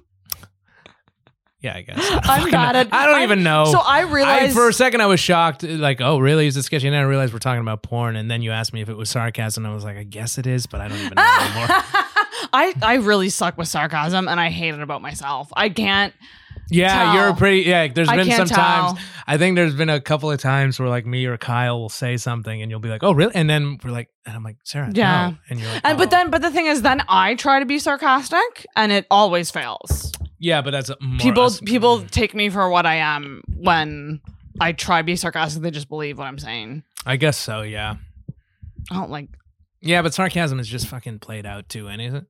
Yeah, 1.62 1.76
I 1.76 1.82
guess. 1.82 1.98
I'm 2.24 2.52
at. 2.54 2.76
I 2.92 3.06
don't 3.06 3.14
I'm- 3.14 3.22
even 3.22 3.42
know. 3.42 3.66
So 3.66 3.78
I 3.78 4.02
I, 4.04 4.48
for 4.50 4.68
a 4.68 4.72
second, 4.72 5.00
I 5.00 5.06
was 5.06 5.20
shocked. 5.20 5.62
Like, 5.62 6.00
oh, 6.00 6.18
really? 6.18 6.46
Is 6.46 6.56
it 6.56 6.62
sketchy? 6.64 6.88
And 6.88 6.94
then 6.94 7.02
I 7.02 7.06
realized 7.06 7.32
we're 7.32 7.38
talking 7.38 7.60
about 7.62 7.82
porn. 7.82 8.16
And 8.16 8.30
then 8.30 8.42
you 8.42 8.50
asked 8.50 8.72
me 8.72 8.80
if 8.82 8.88
it 8.88 8.96
was 8.96 9.10
sarcasm. 9.10 9.64
and 9.64 9.70
I 9.70 9.74
was 9.74 9.84
like, 9.84 9.96
I 9.96 10.02
guess 10.02 10.38
it 10.38 10.46
is, 10.46 10.66
but 10.66 10.80
I 10.80 10.88
don't 10.88 10.98
even 10.98 11.14
know 11.14 11.22
anymore. 11.40 11.66
I 12.52 12.74
I 12.82 12.94
really 13.02 13.28
suck 13.28 13.56
with 13.56 13.68
sarcasm, 13.68 14.28
and 14.28 14.40
I 14.40 14.50
hate 14.50 14.74
it 14.74 14.80
about 14.80 15.02
myself. 15.02 15.48
I 15.54 15.68
can't. 15.68 16.12
Yeah, 16.70 16.88
tell. 17.04 17.14
you're 17.14 17.34
pretty. 17.34 17.62
Yeah, 17.62 17.88
there's 17.88 18.08
I 18.08 18.16
been 18.16 18.30
some 18.30 18.46
times. 18.46 18.98
I 19.26 19.36
think 19.38 19.56
there's 19.56 19.74
been 19.74 19.90
a 19.90 20.00
couple 20.00 20.30
of 20.30 20.40
times 20.40 20.78
where 20.80 20.88
like 20.88 21.04
me 21.06 21.26
or 21.26 21.36
Kyle 21.36 21.78
will 21.78 21.88
say 21.88 22.16
something, 22.16 22.60
and 22.62 22.70
you'll 22.70 22.80
be 22.80 22.88
like, 22.88 23.02
"Oh, 23.02 23.12
really?" 23.12 23.34
And 23.34 23.48
then 23.48 23.78
we're 23.84 23.90
like, 23.90 24.08
and 24.26 24.34
I'm 24.34 24.42
like, 24.42 24.56
"Sarah, 24.64 24.90
Yeah. 24.92 25.30
no." 25.30 25.36
And 25.50 25.60
you're 25.60 25.68
like, 25.70 25.82
And 25.84 25.94
"Oh." 25.96 25.98
but 25.98 26.10
then, 26.10 26.30
but 26.30 26.40
the 26.42 26.50
thing 26.50 26.66
is, 26.66 26.82
then 26.82 27.02
I 27.08 27.34
try 27.34 27.58
to 27.60 27.66
be 27.66 27.78
sarcastic, 27.78 28.66
and 28.74 28.90
it 28.90 29.06
always 29.10 29.50
fails. 29.50 30.12
Yeah, 30.42 30.60
but 30.60 30.72
that's 30.72 30.90
people 31.18 31.44
us- 31.44 31.60
people 31.60 32.00
mm. 32.00 32.10
take 32.10 32.34
me 32.34 32.50
for 32.50 32.68
what 32.68 32.84
I 32.84 32.96
am 32.96 33.42
when 33.56 34.20
I 34.60 34.72
try 34.72 35.00
to 35.00 35.04
be 35.04 35.14
sarcastic. 35.14 35.62
They 35.62 35.70
just 35.70 35.88
believe 35.88 36.18
what 36.18 36.26
I'm 36.26 36.38
saying. 36.38 36.82
I 37.06 37.16
guess 37.16 37.36
so. 37.38 37.62
Yeah, 37.62 37.94
I 38.90 38.94
don't 38.94 39.10
like. 39.10 39.28
yeah, 39.80 40.02
but 40.02 40.12
sarcasm 40.14 40.58
is 40.58 40.68
just 40.68 40.88
fucking 40.88 41.20
played 41.20 41.46
out 41.46 41.68
too, 41.68 41.86
and 41.86 42.02
is 42.02 42.14
it? 42.14 42.24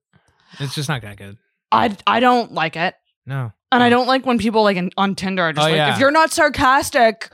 It's 0.61 0.75
just 0.75 0.89
not 0.91 1.01
that 1.03 1.17
good. 1.17 1.39
I 1.73 1.97
I 2.07 2.21
don't 2.21 2.53
like 2.53 2.77
it, 2.77 2.95
No. 3.25 3.53
and 3.73 3.83
I 3.83 3.89
don't 3.89 4.07
like 4.07 4.27
when 4.27 4.37
people 4.37 4.63
like 4.63 4.77
in, 4.77 4.91
on 4.99 5.15
Tinder 5.15 5.45
are 5.45 5.53
just 5.55 5.67
Oh, 5.67 5.71
like, 5.71 5.77
yeah. 5.77 5.95
if 5.95 5.99
you're 5.99 6.11
not 6.11 6.31
sarcastic, 6.31 7.31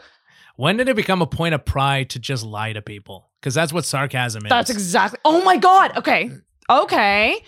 When 0.55 0.76
did 0.76 0.88
it 0.88 0.94
become 0.94 1.20
a 1.22 1.26
point 1.26 1.55
of 1.55 1.64
pride 1.64 2.10
to 2.10 2.20
just 2.20 2.44
lie 2.46 2.72
to 2.72 2.82
people? 2.82 3.30
Because 3.40 3.55
that's 3.55 3.72
what 3.72 3.84
sarcasm 3.84 4.46
is. 4.46 4.48
that's 4.48 4.70
exactly. 4.70 5.18
Oh 5.24 5.42
my 5.42 5.56
god. 5.56 5.96
Okay. 5.96 6.30
Okay. 6.70 7.42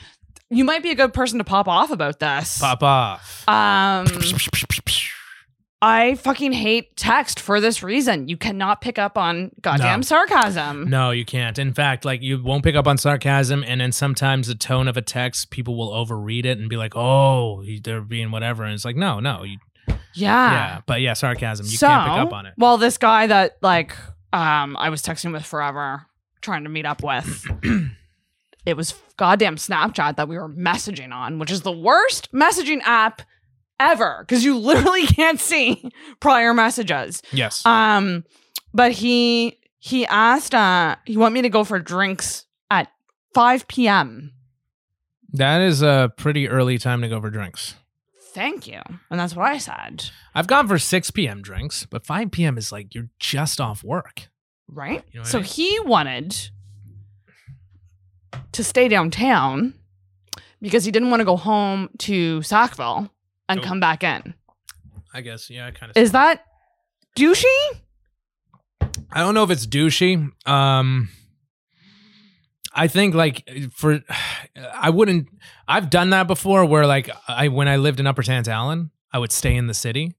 You 0.50 0.64
might 0.64 0.82
be 0.82 0.90
a 0.90 0.94
good 0.96 1.14
person 1.14 1.38
to 1.38 1.44
pop 1.44 1.68
off 1.68 1.90
about 1.90 2.18
this. 2.18 2.58
pop 2.58 2.82
off. 2.82 3.44
Um, 3.48 4.06
I 5.82 6.16
fucking 6.16 6.52
hate 6.52 6.94
text 6.96 7.40
for 7.40 7.58
this 7.60 7.82
reason. 7.82 8.28
You 8.28 8.36
cannot 8.36 8.80
pick 8.82 8.98
up 8.98 9.16
on 9.16 9.50
goddamn 9.62 10.00
No. 10.00 10.04
sarcasm. 10.04 10.90
No, 10.90 11.10
you 11.10 11.24
can't. 11.24 11.58
In 11.58 11.72
fact, 11.72 12.04
like 12.04 12.20
you 12.20 12.42
won't 12.42 12.62
pick 12.64 12.74
up 12.74 12.86
on 12.86 12.98
sarcasm, 12.98 13.64
and 13.66 13.80
then 13.80 13.92
sometimes 13.92 14.48
the 14.48 14.54
tone 14.54 14.88
of 14.88 14.96
a 14.98 15.02
text, 15.02 15.50
people 15.50 15.76
will 15.78 15.90
overread 15.90 16.44
it 16.44 16.58
and 16.58 16.68
be 16.68 16.76
like, 16.76 16.94
"Oh, 16.96 17.64
they're 17.82 18.02
being 18.02 18.30
whatever," 18.30 18.64
and 18.64 18.74
it's 18.74 18.84
like, 18.84 18.96
no, 18.96 19.20
no, 19.20 19.42
you, 19.44 19.56
Yeah. 19.88 19.94
yeah, 20.52 20.80
but 20.84 21.00
yeah, 21.00 21.14
sarcasm, 21.14 21.64
you 21.64 21.78
so, 21.78 21.86
can't 21.86 22.10
pick 22.10 22.18
up 22.26 22.32
on 22.34 22.44
it. 22.44 22.54
Well, 22.58 22.76
this 22.76 22.98
guy 22.98 23.26
that 23.28 23.56
like 23.62 23.96
um 24.34 24.76
I 24.76 24.90
was 24.90 25.00
texting 25.00 25.32
with 25.32 25.46
forever, 25.46 26.04
trying 26.42 26.64
to 26.64 26.70
meet 26.70 26.84
up 26.84 27.02
with. 27.02 27.46
it 28.66 28.76
was 28.76 28.92
goddamn 29.20 29.56
Snapchat 29.56 30.16
that 30.16 30.28
we 30.28 30.38
were 30.38 30.48
messaging 30.48 31.12
on, 31.12 31.38
which 31.38 31.50
is 31.50 31.60
the 31.60 31.70
worst 31.70 32.32
messaging 32.32 32.80
app 32.84 33.20
ever 33.78 34.24
because 34.26 34.42
you 34.42 34.56
literally 34.70 35.06
can't 35.06 35.38
see 35.38 35.92
prior 36.20 36.54
messages. 36.54 37.22
Yes, 37.30 37.64
Um, 37.66 38.24
but 38.72 38.92
he 38.92 39.58
he 39.78 40.06
asked 40.06 40.54
uh 40.54 40.96
he 41.04 41.16
want 41.18 41.34
me 41.34 41.42
to 41.42 41.50
go 41.50 41.64
for 41.64 41.78
drinks 41.78 42.46
at 42.70 42.88
5 43.34 43.68
p.m. 43.68 44.32
that 45.34 45.60
is 45.60 45.82
a 45.82 46.10
pretty 46.16 46.48
early 46.48 46.78
time 46.78 47.02
to 47.02 47.08
go 47.08 47.20
for 47.20 47.28
drinks. 47.30 47.74
Thank 48.32 48.66
you. 48.68 48.80
And 49.10 49.18
that's 49.20 49.34
what 49.36 49.46
I 49.50 49.58
said. 49.58 50.08
I've 50.34 50.46
gone 50.46 50.66
for 50.68 50.78
six 50.78 51.10
p.m. 51.10 51.42
drinks, 51.42 51.84
but 51.84 52.06
five 52.06 52.30
p.m. 52.30 52.56
is 52.56 52.72
like 52.72 52.94
you're 52.94 53.10
just 53.18 53.60
off 53.60 53.84
work. 53.84 54.28
Right? 54.68 55.02
You 55.12 55.18
know 55.18 55.22
what 55.22 55.28
I 55.28 55.30
so 55.32 55.38
mean? 55.38 55.44
he 55.46 55.80
wanted 55.80 56.50
to 58.52 58.64
stay 58.64 58.88
downtown 58.88 59.74
because 60.60 60.84
he 60.84 60.90
didn't 60.90 61.10
want 61.10 61.20
to 61.20 61.24
go 61.24 61.36
home 61.36 61.88
to 61.98 62.42
Sackville 62.42 63.10
and 63.48 63.58
Nope. 63.58 63.66
come 63.66 63.80
back 63.80 64.02
in. 64.04 64.34
I 65.12 65.20
guess, 65.22 65.50
yeah, 65.50 65.66
I 65.66 65.70
kind 65.72 65.90
of. 65.90 65.96
Is 65.96 66.12
that 66.12 66.44
douchey? 67.16 67.44
I 69.12 69.20
don't 69.20 69.34
know 69.34 69.42
if 69.44 69.50
it's 69.50 69.66
douchey. 69.66 70.30
Um, 70.48 71.08
I 72.72 72.86
think 72.86 73.14
like 73.14 73.48
for, 73.74 74.00
I 74.74 74.90
wouldn't. 74.90 75.28
I've 75.66 75.90
done 75.90 76.10
that 76.10 76.26
before, 76.28 76.64
where 76.64 76.86
like 76.86 77.10
I 77.26 77.48
when 77.48 77.66
I 77.66 77.76
lived 77.76 77.98
in 77.98 78.06
Upper 78.06 78.22
Tantallon, 78.22 78.90
I 79.12 79.18
would 79.18 79.32
stay 79.32 79.56
in 79.56 79.66
the 79.66 79.74
city, 79.74 80.14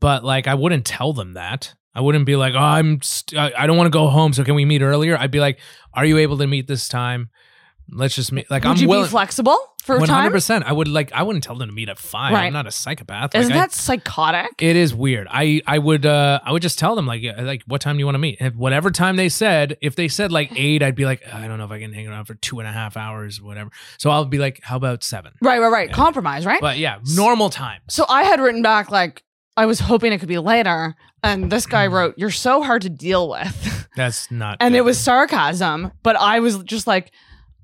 but 0.00 0.24
like 0.24 0.46
I 0.46 0.54
wouldn't 0.54 0.86
tell 0.86 1.12
them 1.12 1.34
that. 1.34 1.74
I 1.94 2.00
wouldn't 2.00 2.24
be 2.24 2.36
like, 2.36 2.54
oh, 2.54 2.58
I'm, 2.58 3.02
st- 3.02 3.38
I 3.38 3.66
don't 3.66 3.76
want 3.76 3.84
to 3.86 3.90
go 3.94 4.08
home, 4.08 4.32
so 4.32 4.44
can 4.44 4.54
we 4.54 4.64
meet 4.64 4.80
earlier? 4.80 5.14
I'd 5.18 5.30
be 5.30 5.40
like, 5.40 5.58
are 5.92 6.06
you 6.06 6.16
able 6.16 6.38
to 6.38 6.46
meet 6.46 6.66
this 6.66 6.88
time? 6.88 7.28
Let's 7.90 8.14
just 8.14 8.32
meet. 8.32 8.50
Like 8.50 8.64
Would 8.64 8.70
I'm 8.70 8.76
you 8.78 8.88
willing. 8.88 9.04
be 9.06 9.10
flexible 9.10 9.58
for 9.84 9.98
One 9.98 10.08
hundred 10.08 10.22
time? 10.22 10.32
percent. 10.32 10.64
I 10.66 10.72
would 10.72 10.88
like. 10.88 11.12
I 11.12 11.22
wouldn't 11.22 11.44
tell 11.44 11.56
them 11.56 11.68
to 11.68 11.74
meet 11.74 11.88
at 11.90 11.98
five. 11.98 12.32
Right. 12.32 12.44
I'm 12.46 12.52
not 12.52 12.66
a 12.66 12.70
psychopath. 12.70 13.34
Like, 13.34 13.42
Isn't 13.42 13.52
I- 13.52 13.56
that 13.56 13.72
psychotic? 13.72 14.50
it 14.62 14.76
is 14.76 14.94
weird. 14.94 15.26
I 15.30 15.60
I 15.66 15.78
would 15.78 16.06
uh 16.06 16.40
I 16.44 16.52
would 16.52 16.62
just 16.62 16.78
tell 16.78 16.94
them 16.94 17.06
like 17.06 17.22
like 17.38 17.62
what 17.66 17.80
time 17.80 17.96
do 17.96 17.98
you 18.00 18.06
want 18.06 18.14
to 18.14 18.18
meet? 18.20 18.38
And 18.40 18.54
whatever 18.56 18.90
time 18.90 19.16
they 19.16 19.28
said, 19.28 19.76
if 19.82 19.94
they 19.96 20.08
said 20.08 20.32
like 20.32 20.52
eight, 20.56 20.82
I'd 20.82 20.94
be 20.94 21.04
like 21.04 21.22
I 21.32 21.46
don't 21.46 21.58
know 21.58 21.64
if 21.64 21.70
I 21.70 21.80
can 21.80 21.92
hang 21.92 22.08
around 22.08 22.24
for 22.26 22.34
two 22.34 22.60
and 22.60 22.68
a 22.68 22.72
half 22.72 22.96
hours, 22.96 23.40
or 23.40 23.44
whatever. 23.44 23.70
So 23.98 24.10
I'll 24.10 24.24
be 24.24 24.38
like, 24.38 24.60
how 24.62 24.76
about 24.76 25.02
seven? 25.04 25.32
right, 25.42 25.58
right, 25.60 25.68
right. 25.72 25.92
Compromise, 25.92 26.46
right? 26.46 26.60
But 26.60 26.78
yeah, 26.78 26.98
normal 27.14 27.50
time. 27.50 27.80
So 27.88 28.06
I 28.08 28.22
had 28.22 28.40
written 28.40 28.62
back 28.62 28.90
like 28.90 29.22
I 29.56 29.66
was 29.66 29.80
hoping 29.80 30.12
it 30.14 30.18
could 30.18 30.28
be 30.30 30.38
later, 30.38 30.94
and 31.22 31.52
this 31.52 31.66
guy 31.66 31.86
Mm. 31.88 31.92
wrote, 31.92 32.14
"You're 32.16 32.30
so 32.30 32.62
hard 32.62 32.80
to 32.82 32.88
deal 32.88 33.28
with," 33.28 33.88
That's 33.96 34.30
not. 34.30 34.56
and 34.60 34.72
good. 34.72 34.78
it 34.78 34.82
was 34.82 34.98
sarcasm. 34.98 35.92
But 36.02 36.16
I 36.16 36.40
was 36.40 36.56
just 36.62 36.86
like, 36.86 37.12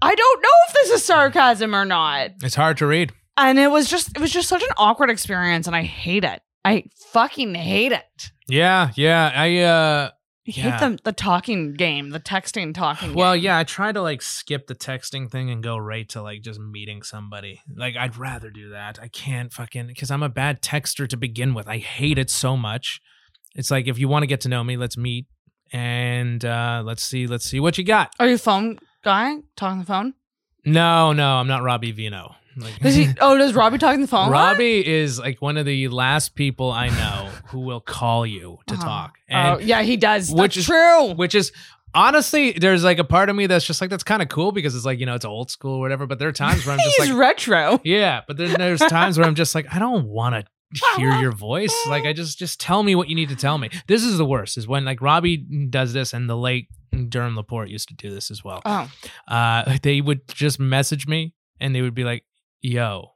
I 0.01 0.15
don't 0.15 0.43
know 0.43 0.49
if 0.69 0.75
this 0.75 0.91
is 0.91 1.05
sarcasm 1.05 1.75
or 1.75 1.85
not. 1.85 2.31
It's 2.43 2.55
hard 2.55 2.77
to 2.79 2.87
read. 2.87 3.13
and 3.37 3.59
it 3.59 3.71
was 3.71 3.89
just 3.89 4.11
it 4.17 4.21
was 4.21 4.31
just 4.33 4.49
such 4.49 4.63
an 4.63 4.69
awkward 4.77 5.11
experience, 5.11 5.67
and 5.67 5.75
I 5.77 5.83
hate 5.83 6.25
it. 6.25 6.41
I 6.65 6.85
fucking 7.13 7.55
hate 7.55 7.93
it. 7.93 8.31
Yeah, 8.49 8.91
yeah. 8.97 9.33
I 9.35 9.59
uh 9.59 10.11
I 10.11 10.13
Yeah. 10.45 10.79
hate 10.79 10.81
the 10.81 10.99
the 11.05 11.13
talking 11.13 11.75
game, 11.75 12.11
the 12.11 12.21
texting 12.21 12.75
talking. 12.75 13.13
well, 13.15 13.35
game. 13.35 13.45
yeah, 13.45 13.59
I 13.59 13.65
try 13.65 13.93
to 13.93 14.01
like 14.03 14.23
skip 14.23 14.67
the 14.67 14.75
texting 14.75 15.31
thing 15.31 15.51
and 15.51 15.63
go 15.63 15.77
right 15.77 16.09
to 16.11 16.23
like 16.23 16.43
just 16.43 16.59
meeting 16.61 17.03
somebody. 17.03 17.61
Like 17.75 17.97
I'd 17.97 18.17
rather 18.17 18.51
do 18.51 18.71
that. 18.71 18.99
I 19.01 19.09
can't 19.09 19.53
fucking 19.53 19.95
cuz 19.95 20.11
I'm 20.11 20.23
a 20.23 20.29
bad 20.29 20.63
texter 20.63 21.09
to 21.09 21.17
begin 21.17 21.55
with. 21.55 21.69
I 21.69 21.79
hate 21.79 22.19
it 22.19 22.31
so 22.31 22.57
much. 22.57 23.01
It's 23.55 23.71
like 23.71 23.87
if 23.89 23.99
you 23.99 24.09
want 24.09 24.23
to 24.23 24.27
get 24.29 24.41
to 24.43 24.49
know 24.49 24.63
me, 24.65 24.77
let's 24.77 24.97
meet 24.97 25.27
and 25.73 26.45
uh 26.45 26.83
let's 26.85 27.03
see 27.03 27.27
let's 27.27 27.45
see 27.45 27.61
what 27.61 27.77
you 27.79 27.85
got. 27.85 28.13
Are 28.19 28.27
you 28.29 28.39
phone 28.39 28.79
guy? 29.09 29.37
Talk 29.57 29.73
on 29.73 29.79
the 29.79 29.85
phone? 29.87 30.15
No, 30.65 31.13
no, 31.13 31.37
I'm 31.37 31.47
not 31.47 31.63
Robbie 31.63 31.93
Vino. 31.93 32.35
Like 32.57 32.79
Does 32.81 32.95
he? 32.95 33.09
Oh, 33.21 33.39
does 33.39 33.55
Robbie 33.55 33.79
talk 33.79 33.95
on 33.95 34.01
the 34.03 34.07
phone? 34.07 34.31
Robbie 34.31 34.87
is 34.87 35.19
like 35.19 35.41
one 35.41 35.57
of 35.57 35.65
the 35.65 35.89
last 35.89 36.35
people 36.35 36.71
I 36.71 36.89
know 36.89 37.31
who 37.47 37.61
will 37.61 37.81
call 37.81 38.27
you 38.27 38.59
to 38.67 38.75
Uh-huh. 38.75 38.85
talk. 38.85 39.15
Oh, 39.31 39.59
yeah, 39.59 39.83
he 39.83 39.97
does. 39.97 40.31
Which 40.31 40.57
That's 40.57 40.57
is- 40.59 40.67
true. 40.67 41.15
which 41.15 41.35
is 41.35 41.53
honestly 41.95 42.53
there's 42.53 42.85
like 42.85 42.99
a 42.99 43.05
part 43.05 43.31
of 43.31 43.37
me 43.37 43.47
that's 43.47 43.65
just 43.67 43.81
like 43.81 43.89
that's 43.89 44.03
kind 44.03 44.21
of 44.21 44.29
cool 44.29 44.53
because 44.53 44.75
it's 44.75 44.85
like 44.85 44.99
you 45.01 45.07
know 45.07 45.15
it's 45.15 45.25
old 45.25 45.51
school 45.51 45.77
or 45.77 45.81
whatever 45.81 46.07
but 46.07 46.19
there 46.19 46.29
are 46.29 46.33
times 46.33 46.67
where 46.67 46.75
i'm 46.75 46.81
just 46.85 46.97
He's 47.01 47.09
like 47.09 47.19
retro. 47.19 47.81
yeah 47.83 48.21
but 48.29 48.37
then 48.37 48.53
there's 48.59 48.79
times 48.81 49.17
where 49.17 49.27
i'm 49.27 49.35
just 49.35 49.55
like 49.55 49.67
i 49.75 49.79
don't 49.79 50.07
want 50.07 50.35
to 50.35 50.85
hear 50.99 51.11
your 51.19 51.33
voice 51.33 51.75
like 51.89 52.05
i 52.05 52.13
just 52.13 52.39
just 52.39 52.61
tell 52.61 52.83
me 52.83 52.95
what 52.95 53.09
you 53.09 53.15
need 53.15 53.31
to 53.31 53.37
tell 53.37 53.57
me 53.57 53.71
this 53.87 54.05
is 54.05 54.19
the 54.19 54.27
worst 54.27 54.59
is 54.59 54.69
when 54.69 54.85
like 54.85 55.01
robbie 55.01 55.39
does 55.71 55.95
this 55.95 56.13
and 56.13 56.29
the 56.29 56.37
late 56.37 56.69
durham 57.07 57.37
laporte 57.37 57.69
used 57.69 57.89
to 57.89 57.95
do 57.95 58.11
this 58.11 58.31
as 58.31 58.43
well 58.43 58.61
Oh, 58.65 58.91
uh 59.29 59.79
they 59.83 60.01
would 60.01 60.27
just 60.29 60.59
message 60.59 61.07
me 61.07 61.35
and 61.61 61.75
they 61.75 61.83
would 61.83 61.95
be 61.95 62.05
like 62.05 62.25
yo 62.61 63.13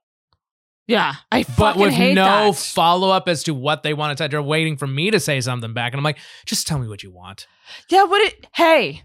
yeah. 0.89 1.15
I 1.31 1.45
but 1.57 1.77
with 1.77 1.97
no 1.97 2.15
that. 2.51 2.57
follow 2.57 3.11
up 3.11 3.29
as 3.29 3.45
to 3.45 3.55
what 3.55 3.83
they 3.83 3.95
want 3.95 4.17
to 4.19 4.23
say. 4.23 4.29
They're 4.29 4.43
waiting 4.43 4.77
for 4.77 4.87
me 4.87 5.11
to 5.11 5.21
say 5.21 5.41
something 5.41 5.73
back. 5.73 5.93
And 5.93 6.01
I'm 6.01 6.05
like, 6.05 6.19
just 6.45 6.67
tell 6.67 6.79
me 6.79 6.89
what 6.89 7.03
you 7.03 7.11
want. 7.11 7.47
yeah. 7.89 8.03
What? 8.03 8.21
It, 8.21 8.47
hey. 8.55 9.03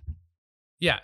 Yeah. 0.80 0.99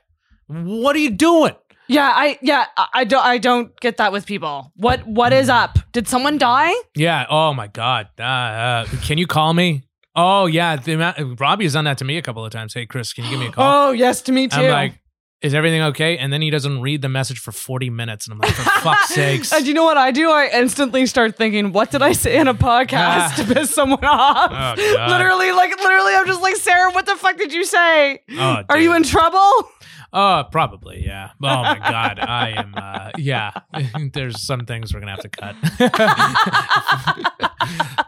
What 0.47 0.95
are 0.95 0.99
you 0.99 1.11
doing? 1.11 1.55
Yeah. 1.87 2.11
I. 2.13 2.39
Yeah. 2.41 2.65
I, 2.75 2.87
I 2.93 3.03
don't. 3.03 3.23
I 3.23 3.37
don't 3.37 3.79
get 3.79 3.97
that 3.97 4.11
with 4.11 4.25
people. 4.25 4.71
What? 4.75 5.05
What 5.05 5.31
is 5.31 5.47
up? 5.47 5.77
Did 5.91 6.07
someone 6.07 6.37
die? 6.37 6.73
Yeah. 6.95 7.27
Oh 7.29 7.53
my 7.53 7.67
God. 7.67 8.07
Uh, 8.19 8.23
uh, 8.23 8.85
can 9.03 9.17
you 9.17 9.27
call 9.27 9.53
me? 9.53 9.83
Oh 10.15 10.45
yeah. 10.45 10.75
The 10.75 10.93
amount, 10.93 11.39
Robbie 11.39 11.65
has 11.65 11.73
done 11.73 11.85
that 11.85 11.97
to 11.99 12.05
me 12.05 12.17
a 12.17 12.21
couple 12.21 12.45
of 12.45 12.51
times. 12.51 12.73
Hey 12.73 12.85
Chris, 12.85 13.13
can 13.13 13.23
you 13.25 13.31
give 13.31 13.39
me 13.39 13.47
a 13.47 13.51
call? 13.51 13.89
Oh 13.89 13.91
yes, 13.91 14.21
to 14.23 14.31
me 14.31 14.47
too. 14.47 14.61
I'm 14.61 14.69
like, 14.69 14.99
is 15.43 15.53
everything 15.53 15.81
okay? 15.81 16.17
And 16.17 16.31
then 16.33 16.41
he 16.41 16.49
doesn't 16.49 16.81
read 16.81 17.01
the 17.01 17.09
message 17.09 17.37
for 17.39 17.51
40 17.51 17.89
minutes, 17.91 18.25
and 18.25 18.33
I'm 18.33 18.39
like, 18.39 18.53
for 18.55 18.63
fuck's 18.81 19.09
sakes. 19.13 19.51
And 19.53 19.67
you 19.67 19.73
know 19.73 19.83
what 19.83 19.97
I 19.97 20.11
do? 20.11 20.31
I 20.31 20.49
instantly 20.53 21.05
start 21.05 21.35
thinking, 21.37 21.73
what 21.73 21.91
did 21.91 22.01
I 22.01 22.13
say 22.13 22.37
in 22.37 22.47
a 22.47 22.53
podcast 22.55 22.93
Ah. 22.95 23.33
to 23.37 23.53
piss 23.53 23.75
someone 23.75 24.03
off? 24.05 24.77
Oh, 24.79 25.05
literally, 25.09 25.51
like 25.51 25.69
literally, 25.77 26.15
I'm 26.15 26.25
just 26.25 26.41
like, 26.41 26.55
Sarah, 26.55 26.91
what 26.91 27.05
the 27.05 27.15
fuck 27.17 27.37
did 27.37 27.51
you 27.53 27.65
say? 27.65 28.21
Oh, 28.31 28.63
Are 28.69 28.79
you 28.79 28.95
in 28.95 29.03
trouble? 29.03 29.69
Oh, 30.15 30.43
probably, 30.51 31.03
yeah. 31.03 31.31
Oh 31.41 31.63
my 31.63 31.79
god, 31.79 32.19
I 32.19 32.49
am. 32.55 32.75
Uh, 32.77 33.09
yeah, 33.17 33.49
there's 34.13 34.45
some 34.45 34.65
things 34.67 34.93
we're 34.93 34.99
gonna 34.99 35.11
have 35.11 35.21
to 35.21 35.29
cut. 35.29 35.55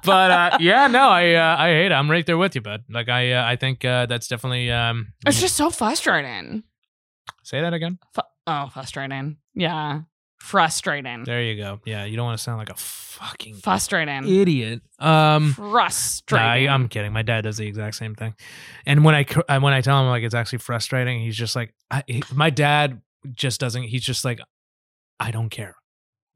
but 0.04 0.32
uh, 0.32 0.58
yeah, 0.60 0.88
no, 0.88 1.10
I 1.10 1.34
uh, 1.34 1.56
I 1.58 1.68
hate 1.70 1.86
it. 1.88 1.92
I'm 1.92 2.10
right 2.10 2.26
there 2.26 2.38
with 2.38 2.56
you, 2.56 2.62
bud. 2.62 2.84
Like 2.90 3.10
I 3.10 3.34
uh, 3.34 3.46
I 3.46 3.56
think 3.56 3.84
uh, 3.84 4.06
that's 4.06 4.28
definitely. 4.28 4.72
Um, 4.72 5.14
It's 5.26 5.42
just 5.42 5.56
so 5.56 5.70
frustrating. 5.70 6.64
Say 7.46 7.62
that 7.62 7.74
again. 7.74 8.00
Fu- 8.14 8.22
oh, 8.48 8.70
frustrating. 8.74 9.38
Yeah, 9.54 10.02
frustrating. 10.40 11.24
There 11.24 11.42
you 11.42 11.56
go. 11.62 11.80
Yeah, 11.86 12.06
you 12.06 12.16
don't 12.18 12.26
want 12.26 12.38
to 12.38 12.44
sound 12.44 12.58
like 12.58 12.70
a 12.70 12.76
fucking 12.76 13.56
Frustrating. 13.56 14.28
idiot. 14.28 14.82
Um. 15.00 15.54
Frustrating. 15.54 16.66
Nah, 16.68 16.74
I'm 16.74 16.88
kidding. 16.90 17.14
My 17.14 17.22
dad 17.22 17.42
does 17.42 17.58
the 17.58 17.66
exact 17.68 17.96
same 17.96 18.16
thing, 18.16 18.34
and 18.86 19.04
when 19.06 19.16
I 19.16 19.58
when 19.60 19.74
I 19.74 19.82
tell 19.82 20.02
him 20.02 20.08
like 20.10 20.24
it's 20.24 20.36
actually 20.36 20.60
frustrating, 20.60 21.20
he's 21.22 21.38
just 21.38 21.56
like, 21.56 21.74
I, 21.90 22.04
he- 22.08 22.24
my 22.34 22.50
dad 22.50 23.02
just 23.34 23.60
doesn't. 23.60 23.84
He's 23.84 24.04
just 24.04 24.26
like, 24.26 24.40
I 25.20 25.32
don't 25.32 25.50
care. 25.50 25.76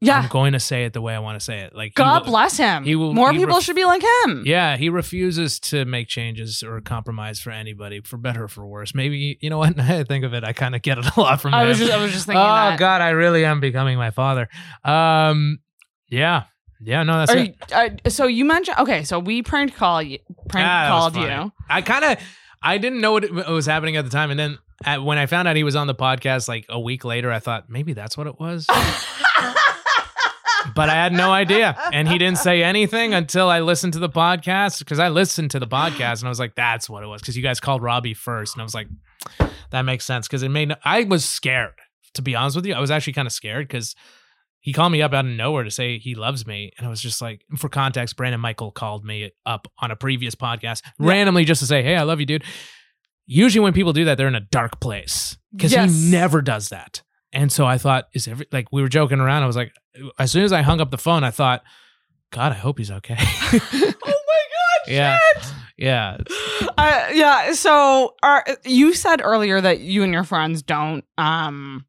Yeah. 0.00 0.20
I'm 0.20 0.28
going 0.28 0.52
to 0.54 0.60
say 0.60 0.84
it 0.84 0.92
the 0.92 1.00
way 1.00 1.14
I 1.14 1.18
want 1.18 1.38
to 1.38 1.44
say 1.44 1.60
it. 1.60 1.74
Like 1.74 1.94
God 1.94 2.24
will- 2.24 2.30
bless 2.32 2.56
him. 2.56 2.84
he 2.84 2.96
will- 2.96 3.12
More 3.12 3.32
he 3.32 3.38
people 3.38 3.56
ref- 3.56 3.64
should 3.64 3.76
be 3.76 3.84
like 3.84 4.02
him. 4.24 4.42
Yeah, 4.46 4.76
he 4.76 4.88
refuses 4.88 5.60
to 5.60 5.84
make 5.84 6.08
changes 6.08 6.62
or 6.62 6.80
compromise 6.80 7.38
for 7.40 7.50
anybody, 7.50 8.00
for 8.00 8.16
better 8.16 8.44
or 8.44 8.48
for 8.48 8.66
worse. 8.66 8.94
Maybe 8.94 9.36
you 9.40 9.50
know 9.50 9.58
what? 9.58 9.78
I 9.80 10.04
think 10.04 10.24
of 10.24 10.32
it, 10.34 10.42
I 10.44 10.52
kind 10.52 10.74
of 10.74 10.82
get 10.82 10.98
it 10.98 11.04
a 11.16 11.20
lot 11.20 11.40
from 11.40 11.52
I 11.54 11.62
him. 11.62 11.68
was 11.68 11.78
just, 11.78 11.92
I 11.92 12.02
was 12.02 12.12
just 12.12 12.26
thinking 12.26 12.40
oh 12.40 12.44
that. 12.44 12.78
God, 12.78 13.00
I 13.02 13.10
really 13.10 13.44
am 13.44 13.60
becoming 13.60 13.98
my 13.98 14.10
father. 14.10 14.48
Um, 14.84 15.58
yeah, 16.08 16.44
yeah, 16.80 17.02
no, 17.02 17.18
that's 17.18 17.32
Are 17.32 17.38
it. 17.38 17.56
you, 17.70 17.76
uh, 18.06 18.10
so 18.10 18.26
you 18.26 18.44
mentioned 18.46 18.78
okay, 18.78 19.04
so 19.04 19.18
we 19.18 19.42
prank 19.42 19.74
call 19.76 20.02
you, 20.02 20.18
prank 20.48 20.66
Ah, 20.66 20.86
called 20.88 21.16
you. 21.16 21.52
I 21.68 21.82
kind 21.82 22.04
of, 22.06 22.18
I 22.62 22.78
didn't 22.78 23.00
know 23.02 23.12
what, 23.12 23.30
what 23.32 23.48
was 23.48 23.66
happening 23.66 23.96
at 23.96 24.04
the 24.04 24.10
time, 24.10 24.30
and 24.30 24.40
then 24.40 24.58
at, 24.84 25.02
when 25.02 25.18
I 25.18 25.26
found 25.26 25.46
out 25.46 25.56
he 25.56 25.62
was 25.62 25.76
on 25.76 25.86
the 25.88 25.94
podcast 25.94 26.48
like 26.48 26.64
a 26.70 26.80
week 26.80 27.04
later, 27.04 27.30
I 27.30 27.38
thought 27.38 27.68
maybe 27.68 27.92
that's 27.92 28.16
what 28.16 28.26
it 28.26 28.40
was. 28.40 28.66
but 30.74 30.88
I 30.88 30.94
had 30.94 31.12
no 31.12 31.30
idea. 31.32 31.76
And 31.92 32.08
he 32.08 32.18
didn't 32.18 32.38
say 32.38 32.62
anything 32.62 33.14
until 33.14 33.48
I 33.48 33.60
listened 33.60 33.92
to 33.94 33.98
the 33.98 34.08
podcast 34.08 34.78
because 34.80 34.98
I 34.98 35.08
listened 35.08 35.50
to 35.52 35.58
the 35.58 35.66
podcast 35.66 36.18
and 36.20 36.26
I 36.26 36.28
was 36.28 36.38
like, 36.40 36.54
that's 36.54 36.88
what 36.88 37.02
it 37.02 37.06
was. 37.06 37.20
Because 37.22 37.36
you 37.36 37.42
guys 37.42 37.60
called 37.60 37.82
Robbie 37.82 38.14
first. 38.14 38.54
And 38.54 38.62
I 38.62 38.64
was 38.64 38.74
like, 38.74 38.88
that 39.70 39.82
makes 39.82 40.04
sense. 40.04 40.26
Because 40.26 40.42
it 40.42 40.48
made, 40.50 40.68
no- 40.68 40.76
I 40.84 41.04
was 41.04 41.24
scared, 41.24 41.74
to 42.14 42.22
be 42.22 42.34
honest 42.34 42.56
with 42.56 42.66
you. 42.66 42.74
I 42.74 42.80
was 42.80 42.90
actually 42.90 43.12
kind 43.14 43.26
of 43.26 43.32
scared 43.32 43.68
because 43.68 43.94
he 44.60 44.72
called 44.72 44.92
me 44.92 45.00
up 45.00 45.12
out 45.14 45.24
of 45.24 45.30
nowhere 45.30 45.64
to 45.64 45.70
say 45.70 45.98
he 45.98 46.14
loves 46.14 46.46
me. 46.46 46.70
And 46.76 46.86
I 46.86 46.90
was 46.90 47.00
just 47.00 47.22
like, 47.22 47.42
for 47.56 47.68
context, 47.68 48.16
Brandon 48.16 48.40
Michael 48.40 48.70
called 48.70 49.04
me 49.04 49.30
up 49.46 49.68
on 49.78 49.90
a 49.90 49.96
previous 49.96 50.34
podcast 50.34 50.82
randomly 50.98 51.44
just 51.44 51.60
to 51.60 51.66
say, 51.66 51.82
hey, 51.82 51.96
I 51.96 52.02
love 52.02 52.20
you, 52.20 52.26
dude. 52.26 52.44
Usually 53.26 53.60
when 53.62 53.72
people 53.72 53.92
do 53.92 54.04
that, 54.06 54.18
they're 54.18 54.28
in 54.28 54.34
a 54.34 54.40
dark 54.40 54.80
place 54.80 55.38
because 55.54 55.72
Yes. 55.72 55.90
he 56.04 56.10
never 56.10 56.42
does 56.42 56.68
that. 56.70 57.02
And 57.32 57.50
so 57.52 57.64
I 57.66 57.78
thought, 57.78 58.08
is 58.12 58.26
every 58.26 58.46
like 58.50 58.72
we 58.72 58.82
were 58.82 58.88
joking 58.88 59.20
around? 59.20 59.42
I 59.42 59.46
was 59.46 59.56
like, 59.56 59.72
as 60.18 60.32
soon 60.32 60.44
as 60.44 60.52
I 60.52 60.62
hung 60.62 60.80
up 60.80 60.90
the 60.90 60.98
phone, 60.98 61.24
I 61.24 61.30
thought, 61.30 61.62
God, 62.32 62.52
I 62.52 62.56
hope 62.56 62.78
he's 62.78 62.90
okay. 62.90 63.16
oh 63.18 63.60
my 64.02 64.02
god! 64.02 64.88
yeah, 64.88 65.18
yeah. 65.76 66.16
Uh, 66.76 67.08
yeah. 67.12 67.52
So, 67.52 68.14
are, 68.22 68.44
you 68.64 68.94
said 68.94 69.20
earlier 69.22 69.60
that 69.60 69.80
you 69.80 70.02
and 70.02 70.12
your 70.12 70.24
friends 70.24 70.62
don't 70.62 71.04
um, 71.18 71.86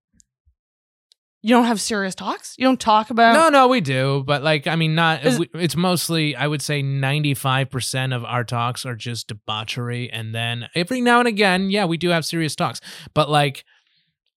you 1.43 1.55
don't 1.55 1.65
have 1.65 1.81
serious 1.81 2.13
talks. 2.13 2.55
You 2.57 2.65
don't 2.65 2.79
talk 2.79 3.09
about. 3.09 3.33
No, 3.33 3.49
no, 3.49 3.67
we 3.67 3.81
do, 3.81 4.23
but 4.27 4.43
like, 4.43 4.67
I 4.67 4.75
mean, 4.75 4.93
not. 4.93 5.25
Is- 5.25 5.39
we, 5.39 5.49
it's 5.55 5.75
mostly, 5.75 6.35
I 6.35 6.45
would 6.47 6.61
say, 6.61 6.81
ninety-five 6.83 7.71
percent 7.71 8.13
of 8.13 8.23
our 8.23 8.43
talks 8.43 8.85
are 8.85 8.95
just 8.95 9.27
debauchery, 9.27 10.11
and 10.11 10.35
then 10.35 10.69
every 10.75 11.01
now 11.01 11.19
and 11.19 11.27
again, 11.27 11.69
yeah, 11.71 11.85
we 11.85 11.97
do 11.97 12.09
have 12.09 12.25
serious 12.25 12.55
talks, 12.55 12.79
but 13.15 13.29
like, 13.29 13.65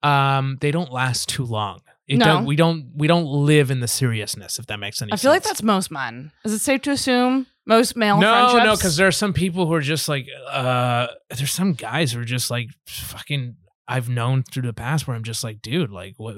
um, 0.02 0.58
they 0.60 0.70
don't 0.70 0.92
last 0.92 1.28
too 1.28 1.44
long. 1.44 1.80
It 2.08 2.18
No. 2.18 2.24
don't, 2.26 2.44
we 2.46 2.56
don't, 2.56 2.90
we 2.96 3.06
don't 3.06 3.26
live 3.26 3.70
in 3.70 3.80
the 3.80 3.88
seriousness. 3.88 4.58
If 4.58 4.66
that 4.66 4.78
makes 4.78 5.00
any 5.00 5.12
I 5.12 5.14
sense. 5.14 5.22
feel 5.22 5.30
like 5.30 5.44
that's 5.44 5.62
most 5.62 5.90
men. 5.90 6.32
Is 6.44 6.52
it 6.52 6.58
safe 6.58 6.82
to 6.82 6.90
assume 6.90 7.46
most 7.64 7.96
male 7.96 8.18
no, 8.18 8.30
friendships? 8.32 8.64
no, 8.64 8.74
because 8.76 8.96
there 8.96 9.06
are 9.06 9.12
some 9.12 9.32
people 9.32 9.66
who 9.66 9.72
are 9.74 9.80
just 9.80 10.08
like, 10.08 10.26
uh, 10.50 11.06
there's 11.30 11.52
some 11.52 11.72
guys 11.74 12.12
who 12.12 12.20
are 12.20 12.24
just 12.24 12.50
like 12.50 12.68
fucking. 12.86 13.56
I've 13.88 14.08
known 14.08 14.42
through 14.42 14.62
the 14.62 14.72
past 14.72 15.06
where 15.06 15.16
I'm 15.16 15.24
just 15.24 15.42
like, 15.44 15.60
dude, 15.62 15.90
like 15.90 16.14
what. 16.16 16.36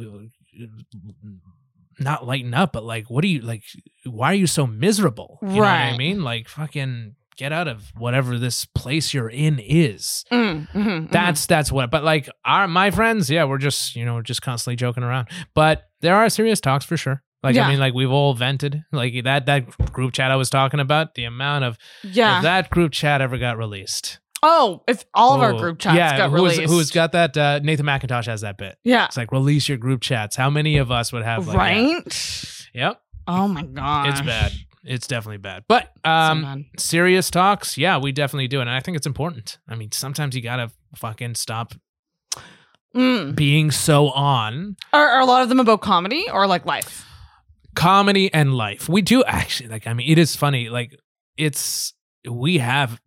Not 2.00 2.26
lighten 2.26 2.54
up, 2.54 2.72
but 2.72 2.82
like, 2.84 3.08
what 3.08 3.22
do 3.22 3.28
you 3.28 3.40
like? 3.40 3.62
Why 4.04 4.32
are 4.32 4.34
you 4.34 4.48
so 4.48 4.66
miserable? 4.66 5.38
You 5.42 5.48
know 5.48 5.54
what 5.60 5.68
I 5.68 5.90
Right. 5.90 5.96
mean? 5.98 6.24
Like, 6.24 6.48
fucking 6.48 7.14
get 7.36 7.52
out 7.52 7.68
of 7.68 7.92
whatever 7.96 8.38
this 8.38 8.64
place 8.64 9.12
you're 9.14 9.28
in 9.30 9.58
is. 9.58 10.24
Mm, 10.32 10.68
mhm, 10.70 10.84
mhm. 10.84 11.10
That's 11.10 11.46
that's 11.46 11.70
what. 11.72 11.90
But 11.90 12.04
like 12.04 12.28
our 12.44 12.66
my 12.68 12.90
friends, 12.90 13.30
yeah, 13.30 13.44
we're 13.44 13.58
just 13.58 13.96
you 13.96 14.04
know 14.04 14.22
just 14.22 14.42
constantly 14.42 14.76
joking 14.76 15.02
around. 15.02 15.28
But 15.54 15.84
there 16.00 16.14
are 16.16 16.28
serious 16.28 16.60
talks 16.60 16.84
for 16.84 16.96
sure. 16.96 17.22
Like 17.42 17.54
Yeah. 17.56 17.66
I 17.66 17.70
mean, 17.70 17.78
like 17.78 17.92
we've 17.94 18.10
all 18.10 18.34
vented. 18.34 18.84
Like 18.92 19.12
that 19.24 19.46
that 19.46 19.68
group 19.92 20.12
chat 20.12 20.30
I 20.30 20.36
was 20.36 20.48
talking 20.50 20.80
about. 20.80 21.14
The 21.14 21.24
amount 21.24 21.64
of 21.64 21.76
yeah. 22.02 22.38
if 22.38 22.42
that 22.44 22.70
group 22.70 22.92
chat 22.92 23.20
ever 23.20 23.36
got 23.38 23.58
released. 23.58 24.18
oh, 24.42 24.82
if 24.88 25.04
all 25.14 25.34
of 25.34 25.40
our 25.42 25.54
Oh, 25.54 25.58
group 25.58 25.78
chats 25.78 25.96
yeah, 25.96 26.16
got 26.18 26.30
who's, 26.30 26.56
released, 26.58 26.72
Who's 26.72 26.90
got 26.90 27.12
that? 27.12 27.34
Uh, 27.36 27.60
Nathan 27.62 27.86
Macintosh 27.86 28.26
has 28.26 28.42
that 28.42 28.58
bit. 28.58 28.76
yeah, 28.84 29.06
It's 29.06 29.16
like 29.16 29.32
release 29.32 29.68
your 29.68 29.78
group 29.78 30.02
chats. 30.02 30.36
How 30.36 30.50
many 30.50 30.76
of 30.76 30.90
us 30.90 31.12
would 31.14 31.22
have 31.22 31.46
like 31.46 31.56
that? 31.56 31.58
right? 31.58 32.66
Yep, 32.74 33.00
Oh 33.26 33.48
my 33.48 33.62
god, 33.62 34.08
it's 34.10 34.20
bad. 34.20 34.52
It's 34.84 35.06
definitely 35.06 35.38
bad. 35.38 35.64
But 35.66 35.90
um, 36.04 36.66
serious 36.78 37.30
talks, 37.30 37.78
yeah, 37.78 37.96
we 37.98 38.12
definitely 38.12 38.48
do, 38.48 38.60
and 38.60 38.68
I 38.68 38.80
think 38.80 38.96
it's 38.96 39.06
important. 39.06 39.58
I 39.68 39.74
mean, 39.76 39.90
sometimes 39.92 40.36
you 40.36 40.42
gotta 40.42 40.70
fucking 40.96 41.34
stop 41.36 41.74
Mm. 42.94 43.34
being 43.34 43.72
so 43.72 44.10
on 44.10 44.76
Are, 44.92 45.04
are 45.08 45.20
a 45.20 45.24
lot 45.24 45.42
of 45.42 45.48
them 45.48 45.58
about 45.58 45.80
comedy 45.80 46.26
or 46.32 46.46
like 46.46 46.64
life? 46.64 47.04
comedy 47.74 48.32
and 48.32 48.54
life. 48.54 48.88
We 48.88 49.02
do 49.02 49.24
actually 49.24 49.68
like. 49.68 49.88
I 49.88 49.94
mean, 49.94 50.08
it 50.08 50.16
is 50.18 50.36
funny. 50.36 50.68
Like 50.68 50.96
it's 51.36 51.92
we 52.30 52.58
have. 52.58 53.00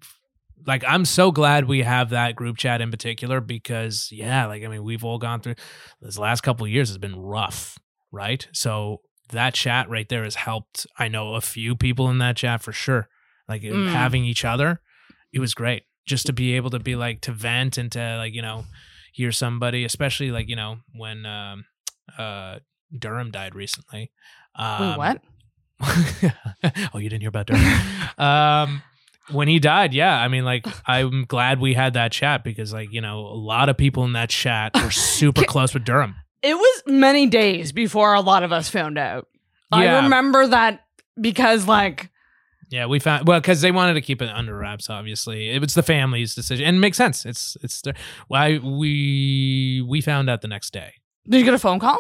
Like 0.66 0.84
I'm 0.86 1.06
so 1.06 1.32
glad 1.32 1.70
we 1.70 1.84
have 1.84 2.10
that 2.10 2.36
group 2.36 2.58
chat 2.58 2.82
in 2.82 2.91
particular 2.91 3.40
because 3.40 4.10
yeah, 4.12 4.45
like 4.48 4.66
I 4.66 4.68
mean 4.68 4.84
we've 4.84 5.06
all 5.06 5.20
gone 5.20 5.40
through 5.40 5.56
this 6.02 6.18
last 6.18 6.41
couple 6.41 6.66
of 6.66 6.72
years 6.72 6.90
has 6.90 6.98
been 6.98 7.18
rough, 7.18 7.78
right? 8.12 8.45
So 8.52 8.99
that 9.30 9.54
chat 9.54 9.90
right 9.90 10.08
there 10.10 10.24
has 10.24 10.36
helped. 10.36 10.86
I 10.98 11.08
know 11.08 11.36
a 11.36 11.41
few 11.41 11.76
people 11.76 12.10
in 12.10 12.18
that 12.20 12.38
chat 12.38 12.62
for 12.62 12.72
sure. 12.72 13.08
Like 13.48 13.62
Mm. 13.62 13.91
having 13.91 14.26
each 14.26 14.44
other, 14.45 14.82
it 15.32 15.40
was 15.40 15.54
great 15.54 15.84
just 16.06 16.26
to 16.28 16.34
be 16.34 16.54
able 16.54 16.70
to 16.70 16.80
be 16.80 16.95
like 16.95 17.22
to 17.22 17.32
vent 17.32 17.78
and 17.78 17.91
to 17.91 18.18
like 18.18 18.34
you 18.34 18.41
know 18.41 18.66
hear 19.14 19.32
somebody, 19.32 19.84
especially 19.86 20.32
like 20.32 20.48
you 20.49 20.56
know 20.56 20.80
when 20.94 21.26
um, 21.26 21.66
uh, 22.18 22.60
Durham 22.98 23.32
died 23.32 23.56
recently. 23.56 24.12
Um, 24.56 24.90
Wait, 24.90 24.98
what? 24.98 25.22
oh, 26.94 26.98
you 26.98 27.10
didn't 27.10 27.22
hear 27.22 27.30
about 27.30 27.48
Durham? 27.48 27.82
um, 28.18 28.82
when 29.32 29.48
he 29.48 29.60
died, 29.60 29.94
yeah. 29.94 30.18
I 30.18 30.28
mean, 30.30 30.45
like, 30.45 30.66
I'm 30.88 31.26
glad 31.26 31.60
we 31.60 31.74
had 31.74 31.94
that 31.94 32.12
chat 32.12 32.44
because, 32.44 32.72
like, 32.74 32.91
you 32.91 33.02
know, 33.02 33.20
a 33.20 33.36
lot 33.36 33.68
of 33.70 33.78
people 33.78 34.04
in 34.06 34.14
that 34.14 34.30
chat 34.30 34.72
were 34.76 34.90
super 34.90 35.44
close 35.48 35.74
with 35.74 35.84
Durham. 35.84 36.16
It 36.48 36.56
was 36.56 36.84
many 36.88 37.28
days 37.28 37.72
before 37.72 38.14
a 38.14 38.22
lot 38.22 38.44
of 38.44 38.52
us 38.52 38.69
found 38.69 38.98
out. 38.98 39.28
I 39.72 40.03
remember 40.03 40.48
that 40.48 40.86
because, 41.19 41.68
like, 41.68 42.10
Yeah, 42.69 42.86
we 42.86 42.99
found 42.99 43.28
well 43.28 43.40
because 43.41 43.61
they 43.61 43.72
wanted 43.72 43.95
to 43.95 44.02
keep 44.02 44.22
it 44.22 44.30
under 44.30 44.57
wraps. 44.57 44.90
Obviously, 44.90 45.49
it 45.49 45.60
was 45.61 45.74
the 45.74 45.84
family's 45.84 46.36
decision, 46.36 46.65
and 46.65 46.78
it 46.78 46.80
makes 46.80 46.98
sense. 46.98 47.26
It's 47.26 47.57
it's 47.61 47.82
their, 47.82 47.95
why 48.28 48.57
we 48.60 49.84
we 49.88 50.02
found 50.02 50.30
out 50.30 50.41
the 50.41 50.48
next 50.48 50.72
day. 50.72 50.94
did 51.28 51.40
you 51.40 51.44
get 51.45 51.53
a 51.53 51.60
phone 51.60 51.80
call? 51.80 51.99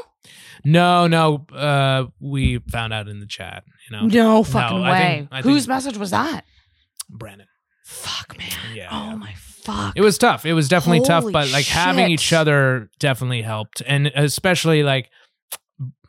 No, 0.63 1.07
no, 1.07 1.45
uh, 1.53 2.05
we 2.19 2.59
found 2.71 2.93
out 2.93 3.07
in 3.07 3.19
the 3.19 3.25
chat. 3.27 3.63
You 3.89 3.97
know, 3.97 4.07
No 4.07 4.43
fucking 4.43 4.83
I 4.83 4.91
way. 4.91 5.15
think- 5.17 5.29
I 5.31 5.41
Whose 5.41 5.63
think- 5.63 5.69
message 5.69 5.97
was 5.97 6.11
that? 6.11 6.43
Brandon. 7.09 7.47
Fuck, 7.85 8.37
man. 8.37 8.49
Yeah, 8.75 8.89
Oh 8.91 9.09
yeah. 9.11 9.15
my 9.15 9.33
fuck. 9.67 9.93
It 9.95 10.01
was 10.01 10.17
tough. 10.17 10.45
It 10.45 10.53
was 10.53 10.67
definitely 10.67 11.05
tough, 11.05 11.25
but 11.31 11.51
like 11.51 11.65
having 11.65 12.05
shit. 12.05 12.11
each 12.11 12.33
other 12.33 12.89
definitely 12.99 13.41
helped. 13.43 13.81
And 13.85 14.07
especially 14.07 14.83
like 14.83 15.09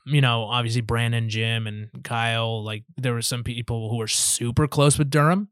you 0.06 0.22
know, 0.22 0.44
obviously 0.44 0.80
Brandon, 0.80 1.28
Jim, 1.28 1.66
and 1.66 1.88
Kyle, 2.02 2.64
like 2.64 2.84
there 2.96 3.12
were 3.12 3.22
some 3.22 3.44
people 3.44 3.90
who 3.90 3.96
were 3.96 4.08
super 4.08 4.66
close 4.66 4.98
with 4.98 5.10
Durham. 5.10 5.48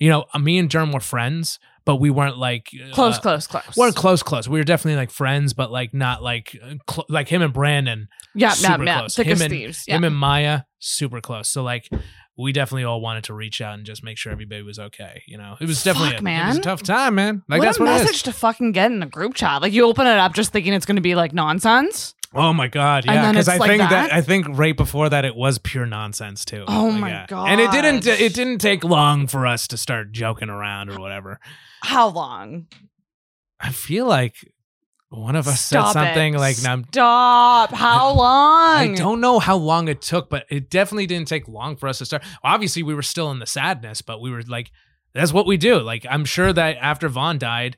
You 0.00 0.08
know, 0.08 0.24
me 0.40 0.58
and 0.58 0.70
Durham 0.70 0.92
were 0.92 1.00
friends, 1.00 1.58
but 1.84 1.96
we 1.96 2.08
weren't 2.08 2.38
like 2.38 2.70
close, 2.92 3.18
uh, 3.18 3.20
close, 3.20 3.46
close. 3.46 3.76
weren't 3.76 3.96
close, 3.96 4.22
close. 4.22 4.48
We 4.48 4.58
were 4.60 4.64
definitely 4.64 4.96
like 4.96 5.10
friends, 5.10 5.52
but 5.54 5.70
like 5.72 5.92
not 5.92 6.22
like 6.22 6.56
uh, 6.62 6.74
cl- 6.88 7.06
like 7.08 7.28
him 7.28 7.42
and 7.42 7.52
Brandon, 7.52 8.08
yeah, 8.34 8.48
yeah, 8.48 8.52
super 8.52 8.84
yeah. 8.84 8.98
close. 9.00 9.16
Thick 9.16 9.26
Him 9.26 9.42
and- 9.42 9.50
thieves. 9.50 9.84
Yeah. 9.88 9.96
him 9.96 10.04
and 10.04 10.16
Maya, 10.16 10.62
super 10.78 11.20
close. 11.20 11.48
So 11.48 11.62
like 11.62 11.88
we 12.38 12.52
definitely 12.52 12.84
all 12.84 13.00
wanted 13.00 13.24
to 13.24 13.34
reach 13.34 13.60
out 13.60 13.74
and 13.74 13.84
just 13.84 14.04
make 14.04 14.16
sure 14.16 14.30
everybody 14.30 14.62
was 14.62 14.78
okay. 14.78 15.22
You 15.26 15.36
know, 15.36 15.56
it 15.60 15.66
was 15.66 15.82
definitely 15.82 16.10
Fuck, 16.10 16.22
a, 16.22 16.28
it 16.28 16.46
was 16.46 16.58
a 16.58 16.62
tough 16.62 16.82
time, 16.84 17.16
man. 17.16 17.42
Like 17.48 17.58
what 17.58 17.64
that's 17.64 17.78
a 17.78 17.82
what 17.82 17.88
message 17.88 18.22
to 18.22 18.32
fucking 18.32 18.72
get 18.72 18.92
in 18.92 19.02
a 19.02 19.06
group 19.06 19.34
chat. 19.34 19.60
Like 19.60 19.72
you 19.72 19.84
open 19.84 20.06
it 20.06 20.16
up 20.16 20.34
just 20.34 20.52
thinking 20.52 20.72
it's 20.72 20.86
going 20.86 20.96
to 20.96 21.02
be 21.02 21.16
like 21.16 21.32
nonsense. 21.32 22.14
Oh 22.34 22.52
my 22.52 22.68
god, 22.68 23.06
yeah. 23.06 23.30
Because 23.30 23.48
I 23.48 23.56
like 23.56 23.70
think 23.70 23.80
that? 23.80 23.90
that? 23.90 24.12
I 24.12 24.20
think 24.20 24.46
right 24.50 24.76
before 24.76 25.08
that 25.08 25.24
it 25.24 25.34
was 25.34 25.58
pure 25.58 25.86
nonsense 25.86 26.44
too. 26.44 26.64
Oh 26.68 26.88
Like, 26.88 27.00
my 27.00 27.08
yeah. 27.08 27.44
And 27.46 27.60
it 27.60 27.70
didn't. 27.72 28.06
It 28.06 28.34
didn't 28.34 28.58
take 28.58 28.84
long 28.84 29.26
for 29.26 29.46
us 29.46 29.66
to 29.68 29.76
start 29.76 30.12
joking 30.12 30.48
around 30.48 30.90
or 30.90 31.00
whatever. 31.00 31.40
How 31.82 32.08
long? 32.08 32.66
I 33.58 33.72
feel 33.72 34.06
like 34.06 34.52
one 35.10 35.36
of 35.36 35.48
us 35.48 35.60
Stop 35.60 35.92
said 35.94 36.04
something 36.04 36.34
it. 36.34 36.38
like, 36.38 36.56
"I'm." 36.66 36.84
Stop. 36.84 37.72
How 37.72 38.12
long? 38.12 38.76
I 38.76 38.94
don't 38.94 39.20
know 39.20 39.38
how 39.38 39.56
long 39.56 39.88
it 39.88 40.02
took, 40.02 40.28
but 40.28 40.44
it 40.50 40.70
definitely 40.70 41.06
didn't 41.06 41.28
take 41.28 41.48
long 41.48 41.76
for 41.76 41.88
us 41.88 41.98
to 41.98 42.06
start. 42.06 42.22
Obviously, 42.42 42.82
we 42.82 42.94
were 42.94 43.02
still 43.02 43.30
in 43.30 43.38
the 43.38 43.46
sadness, 43.46 44.02
but 44.02 44.20
we 44.20 44.30
were 44.30 44.42
like, 44.42 44.70
"That's 45.14 45.32
what 45.32 45.46
we 45.46 45.56
do." 45.56 45.80
Like, 45.80 46.04
I'm 46.08 46.24
sure 46.24 46.52
that 46.52 46.76
after 46.80 47.08
Vaughn 47.08 47.38
died, 47.38 47.76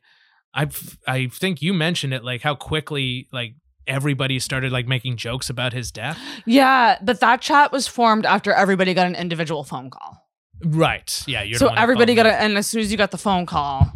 I 0.54 0.68
I 1.06 1.26
think 1.28 1.62
you 1.62 1.72
mentioned 1.72 2.12
it, 2.14 2.24
like 2.24 2.42
how 2.42 2.54
quickly 2.54 3.28
like 3.32 3.54
everybody 3.86 4.38
started 4.38 4.72
like 4.72 4.86
making 4.86 5.16
jokes 5.16 5.50
about 5.50 5.72
his 5.72 5.90
death. 5.90 6.18
Yeah, 6.46 6.98
but 7.02 7.20
that 7.20 7.40
chat 7.40 7.72
was 7.72 7.86
formed 7.86 8.26
after 8.26 8.52
everybody 8.52 8.94
got 8.94 9.06
an 9.06 9.14
individual 9.14 9.64
phone 9.64 9.90
call. 9.90 10.26
Right. 10.64 11.24
Yeah. 11.26 11.42
You're 11.42 11.58
the 11.58 11.68
so 11.68 11.74
everybody 11.74 12.14
got 12.14 12.26
it, 12.26 12.34
and 12.34 12.56
as 12.58 12.66
soon 12.66 12.82
as 12.82 12.90
you 12.90 12.98
got 12.98 13.10
the 13.10 13.18
phone 13.18 13.46
call, 13.46 13.92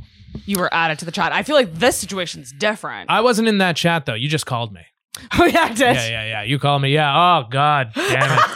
you 0.46 0.58
were 0.58 0.72
added 0.72 0.98
to 1.00 1.04
the 1.04 1.12
chat. 1.12 1.32
I 1.32 1.42
feel 1.42 1.56
like 1.56 1.74
this 1.74 1.96
situation's 1.96 2.52
different. 2.52 3.10
I 3.10 3.20
wasn't 3.20 3.48
in 3.48 3.58
that 3.58 3.76
chat 3.76 4.06
though. 4.06 4.14
You 4.14 4.28
just 4.28 4.46
called 4.46 4.72
me. 4.72 4.82
oh 5.38 5.44
yeah, 5.44 5.64
I 5.64 5.68
did. 5.68 5.78
Yeah, 5.96 6.08
yeah, 6.08 6.24
yeah. 6.26 6.42
You 6.42 6.58
called 6.58 6.82
me. 6.82 6.92
Yeah. 6.92 7.12
Oh 7.14 7.46
God, 7.50 7.90
damn 7.94 8.22
it. 8.38 8.44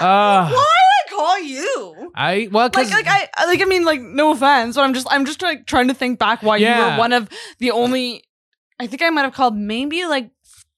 Why 0.00 0.08
Uh, 0.08 0.48
did 0.48 0.56
I 0.58 1.10
call 1.10 1.38
you? 1.40 2.12
I 2.14 2.48
well, 2.50 2.70
Like, 2.74 2.90
like 2.90 3.06
I 3.06 3.28
I- 3.36 3.46
like. 3.46 3.60
I 3.60 3.64
mean, 3.64 3.84
like, 3.84 4.00
no 4.00 4.32
offense, 4.32 4.74
but 4.76 4.82
I'm 4.82 4.94
just, 4.94 5.06
I'm 5.10 5.24
just 5.24 5.40
like 5.42 5.66
trying 5.66 5.88
to 5.88 5.94
think 5.94 6.18
back 6.18 6.42
why 6.42 6.56
you 6.56 6.66
Yeah. 6.66 6.94
were 6.94 6.98
one 6.98 7.12
of 7.12 7.28
the 7.58 7.70
only. 7.70 8.24
I 8.80 8.86
think 8.88 9.02
I 9.02 9.10
might 9.10 9.22
have 9.22 9.32
called 9.34 9.56
maybe 9.56 10.04
like 10.06 10.30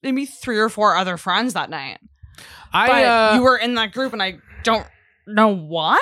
maybe 0.03 0.25
three 0.25 0.59
or 0.59 0.69
four 0.69 0.95
other 0.95 1.17
friends 1.17 1.53
that 1.53 1.69
night. 1.71 1.97
I 2.73 2.87
But 2.87 3.03
uh, 3.05 3.31
you 3.35 3.41
were 3.43 3.57
in 3.57 3.75
that 3.75 3.93
group, 3.93 4.13
and 4.13 4.21
I 4.21 4.37
don't 4.63 4.85
know 5.25 5.55
why. 5.55 5.99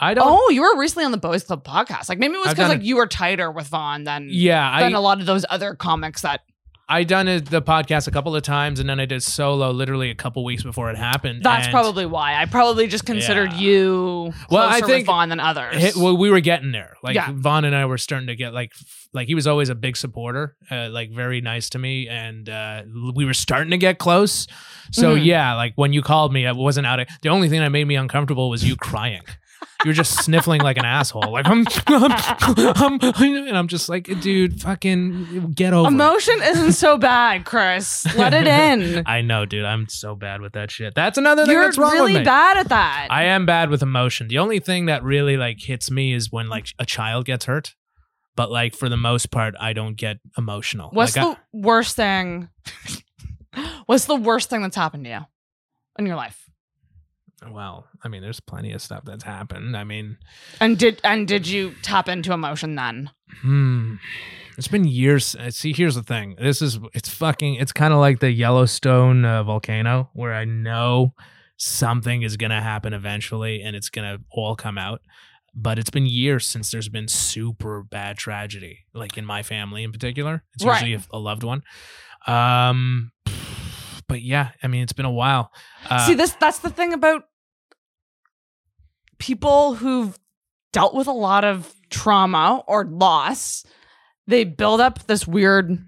I 0.00 0.14
don't. 0.14 0.24
Oh, 0.26 0.48
you 0.50 0.62
were 0.62 0.78
recently 0.78 1.04
on 1.04 1.10
the 1.12 1.18
Boys 1.18 1.42
Club 1.44 1.64
podcast. 1.64 2.08
Like 2.08 2.18
maybe 2.18 2.34
it 2.34 2.38
was 2.38 2.48
I've 2.48 2.56
because 2.56 2.68
done 2.70 2.78
like 2.78 2.86
you 2.86 2.96
were 2.96 3.06
tighter 3.06 3.50
with 3.50 3.66
Vaughn 3.68 4.04
than 4.04 4.28
yeah, 4.30 4.80
than 4.80 4.94
a 4.94 4.98
I 4.98 5.00
lot 5.00 5.20
of 5.20 5.26
those 5.26 5.44
other 5.50 5.74
comics 5.74 6.22
that. 6.22 6.42
I 6.90 7.04
done 7.04 7.28
it, 7.28 7.50
the 7.50 7.60
podcast 7.60 8.08
a 8.08 8.10
couple 8.10 8.34
of 8.34 8.42
times, 8.42 8.80
and 8.80 8.88
then 8.88 8.98
I 8.98 9.04
did 9.04 9.22
solo 9.22 9.72
literally 9.72 10.08
a 10.08 10.14
couple 10.14 10.42
weeks 10.42 10.62
before 10.62 10.88
it 10.90 10.96
happened. 10.96 11.42
That's 11.42 11.66
and 11.66 11.70
probably 11.74 12.06
why. 12.06 12.34
I 12.40 12.46
probably 12.46 12.86
just 12.86 13.04
considered 13.04 13.52
Yeah. 13.52 13.58
you 13.58 14.32
closer 14.32 14.46
Well, 14.50 14.62
I 14.66 14.76
with 14.80 14.86
think 14.86 15.04
Vaughn 15.06 15.28
than 15.28 15.38
others. 15.38 15.76
Hit, 15.76 15.96
well, 15.96 16.16
we 16.16 16.30
were 16.30 16.40
getting 16.40 16.72
there. 16.72 16.96
Like 17.02 17.14
Yeah. 17.14 17.28
Vaughn 17.34 17.66
and 17.66 17.76
I 17.76 17.84
were 17.84 17.98
starting 17.98 18.28
to 18.28 18.36
get 18.36 18.54
like, 18.54 18.72
like 19.12 19.28
he 19.28 19.34
was 19.34 19.46
always 19.46 19.68
a 19.68 19.74
big 19.74 19.98
supporter, 19.98 20.56
uh, 20.70 20.88
like 20.88 21.10
very 21.10 21.42
nice 21.42 21.68
to 21.70 21.78
me, 21.78 22.08
and 22.08 22.48
uh, 22.48 22.84
we 23.14 23.26
were 23.26 23.34
starting 23.34 23.72
to 23.72 23.76
get 23.78 23.98
close. 23.98 24.46
So 24.90 25.14
Mhm. 25.14 25.26
yeah, 25.26 25.56
like 25.56 25.74
when 25.76 25.92
you 25.92 26.00
called 26.00 26.32
me, 26.32 26.46
I 26.46 26.52
wasn't 26.52 26.86
out. 26.86 27.00
Of, 27.00 27.08
the 27.20 27.28
only 27.28 27.50
thing 27.50 27.60
that 27.60 27.68
made 27.68 27.84
me 27.86 27.96
uncomfortable 27.96 28.48
was 28.48 28.64
you 28.66 28.76
crying. 28.76 29.24
You 29.84 29.90
were 29.90 29.94
just 29.94 30.24
sniffling 30.24 30.60
like 30.60 30.76
an 30.76 30.84
asshole, 30.84 31.30
like 31.30 31.46
I'm, 31.46 31.64
I'm, 31.86 32.98
I'm, 33.00 33.36
and 33.46 33.56
I'm 33.56 33.68
just 33.68 33.88
like, 33.88 34.06
dude, 34.20 34.60
fucking 34.60 35.52
get 35.54 35.72
over. 35.72 35.88
it. 35.88 35.92
Emotion 35.92 36.34
isn't 36.42 36.72
so 36.72 36.98
bad, 36.98 37.44
Chris. 37.44 38.04
Let 38.16 38.34
it 38.34 38.48
in. 38.48 39.04
I 39.06 39.20
know, 39.20 39.46
dude. 39.46 39.64
I'm 39.64 39.88
so 39.88 40.16
bad 40.16 40.40
with 40.40 40.54
that 40.54 40.72
shit. 40.72 40.96
That's 40.96 41.16
another 41.16 41.44
thing 41.44 41.52
You're 41.52 41.62
that's 41.62 41.78
wrong 41.78 41.92
really 41.92 42.14
with 42.14 42.22
me. 42.22 42.24
bad 42.24 42.56
at 42.56 42.68
that. 42.70 43.06
I 43.10 43.24
am 43.24 43.46
bad 43.46 43.70
with 43.70 43.80
emotion. 43.82 44.26
The 44.26 44.38
only 44.38 44.58
thing 44.58 44.86
that 44.86 45.04
really 45.04 45.36
like 45.36 45.60
hits 45.60 45.92
me 45.92 46.12
is 46.12 46.32
when 46.32 46.48
like 46.48 46.66
a 46.80 46.84
child 46.84 47.24
gets 47.26 47.44
hurt. 47.44 47.76
But 48.34 48.50
like 48.50 48.74
for 48.74 48.88
the 48.88 48.96
most 48.96 49.30
part, 49.30 49.54
I 49.60 49.74
don't 49.74 49.96
get 49.96 50.18
emotional. 50.36 50.90
What's 50.92 51.16
like, 51.16 51.36
the 51.36 51.58
worst 51.58 51.94
thing? 51.94 52.48
What's 53.86 54.06
the 54.06 54.16
worst 54.16 54.50
thing 54.50 54.62
that's 54.62 54.76
happened 54.76 55.04
to 55.04 55.10
you 55.10 55.20
in 55.98 56.06
your 56.06 56.16
life? 56.16 56.47
Well, 57.50 57.86
I 58.02 58.08
mean, 58.08 58.20
there's 58.22 58.40
plenty 58.40 58.72
of 58.72 58.82
stuff 58.82 59.04
that's 59.04 59.22
happened. 59.24 59.76
I 59.76 59.84
mean, 59.84 60.18
And 60.60 60.76
did 60.78 61.00
and 61.04 61.26
did 61.28 61.46
you 61.46 61.74
tap 61.82 62.08
into 62.08 62.32
emotion 62.32 62.74
then? 62.74 63.10
hmm. 63.42 63.94
It's 64.56 64.66
been 64.66 64.84
years. 64.84 65.36
uh, 65.36 65.50
See, 65.52 65.72
here's 65.72 65.94
the 65.94 66.02
thing. 66.02 66.34
This 66.36 66.60
is 66.60 66.80
it's 66.92 67.08
fucking. 67.08 67.54
It's 67.56 67.72
kind 67.72 67.92
of 67.94 68.00
like 68.00 68.18
the 68.18 68.32
Yellowstone 68.32 69.24
uh, 69.24 69.44
volcano, 69.44 70.10
where 70.14 70.34
I 70.34 70.44
know 70.46 71.14
something 71.56 72.22
is 72.22 72.36
gonna 72.36 72.60
happen 72.60 72.92
eventually, 72.92 73.62
and 73.62 73.76
it's 73.76 73.88
gonna 73.88 74.18
all 74.32 74.56
come 74.56 74.76
out. 74.76 75.00
But 75.54 75.78
it's 75.78 75.90
been 75.90 76.06
years 76.06 76.44
since 76.46 76.72
there's 76.72 76.88
been 76.88 77.06
super 77.08 77.84
bad 77.84 78.18
tragedy, 78.18 78.80
like 78.94 79.16
in 79.16 79.24
my 79.24 79.44
family 79.44 79.84
in 79.84 79.92
particular. 79.92 80.42
It's 80.54 80.64
Right. 80.64 80.82
usually 80.84 80.94
a, 81.12 81.16
a 81.16 81.18
loved 81.20 81.44
one. 81.44 81.62
Um, 82.26 83.12
but 84.08 84.22
yeah, 84.22 84.50
I 84.62 84.66
mean, 84.66 84.82
it's 84.82 84.92
been 84.92 85.06
a 85.06 85.10
while. 85.12 85.52
Uh, 85.88 86.06
See, 86.06 86.14
this 86.14 86.34
that's 86.40 86.60
the 86.60 86.70
thing 86.70 86.92
about 86.92 87.24
people 89.18 89.74
who've 89.74 90.18
dealt 90.72 90.94
with 90.94 91.06
a 91.06 91.12
lot 91.12 91.44
of 91.44 91.72
trauma 91.90 92.62
or 92.66 92.84
loss. 92.84 93.64
They 94.26 94.44
build 94.44 94.80
up 94.80 95.06
this 95.06 95.26
weird 95.26 95.78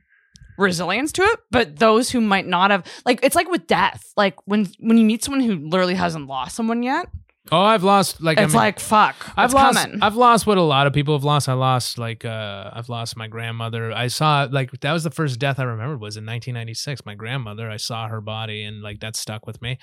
resilience 0.59 1.13
to 1.13 1.23
it, 1.23 1.41
but 1.51 1.79
those 1.79 2.11
who 2.11 2.21
might 2.21 2.47
not 2.47 2.71
have 2.71 2.87
like 3.05 3.21
it's 3.23 3.37
like 3.37 3.51
with 3.51 3.67
death. 3.67 4.13
Like 4.17 4.37
when 4.47 4.69
when 4.79 4.99
you 4.99 5.05
meet 5.05 5.25
someone 5.25 5.43
who 5.43 5.57
literally 5.57 5.95
hasn't 5.95 6.27
lost 6.27 6.57
someone 6.57 6.83
yet, 6.83 7.07
oh, 7.53 7.61
I've 7.61 7.83
lost 7.83 8.21
like 8.23 8.39
I 8.39 8.45
it's 8.45 8.53
mean, 8.53 8.63
like 8.63 8.81
fuck. 8.81 9.17
I've 9.37 9.53
lost. 9.53 9.79
coming. 9.79 10.03
I've 10.03 10.17
lost 10.17 10.47
what 10.47 10.59
a 10.59 10.63
lot 10.63 10.87
of 10.87 10.93
people 10.93 11.15
have 11.15 11.25
lost. 11.25 11.49
I 11.49 11.55
lost 11.55 11.99
like 11.99 12.25
uh, 12.25 12.71
I've 12.73 12.89
lost 12.89 13.17
my 13.17 13.29
grandmother. 13.29 13.93
I 13.93 14.09
saw 14.09 14.49
like 14.51 14.71
that 14.81 14.93
was 14.93 15.05
the 15.05 15.11
first 15.11 15.39
death 15.39 15.59
I 15.59 15.65
remembered 15.65 16.01
was 16.01 16.17
in 16.17 16.25
1996. 16.25 17.05
My 17.05 17.15
grandmother. 17.15 17.71
I 17.71 17.77
saw 17.77 18.09
her 18.09 18.21
body 18.21 18.65
and 18.65 18.83
like 18.83 19.01
that 19.01 19.17
stuck 19.17 19.47
with 19.47 19.61
me. 19.63 19.79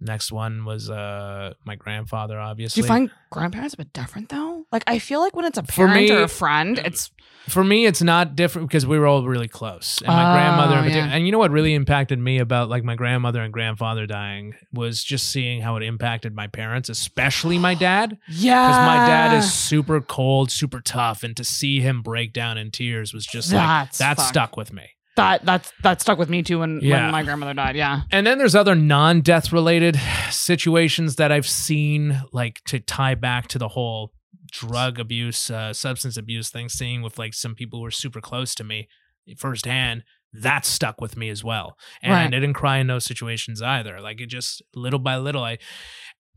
Next 0.00 0.32
one 0.32 0.64
was 0.64 0.90
uh 0.90 1.54
my 1.64 1.76
grandfather. 1.76 2.38
Obviously, 2.38 2.82
do 2.82 2.86
you 2.86 2.88
find 2.88 3.10
grandparents 3.30 3.74
a 3.74 3.78
bit 3.78 3.92
different 3.92 4.28
though? 4.28 4.49
Like 4.72 4.84
I 4.86 4.98
feel 4.98 5.20
like 5.20 5.34
when 5.34 5.44
it's 5.44 5.58
a 5.58 5.62
For 5.62 5.86
parent 5.86 5.94
me- 6.08 6.10
or 6.12 6.22
a 6.22 6.28
friend, 6.28 6.78
it's 6.78 7.10
for 7.48 7.64
me 7.64 7.86
it's 7.86 8.02
not 8.02 8.36
different 8.36 8.68
because 8.68 8.86
we 8.86 8.98
were 8.98 9.06
all 9.06 9.26
really 9.26 9.48
close 9.48 9.98
and 10.02 10.08
my 10.08 10.30
Oh, 10.30 10.34
grandmother 10.34 10.86
in 10.86 10.94
yeah. 10.94 11.06
and 11.12 11.24
you 11.26 11.32
know 11.32 11.38
what 11.38 11.50
really 11.50 11.74
impacted 11.74 12.18
me 12.18 12.38
about 12.38 12.68
like 12.68 12.84
my 12.84 12.94
grandmother 12.94 13.40
and 13.40 13.52
grandfather 13.52 14.06
dying 14.06 14.54
was 14.72 15.02
just 15.02 15.30
seeing 15.30 15.60
how 15.62 15.74
it 15.76 15.82
impacted 15.82 16.34
my 16.34 16.46
parents 16.46 16.88
especially 16.90 17.58
my 17.58 17.74
dad 17.88 18.18
yeah. 18.28 18.68
because 18.68 18.86
my 18.86 19.06
dad 19.06 19.36
is 19.38 19.52
super 19.52 20.00
cold 20.02 20.52
super 20.52 20.80
tough 20.80 21.24
and 21.24 21.36
to 21.36 21.42
see 21.42 21.80
him 21.80 22.02
break 22.02 22.32
down 22.32 22.56
in 22.58 22.70
tears 22.70 23.12
was 23.14 23.26
just 23.26 23.52
like 23.52 23.90
that 23.92 24.16
fucked. 24.18 24.28
stuck 24.28 24.56
with 24.56 24.72
me 24.72 24.90
that 25.16 25.44
that's 25.44 25.72
that 25.82 26.00
stuck 26.00 26.18
with 26.18 26.28
me 26.28 26.42
too 26.42 26.60
when, 26.60 26.78
Yeah. 26.82 27.02
when 27.04 27.10
my 27.12 27.22
grandmother 27.24 27.52
died. 27.54 27.74
Yeah. 27.74 28.02
And 28.12 28.24
then 28.26 28.38
there's 28.38 28.54
other 28.54 28.74
non-death 28.76 29.52
related 29.52 29.98
situations 30.30 31.16
that 31.16 31.32
I've 31.32 31.48
seen, 31.48 32.22
like 32.32 32.62
to 32.66 32.78
tie 32.80 33.14
back 33.16 33.48
to 33.48 33.58
the 33.58 33.68
whole 33.68 34.12
drug 34.50 34.98
abuse, 34.98 35.50
uh, 35.50 35.72
substance 35.72 36.16
abuse 36.16 36.50
thing, 36.50 36.68
seeing 36.68 37.02
with 37.02 37.18
like 37.18 37.34
some 37.34 37.54
people 37.54 37.78
who 37.78 37.84
were 37.84 37.90
super 37.90 38.20
close 38.20 38.54
to 38.56 38.64
me 38.64 38.88
firsthand. 39.36 40.04
That 40.32 40.64
stuck 40.64 41.00
with 41.00 41.16
me 41.16 41.28
as 41.28 41.42
well, 41.42 41.76
and 42.02 42.12
I 42.14 42.28
didn't 42.28 42.52
cry 42.54 42.78
in 42.78 42.86
those 42.86 43.04
situations 43.04 43.60
either. 43.60 44.00
Like 44.00 44.20
it 44.20 44.26
just 44.26 44.62
little 44.76 45.00
by 45.00 45.16
little, 45.16 45.42
I 45.42 45.58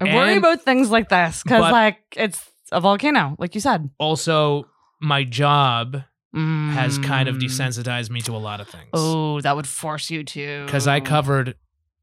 I 0.02 0.06
worry 0.16 0.30
And- 0.30 0.40
about 0.40 0.64
things 0.64 0.90
like 0.90 1.10
this 1.10 1.44
because 1.44 1.72
like 1.72 2.00
it's 2.18 2.44
a 2.72 2.82
volcano, 2.82 3.36
like 3.38 3.54
you 3.54 3.62
said. 3.62 3.90
also 4.00 4.68
my 5.00 5.24
job 5.24 6.04
has 6.34 6.98
kind 6.98 7.30
of 7.30 7.36
Mm. 7.36 7.42
desensitized 7.44 8.10
me 8.10 8.20
to 8.22 8.36
a 8.36 8.40
lot 8.40 8.60
of 8.60 8.68
things. 8.68 8.90
Oh, 8.94 9.40
that 9.42 9.56
would 9.56 9.68
force 9.68 10.10
you 10.10 10.24
to. 10.24 10.66
because 10.66 10.88
I 10.88 11.00
covered 11.00 11.56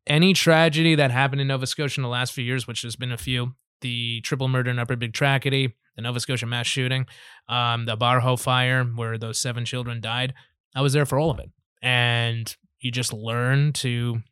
any 0.07 0.33
tragedy 0.33 0.95
that 0.95 1.11
happened 1.11 1.41
in 1.41 1.49
Nova 1.49 1.67
Scotia 1.67 1.99
in 1.99 2.03
the 2.05 2.09
last 2.09 2.33
few 2.33 2.45
years, 2.45 2.69
which 2.69 2.83
has 2.83 2.95
been 2.95 3.11
a 3.11 3.17
few. 3.19 3.55
The 3.81 4.21
triple 4.21 4.47
murder 4.47 4.71
in 4.71 4.79
Upper 4.79 4.95
Big 4.95 5.13
Tracadie, 5.13 5.73
the 5.97 6.03
Nova 6.03 6.21
Scotia 6.21 6.47
mass 6.47 6.67
shooting, 6.67 7.07
um, 7.49 7.85
the 7.87 7.97
Barho 7.97 8.39
fire 8.41 8.85
where 8.85 9.19
those 9.19 9.39
seven 9.39 9.65
children 9.65 10.01
died. 10.01 10.35
I 10.75 10.83
was 10.83 10.93
there 10.93 11.07
for 11.07 11.19
all 11.19 11.31
of 11.31 11.39
it, 11.39 11.51
and 11.83 12.55
you 12.81 12.91
just 12.91 13.13
learn 13.13 13.73
to 13.75 14.23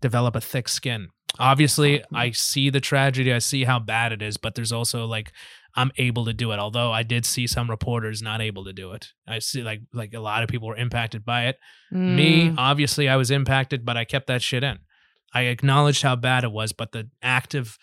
develop 0.00 0.36
a 0.36 0.40
thick 0.40 0.68
skin. 0.68 1.08
Obviously, 1.38 2.02
I 2.12 2.30
see 2.32 2.68
the 2.70 2.80
tragedy, 2.80 3.32
I 3.32 3.38
see 3.38 3.64
how 3.64 3.78
bad 3.78 4.12
it 4.12 4.20
is, 4.20 4.36
but 4.36 4.54
there's 4.54 4.72
also 4.72 5.06
like 5.06 5.32
I'm 5.74 5.90
able 5.96 6.26
to 6.26 6.34
do 6.34 6.52
it. 6.52 6.58
Although 6.58 6.92
I 6.92 7.02
did 7.02 7.24
see 7.24 7.46
some 7.46 7.70
reporters 7.70 8.20
not 8.20 8.42
able 8.42 8.64
to 8.64 8.72
do 8.74 8.92
it. 8.92 9.08
I 9.26 9.38
see 9.38 9.62
like 9.62 9.80
like 9.94 10.12
a 10.12 10.20
lot 10.20 10.42
of 10.42 10.50
people 10.50 10.68
were 10.68 10.76
impacted 10.76 11.24
by 11.24 11.46
it. 11.46 11.58
Me, 11.90 12.50
Mm. 12.50 12.54
obviously, 12.58 13.08
I 13.08 13.16
was 13.16 13.30
impacted, 13.30 13.84
but 13.84 13.96
I 13.96 14.04
kept 14.04 14.26
that 14.26 14.42
shit 14.42 14.62
in. 14.62 14.78
I 15.34 15.42
acknowledged 15.44 16.02
how 16.02 16.16
bad 16.16 16.44
it 16.44 16.52
was, 16.52 16.72
but 16.72 16.92
the 16.92 17.08
active, 17.22 17.78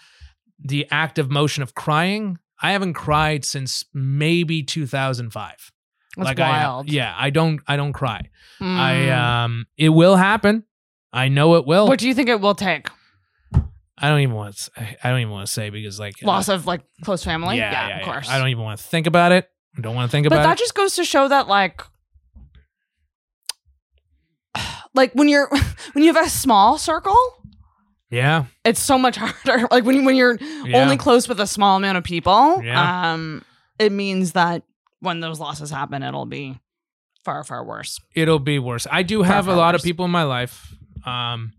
the 0.63 0.85
active 0.91 1.31
motion 1.31 1.63
of 1.63 1.73
crying, 1.73 2.37
I 2.61 2.71
haven't 2.71 2.93
cried 2.93 3.45
since 3.45 3.85
maybe 3.93 4.63
2005. 4.63 5.71
That's 6.17 6.25
like 6.25 6.37
wild. 6.39 6.89
I, 6.89 6.91
yeah, 6.91 7.13
I 7.17 7.29
don't, 7.29 7.61
I 7.67 7.75
don't 7.77 7.93
cry. 7.93 8.29
I, 8.59 8.65
Mm. 8.65 9.17
um, 9.17 9.65
it 9.77 9.89
will 9.89 10.15
happen. 10.17 10.63
I 11.13 11.29
know 11.29 11.55
it 11.55 11.65
will. 11.65 11.87
what 11.87 11.99
do 11.99 12.07
you 12.07 12.13
think 12.13 12.27
it 12.29 12.41
will 12.41 12.55
take? 12.55 12.87
I 14.01 14.07
don't 14.09 14.19
even 14.21 14.35
want 14.35 14.55
to. 14.57 14.71
I 15.03 15.09
don't 15.09 15.19
even 15.19 15.31
want 15.31 15.47
to 15.47 15.51
say 15.51 15.69
because 15.69 15.99
like 15.99 16.21
Loss 16.21 16.47
of 16.49 16.65
like 16.65 16.81
close 17.03 17.23
family? 17.23 17.57
Yeah, 17.57 17.71
Yeah, 17.71 17.87
yeah, 17.87 17.95
of 17.95 17.99
yeah. 18.01 18.05
course. 18.05 18.29
I 18.29 18.37
don't 18.39 18.47
even 18.49 18.63
want 18.63 18.79
to 18.79 18.85
think 18.85 19.07
about 19.07 19.31
it. 19.31 19.49
I 19.77 19.81
don't 19.81 19.95
want 19.95 20.09
to 20.09 20.11
think 20.11 20.25
but 20.25 20.33
about 20.35 20.41
it. 20.41 20.43
But 20.43 20.49
that 20.49 20.57
just 20.57 20.73
goes 20.75 20.95
to 20.95 21.03
show 21.03 21.27
that 21.27 21.47
like 21.47 21.81
like 24.93 25.13
when 25.13 25.27
you're 25.27 25.49
when 25.93 26.03
you 26.03 26.13
have 26.13 26.25
a 26.25 26.29
small 26.29 26.77
circle 26.77 27.17
yeah, 28.09 28.45
it's 28.65 28.79
so 28.79 28.97
much 28.97 29.15
harder 29.21 29.67
like 29.71 29.83
when 29.83 30.05
when 30.05 30.15
you're 30.15 30.37
yeah. 30.65 30.81
only 30.81 30.97
close 30.97 31.27
with 31.27 31.39
a 31.39 31.47
small 31.47 31.77
amount 31.77 31.97
of 31.97 32.03
people 32.03 32.61
Yeah. 32.63 33.11
um 33.13 33.43
it 33.77 33.91
means 33.91 34.33
that 34.33 34.63
when 34.99 35.19
those 35.19 35.39
losses 35.39 35.69
happen 35.69 36.03
it'll 36.03 36.25
be 36.25 36.59
far 37.23 37.43
far 37.43 37.63
worse 37.63 37.99
it'll 38.15 38.39
be 38.39 38.59
worse. 38.59 38.87
I 38.91 39.03
do 39.03 39.23
have 39.23 39.47
a 39.47 39.51
far 39.51 39.57
lot 39.57 39.75
of 39.75 39.81
people 39.83 40.05
in 40.05 40.11
my 40.11 40.23
life. 40.23 40.75
Um 41.05 41.53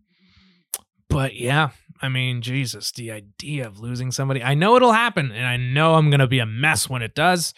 but 1.08 1.34
yeah, 1.34 1.70
I 2.00 2.08
mean, 2.08 2.40
Jesus, 2.40 2.92
the 2.92 3.10
idea 3.10 3.66
of 3.66 3.80
losing 3.80 4.10
somebody. 4.12 4.42
I 4.42 4.54
know 4.54 4.76
it'll 4.76 4.92
happen 4.92 5.32
and 5.32 5.44
I 5.46 5.56
know 5.56 5.96
I'm 5.96 6.08
going 6.08 6.20
to 6.20 6.28
be 6.28 6.38
a 6.38 6.46
mess 6.46 6.88
when 6.88 7.02
it 7.02 7.14
does. 7.16 7.52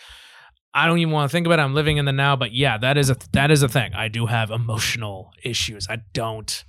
I 0.75 0.87
don't 0.87 0.99
even 0.99 1.13
want 1.13 1.31
to 1.31 1.33
think 1.33 1.47
about 1.47 1.59
it. 1.59 1.63
I'm 1.63 1.75
living 1.75 1.99
in 1.99 2.07
the 2.07 2.13
now, 2.13 2.35
but 2.35 2.53
yeah, 2.53 2.79
that 2.79 2.97
is 2.97 3.11
a 3.11 3.17
that 3.33 3.51
is 3.51 3.63
a 3.63 3.69
thing. 3.69 3.93
I 3.95 4.09
do 4.09 4.27
have 4.27 4.51
emotional 4.51 5.31
issues. 5.45 5.87
I 5.91 5.99
don't 6.15 6.65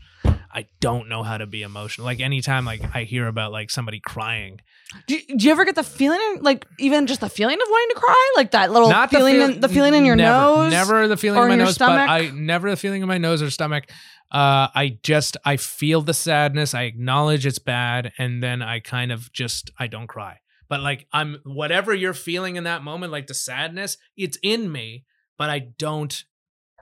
I 0.54 0.68
don't 0.80 1.10
know 1.10 1.24
how 1.24 1.38
to 1.38 1.46
be 1.48 1.64
emotional. 1.64 2.06
Like 2.06 2.20
anytime 2.20 2.66
like 2.66 2.82
I 2.96 3.04
hear 3.04 3.28
about 3.28 3.52
like 3.52 3.70
somebody 3.72 4.00
crying. 4.00 4.60
do 5.08 5.16
you, 5.16 5.38
do 5.38 5.46
you 5.46 5.52
ever 5.52 5.66
get 5.66 5.76
the 5.76 5.84
feeling 5.84 6.38
like 6.42 6.68
even 6.80 7.08
just 7.08 7.22
the 7.22 7.30
feeling 7.30 7.56
of 7.60 7.68
wanting 7.70 7.96
to 7.96 8.00
cry 8.02 8.34
like 8.36 8.52
that 8.52 8.72
little 8.72 8.90
Not 8.90 9.10
the 9.10 9.18
feeling 9.18 9.34
feel- 9.36 9.50
in, 9.54 9.60
the 9.62 9.70
feeling 9.70 9.94
in 9.96 10.06
your 10.06 10.16
never, 10.16 10.32
nose 10.56 10.72
Never 10.72 11.08
the 11.08 11.18
feeling 11.18 11.42
in 11.42 11.48
my 11.50 11.56
your 11.56 11.66
nose, 11.66 11.76
stomach? 11.76 12.08
but 12.08 12.10
I 12.10 12.30
never 12.30 12.70
the 12.70 12.78
feeling 12.78 13.02
in 13.02 13.08
my 13.08 13.18
nose 13.18 13.42
or 13.42 13.50
stomach. 13.50 13.86
Uh, 14.32 14.68
I 14.74 14.98
just 15.04 15.38
I 15.46 15.58
feel 15.58 16.02
the 16.02 16.14
sadness. 16.14 16.74
I 16.74 16.84
acknowledge 16.84 17.46
it's 17.46 17.60
bad, 17.60 18.12
and 18.18 18.42
then 18.42 18.62
I 18.64 18.80
kind 18.80 19.12
of 19.12 19.32
just 19.32 19.70
I 19.78 19.86
don't 19.88 20.08
cry. 20.08 20.40
But 20.70 20.82
like 20.82 21.06
I'm 21.14 21.38
whatever 21.46 21.94
you're 21.94 22.16
feeling 22.16 22.56
in 22.56 22.64
that 22.64 22.84
moment, 22.84 23.12
like 23.12 23.28
the 23.28 23.36
sadness, 23.36 23.98
it's 24.18 24.38
in 24.42 24.72
me, 24.72 25.06
but 25.38 25.50
I 25.52 25.60
don't. 25.78 26.24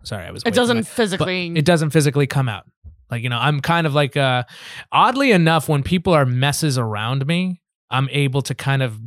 Sorry, 0.03 0.25
I 0.25 0.31
was. 0.31 0.43
it 0.45 0.53
doesn't 0.53 0.87
physically 0.87 1.49
but 1.49 1.57
it 1.59 1.65
doesn't 1.65 1.89
physically 1.89 2.25
come 2.25 2.47
out. 2.47 2.65
Like 3.11 3.23
you 3.23 3.29
know, 3.29 3.37
I'm 3.37 3.59
kind 3.59 3.85
of 3.85 3.93
like 3.93 4.17
uh, 4.17 4.43
oddly 4.91 5.31
enough, 5.31 5.69
when 5.69 5.83
people 5.83 6.13
are 6.13 6.25
messes 6.25 6.77
around 6.77 7.27
me, 7.27 7.61
I'm 7.89 8.07
able 8.09 8.41
to 8.43 8.55
kind 8.55 8.81
of 8.81 8.99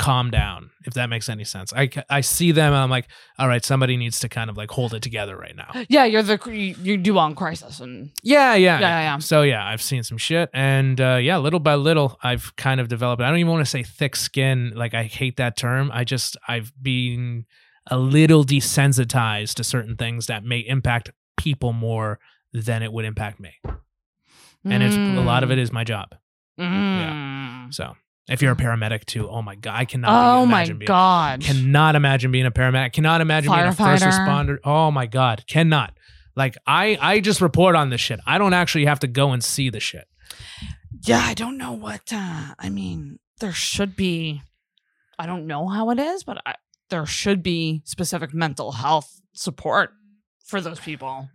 calm 0.00 0.30
down. 0.30 0.70
If 0.86 0.94
that 0.94 1.10
makes 1.10 1.28
any 1.28 1.44
sense, 1.44 1.74
I 1.74 1.90
I 2.08 2.22
see 2.22 2.52
them, 2.52 2.72
and 2.72 2.82
I'm 2.82 2.88
like, 2.88 3.06
all 3.38 3.46
right, 3.46 3.62
somebody 3.62 3.98
needs 3.98 4.18
to 4.20 4.30
kind 4.30 4.48
of 4.48 4.56
like 4.56 4.70
hold 4.70 4.94
it 4.94 5.02
together 5.02 5.36
right 5.36 5.54
now. 5.54 5.84
yeah 5.90 6.06
you're 6.06 6.22
the 6.22 6.40
you, 6.50 6.96
do 6.96 7.18
on 7.18 7.34
crisis 7.34 7.80
and 7.80 8.10
Yeah, 8.22 8.54
yeah, 8.54 8.80
Yeah, 8.80 8.88
yeah, 8.88 9.00
yeah. 9.00 9.18
So 9.18 9.42
yeah, 9.42 9.64
I've 9.64 9.82
seen 9.82 10.02
some 10.02 10.16
shit, 10.16 10.48
and 10.54 10.98
uh, 11.00 11.18
yeah, 11.20 11.36
little 11.36 11.60
by 11.60 11.74
little, 11.74 12.18
I've 12.22 12.56
kind 12.56 12.80
of 12.80 12.88
developed. 12.88 13.20
I 13.20 13.28
don't 13.28 13.38
even 13.38 13.52
want 13.52 13.64
to 13.64 13.70
say 13.70 13.82
thick 13.82 14.16
skin. 14.16 14.72
Like 14.74 14.94
I 14.94 15.04
hate 15.04 15.36
that 15.36 15.58
term. 15.58 15.90
I 15.92 16.04
just 16.04 16.36
I've 16.48 16.72
been 16.80 17.44
a 17.90 17.98
little 17.98 18.44
desensitized 18.44 19.54
to 19.54 19.64
certain 19.64 19.96
things 19.96 20.26
that 20.26 20.44
may 20.44 20.60
impact 20.60 21.10
people 21.36 21.72
more 21.72 22.18
than 22.52 22.82
it 22.82 22.92
would 22.92 23.04
impact 23.04 23.40
me, 23.40 23.54
and 24.64 24.82
it's 24.82 24.96
a 24.96 25.22
lot 25.22 25.42
of 25.42 25.50
it 25.50 25.58
is 25.58 25.72
my 25.72 25.84
job. 25.84 26.14
Mm. 26.58 27.72
So 27.72 27.94
if 28.28 28.42
you're 28.42 28.52
a 28.52 28.56
paramedic 28.56 29.06
too, 29.06 29.28
oh 29.28 29.42
my 29.42 29.56
god, 29.56 29.74
I 29.74 29.84
cannot. 29.84 30.10
oh 30.10 30.46
my 30.46 30.60
imagine 30.60 30.78
being, 30.78 30.86
god 30.86 31.40
Cannot 31.40 31.96
imagine 31.96 32.30
being 32.30 32.46
a 32.46 32.50
paramedic. 32.50 32.92
Cannot 32.92 33.20
imagine 33.20 33.52
being 33.52 33.66
a 33.66 33.72
first 33.72 34.04
responder. 34.04 34.58
Oh 34.64 34.90
my 34.90 35.06
god, 35.06 35.44
cannot. 35.46 35.96
Like 36.36 36.56
I, 36.66 36.96
I 37.00 37.20
just 37.20 37.40
report 37.40 37.74
on 37.74 37.90
this 37.90 38.00
shit. 38.00 38.20
I 38.26 38.38
don't 38.38 38.54
actually 38.54 38.84
have 38.86 39.00
to 39.00 39.06
go 39.06 39.32
and 39.32 39.42
see 39.42 39.68
the 39.68 39.80
shit. 39.80 40.06
Yeah, 41.04 41.18
I 41.18 41.34
don't 41.34 41.58
know 41.58 41.72
what. 41.72 42.12
Uh, 42.12 42.54
I 42.58 42.68
mean, 42.68 43.18
there 43.40 43.52
should 43.52 43.96
be. 43.96 44.42
I 45.18 45.26
don't 45.26 45.46
know 45.46 45.66
how 45.66 45.90
it 45.90 45.98
is, 45.98 46.24
but 46.24 46.40
I, 46.46 46.54
there 46.88 47.04
should 47.06 47.42
be 47.42 47.82
specific 47.84 48.32
mental 48.32 48.72
health 48.72 49.20
support 49.32 49.90
for 50.50 50.60
those 50.60 50.80
people. 50.80 51.28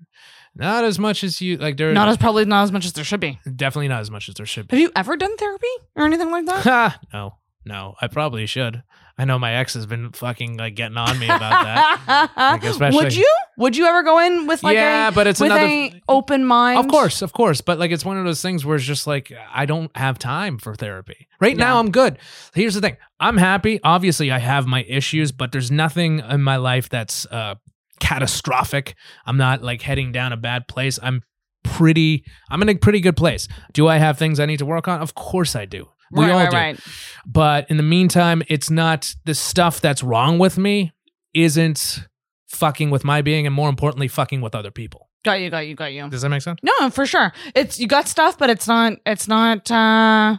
Not 0.56 0.84
as 0.86 1.00
much 1.00 1.24
as 1.24 1.42
you 1.42 1.58
like. 1.58 1.76
There, 1.78 1.92
Not 1.94 2.08
as 2.08 2.18
probably 2.18 2.46
not 2.46 2.64
as 2.64 2.72
much 2.72 2.86
as 2.86 2.94
there 2.94 3.04
should 3.04 3.20
be. 3.20 3.40
definitely 3.56 3.88
not 3.90 4.00
as 4.02 4.12
much 4.12 4.30
as 4.30 4.36
there 4.36 4.46
should 4.46 4.68
be. 4.68 4.76
Have 4.78 4.82
you 4.82 4.92
ever 4.96 5.18
done 5.18 5.36
therapy 5.38 5.68
or 5.96 6.06
anything 6.06 6.32
like 6.32 6.46
that? 6.46 6.64
Ha! 6.64 7.00
no, 7.14 7.36
no. 7.66 7.96
I 8.02 8.08
probably 8.08 8.46
should. 8.46 8.84
I 9.18 9.24
know 9.26 9.40
my 9.40 9.54
ex 9.54 9.74
has 9.76 9.86
been 9.86 10.12
fucking 10.12 10.58
like 10.58 10.76
getting 10.76 10.98
on 10.98 11.18
me 11.20 11.26
about 11.26 11.40
that. 11.64 12.32
Like, 12.38 12.64
especially- 12.66 13.04
Would 13.04 13.16
you? 13.16 13.34
Would 13.58 13.78
you 13.78 13.86
ever 13.86 14.04
go 14.04 14.20
in 14.20 14.48
with 14.48 14.64
like 14.64 14.76
yeah, 14.76 15.08
a 15.08 15.12
but 15.14 15.28
it's 15.28 15.40
with 15.40 15.52
another. 15.52 15.66
a 15.66 16.02
open 16.10 16.44
mind? 16.46 16.78
Of 16.80 16.90
course, 16.90 17.22
of 17.22 17.32
course. 17.32 17.62
But 17.62 17.80
like, 17.80 17.92
it's 17.92 18.04
one 18.04 18.18
of 18.18 18.26
those 18.26 18.42
things 18.42 18.66
where 18.66 18.76
it's 18.76 18.84
just 18.86 19.08
like, 19.08 19.32
I 19.54 19.66
don't 19.66 19.96
have 19.96 20.20
time 20.20 20.58
for 20.58 20.76
therapy. 20.76 21.28
Right 21.40 21.56
now, 21.56 21.80
I'm 21.80 21.92
good. 21.92 22.18
Here's 22.54 22.74
the 22.76 22.82
thing 22.82 22.98
I'm 23.20 23.38
happy. 23.38 23.80
Obviously, 23.84 24.30
I 24.32 24.40
have 24.40 24.68
my 24.68 24.84
issues, 24.84 25.32
but 25.32 25.54
there's 25.54 25.72
nothing 25.72 26.20
in 26.20 26.42
my 26.42 26.58
life 26.58 26.90
that's 26.90 27.26
uh, 27.28 27.56
catastrophic. 28.00 28.96
I'm 29.26 29.38
not 29.38 29.62
like 29.64 29.82
heading 29.82 30.12
down 30.12 30.34
a 30.34 30.38
bad 30.38 30.68
place. 30.68 31.00
I'm 31.02 31.22
pretty, 31.64 32.24
I'm 32.50 32.62
in 32.62 32.70
a 32.70 32.76
pretty 32.76 33.00
good 33.00 33.18
place. 33.18 33.48
Do 33.74 33.88
I 33.88 33.98
have 33.98 34.18
things 34.18 34.40
I 34.40 34.46
need 34.46 34.60
to 34.60 34.66
work 34.66 34.88
on? 34.88 35.02
Of 35.02 35.16
course, 35.16 35.56
I 35.56 35.66
do. 35.66 35.90
We 36.12 36.24
right, 36.26 36.32
all 36.32 36.38
right, 36.40 36.52
do. 36.52 36.56
right. 36.58 36.80
But 37.26 37.70
in 37.70 37.78
the 37.78 37.84
meantime, 37.84 38.44
it's 38.48 38.70
not 38.70 39.16
the 39.26 39.34
stuff 39.34 39.82
that's 39.82 40.04
wrong 40.04 40.38
with 40.40 40.58
me 40.58 40.94
isn't 41.34 42.08
fucking 42.48 42.90
with 42.92 43.04
my 43.04 43.22
being 43.22 43.46
and 43.46 43.54
more 43.56 43.70
importantly, 43.70 44.08
fucking 44.08 44.40
with 44.42 44.56
other 44.56 44.72
people. 44.72 45.10
Got 45.24 45.42
you. 45.42 45.50
Got 45.50 45.66
you. 45.68 45.76
Got 45.76 45.92
you. 45.94 46.08
Does 46.10 46.22
that 46.22 46.30
make 46.30 46.44
sense? 46.44 46.60
No, 46.62 46.90
for 46.92 47.06
sure. 47.08 47.34
It's 47.56 47.80
you 47.80 47.88
got 47.88 48.08
stuff, 48.08 48.38
but 48.38 48.50
it's 48.52 48.68
not. 48.68 48.94
It's 49.06 49.28
not. 49.28 49.70
uh 49.72 50.38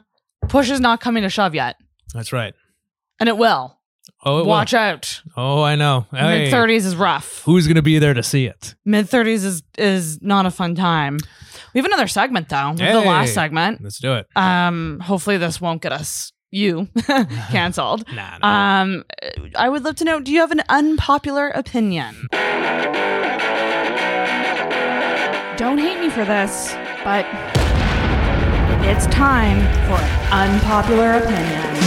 Push 0.48 0.70
is 0.70 0.78
not 0.78 1.00
coming 1.00 1.24
to 1.24 1.28
shove 1.28 1.56
yet, 1.56 1.74
That's 2.14 2.32
right. 2.32 2.54
and 3.18 3.28
it 3.28 3.36
will. 3.36 3.75
Oh, 4.26 4.38
it 4.38 4.40
will. 4.42 4.48
Watch 4.48 4.74
out. 4.74 5.22
Oh, 5.36 5.62
I 5.62 5.76
know. 5.76 6.04
Hey, 6.10 6.42
Mid 6.44 6.50
thirties 6.50 6.84
is 6.84 6.96
rough. 6.96 7.42
Who's 7.44 7.68
gonna 7.68 7.80
be 7.80 8.00
there 8.00 8.12
to 8.12 8.24
see 8.24 8.44
it? 8.46 8.74
Mid 8.84 9.08
thirties 9.08 9.44
is 9.44 9.62
is 9.78 10.20
not 10.20 10.46
a 10.46 10.50
fun 10.50 10.74
time. 10.74 11.18
We 11.72 11.78
have 11.78 11.86
another 11.86 12.08
segment 12.08 12.48
though. 12.48 12.56
Have 12.56 12.76
the 12.78 13.00
last 13.00 13.34
segment. 13.34 13.82
Let's 13.82 13.98
do 14.00 14.14
it. 14.14 14.26
Um, 14.34 14.98
hopefully 15.00 15.36
this 15.36 15.60
won't 15.60 15.80
get 15.80 15.92
us 15.92 16.32
you 16.50 16.88
canceled. 17.50 18.04
Nah, 18.12 18.38
nah. 18.38 18.82
Um, 18.82 19.04
I 19.54 19.68
would 19.68 19.84
love 19.84 19.94
to 19.96 20.04
know. 20.04 20.18
Do 20.20 20.32
you 20.32 20.40
have 20.40 20.50
an 20.50 20.62
unpopular 20.68 21.48
opinion? 21.48 22.26
Don't 25.56 25.78
hate 25.78 26.00
me 26.00 26.10
for 26.10 26.24
this, 26.24 26.72
but 27.04 27.24
it's 28.84 29.06
time 29.06 29.58
for 29.86 30.00
an 30.34 30.50
unpopular 30.50 31.12
opinion. 31.14 31.85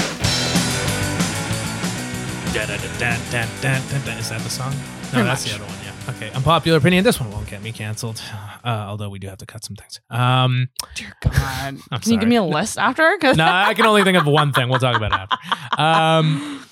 Is 2.50 4.30
that 4.30 4.42
the 4.42 4.50
song? 4.50 4.74
No, 5.14 5.24
that's 5.24 5.44
the 5.44 5.54
other 5.54 5.64
one. 5.66 5.74
Yeah. 5.84 6.16
Okay, 6.16 6.32
unpopular 6.32 6.80
opinion. 6.80 7.04
This 7.04 7.20
one 7.20 7.32
won't 7.32 7.48
get 7.48 7.62
me 7.62 7.72
canceled, 7.72 8.22
uh, 8.64 8.68
although 8.68 9.10
we 9.10 9.20
do 9.20 9.28
have 9.28 9.38
to 9.38 9.46
cut 9.46 9.64
some 9.64 9.76
things. 9.76 10.00
Um, 10.10 10.70
Dear 10.96 11.14
God. 11.22 11.78
Can 12.02 12.14
you 12.14 12.20
give 12.20 12.28
me 12.28 12.38
a 12.38 12.44
list 12.44 12.80
after? 12.80 13.18
no, 13.36 13.46
I 13.46 13.76
can 13.76 13.86
only 13.86 14.04
think 14.04 14.18
of 14.18 14.26
one 14.26 14.52
thing. 14.52 14.68
We'll 14.68 14.80
talk 14.80 14.96
about 14.96 15.12
it 15.12 15.20
after. 15.20 15.82
Um, 15.82 16.66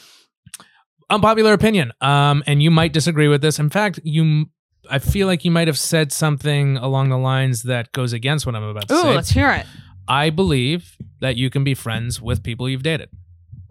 unpopular 1.09 1.53
opinion. 1.53 1.91
Um, 2.01 2.43
and 2.47 2.63
you 2.63 2.71
might 2.71 2.91
disagree 2.91 3.27
with 3.27 3.41
this. 3.41 3.59
In 3.59 3.69
fact, 3.69 3.99
you, 4.03 4.47
I 4.89 4.97
feel 4.97 5.27
like 5.27 5.45
you 5.45 5.51
might 5.51 5.67
have 5.67 5.77
said 5.77 6.11
something 6.11 6.77
along 6.77 7.09
the 7.09 7.17
lines 7.17 7.63
that 7.63 7.91
goes 7.91 8.13
against 8.13 8.45
what 8.45 8.55
I'm 8.55 8.63
about 8.63 8.87
to 8.87 8.95
Ooh, 8.95 9.01
say. 9.01 9.11
Ooh, 9.11 9.15
let's 9.15 9.29
hear 9.29 9.51
it. 9.51 9.67
I 10.07 10.31
believe 10.31 10.97
that 11.19 11.35
you 11.35 11.49
can 11.49 11.63
be 11.63 11.75
friends 11.75 12.21
with 12.21 12.41
people 12.41 12.67
you've 12.67 12.83
dated. 12.83 13.09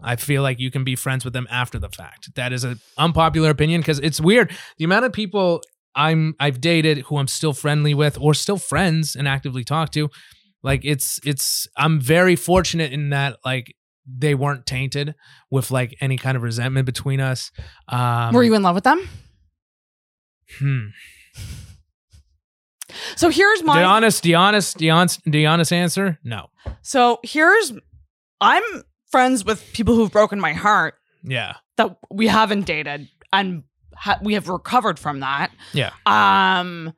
I 0.01 0.15
feel 0.15 0.43
like 0.43 0.59
you 0.59 0.71
can 0.71 0.83
be 0.83 0.95
friends 0.95 1.23
with 1.25 1.33
them 1.33 1.47
after 1.49 1.79
the 1.79 1.89
fact. 1.89 2.33
That 2.35 2.53
is 2.53 2.63
an 2.63 2.79
unpopular 2.97 3.49
opinion 3.49 3.81
because 3.81 3.99
it's 3.99 4.21
weird. 4.21 4.51
The 4.77 4.85
amount 4.85 5.05
of 5.05 5.13
people 5.13 5.61
I'm 5.95 6.35
I've 6.39 6.61
dated 6.61 6.99
who 6.99 7.17
I'm 7.17 7.27
still 7.27 7.53
friendly 7.53 7.93
with 7.93 8.17
or 8.19 8.33
still 8.33 8.57
friends 8.57 9.15
and 9.15 9.27
actively 9.27 9.63
talk 9.63 9.91
to, 9.91 10.09
like 10.63 10.81
it's 10.83 11.19
it's 11.25 11.67
I'm 11.75 11.99
very 11.99 12.35
fortunate 12.35 12.93
in 12.93 13.09
that 13.09 13.37
like 13.43 13.73
they 14.07 14.35
weren't 14.35 14.65
tainted 14.65 15.15
with 15.49 15.71
like 15.71 15.95
any 15.99 16.17
kind 16.17 16.37
of 16.37 16.43
resentment 16.43 16.85
between 16.85 17.19
us. 17.19 17.51
Um, 17.89 18.33
Were 18.33 18.43
you 18.43 18.53
in 18.53 18.63
love 18.63 18.75
with 18.75 18.83
them? 18.83 19.09
Hmm. 20.59 20.87
So 23.15 23.29
here's 23.29 23.63
my 23.63 23.79
The 23.79 23.85
honest, 23.85 24.23
the 24.23 24.35
honest, 24.35 24.77
the 24.77 24.91
honest, 24.91 25.21
the 25.25 25.45
honest 25.45 25.73
answer: 25.73 26.19
No. 26.23 26.47
So 26.81 27.19
here's 27.23 27.73
I'm 28.39 28.63
friends 29.11 29.45
with 29.45 29.63
people 29.73 29.95
who've 29.95 30.11
broken 30.11 30.39
my 30.39 30.53
heart 30.53 30.95
Yeah. 31.23 31.55
that 31.77 31.97
we 32.11 32.27
haven't 32.27 32.65
dated 32.65 33.07
and 33.33 33.63
ha- 33.95 34.19
we 34.21 34.33
have 34.35 34.47
recovered 34.49 34.99
from 34.99 35.19
that. 35.21 35.51
Yeah. 35.73 35.91
Um 36.05 36.93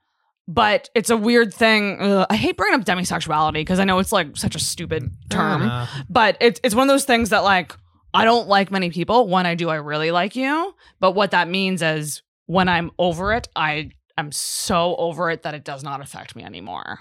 but 0.47 0.89
it's 0.95 1.11
a 1.11 1.17
weird 1.17 1.53
thing. 1.53 1.97
Ugh, 2.01 2.25
I 2.27 2.35
hate 2.35 2.57
bringing 2.57 2.79
up 2.79 2.85
demisexuality 2.85 3.53
because 3.53 3.77
I 3.79 3.83
know 3.83 3.99
it's 3.99 4.11
like 4.11 4.35
such 4.35 4.55
a 4.55 4.59
stupid 4.59 5.11
term. 5.29 5.61
Uh, 5.69 5.85
but 6.09 6.37
it's 6.41 6.59
it's 6.63 6.73
one 6.73 6.89
of 6.89 6.93
those 6.93 7.05
things 7.05 7.29
that 7.29 7.43
like 7.43 7.75
I 8.15 8.25
don't 8.25 8.47
like 8.47 8.71
many 8.71 8.89
people. 8.89 9.27
When 9.27 9.45
I 9.45 9.53
do, 9.53 9.69
I 9.69 9.75
really 9.75 10.09
like 10.09 10.35
you. 10.35 10.73
But 10.99 11.11
what 11.11 11.29
that 11.31 11.47
means 11.47 11.83
is 11.83 12.23
when 12.47 12.67
I'm 12.67 12.89
over 12.97 13.31
it, 13.33 13.47
I 13.55 13.91
am 14.17 14.31
so 14.31 14.95
over 14.95 15.29
it 15.29 15.43
that 15.43 15.53
it 15.53 15.63
does 15.63 15.83
not 15.83 16.01
affect 16.01 16.35
me 16.35 16.43
anymore. 16.43 16.97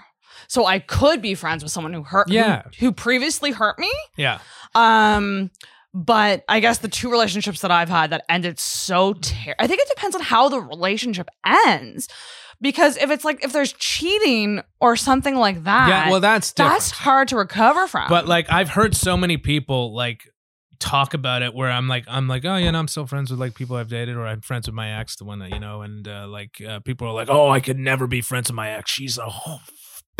So 0.49 0.65
I 0.65 0.79
could 0.79 1.21
be 1.21 1.35
friends 1.35 1.63
with 1.63 1.71
someone 1.71 1.93
who 1.93 2.03
hurt, 2.03 2.27
Yeah. 2.29 2.63
who, 2.79 2.91
previously 2.91 3.51
hurt 3.51 3.79
me. 3.79 3.91
yeah. 4.17 4.39
Um, 4.75 5.51
but 5.93 6.43
I 6.49 6.59
guess 6.59 6.79
the 6.79 6.87
two 6.87 7.09
relationships 7.09 7.61
that 7.61 7.71
I've 7.71 7.87
had 7.89 8.09
that 8.09 8.23
ended 8.29 8.59
so 8.59 9.13
ter- 9.13 9.55
I 9.57 9.67
think 9.67 9.79
it 9.81 9.87
depends 9.87 10.15
on 10.15 10.21
how 10.21 10.49
the 10.49 10.59
relationship 10.59 11.29
ends. 11.45 12.07
Because 12.61 12.97
if 12.97 13.09
it's 13.09 13.23
like 13.23 13.43
if 13.43 13.53
there's 13.53 13.71
cheating 13.73 14.61
or 14.81 14.95
something 14.97 15.35
like 15.35 15.63
that, 15.63 15.87
Yeah. 15.87 16.09
Well, 16.09 16.19
that's 16.19 16.51
different. 16.51 16.75
that's 16.75 16.91
hard 16.91 17.27
to 17.29 17.37
recover 17.37 17.87
from. 17.87 18.09
But 18.09 18.27
like 18.27 18.51
I've 18.51 18.69
heard 18.69 18.95
so 18.95 19.15
many 19.15 19.37
people 19.37 19.93
like 19.95 20.23
talk 20.79 21.13
about 21.13 21.41
it 21.41 21.53
where 21.53 21.69
I'm 21.71 21.87
like 21.87 22.05
I'm 22.07 22.27
like 22.27 22.43
oh 22.45 22.55
yeah 22.55 22.71
no, 22.71 22.79
I'm 22.79 22.87
still 22.87 23.05
friends 23.07 23.31
with 23.31 23.39
like 23.39 23.53
people 23.55 23.75
I've 23.77 23.87
dated 23.89 24.15
or 24.15 24.25
I'm 24.27 24.41
friends 24.41 24.67
with 24.67 24.75
my 24.75 24.99
ex 24.99 25.15
the 25.15 25.25
one 25.25 25.39
that 25.39 25.51
you 25.51 25.59
know 25.59 25.81
and 25.83 26.07
uh, 26.07 26.27
like 26.27 26.61
uh, 26.67 26.79
people 26.81 27.07
are 27.07 27.13
like 27.13 27.29
oh 27.29 27.49
I 27.49 27.59
could 27.59 27.77
never 27.79 28.07
be 28.07 28.21
friends 28.21 28.49
with 28.49 28.55
my 28.55 28.69
ex 28.71 28.91
she's 28.91 29.17
a 29.17 29.25
whole 29.25 29.59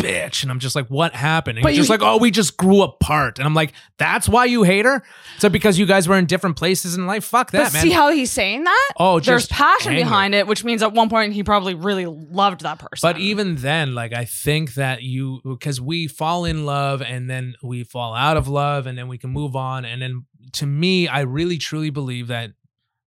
bitch 0.02 0.42
and 0.42 0.50
I'm 0.50 0.58
just 0.58 0.74
like 0.74 0.86
what 0.88 1.14
happened 1.14 1.58
and 1.58 1.62
But 1.62 1.72
he's 1.72 1.76
you- 1.78 1.82
just 1.82 1.90
like 1.90 2.02
oh 2.02 2.16
we 2.18 2.30
just 2.30 2.56
grew 2.56 2.82
apart 2.82 3.38
and 3.38 3.46
I'm 3.46 3.54
like 3.54 3.72
that's 3.98 4.28
why 4.28 4.46
you 4.46 4.62
hate 4.62 4.84
her 4.84 5.02
so 5.38 5.48
because 5.48 5.78
you 5.78 5.86
guys 5.86 6.08
were 6.08 6.16
in 6.16 6.26
different 6.26 6.56
places 6.56 6.96
in 6.96 7.06
life 7.06 7.24
fuck 7.24 7.50
that 7.52 7.64
but 7.64 7.72
man 7.74 7.82
see 7.82 7.90
how 7.90 8.10
he's 8.10 8.30
saying 8.32 8.64
that? 8.64 8.90
oh 8.98 9.20
There's 9.20 9.46
passion 9.46 9.92
anger. 9.92 10.04
behind 10.04 10.34
it, 10.34 10.46
which 10.46 10.64
means 10.64 10.82
at 10.82 10.92
one 10.92 11.08
point 11.08 11.32
he 11.32 11.42
probably 11.44 11.74
really 11.74 12.06
loved 12.06 12.62
that 12.62 12.78
person. 12.78 13.00
But 13.06 13.18
even 13.18 13.56
then, 13.56 13.94
like 13.94 14.12
I 14.12 14.24
think 14.24 14.74
that 14.74 15.02
you 15.02 15.40
because 15.44 15.80
we 15.80 16.06
fall 16.08 16.44
in 16.44 16.64
love 16.66 17.02
and 17.02 17.28
then 17.28 17.54
we 17.62 17.84
fall 17.84 18.14
out 18.14 18.36
of 18.36 18.48
love 18.48 18.86
and 18.86 18.96
then 18.98 19.08
we 19.08 19.18
can 19.18 19.30
move 19.30 19.54
on. 19.56 19.84
And 19.84 20.00
then 20.02 20.24
to 20.54 20.66
me, 20.66 21.08
I 21.08 21.20
really 21.20 21.58
truly 21.58 21.90
believe 21.90 22.28
that 22.28 22.52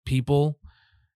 people 0.05 0.59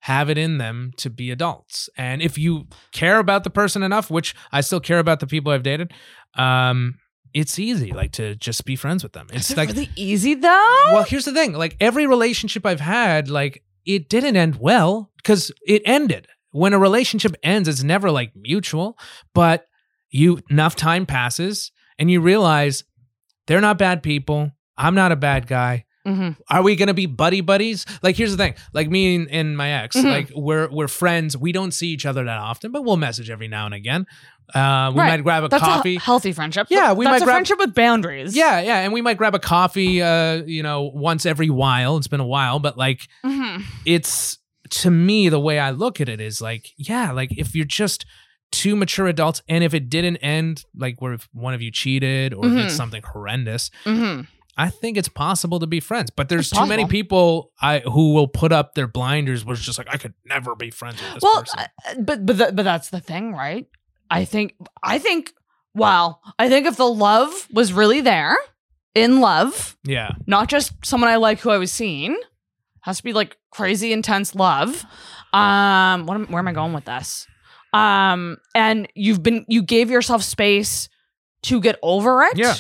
have 0.07 0.31
it 0.31 0.39
in 0.39 0.59
them 0.59 0.93
to 0.97 1.11
be 1.11 1.33
adults. 1.33 1.91
And 1.99 2.23
if 2.23 2.39
you 2.39 2.69
care 2.93 3.19
about 3.19 3.43
the 3.43 3.51
person 3.51 3.83
enough, 3.83 4.09
which 4.09 4.37
I 4.53 4.61
still 4.61 4.79
care 4.79 5.01
about 5.01 5.19
the 5.19 5.27
people 5.27 5.51
I've 5.51 5.65
dated, 5.65 5.93
um, 6.35 6.95
it's 7.35 7.59
easy 7.59 7.91
like 7.91 8.13
to 8.13 8.37
just 8.37 8.65
be 8.65 8.77
friends 8.77 9.03
with 9.03 9.15
them. 9.15 9.27
It's 9.33 9.47
is 9.47 9.51
it 9.51 9.57
like 9.57 9.71
really 9.71 9.91
easy 9.97 10.35
though. 10.35 10.83
well, 10.93 11.03
here's 11.03 11.25
the 11.25 11.33
thing. 11.33 11.55
Like 11.55 11.77
every 11.81 12.07
relationship 12.07 12.65
I've 12.65 12.79
had, 12.79 13.29
like 13.29 13.65
it 13.85 14.09
didn't 14.09 14.37
end 14.37 14.61
well 14.61 15.11
because 15.17 15.51
it 15.67 15.83
ended. 15.85 16.29
When 16.53 16.73
a 16.73 16.79
relationship 16.79 17.35
ends, 17.43 17.67
it's 17.67 17.83
never 17.83 18.13
like 18.13 18.31
mutual, 18.37 18.97
but 19.35 19.67
you 20.11 20.39
enough 20.51 20.77
time 20.77 21.05
passes 21.05 21.73
and 21.99 22.13
you 22.13 22.21
realize 22.21 22.85
they're 23.49 23.61
not 23.61 23.77
bad 23.77 24.05
people. 24.05 24.53
I'm 24.79 24.95
not 24.95 25.11
a 25.11 25.17
bad 25.17 25.49
guy. 25.49 25.85
Mhm. 26.07 26.37
Are 26.49 26.63
we 26.63 26.77
gonna 26.77 26.95
be 26.95 27.07
buddy 27.07 27.41
buddies? 27.41 27.85
Like, 28.03 28.17
here's 28.17 28.31
the 28.31 28.37
thing. 28.37 28.55
Like 28.73 28.89
me 28.89 29.17
and, 29.17 29.31
and 29.31 29.57
my 29.57 29.71
ex, 29.83 29.97
Mhm. 29.97 30.05
like 30.05 30.31
we're 30.35 30.69
we're 30.71 30.89
friends. 30.89 31.37
We 31.37 31.53
don't 31.53 31.73
see 31.73 31.89
each 31.89 32.07
other 32.07 32.25
that 32.25 32.39
often, 32.39 32.71
but 32.73 32.85
we'll 32.85 32.97
message 32.97 33.29
every 33.31 33.49
now 33.49 33.67
and 33.67 33.75
again. 33.75 34.07
Uh, 34.55 34.93
we 34.95 35.01
Right. 35.01 35.09
might 35.17 35.23
grab 35.25 35.43
a 35.43 35.49
That's 35.49 35.63
coffee. 35.65 35.97
a 35.97 36.01
healthy 36.01 36.33
friendship. 36.33 36.69
Yeah, 36.71 36.93
we 36.93 37.05
That's 37.05 37.13
might 37.15 37.23
a 37.23 37.25
grab- 37.25 37.35
friendship 37.35 37.59
with 37.59 37.75
boundaries. 37.75 38.37
yeah, 38.37 38.61
yeah, 38.61 38.79
and 38.83 38.93
we 38.93 39.03
might 39.03 39.17
grab 39.17 39.35
a 39.35 39.41
coffee, 39.41 40.01
uh, 40.01 40.45
you 40.47 40.63
know, 40.63 40.83
once 40.95 41.27
every 41.27 41.51
while. 41.51 41.97
It's 41.97 42.07
been 42.07 42.21
a 42.21 42.27
while, 42.27 42.61
but 42.61 42.79
like 42.79 43.09
Mhm. 43.25 43.65
it's 43.85 44.39
to 44.71 44.91
me 44.91 45.29
the 45.29 45.41
way 45.41 45.59
I 45.59 45.71
look 45.71 46.01
at 46.01 46.09
it 46.09 46.21
is 46.21 46.41
like, 46.41 46.69
yeah, 46.77 47.11
like 47.11 47.31
if 47.37 47.55
you're 47.57 47.65
just 47.65 48.07
two 48.53 48.77
mature 48.77 49.09
adults, 49.09 49.43
and 49.49 49.65
if 49.65 49.75
it 49.75 49.89
didn't 49.91 50.17
end 50.19 50.65
like 50.77 51.03
where 51.03 51.13
if 51.15 51.29
one 51.33 51.53
of 51.53 51.61
you 51.61 51.73
cheated 51.73 52.33
or 52.33 52.49
did 52.49 52.71
something 52.71 53.03
horrendous, 53.13 53.71
Mhm. 53.85 54.29
I 54.57 54.71
think 54.71 54.97
it's 54.97 55.09
possible 55.09 55.59
to 55.61 55.67
be 55.67 55.81
friends. 55.81 56.11
But 56.11 56.29
there's 56.29 56.51
It's 56.51 56.59
too 56.59 56.67
many 56.67 56.87
people 56.87 57.53
I 57.61 57.81
who 57.81 58.15
will 58.15 58.29
put 58.29 58.53
up 58.53 58.75
their 58.75 58.87
blinders, 58.87 59.45
was 59.45 59.61
just 59.61 59.79
like 59.79 59.89
I 59.91 59.99
could 59.99 60.15
never 60.25 60.55
be 60.55 60.71
friends 60.71 61.01
with 61.03 61.15
this 61.15 61.23
well, 61.23 61.41
person. 61.41 61.59
uh, 61.59 61.95
but 61.99 62.25
but 62.25 62.39
th- 62.39 62.55
but 62.55 62.63
that's 62.63 62.91
the 62.91 63.01
thing, 63.01 63.33
right? 63.33 63.67
I 64.11 64.25
think 64.25 64.55
I 64.83 64.99
think 64.99 65.33
wow, 65.75 66.21
I 66.39 66.49
think 66.49 66.67
if 66.67 66.77
the 66.77 66.89
love 66.89 67.49
was 67.53 67.73
really 67.73 68.01
there, 68.01 68.37
in 68.95 69.21
love, 69.21 69.77
yeah, 69.85 70.13
not 70.27 70.49
just 70.49 70.73
someone 70.85 71.11
I 71.11 71.17
like 71.17 71.41
who 71.41 71.51
I 71.51 71.59
was 71.59 71.71
seeing, 71.71 72.19
has 72.81 72.99
to 72.99 73.05
be 73.05 73.13
like 73.13 73.37
crazy 73.51 73.93
intense 73.93 74.35
love. 74.35 74.85
Um, 75.33 76.07
what 76.07 76.15
am, 76.15 76.27
where 76.29 76.39
am 76.39 76.49
I 76.49 76.53
going 76.53 76.73
with 76.73 76.87
this? 76.87 77.27
Um, 77.75 78.39
and 78.55 78.89
you've 78.95 79.23
been 79.23 79.45
you 79.49 79.63
gave 79.63 79.91
yourself 79.91 80.23
space 80.23 80.89
to 81.43 81.61
get 81.61 81.79
over 81.83 82.23
it. 82.23 82.39
Yeah. 82.39 82.55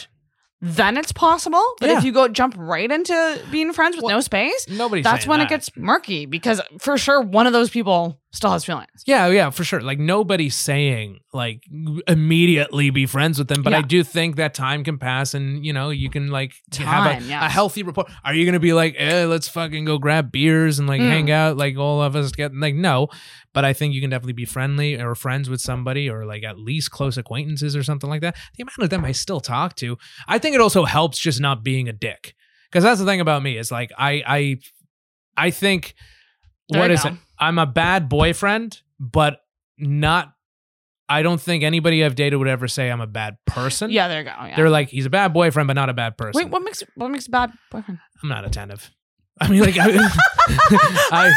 Then 0.74 0.96
it's 0.96 1.12
possible. 1.12 1.62
But 1.80 1.90
Yeah. 1.90 1.98
if 1.98 2.04
you 2.04 2.12
go 2.12 2.26
jump 2.28 2.54
right 2.58 2.90
into 2.90 3.40
being 3.52 3.72
friends 3.72 3.94
with 3.96 4.04
Well, 4.04 4.16
no 4.16 4.20
space, 4.20 4.66
nobody's. 4.68 5.04
that's 5.04 5.26
when 5.26 5.38
that. 5.38 5.46
it 5.46 5.48
gets 5.48 5.70
murky 5.76 6.26
because 6.26 6.60
for 6.80 6.98
sure 6.98 7.20
one 7.20 7.46
of 7.46 7.52
those 7.52 7.70
people 7.70 8.18
still 8.36 8.50
has 8.50 8.64
feelings. 8.64 9.02
Yeah, 9.06 9.26
yeah, 9.28 9.50
for 9.50 9.64
sure. 9.64 9.80
Like 9.80 9.98
nobody's 9.98 10.54
saying 10.54 11.20
like 11.32 11.62
immediately 12.06 12.90
be 12.90 13.06
friends 13.06 13.38
with 13.38 13.48
them, 13.48 13.62
but 13.62 13.74
I 13.74 13.82
do 13.82 14.02
think 14.04 14.36
that 14.36 14.54
time 14.54 14.84
can 14.84 14.98
pass, 14.98 15.34
and 15.34 15.64
you 15.64 15.72
know 15.72 15.90
you 15.90 16.10
can 16.10 16.28
like 16.28 16.54
have 16.78 17.20
a, 17.20 17.24
yes. 17.24 17.42
a 17.42 17.48
healthy 17.48 17.82
report. 17.82 18.10
Are 18.24 18.34
you 18.34 18.44
gonna 18.46 18.60
be 18.60 18.72
like, 18.72 18.94
eh, 18.98 19.24
let's 19.24 19.48
fucking 19.48 19.84
go 19.84 19.98
grab 19.98 20.30
beers 20.30 20.78
and 20.78 20.88
like 20.88 21.00
Mm. 21.00 21.08
hang 21.10 21.30
out, 21.30 21.56
like 21.56 21.76
all 21.76 22.02
of 22.02 22.16
us 22.16 22.32
get 22.32 22.54
like 22.54 22.74
no, 22.74 23.08
but 23.52 23.64
I 23.64 23.72
think 23.72 23.94
you 23.94 24.00
can 24.00 24.10
definitely 24.10 24.32
be 24.34 24.44
friendly 24.44 25.00
or 25.00 25.14
friends 25.14 25.48
with 25.50 25.60
somebody 25.60 26.08
or 26.08 26.24
like 26.26 26.42
at 26.44 26.58
least 26.58 26.90
close 26.90 27.16
acquaintances 27.16 27.74
or 27.76 27.82
something 27.82 28.08
like 28.10 28.20
that. 28.22 28.36
The 28.56 28.62
amount 28.62 28.78
of 28.82 28.90
them 28.90 29.04
I 29.04 29.12
still 29.12 29.40
talk 29.40 29.76
to, 29.76 29.98
I 30.28 30.38
think 30.38 30.54
it 30.54 30.60
also 30.60 30.84
helps 30.84 31.18
just 31.18 31.40
not 31.40 31.62
being 31.64 31.88
a 31.88 31.92
dick 31.92 32.34
because 32.70 32.82
that's 32.84 33.00
the 33.00 33.06
thing 33.06 33.20
about 33.20 33.42
me 33.42 33.56
is 33.58 33.70
like 33.70 33.90
I 33.98 34.22
I 34.26 34.56
I 35.36 35.50
think 35.50 35.94
There 36.68 36.80
what 36.80 36.90
is 36.90 37.02
go. 37.02 37.10
it? 37.10 37.14
I'm 37.38 37.58
a 37.58 37.66
bad 37.66 38.08
boyfriend, 38.08 38.80
but 38.98 39.40
not. 39.78 40.32
I 41.08 41.22
don't 41.22 41.40
think 41.40 41.62
anybody 41.62 42.04
I've 42.04 42.16
dated 42.16 42.38
would 42.38 42.48
ever 42.48 42.66
say 42.66 42.90
I'm 42.90 43.00
a 43.00 43.06
bad 43.06 43.36
person. 43.46 43.90
Yeah, 43.90 44.08
there 44.08 44.18
you 44.20 44.24
go. 44.24 44.32
Yeah. 44.38 44.56
They're 44.56 44.70
like, 44.70 44.88
he's 44.88 45.06
a 45.06 45.10
bad 45.10 45.32
boyfriend, 45.32 45.68
but 45.68 45.74
not 45.74 45.88
a 45.88 45.94
bad 45.94 46.16
person. 46.16 46.42
Wait, 46.42 46.50
what 46.50 46.62
makes 46.62 46.82
what 46.96 47.08
makes 47.08 47.28
a 47.28 47.30
bad 47.30 47.52
boyfriend? 47.70 48.00
I'm 48.22 48.28
not 48.28 48.44
attentive. 48.44 48.90
I 49.40 49.48
mean, 49.48 49.60
like, 49.60 49.76
I, 49.78 49.90
I, 51.12 51.32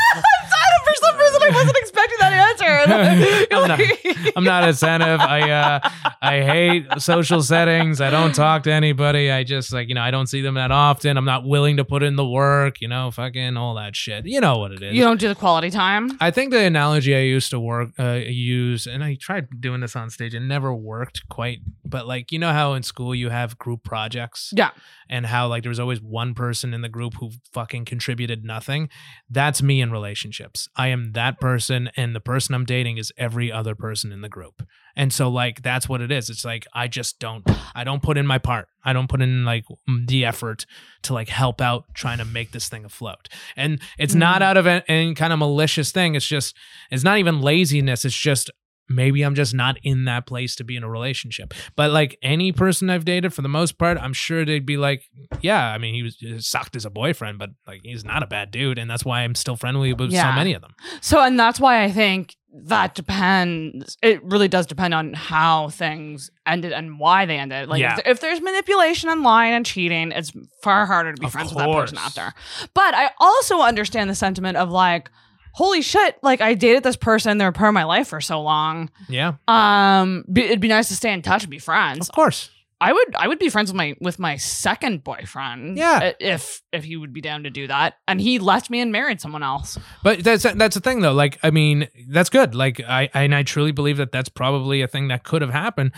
For 0.90 0.96
some 1.06 1.18
reason, 1.18 1.42
I 1.44 1.50
wasn't 1.54 1.78
expecting 1.78 2.18
that 2.20 2.34
answer. 2.34 3.48
I'm 3.56 3.68
not- 3.68 4.34
I'm 4.38 4.44
not 4.44 4.68
attentive. 4.70 5.20
I, 5.20 5.50
uh, 5.52 5.90
I 6.22 6.42
hate 6.42 6.88
social 7.00 7.42
settings. 7.42 8.02
I 8.02 8.10
don't 8.10 8.34
talk 8.34 8.64
to 8.64 8.72
anybody. 8.72 9.32
I 9.32 9.44
just 9.44 9.72
like, 9.74 9.88
you 9.90 9.96
know, 9.96 10.02
I 10.02 10.12
don't 10.12 10.28
see 10.28 10.42
them 10.42 10.56
that 10.56 10.72
often. 10.72 11.18
I'm 11.18 11.26
not 11.26 11.46
willing 11.46 11.78
to 11.78 11.86
put 11.86 12.04
in 12.04 12.16
the 12.16 12.26
work, 12.28 12.82
you 12.82 12.88
know, 12.88 13.12
fucking 13.12 13.58
all 13.58 13.76
that 13.76 13.96
shit. 13.96 14.26
You 14.26 14.42
know 14.42 14.58
what 14.58 14.72
it 14.72 14.82
is. 14.82 14.94
You 14.96 15.04
don't 15.04 15.20
do 15.20 15.28
the 15.28 15.36
quality 15.36 15.70
time. 15.70 16.18
I 16.20 16.32
think 16.32 16.52
the 16.52 16.60
analogy 16.64 17.16
I 17.16 17.20
used 17.22 17.50
to 17.52 17.60
work 17.60 17.90
uh, 18.00 18.20
use, 18.26 18.88
and 18.88 19.04
I 19.04 19.16
tried 19.16 19.62
doing 19.62 19.82
this 19.82 19.96
on 19.96 20.10
stage, 20.10 20.34
it 20.34 20.40
never 20.42 20.74
worked 20.74 21.28
quite 21.30 21.60
but 21.86 22.06
like 22.08 22.32
you 22.32 22.38
know 22.38 22.52
how 22.54 22.74
in 22.74 22.84
school 22.84 23.16
you 23.16 23.30
have 23.30 23.58
group 23.58 23.84
projects 23.84 24.52
Yeah. 24.56 24.70
And 25.10 25.26
how 25.26 25.48
like 25.48 25.64
there 25.64 25.70
was 25.70 25.80
always 25.80 26.02
one 26.02 26.34
person 26.34 26.74
in 26.74 26.82
the 26.82 26.90
group 26.90 27.16
who 27.20 27.32
fucking 27.54 27.86
contributed 27.86 28.44
nothing 28.46 28.90
that's 29.30 29.62
me 29.62 29.82
in 29.82 29.92
relationships. 29.92 30.68
I 30.76 30.88
am 30.90 31.12
that 31.14 31.40
person 31.40 31.90
and 31.96 32.16
the 32.16 32.20
person 32.20 32.56
i'm 32.56 32.66
dating 32.66 32.98
is 32.98 33.12
every 33.18 33.52
other 33.52 33.76
person 33.76 34.12
in 34.12 34.22
the 34.22 34.30
group. 34.30 34.64
And 34.96 35.14
so 35.14 35.30
like 35.30 35.62
that's 35.62 35.88
what 35.88 36.02
it 36.02 36.12
is. 36.12 36.30
It's 36.30 36.46
like 36.46 36.66
i 36.74 36.88
just 36.88 37.20
don't 37.20 37.44
i 37.76 37.84
don't 37.84 38.04
put 38.04 38.18
in 38.18 38.28
my 38.28 38.38
part. 38.38 38.68
I 38.84 38.94
don't 38.94 39.10
put 39.10 39.22
in 39.22 39.46
like 39.46 39.66
the 40.08 40.26
effort 40.26 40.66
to 41.04 41.14
like 41.14 41.30
help 41.30 41.60
out 41.62 41.86
trying 41.94 42.18
to 42.20 42.26
make 42.26 42.52
this 42.52 42.70
thing 42.70 42.86
afloat. 42.86 43.28
And 43.56 43.80
it's 43.98 44.16
not 44.16 44.42
Mhm. 44.42 44.46
out 44.46 44.58
of 44.58 44.68
any 44.68 45.14
kind 45.16 45.34
of 45.34 45.40
malicious 45.40 45.92
thing. 45.92 46.16
It's 46.16 46.28
just 46.28 46.56
it's 46.92 47.04
not 47.04 47.18
even 47.18 47.42
laziness. 47.42 48.06
It's 48.06 48.16
just 48.16 48.50
maybe 48.90 49.22
i'm 49.22 49.36
just 49.36 49.54
not 49.54 49.78
in 49.84 50.06
that 50.06 50.26
place 50.26 50.56
to 50.56 50.64
be 50.64 50.76
in 50.76 50.84
a 50.84 50.90
relationship 50.90 51.54
but 51.76 51.92
like 51.92 52.18
any 52.22 52.52
person 52.52 52.90
i've 52.90 53.06
dated 53.06 53.34
for 53.34 53.42
the 53.42 53.50
most 53.50 53.78
part 53.78 53.98
i'm 54.00 54.14
sure 54.14 54.44
they'd 54.44 54.66
be 54.66 54.78
like 54.78 55.04
yeah 55.42 55.68
i 55.72 55.78
mean 55.78 55.94
he 55.94 56.04
was 56.04 56.16
he 56.20 56.40
sucked 56.40 56.76
as 56.76 56.86
a 56.86 56.90
boyfriend 56.90 57.38
but 57.40 57.50
like 57.68 57.82
he's 57.84 58.04
not 58.04 58.24
a 58.24 58.28
bad 58.28 58.52
dude 58.52 58.78
and 58.78 58.90
that's 58.90 59.06
why 59.06 59.22
i'm 59.22 59.36
still 59.36 59.56
friendly 59.56 59.94
with 59.94 60.12
so 60.12 60.32
many 60.34 60.54
of 60.54 60.62
them 60.62 60.74
So, 61.02 61.22
and 61.22 61.40
that's 61.40 61.60
why 61.60 61.84
I 61.84 61.92
think 61.92 62.36
that 62.66 62.96
depends. 62.96 63.98
It 64.02 64.24
really 64.24 64.48
does 64.48 64.66
depend 64.66 64.94
on 64.94 65.14
how 65.14 65.70
things 65.70 66.32
ended 66.48 66.72
and 66.74 67.00
why 67.00 67.26
they 67.26 67.38
ended. 67.38 67.70
Like, 67.70 67.80
Yeah. 67.80 67.98
if, 68.00 68.08
if 68.08 68.20
there's 68.22 68.42
manipulation 68.42 69.10
and 69.10 69.22
lying 69.24 69.54
and 69.54 69.66
cheating, 69.66 70.12
it's 70.12 70.32
far 70.64 70.86
harder 70.86 71.14
to 71.14 71.20
be 71.20 71.28
Of 71.28 71.32
friends 71.32 71.52
with 71.52 71.60
that 71.60 71.72
person 71.72 71.98
course. 71.98 72.18
after. 72.18 72.34
But 72.74 72.96
I 72.96 73.12
also 73.20 73.62
understand 73.62 74.10
the 74.10 74.16
sentiment 74.16 74.58
of 74.58 74.72
like, 74.72 75.10
holy 75.54 75.82
shit, 75.82 76.18
like 76.22 76.42
I 76.42 76.54
dated 76.54 76.84
this 76.84 76.96
person, 76.96 77.38
they're 77.38 77.50
a 77.50 77.54
part 77.54 77.70
of 77.70 77.74
my 77.74 77.84
life 77.86 78.08
for 78.08 78.22
so 78.22 78.42
long. 78.42 78.90
yeah 79.08 79.34
Um, 79.48 80.26
be, 80.32 80.44
it'd 80.44 80.60
be 80.60 80.68
nice 80.68 80.88
to 80.90 80.96
stay 80.96 81.12
in 81.14 81.22
touch 81.22 81.44
and 81.44 81.52
be 81.52 81.60
friends. 81.60 82.10
of 82.10 82.16
course 82.16 82.50
I 82.82 82.94
would 82.94 83.16
I 83.16 83.28
would 83.28 83.40
be 83.40 83.50
friends 83.50 83.70
with 83.70 83.76
my 83.76 83.96
with 84.00 84.20
my 84.20 84.38
second 84.38 85.04
boyfriend. 85.04 85.78
Yeah. 85.78 86.14
If 86.20 86.62
if 86.72 86.86
he 86.86 86.96
would 86.96 87.12
be 87.12 87.20
down 87.20 87.44
to 87.44 87.50
do 87.50 87.68
that. 87.68 87.96
And 88.08 88.22
he 88.22 88.40
left 88.40 88.70
me 88.70 88.80
and 88.80 88.90
married 88.90 89.20
someone 89.20 89.44
else. 89.44 89.78
But 90.02 90.24
that's 90.24 90.44
that's 90.44 90.76
the 90.76 90.82
thing 90.82 91.02
though. 91.02 91.12
Like 91.12 91.40
I 91.44 91.52
mean, 91.52 91.90
that's 92.08 92.30
good. 92.30 92.56
Like 92.56 92.80
I 92.88 93.10
and 93.14 93.36
I 93.36 93.44
truly 93.44 93.74
believe 93.74 93.98
that 93.98 94.14
that's 94.14 94.30
probably 94.30 94.82
a 94.82 94.88
thing 94.88 95.10
that 95.10 95.26
could 95.26 95.42
have 95.42 95.52
happened. 95.52 95.92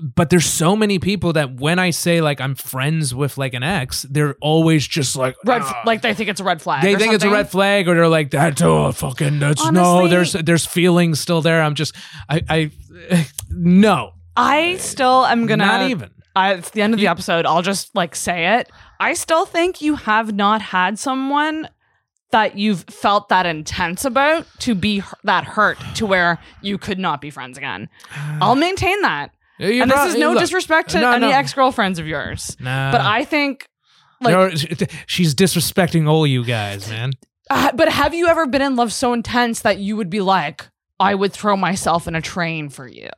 But 0.00 0.30
there's 0.30 0.46
so 0.46 0.74
many 0.74 0.98
people 0.98 1.34
that 1.34 1.60
when 1.60 1.78
I 1.78 1.90
say 1.90 2.20
like 2.22 2.40
I'm 2.40 2.54
friends 2.54 3.14
with 3.14 3.36
like 3.36 3.52
an 3.52 3.62
ex, 3.62 4.02
they're 4.02 4.36
always 4.40 4.86
just 4.86 5.16
like 5.16 5.36
Red 5.44 5.62
"Ah." 5.62 5.82
like 5.84 6.00
they 6.00 6.14
think 6.14 6.30
it's 6.30 6.40
a 6.40 6.44
red 6.44 6.62
flag. 6.62 6.82
they 6.82 6.96
think 6.96 7.12
it's 7.12 7.24
a 7.24 7.30
red 7.30 7.50
flag, 7.50 7.88
or 7.88 7.94
they're 7.94 8.08
like 8.08 8.30
that's 8.30 8.62
oh 8.62 8.92
fucking 8.92 9.38
that's 9.38 9.70
no. 9.70 10.08
There's 10.08 10.32
there's 10.32 10.64
feelings 10.64 11.20
still 11.20 11.42
there. 11.42 11.60
I'm 11.60 11.74
just 11.74 11.94
I 12.28 12.42
I 12.48 13.26
no, 13.50 14.14
I 14.34 14.76
still 14.76 15.26
am 15.26 15.46
gonna 15.46 15.66
not 15.66 15.90
even. 15.90 16.10
I, 16.34 16.54
it's 16.54 16.70
the 16.70 16.80
end 16.80 16.94
of 16.94 17.00
the 17.00 17.08
episode. 17.08 17.44
I'll 17.44 17.60
just 17.60 17.94
like 17.94 18.16
say 18.16 18.58
it. 18.58 18.70
I 18.98 19.12
still 19.12 19.44
think 19.44 19.82
you 19.82 19.96
have 19.96 20.32
not 20.32 20.62
had 20.62 20.98
someone 20.98 21.68
that 22.30 22.56
you've 22.56 22.84
felt 22.84 23.28
that 23.28 23.46
intense 23.46 24.04
about 24.04 24.46
to 24.60 24.74
be 24.74 25.02
that 25.24 25.44
hurt 25.44 25.78
to 25.96 26.06
where 26.06 26.38
you 26.62 26.78
could 26.78 26.98
not 26.98 27.20
be 27.20 27.30
friends 27.30 27.58
again. 27.58 27.88
I'll 28.40 28.54
maintain 28.54 29.00
that. 29.02 29.32
You 29.68 29.82
and 29.82 29.90
this 29.90 30.12
is 30.12 30.18
no 30.18 30.30
look, 30.32 30.40
disrespect 30.40 30.90
to 30.90 31.00
no, 31.00 31.12
any 31.12 31.26
no. 31.28 31.32
ex 31.32 31.52
girlfriends 31.54 31.98
of 31.98 32.06
yours, 32.06 32.56
Nah. 32.60 32.90
but 32.92 33.00
I 33.00 33.24
think 33.24 33.66
like 34.20 34.32
No, 34.32 34.50
she's 35.06 35.34
disrespecting 35.34 36.08
all 36.08 36.26
you 36.26 36.44
guys, 36.44 36.88
man. 36.88 37.12
Uh, 37.50 37.70
but 37.74 37.88
have 37.88 38.14
you 38.14 38.28
ever 38.28 38.46
been 38.46 38.62
in 38.62 38.76
love 38.76 38.92
so 38.92 39.12
intense 39.12 39.60
that 39.60 39.78
you 39.78 39.96
would 39.96 40.08
be 40.10 40.20
like, 40.20 40.68
I 41.00 41.14
would 41.14 41.32
throw 41.32 41.56
myself 41.56 42.06
in 42.08 42.14
a 42.14 42.20
train 42.22 42.68
for 42.70 42.86
you? 42.86 43.10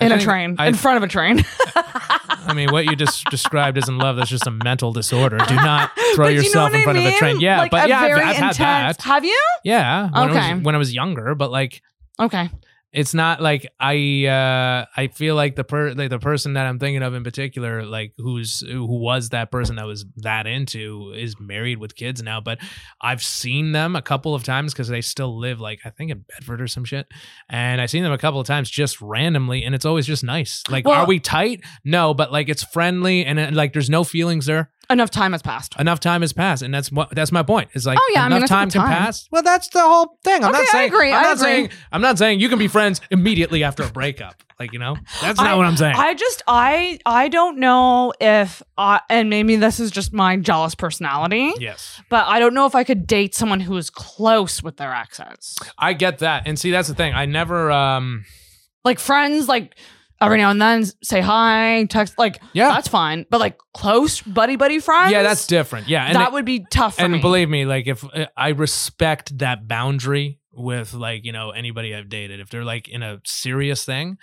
I 0.00 0.06
In 0.06 0.12
a 0.12 0.20
train, 0.20 0.56
I- 0.58 0.68
in 0.68 0.74
front 0.74 0.98
of 0.98 1.02
a 1.02 1.08
train. 1.08 1.44
I 1.74 2.52
mean, 2.54 2.70
what 2.72 2.84
you 2.86 2.96
just 2.96 3.24
described 3.26 3.76
isn't 3.78 3.98
love. 3.98 4.16
That's 4.16 4.30
just 4.30 4.46
a 4.46 4.50
mental 4.50 4.92
disorder. 4.92 5.38
Do 5.46 5.54
not 5.56 5.90
throw 6.14 6.26
But 6.26 6.28
you 6.30 6.36
know 6.36 6.42
yourself 6.42 6.70
in 6.74 6.80
I 6.80 6.84
front 6.84 6.98
of 6.98 7.04
a 7.04 7.12
train. 7.16 7.40
Yeah, 7.40 7.60
Like 7.60 7.70
but 7.70 7.88
yeah, 7.88 8.00
I've, 8.00 8.16
I've 8.16 8.36
had 8.36 8.54
that. 8.56 9.02
Have 9.02 9.24
you? 9.24 9.38
Yeah, 9.64 10.04
when, 10.04 10.12
I 10.14 10.30
Okay. 10.30 10.54
was, 10.54 10.62
when 10.64 10.74
I 10.74 10.78
was 10.78 10.94
younger, 10.94 11.34
but 11.34 11.50
like 11.50 11.82
Okay. 12.18 12.50
It's 12.92 13.14
not 13.14 13.40
like 13.40 13.70
I 13.78 14.26
uh 14.26 14.84
I 14.96 15.08
feel 15.08 15.36
like 15.36 15.54
the 15.54 15.62
per 15.62 15.92
like 15.92 16.10
the 16.10 16.18
person 16.18 16.54
that 16.54 16.66
I'm 16.66 16.78
thinking 16.78 17.02
of 17.02 17.14
in 17.14 17.22
particular, 17.22 17.84
like 17.84 18.14
who's 18.18 18.60
who 18.60 18.84
was 19.00 19.28
that 19.28 19.52
person 19.52 19.76
that 19.76 19.86
was 19.86 20.04
that 20.16 20.46
into 20.48 21.12
is 21.16 21.38
married 21.38 21.78
with 21.78 21.94
kids 21.94 22.20
now. 22.22 22.40
But 22.40 22.58
I've 23.00 23.22
seen 23.22 23.72
them 23.72 23.94
a 23.94 24.02
couple 24.02 24.34
of 24.34 24.42
times 24.42 24.72
because 24.72 24.88
they 24.88 25.02
still 25.02 25.38
live 25.38 25.60
like 25.60 25.80
I 25.84 25.90
think 25.90 26.10
in 26.10 26.24
Bedford 26.28 26.60
or 26.60 26.66
some 26.66 26.84
shit. 26.84 27.06
And 27.48 27.80
I've 27.80 27.90
seen 27.90 28.02
them 28.02 28.12
a 28.12 28.18
couple 28.18 28.40
of 28.40 28.46
times 28.46 28.68
just 28.68 29.00
randomly, 29.00 29.62
and 29.64 29.74
it's 29.74 29.84
always 29.86 30.06
just 30.06 30.24
nice. 30.24 30.62
Like, 30.68 30.84
Well- 30.86 31.02
are 31.02 31.06
we 31.06 31.20
tight? 31.20 31.62
No, 31.84 32.12
but 32.12 32.32
like 32.32 32.48
it's 32.48 32.64
friendly 32.64 33.24
and 33.24 33.38
uh, 33.38 33.50
like 33.52 33.72
there's 33.72 33.90
no 33.90 34.02
feelings 34.02 34.46
there. 34.46 34.70
Enough 34.90 35.10
time 35.10 35.32
has 35.32 35.40
passed. 35.42 35.74
Enough 35.78 36.00
time 36.00 36.20
has 36.22 36.32
passed, 36.32 36.62
and 36.62 36.74
that's 36.74 36.90
what 36.90 37.10
that's 37.10 37.30
my 37.32 37.42
point. 37.42 37.70
It's 37.74 37.86
like 37.86 37.98
Oh, 38.00 38.10
yeah, 38.12 38.24
I 38.24 38.26
enough 38.26 38.40
mean, 38.40 38.46
time 38.48 38.70
can 38.70 38.80
time. 38.82 38.90
pass. 38.90 39.28
Well, 39.30 39.42
that's 39.42 39.68
the 39.68 39.80
whole 39.80 40.18
thing. 40.24 40.42
I'm 40.42 40.50
Okay, 40.50 40.58
not 40.58 40.68
I 40.68 40.72
saying. 40.72 40.88
agree, 40.92 41.12
I'm 41.12 41.18
I 41.18 41.22
not 41.22 41.32
agree. 41.36 41.44
saying. 41.44 41.70
I'm 41.92 42.02
not 42.02 42.18
saying 42.18 42.40
you 42.40 42.48
can 42.48 42.58
be 42.58 42.68
friends 42.68 43.00
immediately 43.10 43.62
after 43.64 43.82
a 43.84 43.88
breakup. 43.88 44.42
Like 44.58 44.72
you 44.74 44.78
know, 44.78 44.96
that's 45.22 45.38
not 45.38 45.46
I- 45.46 45.54
what 45.54 45.64
I'm 45.66 45.76
saying. 45.76 45.94
I 45.96 46.12
just 46.14 46.42
I 46.46 46.98
I 47.06 47.28
don't 47.28 47.58
know 47.58 48.12
if 48.20 48.62
uh, 48.76 48.98
and 49.08 49.30
maybe 49.30 49.56
this 49.56 49.80
is 49.80 49.90
just 49.90 50.12
my 50.12 50.36
jealous 50.36 50.74
personality, 50.74 51.52
yes, 51.58 52.00
but 52.10 52.26
I 52.26 52.38
don't 52.40 52.52
know 52.52 52.66
if 52.66 52.74
I 52.74 52.84
could 52.84 53.06
date 53.06 53.34
someone 53.34 53.60
who 53.60 53.76
is 53.78 53.88
close 53.90 54.62
with 54.62 54.76
their 54.76 54.92
exes. 54.94 55.56
I 55.78 55.92
get 55.94 56.18
that, 56.18 56.42
and 56.46 56.58
see, 56.58 56.70
that's 56.70 56.88
the 56.88 56.94
thing. 56.94 57.14
I 57.14 57.24
never. 57.26 57.70
um 57.70 58.24
Like 58.84 58.98
friends, 58.98 59.48
like 59.48 59.76
every 60.20 60.38
now 60.38 60.50
and 60.50 60.60
then 60.60 60.84
say 61.02 61.20
hi, 61.20 61.84
text, 61.90 62.18
like 62.18 62.40
Yeah. 62.52 62.68
that's 62.68 62.88
fine. 62.88 63.26
But 63.30 63.40
like 63.40 63.58
close 63.74 64.20
buddy 64.22 64.56
buddy 64.56 64.78
friends, 64.80 65.12
Yeah, 65.12 65.22
that's 65.22 65.46
different. 65.46 65.88
Yeah, 65.88 66.04
and 66.06 66.16
that 66.16 66.28
it- 66.28 66.32
would 66.32 66.44
be 66.44 66.64
tough 66.70 66.96
for 66.96 67.02
and 67.02 67.14
me. 67.14 67.20
believe 67.20 67.48
me, 67.48 67.64
like 67.64 67.86
if 67.86 68.04
uh, 68.04 68.26
I 68.36 68.50
respect 68.50 69.38
that 69.38 69.66
boundary 69.68 70.38
with 70.52 70.92
like 70.94 71.24
you 71.24 71.32
know 71.32 71.50
anybody 71.50 71.94
I've 71.94 72.08
dated, 72.08 72.40
if 72.40 72.50
they're 72.50 72.64
like 72.64 72.88
in 72.88 73.02
a 73.02 73.20
serious 73.24 73.84
thing. 73.84 74.18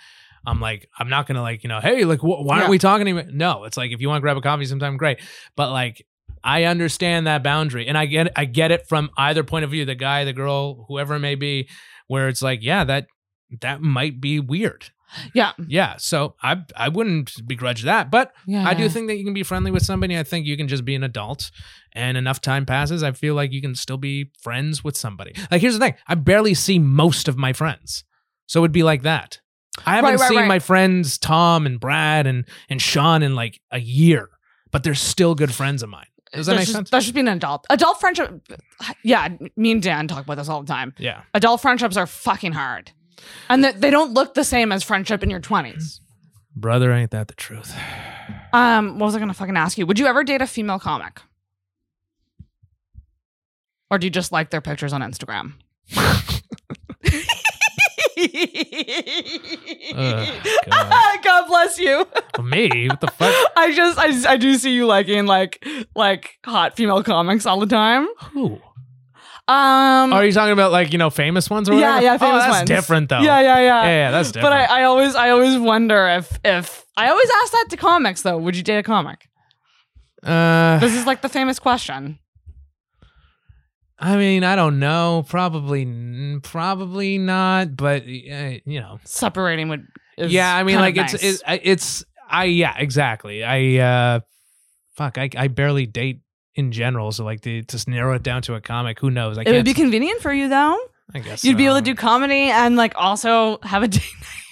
I'm 0.46 0.60
like, 0.60 0.88
I'm 0.98 1.10
not 1.10 1.26
gonna 1.26 1.42
like, 1.42 1.62
you 1.62 1.68
know, 1.68 1.80
hey, 1.80 2.04
like, 2.04 2.20
wh- 2.20 2.40
why 2.42 2.54
Yeah. 2.56 2.60
aren't 2.60 2.70
we 2.70 2.78
talking? 2.78 3.06
Even? 3.08 3.36
No, 3.36 3.64
it's 3.64 3.76
like 3.76 3.90
if 3.90 4.00
you 4.00 4.08
want 4.08 4.18
to 4.18 4.22
grab 4.22 4.36
a 4.36 4.40
coffee 4.40 4.64
sometime, 4.64 4.96
great. 4.96 5.18
But 5.56 5.72
like, 5.72 6.06
I 6.42 6.64
understand 6.64 7.26
that 7.26 7.42
boundary, 7.42 7.86
and 7.86 7.98
I 7.98 8.06
get, 8.06 8.32
I 8.36 8.44
get 8.46 8.70
it 8.70 8.86
from 8.88 9.10
either 9.18 9.42
point 9.42 9.64
of 9.66 9.72
view, 9.72 9.84
the 9.84 9.96
guy, 9.96 10.24
the 10.24 10.32
girl, 10.32 10.86
whoever 10.88 11.16
it 11.16 11.18
may 11.18 11.34
be, 11.34 11.68
where 12.06 12.28
it's 12.28 12.40
like, 12.40 12.60
yeah, 12.62 12.84
that 12.84 13.08
that 13.60 13.82
might 13.82 14.20
be 14.22 14.38
weird. 14.40 14.90
Yeah, 15.34 15.52
Yeah, 15.66 15.96
so 15.98 16.34
I 16.42 16.62
I 16.76 16.88
wouldn't 16.88 17.46
begrudge 17.46 17.82
that, 17.84 18.10
but 18.10 18.32
yeah. 18.46 18.68
I 18.68 18.74
do 18.74 18.88
think 18.88 19.08
that 19.08 19.16
you 19.16 19.24
can 19.24 19.34
be 19.34 19.42
friendly 19.42 19.70
with 19.70 19.84
somebody. 19.84 20.18
I 20.18 20.22
think 20.22 20.46
you 20.46 20.56
can 20.56 20.68
just 20.68 20.84
be 20.84 20.94
an 20.94 21.02
adult, 21.02 21.50
and 21.92 22.16
enough 22.16 22.40
time 22.40 22.66
passes. 22.66 23.02
I 23.02 23.12
feel 23.12 23.34
like 23.34 23.52
you 23.52 23.60
can 23.60 23.74
still 23.74 23.96
be 23.96 24.30
friends 24.40 24.84
with 24.84 24.96
somebody. 24.96 25.32
Like 25.50 25.60
here's 25.60 25.74
the 25.78 25.80
thing: 25.84 25.94
I 26.06 26.14
barely 26.14 26.54
see 26.54 26.78
most 26.78 27.28
of 27.28 27.36
my 27.36 27.52
friends, 27.52 28.04
so 28.46 28.60
it'd 28.60 28.72
be 28.72 28.82
like 28.82 29.02
that. 29.02 29.40
I 29.86 29.96
haven't 29.96 30.12
Right, 30.12 30.20
right, 30.20 30.28
seen 30.28 30.38
right. 30.38 30.48
my 30.48 30.58
friends 30.58 31.18
Tom 31.18 31.64
and 31.64 31.78
Brad 31.78 32.26
and 32.26 32.44
and 32.68 32.82
Sean 32.82 33.22
in 33.22 33.34
like 33.34 33.60
a 33.70 33.78
year, 33.80 34.28
but 34.70 34.82
they're 34.82 34.94
still 34.94 35.34
good 35.34 35.54
friends 35.54 35.82
of 35.82 35.88
mine. 35.88 36.06
Does 36.32 36.44
that 36.46 36.52
that's 36.52 36.60
make 36.60 36.66
just, 36.66 36.76
sense? 36.76 36.90
That's 36.90 37.04
just 37.06 37.14
being 37.14 37.28
an 37.28 37.38
adult. 37.38 37.66
Adult 37.70 38.00
friendship. 38.00 38.42
Yeah, 39.02 39.28
me 39.56 39.72
and 39.72 39.82
Dan 39.82 40.06
talk 40.08 40.24
about 40.24 40.36
this 40.36 40.48
all 40.48 40.60
the 40.60 40.66
time. 40.66 40.94
Yeah. 40.98 41.22
Adult 41.34 41.60
friendships 41.62 41.96
are 41.96 42.06
fucking 42.06 42.52
hard, 42.52 42.92
and 43.48 43.64
that 43.64 43.80
they 43.80 43.90
don't 43.90 44.12
look 44.12 44.34
the 44.34 44.44
same 44.44 44.72
as 44.72 44.82
friendship 44.82 45.22
in 45.22 45.30
your 45.30 45.40
twenties. 45.40 46.00
Brother, 46.54 46.92
ain't 46.92 47.10
that 47.12 47.28
the 47.28 47.34
truth? 47.34 47.74
Um, 48.52 48.98
what 48.98 49.06
was 49.06 49.14
I 49.16 49.18
gonna 49.18 49.34
fucking 49.34 49.56
ask 49.56 49.78
you? 49.78 49.86
Would 49.86 49.98
you 49.98 50.06
ever 50.06 50.24
date 50.24 50.42
a 50.42 50.46
female 50.46 50.78
comic, 50.78 51.20
or 53.90 53.98
do 53.98 54.06
you 54.06 54.10
just 54.10 54.32
like 54.32 54.50
their 54.50 54.60
pictures 54.60 54.92
on 54.92 55.00
Instagram? 55.00 55.54
God. 60.70 61.22
God 61.22 61.46
bless 61.46 61.78
you. 61.78 62.06
Me? 62.42 62.88
What 62.88 63.00
the 63.00 63.08
fuck? 63.08 63.34
I 63.56 63.72
just, 63.72 63.98
I, 63.98 64.32
I 64.32 64.36
do 64.36 64.54
see 64.56 64.72
you 64.72 64.86
liking 64.86 65.26
like, 65.26 65.64
like 65.94 66.38
hot 66.44 66.76
female 66.76 67.02
comics 67.02 67.46
all 67.46 67.60
the 67.60 67.66
time. 67.66 68.08
Who? 68.32 68.60
Um, 69.48 70.12
Are 70.12 70.26
you 70.26 70.32
talking 70.32 70.52
about 70.52 70.72
like 70.72 70.92
you 70.92 70.98
know 70.98 71.08
famous 71.08 71.48
ones 71.48 71.70
or 71.70 71.72
yeah, 71.74 71.96
whatever? 71.96 72.04
yeah, 72.04 72.14
oh, 72.14 72.18
famous 72.18 72.42
that's 72.44 72.56
ones. 72.58 72.68
different 72.68 73.08
though. 73.08 73.20
Yeah, 73.20 73.40
yeah, 73.40 73.58
yeah. 73.60 73.62
yeah, 73.84 73.90
yeah, 73.90 74.10
that's 74.10 74.30
different. 74.30 74.52
But 74.52 74.70
I, 74.70 74.80
I 74.80 74.84
always, 74.84 75.14
I 75.14 75.30
always 75.30 75.58
wonder 75.58 76.06
if, 76.06 76.38
if 76.44 76.84
I 76.98 77.08
always 77.08 77.30
ask 77.42 77.52
that 77.52 77.66
to 77.70 77.78
comics 77.78 78.20
though. 78.22 78.36
Would 78.36 78.56
you 78.56 78.62
date 78.62 78.76
a 78.76 78.82
comic? 78.82 79.26
uh, 80.22 80.78
This 80.80 80.94
is 80.94 81.06
like 81.06 81.22
the 81.22 81.30
famous 81.30 81.58
question. 81.58 82.18
I 83.98 84.16
mean, 84.16 84.44
I 84.44 84.54
don't 84.54 84.78
know. 84.78 85.24
Probably, 85.28 86.38
probably 86.42 87.16
not. 87.18 87.74
But 87.74 88.02
uh, 88.02 88.58
you 88.64 88.80
know, 88.80 89.00
Separating 89.04 89.70
would. 89.70 89.86
Is 90.18 90.30
yeah. 90.32 90.54
I 90.54 90.62
mean, 90.62 90.76
like 90.76 90.96
it's, 90.96 91.14
nice. 91.14 91.22
it's, 91.22 91.42
I- 91.46 91.60
it's, 91.62 92.04
I, 92.28 92.44
yeah, 92.44 92.74
exactly. 92.76 93.42
I, 93.44 93.78
uh, 94.16 94.20
fuck, 94.94 95.16
I, 95.16 95.30
I 95.36 95.48
barely 95.48 95.86
date 95.86 96.20
in 96.58 96.72
general. 96.72 97.12
So 97.12 97.24
like 97.24 97.40
to 97.42 97.62
just 97.62 97.88
narrow 97.88 98.14
it 98.14 98.22
down 98.24 98.42
to 98.42 98.54
a 98.54 98.60
comic, 98.60 98.98
who 98.98 99.10
knows? 99.10 99.38
I 99.38 99.42
it 99.42 99.52
would 99.52 99.64
be 99.64 99.74
convenient 99.74 100.20
for 100.20 100.32
you 100.32 100.48
though. 100.48 100.76
I 101.14 101.20
guess 101.20 101.42
You'd 101.44 101.56
be 101.56 101.64
able 101.64 101.76
to 101.76 101.82
do 101.82 101.94
comedy 101.94 102.50
and 102.50 102.76
like 102.76 102.92
also 102.96 103.60
have 103.62 103.82
a 103.82 103.88
date 103.88 104.02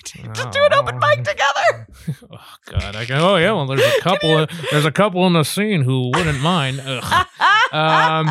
to 0.04 0.50
do 0.52 0.64
an 0.64 0.72
open 0.72 0.98
mic 0.98 1.18
together. 1.18 1.88
Oh 2.30 2.54
God! 2.70 2.94
I 2.94 3.04
go. 3.04 3.16
Oh 3.32 3.36
yeah. 3.36 3.50
Well, 3.50 3.66
there's 3.66 3.80
a 3.80 4.00
couple. 4.00 4.38
Of, 4.38 4.50
there's 4.70 4.84
a 4.84 4.92
couple 4.92 5.26
in 5.26 5.32
the 5.32 5.42
scene 5.42 5.82
who 5.82 6.12
wouldn't 6.14 6.40
mind. 6.40 6.80
Ugh. 6.84 7.26
Um, 7.72 8.28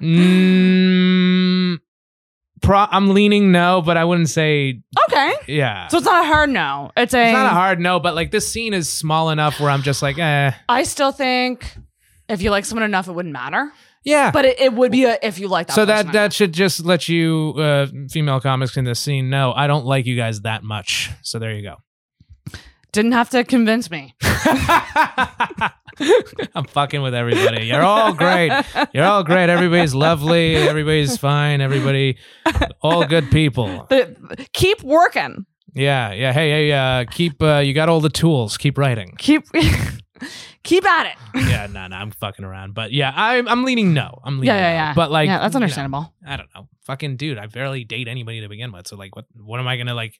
mm, 0.00 1.78
pro- 2.62 2.86
I'm 2.90 3.10
leaning 3.10 3.52
no, 3.52 3.82
but 3.82 3.98
I 3.98 4.04
wouldn't 4.06 4.30
say 4.30 4.80
okay. 5.10 5.34
yeah. 5.48 5.88
So 5.88 5.98
it's 5.98 6.06
not 6.06 6.24
a 6.24 6.26
hard 6.26 6.48
no. 6.48 6.92
It's 6.96 7.12
a. 7.12 7.24
it's 7.26 7.32
not 7.34 7.46
a 7.46 7.54
hard 7.54 7.78
no, 7.78 8.00
but 8.00 8.14
like 8.14 8.30
this 8.30 8.50
scene 8.50 8.72
is 8.72 8.88
small 8.88 9.28
enough 9.28 9.60
where 9.60 9.68
I'm 9.70 9.82
just 9.82 10.00
like, 10.00 10.18
eh, 10.18 10.52
I 10.68 10.82
still 10.84 11.12
think 11.12 11.76
if 12.28 12.42
you 12.42 12.50
like 12.50 12.64
someone 12.64 12.84
enough, 12.84 13.08
it 13.08 13.12
wouldn't 13.12 13.32
matter. 13.32 13.72
yeah. 14.04 14.30
But 14.30 14.44
it, 14.44 14.60
it 14.60 14.72
would 14.72 14.92
be 14.92 15.04
a, 15.04 15.18
if 15.22 15.38
you 15.38 15.48
like 15.48 15.66
that. 15.68 15.74
so 15.74 15.84
that 15.84 16.02
enough. 16.02 16.12
that 16.12 16.32
should 16.32 16.52
just 16.52 16.84
let 16.84 17.08
you 17.08 17.54
uh, 17.56 17.86
female 18.10 18.40
comics 18.40 18.76
in 18.76 18.84
this 18.84 19.00
scene 19.00 19.30
know 19.30 19.52
I 19.54 19.66
don't 19.66 19.84
like 19.86 20.06
you 20.06 20.16
guys 20.16 20.42
that 20.42 20.62
much. 20.62 21.10
So 21.22 21.38
there 21.38 21.52
you 21.54 21.62
go. 21.62 21.76
didn't 22.92 23.12
have 23.12 23.30
to 23.30 23.44
convince 23.44 23.90
me. 23.90 24.14
I'm 26.54 26.64
fucking 26.68 27.02
with 27.02 27.14
everybody. 27.14 27.66
You're 27.66 27.82
all 27.82 28.12
great. 28.12 28.52
You're 28.92 29.04
all 29.04 29.24
great. 29.24 29.50
Everybody's 29.50 29.94
lovely. 29.94 30.54
Everybody's 30.56 31.16
fine. 31.16 31.60
Everybody, 31.60 32.18
all 32.82 33.04
good 33.04 33.30
people. 33.30 33.88
Keep 34.52 34.82
working. 34.84 35.44
Yeah, 35.74 36.12
yeah. 36.12 36.32
Hey, 36.32 36.50
hey. 36.50 36.72
Uh, 36.72 37.04
keep. 37.10 37.42
Uh, 37.42 37.58
you 37.58 37.74
got 37.74 37.88
all 37.88 38.00
the 38.00 38.08
tools. 38.08 38.56
Keep 38.56 38.78
writing. 38.78 39.14
Keep 39.18 39.44
keep 40.62 40.84
at 40.86 41.06
it. 41.06 41.16
Yeah, 41.48 41.66
no, 41.66 41.86
no. 41.86 41.96
I'm 41.96 42.10
fucking 42.10 42.44
around. 42.44 42.74
But 42.74 42.92
yeah, 42.92 43.12
I'm. 43.14 43.48
I'm 43.48 43.64
leaning 43.64 43.94
no. 43.94 44.20
I'm 44.24 44.34
leaning. 44.40 44.46
Yeah, 44.48 44.56
yeah, 44.56 44.68
no. 44.70 44.74
yeah. 44.74 44.94
But 44.94 45.10
like, 45.10 45.26
yeah, 45.28 45.38
that's 45.38 45.54
you 45.54 45.60
know, 45.60 45.64
understandable. 45.64 46.12
I 46.26 46.36
don't 46.36 46.48
know. 46.54 46.68
Fucking 46.84 47.16
dude, 47.16 47.38
I 47.38 47.46
barely 47.46 47.84
date 47.84 48.06
anybody 48.08 48.40
to 48.42 48.48
begin 48.48 48.70
with. 48.72 48.86
So 48.86 48.96
like, 48.96 49.16
what? 49.16 49.24
What 49.36 49.60
am 49.60 49.66
I 49.68 49.76
gonna 49.76 49.94
like? 49.94 50.18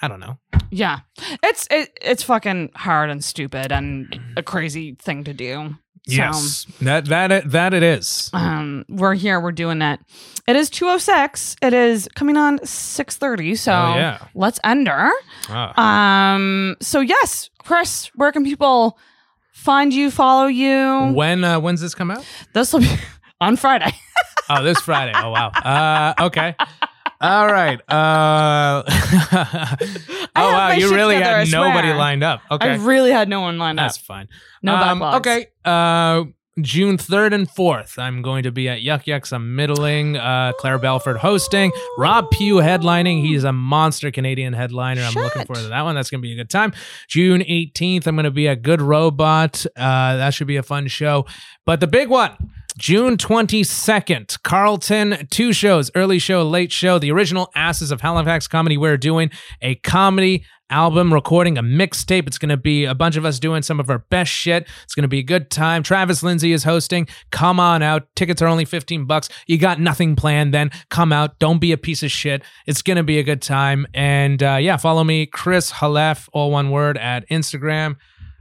I 0.00 0.08
don't 0.08 0.20
know. 0.20 0.38
Yeah, 0.70 1.00
it's 1.42 1.66
it, 1.70 1.96
it's 2.00 2.22
fucking 2.22 2.70
hard 2.76 3.10
and 3.10 3.22
stupid 3.24 3.72
and 3.72 4.18
a 4.36 4.42
crazy 4.42 4.94
thing 4.94 5.24
to 5.24 5.32
do. 5.34 5.74
So, 6.06 6.14
Yes, 6.14 6.66
that 6.80 7.06
that 7.06 7.32
it, 7.32 7.50
that 7.50 7.74
it 7.74 7.82
is. 7.82 8.30
um, 8.32 8.84
we're 8.88 9.14
here. 9.14 9.40
We're 9.40 9.52
doing 9.52 9.82
it. 9.82 10.00
It 10.46 10.56
is 10.56 10.70
two 10.70 10.86
oh 10.86 10.98
six. 10.98 11.56
It 11.60 11.72
is 11.74 12.08
coming 12.14 12.36
on 12.36 12.64
six 12.64 13.16
thirty. 13.16 13.54
So 13.56 13.72
Oh, 13.72 13.94
yeah. 13.96 14.18
let's 14.34 14.58
end 14.64 14.88
her. 14.88 15.10
Ah. 15.48 16.34
Um. 16.34 16.76
So 16.80 17.00
yes, 17.00 17.50
Chris, 17.58 18.10
where 18.14 18.32
can 18.32 18.44
people 18.44 18.98
find 19.58 19.92
you? 19.92 20.10
Follow 20.10 20.46
you? 20.46 21.10
when 21.12 21.44
uh, 21.44 21.60
when's 21.60 21.80
this 21.80 21.94
come 21.94 22.10
out? 22.10 22.24
This 22.54 22.72
will 22.72 22.80
be 22.80 22.90
on 23.40 23.56
Friday. 23.56 23.92
Oh, 24.50 24.62
this 24.62 24.80
Friday. 24.80 25.12
Oh 25.14 25.28
wow. 25.28 25.48
Uh, 25.48 26.14
okay. 26.28 26.54
All 27.20 27.46
right. 27.46 27.78
Uh, 27.92 28.82
oh 28.88 30.26
wow, 30.34 30.70
you 30.70 30.94
really 30.94 31.16
together, 31.16 31.40
had 31.40 31.50
nobody 31.50 31.92
lined 31.92 32.22
up. 32.24 32.40
Okay, 32.50 32.70
I 32.70 32.76
really 32.76 33.10
had 33.10 33.28
no 33.28 33.42
one 33.42 33.58
lined 33.58 33.78
that's 33.78 33.96
up. 33.96 33.98
That's 33.98 34.06
fine. 34.06 34.28
No 34.62 34.74
Um, 34.74 35.00
backlogs. 35.00 35.16
Okay. 35.16 35.46
Uh, 35.66 36.24
June 36.62 36.98
third 36.98 37.32
and 37.32 37.48
fourth, 37.50 37.98
I'm 37.98 38.22
going 38.22 38.42
to 38.42 38.52
be 38.52 38.68
at 38.68 38.82
Yuk 38.82 39.06
Yuk's. 39.06 39.32
I'm 39.32 39.54
middling. 39.54 40.16
Uh, 40.16 40.52
Claire 40.58 40.78
Belford 40.78 41.18
hosting. 41.18 41.72
Rob 41.96 42.30
Pugh 42.30 42.56
headlining. 42.56 43.22
He's 43.22 43.44
a 43.44 43.52
monster 43.52 44.10
Canadian 44.10 44.52
headliner. 44.52 45.02
I'm 45.02 45.14
looking 45.14 45.44
forward 45.44 45.62
to 45.62 45.68
that 45.68 45.82
one. 45.82 45.94
That's 45.94 46.10
going 46.10 46.20
to 46.20 46.26
be 46.26 46.32
a 46.32 46.36
good 46.36 46.50
time. 46.50 46.72
June 47.08 47.40
18th, 47.40 48.06
I'm 48.06 48.16
going 48.16 48.24
to 48.24 48.30
be 48.30 48.48
at 48.48 48.62
Good 48.62 48.80
Robot. 48.80 49.64
Uh, 49.76 50.16
that 50.16 50.34
should 50.34 50.46
be 50.46 50.56
a 50.56 50.62
fun 50.62 50.88
show. 50.88 51.26
But 51.64 51.80
the 51.80 51.86
big 51.86 52.08
one. 52.08 52.32
June 52.76 53.16
22nd, 53.16 54.42
Carleton, 54.42 55.26
two 55.30 55.52
shows, 55.52 55.90
early 55.94 56.18
show, 56.18 56.42
late 56.46 56.70
show, 56.70 56.98
the 56.98 57.10
original 57.10 57.50
Asses 57.54 57.90
of 57.90 58.00
Halifax 58.00 58.46
Comedy. 58.46 58.76
We're 58.76 58.96
doing 58.96 59.30
a 59.62 59.76
comedy 59.76 60.44
album 60.70 61.12
recording, 61.12 61.56
a 61.56 61.62
mixtape. 61.62 62.26
It's 62.26 62.38
going 62.38 62.50
to 62.50 62.56
be 62.56 62.84
a 62.84 62.94
bunch 62.94 63.16
of 63.16 63.24
us 63.24 63.38
doing 63.38 63.62
some 63.62 63.80
of 63.80 63.88
our 63.90 63.98
best 63.98 64.30
shit. 64.30 64.68
It's 64.84 64.94
going 64.94 65.02
to 65.02 65.08
be 65.08 65.18
a 65.18 65.24
good 65.24 65.50
time. 65.50 65.82
Travis 65.82 66.22
Lindsay 66.22 66.52
is 66.52 66.64
hosting. 66.64 67.08
Come 67.30 67.58
on 67.58 67.82
out. 67.82 68.06
Tickets 68.14 68.42
are 68.42 68.46
only 68.46 68.64
15 68.64 69.06
bucks. 69.06 69.28
You 69.46 69.58
got 69.58 69.80
nothing 69.80 70.14
planned 70.14 70.52
then. 70.52 70.70
Come 70.90 71.12
out. 71.12 71.38
Don't 71.38 71.60
be 71.60 71.72
a 71.72 71.78
piece 71.78 72.02
of 72.02 72.10
shit. 72.10 72.42
It's 72.66 72.82
going 72.82 72.98
to 72.98 73.02
be 73.02 73.18
a 73.18 73.22
good 73.22 73.42
time. 73.42 73.86
And 73.94 74.42
uh, 74.42 74.58
yeah, 74.60 74.76
follow 74.76 75.04
me, 75.04 75.26
Chris 75.26 75.72
Halef, 75.72 76.28
all 76.32 76.50
one 76.50 76.70
word, 76.70 76.98
at 76.98 77.28
Instagram. 77.28 77.96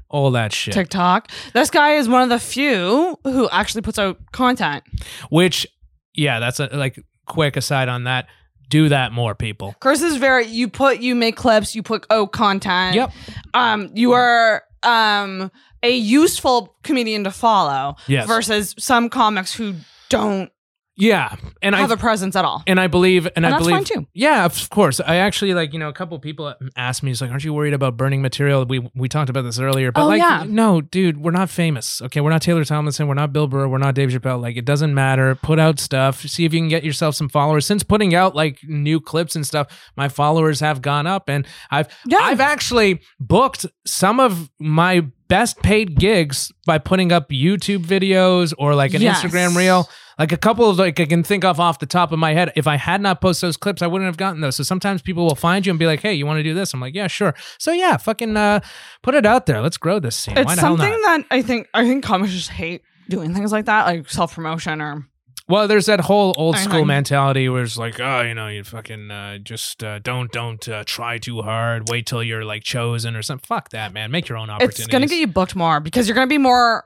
All 0.09 0.31
that 0.31 0.53
shit. 0.53 0.73
TikTok. 0.73 1.29
This 1.53 1.69
guy 1.69 1.93
is 1.95 2.07
one 2.07 2.21
of 2.21 2.29
the 2.29 2.39
few 2.39 3.17
who 3.23 3.49
actually 3.49 3.81
puts 3.81 3.99
out 3.99 4.17
content. 4.31 4.83
Which, 5.29 5.67
yeah, 6.13 6.39
that's 6.39 6.59
a 6.59 6.67
like 6.71 7.03
quick 7.25 7.57
aside 7.57 7.89
on 7.89 8.05
that. 8.05 8.27
Do 8.69 8.89
that 8.89 9.11
more, 9.13 9.33
people. 9.35 9.75
Chris 9.79 10.01
is 10.01 10.17
very 10.17 10.45
you 10.45 10.67
put 10.67 10.99
you 10.99 11.15
make 11.15 11.35
clips, 11.37 11.73
you 11.75 11.83
put 11.83 12.05
oh 12.09 12.27
content. 12.27 12.95
Yep. 12.95 13.11
Um 13.53 13.89
you 13.93 14.11
are 14.13 14.63
um 14.83 15.51
a 15.83 15.91
useful 15.95 16.75
comedian 16.83 17.23
to 17.23 17.31
follow 17.31 17.95
Yes. 18.07 18.27
versus 18.27 18.75
some 18.77 19.09
comics 19.09 19.53
who 19.53 19.75
don't 20.09 20.51
Yeah, 20.99 21.35
and 21.61 21.75
I 21.75 21.79
have 21.81 21.91
a 21.91 21.97
presence 21.97 22.35
at 22.35 22.43
all. 22.43 22.63
and 22.65 22.79
I 22.79 22.87
believe 22.87 23.25
and, 23.27 23.33
And 23.37 23.45
I 23.45 23.51
that's 23.51 23.61
believe 23.61 23.75
fine 23.75 23.83
too. 23.83 24.07
Yeah, 24.13 24.45
of 24.45 24.69
course. 24.71 24.99
I 24.99 25.17
actually 25.17 25.53
like 25.53 25.71
you 25.73 25.79
know 25.79 25.89
a 25.89 25.93
couple 25.93 26.17
people 26.19 26.53
asked 26.75 27.03
me, 27.03 27.11
"It's 27.11 27.21
like, 27.21 27.29
aren't 27.29 27.43
you 27.43 27.53
worried 27.53 27.73
about 27.75 27.97
burning 27.97 28.21
material?" 28.21 28.65
We 28.65 28.89
we 28.95 29.07
talked 29.07 29.29
about 29.29 29.43
this 29.43 29.59
earlier, 29.59 29.91
but 29.91 30.01
Oh, 30.03 30.07
like, 30.07 30.19
yeah. 30.21 30.43
no, 30.47 30.81
dude, 30.81 31.17
we're 31.21 31.31
not 31.31 31.49
famous. 31.51 32.01
Okay, 32.01 32.19
we're 32.19 32.31
not 32.31 32.41
Taylor 32.41 32.65
Tomlinson, 32.65 33.07
we're 33.07 33.13
not 33.13 33.31
Bill 33.31 33.47
Burr, 33.47 33.67
we're 33.67 33.77
not 33.77 33.93
Dave 33.93 34.09
Chappelle. 34.09 34.41
Like, 34.41 34.57
it 34.57 34.65
doesn't 34.65 34.93
matter. 34.93 35.35
Put 35.35 35.59
out 35.59 35.79
stuff. 35.79 36.21
See 36.21 36.45
if 36.45 36.53
you 36.53 36.59
can 36.59 36.67
get 36.67 36.83
yourself 36.83 37.13
some 37.15 37.29
followers. 37.29 37.65
Since 37.67 37.83
putting 37.83 38.15
out 38.15 38.35
like 38.35 38.59
new 38.63 38.99
clips 38.99 39.35
and 39.35 39.45
stuff, 39.45 39.67
my 39.95 40.09
followers 40.09 40.59
have 40.61 40.81
gone 40.81 41.05
up, 41.05 41.29
and 41.29 41.45
I've 41.69 41.87
Yeah. 42.07 42.17
I've 42.21 42.41
actually 42.41 43.01
booked 43.19 43.67
some 43.85 44.19
of 44.19 44.49
my 44.59 45.05
best 45.27 45.61
paid 45.61 45.99
gigs 45.99 46.51
by 46.65 46.77
putting 46.77 47.11
up 47.11 47.29
YouTube 47.29 47.85
videos 47.85 48.53
or 48.57 48.73
like 48.75 48.93
an 48.93 49.01
Yes. 49.01 49.21
Instagram 49.21 49.55
reel. 49.55 49.87
Like 50.19 50.31
a 50.31 50.37
couple 50.37 50.69
of 50.69 50.77
like 50.79 50.99
I 50.99 51.05
can 51.05 51.23
think 51.23 51.43
of 51.45 51.59
off 51.59 51.77
the 51.79 51.85
top 51.85 52.11
of 52.11 52.17
my 52.17 52.33
head. 52.33 52.51
If 52.55 52.65
I 52.65 52.75
had 52.75 53.01
not 53.01 53.21
posted 53.21 53.47
those 53.47 53.57
clips, 53.57 53.81
I 53.81 53.87
wouldn't 53.87 54.07
have 54.07 54.17
gotten 54.17 54.41
those. 54.41 54.55
So 54.55 54.63
sometimes 54.63 55.01
people 55.03 55.23
will 55.25 55.35
find 55.35 55.65
you 55.65 55.69
and 55.71 55.77
be 55.77 55.85
like, 55.85 55.99
"Hey, 56.01 56.13
you 56.13 56.25
want 56.25 56.37
to 56.39 56.43
do 56.43 56.53
this?" 56.55 56.73
I'm 56.73 56.79
like, 56.81 56.95
"Yeah, 56.95 57.05
sure." 57.07 57.35
So 57.59 57.71
yeah, 57.71 57.97
fucking 57.97 58.35
uh, 58.35 58.61
put 59.03 59.13
it 59.13 59.25
out 59.25 59.45
there. 59.45 59.61
Let's 59.61 59.77
grow 59.77 59.99
this 59.99 60.15
scene. 60.15 60.35
Why 60.35 60.53
It's 60.53 60.61
something 60.61 60.89
not? 60.89 61.01
that 61.01 61.25
I 61.29 61.41
think 61.43 61.67
I 61.73 61.85
think 61.85 62.03
comics 62.03 62.31
just 62.33 62.49
hate 62.49 62.81
doing 63.09 63.33
things 63.35 63.51
like 63.51 63.65
that, 63.65 63.85
like 63.85 64.09
self 64.09 64.33
promotion 64.33 64.81
or 64.81 65.07
Well, 65.47 65.67
there's 65.67 65.85
that 65.85 66.01
whole 66.01 66.33
old 66.35 66.57
school 66.57 66.83
mentality 66.83 67.47
where 67.47 67.61
it's 67.63 67.77
like, 67.77 67.99
oh, 67.99 68.21
you 68.21 68.33
know, 68.33 68.47
you 68.47 68.63
fucking 68.63 69.11
uh, 69.11 69.37
just 69.37 69.83
uh, 69.83 69.99
don't 69.99 70.31
don't 70.31 70.67
uh, 70.67 70.83
try 70.85 71.19
too 71.19 71.43
hard. 71.43 71.89
Wait 71.89 72.07
till 72.07 72.23
you're 72.23 72.43
like 72.43 72.63
chosen 72.63 73.15
or 73.15 73.21
something. 73.21 73.45
Fuck 73.45 73.69
that, 73.69 73.93
man. 73.93 74.09
Make 74.09 74.27
your 74.29 74.39
own 74.39 74.49
opportunities. 74.49 74.79
it's 74.79 74.87
gonna 74.87 75.05
get 75.05 75.19
you 75.19 75.27
booked 75.27 75.55
more 75.55 75.79
because 75.79 76.07
you're 76.07 76.15
gonna 76.15 76.25
be 76.27 76.39
more 76.39 76.85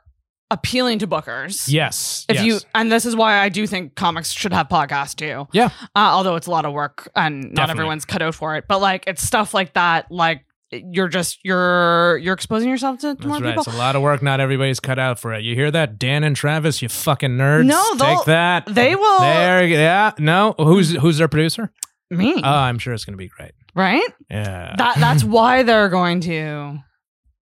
appealing 0.51 0.99
to 0.99 1.07
bookers. 1.07 1.71
Yes. 1.71 2.25
If 2.29 2.35
yes. 2.35 2.45
you 2.45 2.59
and 2.75 2.91
this 2.91 3.05
is 3.05 3.15
why 3.15 3.39
I 3.39 3.49
do 3.49 3.65
think 3.65 3.95
comics 3.95 4.31
should 4.31 4.53
have 4.53 4.67
podcasts 4.67 5.15
too. 5.15 5.47
Yeah. 5.51 5.69
Uh, 5.95 6.11
although 6.11 6.35
it's 6.35 6.47
a 6.47 6.51
lot 6.51 6.65
of 6.65 6.73
work 6.73 7.09
and 7.15 7.41
not 7.41 7.55
Definitely. 7.55 7.71
everyone's 7.71 8.05
cut 8.05 8.21
out 8.21 8.35
for 8.35 8.55
it. 8.55 8.65
But 8.67 8.79
like 8.81 9.05
it's 9.07 9.23
stuff 9.23 9.53
like 9.53 9.73
that, 9.73 10.11
like 10.11 10.45
you're 10.71 11.07
just 11.07 11.39
you're 11.43 12.17
you're 12.17 12.33
exposing 12.33 12.69
yourself 12.69 12.99
to, 12.99 13.15
to 13.15 13.27
more 13.27 13.39
right. 13.39 13.55
people. 13.55 13.63
It's 13.63 13.73
a 13.73 13.77
lot 13.77 13.95
of 13.95 14.01
work. 14.01 14.21
Not 14.21 14.39
everybody's 14.39 14.79
cut 14.79 14.99
out 14.99 15.19
for 15.19 15.33
it. 15.33 15.43
You 15.43 15.55
hear 15.55 15.71
that, 15.71 15.97
Dan 15.97 16.23
and 16.23 16.35
Travis? 16.35 16.81
You 16.81 16.89
fucking 16.89 17.31
nerds. 17.31 17.65
No, 17.65 17.83
take 17.97 18.25
that. 18.25 18.65
They 18.67 18.95
will 18.95 19.19
There, 19.19 19.65
yeah. 19.65 20.11
No, 20.19 20.53
who's 20.57 20.91
who's 20.95 21.17
their 21.17 21.27
producer? 21.27 21.71
me, 22.09 22.35
Oh, 22.35 22.41
I'm 22.43 22.77
sure 22.77 22.93
it's 22.93 23.05
gonna 23.05 23.17
be 23.17 23.29
great. 23.29 23.51
right? 23.73 24.07
Yeah, 24.29 24.75
That 24.77 24.97
that's 24.97 25.23
why 25.23 25.63
they're 25.63 25.89
going 25.89 26.19
to 26.21 26.79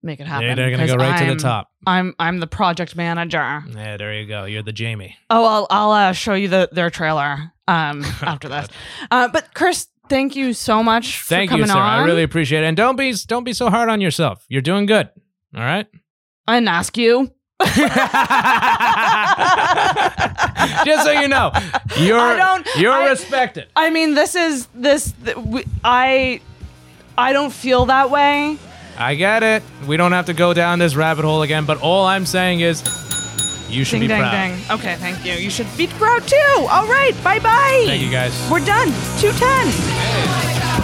make 0.04 0.20
it 0.20 0.26
happen. 0.26 0.46
yeah, 0.48 0.54
they're 0.54 0.70
gonna 0.70 0.86
go 0.86 0.94
right 0.96 1.18
to 1.18 1.24
I'm- 1.24 1.36
the 1.36 1.42
top. 1.42 1.70
I'm 1.86 2.14
I'm 2.18 2.38
the 2.40 2.46
project 2.46 2.94
manager. 2.96 3.62
Yeah, 3.74 3.96
there 3.96 4.14
you 4.14 4.26
go. 4.26 4.44
You're 4.44 4.62
the 4.62 4.72
Jamie. 4.72 5.16
Oh, 5.30 5.44
I'll 5.44 5.66
I'll 5.70 5.90
uh, 5.90 6.12
show 6.12 6.34
you 6.34 6.48
the 6.48 6.68
their 6.72 6.90
trailer 6.90 7.52
um 7.68 8.02
after 8.22 8.48
this. 8.48 8.68
Uh, 9.10 9.28
but 9.28 9.52
Chris, 9.54 9.88
thank 10.08 10.34
you 10.36 10.52
so 10.54 10.82
much 10.82 11.20
for 11.20 11.28
Thank 11.28 11.50
you, 11.50 11.56
coming 11.56 11.66
sir. 11.68 11.78
on. 11.78 12.00
I 12.00 12.04
really 12.04 12.22
appreciate 12.22 12.62
it. 12.64 12.66
And 12.68 12.76
don't 12.76 12.96
be 12.96 13.14
don't 13.26 13.44
be 13.44 13.52
so 13.52 13.68
hard 13.70 13.88
on 13.88 14.00
yourself. 14.00 14.44
You're 14.48 14.62
doing 14.62 14.86
good. 14.86 15.08
All 15.56 15.62
right. 15.62 15.86
I 16.46 16.56
didn't 16.56 16.68
ask 16.68 16.96
you. 16.96 17.30
Just 20.84 21.04
so 21.04 21.12
you 21.12 21.28
know, 21.28 21.50
you're 21.98 22.36
you're 22.76 22.92
I- 22.92 23.08
respected. 23.10 23.68
I 23.76 23.90
mean, 23.90 24.14
this 24.14 24.34
is 24.34 24.66
this. 24.74 25.12
th- 25.24 25.36
we- 25.36 25.64
I 25.84 26.40
I 27.16 27.32
don't 27.32 27.52
feel 27.52 27.86
that 27.86 28.10
way. 28.10 28.58
I 28.96 29.14
get 29.14 29.42
it. 29.42 29.62
We 29.86 29.96
don't 29.96 30.12
have 30.12 30.26
to 30.26 30.34
go 30.34 30.54
down 30.54 30.78
this 30.78 30.94
rabbit 30.94 31.24
hole 31.24 31.42
again. 31.42 31.64
But 31.64 31.80
all 31.82 32.04
I'm 32.06 32.26
saying 32.26 32.60
is, 32.60 32.82
you 33.68 33.84
should 33.84 33.94
Ding 34.00 34.02
be 34.02 34.06
ding 34.08 34.20
proud. 34.20 34.30
ding. 34.32 34.70
Okay, 34.70 34.94
thank 34.96 35.24
you. 35.24 35.32
You 35.34 35.50
should 35.50 35.66
be 35.76 35.86
proud 35.88 36.22
too. 36.26 36.66
All 36.70 36.86
right, 36.86 37.12
bye 37.24 37.38
bye. 37.40 37.84
Thank 37.86 38.02
you, 38.02 38.10
guys. 38.10 38.32
We're 38.50 38.64
done. 38.64 38.88
Two 39.18 39.32
ten. 39.32 40.74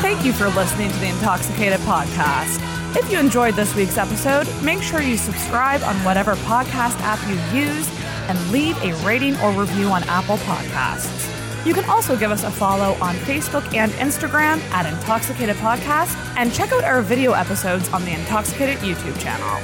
Thank 0.00 0.24
you 0.24 0.32
for 0.32 0.48
listening 0.48 0.90
to 0.90 0.98
the 0.98 1.08
Intoxicated 1.08 1.80
Podcast. 1.80 2.64
If 2.96 3.10
you 3.12 3.18
enjoyed 3.18 3.54
this 3.54 3.74
week's 3.76 3.98
episode, 3.98 4.46
make 4.62 4.80
sure 4.82 5.02
you 5.02 5.16
subscribe 5.16 5.82
on 5.82 5.96
whatever 6.04 6.34
podcast 6.36 6.98
app 7.00 7.18
you 7.28 7.60
use 7.60 7.88
and 8.28 8.50
leave 8.50 8.76
a 8.82 8.92
rating 9.04 9.38
or 9.40 9.52
review 9.52 9.88
on 9.88 10.02
Apple 10.04 10.36
Podcasts. 10.38 11.27
You 11.68 11.74
can 11.74 11.84
also 11.84 12.16
give 12.16 12.30
us 12.30 12.44
a 12.44 12.50
follow 12.50 12.94
on 12.94 13.14
Facebook 13.16 13.74
and 13.74 13.92
Instagram 13.92 14.58
at 14.70 14.90
Intoxicated 14.90 15.54
Podcast 15.56 16.16
and 16.34 16.50
check 16.50 16.72
out 16.72 16.82
our 16.82 17.02
video 17.02 17.32
episodes 17.32 17.90
on 17.90 18.06
the 18.06 18.12
Intoxicated 18.12 18.78
YouTube 18.78 19.20
channel. 19.20 19.60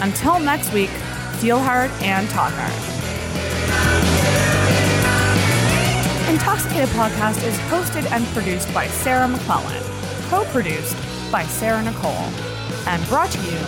Until 0.00 0.38
next 0.38 0.72
week, 0.72 0.90
feel 1.40 1.58
hard 1.58 1.90
and 2.02 2.30
talk 2.30 2.52
hard. 2.54 2.72
Intoxicated 6.32 6.88
Podcast 6.90 7.44
is 7.44 7.58
hosted 7.66 8.08
and 8.12 8.24
produced 8.26 8.72
by 8.72 8.86
Sarah 8.86 9.26
McClellan, 9.26 9.82
co 10.28 10.44
produced 10.52 10.96
by 11.32 11.42
Sarah 11.42 11.82
Nicole, 11.82 12.30
and 12.86 13.04
brought 13.08 13.32
to 13.32 13.40
you 13.40 13.58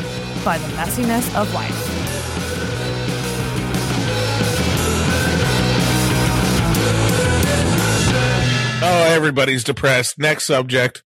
by 0.44 0.56
the 0.56 0.68
messiness 0.76 1.34
of 1.34 1.52
life. 1.52 2.09
Oh, 8.82 9.04
everybody's 9.14 9.62
depressed. 9.62 10.18
Next 10.18 10.46
subject. 10.46 11.02